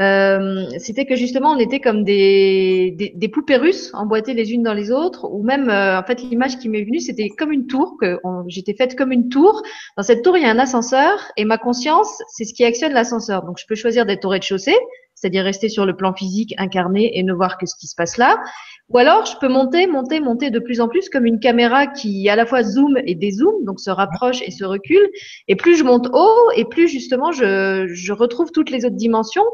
Euh, 0.01 0.65
c'était 0.79 1.05
que 1.05 1.15
justement 1.15 1.51
on 1.51 1.59
était 1.59 1.79
comme 1.79 2.03
des, 2.03 3.13
des, 3.13 3.27
poupées 3.29 3.57
russes 3.57 3.91
emboîtées 3.93 4.33
les 4.33 4.51
unes 4.51 4.63
dans 4.63 4.73
les 4.73 4.91
autres 4.91 5.29
ou 5.29 5.43
même 5.43 5.69
euh, 5.69 5.99
en 5.99 6.03
fait 6.03 6.21
l'image 6.21 6.57
qui 6.57 6.69
m'est 6.69 6.83
venue 6.83 6.99
c'était 6.99 7.29
comme 7.29 7.51
une 7.51 7.67
tour 7.67 7.97
que 8.01 8.17
j'étais 8.47 8.73
faite 8.73 8.97
comme 8.97 9.11
une 9.11 9.29
tour. 9.29 9.61
Dans 9.97 10.03
cette 10.03 10.23
tour 10.23 10.37
il 10.37 10.43
y 10.43 10.45
a 10.45 10.49
un 10.49 10.59
ascenseur 10.59 11.31
et 11.37 11.45
ma 11.45 11.57
conscience 11.57 12.21
c'est 12.29 12.45
ce 12.45 12.53
qui 12.53 12.63
actionne 12.63 12.93
l'ascenseur. 12.93 13.43
Donc 13.43 13.59
je 13.59 13.65
peux 13.67 13.75
choisir 13.75 14.05
d'être 14.05 14.25
au 14.25 14.29
rez-de-chaussée 14.29 14.77
c'est-à-dire 15.21 15.43
rester 15.43 15.69
sur 15.69 15.85
le 15.85 15.95
plan 15.95 16.13
physique 16.13 16.55
incarné 16.57 17.17
et 17.17 17.23
ne 17.23 17.33
voir 17.33 17.57
que 17.57 17.67
ce 17.67 17.75
qui 17.75 17.87
se 17.87 17.95
passe 17.95 18.17
là. 18.17 18.41
Ou 18.89 18.97
alors, 18.97 19.25
je 19.25 19.37
peux 19.39 19.47
monter, 19.47 19.85
monter, 19.87 20.19
monter 20.19 20.49
de 20.49 20.59
plus 20.59 20.81
en 20.81 20.87
plus 20.87 21.09
comme 21.09 21.25
une 21.25 21.39
caméra 21.39 21.87
qui 21.87 22.27
à 22.27 22.35
la 22.35 22.45
fois 22.45 22.63
zoom 22.63 22.97
et 23.05 23.15
dézoome, 23.15 23.63
donc 23.63 23.79
se 23.79 23.91
rapproche 23.91 24.41
et 24.41 24.51
se 24.51 24.65
recule. 24.65 25.07
Et 25.47 25.55
plus 25.55 25.77
je 25.77 25.83
monte 25.83 26.09
haut, 26.11 26.51
et 26.55 26.65
plus 26.65 26.87
justement 26.87 27.31
je, 27.31 27.87
je 27.87 28.13
retrouve 28.13 28.51
toutes 28.51 28.71
les 28.71 28.83
autres 28.83 28.95
dimensions, 28.95 29.45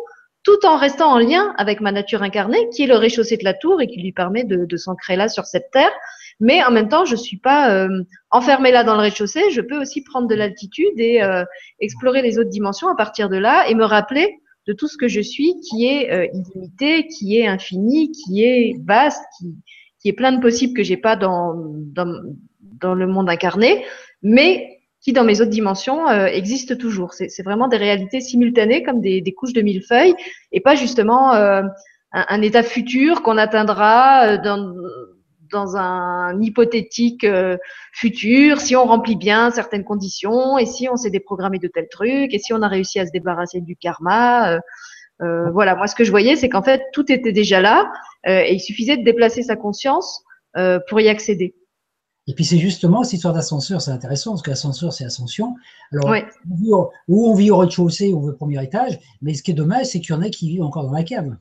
tout 0.47 0.65
en 0.65 0.77
restant 0.77 1.11
en 1.11 1.19
lien 1.19 1.53
avec 1.57 1.81
ma 1.81 1.91
nature 1.91 2.23
incarnée, 2.23 2.69
qui 2.69 2.83
est 2.83 2.87
le 2.87 2.95
rez-de-chaussée 2.95 3.35
de 3.35 3.43
la 3.43 3.53
tour 3.53 3.81
et 3.81 3.87
qui 3.87 4.01
lui 4.01 4.13
permet 4.13 4.45
de, 4.45 4.63
de 4.63 4.77
s'ancrer 4.77 5.17
là 5.17 5.27
sur 5.27 5.43
cette 5.45 5.71
terre. 5.71 5.91
Mais 6.39 6.63
en 6.63 6.71
même 6.71 6.87
temps, 6.87 7.03
je 7.03 7.17
suis 7.17 7.35
pas 7.35 7.69
euh, 7.69 8.01
enfermée 8.31 8.71
là 8.71 8.85
dans 8.85 8.93
le 8.95 9.01
rez-de-chaussée. 9.01 9.51
Je 9.51 9.59
peux 9.59 9.77
aussi 9.77 10.05
prendre 10.05 10.25
de 10.25 10.35
l'altitude 10.35 10.97
et 10.97 11.21
euh, 11.21 11.43
explorer 11.81 12.21
les 12.21 12.39
autres 12.39 12.49
dimensions 12.49 12.87
à 12.87 12.95
partir 12.95 13.27
de 13.27 13.35
là 13.35 13.67
et 13.67 13.75
me 13.75 13.83
rappeler 13.83 14.39
de 14.67 14.71
tout 14.71 14.87
ce 14.87 14.95
que 14.95 15.09
je 15.09 15.19
suis 15.19 15.53
qui 15.69 15.85
est 15.85 16.13
euh, 16.13 16.27
illimité, 16.33 17.07
qui 17.07 17.37
est 17.37 17.47
infini, 17.47 18.13
qui 18.13 18.45
est 18.45 18.75
vaste, 18.85 19.21
qui, 19.99 20.07
est 20.07 20.13
plein 20.13 20.31
de 20.31 20.39
possibles 20.39 20.73
que 20.73 20.83
j'ai 20.83 20.95
pas 20.95 21.17
dans, 21.17 21.55
dans, 21.57 22.21
dans, 22.61 22.93
le 22.93 23.05
monde 23.05 23.29
incarné, 23.29 23.83
mais 24.23 24.76
qui 25.07 25.13
dans 25.13 25.23
mes 25.23 25.39
autres 25.39 25.51
dimensions 25.51 26.09
euh, 26.09 26.25
existent 26.25 26.75
toujours. 26.75 27.13
C'est 27.13 27.41
vraiment 27.41 27.69
des 27.69 27.77
réalités 27.77 28.19
simultanées 28.19 28.83
comme 28.83 28.99
des, 28.99 29.21
des 29.21 29.33
couches 29.33 29.53
de 29.53 29.61
millefeuilles 29.61 30.13
et 30.51 30.59
pas 30.59 30.75
justement 30.75 31.33
euh, 31.33 31.61
un, 32.11 32.25
un, 32.27 32.41
état 32.41 32.61
futur 32.61 33.21
qu'on 33.21 33.37
atteindra 33.37 34.25
euh, 34.25 34.37
dans, 34.37 34.73
dans 35.49 35.77
un 35.77 36.41
hypothétique 36.41 37.23
euh, 37.23 37.55
futur, 37.93 38.59
si 38.59 38.75
on 38.75 38.83
remplit 38.83 39.15
bien 39.15 39.49
certaines 39.49 39.85
conditions, 39.85 40.57
et 40.57 40.65
si 40.65 40.89
on 40.89 40.97
s'est 40.97 41.09
déprogrammé 41.09 41.57
de 41.57 41.69
tels 41.69 41.87
trucs, 41.87 42.33
et 42.33 42.39
si 42.39 42.51
on 42.51 42.61
a 42.61 42.67
réussi 42.67 42.99
à 42.99 43.05
se 43.05 43.11
débarrasser 43.13 43.61
du 43.61 43.77
karma. 43.77 44.55
Euh, 44.55 44.59
euh, 45.21 45.49
voilà, 45.51 45.75
moi 45.75 45.87
ce 45.87 45.95
que 45.95 46.03
je 46.03 46.11
voyais, 46.11 46.35
c'est 46.35 46.49
qu'en 46.49 46.63
fait 46.63 46.83
tout 46.91 47.09
était 47.09 47.31
déjà 47.31 47.61
là, 47.61 47.89
et 48.25 48.53
il 48.53 48.59
suffisait 48.59 48.97
de 48.97 49.05
déplacer 49.05 49.41
sa 49.41 49.55
conscience 49.55 50.21
pour 50.89 50.99
y 50.99 51.07
accéder. 51.07 51.55
Et 52.27 52.33
puis 52.33 52.43
c'est 52.43 52.57
justement 52.57 53.03
cette 53.03 53.13
histoire 53.13 53.33
d'ascenseur, 53.33 53.81
c'est 53.81 53.91
intéressant 53.91 54.31
parce 54.31 54.41
que 54.41 54.49
l'ascenseur 54.49 54.91
c'est 54.91 55.05
ascension. 55.05 55.55
Alors 55.93 56.13
où 57.07 57.29
on 57.29 57.33
vit 57.33 57.51
au 57.51 57.57
rez-de-chaussée 57.57 58.13
ou 58.13 58.29
au 58.29 58.33
premier 58.33 58.61
étage, 58.61 58.99
mais 59.21 59.33
ce 59.33 59.41
qui 59.41 59.51
est 59.51 59.53
dommage, 59.55 59.87
c'est 59.87 60.01
qu'il 60.01 60.13
y 60.13 60.17
en 60.17 60.21
a 60.21 60.29
qui 60.29 60.49
vivent 60.49 60.63
encore 60.63 60.83
dans 60.83 60.91
la 60.91 61.03
cave. 61.03 61.37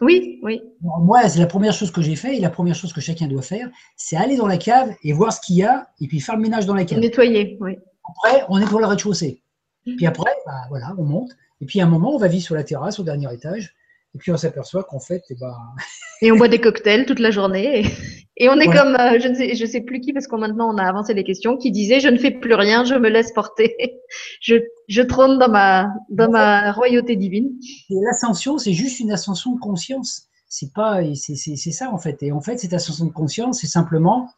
Oui, 0.00 0.40
oui. 0.42 0.62
moi, 0.80 1.28
c'est 1.28 1.40
la 1.40 1.46
première 1.46 1.74
chose 1.74 1.90
que 1.90 2.00
j'ai 2.00 2.16
fait 2.16 2.38
et 2.38 2.40
la 2.40 2.48
première 2.48 2.74
chose 2.74 2.92
que 2.94 3.02
chacun 3.02 3.26
doit 3.26 3.42
faire, 3.42 3.68
c'est 3.96 4.16
aller 4.16 4.38
dans 4.38 4.46
la 4.46 4.56
cave 4.56 4.94
et 5.04 5.12
voir 5.12 5.30
ce 5.30 5.42
qu'il 5.42 5.56
y 5.56 5.62
a 5.62 5.90
et 6.00 6.06
puis 6.06 6.20
faire 6.20 6.36
le 6.36 6.40
ménage 6.40 6.64
dans 6.64 6.74
la 6.74 6.84
cave. 6.86 7.00
Nettoyer, 7.00 7.58
oui. 7.60 7.76
Après, 8.08 8.44
on 8.48 8.58
est 8.58 8.64
pour 8.64 8.80
le 8.80 8.86
rez-de-chaussée. 8.86 9.42
Puis 9.84 10.06
après, 10.06 10.30
bah, 10.46 10.62
voilà, 10.70 10.94
on 10.96 11.04
monte. 11.04 11.30
Et 11.60 11.66
puis 11.66 11.80
à 11.80 11.84
un 11.84 11.88
moment, 11.88 12.14
on 12.14 12.18
va 12.18 12.28
vivre 12.28 12.42
sur 12.42 12.54
la 12.54 12.64
terrasse 12.64 12.98
au 12.98 13.02
dernier 13.02 13.32
étage. 13.32 13.74
Et 14.14 14.18
puis 14.18 14.32
on 14.32 14.36
s'aperçoit 14.36 14.84
qu'en 14.84 14.98
fait, 14.98 15.22
eh 15.30 15.34
ben... 15.34 15.54
et 16.22 16.32
on 16.32 16.36
boit 16.36 16.48
des 16.48 16.60
cocktails 16.60 17.06
toute 17.06 17.20
la 17.20 17.30
journée. 17.30 17.86
Et, 18.36 18.48
on 18.48 18.58
est 18.58 18.66
comme, 18.66 18.96
euh, 18.96 19.20
je 19.20 19.28
ne 19.28 19.34
sais, 19.34 19.54
je 19.54 19.66
sais 19.66 19.82
plus 19.82 20.00
qui, 20.00 20.12
parce 20.12 20.26
qu'on 20.26 20.38
maintenant 20.38 20.74
on 20.74 20.78
a 20.78 20.82
avancé 20.82 21.14
les 21.14 21.24
questions, 21.24 21.56
qui 21.56 21.70
disait 21.70 22.00
je 22.00 22.08
ne 22.08 22.16
fais 22.16 22.30
plus 22.30 22.54
rien, 22.54 22.84
je 22.84 22.94
me 22.94 23.08
laisse 23.08 23.32
porter, 23.32 23.76
je, 24.40 24.56
je 24.88 25.02
trône 25.02 25.38
dans 25.38 25.50
ma, 25.50 25.88
dans 26.08 26.30
ma 26.30 26.72
royauté 26.72 27.16
divine. 27.16 27.50
Et 27.90 27.94
l'ascension, 28.02 28.58
c'est 28.58 28.72
juste 28.72 28.98
une 28.98 29.12
ascension 29.12 29.54
de 29.54 29.60
conscience. 29.60 30.26
C'est 30.48 30.72
pas, 30.72 31.00
c'est 31.14 31.56
ça 31.56 31.90
en 31.90 31.98
fait. 31.98 32.22
Et 32.22 32.32
en 32.32 32.40
fait, 32.40 32.58
cette 32.58 32.72
ascension 32.72 33.04
de 33.04 33.12
conscience, 33.12 33.60
c'est 33.60 33.68
simplement 33.68 34.28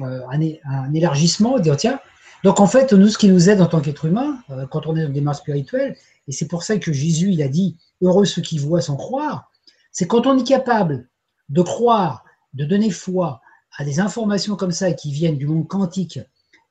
euh, 0.00 0.20
un, 0.28 0.40
un, 0.64 0.92
élargissement, 0.94 1.60
dire 1.60 1.76
tiens. 1.76 2.00
Donc 2.42 2.58
en 2.60 2.66
fait, 2.66 2.92
nous, 2.92 3.08
ce 3.08 3.18
qui 3.18 3.28
nous 3.28 3.48
aide 3.48 3.60
en 3.60 3.66
tant 3.66 3.80
qu'être 3.80 4.06
humain, 4.06 4.38
euh, 4.50 4.66
quand 4.66 4.86
on 4.86 4.96
est 4.96 5.02
dans 5.02 5.08
des 5.08 5.14
démarche 5.14 5.38
spirituelle, 5.38 5.96
et 6.26 6.32
c'est 6.32 6.48
pour 6.48 6.62
ça 6.62 6.78
que 6.78 6.92
Jésus, 6.92 7.30
il 7.30 7.42
a 7.42 7.48
dit 7.48 7.76
heureux 8.04 8.24
ceux 8.24 8.42
qui 8.42 8.58
voient 8.58 8.80
sans 8.80 8.96
croire, 8.96 9.50
c'est 9.92 10.06
quand 10.06 10.26
on 10.26 10.38
est 10.38 10.46
capable 10.46 11.08
de 11.48 11.62
croire, 11.62 12.24
de 12.52 12.64
donner 12.64 12.90
foi 12.90 13.40
à 13.76 13.84
des 13.84 14.00
informations 14.00 14.56
comme 14.56 14.72
ça 14.72 14.92
qui 14.92 15.12
viennent 15.12 15.38
du 15.38 15.46
monde 15.46 15.66
quantique 15.66 16.20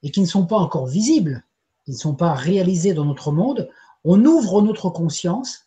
et 0.03 0.12
qui 0.12 0.22
ne 0.22 0.26
sont 0.26 0.45
pas 0.45 0.58
encore 0.58 0.88
visibles, 0.88 1.44
qui 1.86 1.92
ne 1.92 1.98
sont 1.98 2.16
pas 2.16 2.34
réalisées 2.34 2.94
dans 2.94 3.06
notre 3.06 3.32
monde, 3.32 3.70
on 4.03 4.24
ouvre 4.26 4.62
notre 4.62 4.90
conscience 4.90 5.66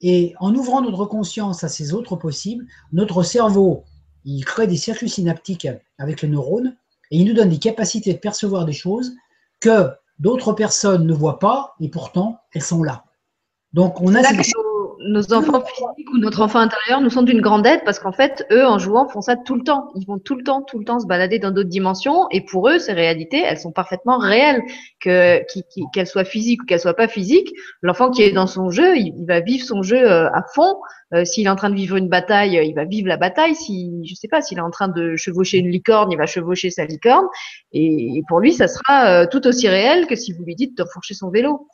et 0.00 0.34
en 0.38 0.54
ouvrant 0.54 0.82
notre 0.82 1.06
conscience 1.06 1.64
à 1.64 1.68
ces 1.68 1.92
autres 1.92 2.16
possibles, 2.16 2.66
notre 2.92 3.22
cerveau, 3.22 3.84
il 4.24 4.44
crée 4.44 4.66
des 4.66 4.76
circuits 4.76 5.08
synaptiques 5.08 5.68
avec 5.98 6.22
les 6.22 6.28
neurones 6.28 6.76
et 7.10 7.18
il 7.18 7.26
nous 7.26 7.34
donne 7.34 7.50
des 7.50 7.58
capacités 7.58 8.12
de 8.12 8.18
percevoir 8.18 8.64
des 8.64 8.72
choses 8.72 9.12
que 9.60 9.90
d'autres 10.18 10.52
personnes 10.52 11.06
ne 11.06 11.14
voient 11.14 11.38
pas 11.38 11.74
et 11.80 11.88
pourtant 11.88 12.40
elles 12.52 12.62
sont 12.62 12.82
là. 12.82 13.04
Donc 13.72 14.00
on 14.00 14.14
a 14.14 14.22
nos 15.04 15.32
enfants 15.32 15.62
physiques 15.64 16.10
ou 16.12 16.18
notre 16.18 16.42
enfant 16.42 16.58
intérieur 16.58 17.00
nous 17.00 17.10
sont 17.10 17.22
d'une 17.22 17.40
grande 17.40 17.66
aide 17.66 17.80
parce 17.84 17.98
qu'en 17.98 18.12
fait, 18.12 18.46
eux, 18.50 18.64
en 18.64 18.78
jouant, 18.78 19.08
font 19.08 19.20
ça 19.20 19.36
tout 19.36 19.54
le 19.54 19.62
temps. 19.62 19.88
Ils 19.94 20.06
vont 20.06 20.18
tout 20.18 20.34
le 20.34 20.42
temps, 20.42 20.62
tout 20.62 20.78
le 20.78 20.84
temps 20.84 21.00
se 21.00 21.06
balader 21.06 21.38
dans 21.38 21.50
d'autres 21.50 21.68
dimensions 21.68 22.26
et 22.30 22.40
pour 22.40 22.68
eux, 22.68 22.78
ces 22.78 22.92
réalités, 22.92 23.40
elles 23.40 23.58
sont 23.58 23.72
parfaitement 23.72 24.18
réelles. 24.18 24.62
Que 25.00 25.42
qu'elles 25.92 26.06
soient 26.06 26.24
physiques 26.24 26.62
ou 26.62 26.66
qu'elles 26.66 26.80
soient 26.80 26.94
pas 26.94 27.08
physiques, 27.08 27.52
l'enfant 27.82 28.10
qui 28.10 28.22
est 28.22 28.32
dans 28.32 28.46
son 28.46 28.70
jeu, 28.70 28.96
il, 28.96 29.24
va 29.26 29.40
vivre 29.40 29.64
son 29.64 29.82
jeu 29.82 29.98
euh, 29.98 30.28
à 30.32 30.42
fond. 30.54 30.76
Euh, 31.12 31.24
s'il 31.24 31.46
est 31.46 31.50
en 31.50 31.56
train 31.56 31.70
de 31.70 31.76
vivre 31.76 31.96
une 31.96 32.08
bataille, 32.08 32.58
il 32.64 32.74
va 32.74 32.84
vivre 32.84 33.08
la 33.08 33.16
bataille. 33.16 33.54
Si 33.54 34.02
je 34.04 34.14
sais 34.14 34.28
pas, 34.28 34.40
s'il 34.40 34.58
est 34.58 34.62
en 34.62 34.70
train 34.70 34.88
de 34.88 35.16
chevaucher 35.16 35.58
une 35.58 35.68
licorne, 35.68 36.10
il 36.10 36.18
va 36.18 36.26
chevaucher 36.26 36.70
sa 36.70 36.84
licorne. 36.84 37.26
Et, 37.72 38.22
pour 38.28 38.40
lui, 38.40 38.52
ça 38.52 38.68
sera 38.68 39.08
euh, 39.08 39.26
tout 39.30 39.46
aussi 39.46 39.68
réel 39.68 40.06
que 40.06 40.16
si 40.16 40.32
vous 40.32 40.44
lui 40.44 40.54
dites 40.54 40.76
de 40.76 40.84
fourcher 40.84 41.14
son 41.14 41.30
vélo 41.30 41.68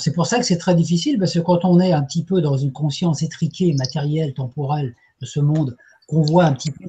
c'est 0.00 0.12
pour 0.12 0.26
ça 0.26 0.38
que 0.38 0.44
c'est 0.44 0.58
très 0.58 0.74
difficile, 0.74 1.18
parce 1.18 1.34
que 1.34 1.40
quand 1.40 1.64
on 1.64 1.80
est 1.80 1.92
un 1.92 2.02
petit 2.02 2.24
peu 2.24 2.40
dans 2.40 2.56
une 2.56 2.72
conscience 2.72 3.22
étriquée, 3.22 3.74
matérielle, 3.74 4.34
temporelle 4.34 4.94
de 5.20 5.26
ce 5.26 5.40
monde, 5.40 5.76
qu'on 6.06 6.22
voit 6.22 6.44
un 6.44 6.52
petit 6.52 6.70
peu 6.70 6.86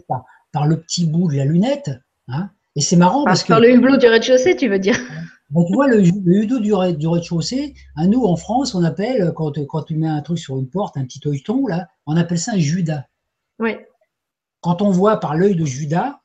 par, 0.51 0.67
le 0.67 0.79
petit 0.79 1.05
bout 1.05 1.29
de 1.31 1.37
la 1.37 1.45
lunette, 1.45 1.91
hein, 2.27 2.49
et 2.75 2.81
c'est 2.81 2.95
marrant 2.95 3.23
parce, 3.23 3.43
que… 3.43 3.49
Par 3.49 3.59
le 3.59 3.71
hublot 3.71 3.97
du 3.97 4.07
rez-de-chaussée, 4.07 4.55
tu 4.55 4.67
veux 4.67 4.79
dire 4.79 4.97
ben, 5.49 5.63
Tu 5.65 5.73
vois, 5.73 5.87
le, 5.87 6.01
hublot 6.05 6.59
du, 6.59 6.73
rez-de-chaussée, 6.73 7.75
à 7.95 8.07
nous, 8.07 8.23
en 8.23 8.35
France, 8.35 8.75
on 8.75 8.83
appelle, 8.83 9.31
quand, 9.35 9.53
quand 9.67 9.83
tu 9.83 9.95
mets 9.95 10.07
un 10.07 10.21
truc 10.21 10.39
sur 10.39 10.57
une 10.57 10.69
porte, 10.69 10.97
un 10.97 11.05
petit 11.05 11.21
œilleton, 11.25 11.67
là, 11.67 11.87
on 12.05 12.15
appelle 12.17 12.39
ça 12.39 12.53
un 12.53 12.57
Judas. 12.57 13.05
Oui. 13.59 13.75
Quand 14.61 14.81
on 14.81 14.91
voit 14.91 15.19
par 15.19 15.35
l'œil 15.35 15.55
de 15.55 15.65
Judas, 15.65 16.21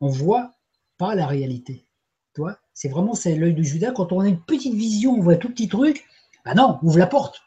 on 0.00 0.08
voit 0.08 0.52
pas 0.98 1.14
la 1.14 1.26
réalité. 1.26 1.86
Toi, 2.34 2.58
c'est 2.74 2.88
vraiment 2.88 3.14
c'est 3.14 3.34
l'œil 3.34 3.54
de 3.54 3.62
Judas. 3.62 3.92
Quand 3.92 4.12
on 4.12 4.20
a 4.20 4.28
une 4.28 4.40
petite 4.40 4.74
vision, 4.74 5.14
on 5.14 5.22
voit 5.22 5.36
tout 5.36 5.48
petit 5.48 5.68
truc, 5.68 6.04
ah 6.48 6.54
non, 6.54 6.78
ouvre 6.82 6.98
la 6.98 7.06
porte. 7.06 7.42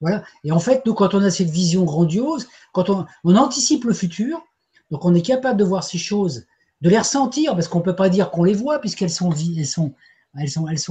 Voilà. 0.00 0.24
Et 0.44 0.52
en 0.52 0.58
fait, 0.58 0.84
nous, 0.86 0.94
quand 0.94 1.14
on 1.14 1.22
a 1.22 1.30
cette 1.30 1.50
vision 1.50 1.84
grandiose, 1.84 2.48
quand 2.72 2.90
on, 2.90 3.06
anticipe 3.24 3.84
le 3.84 3.92
futur, 3.92 4.42
donc 4.90 5.04
on 5.04 5.14
est 5.14 5.22
capable 5.22 5.58
de 5.58 5.64
voir 5.64 5.84
ces 5.84 5.98
choses, 5.98 6.46
de 6.80 6.90
les 6.90 6.98
ressentir, 6.98 7.54
parce 7.54 7.68
qu'on 7.68 7.78
ne 7.78 7.84
peut 7.84 7.96
pas 7.96 8.08
dire 8.08 8.30
qu'on 8.30 8.44
les 8.44 8.54
voit, 8.54 8.80
puisqu'elles 8.80 9.10
sont, 9.10 9.30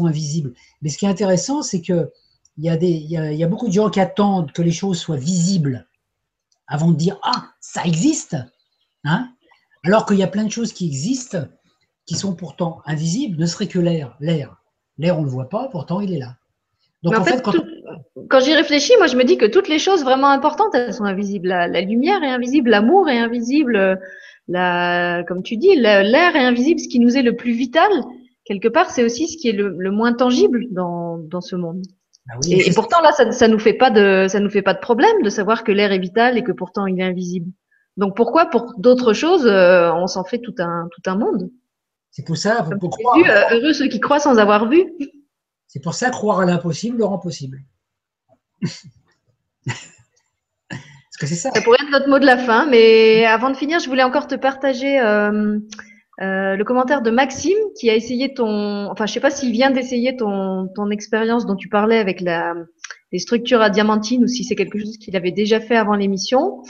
invisibles. 0.05 0.53
Mais 0.81 0.89
ce 0.89 0.97
qui 0.97 1.05
est 1.05 1.09
intéressant, 1.09 1.61
c'est 1.63 1.81
a, 1.89 2.05
il 2.57 3.37
y 3.37 3.43
a 3.43 3.47
beaucoup 3.47 3.67
de 3.67 3.73
gens 3.73 3.89
qui 3.89 3.99
attendent 3.99 4.51
que 4.51 4.61
les 4.61 4.71
choses 4.71 4.99
soient 4.99 5.17
visibles 5.17 5.87
avant 6.67 6.91
de 6.91 6.95
dire 6.95 7.17
Ah, 7.23 7.49
ça 7.59 7.83
existe 7.83 8.37
hein? 9.03 9.29
Alors 9.83 10.05
qu'il 10.05 10.17
y 10.17 10.23
a 10.23 10.27
plein 10.27 10.43
de 10.45 10.51
choses 10.51 10.71
qui 10.71 10.85
existent 10.85 11.45
qui 12.05 12.15
sont 12.15 12.33
pourtant 12.33 12.81
invisibles, 12.85 13.37
ne 13.37 13.45
serait 13.45 13.67
que 13.67 13.79
l'air. 13.79 14.15
L'air, 14.19 14.61
l'air 14.97 15.17
on 15.17 15.21
ne 15.21 15.25
le 15.25 15.31
voit 15.31 15.49
pas, 15.49 15.67
pourtant 15.67 15.99
il 15.99 16.13
est 16.13 16.17
là. 16.17 16.38
Donc 17.03 17.17
en, 17.17 17.23
fait, 17.23 17.41
quand, 17.41 17.53
quand 18.29 18.39
j'y 18.41 18.53
réfléchis, 18.53 18.93
moi 18.97 19.07
je 19.07 19.15
me 19.15 19.23
dis 19.23 19.37
que 19.37 19.45
toutes 19.45 19.69
les 19.69 19.79
choses 19.79 20.03
vraiment 20.03 20.29
importantes, 20.29 20.75
elles 20.75 20.93
sont 20.93 21.05
invisibles. 21.05 21.47
La, 21.47 21.67
la 21.67 21.81
lumière 21.81 22.21
est 22.23 22.29
invisible, 22.29 22.69
l'amour 22.71 23.09
est 23.09 23.17
invisible, 23.17 23.99
la, 24.47 25.23
comme 25.27 25.41
tu 25.41 25.55
dis, 25.57 25.75
l'air 25.75 26.35
est 26.35 26.45
invisible, 26.45 26.79
ce 26.79 26.89
qui 26.89 26.99
nous 26.99 27.15
est 27.15 27.21
le 27.21 27.35
plus 27.35 27.53
vital. 27.53 27.89
Quelque 28.45 28.67
part, 28.67 28.89
c'est 28.89 29.03
aussi 29.03 29.27
ce 29.27 29.37
qui 29.37 29.49
est 29.49 29.53
le, 29.53 29.75
le 29.77 29.91
moins 29.91 30.11
tangible 30.13 30.65
dans, 30.71 31.17
dans 31.19 31.41
ce 31.41 31.55
monde. 31.55 31.83
Ah 32.31 32.35
oui, 32.43 32.53
et, 32.53 32.69
et 32.69 32.73
pourtant 32.73 33.01
là, 33.01 33.11
ça, 33.11 33.31
ça 33.31 33.47
nous 33.47 33.59
fait 33.59 33.73
pas 33.73 33.91
de, 33.91 34.27
ça 34.27 34.39
nous 34.39 34.49
fait 34.49 34.61
pas 34.61 34.73
de 34.73 34.79
problème 34.79 35.21
de 35.23 35.29
savoir 35.29 35.63
que 35.63 35.71
l'air 35.71 35.91
est 35.91 35.99
vital 35.99 36.37
et 36.37 36.43
que 36.43 36.51
pourtant 36.51 36.85
il 36.85 36.99
est 36.99 37.03
invisible. 37.03 37.51
Donc 37.95 38.15
pourquoi 38.15 38.47
pour 38.47 38.73
d'autres 38.77 39.13
choses, 39.13 39.45
euh, 39.45 39.91
on 39.93 40.07
s'en 40.07 40.23
fait 40.23 40.39
tout 40.39 40.53
un 40.59 40.87
tout 40.91 41.09
un 41.09 41.15
monde? 41.15 41.49
C'est 42.11 42.25
pour 42.25 42.37
ça, 42.37 42.63
pour, 42.63 42.79
pour 42.79 42.89
croire. 42.97 43.17
Vu, 43.17 43.23
euh, 43.29 43.57
heureux 43.59 43.73
ceux 43.73 43.87
qui 43.87 43.99
croient 43.99 44.19
sans 44.19 44.37
avoir 44.37 44.67
vu. 44.69 44.83
C'est 45.69 45.81
pour 45.81 45.93
ça 45.93 46.09
croire 46.09 46.41
à 46.41 46.45
l'impossible 46.45 46.97
le 46.97 47.05
rend 47.05 47.19
possible. 47.19 47.61
que 51.19 51.27
c'est 51.27 51.35
ça. 51.35 51.51
Ça 51.51 51.61
pourrait 51.61 51.77
être 51.81 51.91
notre 51.91 52.09
mot 52.09 52.17
de 52.17 52.25
la 52.25 52.37
fin, 52.37 52.65
mais 52.65 53.25
avant 53.25 53.51
de 53.51 53.57
finir, 53.57 53.79
je 53.79 53.87
voulais 53.87 54.03
encore 54.03 54.27
te 54.27 54.35
partager 54.35 54.99
euh, 54.99 55.59
euh, 56.21 56.55
le 56.55 56.63
commentaire 56.63 57.01
de 57.01 57.11
Maxime 57.11 57.57
qui 57.77 57.89
a 57.89 57.95
essayé 57.95 58.33
ton, 58.33 58.89
enfin 58.89 59.05
je 59.05 59.13
sais 59.13 59.19
pas 59.19 59.29
s'il 59.29 59.51
vient 59.51 59.69
d'essayer 59.69 60.15
ton, 60.15 60.69
ton 60.73 60.89
expérience 60.89 61.45
dont 61.45 61.55
tu 61.55 61.69
parlais 61.69 61.99
avec 61.99 62.21
la, 62.21 62.55
les 63.11 63.19
structures 63.19 63.61
à 63.61 63.69
diamantine 63.69 64.23
ou 64.23 64.27
si 64.27 64.43
c'est 64.43 64.55
quelque 64.55 64.79
chose 64.79 64.97
qu'il 64.97 65.15
avait 65.15 65.31
déjà 65.31 65.59
fait 65.59 65.75
avant 65.75 65.95
l'émission. 65.95 66.63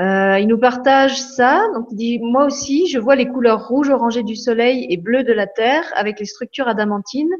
Euh, 0.00 0.38
il 0.38 0.46
nous 0.48 0.58
partage 0.58 1.20
ça. 1.20 1.62
Donc 1.74 1.86
il 1.90 1.96
dit 1.96 2.18
moi 2.20 2.46
aussi 2.46 2.88
je 2.88 2.98
vois 2.98 3.16
les 3.16 3.28
couleurs 3.28 3.68
rouge 3.68 3.90
orangé 3.90 4.22
du 4.22 4.34
soleil 4.34 4.86
et 4.88 4.96
bleu 4.96 5.24
de 5.24 5.32
la 5.32 5.46
terre 5.46 5.84
avec 5.94 6.18
les 6.18 6.26
structures 6.26 6.68
adamantines, 6.68 7.34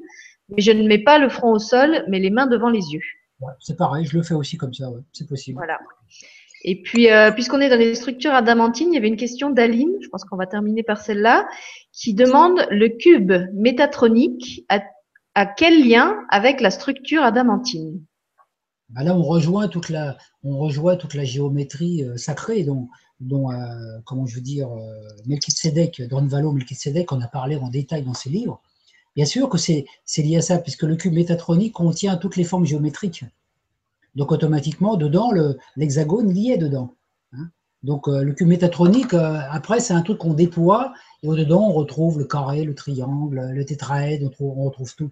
mais 0.51 0.63
je 0.63 0.73
ne 0.73 0.87
mets 0.87 1.03
pas 1.03 1.19
le 1.19 1.29
front 1.29 1.53
au 1.53 1.59
sol, 1.59 2.05
mais 2.09 2.19
les 2.19 2.31
mains 2.31 2.47
devant 2.47 2.71
les 2.71 2.93
yeux. 2.93 3.03
Ouais, 3.41 3.53
c'est 3.59 3.77
pareil, 3.77 4.05
je 4.05 4.17
le 4.17 4.23
fais 4.23 4.35
aussi 4.35 4.57
comme 4.57 4.75
ça, 4.75 4.91
ouais, 4.91 5.01
c'est 5.13 5.29
possible. 5.29 5.57
Voilà. 5.57 5.79
Et 6.63 6.83
puis, 6.83 7.11
euh, 7.11 7.31
puisqu'on 7.33 7.61
est 7.61 7.71
dans 7.71 7.79
les 7.79 7.95
structures 7.95 8.35
adamantines, 8.35 8.89
il 8.93 8.95
y 8.95 8.99
avait 8.99 9.09
une 9.09 9.17
question 9.17 9.51
d'Aline, 9.51 9.97
je 10.03 10.09
pense 10.09 10.25
qu'on 10.25 10.37
va 10.37 10.47
terminer 10.47 10.83
par 10.83 11.01
celle-là, 11.01 11.49
qui 11.93 12.13
demande 12.13 12.67
le 12.71 12.89
cube 12.89 13.33
métatronique 13.55 14.67
a, 14.69 14.81
à 15.35 15.47
quel 15.47 15.89
lien 15.89 16.19
avec 16.29 16.61
la 16.61 16.71
structure 16.71 17.23
adamantine? 17.23 18.05
Bah 18.91 19.05
Là, 19.05 19.17
on 19.17 19.23
rejoint 19.23 19.69
toute 19.69 19.89
la, 19.89 20.19
on 20.43 20.59
rejoint 20.59 20.97
toute 20.97 21.15
la 21.15 21.25
géométrie 21.25 22.05
euh, 22.05 22.17
sacrée 22.19 22.65
dont, 22.65 22.89
dont 23.21 23.51
euh, 23.51 23.57
comment 24.05 24.27
je 24.27 24.35
veux 24.35 24.43
dire, 24.43 24.69
Melchizedek, 25.27 26.03
Dornvalo 26.09 26.53
Melchizedek, 26.53 27.11
on 27.13 27.23
a 27.23 27.29
parlé 27.29 27.57
en 27.57 27.69
détail 27.69 28.03
dans 28.03 28.15
ses 28.15 28.29
livres. 28.29 28.61
Bien 29.17 29.25
sûr 29.25 29.49
que 29.49 29.59
c'est 29.59 29.87
lié 30.19 30.37
à 30.37 30.43
ça, 30.43 30.59
puisque 30.59 30.85
le 30.85 30.97
cube 30.97 31.15
métatronique 31.15 31.75
contient 31.75 32.17
toutes 32.17 32.37
les 32.37 32.45
formes 32.45 32.65
géométriques. 32.65 33.25
Donc 34.15 34.33
automatiquement, 34.33 34.97
dedans, 34.97 35.31
l'hexagone 35.77 36.37
est 36.37 36.59
dedans. 36.59 36.95
Hein. 37.33 37.49
Donc 37.83 38.09
euh, 38.09 38.23
le 38.23 38.33
cube 38.33 38.49
métatronique, 38.49 39.15
euh, 39.15 39.39
après, 39.51 39.81
c'est 39.81 39.95
un 39.95 40.03
truc 40.03 40.19
qu'on 40.19 40.35
déploie, 40.35 40.93
et 41.23 41.29
au-dedans, 41.29 41.69
on 41.69 41.73
retrouve 41.73 42.19
le 42.19 42.25
carré, 42.25 42.65
le 42.65 42.75
triangle, 42.75 43.51
le 43.53 43.65
tétraède, 43.65 44.29
on 44.41 44.65
retrouve, 44.65 44.95
tout. 44.95 45.11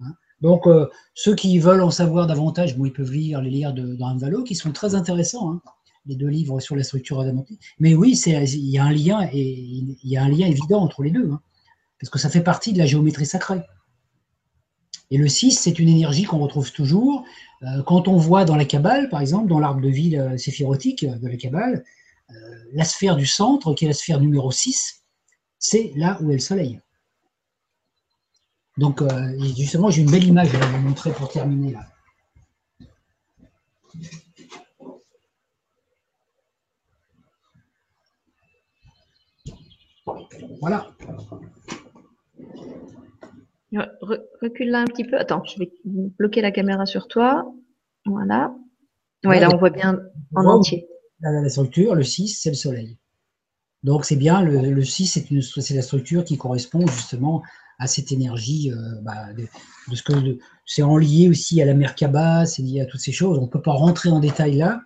Hein. 0.00 0.14
Donc 0.40 0.66
euh, 0.66 0.88
ceux 1.14 1.34
qui 1.34 1.58
veulent 1.58 1.82
en 1.82 1.90
savoir 1.90 2.26
davantage, 2.26 2.76
bon, 2.76 2.86
ils 2.86 2.92
peuvent 2.92 3.12
lire 3.12 3.40
les 3.40 3.50
livres 3.50 3.72
de, 3.72 3.94
de 3.94 4.42
qui 4.42 4.54
sont 4.54 4.72
très 4.72 4.94
intéressants, 4.94 5.52
hein, 5.52 5.60
les 6.06 6.16
deux 6.16 6.28
livres 6.28 6.60
sur 6.60 6.76
la 6.76 6.82
structure 6.82 7.20
adamantine. 7.20 7.58
Mais 7.78 7.94
oui, 7.94 8.18
il 8.26 8.32
y 8.32 8.56
il 8.56 8.70
y 8.70 8.78
a 8.78 8.84
un 8.84 10.28
lien 10.28 10.46
évident 10.46 10.80
entre 10.80 11.02
les 11.02 11.10
deux, 11.10 11.30
parce 12.00 12.10
que 12.10 12.18
ça 12.18 12.30
fait 12.30 12.42
partie 12.42 12.72
de 12.72 12.78
la 12.78 12.86
géométrie 12.86 13.26
sacrée. 13.26 13.62
Et 15.10 15.16
le 15.16 15.28
6, 15.28 15.52
c'est 15.52 15.78
une 15.78 15.88
énergie 15.88 16.24
qu'on 16.24 16.38
retrouve 16.38 16.70
toujours. 16.72 17.24
Euh, 17.62 17.82
quand 17.82 18.08
on 18.08 18.16
voit 18.16 18.44
dans 18.44 18.56
la 18.56 18.64
Kabbale, 18.64 19.08
par 19.08 19.20
exemple, 19.20 19.48
dans 19.48 19.58
l'arbre 19.58 19.80
de 19.80 19.88
vie 19.88 20.16
euh, 20.16 20.36
séphirotique 20.36 21.04
euh, 21.04 21.16
de 21.16 21.28
la 21.28 21.36
Kabbale, 21.36 21.84
la 22.74 22.84
sphère 22.84 23.16
du 23.16 23.24
centre, 23.24 23.72
qui 23.72 23.86
est 23.86 23.88
la 23.88 23.94
sphère 23.94 24.20
numéro 24.20 24.52
6, 24.52 25.02
c'est 25.58 25.92
là 25.96 26.18
où 26.20 26.30
est 26.30 26.34
le 26.34 26.40
soleil. 26.40 26.78
Donc, 28.76 29.02
justement, 29.56 29.88
j'ai 29.88 30.02
une 30.02 30.10
belle 30.10 30.24
image 30.24 30.54
à 30.54 30.58
vous 30.58 30.76
montrer 30.76 31.10
pour 31.12 31.30
terminer 31.30 31.72
là. 31.72 31.86
Voilà 40.60 40.92
recule 43.72 44.70
là 44.70 44.80
un 44.80 44.86
petit 44.86 45.04
peu. 45.04 45.18
Attends, 45.18 45.42
je 45.44 45.58
vais 45.58 45.70
bloquer 45.84 46.40
la 46.40 46.50
caméra 46.50 46.86
sur 46.86 47.08
toi. 47.08 47.52
Voilà. 48.06 48.54
Oui, 49.24 49.40
là, 49.40 49.48
on 49.52 49.58
voit 49.58 49.70
bien 49.70 50.00
en 50.34 50.44
entier. 50.46 50.86
la 51.20 51.48
structure, 51.48 51.94
le 51.94 52.04
6, 52.04 52.40
c'est 52.40 52.50
le 52.50 52.54
soleil. 52.54 52.98
Donc, 53.82 54.04
c'est 54.04 54.16
bien, 54.16 54.42
le, 54.42 54.70
le 54.70 54.84
6, 54.84 55.26
c'est 55.60 55.74
la 55.74 55.82
structure 55.82 56.24
qui 56.24 56.36
correspond 56.36 56.86
justement 56.86 57.42
à 57.78 57.86
cette 57.86 58.10
énergie, 58.10 58.72
euh, 58.72 59.00
bah, 59.02 59.32
de, 59.36 59.46
ce 59.94 60.02
que 60.02 60.12
c'est 60.66 60.82
en 60.82 60.96
lié 60.96 61.28
aussi 61.28 61.62
à 61.62 61.64
la 61.64 61.74
Merkaba, 61.74 62.44
c'est 62.44 62.62
lié 62.62 62.80
à 62.80 62.86
toutes 62.86 63.00
ces 63.00 63.12
choses. 63.12 63.38
On 63.38 63.42
ne 63.42 63.50
peut 63.50 63.62
pas 63.62 63.72
rentrer 63.72 64.10
en 64.10 64.18
détail 64.18 64.56
là, 64.56 64.80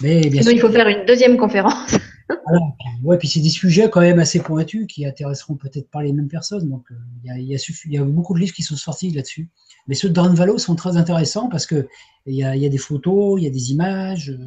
mais 0.00 0.20
bien 0.22 0.40
Sinon, 0.40 0.54
il 0.54 0.60
faut 0.60 0.70
faire 0.70 0.88
une 0.88 1.04
deuxième 1.04 1.36
conférence. 1.36 1.96
Voilà. 2.50 2.66
Ouais, 3.02 3.18
puis 3.18 3.28
c'est 3.28 3.40
des 3.40 3.48
sujets 3.48 3.88
quand 3.90 4.00
même 4.00 4.18
assez 4.18 4.40
pointus 4.40 4.86
qui 4.86 5.06
intéresseront 5.06 5.54
peut-être 5.54 5.88
pas 5.90 6.02
les 6.02 6.12
mêmes 6.12 6.28
personnes. 6.28 6.68
Donc, 6.68 6.90
euh, 6.90 6.94
il 7.22 7.28
y, 7.28 7.54
a, 7.54 7.56
y, 7.86 7.98
a, 7.98 8.04
beaucoup 8.04 8.34
de 8.34 8.40
livres 8.40 8.52
qui 8.52 8.62
sont 8.62 8.76
sortis 8.76 9.10
là-dessus. 9.10 9.48
Mais 9.86 9.94
ceux 9.94 10.10
de 10.10 10.20
Valo 10.20 10.58
sont 10.58 10.74
très 10.74 10.96
intéressants 10.96 11.48
parce 11.48 11.66
qu'il 11.66 11.86
y 12.26 12.42
a, 12.42 12.56
y 12.56 12.66
a 12.66 12.68
des 12.68 12.78
photos, 12.78 13.40
il 13.40 13.44
y 13.44 13.46
a 13.46 13.50
des 13.50 13.72
images. 13.72 14.30
Euh, 14.30 14.44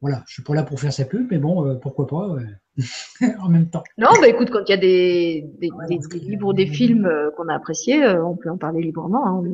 voilà, 0.00 0.24
je 0.26 0.34
suis 0.34 0.42
pas 0.42 0.54
là 0.54 0.62
pour 0.62 0.80
faire 0.80 0.92
sa 0.92 1.04
pub, 1.04 1.28
mais 1.30 1.38
bon, 1.38 1.66
euh, 1.66 1.74
pourquoi 1.74 2.06
pas 2.06 2.34
en 3.40 3.48
même 3.48 3.68
temps. 3.68 3.84
Non, 3.98 4.08
bah 4.20 4.28
écoute, 4.28 4.50
quand 4.50 4.62
il 4.66 4.70
y 4.70 4.74
a 4.74 4.78
des, 4.78 5.46
des, 5.60 5.68
des, 5.88 6.18
livres 6.18 6.48
ou 6.48 6.52
des 6.54 6.66
films 6.66 7.10
qu'on 7.36 7.48
a 7.48 7.54
appréciés, 7.54 8.08
on 8.08 8.34
peut 8.34 8.50
en 8.50 8.56
parler 8.56 8.82
librement. 8.82 9.26
Hein. 9.26 9.44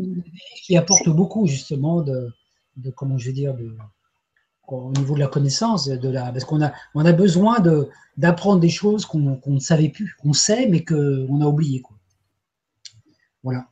Qui 0.62 0.76
apporte 0.76 1.08
beaucoup 1.08 1.46
justement 1.46 2.02
de, 2.02 2.28
de, 2.76 2.90
comment 2.90 3.18
je 3.18 3.26
veux 3.26 3.32
dire, 3.32 3.54
de, 3.54 3.76
au 4.68 4.92
niveau 4.92 5.14
de 5.14 5.20
la 5.20 5.28
connaissance, 5.28 5.88
de 5.88 6.08
la, 6.08 6.32
parce 6.32 6.44
qu'on 6.44 6.62
a, 6.62 6.72
on 6.94 7.04
a 7.04 7.12
besoin 7.12 7.60
de, 7.60 7.88
d'apprendre 8.16 8.60
des 8.60 8.68
choses 8.68 9.06
qu'on, 9.06 9.40
ne 9.46 9.58
savait 9.58 9.88
plus, 9.88 10.16
qu'on 10.22 10.32
sait, 10.32 10.66
mais 10.68 10.84
qu'on 10.84 11.40
a 11.40 11.46
oublié. 11.46 11.80
Quoi. 11.80 11.96
Voilà. 13.42 13.66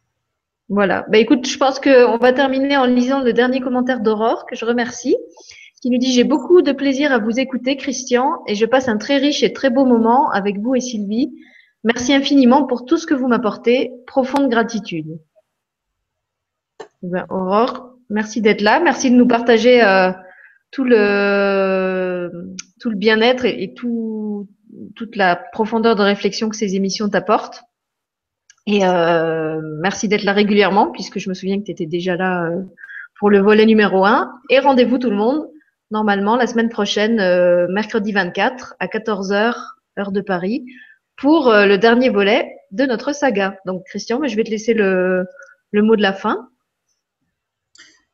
Voilà. 0.68 1.04
Bah, 1.10 1.18
écoute, 1.18 1.46
je 1.46 1.58
pense 1.58 1.78
qu'on 1.78 2.18
va 2.18 2.32
terminer 2.32 2.76
en 2.76 2.86
lisant 2.86 3.22
le 3.22 3.32
dernier 3.32 3.60
commentaire 3.60 4.00
d'Aurore, 4.00 4.46
que 4.46 4.56
je 4.56 4.64
remercie, 4.64 5.16
qui 5.82 5.90
nous 5.90 5.98
dit 5.98 6.12
J'ai 6.12 6.24
beaucoup 6.24 6.62
de 6.62 6.72
plaisir 6.72 7.12
à 7.12 7.18
vous 7.18 7.38
écouter, 7.38 7.76
Christian, 7.76 8.42
et 8.46 8.54
je 8.54 8.64
passe 8.64 8.88
un 8.88 8.96
très 8.96 9.18
riche 9.18 9.42
et 9.42 9.52
très 9.52 9.70
beau 9.70 9.84
moment 9.84 10.30
avec 10.30 10.58
vous 10.58 10.74
et 10.74 10.80
Sylvie. 10.80 11.32
Merci 11.84 12.14
infiniment 12.14 12.64
pour 12.64 12.86
tout 12.86 12.96
ce 12.96 13.06
que 13.06 13.14
vous 13.14 13.28
m'apportez. 13.28 13.92
Profonde 14.06 14.48
gratitude. 14.48 15.18
Eh 16.80 17.08
ben, 17.08 17.26
Aurore, 17.28 17.90
merci 18.08 18.40
d'être 18.40 18.62
là. 18.62 18.80
Merci 18.80 19.10
de 19.10 19.16
nous 19.16 19.28
partager. 19.28 19.84
Euh, 19.84 20.10
tout 20.74 20.82
le 20.82 22.56
tout 22.80 22.90
le 22.90 22.96
bien-être 22.96 23.44
et, 23.44 23.74
tout 23.74 24.48
toute 24.96 25.14
la 25.14 25.36
profondeur 25.36 25.94
de 25.94 26.02
réflexion 26.02 26.48
que 26.48 26.56
ces 26.56 26.74
émissions 26.74 27.08
t'apportent. 27.08 27.62
Et 28.66 28.84
euh, 28.84 29.60
merci 29.80 30.08
d'être 30.08 30.24
là 30.24 30.32
régulièrement, 30.32 30.90
puisque 30.90 31.20
je 31.20 31.28
me 31.28 31.34
souviens 31.34 31.60
que 31.60 31.64
tu 31.64 31.70
étais 31.70 31.86
déjà 31.86 32.16
là 32.16 32.46
euh, 32.46 32.62
pour 33.20 33.30
le 33.30 33.38
volet 33.38 33.66
numéro 33.66 34.04
1. 34.04 34.32
Et 34.50 34.58
rendez-vous 34.58 34.98
tout 34.98 35.10
le 35.10 35.16
monde, 35.16 35.48
normalement, 35.92 36.34
la 36.34 36.48
semaine 36.48 36.70
prochaine, 36.70 37.20
euh, 37.20 37.68
mercredi 37.68 38.10
24, 38.10 38.74
à 38.80 38.86
14h, 38.88 39.54
heure 40.00 40.10
de 40.10 40.20
Paris, 40.20 40.64
pour 41.16 41.52
le 41.52 41.76
dernier 41.76 42.08
volet 42.08 42.48
de 42.72 42.84
notre 42.84 43.14
saga. 43.14 43.56
Donc, 43.64 43.84
Christian, 43.86 44.20
je 44.26 44.34
vais 44.34 44.42
te 44.42 44.50
laisser 44.50 44.74
le, 44.74 45.24
le 45.70 45.82
mot 45.82 45.94
de 45.94 46.02
la 46.02 46.12
fin. 46.12 46.48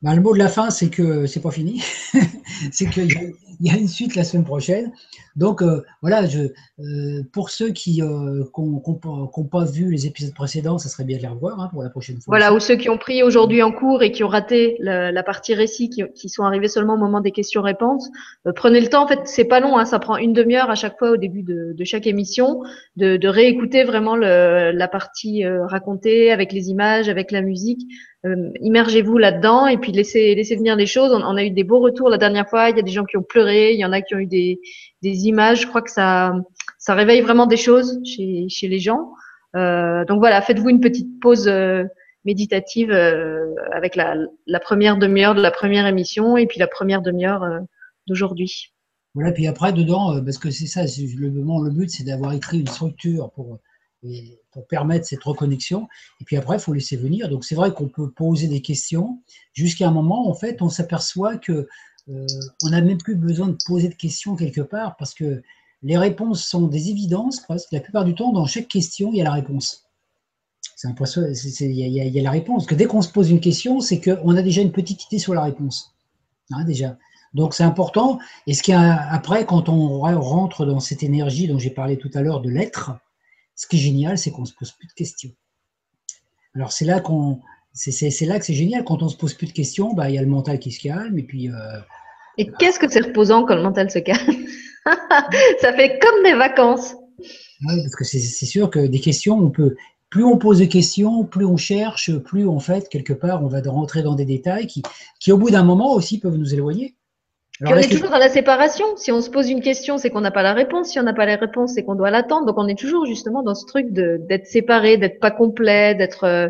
Ben, 0.03 0.15
le 0.15 0.21
mot 0.21 0.35
de 0.35 0.39
la 0.39 0.49
fin, 0.49 0.69
c'est 0.69 0.91
que 0.91 1.25
c'est 1.25 1.41
pas 1.41 1.51
fini. 1.51 1.83
c'est 2.73 2.89
qu'il 2.89 3.35
y, 3.61 3.71
a 3.71 3.77
une 3.77 3.89
suite 3.89 4.15
la 4.15 4.25
semaine 4.25 4.45
prochaine. 4.45 4.93
Donc 5.37 5.63
euh, 5.63 5.83
voilà, 6.03 6.27
je, 6.27 6.41
euh, 6.81 7.23
pour 7.33 7.51
ceux 7.51 7.71
qui 7.71 8.03
n'ont 8.03 9.49
pas 9.51 9.65
vu 9.65 9.91
les 9.91 10.07
épisodes 10.07 10.35
précédents, 10.35 10.79
ça 10.79 10.89
serait 10.89 11.05
bien 11.05 11.19
de 11.19 11.23
les 11.23 11.29
revoir 11.29 11.61
hein, 11.61 11.69
pour 11.73 11.83
la 11.83 11.91
prochaine 11.91 12.17
fois. 12.17 12.25
Voilà, 12.27 12.53
ou 12.53 12.61
ceux 12.61 12.77
qui 12.77 12.89
ont 12.89 12.99
pris 12.99 13.23
aujourd'hui 13.23 13.63
en 13.63 13.73
cours 13.73 14.03
et 14.03 14.13
qui 14.13 14.25
ont 14.25 14.29
raté 14.29 14.77
la, 14.81 15.23
partie 15.23 15.55
récit, 15.55 15.91
qui, 15.91 16.29
sont 16.29 16.45
arrivés 16.45 16.69
seulement 16.69 16.95
au 16.95 16.99
moment 16.99 17.21
des 17.21 17.33
questions-réponses, 17.33 18.09
prenez 18.57 18.81
le 18.81 18.89
temps. 18.89 19.05
En 19.05 19.09
fait, 19.09 19.21
c'est 19.25 19.45
pas 19.45 19.61
long, 19.61 19.79
hein, 19.79 19.85
ça 19.85 19.99
prend 19.99 20.17
une 20.17 20.33
demi-heure 20.33 20.71
à 20.71 20.75
chaque 20.75 20.99
fois 20.99 21.11
au 21.11 21.17
début 21.17 21.43
de, 21.43 21.75
chaque 21.85 22.07
émission, 22.07 22.63
de, 22.97 23.17
de 23.17 23.29
réécouter 23.29 23.85
vraiment 23.85 24.17
le, 24.17 24.73
la 24.73 24.89
partie 24.89 25.45
racontée 25.47 26.31
avec 26.31 26.53
les 26.53 26.69
images, 26.71 27.09
avec 27.09 27.31
la 27.31 27.43
musique 27.43 27.83
euh, 28.27 28.51
immergez-vous 28.61 29.17
là-dedans 29.17 29.67
et 29.67 29.79
puis 29.79 29.93
laissez, 29.93 30.35
laissez 30.35 30.55
venir 30.55 30.77
les 30.77 30.87
choses. 30.87 31.11
On, 31.13 31.37
a 31.37 31.45
eu 31.45 31.51
des 31.51 31.65
beaux 31.65 31.81
retours 31.81 32.00
la 32.09 32.19
dernière 32.19 32.49
fois. 32.49 32.71
Il 32.71 32.77
y 32.77 32.81
a 32.81 32.83
des 32.83 32.91
gens 32.91 33.05
qui 33.05 33.17
ont 33.17 33.23
pleuré, 33.23 33.73
il 33.73 33.81
y 33.81 33.85
en 33.85 33.93
a 33.93 34.01
qui 34.01 34.15
ont 34.15 34.19
eu 34.19 34.27
des, 34.27 34.61
des 35.03 35.27
images. 35.27 35.63
Je 35.63 35.67
crois 35.67 35.83
que 35.83 35.91
ça, 35.91 36.33
ça 36.79 36.95
réveille 36.95 37.21
vraiment 37.21 37.47
des 37.47 37.57
choses 37.57 38.01
chez, 38.05 38.47
chez 38.49 38.69
les 38.69 38.79
gens. 38.79 39.11
Euh, 39.57 40.05
donc 40.05 40.19
voilà, 40.21 40.41
faites-vous 40.43 40.69
une 40.69 40.81
petite 40.81 41.21
pause 41.21 41.49
euh, 41.49 41.85
méditative 42.25 42.91
euh, 42.91 43.55
avec 43.73 43.97
la, 43.97 44.17
première 44.61 44.97
demi-heure 44.97 45.35
de 45.35 45.43
la 45.43 45.51
première 45.51 45.87
émission 45.87 46.37
et 46.37 46.47
puis 46.47 46.59
la 46.59 46.69
première 46.69 47.03
demi-heure 47.03 47.45
d'aujourd'hui. 48.07 48.73
Voilà, 49.15 49.33
puis 49.33 49.49
après 49.49 49.73
dedans, 49.73 50.23
parce 50.25 50.39
que 50.39 50.51
c'est 50.51 50.67
ça, 50.67 50.83
le, 50.85 51.29
le 51.29 51.71
but, 51.71 51.91
c'est 51.91 52.05
d'avoir 52.05 52.33
écrit 52.33 52.61
une 52.61 52.69
structure 52.69 53.31
pour 53.33 53.59
pour 54.51 54.67
permettre 54.67 55.07
cette 55.07 55.23
reconnexion. 55.23 55.89
Et 56.21 56.25
puis 56.25 56.37
après, 56.37 56.57
il 56.57 56.61
faut 56.61 56.73
laisser 56.73 56.97
venir. 56.97 57.29
Donc 57.29 57.45
c'est 57.45 57.55
vrai 57.55 57.73
qu'on 57.73 57.89
peut 57.89 58.11
poser 58.11 58.49
des 58.49 58.63
questions 58.63 59.23
jusqu'à 59.53 59.89
un 59.89 59.91
moment, 59.91 60.29
en 60.29 60.35
fait, 60.35 60.63
on 60.63 60.69
s'aperçoit 60.69 61.37
que 61.37 61.69
euh, 62.09 62.27
on 62.65 62.71
n'a 62.71 62.81
même 62.81 62.99
plus 62.99 63.17
besoin 63.17 63.49
de 63.49 63.57
poser 63.67 63.89
de 63.89 63.95
questions 63.95 64.37
quelque 64.37 64.61
part 64.61 64.97
parce 64.97 65.15
que 65.15 65.43
les 65.83 65.97
réponses 65.97 66.45
sont 66.45 66.67
des 66.67 66.91
évidences 66.91 67.41
presque. 67.41 67.73
La 67.73 67.81
plupart 67.81 68.05
du 68.05 68.15
temps, 68.15 68.33
dans 68.33 68.47
chaque 68.47 68.69
question, 68.69 69.13
il 69.13 69.19
y 69.19 69.21
a 69.21 69.25
la 69.25 69.33
réponse. 69.33 69.87
C'est 70.77 70.89
impressionnant, 70.89 71.29
il 71.29 71.73
y, 71.73 72.19
a 72.19 72.23
la 72.23 72.31
réponse. 72.31 72.67
Que 72.67 72.75
dès 72.75 72.87
qu'on 72.87 73.03
se 73.03 73.11
pose 73.11 73.31
une 73.31 73.41
question, 73.41 73.81
c'est 73.81 74.01
qu'on 74.01 74.37
a 74.37 74.43
déjà 74.43 74.63
une 74.63 74.73
petite 74.73 75.05
idée 75.07 75.19
sur 75.19 75.35
la 75.35 75.43
réponse. 75.43 75.95
Hein, 76.53 76.65
déjà. 76.65 76.97
Donc 77.35 77.55
c'est 77.55 77.63
important. 77.63 78.19
Et 78.47 78.55
ce 78.55 78.63
qui 78.63 78.73
après, 78.73 79.47
quand 79.47 79.69
on 79.69 80.01
rentre 80.01 80.67
dans 80.67 80.81
cette 80.81 81.03
énergie 81.03 81.49
dont 81.49 81.59
j'ai 81.59 81.71
parlé 81.71 81.99
tout 81.99 82.11
à 82.15 82.23
l'heure 82.23 82.41
de 82.41 82.51
l'être, 82.51 82.93
ce 83.55 83.67
qui 83.67 83.77
est 83.77 83.81
génial, 83.81 84.19
c'est 84.19 84.31
qu'on 84.31 84.43
ne 84.43 84.47
se 84.47 84.55
pose 84.55 84.73
plus 84.73 84.89
de 84.89 84.93
questions. 84.93 85.31
Alors 86.55 86.73
c'est 86.73 86.85
là 86.85 87.01
qu'on, 87.01 87.41
c'est 87.73 88.27
là 88.27 88.39
que 88.39 88.45
c'est 88.45 88.55
génial. 88.55 88.85
Quand 88.85 89.03
on 89.03 89.09
se 89.09 89.17
pose 89.17 89.35
plus 89.35 89.47
de 89.47 89.53
questions, 89.53 89.93
bah 89.93 90.09
il 90.09 90.15
y 90.17 90.19
a 90.19 90.23
le 90.23 90.29
mental 90.29 90.59
qui 90.59 90.71
se 90.71 90.83
calme 90.83 91.19
et 91.19 91.23
puis. 91.23 91.49
Euh, 91.49 91.79
et 92.39 92.51
qu'est-ce 92.59 92.79
que 92.79 92.91
c'est 92.91 93.01
reposant 93.01 93.45
quand 93.45 93.55
le 93.55 93.63
mental 93.63 93.91
se 93.91 93.99
calme 93.99 94.19
Ça 95.61 95.73
fait 95.73 95.99
comme 96.01 96.25
des 96.25 96.35
vacances. 96.35 96.95
Oui, 97.19 97.83
parce 97.83 97.97
que 97.97 98.05
c'est 98.05 98.47
sûr 98.47 98.71
que 98.71 98.81
des 98.81 99.01
questions, 99.01 99.39
on 99.39 99.51
peut. 99.51 99.77
Plus 100.09 100.25
on 100.25 100.39
pose 100.39 100.59
des 100.59 100.69
questions, 100.69 101.25
plus 101.25 101.45
on 101.45 101.57
cherche, 101.57 102.17
plus 102.19 102.49
en 102.49 102.59
fait 102.59 102.89
quelque 102.89 103.13
part 103.13 103.45
on 103.45 103.47
va 103.47 103.61
rentrer 103.65 104.03
dans 104.03 104.17
des 104.17 104.25
détails 104.25 104.67
qui, 104.67 104.83
qui 105.21 105.31
au 105.31 105.39
bout 105.39 105.51
d'un 105.51 105.63
moment 105.63 105.95
aussi 105.95 106.19
peuvent 106.19 106.37
nous 106.37 106.53
éloigner 106.53 106.97
on 107.63 107.77
est 107.77 107.91
toujours 107.91 108.11
dans 108.11 108.19
la 108.19 108.29
séparation. 108.29 108.97
Si 108.97 109.13
on 109.13 109.21
se 109.21 109.29
pose 109.29 109.51
une 109.51 109.61
question, 109.61 109.99
c'est 109.99 110.11
qu'on 110.11 110.23
n'a 110.23 110.31
pas 110.31 110.43
la 110.43 110.55
réponse. 110.55 110.91
Si 110.91 110.99
on 110.99 111.03
n'a 111.03 111.13
pas 111.13 111.27
la 111.27 111.37
réponse, 111.37 111.73
c'est 111.75 111.85
qu'on 111.85 111.95
doit 111.95 112.11
l'attendre. 112.11 112.47
Donc 112.47 112.57
on 112.59 112.67
est 112.67 112.79
toujours 112.79 113.07
justement 113.07 113.43
dans 113.43 113.55
ce 113.55 113.67
truc 113.67 113.89
d'être 113.91 114.47
séparé, 114.47 114.97
d'être 114.97 115.21
pas 115.21 115.31
complet, 115.31 115.95
d'être 115.95 116.25
euh, 116.25 116.49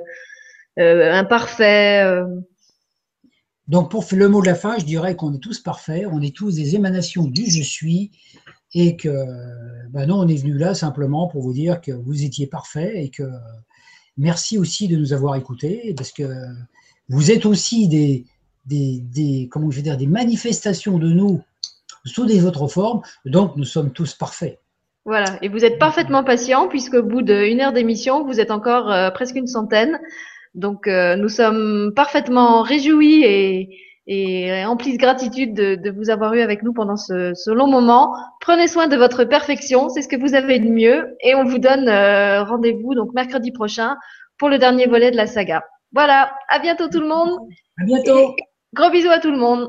imparfait. 0.76 2.02
Euh. 2.04 2.26
Donc 3.68 3.90
pour 3.90 4.04
le 4.12 4.28
mot 4.28 4.40
de 4.40 4.46
la 4.46 4.54
fin, 4.54 4.78
je 4.78 4.84
dirais 4.84 5.16
qu'on 5.16 5.32
est 5.32 5.38
tous 5.38 5.60
parfaits, 5.60 6.06
on 6.10 6.20
est 6.20 6.34
tous 6.34 6.56
des 6.56 6.74
émanations 6.74 7.24
du 7.24 7.48
je 7.50 7.62
suis 7.62 8.10
et 8.74 8.96
que 8.96 9.26
ben 9.90 10.06
non, 10.06 10.20
on 10.20 10.28
est 10.28 10.36
venu 10.36 10.58
là 10.58 10.74
simplement 10.74 11.28
pour 11.28 11.42
vous 11.42 11.52
dire 11.52 11.80
que 11.80 11.92
vous 11.92 12.24
étiez 12.24 12.46
parfait 12.46 13.04
et 13.04 13.10
que 13.10 13.28
merci 14.16 14.58
aussi 14.58 14.88
de 14.88 14.96
nous 14.96 15.12
avoir 15.12 15.36
écoutés 15.36 15.94
parce 15.96 16.12
que 16.12 16.24
vous 17.08 17.30
êtes 17.30 17.46
aussi 17.46 17.88
des, 17.88 18.24
des, 18.66 19.48
comment 19.50 19.70
je 19.70 19.76
vais 19.76 19.82
dire, 19.82 19.96
des 19.96 20.06
manifestations 20.06 20.98
de 20.98 21.08
nous 21.08 21.42
sous 22.04 22.24
des 22.24 22.44
autres 22.44 22.66
formes, 22.68 23.02
donc 23.24 23.56
nous 23.56 23.64
sommes 23.64 23.92
tous 23.92 24.14
parfaits. 24.14 24.58
Voilà, 25.04 25.38
et 25.42 25.48
vous 25.48 25.64
êtes 25.64 25.78
parfaitement 25.78 26.24
patient 26.24 26.68
puisqu'au 26.68 27.02
bout 27.02 27.22
d'une 27.22 27.60
heure 27.60 27.72
d'émission, 27.72 28.24
vous 28.24 28.40
êtes 28.40 28.50
encore 28.50 28.90
euh, 28.90 29.10
presque 29.10 29.34
une 29.34 29.46
centaine. 29.46 29.98
Donc 30.54 30.86
euh, 30.86 31.16
nous 31.16 31.28
sommes 31.28 31.92
parfaitement 31.94 32.62
réjouis 32.62 33.22
et, 33.24 33.68
et 34.12 34.64
remplis 34.64 34.92
de 34.94 34.98
gratitude 34.98 35.54
de, 35.54 35.90
vous 35.90 36.10
avoir 36.10 36.34
eu 36.34 36.40
avec 36.40 36.64
nous 36.64 36.72
pendant 36.72 36.96
ce, 36.96 37.50
long 37.50 37.68
moment. 37.68 38.12
Prenez 38.40 38.66
soin 38.66 38.88
de 38.88 38.96
votre 38.96 39.22
perfection, 39.24 39.88
c'est 39.88 40.02
ce 40.02 40.08
que 40.08 40.16
vous 40.16 40.34
avez 40.34 40.58
de 40.58 40.68
mieux, 40.68 41.16
et 41.20 41.36
on 41.36 41.44
vous 41.44 41.58
donne 41.58 41.88
euh, 41.88 42.42
rendez-vous 42.42 42.94
donc 42.94 43.12
mercredi 43.14 43.52
prochain 43.52 43.96
pour 44.36 44.48
le 44.48 44.58
dernier 44.58 44.86
volet 44.86 45.12
de 45.12 45.16
la 45.16 45.28
saga. 45.28 45.62
Voilà, 45.92 46.32
à 46.48 46.58
bientôt 46.58 46.88
tout 46.88 47.00
le 47.00 47.06
monde. 47.06 47.38
À 47.80 47.84
bientôt. 47.84 48.34
Gros 48.74 48.90
bisous 48.90 49.10
à 49.10 49.20
tout 49.20 49.30
le 49.30 49.38
monde. 49.38 49.68